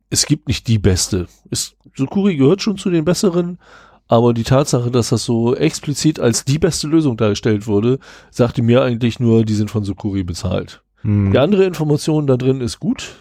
es 0.09 0.25
gibt 0.25 0.47
nicht 0.47 0.67
die 0.67 0.79
beste. 0.79 1.27
Es, 1.49 1.75
Sukuri 1.95 2.35
gehört 2.35 2.61
schon 2.61 2.77
zu 2.77 2.89
den 2.89 3.05
besseren, 3.05 3.59
aber 4.07 4.33
die 4.33 4.43
Tatsache, 4.43 4.91
dass 4.91 5.09
das 5.09 5.23
so 5.23 5.55
explizit 5.55 6.19
als 6.19 6.45
die 6.45 6.59
beste 6.59 6.87
Lösung 6.87 7.17
dargestellt 7.17 7.67
wurde, 7.67 7.99
sagte 8.31 8.61
mir 8.61 8.81
eigentlich 8.83 9.19
nur, 9.19 9.45
die 9.45 9.53
sind 9.53 9.71
von 9.71 9.83
Sukuri 9.83 10.23
bezahlt. 10.23 10.83
Hm. 11.01 11.31
Die 11.31 11.39
andere 11.39 11.65
Information 11.65 12.27
da 12.27 12.37
drin 12.37 12.61
ist 12.61 12.79
gut. 12.79 13.15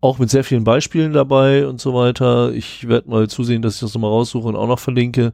Auch 0.00 0.18
mit 0.18 0.30
sehr 0.30 0.44
vielen 0.44 0.64
Beispielen 0.64 1.12
dabei 1.12 1.66
und 1.66 1.80
so 1.80 1.92
weiter. 1.92 2.52
Ich 2.52 2.88
werde 2.88 3.10
mal 3.10 3.28
zusehen, 3.28 3.62
dass 3.62 3.74
ich 3.74 3.80
das 3.80 3.94
nochmal 3.94 4.10
raussuche 4.10 4.48
und 4.48 4.56
auch 4.56 4.68
noch 4.68 4.78
verlinke. 4.78 5.32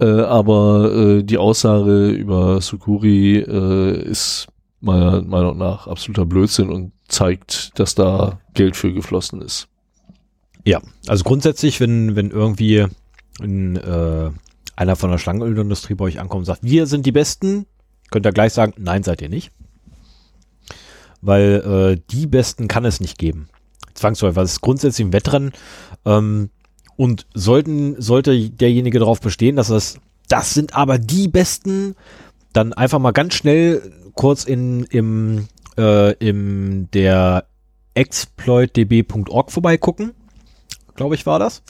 Äh, 0.00 0.06
aber 0.06 0.92
äh, 0.92 1.22
die 1.22 1.38
Aussage 1.38 2.08
über 2.08 2.60
Sukuri 2.60 3.38
äh, 3.38 4.02
ist 4.02 4.48
meiner 4.80 5.22
Meinung 5.22 5.58
nach 5.58 5.86
absoluter 5.86 6.26
Blödsinn 6.26 6.70
und 6.70 6.92
zeigt, 7.08 7.78
dass 7.78 7.94
da 7.94 8.40
Geld 8.54 8.76
für 8.76 8.92
geflossen 8.92 9.40
ist. 9.40 9.68
Ja, 10.64 10.80
also 11.06 11.24
grundsätzlich, 11.24 11.80
wenn, 11.80 12.16
wenn 12.16 12.30
irgendwie 12.30 12.86
ein, 13.40 13.76
äh, 13.76 14.30
einer 14.76 14.96
von 14.96 15.10
der 15.10 15.18
Schlangenölindustrie 15.18 15.94
bei 15.94 16.04
euch 16.04 16.20
ankommt 16.20 16.40
und 16.40 16.46
sagt, 16.46 16.62
wir 16.62 16.86
sind 16.86 17.06
die 17.06 17.12
Besten, 17.12 17.66
könnt 18.10 18.26
ihr 18.26 18.32
gleich 18.32 18.52
sagen, 18.52 18.74
nein, 18.78 19.02
seid 19.02 19.22
ihr 19.22 19.28
nicht. 19.28 19.50
Weil 21.20 21.96
äh, 21.96 22.00
die 22.10 22.26
Besten 22.26 22.68
kann 22.68 22.84
es 22.84 23.00
nicht 23.00 23.18
geben. 23.18 23.48
Zwangsläufig, 23.94 24.36
weil 24.36 24.44
es 24.44 24.52
ist 24.52 24.60
grundsätzlich 24.60 25.06
ein 25.06 25.12
Wettrennen. 25.12 25.52
Ähm, 26.04 26.50
und 26.96 27.26
sollten, 27.34 28.00
sollte 28.00 28.50
derjenige 28.50 28.98
darauf 28.98 29.20
bestehen, 29.20 29.56
dass 29.56 29.68
das, 29.68 29.98
das 30.28 30.54
sind 30.54 30.74
aber 30.74 30.98
die 30.98 31.28
Besten, 31.28 31.96
dann 32.52 32.72
einfach 32.72 32.98
mal 32.98 33.12
ganz 33.12 33.34
schnell 33.34 33.92
kurz 34.14 34.44
in, 34.44 34.84
im, 34.84 35.48
äh, 35.76 36.12
im 36.14 36.88
der 36.92 37.46
exploitdb.org 37.94 39.50
vorbeigucken 39.50 40.12
glaube 40.94 41.14
ich, 41.14 41.26
war 41.26 41.38
das. 41.38 41.62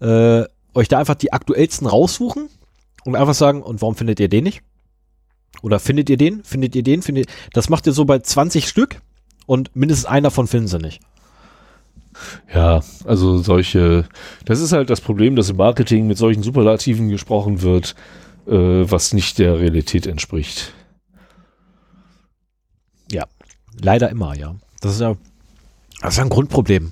Äh, 0.00 0.44
euch 0.78 0.88
da 0.88 0.98
einfach 0.98 1.14
die 1.14 1.32
aktuellsten 1.32 1.86
raussuchen 1.86 2.48
und 3.04 3.16
einfach 3.16 3.34
sagen, 3.34 3.62
und 3.62 3.82
warum 3.82 3.94
findet 3.94 4.20
ihr 4.20 4.28
den 4.28 4.44
nicht? 4.44 4.62
Oder 5.62 5.78
findet 5.78 6.08
ihr 6.10 6.16
den? 6.16 6.44
Findet 6.44 6.74
ihr 6.76 6.82
den? 6.82 7.02
Findet 7.02 7.28
das 7.52 7.68
macht 7.68 7.86
ihr 7.86 7.92
so 7.92 8.04
bei 8.04 8.18
20 8.18 8.68
Stück 8.68 9.00
und 9.46 9.74
mindestens 9.74 10.06
einer 10.06 10.30
von 10.30 10.46
finden 10.46 10.68
sie 10.68 10.78
nicht. 10.78 11.00
Ja, 12.52 12.82
also 13.04 13.38
solche, 13.38 14.08
das 14.44 14.60
ist 14.60 14.72
halt 14.72 14.90
das 14.90 15.00
Problem, 15.00 15.36
dass 15.36 15.50
im 15.50 15.56
Marketing 15.56 16.06
mit 16.06 16.18
solchen 16.18 16.42
Superlativen 16.42 17.08
gesprochen 17.08 17.62
wird, 17.62 17.94
äh, 18.46 18.52
was 18.52 19.12
nicht 19.12 19.38
der 19.38 19.60
Realität 19.60 20.06
entspricht. 20.06 20.72
Leider 23.80 24.10
immer, 24.10 24.36
ja. 24.36 24.54
Das 24.80 24.92
ist 24.92 25.00
ja, 25.00 25.16
das 26.00 26.14
ist 26.14 26.18
ja 26.18 26.24
ein 26.24 26.30
Grundproblem. 26.30 26.84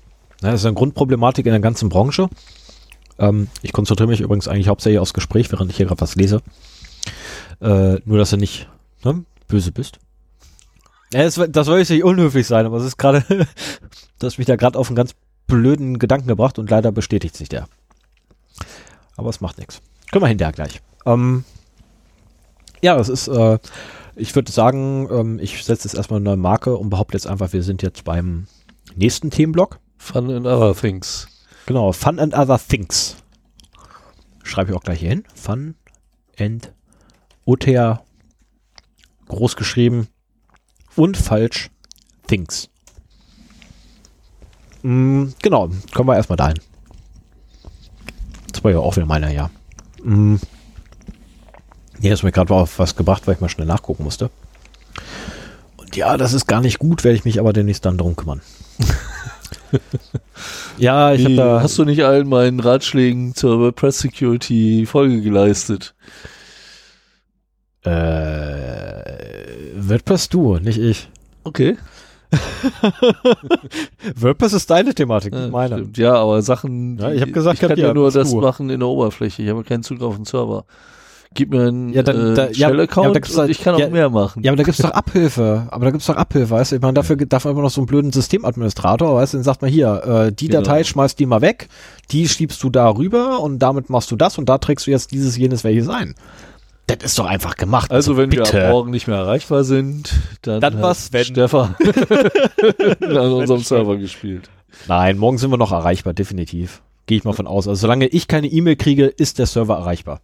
Ne, 0.42 0.50
Das 0.50 0.60
ist 0.60 0.66
eine 0.66 0.74
Grundproblematik 0.74 1.46
in 1.46 1.52
der 1.52 1.60
ganzen 1.60 1.88
Branche. 1.88 2.28
Ähm, 3.18 3.48
ich 3.62 3.72
konzentriere 3.72 4.08
mich 4.08 4.20
übrigens 4.20 4.48
eigentlich 4.48 4.68
hauptsächlich 4.68 4.98
aufs 4.98 5.14
Gespräch, 5.14 5.50
während 5.52 5.70
ich 5.70 5.76
hier 5.76 5.86
gerade 5.86 6.00
was 6.00 6.16
lese. 6.16 6.42
Äh, 7.60 8.00
nur, 8.04 8.18
dass 8.18 8.30
du 8.30 8.36
nicht 8.36 8.68
ne, 9.04 9.24
böse 9.48 9.72
bist. 9.72 9.98
Ja, 11.12 11.22
das, 11.22 11.40
das 11.48 11.66
soll 11.66 11.78
jetzt 11.78 11.90
nicht 11.90 12.04
unhöflich 12.04 12.46
sein, 12.46 12.66
aber 12.66 12.78
es 12.78 12.84
ist 12.84 12.96
gerade, 12.96 13.24
du 14.18 14.26
hast 14.26 14.38
mich 14.38 14.46
da 14.46 14.56
gerade 14.56 14.78
auf 14.78 14.88
einen 14.88 14.96
ganz 14.96 15.14
blöden 15.46 15.98
Gedanken 15.98 16.28
gebracht 16.28 16.58
und 16.58 16.70
leider 16.70 16.92
bestätigt 16.92 17.36
sich 17.36 17.48
der. 17.48 17.68
Aber 19.16 19.30
es 19.30 19.40
macht 19.40 19.58
nichts. 19.58 19.80
Können 20.10 20.24
wir 20.24 20.28
hinterher 20.28 20.52
gleich. 20.52 20.82
Ähm, 21.06 21.44
ja, 22.82 22.98
es 22.98 23.08
ist, 23.08 23.28
äh, 23.28 23.58
ich 24.16 24.34
würde 24.34 24.52
sagen, 24.52 25.08
ähm, 25.10 25.38
ich 25.40 25.64
setze 25.64 25.88
jetzt 25.88 25.94
erstmal 25.94 26.18
eine 26.18 26.24
neue 26.24 26.36
Marke 26.36 26.76
und 26.76 26.90
behaupte 26.90 27.16
jetzt 27.16 27.26
einfach, 27.26 27.52
wir 27.52 27.62
sind 27.62 27.82
jetzt 27.82 28.04
beim 28.04 28.46
nächsten 28.94 29.30
Themenblock. 29.30 29.78
Fun 29.98 30.30
and 30.30 30.46
other 30.46 30.74
things. 30.74 31.28
Genau, 31.66 31.90
Fun 31.92 32.20
and 32.20 32.32
Other 32.32 32.58
Things. 32.58 33.16
Schreibe 34.44 34.70
ich 34.70 34.76
auch 34.76 34.84
gleich 34.84 35.00
hier 35.00 35.10
hin. 35.10 35.24
Fun 35.34 35.74
and 36.38 36.72
OTR 37.44 38.04
groß 39.26 39.56
geschrieben 39.56 40.06
und 40.94 41.16
falsch 41.16 41.70
Things. 42.28 42.68
Mm, 44.82 45.26
genau, 45.42 45.68
kommen 45.92 46.08
wir 46.08 46.14
erstmal 46.14 46.36
dahin. 46.36 46.60
Das 48.52 48.62
war 48.62 48.70
ja 48.70 48.78
auch 48.78 48.94
wieder 48.94 49.06
meiner, 49.06 49.30
ja. 49.30 49.50
Mm. 50.04 50.36
Hier 52.00 52.14
ist 52.14 52.22
mir 52.22 52.30
gerade 52.30 52.54
auf 52.54 52.78
was 52.78 52.94
gebracht, 52.94 53.26
weil 53.26 53.34
ich 53.34 53.40
mal 53.40 53.48
schnell 53.48 53.66
nachgucken 53.66 54.04
musste. 54.04 54.30
Und 55.76 55.96
ja, 55.96 56.16
das 56.16 56.32
ist 56.32 56.46
gar 56.46 56.60
nicht 56.60 56.78
gut, 56.78 57.02
werde 57.02 57.16
ich 57.16 57.24
mich 57.24 57.40
aber 57.40 57.52
demnächst 57.52 57.84
dann 57.84 57.98
drum 57.98 58.14
kümmern. 58.14 58.40
ja, 60.78 61.12
ich 61.12 61.24
habe 61.24 61.36
da. 61.36 61.60
Hast 61.62 61.78
du 61.78 61.84
nicht 61.84 62.04
allen 62.04 62.28
meinen 62.28 62.60
Ratschlägen 62.60 63.34
zur 63.34 63.58
WordPress 63.60 63.98
Security 64.00 64.86
Folge 64.86 65.22
geleistet? 65.22 65.94
Äh, 67.84 67.90
WordPress 69.76 70.28
du, 70.28 70.56
nicht 70.58 70.78
ich. 70.78 71.08
Okay. 71.44 71.76
WordPress 74.16 74.52
ist 74.54 74.68
deine 74.70 74.94
Thematik, 74.94 75.32
nicht 75.32 75.42
Ja, 75.44 75.48
meine. 75.50 75.76
stimmt. 75.76 75.98
ja 75.98 76.14
aber 76.14 76.42
Sachen. 76.42 76.98
Ja, 76.98 77.12
ich 77.12 77.20
hab 77.20 77.26
die- 77.28 77.32
gesagt, 77.32 77.62
ich 77.62 77.68
kann 77.68 77.78
ja 77.78 77.94
nur 77.94 78.10
das 78.10 78.30
du. 78.30 78.40
machen 78.40 78.70
in 78.70 78.80
der 78.80 78.88
Oberfläche. 78.88 79.42
Ich 79.42 79.48
habe 79.48 79.62
keinen 79.64 79.82
Zugriff 79.82 80.08
auf 80.08 80.16
den 80.16 80.24
Server. 80.24 80.64
Gib 81.36 81.50
mir 81.50 81.68
einen 81.68 81.92
Ja, 81.92 82.02
dann- 82.02 82.32
äh, 82.32 82.34
da- 82.34 82.44
ja, 82.46 82.50
ja, 82.52 82.68
Shell-Account 82.68 83.16
und 83.16 83.36
halt- 83.38 83.50
ich 83.50 83.60
kann 83.60 83.74
auch 83.76 83.78
ja, 83.78 83.88
mehr 83.88 84.10
machen. 84.10 84.42
Ja, 84.42 84.50
aber 84.50 84.56
da 84.56 84.62
gibt's 84.64 84.80
doch 84.82 84.90
Abhilfe. 84.90 85.68
Aber 85.70 85.84
da 85.84 85.90
gibt's 85.92 86.06
doch 86.06 86.16
Abhilfe, 86.16 86.50
weißt 86.50 86.72
du? 86.72 86.76
Ich 86.76 86.82
meine, 86.82 86.94
dafür 86.94 87.16
darf 87.16 87.44
man 87.44 87.52
immer 87.54 87.62
noch 87.62 87.70
so 87.70 87.80
einen 87.80 87.86
blöden 87.86 88.10
Systemadministrator, 88.12 89.14
weißt 89.14 89.34
du? 89.34 89.36
Dann 89.38 89.44
sagt 89.44 89.62
man 89.62 89.70
hier, 89.70 90.02
äh, 90.28 90.32
die 90.32 90.48
Genau. 90.48 90.62
Datei 90.62 90.82
schmeißt 90.82 91.18
die 91.18 91.26
mal 91.26 91.40
weg, 91.42 91.68
die 92.10 92.28
schiebst 92.28 92.62
du 92.62 92.70
da 92.70 92.88
rüber 92.90 93.40
und 93.40 93.58
damit 93.60 93.88
machst 93.90 94.10
du 94.10 94.16
das 94.16 94.38
und 94.38 94.48
da 94.48 94.58
trägst 94.58 94.86
du 94.86 94.90
jetzt 94.90 95.12
dieses, 95.12 95.36
jenes, 95.36 95.62
welches 95.62 95.88
ein. 95.88 96.14
Das 96.88 96.98
ist 97.02 97.18
doch 97.18 97.26
einfach 97.26 97.56
gemacht. 97.56 97.90
Also 97.90 98.16
wenn 98.16 98.30
wir 98.30 98.42
bitte. 98.44 98.64
ab 98.66 98.70
morgen 98.72 98.90
nicht 98.92 99.08
mehr 99.08 99.16
erreichbar 99.16 99.64
sind, 99.64 100.12
dann, 100.42 100.60
Dann 100.60 100.74
hat 100.76 100.82
was, 100.82 101.12
wenn- 101.12 101.24
Stefan 101.24 101.74
an 103.02 103.32
unserem 103.32 103.60
Server 103.62 103.96
gespielt. 103.96 104.48
Nein, 104.88 105.18
morgen 105.18 105.38
sind 105.38 105.50
wir 105.50 105.56
noch 105.56 105.72
erreichbar, 105.72 106.14
definitiv. 106.14 106.82
Gehe 107.06 107.18
ich 107.18 107.24
mal 107.24 107.32
von 107.32 107.46
aus. 107.46 107.66
Also 107.68 107.80
solange 107.82 108.06
ich 108.06 108.28
keine 108.28 108.46
E-Mail 108.48 108.76
kriege, 108.76 109.06
ist 109.06 109.38
der 109.38 109.46
Server 109.46 109.76
erreichbar. 109.76 110.20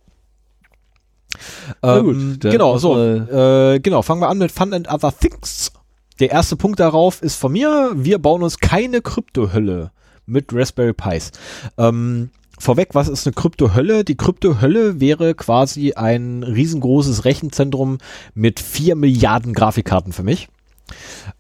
Na 1.83 1.99
Ähm, 1.99 2.05
gut, 2.05 2.41
genau, 2.41 2.78
so. 2.78 2.97
Äh, 2.99 3.81
genau, 3.81 4.02
fangen 4.02 4.20
wir 4.20 4.28
an 4.28 4.39
mit 4.39 4.52
Fun 4.52 4.73
and 4.73 4.89
Other 4.93 5.12
Things. 5.17 5.73
Der 6.20 6.31
erste 6.31 6.57
Punkt 6.57 6.78
darauf 6.78 7.23
ist 7.23 7.36
von 7.36 7.52
mir, 7.52 7.93
wir 7.94 8.19
bauen 8.19 8.43
uns 8.43 8.59
keine 8.59 9.01
Kryptohölle 9.01 9.91
mit 10.27 10.52
Raspberry 10.52 10.93
Pis. 10.93 11.33
Ähm, 11.78 12.31
vorweg, 12.59 12.91
was 12.93 13.09
ist 13.09 13.27
eine 13.27 13.35
Kryptohölle? 13.35 14.05
Die 14.05 14.17
Kryptohölle 14.17 15.01
wäre 15.01 15.35
quasi 15.35 15.94
ein 15.94 16.43
riesengroßes 16.43 17.25
Rechenzentrum 17.25 17.99
mit 18.35 18.61
vier 18.61 18.94
Milliarden 18.94 19.52
Grafikkarten 19.52 20.12
für 20.12 20.23
mich. 20.23 20.49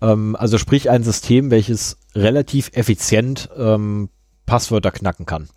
Ähm, 0.00 0.36
also 0.36 0.58
sprich 0.58 0.90
ein 0.90 1.02
System, 1.02 1.50
welches 1.50 1.98
relativ 2.14 2.70
effizient 2.74 3.50
ähm, 3.56 4.08
Passwörter 4.46 4.90
knacken 4.90 5.26
kann. 5.26 5.48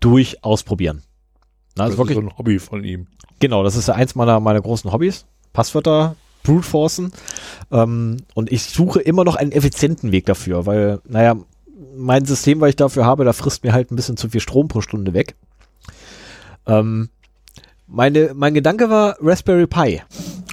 Durch 0.00 0.42
Ausprobieren. 0.42 1.02
Na, 1.80 1.86
Das 1.86 1.94
ist 1.94 1.98
wirklich, 1.98 2.16
so 2.16 2.22
ein 2.22 2.36
Hobby 2.36 2.58
von 2.58 2.84
ihm. 2.84 3.06
Genau, 3.40 3.62
das 3.64 3.74
ist 3.74 3.88
ja 3.88 3.94
eins 3.94 4.14
meiner, 4.14 4.38
meiner 4.38 4.60
großen 4.60 4.92
Hobbys. 4.92 5.24
Passwörter 5.52 6.14
brute 6.42 6.66
forcen. 6.66 7.12
Ähm, 7.70 8.18
und 8.34 8.52
ich 8.52 8.64
suche 8.64 9.00
immer 9.00 9.24
noch 9.24 9.36
einen 9.36 9.52
effizienten 9.52 10.12
Weg 10.12 10.26
dafür, 10.26 10.66
weil, 10.66 11.00
naja, 11.08 11.36
mein 11.96 12.24
System, 12.24 12.60
was 12.60 12.70
ich 12.70 12.76
dafür 12.76 13.04
habe, 13.04 13.24
da 13.24 13.32
frisst 13.32 13.64
mir 13.64 13.72
halt 13.72 13.90
ein 13.90 13.96
bisschen 13.96 14.16
zu 14.16 14.28
viel 14.28 14.40
Strom 14.40 14.68
pro 14.68 14.80
Stunde 14.80 15.14
weg. 15.14 15.36
Ähm, 16.66 17.08
meine, 17.86 18.32
mein 18.34 18.54
Gedanke 18.54 18.90
war 18.90 19.16
Raspberry 19.20 19.66
Pi. 19.66 20.02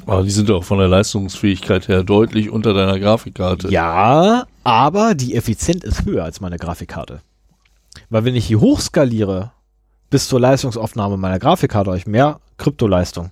Aber 0.06 0.24
die 0.24 0.32
sind 0.32 0.50
auch 0.50 0.64
von 0.64 0.80
der 0.80 0.88
Leistungsfähigkeit 0.88 1.90
her 1.90 2.04
deutlich 2.04 2.50
unter 2.50 2.74
deiner 2.74 2.98
Grafikkarte. 2.98 3.70
Ja, 3.70 4.46
aber 4.64 5.14
die 5.14 5.36
Effizienz 5.36 5.84
ist 5.84 6.06
höher 6.06 6.24
als 6.24 6.40
meine 6.40 6.58
Grafikkarte. 6.58 7.20
Weil 8.10 8.24
wenn 8.24 8.36
ich 8.36 8.48
die 8.48 8.56
hochskaliere 8.56 9.52
bis 10.10 10.28
zur 10.28 10.40
Leistungsaufnahme 10.40 11.18
meiner 11.18 11.40
Grafikkarte, 11.40 11.90
habe 11.90 11.98
ich 11.98 12.08
mehr 12.08 12.40
Kryptoleistung 12.58 13.32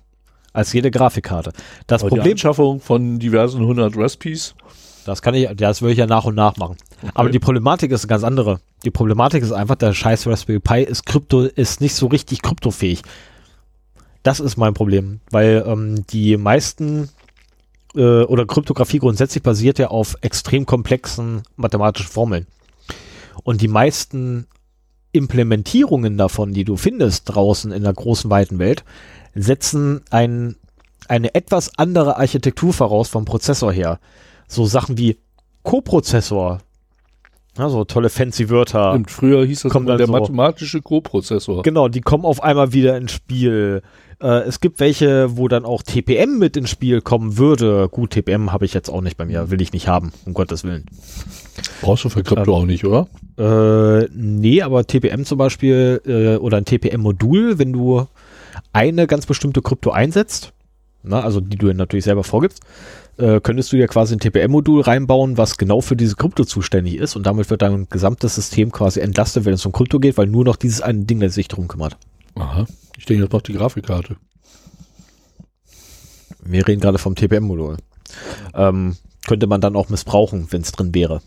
als 0.52 0.72
jede 0.72 0.90
Grafikkarte. 0.90 1.52
Das 1.86 2.02
Aber 2.02 2.10
die 2.10 2.16
Problem, 2.16 2.32
Anschaffung 2.32 2.80
von 2.80 3.18
diversen 3.18 3.60
100 3.60 3.96
Recipes. 3.96 4.54
das 5.04 5.20
kann 5.20 5.34
ich, 5.34 5.48
das 5.54 5.82
würde 5.82 5.92
ich 5.92 5.98
ja 5.98 6.06
nach 6.06 6.24
und 6.24 6.34
nach 6.34 6.56
machen. 6.56 6.76
Aber 7.14 7.28
die 7.28 7.38
Problematik 7.38 7.92
ist 7.92 8.04
eine 8.04 8.08
ganz 8.08 8.24
andere. 8.24 8.60
Die 8.84 8.90
Problematik 8.90 9.42
ist 9.42 9.52
einfach, 9.52 9.76
der 9.76 9.92
scheiß 9.92 10.26
Raspberry 10.26 10.60
Pi 10.60 10.82
ist 10.82 11.04
Krypto, 11.04 11.42
ist 11.42 11.80
nicht 11.80 11.94
so 11.94 12.06
richtig 12.06 12.40
kryptofähig. 12.42 13.02
Das 14.22 14.40
ist 14.40 14.56
mein 14.56 14.74
Problem, 14.74 15.20
weil 15.30 15.62
ähm, 15.66 16.06
die 16.06 16.36
meisten 16.36 17.10
äh, 17.94 18.22
oder 18.22 18.46
Kryptographie 18.46 18.98
grundsätzlich 18.98 19.42
basiert 19.42 19.78
ja 19.78 19.88
auf 19.88 20.16
extrem 20.22 20.66
komplexen 20.66 21.42
mathematischen 21.56 22.10
Formeln. 22.10 22.46
Und 23.44 23.60
die 23.60 23.68
meisten 23.68 24.46
Implementierungen 25.16 26.16
davon, 26.16 26.52
die 26.52 26.64
du 26.64 26.76
findest 26.76 27.34
draußen 27.34 27.72
in 27.72 27.82
der 27.82 27.92
großen 27.92 28.30
weiten 28.30 28.58
Welt, 28.58 28.84
setzen 29.34 30.02
ein, 30.10 30.56
eine 31.08 31.34
etwas 31.34 31.78
andere 31.78 32.16
Architektur 32.16 32.72
voraus 32.72 33.08
vom 33.08 33.24
Prozessor 33.24 33.72
her. 33.72 33.98
So 34.48 34.66
Sachen 34.66 34.98
wie 34.98 35.18
Coprozessor. 35.62 36.60
Ja, 37.58 37.70
so 37.70 37.84
tolle 37.84 38.10
fancy 38.10 38.50
Wörter. 38.50 38.92
Und 38.92 39.10
früher 39.10 39.44
hieß 39.44 39.62
das 39.62 39.74
immer 39.74 39.96
der 39.96 40.08
also- 40.08 40.12
mathematische 40.12 40.82
Co-Prozessor. 40.82 41.62
Genau, 41.62 41.88
die 41.88 42.02
kommen 42.02 42.24
auf 42.24 42.42
einmal 42.42 42.72
wieder 42.72 42.96
ins 42.98 43.12
Spiel. 43.12 43.82
Äh, 44.20 44.40
es 44.40 44.60
gibt 44.60 44.78
welche, 44.78 45.36
wo 45.36 45.48
dann 45.48 45.64
auch 45.64 45.82
TPM 45.82 46.38
mit 46.38 46.56
ins 46.56 46.70
Spiel 46.70 47.00
kommen 47.00 47.38
würde. 47.38 47.88
Gut, 47.90 48.10
TPM 48.10 48.52
habe 48.52 48.66
ich 48.66 48.74
jetzt 48.74 48.90
auch 48.90 49.00
nicht 49.00 49.16
bei 49.16 49.24
mir, 49.24 49.50
will 49.50 49.60
ich 49.60 49.72
nicht 49.72 49.88
haben, 49.88 50.12
um 50.26 50.34
Gottes 50.34 50.64
Willen. 50.64 50.84
Brauchst 51.80 52.04
du 52.04 52.08
für 52.10 52.22
Krypto 52.22 52.54
auch 52.54 52.66
nicht, 52.66 52.84
oder? 52.84 53.08
Äh, 53.38 54.08
nee, 54.12 54.62
aber 54.62 54.86
TPM 54.86 55.24
zum 55.24 55.38
Beispiel 55.38 56.00
äh, 56.06 56.36
oder 56.36 56.56
ein 56.56 56.64
TPM-Modul, 56.64 57.58
wenn 57.58 57.72
du 57.72 58.06
eine 58.72 59.06
ganz 59.06 59.26
bestimmte 59.26 59.62
Krypto 59.62 59.90
einsetzt, 59.90 60.52
na, 61.02 61.20
also 61.20 61.40
die 61.40 61.56
du 61.56 61.72
natürlich 61.72 62.04
selber 62.04 62.24
vorgibst, 62.24 62.62
äh, 63.18 63.40
könntest 63.40 63.72
du 63.72 63.76
ja 63.76 63.86
quasi 63.86 64.14
ein 64.14 64.20
TPM-Modul 64.20 64.80
reinbauen, 64.82 65.36
was 65.36 65.58
genau 65.58 65.80
für 65.80 65.96
diese 65.96 66.16
Krypto 66.16 66.44
zuständig 66.44 66.96
ist 66.96 67.16
und 67.16 67.26
damit 67.26 67.50
wird 67.50 67.62
dein 67.62 67.88
gesamtes 67.88 68.34
System 68.34 68.72
quasi 68.72 69.00
entlastet, 69.00 69.44
wenn 69.44 69.54
es 69.54 69.66
um 69.66 69.72
Krypto 69.72 69.98
geht, 69.98 70.16
weil 70.16 70.26
nur 70.26 70.44
noch 70.44 70.56
dieses 70.56 70.80
eine 70.80 71.04
Ding 71.04 71.20
das 71.20 71.34
sich 71.34 71.48
drum 71.48 71.68
kümmert. 71.68 71.96
Aha. 72.34 72.66
Ich 72.98 73.04
denke 73.04 73.24
jetzt 73.24 73.32
noch 73.32 73.42
die 73.42 73.52
Grafikkarte. 73.52 74.16
Wir 76.42 76.66
reden 76.66 76.80
gerade 76.80 76.98
vom 76.98 77.14
TPM-Modul. 77.14 77.76
Ähm, 78.54 78.96
könnte 79.26 79.46
man 79.46 79.60
dann 79.60 79.76
auch 79.76 79.88
missbrauchen, 79.88 80.46
wenn 80.50 80.62
es 80.62 80.72
drin 80.72 80.94
wäre. 80.94 81.20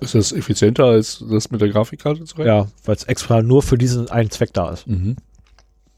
Ist 0.00 0.14
das 0.14 0.32
effizienter 0.32 0.84
als 0.84 1.24
das 1.28 1.50
mit 1.50 1.60
der 1.60 1.68
Grafikkarte 1.68 2.24
zu 2.24 2.36
rechnen? 2.36 2.54
Ja, 2.54 2.66
weil 2.84 2.96
es 2.96 3.04
extra 3.04 3.42
nur 3.42 3.62
für 3.62 3.76
diesen 3.76 4.10
einen 4.10 4.30
Zweck 4.30 4.52
da 4.52 4.70
ist. 4.70 4.86
Mhm. 4.86 5.16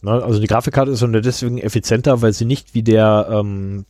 Ne, 0.02 0.10
also 0.10 0.40
die 0.40 0.47
Grafikkarte 0.47 0.90
ist 0.90 1.00
nur 1.00 1.20
deswegen 1.20 1.58
effizienter, 1.58 2.20
weil 2.22 2.32
sie 2.32 2.44
nicht 2.44 2.74
wie 2.74 2.82
der 2.82 3.28
ähm, 3.31 3.84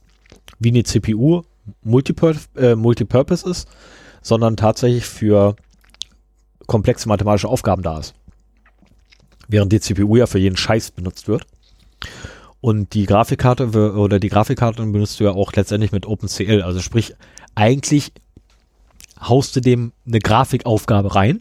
wie 0.58 0.68
eine 0.68 0.84
CPU 0.84 1.42
Multipur 1.82 2.34
äh, 2.56 2.74
Multipurpose 2.74 3.48
ist, 3.48 3.68
sondern 4.20 4.56
tatsächlich 4.56 5.06
für 5.06 5.56
komplexe 6.66 7.08
mathematische 7.08 7.48
Aufgaben 7.48 7.82
da 7.82 7.98
ist. 7.98 8.14
Während 9.48 9.72
die 9.72 9.80
CPU 9.80 10.16
ja 10.16 10.26
für 10.26 10.38
jeden 10.38 10.56
Scheiß 10.56 10.90
benutzt 10.90 11.28
wird. 11.28 11.46
Und 12.60 12.94
die 12.94 13.06
Grafikkarte 13.06 13.66
oder 13.94 14.20
die 14.20 14.28
Grafikkarte 14.28 14.84
benutzt 14.84 15.18
du 15.18 15.24
ja 15.24 15.32
auch 15.32 15.52
letztendlich 15.52 15.92
mit 15.92 16.06
OpenCL. 16.06 16.62
Also 16.62 16.80
sprich, 16.80 17.14
eigentlich 17.54 18.12
haust 19.22 19.56
du 19.56 19.60
dem 19.60 19.92
eine 20.06 20.18
Grafikaufgabe 20.18 21.14
rein 21.14 21.40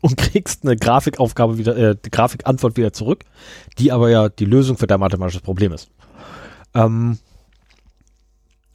und 0.00 0.16
kriegst 0.16 0.64
eine 0.64 0.76
Grafikaufgabe 0.76 1.58
wieder, 1.58 1.76
äh, 1.76 1.96
die 2.02 2.10
Grafikantwort 2.10 2.76
wieder 2.76 2.92
zurück, 2.92 3.24
die 3.78 3.92
aber 3.92 4.10
ja 4.10 4.28
die 4.28 4.44
Lösung 4.44 4.76
für 4.76 4.86
dein 4.86 5.00
mathematisches 5.00 5.42
Problem 5.42 5.72
ist. 5.72 5.90
Ähm, 6.74 7.18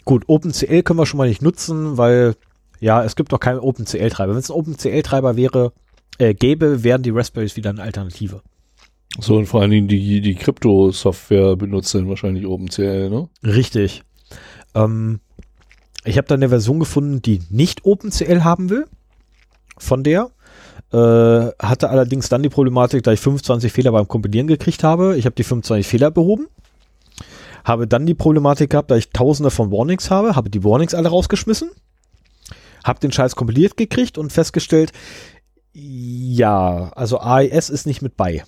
gut, 0.04 0.24
OpenCL 0.28 0.84
können 0.84 1.00
wir 1.00 1.06
schon 1.06 1.18
mal 1.18 1.30
nicht 1.30 1.42
nutzen, 1.42 1.98
weil 1.98 2.36
ja, 2.80 3.04
es 3.04 3.16
gibt 3.16 3.32
noch 3.32 3.40
keinen 3.40 3.60
OpenCL-Treiber. 3.60 4.34
Wenn 4.34 4.40
es 4.40 4.52
ein 4.52 4.56
OpenCL-Treiber 4.56 5.38
wäre, 5.38 5.72
äh, 6.18 6.34
gäbe, 6.34 6.84
wären 6.84 7.04
die 7.04 7.10
Raspberries 7.10 7.56
wieder 7.56 7.70
eine 7.70 7.82
Alternative. 7.82 8.42
So, 9.20 9.38
und 9.38 9.46
vor 9.46 9.62
allen 9.62 9.72
Dingen 9.72 9.88
die, 9.88 10.20
die 10.20 10.36
Krypto-Software 10.36 11.56
benutzt 11.56 11.96
dann 11.96 12.10
wahrscheinlich 12.10 12.46
OpenCL, 12.46 13.10
ne? 13.10 13.30
Richtig. 13.44 14.04
Ähm, 14.74 15.22
Ich 16.06 16.18
habe 16.18 16.28
da 16.28 16.36
eine 16.36 16.50
Version 16.50 16.80
gefunden, 16.80 17.22
die 17.22 17.42
nicht 17.50 17.84
OpenCL 17.84 18.44
haben 18.44 18.70
will. 18.70 18.86
Von 19.78 20.04
der. 20.04 20.30
Äh, 20.94 21.52
hatte 21.60 21.90
allerdings 21.90 22.30
dann 22.30 22.44
die 22.44 22.50
Problematik, 22.50 23.04
da 23.04 23.12
ich 23.12 23.20
25 23.20 23.74
Fehler 23.74 23.92
beim 23.92 24.08
Kompilieren 24.08 24.48
gekriegt 24.48 24.84
habe. 24.84 25.18
Ich 25.18 25.26
habe 25.26 25.36
die 25.36 25.44
25 25.44 25.86
Fehler 25.88 26.12
behoben. 26.12 26.48
Habe 27.64 27.88
dann 27.88 28.06
die 28.06 28.14
Problematik 28.14 28.70
gehabt, 28.70 28.92
da 28.92 28.96
ich 28.96 29.10
tausende 29.10 29.50
von 29.50 29.72
Warnings 29.72 30.12
habe, 30.12 30.36
habe 30.36 30.52
die 30.52 30.64
Warnings 30.64 30.94
alle 30.94 31.10
rausgeschmissen. 31.10 31.72
Habe 32.84 33.00
den 33.00 33.12
Scheiß 33.12 33.36
kompiliert 33.36 33.76
gekriegt 33.76 34.20
und 34.20 34.32
festgestellt, 34.32 34.92
ja, 35.74 36.92
also 36.96 37.20
AES 37.20 37.72
ist 37.72 37.88
nicht 37.88 38.04
mit 38.04 38.16
bei. 38.16 38.44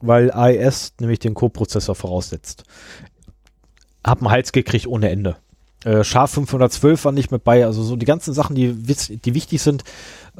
Weil 0.00 0.30
AES 0.30 0.94
nämlich 1.00 1.18
den 1.18 1.34
Co-Prozessor 1.34 1.96
voraussetzt. 1.96 2.62
Hab 4.06 4.20
einen 4.20 4.30
Hals 4.30 4.52
gekriegt 4.52 4.86
ohne 4.86 5.10
Ende. 5.10 5.36
Äh, 5.84 6.02
SHA 6.02 6.26
512 6.26 7.04
war 7.04 7.12
nicht 7.12 7.30
mit 7.30 7.44
bei, 7.44 7.64
also 7.64 7.82
so 7.82 7.96
die 7.96 8.06
ganzen 8.06 8.34
Sachen, 8.34 8.56
die, 8.56 8.72
die 8.72 9.34
wichtig 9.34 9.62
sind. 9.62 9.84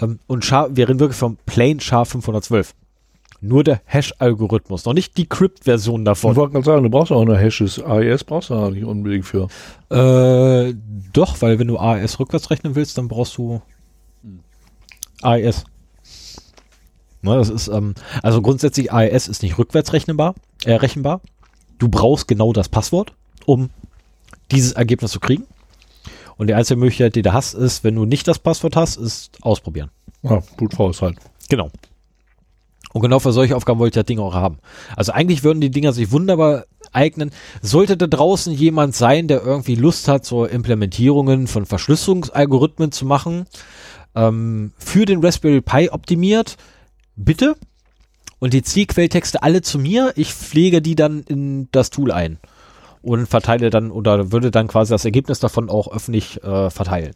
Ähm, 0.00 0.18
und 0.26 0.44
SHA, 0.44 0.70
wir 0.72 0.88
reden 0.88 1.00
wirklich 1.00 1.18
vom 1.18 1.36
Plain 1.46 1.80
SHA 1.80 2.04
512. 2.04 2.74
Nur 3.40 3.62
der 3.62 3.80
Hash-Algorithmus, 3.84 4.84
noch 4.84 4.94
nicht 4.94 5.16
die 5.16 5.28
Crypt-Version 5.28 6.04
davon. 6.04 6.32
Ich 6.32 6.36
wollte 6.36 6.54
gerade 6.54 6.64
sagen, 6.64 6.82
du 6.82 6.90
brauchst 6.90 7.12
auch 7.12 7.22
eine 7.22 7.38
Hashes. 7.38 7.80
AES 7.80 8.24
brauchst 8.24 8.50
du 8.50 8.54
auch 8.54 8.70
nicht 8.70 8.84
unbedingt 8.84 9.26
für. 9.26 9.46
Äh, 9.90 10.74
doch, 11.12 11.40
weil 11.40 11.60
wenn 11.60 11.68
du 11.68 11.78
AES 11.78 12.18
rückwärts 12.18 12.50
rechnen 12.50 12.74
willst, 12.74 12.98
dann 12.98 13.06
brauchst 13.06 13.36
du 13.38 13.62
AES. 15.22 15.64
Ne, 17.22 17.36
das 17.36 17.48
ist, 17.48 17.68
ähm, 17.68 17.94
also 18.22 18.42
grundsätzlich 18.42 18.92
AES 18.92 19.28
ist 19.28 19.42
nicht 19.42 19.56
rückwärts 19.56 19.92
rechenbar, 19.92 20.34
äh, 20.64 20.74
rechenbar. 20.74 21.20
Du 21.78 21.88
brauchst 21.88 22.26
genau 22.26 22.52
das 22.52 22.68
Passwort, 22.68 23.12
um 23.46 23.70
dieses 24.50 24.72
Ergebnis 24.72 25.12
zu 25.12 25.20
kriegen. 25.20 25.44
Und 26.36 26.46
die 26.46 26.54
einzige 26.54 26.78
Möglichkeit, 26.78 27.16
die 27.16 27.22
du 27.22 27.32
hast, 27.32 27.54
ist, 27.54 27.82
wenn 27.84 27.96
du 27.96 28.04
nicht 28.04 28.28
das 28.28 28.38
Passwort 28.38 28.76
hast, 28.76 28.96
ist 28.96 29.36
ausprobieren. 29.42 29.90
Ja, 30.22 30.40
Force 30.74 31.02
halt. 31.02 31.18
Genau. 31.48 31.70
Und 32.92 33.02
genau 33.02 33.18
für 33.18 33.32
solche 33.32 33.56
Aufgaben 33.56 33.78
wollte 33.80 33.98
ich 33.98 34.02
das 34.02 34.06
Ding 34.06 34.18
auch 34.18 34.34
haben. 34.34 34.58
Also 34.96 35.12
eigentlich 35.12 35.44
würden 35.44 35.60
die 35.60 35.70
Dinger 35.70 35.92
sich 35.92 36.10
wunderbar 36.10 36.64
eignen. 36.92 37.32
Sollte 37.60 37.96
da 37.96 38.06
draußen 38.06 38.52
jemand 38.52 38.94
sein, 38.94 39.28
der 39.28 39.42
irgendwie 39.44 39.74
Lust 39.74 40.08
hat, 40.08 40.24
so 40.24 40.46
Implementierungen 40.46 41.48
von 41.48 41.66
Verschlüsselungsalgorithmen 41.66 42.92
zu 42.92 43.04
machen, 43.04 43.46
ähm, 44.14 44.72
für 44.78 45.04
den 45.04 45.22
Raspberry 45.24 45.60
Pi 45.60 45.90
optimiert, 45.90 46.56
bitte. 47.16 47.56
Und 48.38 48.54
die 48.54 48.62
Zielquelltexte 48.62 49.42
alle 49.42 49.62
zu 49.62 49.80
mir. 49.80 50.12
Ich 50.14 50.32
pflege 50.32 50.80
die 50.80 50.94
dann 50.94 51.24
in 51.24 51.68
das 51.72 51.90
Tool 51.90 52.12
ein 52.12 52.38
und 53.02 53.26
verteile 53.26 53.70
dann 53.70 53.90
oder 53.90 54.32
würde 54.32 54.50
dann 54.50 54.66
quasi 54.68 54.92
das 54.92 55.04
Ergebnis 55.04 55.40
davon 55.40 55.68
auch 55.70 55.92
öffentlich 55.92 56.42
äh, 56.42 56.70
verteilen. 56.70 57.12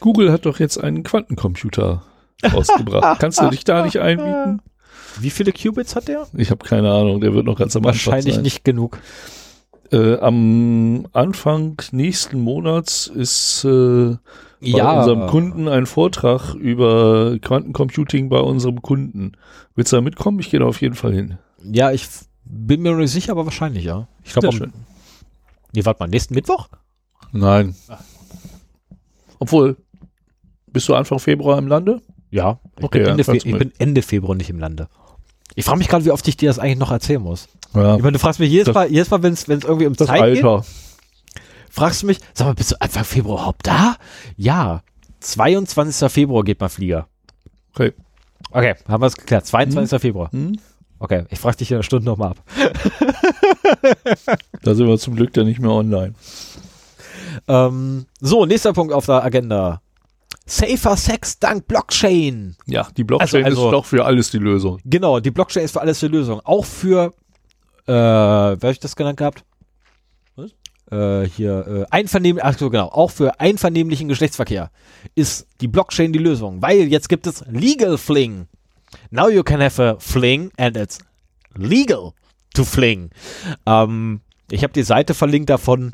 Google 0.00 0.30
hat 0.32 0.46
doch 0.46 0.60
jetzt 0.60 0.78
einen 0.82 1.02
Quantencomputer 1.02 2.02
rausgebracht. 2.52 3.18
Kannst 3.20 3.40
du 3.40 3.48
dich 3.48 3.64
da 3.64 3.84
nicht 3.84 3.98
einbieten? 3.98 4.60
Wie 5.20 5.30
viele 5.30 5.52
Qubits 5.52 5.94
hat 5.96 6.08
der? 6.08 6.26
Ich 6.34 6.50
habe 6.50 6.64
keine 6.64 6.90
Ahnung, 6.92 7.20
der 7.20 7.34
wird 7.34 7.46
noch 7.46 7.56
ganz 7.58 7.76
am 7.76 7.80
Anfang 7.86 7.94
Wahrscheinlich 8.12 8.34
sein. 8.34 8.42
nicht 8.42 8.64
genug. 8.64 8.98
Äh, 9.92 10.16
am 10.18 11.06
Anfang 11.12 11.76
nächsten 11.92 12.40
Monats 12.40 13.06
ist 13.06 13.64
äh, 13.64 14.16
bei 14.18 14.18
Ja. 14.60 14.98
unserem 15.00 15.26
Kunden 15.28 15.68
ein 15.68 15.86
Vortrag 15.86 16.54
über 16.54 17.36
Quantencomputing 17.40 18.28
bei 18.28 18.40
unserem 18.40 18.82
Kunden. 18.82 19.32
Willst 19.76 19.92
du 19.92 19.96
da 19.96 20.00
mitkommen? 20.02 20.40
Ich 20.40 20.50
gehe 20.50 20.60
da 20.60 20.66
auf 20.66 20.80
jeden 20.80 20.94
Fall 20.94 21.12
hin. 21.12 21.38
Ja, 21.62 21.92
ich 21.92 22.06
bin 22.44 22.82
mir 22.82 22.92
noch 22.92 22.98
nicht 22.98 23.10
sicher, 23.12 23.32
aber 23.32 23.44
wahrscheinlich, 23.44 23.84
ja. 23.84 24.08
Ich 24.24 24.32
glaube, 24.32 24.48
Sehr 24.48 24.62
am- 24.66 24.72
schön. 24.72 24.72
Nee, 25.74 25.84
warte 25.84 26.00
mal, 26.02 26.08
nächsten 26.08 26.34
Mittwoch? 26.34 26.68
Nein. 27.32 27.74
Obwohl, 29.38 29.76
bist 30.72 30.88
du 30.88 30.94
Anfang 30.94 31.18
Februar 31.18 31.58
im 31.58 31.66
Lande? 31.68 32.00
Ja. 32.30 32.58
Ich, 32.78 32.84
Okay, 32.84 33.00
bin, 33.00 33.08
Ende 33.10 33.24
Fe 33.24 33.36
ich 33.36 33.44
bin 33.44 33.72
Ende 33.78 34.02
Februar 34.02 34.34
nicht 34.36 34.50
im 34.50 34.58
Lande. 34.58 34.88
Ich 35.54 35.64
frage 35.64 35.78
mich 35.78 35.88
gerade, 35.88 36.04
wie 36.04 36.10
oft 36.10 36.26
ich 36.26 36.36
dir 36.36 36.48
das 36.48 36.58
eigentlich 36.58 36.78
noch 36.78 36.90
erzählen 36.90 37.22
muss. 37.22 37.48
Ja. 37.74 37.96
Ich 37.96 38.02
meine, 38.02 38.12
du 38.12 38.18
fragst 38.18 38.40
mich 38.40 38.50
jedes 38.50 38.66
Das- 38.66 38.74
Mal, 38.74 38.90
jedes 38.90 39.10
Mal, 39.10 39.22
wenn 39.22 39.32
es 39.34 39.46
irgendwie 39.48 39.86
um 39.86 39.94
Das 39.94 40.08
Zeit 40.08 40.24
geht, 40.34 40.44
Alter. 40.44 40.64
fragst 41.70 42.02
du 42.02 42.06
mich, 42.06 42.18
sag 42.32 42.46
mal, 42.46 42.54
bist 42.54 42.72
du 42.72 42.80
Anfang 42.80 43.04
Februar 43.04 43.36
überhaupt 43.38 43.66
da? 43.66 43.96
Ja. 44.36 44.82
22. 45.20 46.10
Februar 46.10 46.42
geht 46.44 46.60
mal 46.60 46.68
Flieger. 46.68 47.06
Okay. 47.74 47.92
Okay, 48.50 48.74
haben 48.88 49.02
wir 49.02 49.06
es 49.06 49.16
geklärt. 49.16 49.46
22. 49.46 50.00
Februar. 50.00 50.30
Hm? 50.32 50.58
Okay, 50.98 51.24
ich 51.30 51.38
frage 51.38 51.56
dich 51.58 51.70
in 51.70 51.76
einer 51.76 51.82
Stunde 51.82 52.04
nochmal 52.06 52.30
ab. 52.30 52.42
Da 54.62 54.74
sind 54.74 54.86
wir 54.86 54.98
zum 54.98 55.16
Glück 55.16 55.32
dann 55.32 55.46
nicht 55.46 55.60
mehr 55.60 55.70
online. 55.70 56.14
Ähm, 57.48 58.06
so, 58.20 58.46
nächster 58.46 58.72
Punkt 58.72 58.92
auf 58.92 59.06
der 59.06 59.24
Agenda. 59.24 59.80
Safer 60.46 60.96
Sex 60.96 61.38
dank 61.38 61.66
Blockchain. 61.66 62.56
Ja, 62.66 62.88
die 62.96 63.04
Blockchain 63.04 63.44
Also- 63.44 63.60
also- 63.62 63.66
ist 63.68 63.72
doch 63.72 63.84
für 63.86 64.04
alles 64.04 64.30
die 64.30 64.38
Lösung. 64.38 64.78
Genau, 64.84 65.20
die 65.20 65.30
Blockchain 65.30 65.64
ist 65.64 65.72
für 65.72 65.80
alles 65.80 66.00
die 66.00 66.08
Lösung. 66.08 66.40
Auch 66.44 66.64
für, 66.64 67.14
äh, 67.86 67.92
wer 67.92 68.52
habe 68.60 68.72
ich 68.72 68.80
das 68.80 68.94
genannt 68.94 69.16
gehabt? 69.18 69.44
Was? 70.36 70.50
Äh, 70.90 71.28
hier, 71.30 71.66
äh, 71.66 71.84
einvernehmlich, 71.90 72.44
ach 72.44 72.58
so, 72.58 72.68
genau, 72.68 72.88
auch 72.88 73.10
für 73.10 73.40
einvernehmlichen 73.40 74.08
Geschlechtsverkehr 74.08 74.70
ist 75.14 75.46
die 75.62 75.68
Blockchain 75.68 76.12
die 76.12 76.18
Lösung, 76.18 76.60
weil 76.60 76.82
jetzt 76.88 77.08
gibt 77.08 77.26
es 77.26 77.42
Legal 77.50 77.96
Fling. 77.96 78.46
Now 79.10 79.30
you 79.30 79.42
can 79.42 79.62
have 79.62 79.82
a 79.82 79.96
fling 79.98 80.50
and 80.58 80.76
it's 80.76 80.98
legal 81.56 82.12
to 82.54 82.64
fling. 82.64 83.10
Ähm, 83.66 84.20
ich 84.50 84.62
habe 84.62 84.72
die 84.72 84.82
Seite 84.82 85.14
verlinkt 85.14 85.50
davon. 85.50 85.92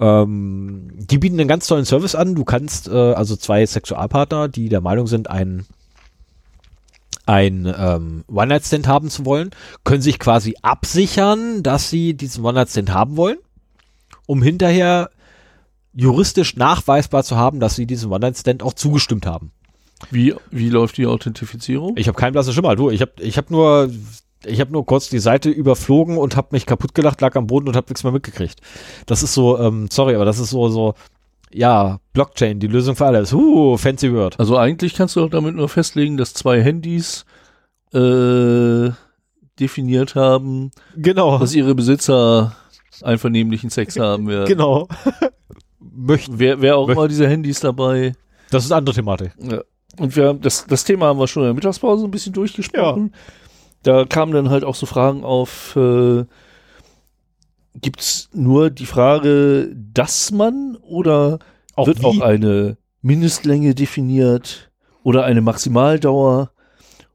Ähm, 0.00 0.90
die 0.94 1.18
bieten 1.18 1.40
einen 1.40 1.48
ganz 1.48 1.66
tollen 1.66 1.84
Service 1.84 2.14
an. 2.14 2.34
Du 2.34 2.44
kannst 2.44 2.88
äh, 2.88 3.12
also 3.12 3.36
zwei 3.36 3.66
Sexualpartner, 3.66 4.48
die 4.48 4.68
der 4.68 4.80
Meinung 4.80 5.06
sind, 5.06 5.28
ein 5.28 5.66
ein 7.26 7.72
ähm, 7.78 8.24
One-Night-Stand 8.28 8.88
haben 8.88 9.10
zu 9.10 9.26
wollen, 9.26 9.50
können 9.84 10.00
sich 10.00 10.18
quasi 10.18 10.56
absichern, 10.62 11.62
dass 11.62 11.90
sie 11.90 12.14
diesen 12.14 12.42
One-Night-Stand 12.42 12.90
haben 12.90 13.18
wollen, 13.18 13.36
um 14.24 14.42
hinterher 14.42 15.10
juristisch 15.92 16.56
nachweisbar 16.56 17.24
zu 17.24 17.36
haben, 17.36 17.60
dass 17.60 17.76
sie 17.76 17.86
diesem 17.86 18.12
One-Night-Stand 18.12 18.62
auch 18.62 18.72
zugestimmt 18.72 19.26
haben. 19.26 19.52
Wie, 20.10 20.34
wie 20.50 20.70
läuft 20.70 20.96
die 20.96 21.06
Authentifizierung? 21.06 21.96
Ich 21.98 22.08
habe 22.08 22.18
keinen 22.18 22.32
blassen 22.32 22.54
Schimmer. 22.54 22.76
Du, 22.76 22.88
ich 22.88 23.02
habe 23.02 23.12
ich 23.20 23.36
hab 23.36 23.50
nur 23.50 23.90
ich 24.44 24.60
habe 24.60 24.72
nur 24.72 24.86
kurz 24.86 25.08
die 25.08 25.18
Seite 25.18 25.50
überflogen 25.50 26.16
und 26.18 26.36
habe 26.36 26.48
mich 26.52 26.66
kaputt 26.66 26.94
gelacht, 26.94 27.20
lag 27.20 27.34
am 27.36 27.46
Boden 27.46 27.68
und 27.68 27.76
habe 27.76 27.86
nichts 27.88 28.04
mehr 28.04 28.12
mitgekriegt. 28.12 28.60
Das 29.06 29.22
ist 29.22 29.34
so, 29.34 29.58
ähm, 29.58 29.88
sorry, 29.90 30.14
aber 30.14 30.24
das 30.24 30.38
ist 30.38 30.50
so 30.50 30.68
so 30.68 30.94
ja, 31.50 31.98
Blockchain, 32.12 32.60
die 32.60 32.66
Lösung 32.66 32.94
für 32.94 33.06
alles. 33.06 33.32
Uh, 33.32 33.76
fancy 33.78 34.12
word. 34.12 34.38
Also 34.38 34.56
eigentlich 34.58 34.94
kannst 34.94 35.16
du 35.16 35.24
auch 35.24 35.30
damit 35.30 35.54
nur 35.56 35.68
festlegen, 35.70 36.18
dass 36.18 36.34
zwei 36.34 36.62
Handys 36.62 37.24
äh, 37.94 38.90
definiert 39.58 40.14
haben, 40.14 40.70
Genau. 40.96 41.38
dass 41.38 41.54
ihre 41.54 41.74
Besitzer 41.74 42.54
einvernehmlichen 43.02 43.70
Sex 43.70 43.96
haben 43.98 44.28
werden. 44.28 44.46
Genau. 44.46 44.88
Möchten. 45.80 46.38
Wer, 46.38 46.60
wer 46.60 46.76
auch 46.76 46.86
Möcht- 46.88 46.92
immer 46.98 47.08
diese 47.08 47.28
Handys 47.28 47.60
dabei. 47.60 48.12
Das 48.50 48.64
ist 48.64 48.70
eine 48.72 48.78
andere 48.78 48.94
Thematik. 48.94 49.32
Ja. 49.40 49.62
Und 49.98 50.14
wir 50.16 50.28
haben 50.28 50.40
das, 50.42 50.66
das 50.66 50.84
Thema 50.84 51.06
haben 51.06 51.18
wir 51.18 51.26
schon 51.26 51.42
in 51.42 51.48
der 51.48 51.54
Mittagspause 51.54 52.04
ein 52.04 52.10
bisschen 52.10 52.32
durchgesprochen. 52.32 53.12
Da 53.82 54.04
kamen 54.04 54.32
dann 54.32 54.50
halt 54.50 54.64
auch 54.64 54.74
so 54.74 54.86
Fragen 54.86 55.24
auf, 55.24 55.76
äh, 55.76 56.24
gibt's 57.74 58.28
nur 58.32 58.70
die 58.70 58.86
Frage, 58.86 59.72
dass 59.74 60.30
man 60.30 60.76
oder 60.82 61.38
Auch 61.76 61.86
wird 61.86 62.00
wie? 62.00 62.04
auch 62.06 62.20
eine 62.20 62.76
Mindestlänge 63.02 63.74
definiert 63.74 64.70
oder 65.04 65.24
eine 65.24 65.40
Maximaldauer 65.40 66.50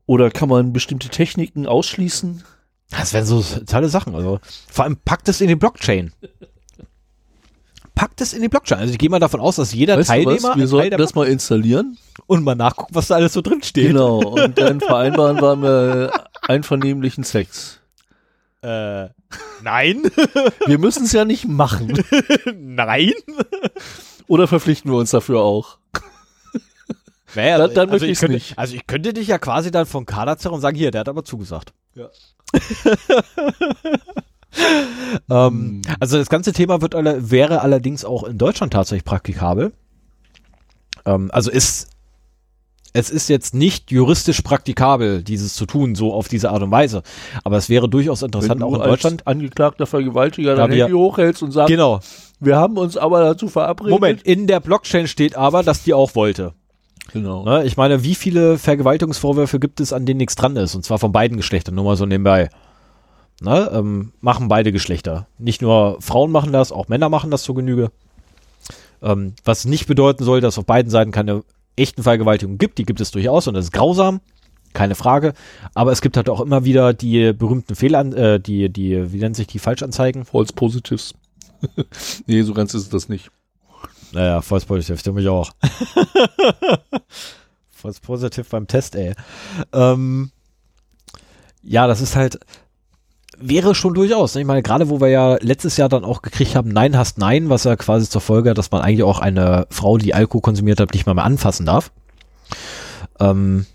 oder 0.06 0.32
kann 0.32 0.50
man 0.50 0.74
bestimmte 0.74 1.10
Techniken 1.10 1.68
ausschließen? 1.68 2.44
Das 2.90 3.14
wären 3.14 3.26
so 3.26 3.42
tolle 3.66 3.90
Sachen. 3.90 4.16
Also 4.16 4.40
vor 4.70 4.86
allem 4.86 4.98
packt 5.04 5.28
es 5.28 5.42
in 5.42 5.48
die 5.48 5.56
Blockchain. 5.56 6.14
Packt 7.96 8.22
es 8.22 8.34
in 8.34 8.42
die 8.42 8.50
Blockchain. 8.50 8.80
Also 8.80 8.92
ich 8.94 8.98
gehe 9.00 9.10
mal 9.10 9.20
davon 9.20 9.40
aus, 9.40 9.58
dass 9.58 9.74
jeder 9.74 9.98
Weißt 9.98 10.10
Teilnehmer? 10.10 10.50
Wir 10.50 10.54
Teil 10.54 10.68
sollten 10.68 10.90
der 10.92 10.98
das 10.98 11.14
mal 11.14 11.28
installieren. 11.28 11.98
und 12.26 12.44
mal 12.44 12.56
nachgucken, 12.56 12.96
was 12.96 13.08
da 13.08 13.16
alles 13.16 13.34
so 13.34 13.42
drin 13.42 13.62
steht. 13.62 13.88
Genau. 13.88 14.18
Und 14.20 14.58
dann 14.58 14.80
vereinbaren 14.80 15.40
wir 15.42 15.56
mal 15.56 16.12
einvernehmlichen 16.48 17.24
Sex. 17.24 17.80
Äh, 18.62 19.10
nein. 19.62 20.04
Wir 20.66 20.80
müssen 20.80 21.06
es 21.06 21.12
ja 21.12 21.26
nicht 21.26 21.48
machen. 21.48 22.04
nein. 22.56 23.14
Oder 24.28 24.48
verpflichten 24.48 24.90
wir 24.90 24.98
uns 24.98 25.12
dafür 25.12 25.42
auch? 25.42 25.78
Naja, 27.36 27.58
Dann- 27.58 27.74
dann 27.74 27.90
also 27.90 28.06
möchte 28.06 28.12
ich 28.12 28.20
könnte, 28.20 28.34
nicht. 28.36 28.58
Also 28.58 28.76
ich 28.76 28.88
könnte 28.88 29.14
dich 29.14 29.28
ja 29.28 29.38
quasi 29.38 29.70
dann 29.72 29.86
von 29.86 30.06
Kader 30.06 30.38
zerren 30.38 30.56
und 30.56 30.62
sagen, 30.62 30.78
hier, 30.78 30.92
der 30.92 31.02
hat 31.02 31.10
aber 31.10 31.26
zugesagt. 31.26 31.74
Ja. 31.96 32.08
ähm, 35.30 35.82
also 36.00 36.18
das 36.18 36.30
ganze 36.30 36.54
Thema 36.54 36.82
wird 36.82 36.96
alle, 36.96 37.32
wäre 37.32 37.62
allerdings 37.62 38.06
auch 38.06 38.24
in 38.24 38.38
Deutschland 38.38 38.74
tatsächlich 38.74 39.04
praktikabel. 39.04 39.74
Ähm, 41.06 41.30
also 41.34 41.52
ist 41.52 41.90
es 42.94 43.10
ist 43.10 43.28
jetzt 43.28 43.56
nicht 43.56 43.92
juristisch 43.92 44.42
praktikabel, 44.42 45.24
dieses 45.24 45.56
zu 45.56 45.66
tun, 45.66 45.96
so 45.96 46.14
auf 46.14 46.28
diese 46.28 46.52
Art 46.52 46.62
und 46.62 46.72
Weise. 46.72 47.02
Aber 47.44 47.58
es 47.58 47.68
wäre 47.68 47.90
durchaus 47.90 48.22
interessant, 48.22 48.62
auch 48.62 48.76
in 48.76 48.82
Deutschland. 48.82 49.28
angeklagter 49.28 49.88
Vergewaltiger 49.88 50.56
dein 50.56 50.72
Handy 50.72 50.94
hochhältst 50.94 51.42
und 51.44 51.52
sagst, 51.52 51.70
Genau. 51.70 52.00
Wir 52.40 52.58
haben 52.58 52.78
uns 52.78 52.98
aber 52.98 53.24
dazu 53.24 53.48
verabredet. 53.48 53.92
Moment, 53.92 54.22
in 54.24 54.48
der 54.48 54.60
Blockchain 54.60 55.08
steht 55.08 55.36
aber, 55.36 55.64
dass 55.64 55.84
die 55.84 55.94
auch 55.94 56.14
wollte. 56.16 56.54
Genau. 57.12 57.44
Ne? 57.46 57.64
Ich 57.64 57.78
meine, 57.78 58.04
wie 58.04 58.16
viele 58.16 58.58
Vergewaltigungsvorwürfe 58.58 59.60
gibt 59.60 59.80
es, 59.80 59.94
an 59.94 60.06
denen 60.06 60.18
nichts 60.18 60.36
dran 60.36 60.56
ist? 60.56 60.76
Und 60.76 60.84
zwar 60.84 61.00
von 61.00 61.12
beiden 61.12 61.38
Geschlechtern, 61.38 61.76
nur 61.76 61.86
mal 61.86 61.96
so 61.96 62.06
nebenbei. 62.06 62.50
Ne? 63.42 63.70
Ähm, 63.74 64.12
machen 64.20 64.50
beide 64.50 64.72
Geschlechter. 64.72 65.28
Nicht 65.38 65.62
nur 65.62 65.98
Frauen 66.02 66.32
machen 66.32 66.52
das, 66.52 66.72
auch 66.72 66.90
Männer 66.90 67.10
machen 67.10 67.32
das 67.32 67.44
zur 67.44 67.56
Genüge. 67.56 67.92
Ähm, 69.02 69.34
was 69.44 69.66
nicht 69.66 69.88
bedeuten 69.88 70.24
soll, 70.24 70.42
dass 70.42 70.58
auf 70.58 70.66
beiden 70.66 70.90
Seiten 70.90 71.12
keine 71.12 71.44
echten 71.76 72.04
Vergewaltigungen 72.04 72.58
gibt. 72.58 72.78
Die 72.78 72.86
gibt 72.86 73.02
es 73.02 73.12
durchaus 73.12 73.48
und 73.48 73.54
das 73.54 73.66
ist 73.66 73.74
grausam. 73.74 74.22
Keine 74.74 74.96
Frage. 74.96 75.34
Aber 75.76 75.92
es 75.92 76.02
gibt 76.02 76.18
halt 76.18 76.30
auch 76.30 76.42
immer 76.42 76.66
wieder 76.66 76.94
die 76.94 77.34
berühmten 77.34 77.76
Fehlan, 77.76 78.14
äh, 78.14 78.40
die, 78.40 78.70
die, 78.70 79.14
wie 79.14 79.20
nennt 79.20 79.36
sich 79.36 79.48
die 79.48 79.60
Falschanzeigen? 79.60 80.26
False 80.26 80.54
Positives. 80.54 81.14
nee, 82.26 82.42
so 82.42 82.54
ganz 82.54 82.74
ist 82.74 82.94
es 82.94 83.10
nicht. 83.10 83.30
Naja, 84.12 84.42
False 84.42 84.66
Positive, 84.66 84.98
stimmt 84.98 85.18
mich 85.18 85.28
auch. 85.28 85.52
False 87.72 88.00
Positive 88.02 88.46
beim 88.50 88.68
Test, 88.68 88.96
ey. 88.96 89.14
Ähm, 89.74 90.32
ja, 91.64 91.88
das 91.88 92.02
ist 92.02 92.16
halt, 92.16 92.40
wäre 93.48 93.76
schon 93.76 93.94
durchaus. 93.94 94.36
Ne? 94.36 94.42
Ich 94.42 94.48
meine, 94.48 94.64
gerade 94.64 94.90
wo 94.90 95.02
wir 95.02 95.10
ja 95.10 95.38
letztes 95.42 95.78
Jahr 95.78 95.90
dann 95.90 96.04
auch 96.04 96.22
gekriegt 96.22 96.56
haben, 96.56 96.70
Nein 96.70 96.98
hast 96.98 97.18
Nein, 97.18 97.50
was 97.50 97.64
ja 97.64 97.76
quasi 97.76 98.10
zur 98.10 98.22
Folge 98.22 98.52
hat, 98.52 98.58
dass 98.58 98.72
man 98.72 98.82
eigentlich 98.82 99.04
auch 99.04 99.20
eine 99.20 99.68
Frau, 99.70 99.98
die 99.98 100.14
Alkohol 100.14 100.42
konsumiert 100.42 100.80
hat, 100.80 100.94
nicht 100.94 101.06
mal 101.06 101.14
mehr 101.14 101.26
anfassen 101.26 101.66
darf. 101.66 101.92
Ähm, 103.20 103.66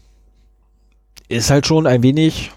ist 1.29 1.51
halt 1.51 1.67
schon 1.67 1.87
ein 1.87 2.03
wenig, 2.03 2.51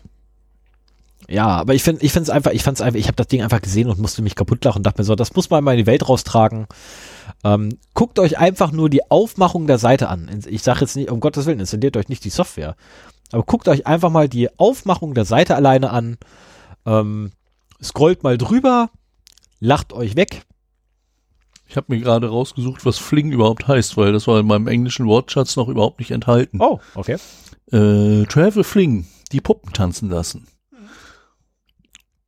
ja, 1.32 1.48
aber 1.48 1.74
ich 1.74 1.84
finde, 1.84 2.04
ich 2.04 2.12
finde 2.12 2.24
es 2.24 2.30
einfach, 2.30 2.52
ich 2.52 2.64
fand 2.64 2.78
es 2.78 2.82
einfach, 2.82 3.00
ich 3.00 3.08
habe 3.08 3.16
das 3.16 3.28
Ding 3.28 3.42
einfach 3.42 3.62
gesehen 3.62 3.90
und 3.90 4.00
musste 4.00 4.22
mich 4.22 4.36
kaputt 4.36 4.64
lachen 4.66 4.80
und 4.80 4.86
dachte 4.86 5.02
mir 5.02 5.06
so, 5.06 5.16
das 5.16 5.36
muss 5.36 5.50
man 5.50 5.64
mal 5.64 5.72
in 5.72 5.78
die 5.78 5.86
Welt 5.86 6.08
raustragen. 6.08 6.68
Ähm, 7.44 7.78
guckt 7.94 8.20
euch 8.20 8.38
einfach 8.38 8.72
nur 8.72 8.90
die 8.90 9.10
Aufmachung 9.10 9.68
der 9.68 9.78
Seite 9.78 10.10
an. 10.10 10.30
Ich 10.48 10.64
sage 10.64 10.82
jetzt 10.82 10.96
nicht, 10.96 11.10
um 11.10 11.20
Gottes 11.20 11.46
Willen, 11.46 11.60
installiert 11.60 11.98
euch 11.98 12.10
nicht 12.10 12.24
die 12.24 12.30
Software. 12.30 12.76
Aber 13.32 13.44
guckt 13.44 13.68
euch 13.68 13.88
einfach 13.88 14.10
mal 14.10 14.28
die 14.28 14.50
Aufmachung 14.60 15.14
der 15.14 15.26
Seite 15.26 15.56
alleine 15.56 15.92
an. 15.92 16.18
Ähm, 16.86 17.32
scrollt 17.82 18.24
mal 18.24 18.38
drüber, 18.38 18.90
lacht 19.60 19.94
euch 19.94 20.16
weg. 20.16 20.44
Ich 21.68 21.78
habe 21.78 21.94
mir 21.96 22.02
gerade 22.02 22.28
rausgesucht, 22.28 22.86
was 22.86 22.98
Fling 22.98 23.32
überhaupt 23.32 23.68
heißt, 23.68 23.96
weil 23.96 24.12
das 24.12 24.28
war 24.28 24.40
in 24.40 24.48
meinem 24.48 24.68
englischen 24.68 25.08
Wortschatz 25.08 25.56
noch 25.56 25.70
überhaupt 25.70 26.00
nicht 26.00 26.12
enthalten. 26.12 26.60
Oh, 26.62 26.80
okay. 26.96 27.18
Äh, 27.72 28.26
Travel 28.26 28.66
Fling, 28.66 29.08
die 29.32 29.40
Puppen 29.40 29.72
tanzen 29.72 30.10
lassen. 30.10 30.48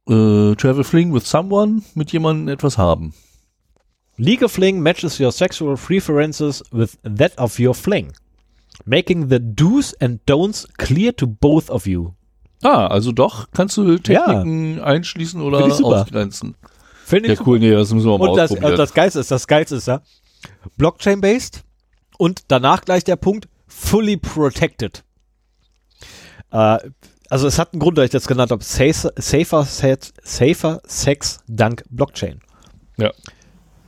Äh, 0.07 0.55
Travel 0.55 0.83
Fling 0.83 1.13
with 1.13 1.29
someone, 1.29 1.81
mit 1.93 2.11
jemandem 2.11 2.53
etwas 2.53 2.77
haben. 2.77 3.13
League 4.17 4.43
of 4.43 4.51
Fling 4.51 4.79
matches 4.79 5.19
your 5.19 5.31
sexual 5.31 5.75
preferences 5.75 6.63
with 6.71 6.97
that 7.03 7.37
of 7.37 7.59
your 7.59 7.73
fling. 7.73 8.13
Making 8.85 9.29
the 9.29 9.39
do's 9.39 9.93
and 9.95 10.19
don'ts 10.25 10.67
clear 10.77 11.15
to 11.15 11.27
both 11.27 11.69
of 11.69 11.87
you. 11.87 12.13
Ah, 12.63 12.87
also 12.87 13.11
doch, 13.11 13.47
kannst 13.53 13.77
du 13.77 13.97
Techniken 13.97 14.79
einschließen 14.79 15.41
oder 15.41 15.59
Find 15.59 15.71
ich 15.71 15.77
super. 15.77 16.01
ausgrenzen. 16.01 16.55
Finde 17.05 17.33
Ja, 17.33 17.39
cool, 17.45 17.59
nee, 17.59 17.71
das 17.71 17.93
müssen 17.93 18.07
wir 18.09 18.17
mal 18.17 18.29
Und 18.29 18.37
das, 18.37 18.51
ausprobieren. 18.51 18.73
äh, 18.73 18.77
das 18.77 18.93
Geilste 18.93 19.19
ist, 19.19 19.29
das 19.31 19.45
Geilste 19.47 19.75
ist 19.75 19.87
ja, 19.87 20.01
Blockchain-based 20.77 21.63
und 22.17 22.43
danach 22.47 22.81
gleich 22.81 23.03
der 23.03 23.17
Punkt, 23.17 23.47
fully 23.67 24.17
protected. 24.17 25.03
Äh, 26.51 26.77
also 27.29 27.47
es 27.47 27.57
hat 27.59 27.73
einen 27.73 27.79
Grund, 27.81 27.97
dass 27.97 28.05
ich 28.05 28.11
das 28.11 28.27
genannt 28.27 28.51
habe, 28.51 28.63
safer, 28.63 29.11
safer, 29.17 29.65
safer 30.23 30.81
Sex 30.85 31.39
dank 31.47 31.83
Blockchain. 31.89 32.39
ja, 32.97 33.11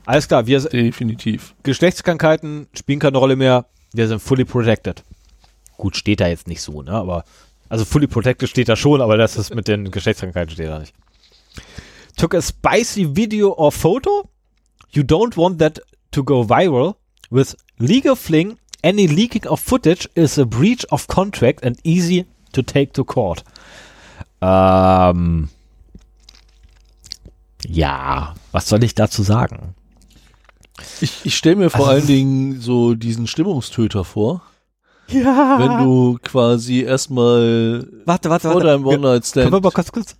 Alles 0.05 0.27
klar, 0.27 0.45
wir, 0.47 0.59
definitiv. 0.61 1.53
Geschlechtskrankheiten 1.63 2.67
spielen 2.73 2.99
keine 2.99 3.17
Rolle 3.17 3.35
mehr, 3.35 3.65
wir 3.93 4.07
sind 4.07 4.21
fully 4.21 4.45
protected. 4.45 5.03
Gut, 5.77 5.95
steht 5.95 6.19
da 6.21 6.27
jetzt 6.27 6.47
nicht 6.47 6.61
so, 6.61 6.81
ne, 6.81 6.91
aber, 6.91 7.23
also 7.69 7.85
fully 7.85 8.07
protected 8.07 8.49
steht 8.49 8.69
da 8.69 8.75
schon, 8.75 9.01
aber 9.01 9.17
das 9.17 9.37
ist 9.37 9.53
mit 9.53 9.67
den 9.67 9.91
Geschlechtskrankheiten 9.91 10.51
steht 10.53 10.69
da 10.69 10.79
nicht. 10.79 10.93
Took 12.17 12.33
a 12.35 12.41
spicy 12.41 13.15
video 13.15 13.53
or 13.53 13.71
photo? 13.71 14.29
You 14.91 15.03
don't 15.03 15.35
want 15.35 15.59
that 15.59 15.81
to 16.11 16.23
go 16.23 16.43
viral. 16.47 16.95
With 17.29 17.55
legal 17.79 18.15
fling, 18.15 18.57
any 18.83 19.07
leaking 19.07 19.45
of 19.47 19.59
footage 19.59 20.07
is 20.15 20.37
a 20.39 20.45
breach 20.45 20.85
of 20.91 21.07
contract 21.07 21.65
and 21.65 21.77
easy 21.83 22.25
to 22.53 22.61
take 22.61 22.93
to 22.93 23.03
court. 23.03 23.43
Ähm, 24.41 25.49
ja, 27.67 28.35
was 28.51 28.69
soll 28.69 28.83
ich 28.83 28.95
dazu 28.95 29.23
sagen? 29.23 29.73
Ich, 31.01 31.25
ich 31.25 31.35
stelle 31.35 31.55
mir 31.55 31.69
vor 31.69 31.87
Also- 31.87 31.91
allen 31.91 32.07
Dingen 32.07 32.61
so 32.61 32.93
diesen 32.95 33.27
Stimmungstöter 33.27 34.03
vor, 34.05 34.41
Ja. 35.09 35.57
wenn 35.59 35.85
du 35.85 36.17
quasi 36.23 36.81
erstmal 36.81 37.87
Warte, 38.05 38.29
warte, 38.29 38.47
vor 38.47 38.55
warte. 38.55 38.67
deinem 38.67 38.83
Können 38.83 39.01
wir 39.03 39.07
One-Night-Stand. 39.09 39.51
mal 39.51 39.71
kurz, 39.71 39.91
kurz. 39.91 40.15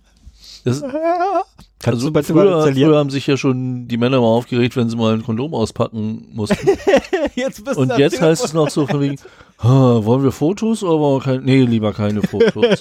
Das, 0.64 0.82
Kannst 1.78 2.02
also 2.02 2.10
du 2.10 2.22
früher, 2.22 2.62
früher 2.72 2.96
haben 2.96 3.10
sich 3.10 3.26
ja 3.26 3.36
schon 3.36 3.86
die 3.86 3.96
Männer 3.98 4.20
mal 4.20 4.26
aufgeregt, 4.26 4.76
wenn 4.76 4.88
sie 4.88 4.96
mal 4.96 5.12
ein 5.14 5.22
Kondom 5.22 5.54
auspacken 5.54 6.26
mussten. 6.32 6.68
jetzt 7.34 7.64
bist 7.64 7.76
Und 7.76 7.96
jetzt 7.98 8.20
heißt 8.20 8.44
es 8.44 8.52
noch 8.54 8.70
so 8.70 8.86
von 8.86 9.00
wegen, 9.00 9.16
"Ah, 9.58 10.00
wollen 10.02 10.22
wir 10.24 10.32
Fotos 10.32 10.82
oder 10.82 10.98
wollen 10.98 11.20
wir 11.20 11.24
keine? 11.24 11.42
Nee, 11.42 11.62
lieber 11.62 11.92
keine 11.92 12.22
Fotos. 12.22 12.80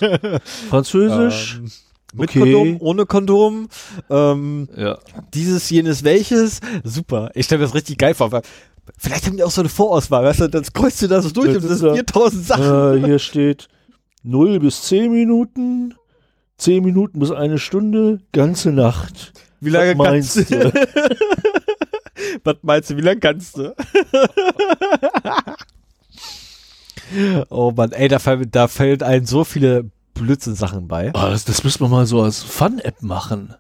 Französisch? 0.70 1.60
Ähm, 1.62 1.72
mit 2.14 2.30
okay. 2.30 2.40
Kondom, 2.40 2.78
ohne 2.80 3.06
Kondom, 3.06 3.68
ähm, 4.10 4.70
Ja. 4.78 4.98
dieses, 5.34 5.70
jenes, 5.70 6.04
welches. 6.06 6.62
Super. 6.84 7.30
Ich 7.34 7.46
stelle 7.46 7.60
mir 7.60 7.66
das 7.66 7.76
richtig 7.76 7.98
geil 7.98 8.14
vor. 8.14 8.32
Vielleicht 8.98 9.26
haben 9.26 9.38
die 9.38 9.44
auch 9.44 9.52
so 9.52 9.62
eine 9.62 9.70
Vorauswahl, 9.70 10.24
weißt 10.24 10.42
du, 10.42 10.50
dann 10.50 10.64
scrollst 10.64 11.02
du 11.02 11.08
da 11.08 11.22
so 11.22 11.30
durch 11.32 11.54
Das 11.54 11.64
und 11.64 11.70
das 11.70 11.80
sind 11.80 11.88
ja- 11.90 11.94
4000 11.96 12.46
Sachen. 12.46 13.04
Äh, 13.04 13.06
hier 13.06 13.20
steht 13.20 13.68
0 14.24 14.60
bis 14.60 14.84
10 14.84 15.12
Minuten, 15.12 15.96
10 16.58 16.84
Minuten 16.84 17.20
bis 17.20 17.32
eine 17.32 17.58
Stunde, 17.58 18.22
ganze 18.32 18.72
Nacht. 18.72 19.34
Wie 19.60 19.70
lange 19.70 19.98
Was 19.98 20.08
kannst 20.08 20.36
meinst 20.38 20.52
du? 20.52 20.74
Was 22.44 22.56
meinst 22.62 22.90
du, 22.90 22.98
wie 22.98 23.02
lange 23.02 23.20
kannst 23.20 23.58
du? 23.58 23.76
oh 27.50 27.72
Mann, 27.76 27.92
ey, 27.92 28.08
da, 28.08 28.18
da 28.18 28.68
fällt 28.68 29.04
einem 29.04 29.26
so 29.26 29.44
viele 29.44 29.90
Blödsinn-Sachen 30.14 30.88
bei. 30.88 31.12
Ah, 31.14 31.30
das, 31.30 31.46
das 31.46 31.64
müssen 31.64 31.82
wir 31.82 31.90
mal 31.90 32.06
so 32.06 32.22
als 32.22 32.42
Fun-App 32.42 33.02
machen. 33.02 33.54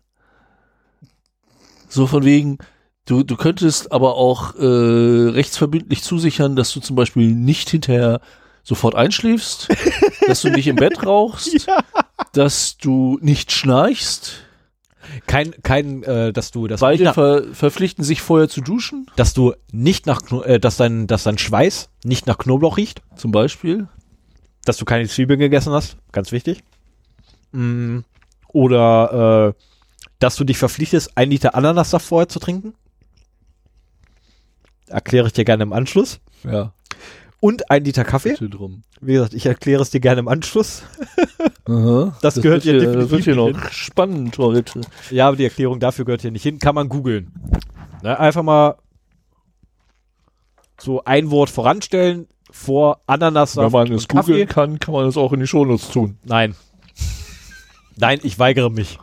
So 1.89 2.07
von 2.07 2.23
wegen, 2.23 2.57
du, 3.05 3.23
du 3.23 3.35
könntest 3.35 3.91
aber 3.91 4.15
auch 4.15 4.55
äh, 4.55 5.29
rechtsverbindlich 5.29 6.03
zusichern, 6.03 6.55
dass 6.55 6.73
du 6.73 6.79
zum 6.79 6.95
Beispiel 6.95 7.33
nicht 7.33 7.69
hinterher 7.69 8.19
sofort 8.63 8.95
einschläfst, 8.95 9.69
dass 10.27 10.41
du 10.41 10.49
nicht 10.49 10.67
im 10.67 10.75
Bett 10.75 11.05
rauchst, 11.05 11.67
dass 12.33 12.77
du 12.77 13.17
nicht 13.21 13.51
schnarchst. 13.51 14.41
Kein, 15.27 15.53
kein, 15.61 16.01
äh, 16.03 16.33
dass 16.33 16.49
du, 16.49 16.65
dass 16.65 16.79
du, 16.79 16.85
Beide 16.87 17.13
ver 17.13 17.43
verpflichten 17.53 18.03
sich 18.03 18.21
vorher 18.21 18.49
zu 18.49 18.61
duschen, 18.61 19.05
dass 19.15 19.35
du 19.35 19.53
nicht 19.71 20.07
nach, 20.07 20.23
Kno 20.23 20.41
äh, 20.41 20.59
dass 20.59 20.77
dein, 20.77 21.05
dass 21.05 21.23
dein 21.23 21.37
Schweiß 21.37 21.89
nicht 22.03 22.25
nach 22.25 22.39
Knoblauch 22.39 22.77
riecht, 22.77 23.01
zum 23.15 23.31
Beispiel. 23.31 23.87
dass 24.65 24.77
du 24.77 24.85
keine 24.85 25.07
Zwiebeln 25.07 25.39
gegessen 25.39 25.71
hast, 25.73 25.97
ganz 26.11 26.31
wichtig. 26.31 26.63
Mm, 27.51 27.99
oder, 28.47 29.53
äh, 29.55 29.61
dass 30.17 30.35
du 30.37 30.43
dich 30.43 30.57
verpflichtest, 30.57 31.15
ein 31.15 31.29
Liter 31.29 31.53
Ananassaft 31.53 32.07
vorher 32.07 32.27
zu 32.27 32.39
trinken. 32.39 32.73
Erkläre 34.87 35.27
ich 35.27 35.33
dir 35.33 35.45
gerne 35.45 35.63
im 35.63 35.73
Anschluss. 35.73 36.19
Ja, 36.43 36.73
Und 37.39 37.69
ein 37.71 37.83
Liter 37.83 38.03
Kaffee. 38.03 38.35
drum. 38.35 38.83
Wie 39.01 39.13
gesagt, 39.13 39.33
ich 39.33 39.45
erkläre 39.45 39.81
es 39.81 39.89
dir 39.89 39.99
gerne 39.99 40.19
im 40.19 40.27
Anschluss. 40.27 40.83
Aha. 41.65 42.15
Das 42.21 42.41
gehört 42.41 42.63
hier 42.63 42.73
definitiv 42.73 43.01
Das 43.01 43.11
wird 43.11 43.23
hier 43.23 43.35
nicht 43.35 43.57
noch 43.57 43.71
spannend 43.71 44.37
heute. 44.37 44.81
Ja, 45.09 45.27
aber 45.27 45.37
die 45.37 45.43
Erklärung 45.43 45.79
dafür 45.79 46.05
gehört 46.05 46.21
hier 46.21 46.31
nicht 46.31 46.43
hin. 46.43 46.59
Kann 46.59 46.75
man 46.75 46.89
googeln. 46.89 47.31
Ne, 48.03 48.19
einfach 48.19 48.43
mal 48.43 48.75
so 50.79 51.03
ein 51.05 51.31
Wort 51.31 51.49
voranstellen 51.49 52.27
vor 52.51 53.01
Ananassaft 53.07 53.65
Wenn 53.65 53.71
man 53.71 53.91
es 53.91 54.07
googeln 54.07 54.47
kann, 54.47 54.79
kann 54.79 54.93
man 54.93 55.07
es 55.07 55.17
auch 55.17 55.33
in 55.33 55.39
die 55.39 55.47
Shownotes 55.47 55.89
tun. 55.89 56.17
Nein. 56.23 56.55
Nein, 57.97 58.19
ich 58.23 58.37
weigere 58.39 58.69
mich. 58.69 58.99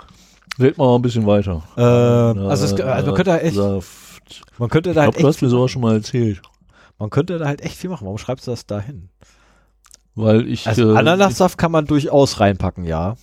Red 0.59 0.79
mal 0.79 0.95
ein 0.97 1.03
bisschen 1.03 1.27
weiter. 1.27 1.63
Ähm, 1.77 2.47
also, 2.47 2.65
es, 2.67 2.81
also 2.81 3.07
man 3.07 3.15
könnte 3.15 3.31
da 3.31 3.39
echt, 3.39 3.57
Saft. 3.57 3.89
Man 4.59 4.69
könnte 4.69 4.91
Ich 4.91 4.95
da 4.97 5.03
glaube, 5.03 5.15
halt 5.17 5.25
du 5.25 5.29
echt, 5.29 5.37
hast 5.37 5.43
mir 5.43 5.49
sowas 5.49 5.71
schon 5.71 5.83
mal 5.83 5.95
erzählt. 5.95 6.41
man 6.99 7.11
könnte 7.11 7.39
da 7.39 7.47
halt 7.47 7.61
echt 7.63 7.77
viel 7.77 7.91
machen. 7.91 8.05
Warum 8.05 8.19
schreibst 8.19 8.47
du 8.47 8.51
das 8.53 8.67
da 8.67 8.81
hin? 8.81 9.09
Weil 10.15 10.47
ich. 10.49 10.67
Also 10.67 10.95
äh, 10.95 10.99
Ananassaft 10.99 11.57
kann 11.59 11.73
man 11.73 11.87
durchaus 11.87 12.39
reinpacken, 12.41 12.85
ja. 12.85 13.17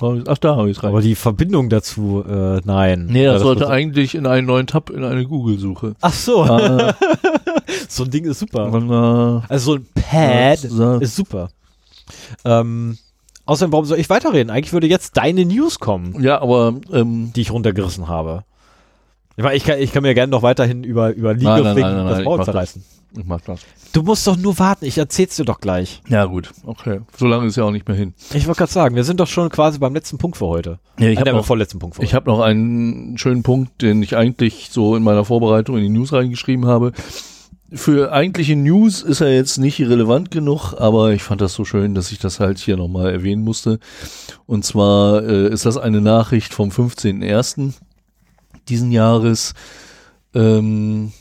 ich- 0.00 0.28
Ach, 0.28 0.38
da 0.38 0.56
habe 0.56 0.70
ich 0.70 0.78
es 0.78 0.82
rein. 0.82 0.90
Aber 0.90 1.02
die 1.02 1.14
Verbindung 1.14 1.68
dazu, 1.68 2.24
äh, 2.26 2.60
nein. 2.64 3.06
nee, 3.10 3.24
Ja, 3.24 3.34
das 3.34 3.42
sollte 3.42 3.68
eigentlich 3.68 4.14
in 4.14 4.26
einen 4.26 4.46
neuen 4.46 4.66
Tab 4.66 4.88
in 4.90 5.04
eine 5.04 5.26
Google-Suche. 5.26 5.94
Ach 6.00 6.12
so, 6.14 6.42
Ah, 6.44 6.94
so 7.88 8.04
ein 8.04 8.10
Ding 8.10 8.24
ist 8.24 8.38
super. 8.38 8.64
und, 8.72 8.88
äh, 8.90 9.42
Also 9.48 9.72
so 9.72 9.74
ein 9.78 9.86
Pad 9.94 10.58
Saft. 10.60 11.02
ist 11.02 11.16
super. 11.16 11.50
Ähm, 12.46 12.96
außerdem, 13.44 13.72
warum 13.72 13.84
soll 13.84 13.98
ich 13.98 14.08
weiterreden? 14.08 14.48
Eigentlich 14.50 14.72
würde 14.72 14.86
jetzt 14.86 15.18
deine 15.18 15.44
News 15.44 15.78
kommen, 15.78 16.22
ja, 16.22 16.40
aber 16.40 16.74
ähm, 16.92 17.32
die 17.36 17.42
ich 17.42 17.50
runtergerissen 17.50 18.08
habe. 18.08 18.44
Ich, 19.40 19.44
meine, 19.44 19.56
ich, 19.56 19.64
kann, 19.64 19.78
ich 19.78 19.90
kann 19.90 20.02
mir 20.02 20.12
gerne 20.12 20.30
noch 20.30 20.42
weiterhin 20.42 20.84
über, 20.84 21.14
über 21.14 21.32
League 21.32 21.44
Nein, 21.44 21.62
nein, 21.62 21.74
nein, 21.80 22.06
das 22.08 22.22
Maul 22.24 22.36
mach 22.36 22.44
das. 22.44 22.52
zerreißen. 22.52 22.84
Ich 23.18 23.24
mach 23.24 23.40
das. 23.40 23.60
Du 23.94 24.02
musst 24.02 24.26
doch 24.26 24.36
nur 24.36 24.58
warten, 24.58 24.84
ich 24.84 24.98
erzähl's 24.98 25.34
dir 25.36 25.46
doch 25.46 25.60
gleich. 25.60 26.02
Ja, 26.08 26.26
gut. 26.26 26.50
Okay. 26.66 27.00
So 27.16 27.26
lange 27.26 27.46
ist 27.46 27.56
ja 27.56 27.64
auch 27.64 27.70
nicht 27.70 27.88
mehr 27.88 27.96
hin. 27.96 28.12
Ich 28.34 28.46
wollte 28.46 28.58
gerade 28.58 28.70
sagen, 28.72 28.96
wir 28.96 29.04
sind 29.04 29.18
doch 29.18 29.26
schon 29.26 29.48
quasi 29.48 29.78
beim 29.78 29.94
letzten 29.94 30.18
Punkt 30.18 30.36
für 30.36 30.46
heute. 30.46 30.78
Ja, 30.98 31.08
ich 31.08 31.16
Äh, 31.16 31.20
habe 31.22 31.32
noch, 31.32 31.46
vorletzten 31.46 31.78
Punkt 31.78 31.96
für 31.96 32.02
ich 32.02 32.12
hab 32.14 32.26
noch 32.26 32.40
einen 32.40 33.16
schönen 33.16 33.42
Punkt, 33.42 33.80
den 33.80 34.02
ich 34.02 34.14
eigentlich 34.14 34.68
so 34.70 34.94
in 34.94 35.02
meiner 35.02 35.24
Vorbereitung 35.24 35.78
in 35.78 35.84
die 35.84 35.88
News 35.88 36.12
reingeschrieben 36.12 36.66
habe. 36.66 36.92
Für 37.72 38.12
eigentliche 38.12 38.56
News 38.56 39.00
ist 39.00 39.22
er 39.22 39.32
jetzt 39.34 39.56
nicht 39.56 39.80
relevant 39.80 40.30
genug, 40.30 40.74
aber 40.78 41.12
ich 41.12 41.22
fand 41.22 41.40
das 41.40 41.54
so 41.54 41.64
schön, 41.64 41.94
dass 41.94 42.12
ich 42.12 42.18
das 42.18 42.40
halt 42.40 42.58
hier 42.58 42.76
nochmal 42.76 43.10
erwähnen 43.10 43.42
musste. 43.42 43.78
Und 44.44 44.66
zwar 44.66 45.22
äh, 45.24 45.48
ist 45.48 45.64
das 45.64 45.78
eine 45.78 46.02
Nachricht 46.02 46.52
vom 46.52 46.68
15.01. 46.68 47.74
diesen 48.68 48.92
Jahres. 48.92 49.54
Ähm, 50.34 51.12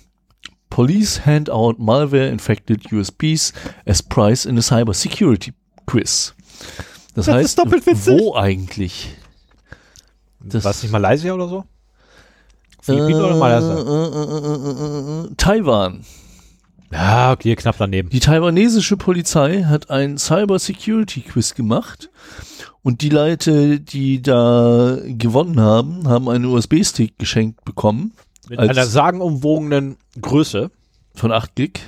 Police 0.70 1.26
hand 1.26 1.50
out 1.50 1.80
malware-infected 1.80 2.92
USBs 2.92 3.54
as 3.86 4.04
prize 4.04 4.48
in 4.48 4.58
a 4.58 4.62
cybersecurity 4.62 5.54
quiz. 5.88 6.36
Das, 7.16 7.26
Das 7.26 7.36
heißt, 7.36 7.46
ist 7.46 7.58
doppelt 7.60 7.86
witzig. 7.88 8.20
wo 8.20 8.36
eigentlich? 8.36 9.16
Das- 10.40 10.64
Was 10.64 10.84
nicht 10.84 10.92
Malaysia 10.92 11.34
oder 11.34 11.48
so? 11.48 11.66
Philippinen 12.82 13.22
oder 13.22 13.36
Malaysia? 13.36 13.78
Äh, 13.78 13.82
äh, 13.82 15.26
äh, 15.26 15.26
äh, 15.26 15.32
äh, 15.32 15.36
Taiwan. 15.36 16.06
Ja, 16.92 17.34
okay, 17.34 17.56
knapp 17.56 17.76
daneben. 17.78 18.10
Die 18.10 18.20
taiwanesische 18.20 18.96
Polizei 18.98 19.64
hat 19.64 19.90
ein 19.92 20.18
Cyber 20.18 20.58
Security 20.60 21.22
Quiz 21.22 21.54
gemacht 21.56 22.10
und 22.84 23.02
die 23.02 23.10
Leute, 23.10 23.80
die 23.80 24.22
da 24.22 24.98
gewonnen 25.06 25.60
haben, 25.60 26.08
haben 26.08 26.30
einen 26.30 26.46
USB-Stick 26.46 27.18
geschenkt 27.20 27.64
bekommen 27.66 28.14
Mit 28.50 28.60
einer 28.60 28.86
sagenumwogenen 28.86 29.98
Größe. 30.22 30.72
von 31.16 31.32
8 31.32 31.56
Gig. 31.56 31.80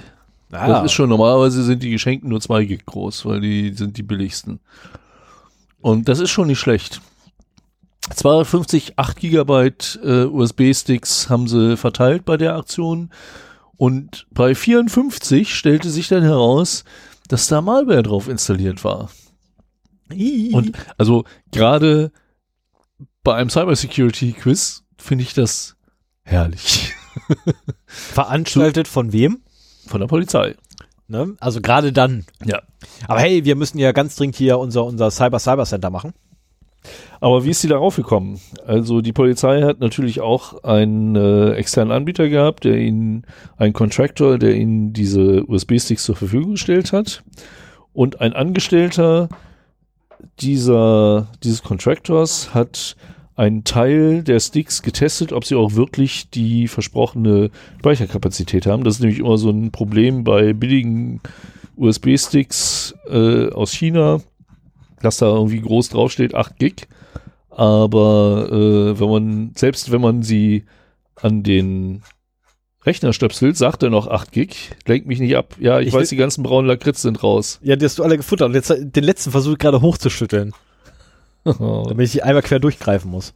Ah, 0.52 0.68
Das 0.68 0.86
ist 0.86 0.92
schon 0.92 1.10
normalerweise 1.10 1.64
sind 1.64 1.82
die 1.82 1.92
Geschenkten 1.92 2.30
nur 2.30 2.42
2 2.42 2.66
Gig 2.66 2.86
groß, 2.86 3.26
weil 3.26 3.40
die 3.40 3.74
sind 3.74 3.98
die 3.98 4.04
billigsten. 4.04 4.60
Und 5.80 6.10
das 6.10 6.20
ist 6.20 6.30
schon 6.30 6.48
nicht 6.48 6.60
schlecht. 6.60 7.02
250 8.14 8.94
8 8.98 9.18
Gigabyte 9.20 10.00
äh, 10.04 10.26
USB-Sticks 10.26 11.30
haben 11.30 11.48
sie 11.48 11.78
verteilt 11.78 12.26
bei 12.26 12.36
der 12.38 12.56
Aktion. 12.56 13.10
Und 13.78 14.28
bei 14.32 14.54
54 14.54 15.56
stellte 15.56 15.90
sich 15.90 16.08
dann 16.10 16.24
heraus, 16.24 16.84
dass 17.30 17.48
da 17.48 17.62
Malware 17.62 18.04
drauf 18.04 18.28
installiert 18.28 18.84
war. 18.84 19.10
Und 20.54 20.72
also 20.98 21.24
gerade 21.52 22.12
bei 23.24 23.36
einem 23.36 23.50
Cybersecurity-Quiz 23.50 24.84
finde 24.98 25.24
ich 25.24 25.34
das 25.34 25.76
herrlich. 26.24 26.94
veranstaltet 27.86 28.88
von 28.88 29.14
wem? 29.14 29.42
Von 29.88 30.02
der 30.02 30.08
Polizei. 30.08 30.56
Ne? 31.08 31.36
Also 31.40 31.62
gerade 31.62 31.92
dann. 31.92 32.26
Ja. 32.46 32.62
Aber 33.08 33.20
hey, 33.20 33.44
wir 33.44 33.56
müssen 33.56 33.80
ja 33.80 33.92
ganz 33.92 34.16
dringend 34.16 34.38
hier 34.38 34.58
unser, 34.58 34.86
unser 34.86 35.12
Cyber 35.12 35.40
Cyber 35.40 35.66
Center 35.66 35.90
machen. 35.90 36.14
Aber 37.20 37.44
wie 37.44 37.52
ist 37.52 37.62
sie 37.62 37.68
darauf 37.68 37.96
gekommen? 37.96 38.40
Also 38.66 39.02
die 39.02 39.14
Polizei 39.14 39.62
hat 39.62 39.80
natürlich 39.80 40.22
auch 40.22 40.64
einen 40.64 41.16
äh, 41.16 41.52
externen 41.52 41.92
Anbieter 41.92 42.30
gehabt, 42.30 42.64
der 42.64 42.78
ihnen, 42.78 43.26
einen 43.58 43.74
Contractor, 43.74 44.40
der 44.40 44.56
ihnen 44.56 44.94
diese 44.94 45.44
USB-Sticks 45.44 46.04
zur 46.04 46.16
Verfügung 46.16 46.52
gestellt 46.52 46.94
hat. 46.94 47.24
Und 47.94 48.22
ein 48.22 48.34
Angestellter 48.34 49.30
dieser, 50.40 51.28
dieses 51.44 51.64
Contractors 51.64 52.54
hat 52.54 52.96
einen 53.36 53.64
Teil 53.64 54.24
der 54.24 54.40
Sticks 54.40 54.82
getestet, 54.82 55.34
ob 55.34 55.46
sie 55.46 55.56
auch 55.56 55.76
wirklich 55.76 56.30
die 56.30 56.68
versprochene 56.68 57.50
Speicherkapazität 57.80 58.66
haben. 58.66 58.84
Das 58.84 58.96
ist 58.96 59.00
nämlich 59.02 59.20
immer 59.20 59.38
so 59.38 59.50
ein 59.50 59.72
Problem 59.72 60.24
bei 60.24 60.54
billigen 60.54 61.22
USB-Sticks 61.78 62.94
äh, 63.10 63.50
aus 63.50 63.72
China, 63.72 64.22
dass 65.02 65.18
da 65.18 65.28
irgendwie 65.28 65.62
groß 65.62 65.90
draufsteht, 65.90 66.36
8 66.36 66.58
Gig. 66.60 66.88
Aber 67.50 68.50
äh, 68.52 69.00
wenn 69.00 69.10
man, 69.10 69.52
selbst 69.56 69.92
wenn 69.92 70.02
man 70.02 70.24
sie 70.24 70.66
an 71.16 71.44
den 71.44 72.04
Rechner 72.84 73.14
stöpselt, 73.14 73.58
sagt 73.58 73.84
er 73.84 73.90
noch 73.90 74.08
8 74.08 74.32
Gig. 74.32 74.72
Lenkt 74.88 75.08
mich 75.08 75.20
nicht 75.20 75.36
ab. 75.36 75.56
Ja, 75.60 75.80
ich, 75.80 75.90
Ich 75.90 75.94
weiß, 75.94 76.10
die 76.10 76.16
ganzen 76.16 76.44
braunen 76.44 76.68
Lakritz 76.68 77.04
sind 77.04 77.22
raus. 77.24 77.60
Ja, 77.62 77.76
die 77.76 77.86
hast 77.86 78.00
du 78.00 78.04
alle 78.04 78.18
gefuttert. 78.18 78.50
Und 78.50 78.56
jetzt 78.56 78.74
den 78.76 79.04
letzten 79.04 79.32
versuche 79.32 79.54
ich 79.54 79.60
gerade 79.60 79.82
hochzuschütteln, 79.82 80.54
damit 81.44 82.00
ich 82.08 82.24
einmal 82.24 82.42
quer 82.42 82.60
durchgreifen 82.60 83.12
muss. 83.12 83.34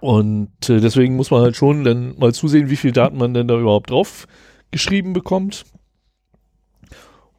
Und 0.00 0.70
äh, 0.70 0.80
deswegen 0.80 1.16
muss 1.16 1.32
man 1.32 1.42
halt 1.42 1.56
schon 1.56 1.82
dann 1.82 2.16
mal 2.18 2.32
zusehen, 2.32 2.70
wie 2.70 2.76
viel 2.76 2.92
Daten 2.92 3.18
man 3.18 3.34
denn 3.34 3.48
da 3.48 3.58
überhaupt 3.58 3.90
drauf 3.90 4.28
geschrieben 4.70 5.12
bekommt. 5.12 5.64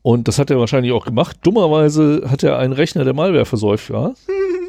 Und 0.01 0.27
das 0.27 0.39
hat 0.39 0.49
er 0.49 0.59
wahrscheinlich 0.59 0.91
auch 0.91 1.05
gemacht. 1.05 1.38
Dummerweise 1.43 2.23
hat 2.27 2.43
er 2.43 2.57
einen 2.57 2.73
Rechner, 2.73 3.03
der 3.03 3.13
Malware 3.13 3.45
verseucht 3.45 3.89
war, 3.91 4.15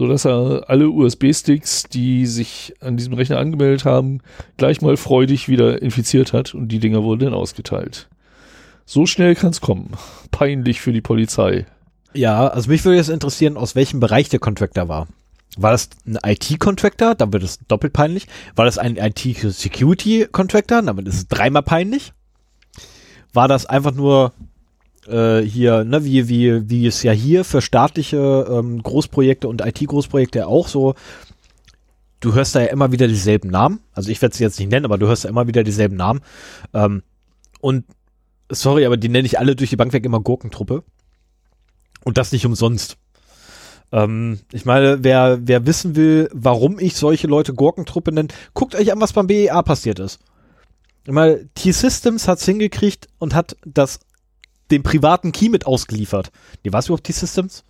sodass 0.00 0.24
er 0.24 0.64
alle 0.68 0.88
USB-Sticks, 0.88 1.82
die 1.82 2.24
sich 2.24 2.72
an 2.80 2.96
diesem 2.96 3.12
Rechner 3.12 3.36
angemeldet 3.36 3.84
haben, 3.84 4.22
gleich 4.56 4.80
mal 4.80 4.96
freudig 4.96 5.46
wieder 5.46 5.82
infiziert 5.82 6.32
hat 6.32 6.54
und 6.54 6.68
die 6.68 6.78
Dinger 6.78 7.02
wurden 7.02 7.26
dann 7.26 7.34
ausgeteilt. 7.34 8.08
So 8.86 9.04
schnell 9.04 9.34
kann 9.34 9.50
es 9.50 9.60
kommen. 9.60 9.90
Peinlich 10.30 10.80
für 10.80 10.94
die 10.94 11.02
Polizei. 11.02 11.66
Ja, 12.14 12.48
also 12.48 12.70
mich 12.70 12.82
würde 12.86 12.96
jetzt 12.96 13.10
interessieren, 13.10 13.58
aus 13.58 13.74
welchem 13.74 14.00
Bereich 14.00 14.30
der 14.30 14.38
Contractor 14.38 14.88
war. 14.88 15.06
War 15.58 15.72
das 15.72 15.90
ein 16.06 16.16
IT-Contractor? 16.24 17.14
Dann 17.14 17.34
wird 17.34 17.42
es 17.42 17.58
doppelt 17.68 17.92
peinlich. 17.92 18.26
War 18.54 18.64
das 18.64 18.78
ein 18.78 18.96
IT-Security-Contractor? 18.96 20.80
Dann 20.80 20.96
wird 20.96 21.08
es 21.08 21.28
dreimal 21.28 21.62
peinlich. 21.62 22.14
War 23.34 23.48
das 23.48 23.66
einfach 23.66 23.92
nur 23.92 24.32
äh, 25.10 25.42
hier, 25.42 25.84
ne, 25.84 26.04
wie, 26.04 26.28
wie, 26.28 26.68
wie 26.68 26.86
es 26.86 27.02
ja 27.02 27.12
hier 27.12 27.44
für 27.44 27.60
staatliche 27.60 28.46
ähm, 28.48 28.82
Großprojekte 28.82 29.48
und 29.48 29.64
IT-Großprojekte 29.64 30.46
auch 30.46 30.68
so, 30.68 30.94
du 32.20 32.34
hörst 32.34 32.54
da 32.54 32.60
ja 32.60 32.66
immer 32.66 32.92
wieder 32.92 33.08
dieselben 33.08 33.50
Namen. 33.50 33.80
Also 33.92 34.10
ich 34.10 34.22
werde 34.22 34.36
sie 34.36 34.44
jetzt 34.44 34.58
nicht 34.58 34.70
nennen, 34.70 34.84
aber 34.84 34.98
du 34.98 35.06
hörst 35.06 35.24
da 35.24 35.28
immer 35.28 35.46
wieder 35.46 35.64
dieselben 35.64 35.96
Namen. 35.96 36.20
Ähm, 36.72 37.02
und 37.60 37.84
sorry, 38.50 38.86
aber 38.86 38.96
die 38.96 39.08
nenne 39.08 39.26
ich 39.26 39.38
alle 39.38 39.56
durch 39.56 39.70
die 39.70 39.76
Bank 39.76 39.92
weg 39.92 40.04
immer 40.04 40.20
Gurkentruppe. 40.20 40.84
Und 42.04 42.16
das 42.16 42.32
nicht 42.32 42.46
umsonst. 42.46 42.96
Ähm, 43.92 44.40
ich 44.52 44.64
meine, 44.64 45.02
wer, 45.02 45.40
wer 45.42 45.66
wissen 45.66 45.96
will, 45.96 46.28
warum 46.32 46.78
ich 46.78 46.96
solche 46.96 47.26
Leute 47.26 47.54
Gurkentruppe 47.54 48.12
nenne, 48.12 48.28
guckt 48.54 48.74
euch 48.74 48.92
an, 48.92 49.00
was 49.00 49.12
beim 49.12 49.26
BEA 49.26 49.62
passiert 49.62 49.98
ist. 49.98 50.20
Ich 51.06 51.12
meine, 51.12 51.48
T-Systems 51.54 52.28
hat's 52.28 52.44
hingekriegt 52.44 53.08
und 53.18 53.34
hat 53.34 53.56
das 53.64 54.00
den 54.70 54.82
privaten 54.82 55.32
Key 55.32 55.48
mit 55.48 55.66
ausgeliefert. 55.66 56.30
Nee, 56.64 56.72
was 56.72 56.86
überhaupt 56.86 57.04
T-Systems? 57.04 57.64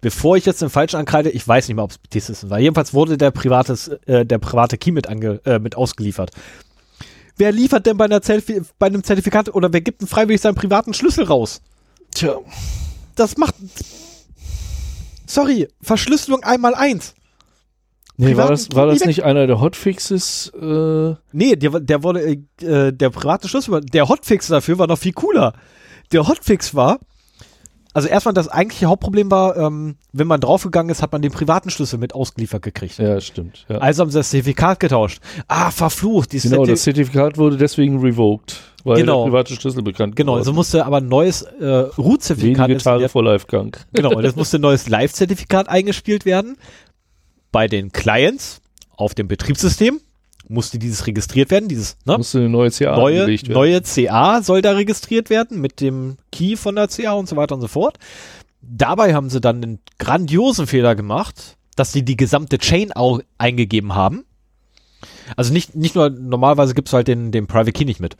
Bevor 0.00 0.36
ich 0.36 0.44
jetzt 0.44 0.60
den 0.62 0.70
falschen 0.70 0.96
ankreide, 0.96 1.30
ich 1.30 1.46
weiß 1.46 1.68
nicht 1.68 1.74
mehr, 1.74 1.84
ob 1.84 1.90
es 1.92 1.98
T-Systems 2.10 2.50
war. 2.50 2.58
Jedenfalls 2.58 2.92
wurde 2.94 3.16
der, 3.16 3.30
privates, 3.30 3.88
äh, 4.06 4.24
der 4.26 4.38
private 4.38 4.76
Key 4.78 4.92
mit, 4.92 5.08
ange, 5.08 5.40
äh, 5.44 5.58
mit 5.58 5.76
ausgeliefert. 5.76 6.30
Wer 7.38 7.52
liefert 7.52 7.86
denn 7.86 7.96
bei, 7.96 8.04
einer 8.06 8.22
Zertif 8.22 8.72
bei 8.78 8.86
einem 8.86 9.02
Zertifikat 9.02 9.54
oder 9.54 9.72
wer 9.72 9.80
gibt 9.80 10.00
denn 10.00 10.08
freiwillig 10.08 10.40
seinen 10.40 10.54
privaten 10.54 10.94
Schlüssel 10.94 11.24
raus? 11.24 11.60
Tja, 12.14 12.36
Das 13.14 13.36
macht. 13.36 13.54
Sorry, 15.26 15.68
Verschlüsselung 15.82 16.42
einmal 16.44 16.74
eins. 16.74 17.14
nee, 18.16 18.36
war 18.36 18.48
das, 18.48 18.68
war 18.74 18.86
das 18.86 19.04
nicht 19.04 19.24
einer 19.24 19.46
der 19.46 19.60
Hotfixes? 19.60 20.52
Äh, 20.60 21.14
Nee, 21.32 21.56
der, 21.56 21.80
der 21.80 22.02
wurde, 22.02 22.38
äh, 22.62 22.92
der 22.92 23.10
private 23.10 23.48
Schlüssel, 23.48 23.80
der 23.80 24.08
Hotfix 24.08 24.46
dafür 24.46 24.78
war 24.78 24.86
noch 24.86 24.98
viel 24.98 25.12
cooler. 25.12 25.52
Der 26.12 26.26
Hotfix 26.28 26.74
war, 26.74 26.98
also 27.94 28.08
erstmal 28.08 28.34
das 28.34 28.48
eigentliche 28.48 28.86
Hauptproblem 28.86 29.30
war, 29.30 29.56
ähm, 29.56 29.96
wenn 30.12 30.26
man 30.26 30.40
draufgegangen 30.40 30.90
ist, 30.90 31.00
hat 31.02 31.12
man 31.12 31.22
den 31.22 31.32
privaten 31.32 31.70
Schlüssel 31.70 31.98
mit 31.98 32.14
ausgeliefert 32.14 32.62
gekriegt. 32.62 32.98
ja, 32.98 33.20
stimmt. 33.20 33.64
Ja. 33.68 33.78
Also 33.78 34.02
haben 34.02 34.10
sie 34.10 34.18
das 34.18 34.30
Zertifikat 34.30 34.80
getauscht. 34.80 35.20
Ah, 35.48 35.70
verflucht. 35.70 36.32
Dieses 36.32 36.50
Genau, 36.50 36.62
Zerti- 36.64 36.70
das 36.72 36.82
Zertifikat 36.82 37.38
wurde 37.38 37.56
deswegen 37.56 37.98
revoked, 38.00 38.60
weil 38.84 38.98
Genau. 38.98 39.24
der 39.24 39.30
private 39.30 39.54
Schlüssel 39.54 39.82
bekannt 39.82 40.14
genau, 40.14 40.32
geworden 40.32 40.40
also 40.40 40.52
musste 40.52 40.84
aber 40.84 40.98
ein 40.98 41.08
neues 41.08 41.40
äh, 41.42 41.64
Root-Zertifikat 41.66 42.68
Wenige 42.68 42.82
Tage 42.84 43.08
vor 43.08 43.24
Livegang. 43.24 43.74
Genau, 43.94 44.20
das 44.20 44.36
musste 44.36 44.58
ein 44.58 44.62
neues 44.62 44.88
Live-Zertifikat 44.88 45.68
eingespielt 45.70 46.26
werden. 46.26 46.58
Bei 47.50 47.66
den 47.66 47.92
Clients 47.92 48.60
auf 48.98 49.14
dem 49.14 49.26
Betriebssystem 49.28 50.00
musste 50.48 50.78
dieses 50.78 51.06
registriert 51.06 51.50
werden, 51.50 51.68
dieses 51.68 51.96
ne? 52.04 52.16
Musste 52.16 52.38
eine 52.38 52.48
neue 52.48 52.70
CA 52.70 52.96
neue, 52.96 53.38
neue 53.48 53.82
CA 53.82 54.42
soll 54.42 54.62
da 54.62 54.72
registriert 54.72 55.30
werden 55.30 55.60
mit 55.60 55.80
dem 55.80 56.16
Key 56.32 56.56
von 56.56 56.76
der 56.76 56.88
CA 56.88 57.12
und 57.12 57.28
so 57.28 57.36
weiter 57.36 57.54
und 57.54 57.60
so 57.60 57.68
fort. 57.68 57.98
Dabei 58.62 59.14
haben 59.14 59.30
sie 59.30 59.40
dann 59.40 59.62
einen 59.62 59.78
grandiosen 59.98 60.66
Fehler 60.66 60.94
gemacht, 60.94 61.56
dass 61.76 61.92
sie 61.92 62.04
die 62.04 62.16
gesamte 62.16 62.58
Chain 62.58 62.92
auch 62.92 63.20
eingegeben 63.38 63.94
haben. 63.94 64.24
Also 65.36 65.52
nicht, 65.52 65.74
nicht 65.74 65.94
nur, 65.94 66.10
normalerweise 66.10 66.74
gibst 66.74 66.92
du 66.92 66.96
halt 66.96 67.08
den, 67.08 67.32
den 67.32 67.46
Private 67.46 67.72
Key 67.72 67.84
nicht 67.84 68.00
mit. 68.00 68.16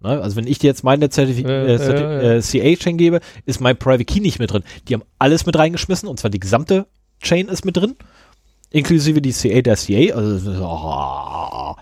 Ne? 0.00 0.20
Also 0.20 0.36
wenn 0.36 0.46
ich 0.46 0.58
dir 0.58 0.68
jetzt 0.68 0.84
meine 0.84 1.10
Zertifi 1.10 1.42
Ja, 1.42 1.48
äh, 1.48 1.76
ja. 1.76 2.20
Äh, 2.36 2.40
CA-Chain 2.40 2.96
gebe, 2.96 3.20
ist 3.46 3.60
mein 3.60 3.76
Private 3.76 4.04
Key 4.04 4.20
nicht 4.20 4.38
mit 4.38 4.52
drin. 4.52 4.64
Die 4.88 4.94
haben 4.94 5.04
alles 5.18 5.46
mit 5.46 5.56
reingeschmissen 5.56 6.08
und 6.08 6.18
zwar 6.18 6.30
die 6.30 6.40
gesamte 6.40 6.86
Chain 7.20 7.48
ist 7.48 7.64
mit 7.64 7.76
drin. 7.76 7.96
Inklusive 8.72 9.20
die 9.20 9.32
CA 9.32 9.60
der 9.62 9.76
CA. 9.76 10.14
Also, 10.14 10.50
oh. 10.64 11.76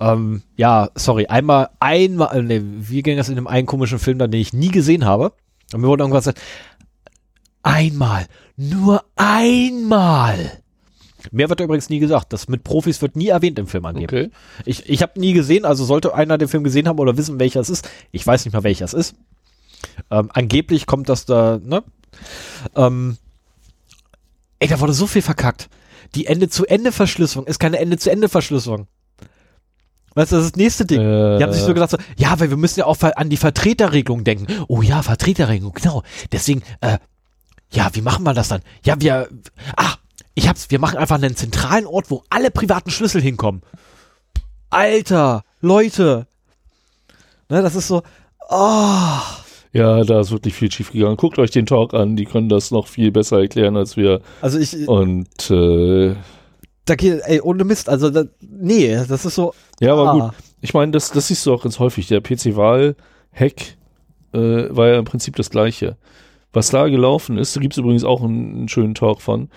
ähm, 0.00 0.42
ja, 0.56 0.90
sorry, 0.94 1.26
einmal, 1.26 1.70
einmal, 1.80 2.42
ne, 2.42 2.62
wie 2.62 3.02
ging 3.02 3.16
das 3.16 3.28
in 3.28 3.36
dem 3.36 3.46
einen 3.46 3.66
komischen 3.66 3.98
Film, 3.98 4.18
dann, 4.18 4.30
den 4.30 4.40
ich 4.40 4.52
nie 4.52 4.70
gesehen 4.70 5.04
habe? 5.04 5.32
Und 5.72 5.80
mir 5.80 5.88
wurde 5.88 6.04
irgendwas 6.04 6.24
gesagt, 6.24 6.40
einmal, 7.62 8.26
nur 8.56 9.04
einmal. 9.16 10.62
Mehr 11.32 11.48
wird 11.48 11.60
übrigens 11.60 11.88
nie 11.88 11.98
gesagt. 11.98 12.32
Das 12.32 12.48
mit 12.48 12.64
Profis 12.64 13.00
wird 13.02 13.16
nie 13.16 13.28
erwähnt 13.28 13.58
im 13.58 13.66
Film 13.66 13.86
angeblich. 13.86 14.26
Okay. 14.26 14.36
Ich, 14.66 14.88
ich 14.88 15.02
habe 15.02 15.18
nie 15.18 15.32
gesehen, 15.32 15.64
also 15.64 15.84
sollte 15.84 16.14
einer 16.14 16.38
den 16.38 16.48
Film 16.48 16.64
gesehen 16.64 16.86
haben 16.86 16.98
oder 16.98 17.16
wissen, 17.16 17.40
welcher 17.40 17.60
es 17.60 17.70
ist. 17.70 17.88
Ich 18.12 18.26
weiß 18.26 18.44
nicht 18.44 18.52
mal, 18.52 18.62
welcher 18.62 18.84
es 18.84 18.94
ist. 18.94 19.14
Ähm, 20.10 20.30
angeblich 20.32 20.86
kommt 20.86 21.08
das 21.08 21.24
da, 21.24 21.58
ne? 21.62 21.82
Ähm, 22.76 23.16
ey, 24.58 24.68
da 24.68 24.80
wurde 24.80 24.92
so 24.92 25.06
viel 25.06 25.22
verkackt. 25.22 25.68
Die 26.14 26.26
Ende-zu-Ende-Verschlüsselung 26.26 27.46
ist 27.46 27.58
keine 27.58 27.78
Ende-zu-Ende-Verschlüsselung. 27.78 28.86
Weißt 30.14 30.30
du, 30.30 30.36
das 30.36 30.44
ist 30.44 30.52
das 30.54 30.58
nächste 30.58 30.86
Ding. 30.86 31.00
Äh, 31.00 31.38
Die 31.38 31.44
haben 31.44 31.52
sich 31.52 31.62
so 31.62 31.74
gedacht, 31.74 31.90
so, 31.90 31.98
ja, 32.16 32.38
weil 32.38 32.50
wir 32.50 32.56
müssen 32.56 32.78
ja 32.80 32.86
auch 32.86 33.00
an 33.02 33.30
die 33.30 33.36
Vertreterregelung 33.36 34.22
denken. 34.22 34.46
Oh 34.68 34.80
ja, 34.80 35.02
Vertreterregelung, 35.02 35.72
genau. 35.72 36.02
Deswegen, 36.30 36.62
äh, 36.80 36.98
ja, 37.72 37.90
wie 37.94 38.02
machen 38.02 38.22
wir 38.22 38.32
das 38.34 38.48
dann? 38.48 38.62
Ja, 38.84 38.94
wir, 39.00 39.28
ach, 39.74 39.98
ich 40.34 40.48
hab's, 40.48 40.70
wir 40.70 40.78
machen 40.78 40.98
einfach 40.98 41.16
einen 41.16 41.34
zentralen 41.34 41.86
Ort, 41.86 42.10
wo 42.10 42.22
alle 42.30 42.50
privaten 42.52 42.90
Schlüssel 42.90 43.20
hinkommen. 43.20 43.62
Alter, 44.70 45.44
Leute. 45.60 46.26
Ne, 47.48 47.62
das 47.62 47.74
ist 47.74 47.88
so, 47.88 48.02
oh, 48.48 49.18
Ja, 49.74 50.04
da 50.04 50.20
ist 50.20 50.30
wirklich 50.30 50.54
viel 50.54 50.70
schief 50.70 50.92
gegangen. 50.92 51.16
Guckt 51.16 51.36
euch 51.40 51.50
den 51.50 51.66
Talk 51.66 51.94
an, 51.94 52.14
die 52.14 52.26
können 52.26 52.48
das 52.48 52.70
noch 52.70 52.86
viel 52.86 53.10
besser 53.10 53.40
erklären 53.40 53.76
als 53.76 53.96
wir. 53.96 54.20
also 54.40 54.56
ich, 54.56 54.86
Und 54.86 55.50
äh, 55.50 56.14
da 56.84 56.94
geht, 56.94 57.20
ey, 57.24 57.40
ohne 57.40 57.64
Mist, 57.64 57.88
also, 57.88 58.08
da, 58.08 58.24
nee, 58.40 58.94
das 59.08 59.24
ist 59.24 59.34
so, 59.34 59.52
ja, 59.80 59.92
aber 59.92 60.08
ah. 60.08 60.12
gut. 60.12 60.34
Ich 60.60 60.74
meine, 60.74 60.92
das, 60.92 61.10
das 61.10 61.26
siehst 61.26 61.44
du 61.44 61.52
auch 61.52 61.64
ganz 61.64 61.80
häufig. 61.80 62.06
Der 62.06 62.20
PC-Wahl-Hack 62.20 63.76
äh, 64.32 64.38
war 64.70 64.88
ja 64.88 64.98
im 64.98 65.04
Prinzip 65.04 65.34
das 65.34 65.50
gleiche. 65.50 65.96
Was 66.52 66.70
da 66.70 66.86
gelaufen 66.86 67.36
ist, 67.36 67.56
da 67.56 67.60
gibt 67.60 67.74
es 67.74 67.78
übrigens 67.78 68.04
auch 68.04 68.22
einen, 68.22 68.54
einen 68.54 68.68
schönen 68.68 68.94
Talk 68.94 69.22
von, 69.22 69.48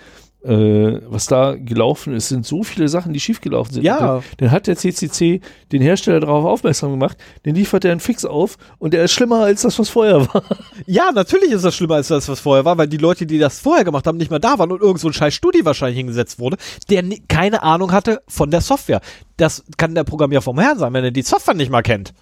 äh, 0.48 1.01
was 1.08 1.26
da 1.27 1.56
gelaufen 1.56 2.14
ist, 2.14 2.30
sind 2.30 2.45
so 2.45 2.64
viele 2.64 2.88
Sachen, 2.88 3.11
die 3.11 3.19
schiefgelaufen 3.19 3.74
sind. 3.74 3.84
Ja. 3.84 4.22
Dann, 4.38 4.51
hat 4.51 4.67
der 4.67 4.77
CCC 4.77 5.42
den 5.74 5.82
Hersteller 5.82 6.22
darauf 6.22 6.45
aufmerksam 6.45 6.92
gemacht, 6.92 7.17
den 7.45 7.56
liefert 7.56 7.84
er 7.84 7.92
einen 7.92 8.00
Fix 8.00 8.24
auf 8.24 8.58
und 8.80 8.93
der 8.93 9.03
ist 9.03 9.11
schlimmer 9.11 9.42
als 9.43 9.64
das, 9.64 9.77
was 9.77 9.90
vorher 9.90 10.22
war. 10.34 10.43
Ja, 10.85 11.11
natürlich 11.11 11.51
ist 11.51 11.66
das 11.66 11.76
schlimmer 11.76 11.95
als 11.95 12.08
das, 12.08 12.30
was 12.30 12.40
vorher 12.40 12.64
war, 12.64 12.77
weil 12.77 12.88
die 12.88 12.98
Leute, 12.98 13.26
die 13.26 13.40
das 13.40 13.59
vorher 13.59 13.84
gemacht 13.84 14.08
haben, 14.08 14.17
nicht 14.17 14.30
mehr 14.32 14.40
da 14.40 14.58
waren 14.58 14.72
und 14.72 14.82
irgend 14.82 15.00
so 15.01 15.09
ein 15.09 15.14
scheiß 15.14 15.34
Studi 15.34 15.66
wahrscheinlich 15.66 15.98
hingesetzt 15.98 16.40
wurde, 16.40 16.56
der 16.90 17.03
keine 17.27 17.64
Ahnung 17.64 17.92
hatte 17.92 18.22
von 18.27 18.50
der 18.50 18.61
Software. 18.61 19.01
Das 19.35 19.64
kann 19.77 19.95
der 19.95 20.06
Programmierer 20.06 20.42
vom 20.42 20.59
Herrn 20.59 20.80
sein, 20.80 20.93
wenn 20.93 21.03
er 21.03 21.11
die 21.11 21.24
Software 21.24 21.56
nicht 21.56 21.72
mal 21.72 21.82
kennt. 21.82 22.14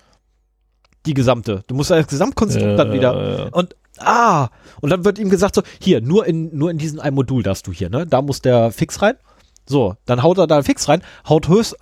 Die 1.06 1.14
gesamte. 1.14 1.64
Du 1.68 1.76
musst 1.76 1.92
das 1.92 2.08
Gesamtkonstrukt 2.08 2.66
Ja, 2.66 2.76
dann 2.76 2.92
wieder. 2.92 3.14
ja, 3.14 3.38
ja. 3.44 3.50
Und 3.52 3.76
ah, 4.00 4.50
und 4.82 4.90
dann 4.90 5.06
wird 5.06 5.20
ihm 5.20 5.30
gesagt 5.30 5.56
so, 5.56 5.64
hier, 5.80 6.02
nur 6.02 6.26
in 6.26 6.56
nur 6.56 6.72
in 6.72 6.78
diesem 6.78 7.00
ein 7.00 7.14
Modul 7.14 7.44
darfst 7.44 7.68
du 7.68 7.72
hier, 7.72 7.90
ne? 7.90 8.06
Da 8.06 8.22
muss 8.22 8.42
der 8.42 8.72
Fix 8.72 9.02
rein. 9.02 9.16
So, 9.66 9.96
dann 10.06 10.22
haut 10.22 10.38
er 10.38 10.48
da 10.48 10.62
Fix 10.62 10.88
rein, 10.88 11.02
haut 11.28 11.48
höchst 11.48 11.76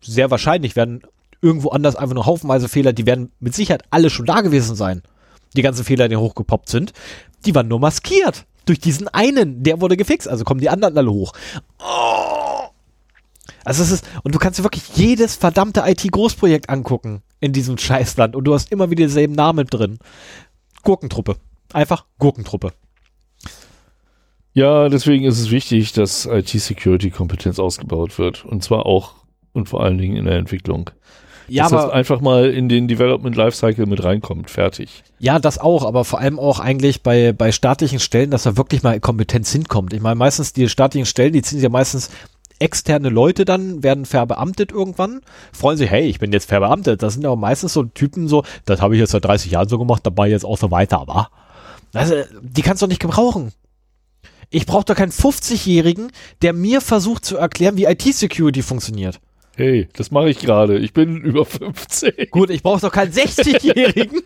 sehr 0.00 0.30
wahrscheinlich 0.30 0.76
werden 0.76 1.02
irgendwo 1.42 1.70
anders 1.70 1.96
einfach 1.96 2.14
nur 2.14 2.26
haufenweise 2.26 2.68
Fehler, 2.68 2.92
die 2.92 3.06
werden 3.06 3.32
mit 3.40 3.54
Sicherheit 3.54 3.84
alle 3.90 4.10
schon 4.10 4.26
da 4.26 4.40
gewesen 4.40 4.76
sein. 4.76 5.02
Die 5.56 5.62
ganzen 5.62 5.84
Fehler, 5.84 6.08
die 6.08 6.16
hochgepoppt 6.16 6.68
sind, 6.68 6.92
die 7.44 7.54
waren 7.54 7.68
nur 7.68 7.80
maskiert. 7.80 8.46
Durch 8.64 8.80
diesen 8.80 9.08
einen, 9.08 9.62
der 9.62 9.80
wurde 9.80 9.96
gefixt, 9.96 10.28
also 10.28 10.44
kommen 10.44 10.60
die 10.60 10.68
anderen 10.68 10.96
alle 10.98 11.10
hoch. 11.10 11.32
Oh. 11.78 12.68
Also 13.64 13.82
es 13.82 13.90
ist, 13.90 14.04
und 14.22 14.34
du 14.34 14.38
kannst 14.38 14.58
dir 14.58 14.64
wirklich 14.64 14.88
jedes 14.94 15.36
verdammte 15.36 15.82
IT-Großprojekt 15.86 16.68
angucken 16.68 17.22
in 17.40 17.52
diesem 17.52 17.78
Scheißland 17.78 18.34
und 18.34 18.44
du 18.44 18.54
hast 18.54 18.72
immer 18.72 18.90
wieder 18.90 19.04
denselben 19.04 19.34
Namen 19.34 19.66
drin. 19.66 19.98
Gurkentruppe. 20.82 21.36
Einfach 21.76 22.06
Gurkentruppe. 22.18 22.72
Ja, 24.54 24.88
deswegen 24.88 25.26
ist 25.26 25.38
es 25.38 25.50
wichtig, 25.50 25.92
dass 25.92 26.24
IT-Security-Kompetenz 26.24 27.58
ausgebaut 27.58 28.18
wird. 28.18 28.46
Und 28.46 28.64
zwar 28.64 28.86
auch 28.86 29.12
und 29.52 29.68
vor 29.68 29.82
allen 29.82 29.98
Dingen 29.98 30.16
in 30.16 30.24
der 30.24 30.36
Entwicklung. 30.36 30.88
Ja, 31.48 31.64
dass 31.64 31.72
das 31.72 31.84
aber, 31.84 31.92
einfach 31.92 32.22
mal 32.22 32.48
in 32.48 32.70
den 32.70 32.88
Development 32.88 33.36
Lifecycle 33.36 33.84
mit 33.84 34.02
reinkommt. 34.02 34.48
Fertig. 34.48 35.04
ja, 35.18 35.38
das 35.38 35.58
auch, 35.58 35.84
aber 35.84 36.06
vor 36.06 36.18
allem 36.18 36.38
auch 36.38 36.60
eigentlich 36.60 37.02
bei, 37.02 37.34
bei 37.34 37.52
staatlichen 37.52 38.00
Stellen, 38.00 38.30
dass 38.30 38.44
da 38.44 38.56
wirklich 38.56 38.82
mal 38.82 38.98
Kompetenz 38.98 39.52
hinkommt. 39.52 39.92
Ich 39.92 40.00
meine, 40.00 40.14
meistens 40.16 40.54
die 40.54 40.70
staatlichen 40.70 41.04
Stellen, 41.04 41.34
die 41.34 41.42
ziehen 41.42 41.58
sich 41.58 41.64
ja 41.64 41.68
meistens 41.68 42.08
externe 42.58 43.10
Leute 43.10 43.44
dann, 43.44 43.82
werden 43.82 44.06
verbeamtet 44.06 44.72
irgendwann, 44.72 45.20
freuen 45.52 45.76
sich, 45.76 45.90
hey, 45.90 46.06
ich 46.06 46.20
bin 46.20 46.32
jetzt 46.32 46.48
verbeamtet. 46.48 47.02
Das 47.02 47.12
sind 47.12 47.26
aber 47.26 47.36
meistens 47.36 47.74
so 47.74 47.82
Typen 47.82 48.28
so, 48.28 48.44
das 48.64 48.80
habe 48.80 48.94
ich 48.94 49.00
jetzt 49.00 49.10
seit 49.10 49.26
30 49.26 49.50
Jahren 49.50 49.68
so 49.68 49.78
gemacht, 49.78 50.06
dabei 50.06 50.30
jetzt 50.30 50.46
auch 50.46 50.56
so 50.56 50.70
weiter, 50.70 51.00
aber 51.00 51.28
also, 51.96 52.14
die 52.42 52.62
kannst 52.62 52.82
du 52.82 52.86
doch 52.86 52.90
nicht 52.90 53.00
gebrauchen. 53.00 53.52
Ich 54.50 54.66
brauche 54.66 54.84
doch 54.84 54.94
keinen 54.94 55.12
50-Jährigen, 55.12 56.12
der 56.42 56.52
mir 56.52 56.80
versucht 56.80 57.24
zu 57.24 57.36
erklären, 57.36 57.76
wie 57.76 57.84
IT-Security 57.84 58.62
funktioniert. 58.62 59.20
Hey, 59.56 59.88
das 59.94 60.10
mache 60.10 60.28
ich 60.28 60.38
gerade. 60.38 60.78
Ich 60.78 60.92
bin 60.92 61.16
über 61.16 61.46
50. 61.46 62.30
Gut, 62.30 62.50
ich 62.50 62.62
brauche 62.62 62.80
doch 62.82 62.92
keinen 62.92 63.10
60-Jährigen. 63.10 64.20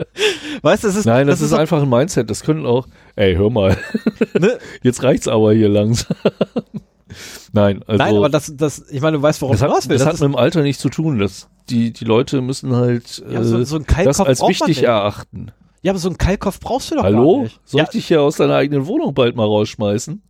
weißt 0.62 0.84
du, 0.84 0.88
das 0.88 0.96
ist, 0.96 1.06
Nein, 1.06 1.26
das, 1.26 1.40
ist, 1.40 1.50
so, 1.50 1.56
einfach 1.56 1.82
ein 1.82 1.88
Mindset. 1.88 2.28
Das 2.28 2.42
können 2.42 2.66
auch. 2.66 2.86
Ey, 3.16 3.34
hör 3.36 3.48
mal. 3.48 3.78
ne? 4.38 4.58
Jetzt 4.82 5.02
reicht's 5.02 5.28
aber 5.28 5.54
hier 5.54 5.70
langsam. 5.70 6.14
Nein, 7.52 7.82
also. 7.86 8.04
Nein, 8.04 8.16
aber 8.16 8.28
das, 8.28 8.52
das, 8.54 8.84
ich 8.90 9.00
meine, 9.00 9.16
du 9.16 9.22
weißt, 9.22 9.40
worauf 9.40 9.54
das 9.54 9.62
ich 9.62 9.66
hinaus 9.66 9.84
hat, 9.84 9.90
will. 9.90 9.98
das 9.98 10.06
hat 10.06 10.14
ist, 10.14 10.20
mit 10.20 10.28
dem 10.28 10.36
Alter 10.36 10.60
nichts 10.60 10.82
zu 10.82 10.90
tun. 10.90 11.18
Das, 11.20 11.48
die, 11.70 11.92
die 11.92 12.04
Leute 12.04 12.42
müssen 12.42 12.76
halt 12.76 13.24
ja, 13.30 13.40
äh, 13.40 13.44
so, 13.44 13.64
so 13.64 13.76
ein 13.76 13.86
das 14.04 14.20
als 14.20 14.42
wichtig 14.42 14.66
nicht. 14.68 14.82
erachten. 14.82 15.52
Ja, 15.86 15.92
aber 15.92 16.00
so 16.00 16.08
einen 16.08 16.18
Kalkkopf 16.18 16.58
brauchst 16.58 16.90
du 16.90 16.96
doch 16.96 17.02
gar 17.04 17.12
Hallo? 17.12 17.42
nicht. 17.44 17.60
Soll 17.64 17.78
Ja. 17.78 17.84
ich 17.84 17.90
dich 17.90 18.08
hier 18.08 18.20
aus 18.20 18.38
deiner 18.38 18.56
eigenen 18.56 18.86
Wohnung 18.88 19.14
bald 19.14 19.36
mal 19.36 19.44
rausschmeißen? 19.44 20.20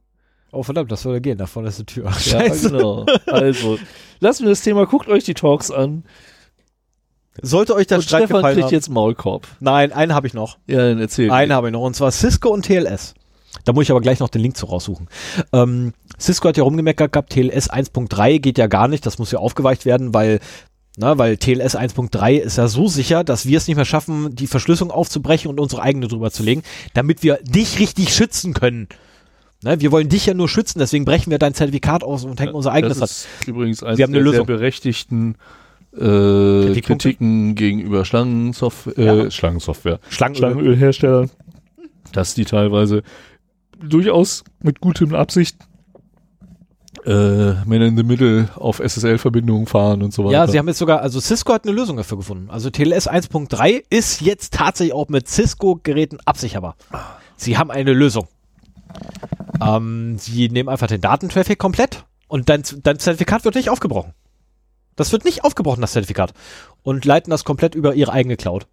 Oh, 0.52 0.62
verdammt, 0.62 0.92
das 0.92 1.02
würde 1.06 1.22
gehen. 1.22 1.38
Da 1.38 1.46
vorne 1.46 1.68
ist 1.70 1.78
die 1.78 1.84
Tür. 1.86 2.04
Ja, 2.04 2.12
Scheiße. 2.12 2.70
genau. 2.72 3.06
Also, 3.26 3.78
lassen 4.20 4.42
wir 4.44 4.50
das 4.50 4.60
Thema. 4.60 4.84
Guckt 4.84 5.08
euch 5.08 5.24
die 5.24 5.32
Talks 5.32 5.70
an. 5.70 6.04
Sollte 7.40 7.74
euch 7.74 7.86
der 7.86 7.98
Und 7.98 8.02
Streit 8.02 8.24
Stefan 8.24 8.42
kriegt 8.42 8.64
haben. 8.64 8.70
jetzt 8.72 8.90
Maulkorb. 8.90 9.46
Nein, 9.60 9.92
einen 9.92 10.14
habe 10.14 10.26
ich 10.26 10.34
noch. 10.34 10.58
Ja, 10.66 10.76
dann 10.88 10.98
erzähl. 10.98 11.30
Einen 11.30 11.52
habe 11.52 11.68
ich 11.68 11.72
noch. 11.72 11.80
Und 11.82 11.96
zwar 11.96 12.10
Cisco 12.10 12.50
und 12.50 12.66
TLS. 12.66 13.14
Da 13.64 13.72
muss 13.72 13.84
ich 13.84 13.90
aber 13.90 14.02
gleich 14.02 14.20
noch 14.20 14.28
den 14.28 14.42
Link 14.42 14.58
zu 14.58 14.66
raussuchen. 14.66 15.08
Ähm, 15.54 15.94
Cisco 16.20 16.48
hat 16.48 16.58
ja 16.58 16.64
rumgemeckert 16.64 17.12
gehabt, 17.12 17.30
TLS 17.32 17.70
1.3 17.70 18.38
geht 18.40 18.58
ja 18.58 18.66
gar 18.66 18.88
nicht, 18.88 19.06
das 19.06 19.18
muss 19.18 19.32
ja 19.32 19.38
aufgeweicht 19.38 19.86
werden, 19.86 20.12
weil, 20.12 20.40
na, 20.96 21.18
weil 21.18 21.36
TLS 21.36 21.76
1.3 21.76 22.36
ist 22.38 22.56
ja 22.56 22.68
so 22.68 22.88
sicher, 22.88 23.22
dass 23.22 23.46
wir 23.46 23.58
es 23.58 23.68
nicht 23.68 23.76
mehr 23.76 23.84
schaffen, 23.84 24.34
die 24.34 24.46
Verschlüsselung 24.46 24.90
aufzubrechen 24.90 25.50
und 25.50 25.60
unsere 25.60 25.82
eigene 25.82 26.08
drüber 26.08 26.30
zu 26.30 26.42
legen, 26.42 26.62
damit 26.94 27.22
wir 27.22 27.38
dich 27.42 27.78
richtig 27.78 28.14
schützen 28.14 28.54
können. 28.54 28.88
Ne, 29.62 29.80
wir 29.80 29.90
wollen 29.92 30.08
dich 30.08 30.26
ja 30.26 30.34
nur 30.34 30.48
schützen, 30.48 30.78
deswegen 30.78 31.04
brechen 31.04 31.30
wir 31.30 31.38
dein 31.38 31.54
Zertifikat 31.54 32.04
aus 32.04 32.24
und 32.24 32.38
hängen 32.40 32.54
unser 32.54 32.72
eigenes 32.72 32.98
das 32.98 33.10
ist 33.40 33.48
übrigens 33.48 33.82
eines 33.82 33.98
Wir 33.98 34.04
haben 34.04 34.10
eine 34.14 34.22
der 34.22 34.30
sehr 34.32 34.40
Lösung. 34.40 34.46
berechtigten 34.46 35.34
äh? 35.96 36.80
Kritiken 36.80 37.54
gegenüber 37.54 38.04
Schlangensoftware, 38.04 39.04
Ja. 39.04 39.24
äh, 39.24 39.30
Schlangensoftware, 39.30 39.98
Schlangenöl. 40.10 40.38
Schlangenölherstellern, 40.52 41.30
dass 42.12 42.34
die 42.34 42.44
teilweise 42.44 43.02
durchaus 43.82 44.44
mit 44.62 44.80
gutem 44.80 45.14
Absicht 45.14 45.56
äh, 47.06 47.54
Man 47.64 47.82
in 47.82 47.96
the 47.96 48.02
Middle 48.02 48.48
auf 48.56 48.80
SSL-Verbindungen 48.80 49.66
fahren 49.66 50.02
und 50.02 50.12
so 50.12 50.24
weiter. 50.24 50.32
Ja, 50.32 50.46
sie 50.46 50.58
haben 50.58 50.66
jetzt 50.66 50.78
sogar, 50.78 51.00
also 51.00 51.20
Cisco 51.20 51.52
hat 51.54 51.64
eine 51.64 51.74
Lösung 51.74 51.96
dafür 51.96 52.18
gefunden. 52.18 52.50
Also 52.50 52.68
TLS 52.70 53.08
1.3 53.08 53.84
ist 53.88 54.20
jetzt 54.20 54.54
tatsächlich 54.54 54.92
auch 54.92 55.08
mit 55.08 55.28
Cisco-Geräten 55.28 56.18
absicherbar. 56.24 56.76
Sie 57.36 57.56
haben 57.56 57.70
eine 57.70 57.92
Lösung. 57.92 58.28
Ähm, 59.62 60.18
sie 60.18 60.48
nehmen 60.48 60.68
einfach 60.68 60.88
den 60.88 61.00
Datentraffic 61.00 61.58
komplett 61.58 62.04
und 62.28 62.48
dein, 62.48 62.62
dein 62.82 62.98
Zertifikat 62.98 63.44
wird 63.44 63.54
nicht 63.54 63.70
aufgebrochen. 63.70 64.12
Das 64.96 65.12
wird 65.12 65.24
nicht 65.24 65.44
aufgebrochen, 65.44 65.82
das 65.82 65.92
Zertifikat. 65.92 66.32
Und 66.82 67.04
leiten 67.04 67.30
das 67.30 67.44
komplett 67.44 67.74
über 67.74 67.94
ihre 67.94 68.12
eigene 68.12 68.36
Cloud. 68.36 68.66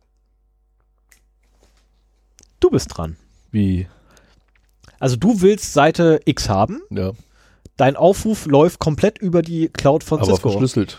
Du 2.60 2.70
bist 2.70 2.98
dran. 2.98 3.18
Wie? 3.52 3.88
Also 5.00 5.18
du 5.18 5.42
willst 5.42 5.74
Seite 5.74 6.22
X 6.26 6.48
haben. 6.48 6.82
Ja, 6.90 7.12
Dein 7.78 7.96
Aufruf 7.96 8.46
läuft 8.46 8.80
komplett 8.80 9.18
über 9.18 9.42
die 9.42 9.70
Cloud 9.70 10.04
von 10.04 10.20
aber 10.20 10.28
Cisco. 10.28 10.50
verschlüsselt. 10.50 10.98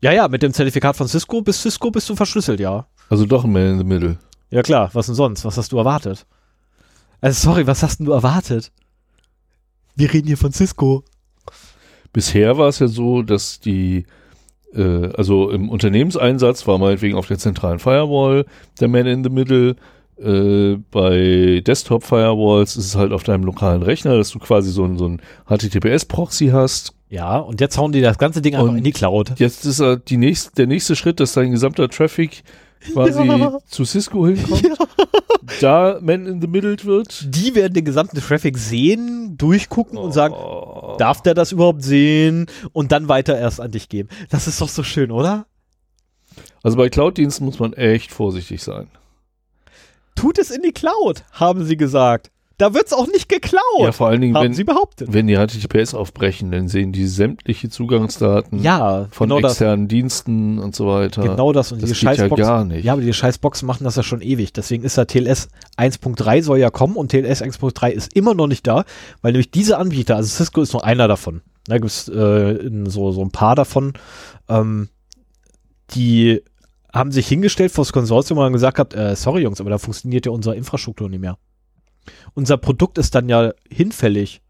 Ja, 0.00 0.12
ja, 0.12 0.28
mit 0.28 0.42
dem 0.42 0.52
Zertifikat 0.52 0.96
von 0.96 1.08
Cisco 1.08 1.40
bis 1.40 1.62
Cisco 1.62 1.90
bist 1.90 2.08
du 2.10 2.16
verschlüsselt, 2.16 2.60
ja. 2.60 2.86
Also 3.08 3.26
doch 3.26 3.44
ein 3.44 3.52
Man 3.52 3.72
in 3.72 3.78
the 3.78 3.84
Middle. 3.84 4.18
Ja 4.50 4.62
klar, 4.62 4.90
was 4.92 5.06
denn 5.06 5.14
sonst? 5.14 5.44
Was 5.44 5.56
hast 5.56 5.72
du 5.72 5.78
erwartet? 5.78 6.26
Also 7.20 7.50
sorry, 7.50 7.66
was 7.66 7.82
hast 7.82 7.98
denn 7.98 8.06
du 8.06 8.12
erwartet? 8.12 8.70
Wir 9.96 10.12
reden 10.12 10.26
hier 10.26 10.36
von 10.36 10.52
Cisco. 10.52 11.04
Bisher 12.12 12.58
war 12.58 12.68
es 12.68 12.78
ja 12.80 12.86
so, 12.86 13.22
dass 13.22 13.60
die, 13.60 14.06
äh, 14.74 15.08
also 15.16 15.50
im 15.50 15.68
Unternehmenseinsatz 15.68 16.66
war 16.66 16.78
meinetwegen 16.78 17.16
auf 17.16 17.26
der 17.26 17.38
zentralen 17.38 17.78
Firewall 17.78 18.44
der 18.80 18.88
Man 18.88 19.06
in 19.06 19.24
the 19.24 19.30
Middle. 19.30 19.76
Äh, 20.18 20.76
bei 20.90 21.62
Desktop-Firewalls 21.66 22.76
ist 22.76 22.84
es 22.86 22.96
halt 22.96 23.12
auf 23.12 23.22
deinem 23.24 23.44
lokalen 23.44 23.82
Rechner, 23.82 24.16
dass 24.16 24.30
du 24.30 24.38
quasi 24.38 24.70
so 24.70 24.84
ein, 24.84 24.96
so 24.98 25.06
ein 25.08 25.20
HTTPS-Proxy 25.48 26.48
hast. 26.48 26.94
Ja, 27.08 27.38
und 27.38 27.60
jetzt 27.60 27.78
hauen 27.78 27.92
die 27.92 28.00
das 28.00 28.18
ganze 28.18 28.42
Ding 28.42 28.54
einfach 28.54 28.68
Und 28.70 28.78
in 28.78 28.84
die 28.84 28.92
Cloud. 28.92 29.32
Jetzt 29.38 29.64
ist 29.66 29.80
äh, 29.80 29.98
die 30.06 30.16
nächst, 30.16 30.58
der 30.58 30.66
nächste 30.66 30.96
Schritt, 30.96 31.20
dass 31.20 31.32
dein 31.32 31.50
gesamter 31.52 31.88
Traffic 31.88 32.42
quasi 32.92 33.22
Ja. 33.26 33.58
zu 33.66 33.84
Cisco 33.84 34.26
hinkommt, 34.26 34.66
da 35.60 35.98
man 36.02 36.26
in 36.26 36.40
the 36.40 36.46
middle 36.46 36.76
wird. 36.84 37.26
Die 37.34 37.54
werden 37.54 37.72
den 37.74 37.84
gesamten 37.84 38.18
Traffic 38.20 38.58
sehen, 38.58 39.36
durchgucken 39.36 39.96
und 39.98 40.12
sagen, 40.12 40.34
Oh. 40.34 40.96
darf 40.98 41.22
der 41.22 41.34
das 41.34 41.52
überhaupt 41.52 41.82
sehen? 41.82 42.46
Und 42.72 42.92
dann 42.92 43.08
weiter 43.08 43.38
erst 43.38 43.60
an 43.60 43.70
dich 43.70 43.88
geben. 43.88 44.08
Das 44.30 44.46
ist 44.48 44.60
doch 44.60 44.68
so 44.68 44.82
schön, 44.82 45.10
oder? 45.10 45.46
Also 46.62 46.76
bei 46.76 46.88
Cloud-Diensten 46.88 47.44
muss 47.44 47.58
man 47.58 47.74
echt 47.74 48.10
vorsichtig 48.10 48.62
sein. 48.62 48.88
Tut 50.14 50.38
es 50.38 50.50
in 50.50 50.62
die 50.62 50.72
Cloud, 50.72 51.24
haben 51.32 51.64
sie 51.64 51.76
gesagt. 51.76 52.30
Da 52.56 52.72
wird's 52.72 52.92
auch 52.92 53.08
nicht 53.08 53.28
geklaut, 53.28 53.60
Ja, 53.80 53.90
vor 53.90 54.06
allen 54.06 54.20
Dingen, 54.20 54.36
haben 54.36 54.44
wenn, 54.44 54.54
sie 54.54 54.62
behauptet. 54.62 55.12
wenn 55.12 55.26
die 55.26 55.34
HTTPS 55.34 55.92
aufbrechen, 55.92 56.52
dann 56.52 56.68
sehen 56.68 56.92
die 56.92 57.08
sämtliche 57.08 57.68
Zugangsdaten 57.68 58.62
Ja, 58.62 59.08
von 59.10 59.28
genau 59.28 59.40
das. 59.40 59.54
externen 59.54 59.88
Diensten 59.88 60.60
und 60.60 60.76
so 60.76 60.86
weiter. 60.86 61.22
Genau 61.22 61.52
das. 61.52 61.72
Und 61.72 61.82
das 61.82 61.88
die 61.90 61.94
geht 61.94 62.02
ja 62.04 62.14
Scheißboxen, 62.14 62.46
gar 62.46 62.64
nicht. 62.64 62.84
Ja, 62.84 62.92
aber 62.92 63.02
die 63.02 63.12
Scheißboxen 63.12 63.66
machen 63.66 63.82
das 63.82 63.96
ja 63.96 64.04
schon 64.04 64.20
ewig. 64.20 64.52
Deswegen 64.52 64.84
ist 64.84 64.96
da 64.96 65.04
TLS 65.04 65.48
1.3 65.76 66.42
soll 66.44 66.58
ja 66.58 66.70
kommen 66.70 66.94
und 66.94 67.08
TLS 67.10 67.42
1.3 67.42 67.88
ist 67.90 68.14
immer 68.14 68.34
noch 68.34 68.46
nicht 68.46 68.64
da, 68.68 68.84
weil 69.20 69.32
nämlich 69.32 69.50
diese 69.50 69.76
Anbieter, 69.78 70.14
also 70.14 70.28
Cisco 70.28 70.62
ist 70.62 70.74
nur 70.74 70.84
einer 70.84 71.08
davon. 71.08 71.40
Da 71.66 71.78
gibt 71.78 71.90
es 71.90 72.08
äh, 72.08 72.70
so, 72.86 73.10
so 73.10 73.20
ein 73.22 73.32
paar 73.32 73.56
davon, 73.56 73.94
ähm, 74.48 74.90
die 75.90 76.40
haben 76.94 77.10
sich 77.10 77.26
hingestellt 77.26 77.72
vor 77.72 77.84
das 77.84 77.92
Konsortium 77.92 78.38
und 78.38 78.44
haben 78.44 78.52
gesagt 78.52 78.76
gehabt, 78.76 78.94
äh, 78.94 79.16
sorry 79.16 79.42
Jungs, 79.42 79.60
aber 79.60 79.70
da 79.70 79.78
funktioniert 79.78 80.26
ja 80.26 80.32
unsere 80.32 80.54
Infrastruktur 80.54 81.08
nicht 81.10 81.20
mehr. 81.20 81.36
Unser 82.34 82.56
Produkt 82.56 82.98
ist 82.98 83.14
dann 83.14 83.28
ja 83.28 83.52
hinfällig. 83.68 84.40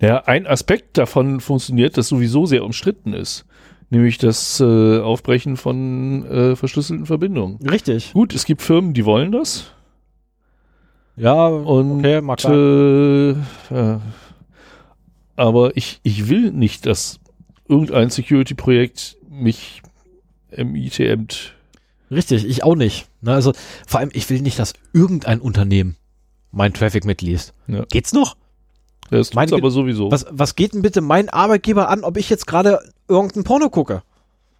Ja, 0.00 0.24
ein 0.24 0.46
Aspekt 0.46 0.98
davon 0.98 1.40
funktioniert, 1.40 1.96
das 1.96 2.08
sowieso 2.08 2.44
sehr 2.44 2.64
umstritten 2.64 3.14
ist. 3.14 3.46
Nämlich 3.88 4.18
das 4.18 4.60
äh, 4.60 4.98
Aufbrechen 4.98 5.56
von 5.56 6.26
äh, 6.26 6.56
verschlüsselten 6.56 7.06
Verbindungen. 7.06 7.58
Richtig. 7.66 8.12
Gut, 8.12 8.34
es 8.34 8.44
gibt 8.44 8.60
Firmen, 8.60 8.92
die 8.92 9.04
wollen 9.04 9.32
das. 9.32 9.72
Ja, 11.16 11.46
Und 11.46 12.00
okay, 12.00 12.20
mag 12.20 12.44
äh, 12.44 13.32
ja. 13.70 14.00
aber 15.36 15.76
ich, 15.76 16.00
ich 16.02 16.28
will 16.28 16.50
nicht, 16.50 16.84
dass 16.84 17.20
irgendein 17.68 18.10
Security-Projekt 18.10 19.16
mich 19.30 19.82
MITMt. 20.54 21.55
Richtig, 22.10 22.44
ich 22.46 22.62
auch 22.64 22.76
nicht. 22.76 23.06
Ne, 23.20 23.32
also 23.32 23.52
vor 23.86 24.00
allem, 24.00 24.10
ich 24.12 24.28
will 24.30 24.40
nicht, 24.40 24.58
dass 24.58 24.74
irgendein 24.92 25.40
Unternehmen 25.40 25.96
mein 26.52 26.72
Traffic 26.72 27.04
mitliest. 27.04 27.52
Ja. 27.66 27.84
Geht's 27.90 28.12
noch? 28.12 28.36
Das 29.10 29.34
Meine 29.34 29.50
tut's 29.50 29.56
Ge- 29.56 29.62
aber 29.62 29.70
sowieso. 29.70 30.10
Was, 30.10 30.26
was 30.30 30.56
geht 30.56 30.74
denn 30.74 30.82
bitte 30.82 31.00
mein 31.00 31.28
Arbeitgeber 31.28 31.88
an, 31.88 32.02
ob 32.04 32.16
ich 32.16 32.28
jetzt 32.30 32.46
gerade 32.46 32.80
irgendein 33.08 33.44
Porno 33.44 33.70
gucke? 33.70 34.02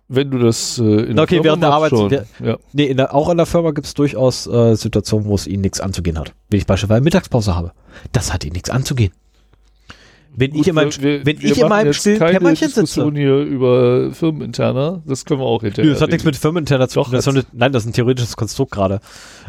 Wenn 0.08 0.30
du 0.30 0.38
das 0.38 0.78
äh, 0.78 0.84
in 0.84 1.18
Okay, 1.18 1.42
während 1.42 1.62
der 1.64 1.72
Arbeit- 1.72 1.90
schon. 1.90 2.12
Ja. 2.40 2.58
Nee, 2.72 2.84
in 2.84 2.96
der, 2.96 3.12
auch 3.12 3.28
in 3.28 3.36
der 3.38 3.46
Firma 3.46 3.72
gibt 3.72 3.88
es 3.88 3.94
durchaus 3.94 4.46
äh, 4.46 4.76
Situationen, 4.76 5.26
wo 5.26 5.34
es 5.34 5.48
ihnen 5.48 5.62
nichts 5.62 5.80
anzugehen 5.80 6.16
hat. 6.18 6.32
Wenn 6.48 6.60
ich 6.60 6.66
beispielsweise 6.66 7.00
Mittagspause 7.02 7.56
habe. 7.56 7.72
Das 8.12 8.32
hat 8.32 8.44
ihnen 8.44 8.52
nichts 8.52 8.70
anzugehen. 8.70 9.12
Wenn 10.38 10.54
ich 10.54 10.68
in 10.68 10.74
meinem, 10.74 10.90
wir, 11.00 11.24
wenn 11.24 11.40
wir 11.40 11.50
ich 11.50 11.58
in 11.58 11.68
meinem 11.68 11.92
stillen 11.94 12.18
keine 12.18 12.32
Kämmerchen 12.32 12.68
sitze. 12.68 12.80
Diskussion 12.82 13.16
hier 13.16 13.38
über 13.38 14.12
Firmeninterner, 14.12 15.02
das 15.06 15.24
können 15.24 15.40
wir 15.40 15.46
auch 15.46 15.62
hinterher. 15.62 15.86
Nö, 15.86 15.92
das 15.92 16.02
hat 16.02 16.10
nichts 16.10 16.24
mit 16.24 16.36
Firmeninterner 16.36 16.88
zu 16.88 17.02
tun. 17.02 17.12
Das 17.12 17.26
eine, 17.26 17.44
nein, 17.52 17.72
das 17.72 17.84
ist 17.84 17.90
ein 17.90 17.92
theoretisches 17.94 18.36
Konstrukt 18.36 18.70
gerade. 18.72 19.00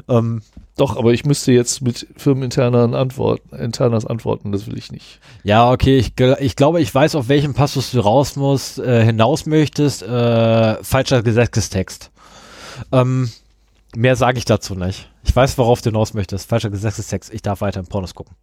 Ähm, 0.07 0.41
Doch, 0.77 0.95
aber 0.95 1.11
ich 1.11 1.25
müsste 1.25 1.51
jetzt 1.51 1.81
mit 1.81 2.07
Firmeninternern 2.15 2.93
antworten, 2.93 3.55
Internas 3.55 4.05
antworten, 4.05 4.51
das 4.51 4.67
will 4.67 4.77
ich 4.77 4.91
nicht. 4.91 5.19
Ja, 5.43 5.71
okay, 5.71 5.97
ich, 5.97 6.13
ich 6.39 6.55
glaube, 6.55 6.79
ich 6.79 6.93
weiß, 6.93 7.15
auf 7.15 7.27
welchen 7.27 7.53
Passus 7.53 7.91
du 7.91 7.99
raus 7.99 8.35
musst, 8.37 8.79
äh, 8.79 9.03
hinaus 9.03 9.45
möchtest. 9.45 10.03
Äh, 10.03 10.83
falscher 10.83 11.21
Gesetzestext. 11.21 12.11
Ähm, 12.91 13.29
mehr 13.95 14.15
sage 14.15 14.37
ich 14.37 14.45
dazu 14.45 14.75
nicht. 14.75 15.09
Ich 15.23 15.35
weiß, 15.35 15.57
worauf 15.57 15.81
du 15.81 15.89
hinaus 15.89 16.13
möchtest. 16.13 16.47
Falscher 16.47 16.69
Gesetzestext. 16.69 17.33
Ich 17.33 17.41
darf 17.41 17.59
weiter 17.61 17.79
in 17.79 17.87
Pornos 17.87 18.15
gucken. 18.15 18.35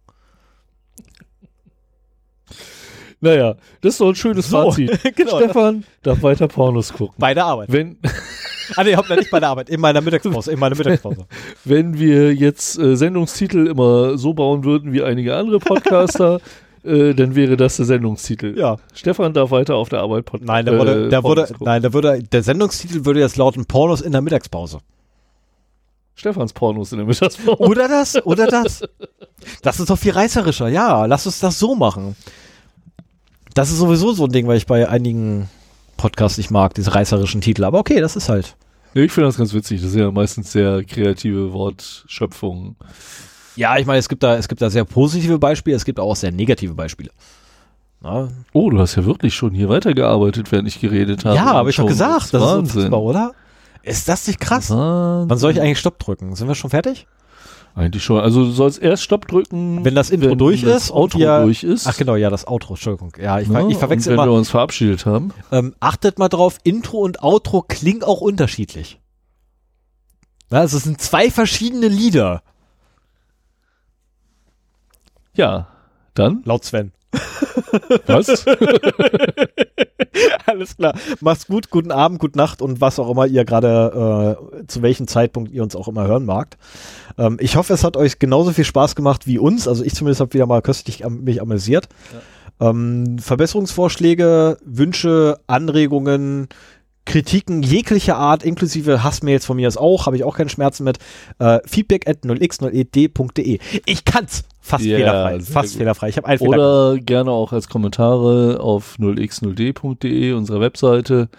Naja, 3.25 3.55
das 3.81 3.93
ist 3.93 4.01
doch 4.01 4.09
ein 4.09 4.15
schönes 4.15 4.49
So, 4.49 4.69
Fazit. 4.69 4.99
genau. 5.15 5.37
Stefan 5.37 5.83
darf 6.03 6.21
weiter 6.21 6.47
Pornos 6.47 6.93
gucken. 6.93 7.15
Bei 7.17 7.33
der 7.33 7.45
Arbeit. 7.45 7.71
Wenn, 7.71 7.97
Ah, 8.75 8.83
nee, 8.83 8.95
hoppla, 8.95 9.15
nicht 9.15 9.31
bei 9.31 9.39
der 9.39 9.49
Arbeit. 9.49 9.69
In 9.69 9.79
meiner 9.79 10.01
Mittagspause. 10.01 10.51
In 10.51 10.59
meiner 10.59 10.75
Mittagspause. 10.75 11.25
wenn 11.65 11.97
wir 11.97 12.33
jetzt 12.33 12.77
äh, 12.79 12.95
Sendungstitel 12.95 13.67
immer 13.67 14.17
so 14.17 14.33
bauen 14.33 14.63
würden 14.63 14.93
wie 14.93 15.03
einige 15.03 15.35
andere 15.35 15.59
Podcaster, 15.59 16.39
äh, 16.83 17.13
dann 17.13 17.35
wäre 17.35 17.57
das 17.57 17.77
der 17.77 17.85
Sendungstitel. 17.85 18.57
Ja. 18.57 18.77
Stefan 18.93 19.33
darf 19.33 19.51
weiter 19.51 19.75
auf 19.75 19.89
der 19.89 20.01
Arbeit 20.01 20.25
Pod 20.25 20.43
Nein, 20.43 20.65
da 20.65 20.73
würde, 20.73 21.07
äh, 21.07 21.09
da 21.09 21.21
Pornos 21.21 21.37
würde, 21.37 21.53
gucken. 21.53 21.65
nein, 21.65 21.81
da 21.81 21.93
würde, 21.93 22.23
der 22.23 22.43
Sendungstitel 22.43 23.05
würde 23.05 23.19
jetzt 23.19 23.37
lauten 23.37 23.65
Pornos 23.65 24.01
in 24.01 24.11
der 24.11 24.21
Mittagspause. 24.21 24.79
Stefans 26.15 26.53
Pornos 26.53 26.91
in 26.91 26.99
der 26.99 27.07
Mittagspause. 27.07 27.59
Oder 27.59 27.87
das, 27.87 28.25
oder 28.25 28.47
das. 28.47 28.83
Das 29.61 29.79
ist 29.79 29.89
doch 29.89 29.97
viel 29.97 30.13
reißerischer. 30.13 30.69
Ja, 30.69 31.05
lass 31.05 31.25
uns 31.25 31.39
das 31.39 31.59
so 31.59 31.75
machen. 31.75 32.15
Das 33.55 33.71
ist 33.71 33.79
sowieso 33.79 34.11
so 34.11 34.25
ein 34.25 34.31
Ding, 34.31 34.47
weil 34.47 34.57
ich 34.57 34.67
bei 34.67 34.87
einigen 34.87 35.49
Podcasts 35.97 36.37
nicht 36.37 36.51
mag, 36.51 36.73
diese 36.75 36.93
reißerischen 36.93 37.41
Titel. 37.41 37.63
Aber 37.63 37.79
okay, 37.79 37.99
das 38.01 38.15
ist 38.15 38.29
halt. 38.29 38.55
Nee, 38.93 39.03
ich 39.05 39.11
finde 39.11 39.27
das 39.29 39.37
ganz 39.37 39.53
witzig. 39.53 39.81
Das 39.81 39.91
sind 39.91 40.01
ja 40.01 40.11
meistens 40.11 40.51
sehr 40.51 40.83
kreative 40.83 41.51
Wortschöpfungen. 41.53 42.75
Ja, 43.55 43.77
ich 43.77 43.85
meine, 43.85 43.99
es 43.99 44.09
gibt 44.09 44.23
da, 44.23 44.35
es 44.35 44.47
gibt 44.47 44.61
da 44.61 44.69
sehr 44.69 44.83
positive 44.85 45.39
Beispiele, 45.39 45.75
es 45.77 45.85
gibt 45.85 45.99
auch 45.99 46.15
sehr 46.15 46.31
negative 46.31 46.73
Beispiele. 46.73 47.11
Na, 48.01 48.27
Oh, 48.53 48.69
du 48.69 48.79
hast 48.79 48.95
ja 48.95 49.05
wirklich 49.05 49.33
schon 49.33 49.53
hier 49.53 49.69
weitergearbeitet, 49.69 50.51
während 50.51 50.67
ich 50.67 50.79
geredet 50.81 51.23
habe. 51.25 51.35
ja, 51.37 51.45
habe 51.45 51.69
ich 51.69 51.75
Schon. 51.77 51.87
gesagt. 51.87 52.33
Das 52.33 52.41
Wahnsinn. 52.41 52.65
ist 52.65 52.75
unfassbar, 52.75 53.01
oder? 53.01 53.31
Ist 53.83 54.09
das 54.09 54.27
nicht 54.27 54.39
krass? 54.41 54.69
Wahnsinn. 54.69 55.29
Wann 55.29 55.37
soll 55.37 55.51
ich 55.53 55.61
eigentlich 55.61 55.79
Stopp 55.79 55.97
drücken? 55.99 56.35
Sind 56.35 56.47
wir 56.49 56.55
schon 56.55 56.69
fertig? 56.69 57.07
Eigentlich 57.75 58.03
schon. 58.05 58.21
Also 58.21 58.45
du 58.45 58.51
sollst 58.51 58.81
erst 58.81 59.03
Stopp 59.03 59.27
drücken, 59.27 59.83
Wenn 59.83 59.95
das 59.95 60.09
Intro 60.09 60.33
durch 60.35 60.61
das 60.61 60.85
ist 60.85 60.91
Outro 60.91 61.19
wir- 61.19 61.41
durch 61.43 61.63
ist. 61.63 61.85
Ach 61.87 61.97
genau, 61.97 62.15
ja, 62.15 62.29
das 62.29 62.47
Outro, 62.47 62.75
Entschuldigung. 62.75 63.11
Ja, 63.21 63.39
ich, 63.41 63.49
Ja, 63.49 63.67
ich 63.67 63.77
verwechsel 63.77 64.13
und 64.13 64.17
wenn 64.17 64.23
immer. 64.23 64.33
wir 64.33 64.37
uns 64.37 64.49
verabschiedet 64.49 65.05
haben. 65.05 65.33
Ähm, 65.51 65.75
achtet 65.81 66.17
mal 66.17 66.29
drauf, 66.29 66.57
Intro 66.63 66.99
und 66.99 67.21
Outro 67.21 67.61
klingen 67.61 68.01
auch 68.03 68.21
unterschiedlich. 68.21 69.01
Na, 70.49 70.63
es 70.63 70.71
sind 70.71 71.01
zwei 71.01 71.29
verschiedene 71.29 71.89
Lieder. 71.89 72.43
Ja, 75.33 75.67
dann 76.13 76.41
Laut 76.45 76.63
Sven. 76.63 76.93
Was? 78.05 78.45
Alles 80.45 80.77
klar. 80.77 80.95
Macht's 81.21 81.47
gut, 81.47 81.69
guten 81.69 81.91
Abend, 81.91 82.19
gute 82.19 82.37
Nacht 82.37 82.61
und 82.61 82.81
was 82.81 82.99
auch 82.99 83.09
immer 83.09 83.25
ihr 83.25 83.45
gerade, 83.45 84.37
äh, 84.61 84.67
zu 84.67 84.81
welchem 84.81 85.07
Zeitpunkt 85.07 85.51
ihr 85.51 85.63
uns 85.63 85.75
auch 85.75 85.87
immer 85.87 86.07
hören 86.07 86.25
magt. 86.25 86.57
Ähm, 87.17 87.37
ich 87.39 87.55
hoffe, 87.55 87.73
es 87.73 87.83
hat 87.83 87.97
euch 87.97 88.19
genauso 88.19 88.51
viel 88.51 88.63
Spaß 88.65 88.95
gemacht 88.95 89.27
wie 89.27 89.39
uns. 89.39 89.67
Also 89.67 89.83
ich 89.83 89.93
zumindest 89.93 90.21
habe 90.21 90.33
wieder 90.33 90.45
mal 90.45 90.61
köstlich 90.61 91.05
am, 91.05 91.23
mich 91.23 91.41
amüsiert. 91.41 91.87
Ähm, 92.59 93.19
Verbesserungsvorschläge, 93.19 94.57
Wünsche, 94.63 95.39
Anregungen, 95.47 96.47
Kritiken 97.05 97.61
jeglicher 97.63 98.17
Art, 98.17 98.43
inklusive 98.43 99.03
Hassmails 99.03 99.45
von 99.45 99.55
mir 99.57 99.67
ist 99.67 99.77
auch, 99.77 100.05
habe 100.07 100.15
ich 100.15 100.23
auch 100.23 100.35
keinen 100.37 100.49
Schmerzen 100.49 100.83
mit. 100.83 100.97
Äh, 101.39 101.59
feedback 101.65 102.09
at 102.09 102.23
0x0ed.de. 102.23 103.59
Ich 103.85 104.05
kann's 104.05 104.43
fast 104.59 104.83
Ja, 104.85 104.97
fehlerfrei. 104.97 105.39
Fast 105.41 105.69
gut. 105.73 105.77
fehlerfrei. 105.77 106.09
Ich 106.09 106.17
habe 106.17 106.27
einen 106.27 106.39
Fehler. 106.39 106.49
Oder 106.91 106.99
gerne 106.99 107.31
auch 107.31 107.51
als 107.53 107.69
Kommentare 107.69 108.59
auf 108.59 108.95
0x0d.de, 108.99 110.33
unserer 110.33 110.59
Webseite. 110.61 111.29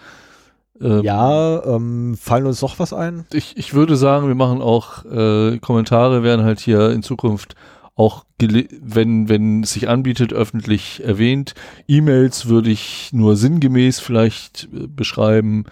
Ähm, 0.81 1.01
Ja, 1.03 1.63
ähm, 1.65 2.15
fallen 2.19 2.45
uns 2.45 2.61
noch 2.61 2.79
was 2.79 2.93
ein? 2.93 3.25
ich, 3.33 3.57
ich 3.57 3.73
würde 3.73 3.97
sagen, 3.97 4.27
wir 4.27 4.35
machen 4.35 4.61
auch 4.61 5.03
äh, 5.05 5.57
Kommentare 5.59 6.23
werden 6.23 6.45
halt 6.45 6.59
hier 6.59 6.91
in 6.91 7.03
Zukunft 7.03 7.55
auch, 7.97 8.23
wenn, 8.39 9.27
wenn 9.27 9.63
es 9.63 9.73
sich 9.73 9.89
anbietet, 9.89 10.31
öffentlich 10.31 11.03
erwähnt. 11.03 11.55
E-Mails 11.87 12.47
würde 12.47 12.69
ich 12.69 13.09
nur 13.11 13.35
sinngemäß 13.35 13.99
vielleicht 13.99 14.69
äh, 14.73 14.87
beschreiben. 14.87 15.65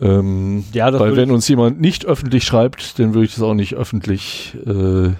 Ähm, 0.00 0.64
Ja, 0.72 0.90
das 0.90 1.00
weil 1.00 1.16
wenn 1.16 1.30
uns 1.30 1.48
jemand 1.48 1.80
nicht 1.80 2.06
öffentlich 2.06 2.44
schreibt, 2.44 2.98
dann 2.98 3.14
würde 3.14 3.26
ich 3.26 3.34
das 3.34 3.42
auch 3.42 3.54
nicht 3.54 3.74
öffentlich 3.74 4.56
äh, 4.64 5.10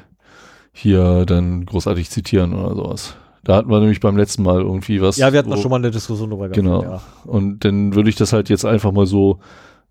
hier 0.72 1.26
dann 1.26 1.66
großartig 1.66 2.08
zitieren 2.10 2.54
oder 2.54 2.74
sowas. 2.76 3.16
Da 3.42 3.56
hatten 3.56 3.70
wir 3.70 3.80
nämlich 3.80 4.00
beim 4.00 4.16
letzten 4.16 4.42
Mal 4.42 4.60
irgendwie 4.60 5.00
was. 5.00 5.16
Ja, 5.16 5.32
wir 5.32 5.40
hatten 5.40 5.50
da 5.50 5.56
wo- 5.56 5.60
schon 5.62 5.70
mal 5.70 5.76
eine 5.78 5.90
Diskussion 5.90 6.30
drüber 6.30 6.48
Genau. 6.50 6.82
Ja. 6.82 7.02
Und 7.24 7.64
dann 7.64 7.94
würde 7.94 8.10
ich 8.10 8.16
das 8.16 8.32
halt 8.32 8.48
jetzt 8.50 8.64
einfach 8.64 8.92
mal 8.92 9.06
so 9.06 9.40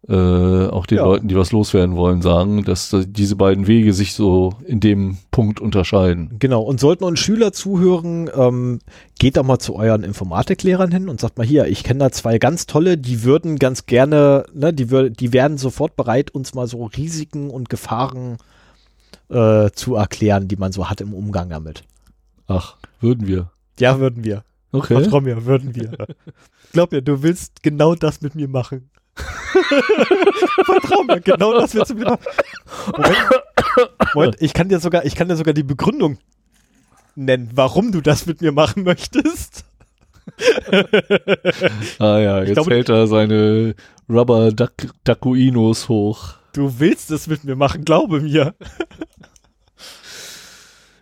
äh, 0.10 0.68
auch 0.68 0.86
den 0.86 1.00
Ja. 1.00 1.06
Leuten, 1.06 1.28
die 1.28 1.36
was 1.36 1.52
loswerden 1.52 1.96
wollen, 1.96 2.22
sagen, 2.22 2.64
dass 2.64 2.90
da 2.90 3.02
diese 3.06 3.36
beiden 3.36 3.68
Wege 3.68 3.94
sich 3.94 4.14
so 4.14 4.54
in 4.66 4.80
dem 4.80 5.18
Punkt 5.32 5.60
unterscheiden. 5.60 6.36
Genau, 6.40 6.62
und 6.62 6.80
sollten 6.80 7.04
uns 7.04 7.20
Schüler 7.20 7.52
zuhören, 7.52 8.30
ähm, 8.34 8.80
geht 9.20 9.36
doch 9.36 9.44
mal 9.44 9.60
zu 9.60 9.76
euren 9.76 10.04
Informatiklehrern 10.04 10.92
hin 10.92 11.10
und 11.10 11.20
sagt 11.20 11.38
mal 11.38 11.46
hier, 11.46 11.68
ich 11.68 11.84
kenne 11.84 12.00
da 12.00 12.12
zwei 12.12 12.38
ganz 12.38 12.68
tolle, 12.68 12.98
die 12.98 13.24
würden 13.24 13.58
ganz 13.58 13.86
gerne, 13.86 14.46
ne, 14.54 14.74
die, 14.74 14.92
wür 14.92 15.10
die 15.10 15.34
wären 15.34 15.58
sofort 15.58 15.98
bereit, 15.98 16.32
uns 16.32 16.54
mal 16.54 16.68
so 16.68 16.86
Risiken 16.86 17.50
und 17.50 17.70
Gefahren 17.70 18.38
äh, 19.30 19.72
zu 19.72 19.96
erklären, 19.96 20.48
die 20.48 20.56
man 20.56 20.72
so 20.72 20.90
hat 20.90 21.02
im 21.02 21.14
Umgang 21.14 21.50
damit. 21.50 21.84
Ach, 22.48 22.78
würden 23.02 23.28
wir. 23.28 23.52
Ja, 23.78 24.00
würden 24.00 24.24
wir. 24.24 24.44
Okay. 24.72 25.02
Vertrau 25.02 25.20
mir, 25.20 25.46
würden 25.46 25.76
wir. 25.76 25.92
Glaub 26.72 26.94
mir, 26.94 27.02
du 27.02 27.24
willst 27.24 27.62
genau 27.62 27.96
das 27.96 28.22
mit 28.22 28.36
mir 28.36 28.48
machen. 28.48 28.90
Vertrau 30.66 31.04
mir, 31.04 31.20
genau 31.22 31.54
das 31.54 31.74
mit 31.74 31.90
mir 31.96 32.06
machen. 32.06 32.20
Moment, 32.96 33.18
Moment, 34.14 34.36
ich 34.40 34.54
kann 34.54 34.70
dir 34.70 34.80
sogar, 34.80 35.06
ich 35.06 35.16
kann 35.16 35.28
dir 35.28 35.36
sogar 35.36 35.54
die 35.54 35.64
Begründung 35.64 36.18
nennen, 37.16 37.50
warum 37.56 37.92
du 37.92 38.02
das 38.02 38.26
mit 38.26 38.42
mir 38.42 38.52
machen 38.52 38.84
möchtest. 38.84 39.64
Ah 42.00 42.20
ja, 42.20 42.44
jetzt 42.44 42.54
glaube- 42.56 42.72
hält 42.72 42.90
er 42.90 43.08
seine 43.08 43.76
Rubber 44.10 44.52
Duck 44.52 44.74
Duckuinos 45.04 45.88
hoch. 45.90 46.34
Du 46.54 46.80
willst 46.80 47.12
es 47.12 47.28
mit 47.28 47.44
mir 47.44 47.56
machen, 47.56 47.86
glaube 47.86 48.20
mir. 48.22 48.54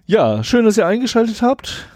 Ja, 0.08 0.44
schön, 0.44 0.66
dass 0.66 0.78
ihr 0.78 0.86
eingeschaltet 0.86 1.42
habt. 1.42 1.88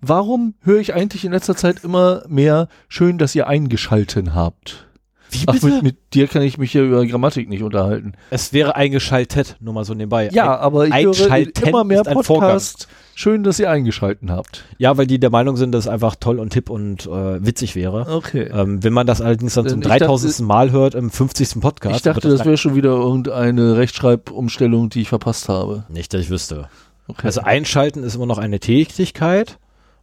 Warum 0.00 0.54
höre 0.62 0.78
ich 0.78 0.94
eigentlich 0.94 1.24
in 1.24 1.32
letzter 1.32 1.56
Zeit 1.56 1.82
immer 1.82 2.22
mehr 2.28 2.68
schön, 2.88 3.18
dass 3.18 3.34
ihr 3.34 3.48
eingeschalten 3.48 4.34
habt? 4.36 4.86
Wie 5.30 5.44
Ach, 5.46 5.62
mit, 5.62 5.82
mit 5.82 5.96
dir 6.14 6.26
kann 6.26 6.42
ich 6.42 6.58
mich 6.58 6.74
ja 6.74 6.82
über 6.82 7.06
Grammatik 7.06 7.48
nicht 7.48 7.62
unterhalten. 7.62 8.14
Es 8.30 8.52
wäre 8.52 8.76
eingeschaltet, 8.76 9.56
nur 9.60 9.74
mal 9.74 9.84
so 9.84 9.94
nebenbei. 9.94 10.28
Ja, 10.32 10.58
aber 10.58 10.88
ich 10.88 10.94
höre 10.94 11.46
immer 11.66 11.84
mehr 11.84 12.06
ein 12.06 12.14
Podcast. 12.14 12.88
Schön, 13.14 13.42
dass 13.44 13.58
ihr 13.58 13.70
eingeschalten 13.70 14.30
habt. 14.30 14.64
Ja, 14.78 14.96
weil 14.96 15.06
die 15.06 15.20
der 15.20 15.28
Meinung 15.30 15.56
sind, 15.56 15.72
dass 15.72 15.84
es 15.84 15.88
einfach 15.88 16.16
toll 16.16 16.38
und 16.38 16.54
hip 16.54 16.70
und 16.70 17.06
äh, 17.06 17.44
witzig 17.44 17.76
wäre. 17.76 18.06
Okay. 18.10 18.50
Ähm, 18.52 18.82
wenn 18.82 18.94
man 18.94 19.06
das 19.06 19.20
allerdings 19.20 19.54
dann 19.54 19.68
zum 19.68 19.80
ich 19.82 19.86
dachte- 19.86 20.00
3000. 20.06 20.40
Mal 20.48 20.70
hört 20.72 20.94
im 20.94 21.10
50. 21.10 21.60
Podcast. 21.60 21.96
ich 21.96 22.02
dachte, 22.02 22.24
wird 22.28 22.38
das 22.40 22.46
wäre 22.46 22.56
schon 22.56 22.74
wieder 22.74 22.90
irgendeine 22.90 23.76
Rechtschreibumstellung, 23.76 24.88
die 24.88 25.02
ich 25.02 25.08
verpasst 25.08 25.48
habe. 25.48 25.84
nicht, 25.90 26.14
dass 26.14 26.22
ich 26.22 26.30
wüsste. 26.30 26.68
Okay. 27.08 27.26
Also 27.26 27.42
einschalten 27.42 28.04
ist 28.04 28.14
immer 28.14 28.26
noch 28.26 28.38
eine 28.38 28.58
Tätigkeit, 28.60 29.58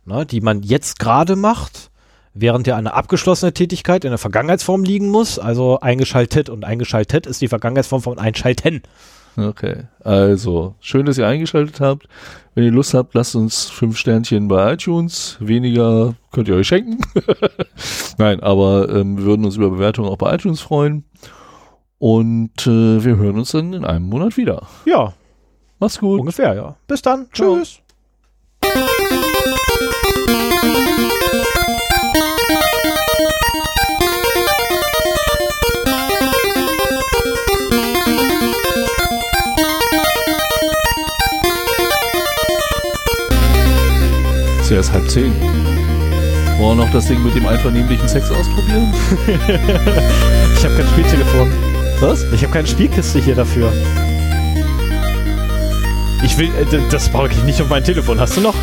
ne, 0.06 0.26
die 0.26 0.42
man 0.42 0.62
jetzt 0.62 1.00
gerade 1.00 1.36
macht, 1.36 1.90
während 2.40 2.68
ja 2.68 2.76
eine 2.76 2.94
abgeschlossene 2.94 3.54
Tätigkeit 3.54 4.06
in 4.06 4.12
der 4.12 4.18
Vergangenheitsform 4.18 4.84
liegen 4.84 5.10
muss. 5.10 5.40
Also 5.40 5.80
eingeschaltet 5.80 6.50
und 6.50 6.66
eingeschaltet 6.66 7.26
ist 7.26 7.42
die 7.42 7.48
Vergangenheitsform 7.48 8.02
von 8.02 8.20
einschalten. 8.20 8.82
Okay, 9.38 9.84
also 10.04 10.74
schön, 10.80 11.06
dass 11.06 11.20
ihr 11.20 11.28
eingeschaltet 11.28 11.80
habt. 11.80 12.08
Wenn 12.56 12.64
ihr 12.64 12.72
Lust 12.72 12.96
habt, 12.96 13.14
lasst 13.14 13.36
uns 13.36 13.66
fünf 13.66 13.98
Sternchen 13.98 14.48
bei 14.48 14.74
iTunes. 14.74 15.38
Weniger 15.40 16.16
könnt 16.32 16.48
ihr 16.48 16.56
euch 16.56 16.68
schenken. 16.68 16.98
Nein, 18.18 18.40
aber 18.40 18.90
ähm, 18.90 19.18
wir 19.18 19.26
würden 19.26 19.46
uns 19.46 19.56
über 19.56 19.70
Bewertungen 19.70 20.10
auch 20.10 20.18
bei 20.18 20.34
iTunes 20.34 20.62
freuen. 20.62 21.04
Und 22.00 22.66
äh, 22.66 23.04
wir 23.04 23.18
hören 23.18 23.38
uns 23.38 23.52
dann 23.52 23.74
in 23.74 23.86
einem 23.86 24.06
Monat 24.06 24.38
wieder. 24.38 24.68
Ja, 24.86 25.14
Macht's 25.80 26.00
gut. 26.00 26.20
ungefähr, 26.20 26.56
ja. 26.56 26.76
Bis 26.88 27.04
dann. 27.04 27.28
Ciao. 27.32 27.58
Tschüss. 27.58 27.80
Ist 44.68 44.72
ja 44.72 44.78
erst 44.80 44.92
halb 44.92 45.10
zehn. 45.10 45.34
Wollen 46.60 46.78
wir 46.78 46.84
noch 46.84 46.92
das 46.92 47.06
Ding 47.06 47.24
mit 47.24 47.34
dem 47.34 47.48
einvernehmlichen 47.48 48.06
Sex 48.06 48.30
ausprobieren? 48.30 48.94
Ich 50.58 50.66
habe 50.66 50.76
kein 50.76 50.88
Spieltelefon. 50.90 51.54
Was? 52.02 52.26
Ich 52.34 52.44
habe 52.44 52.52
keine 52.52 52.68
Spielkiste 52.68 53.20
hier 53.20 53.36
dafür. 53.36 53.72
Ich 56.22 56.38
will, 56.38 56.48
äh, 56.48 56.66
das 56.92 57.08
brauche 57.08 57.30
ich 57.30 57.42
nicht 57.44 57.62
auf 57.62 57.70
mein 57.70 57.82
Telefon. 57.82 58.20
Hast 58.20 58.36
du 58.36 58.42
noch? 58.42 58.56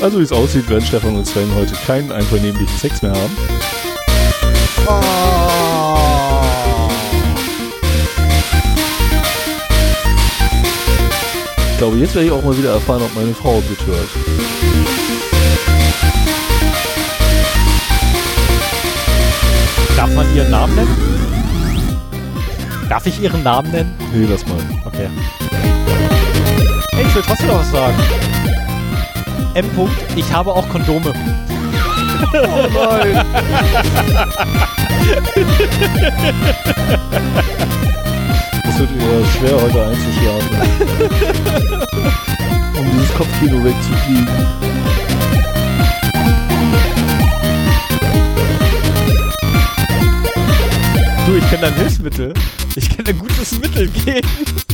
Also 0.00 0.20
wie 0.20 0.22
es 0.22 0.30
aussieht, 0.30 0.70
werden 0.70 0.84
Stefan 0.84 1.16
und 1.16 1.26
Sven 1.26 1.52
heute 1.56 1.74
keinen 1.84 2.12
einvernehmlichen 2.12 2.78
Sex 2.78 3.02
mehr 3.02 3.10
haben. 3.10 3.36
Ich 11.78 11.80
glaube, 11.80 11.96
jetzt 11.98 12.12
werde 12.16 12.26
ich 12.26 12.32
auch 12.32 12.42
mal 12.42 12.58
wieder 12.58 12.72
erfahren, 12.72 13.02
ob 13.02 13.14
meine 13.14 13.32
Frau 13.32 13.62
mithört. 13.70 14.08
Darf 19.96 20.12
man 20.12 20.34
ihren 20.34 20.50
Namen 20.50 20.74
nennen? 20.74 20.96
Darf 22.88 23.06
ich 23.06 23.22
ihren 23.22 23.44
Namen 23.44 23.70
nennen? 23.70 23.94
Nee, 24.12 24.26
lass 24.28 24.44
mal. 24.48 24.58
Okay. 24.86 25.08
Hey, 26.94 27.04
ich 27.06 27.14
will 27.14 27.22
trotzdem 27.22 27.46
noch 27.46 27.60
was 27.60 27.70
sagen. 27.70 27.94
M. 29.54 29.66
-Punkt, 29.76 29.94
ich 30.16 30.32
habe 30.32 30.52
auch 30.52 30.68
Kondome. 30.68 31.12
Oh 32.32 32.66
nein! 32.74 33.24
Es 38.68 38.78
wird 38.78 38.90
eher 38.90 39.24
schwer, 39.26 39.62
heute 39.62 39.86
einzuschlafen. 39.86 40.56
um 42.78 42.86
dieses 42.92 43.14
Kopfkino 43.14 43.64
wegzukriegen. 43.64 44.28
Du, 51.26 51.36
ich 51.36 51.50
kenne 51.50 51.66
ein 51.66 51.74
Hilfsmittel. 51.74 52.34
Ich 52.76 52.88
kenne 52.88 53.08
ein 53.08 53.18
gutes 53.18 53.58
Mittel 53.58 53.88
gegen. 53.88 54.67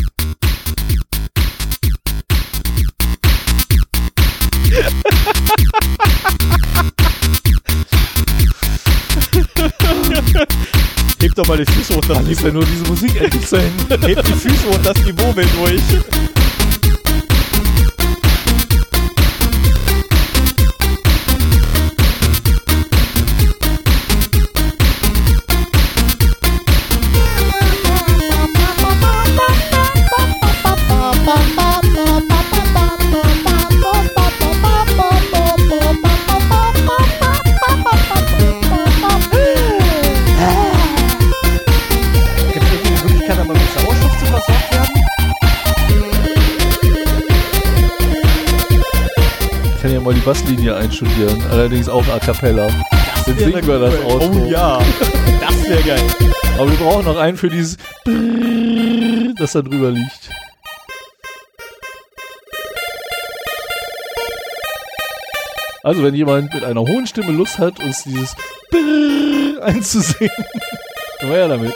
Heb 11.36 11.46
doch 11.46 11.48
mal 11.48 11.64
die 11.64 11.72
Füße 11.72 11.96
hoch, 11.96 12.00
das 12.02 12.16
Kann 12.16 12.32
ja 12.32 12.50
nur 12.52 12.64
diese 12.64 12.84
Musik 12.84 13.20
endlich 13.20 13.44
sein. 13.48 13.72
Heb 13.88 14.24
die 14.24 14.32
Füße 14.34 14.68
hoch, 14.68 14.78
das 14.84 14.96
Niveau 15.04 15.34
will 15.34 15.48
durch. 15.58 16.43
Basslinie 50.24 50.74
einstudieren, 50.74 51.42
allerdings 51.50 51.88
auch 51.88 52.06
a 52.08 52.18
cappella. 52.18 52.68
Dann 53.26 53.38
singen 53.38 53.66
wir 53.66 53.78
das 53.78 53.94
aus. 54.04 54.22
Oh 54.22 54.46
ja, 54.48 54.78
das 55.40 55.68
wäre 55.68 55.82
geil. 55.82 56.02
Aber 56.58 56.70
wir 56.70 56.78
brauchen 56.78 57.04
noch 57.04 57.18
einen 57.18 57.36
für 57.36 57.50
dieses, 57.50 57.76
das 59.38 59.52
da 59.52 59.62
drüber 59.62 59.90
liegt. 59.90 60.30
Also, 65.82 66.02
wenn 66.02 66.14
jemand 66.14 66.54
mit 66.54 66.64
einer 66.64 66.80
hohen 66.80 67.06
Stimme 67.06 67.32
Lust 67.32 67.58
hat, 67.58 67.78
uns 67.80 68.04
dieses 68.04 68.34
einzusingen, 69.60 70.32
dann 71.20 71.30
war 71.30 71.36
ja 71.36 71.48
damit. 71.48 71.74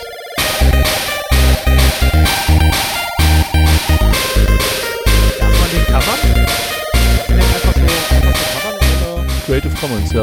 Creative 9.58 9.74
Commons, 9.80 10.12
ja. 10.12 10.22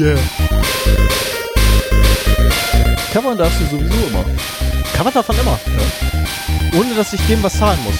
Yeah. 0.00 0.18
Covern 3.12 3.38
darfst 3.38 3.60
du 3.60 3.66
sowieso 3.66 3.94
immer. 4.08 4.24
Covern 4.96 5.14
darf 5.14 5.28
man 5.28 5.38
immer. 5.38 5.58
Ohne, 6.76 6.92
dass 6.96 7.12
ich 7.12 7.20
dem 7.28 7.40
was 7.40 7.56
zahlen 7.56 7.78
muss. 7.84 7.94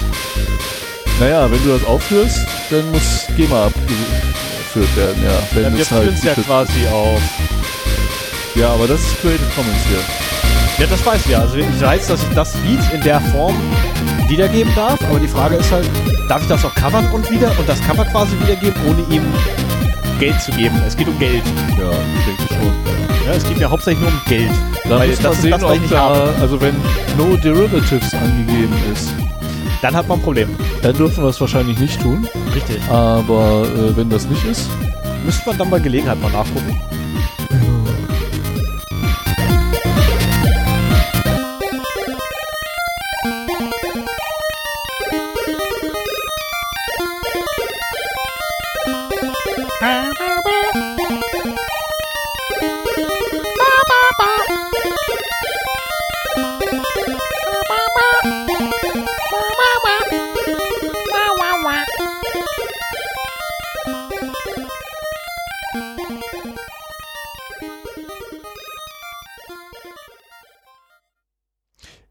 Naja, 1.20 1.48
wenn 1.48 1.62
du 1.62 1.78
das 1.78 1.86
aufführst, 1.86 2.40
dann 2.70 2.90
muss 2.90 3.26
GEMA 3.36 3.66
abgeführt 3.66 4.96
werden, 4.96 5.22
ja. 5.24 5.30
Wenn 5.52 5.62
Ja, 5.64 5.72
wir 5.74 5.80
es 5.82 5.90
halt 5.92 6.02
führen 6.02 6.14
es 6.16 6.24
ja 6.24 6.34
quasi 6.34 6.88
auf. 6.92 7.20
ja, 8.56 8.70
aber 8.70 8.88
das 8.88 9.00
ist 9.00 9.20
Creative 9.20 9.46
Commons 9.54 9.78
hier. 9.88 10.84
Ja, 10.84 10.86
das 10.90 11.06
weiß 11.06 11.20
ich 11.24 11.30
ja. 11.30 11.38
Also 11.40 11.54
ich 11.56 11.80
weiß, 11.80 12.08
dass 12.08 12.20
ich 12.20 12.34
das 12.34 12.54
Lied 12.66 12.80
in 12.92 13.02
der 13.02 13.20
Form 13.20 13.54
wiedergeben 14.26 14.74
darf, 14.74 14.98
aber 15.08 15.20
die 15.20 15.28
Frage 15.28 15.54
ist 15.54 15.70
halt, 15.70 15.88
darf 16.28 16.42
ich 16.42 16.48
das 16.48 16.64
auch 16.64 16.74
covern 16.74 17.06
und 17.12 17.30
wieder 17.30 17.52
und 17.56 17.68
das 17.68 17.80
Cover 17.86 18.04
quasi 18.06 18.32
wiedergeben, 18.40 18.74
ohne 18.88 19.02
ihm 19.14 19.22
Geld 20.18 20.40
zu 20.40 20.50
geben. 20.52 20.80
Es 20.86 20.97
geht 20.97 21.08
um 21.08 21.18
Geld. 21.18 21.42
Ja, 21.78 21.90
denke 21.90 22.42
ich 22.48 22.56
schon. 22.56 23.26
Ja, 23.26 23.32
es 23.34 23.44
geht 23.44 23.58
mir 23.58 23.70
hauptsächlich 23.70 24.00
nur 24.00 24.10
um 24.10 24.20
Geld. 24.26 24.50
Da 24.84 24.98
Weil 24.98 25.10
das 25.10 25.18
ist 25.36 25.42
sehen, 25.42 25.50
das, 25.50 25.62
was 25.62 25.70
ich 25.70 25.76
ob 25.76 25.80
nicht 25.82 25.92
da, 25.92 26.34
also 26.40 26.60
wenn 26.60 26.74
No 27.16 27.36
Derivatives 27.36 28.14
angegeben 28.14 28.74
ist, 28.92 29.12
Dann 29.82 29.94
hat 29.94 30.08
man 30.08 30.18
ein 30.18 30.22
Problem. 30.22 30.48
dann 30.82 30.97
dürfen 30.97 31.22
wir 31.22 31.28
es 31.30 31.40
wahrscheinlich 31.40 31.78
nicht 31.78 32.00
tun. 32.00 32.26
Richtig. 32.55 32.78
Aber 32.90 33.66
äh, 33.66 33.97
wenn 33.97 34.08
das 34.10 34.26
nicht 34.28 34.44
ist, 34.44 34.68
Müsste 35.24 35.47
man 35.48 35.58
dann 35.58 35.68
bei 35.70 35.78
Gelegenheit 35.80 36.20
mal 36.22 36.30
nachgucken. 36.30 36.80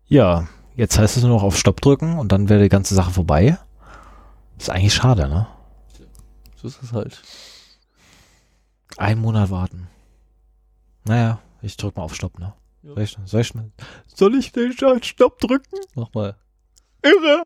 Ja, 0.08 0.48
jetzt 0.76 0.98
heißt 0.98 1.18
es 1.18 1.24
nur 1.24 1.32
noch 1.34 1.44
auf 1.44 1.58
Stopp 1.58 1.82
drücken 1.82 2.18
und 2.20 2.32
dann 2.32 2.50
wäre 2.50 2.64
die 2.64 2.70
ganze 2.70 2.96
Sache 2.96 3.12
vorbei. 3.12 3.58
Ist 4.58 4.70
eigentlich 4.70 4.94
schade, 4.94 5.28
ne? 5.28 5.48
so 6.56 6.68
ist 6.68 6.82
es 6.82 6.92
halt. 6.94 7.22
Einen 8.98 9.22
Monat 9.22 9.52
warten. 9.52 9.88
Naja, 11.06 11.40
ich 11.62 11.78
drück 11.78 11.96
mal 11.96 12.04
auf 12.04 12.16
Stopp, 12.16 12.40
ne? 12.40 12.54
Ja. 12.82 12.94
Soll 12.94 13.04
ich, 13.04 13.18
soll 13.26 13.42
ich, 13.42 13.54
mal- 13.54 13.72
soll 14.08 14.36
ich 14.36 14.52
den 14.52 14.74
Stopp 14.74 15.40
drücken? 15.40 15.78
Mach 15.96 16.12
mal. 16.14 16.36
Irre! 17.04 17.44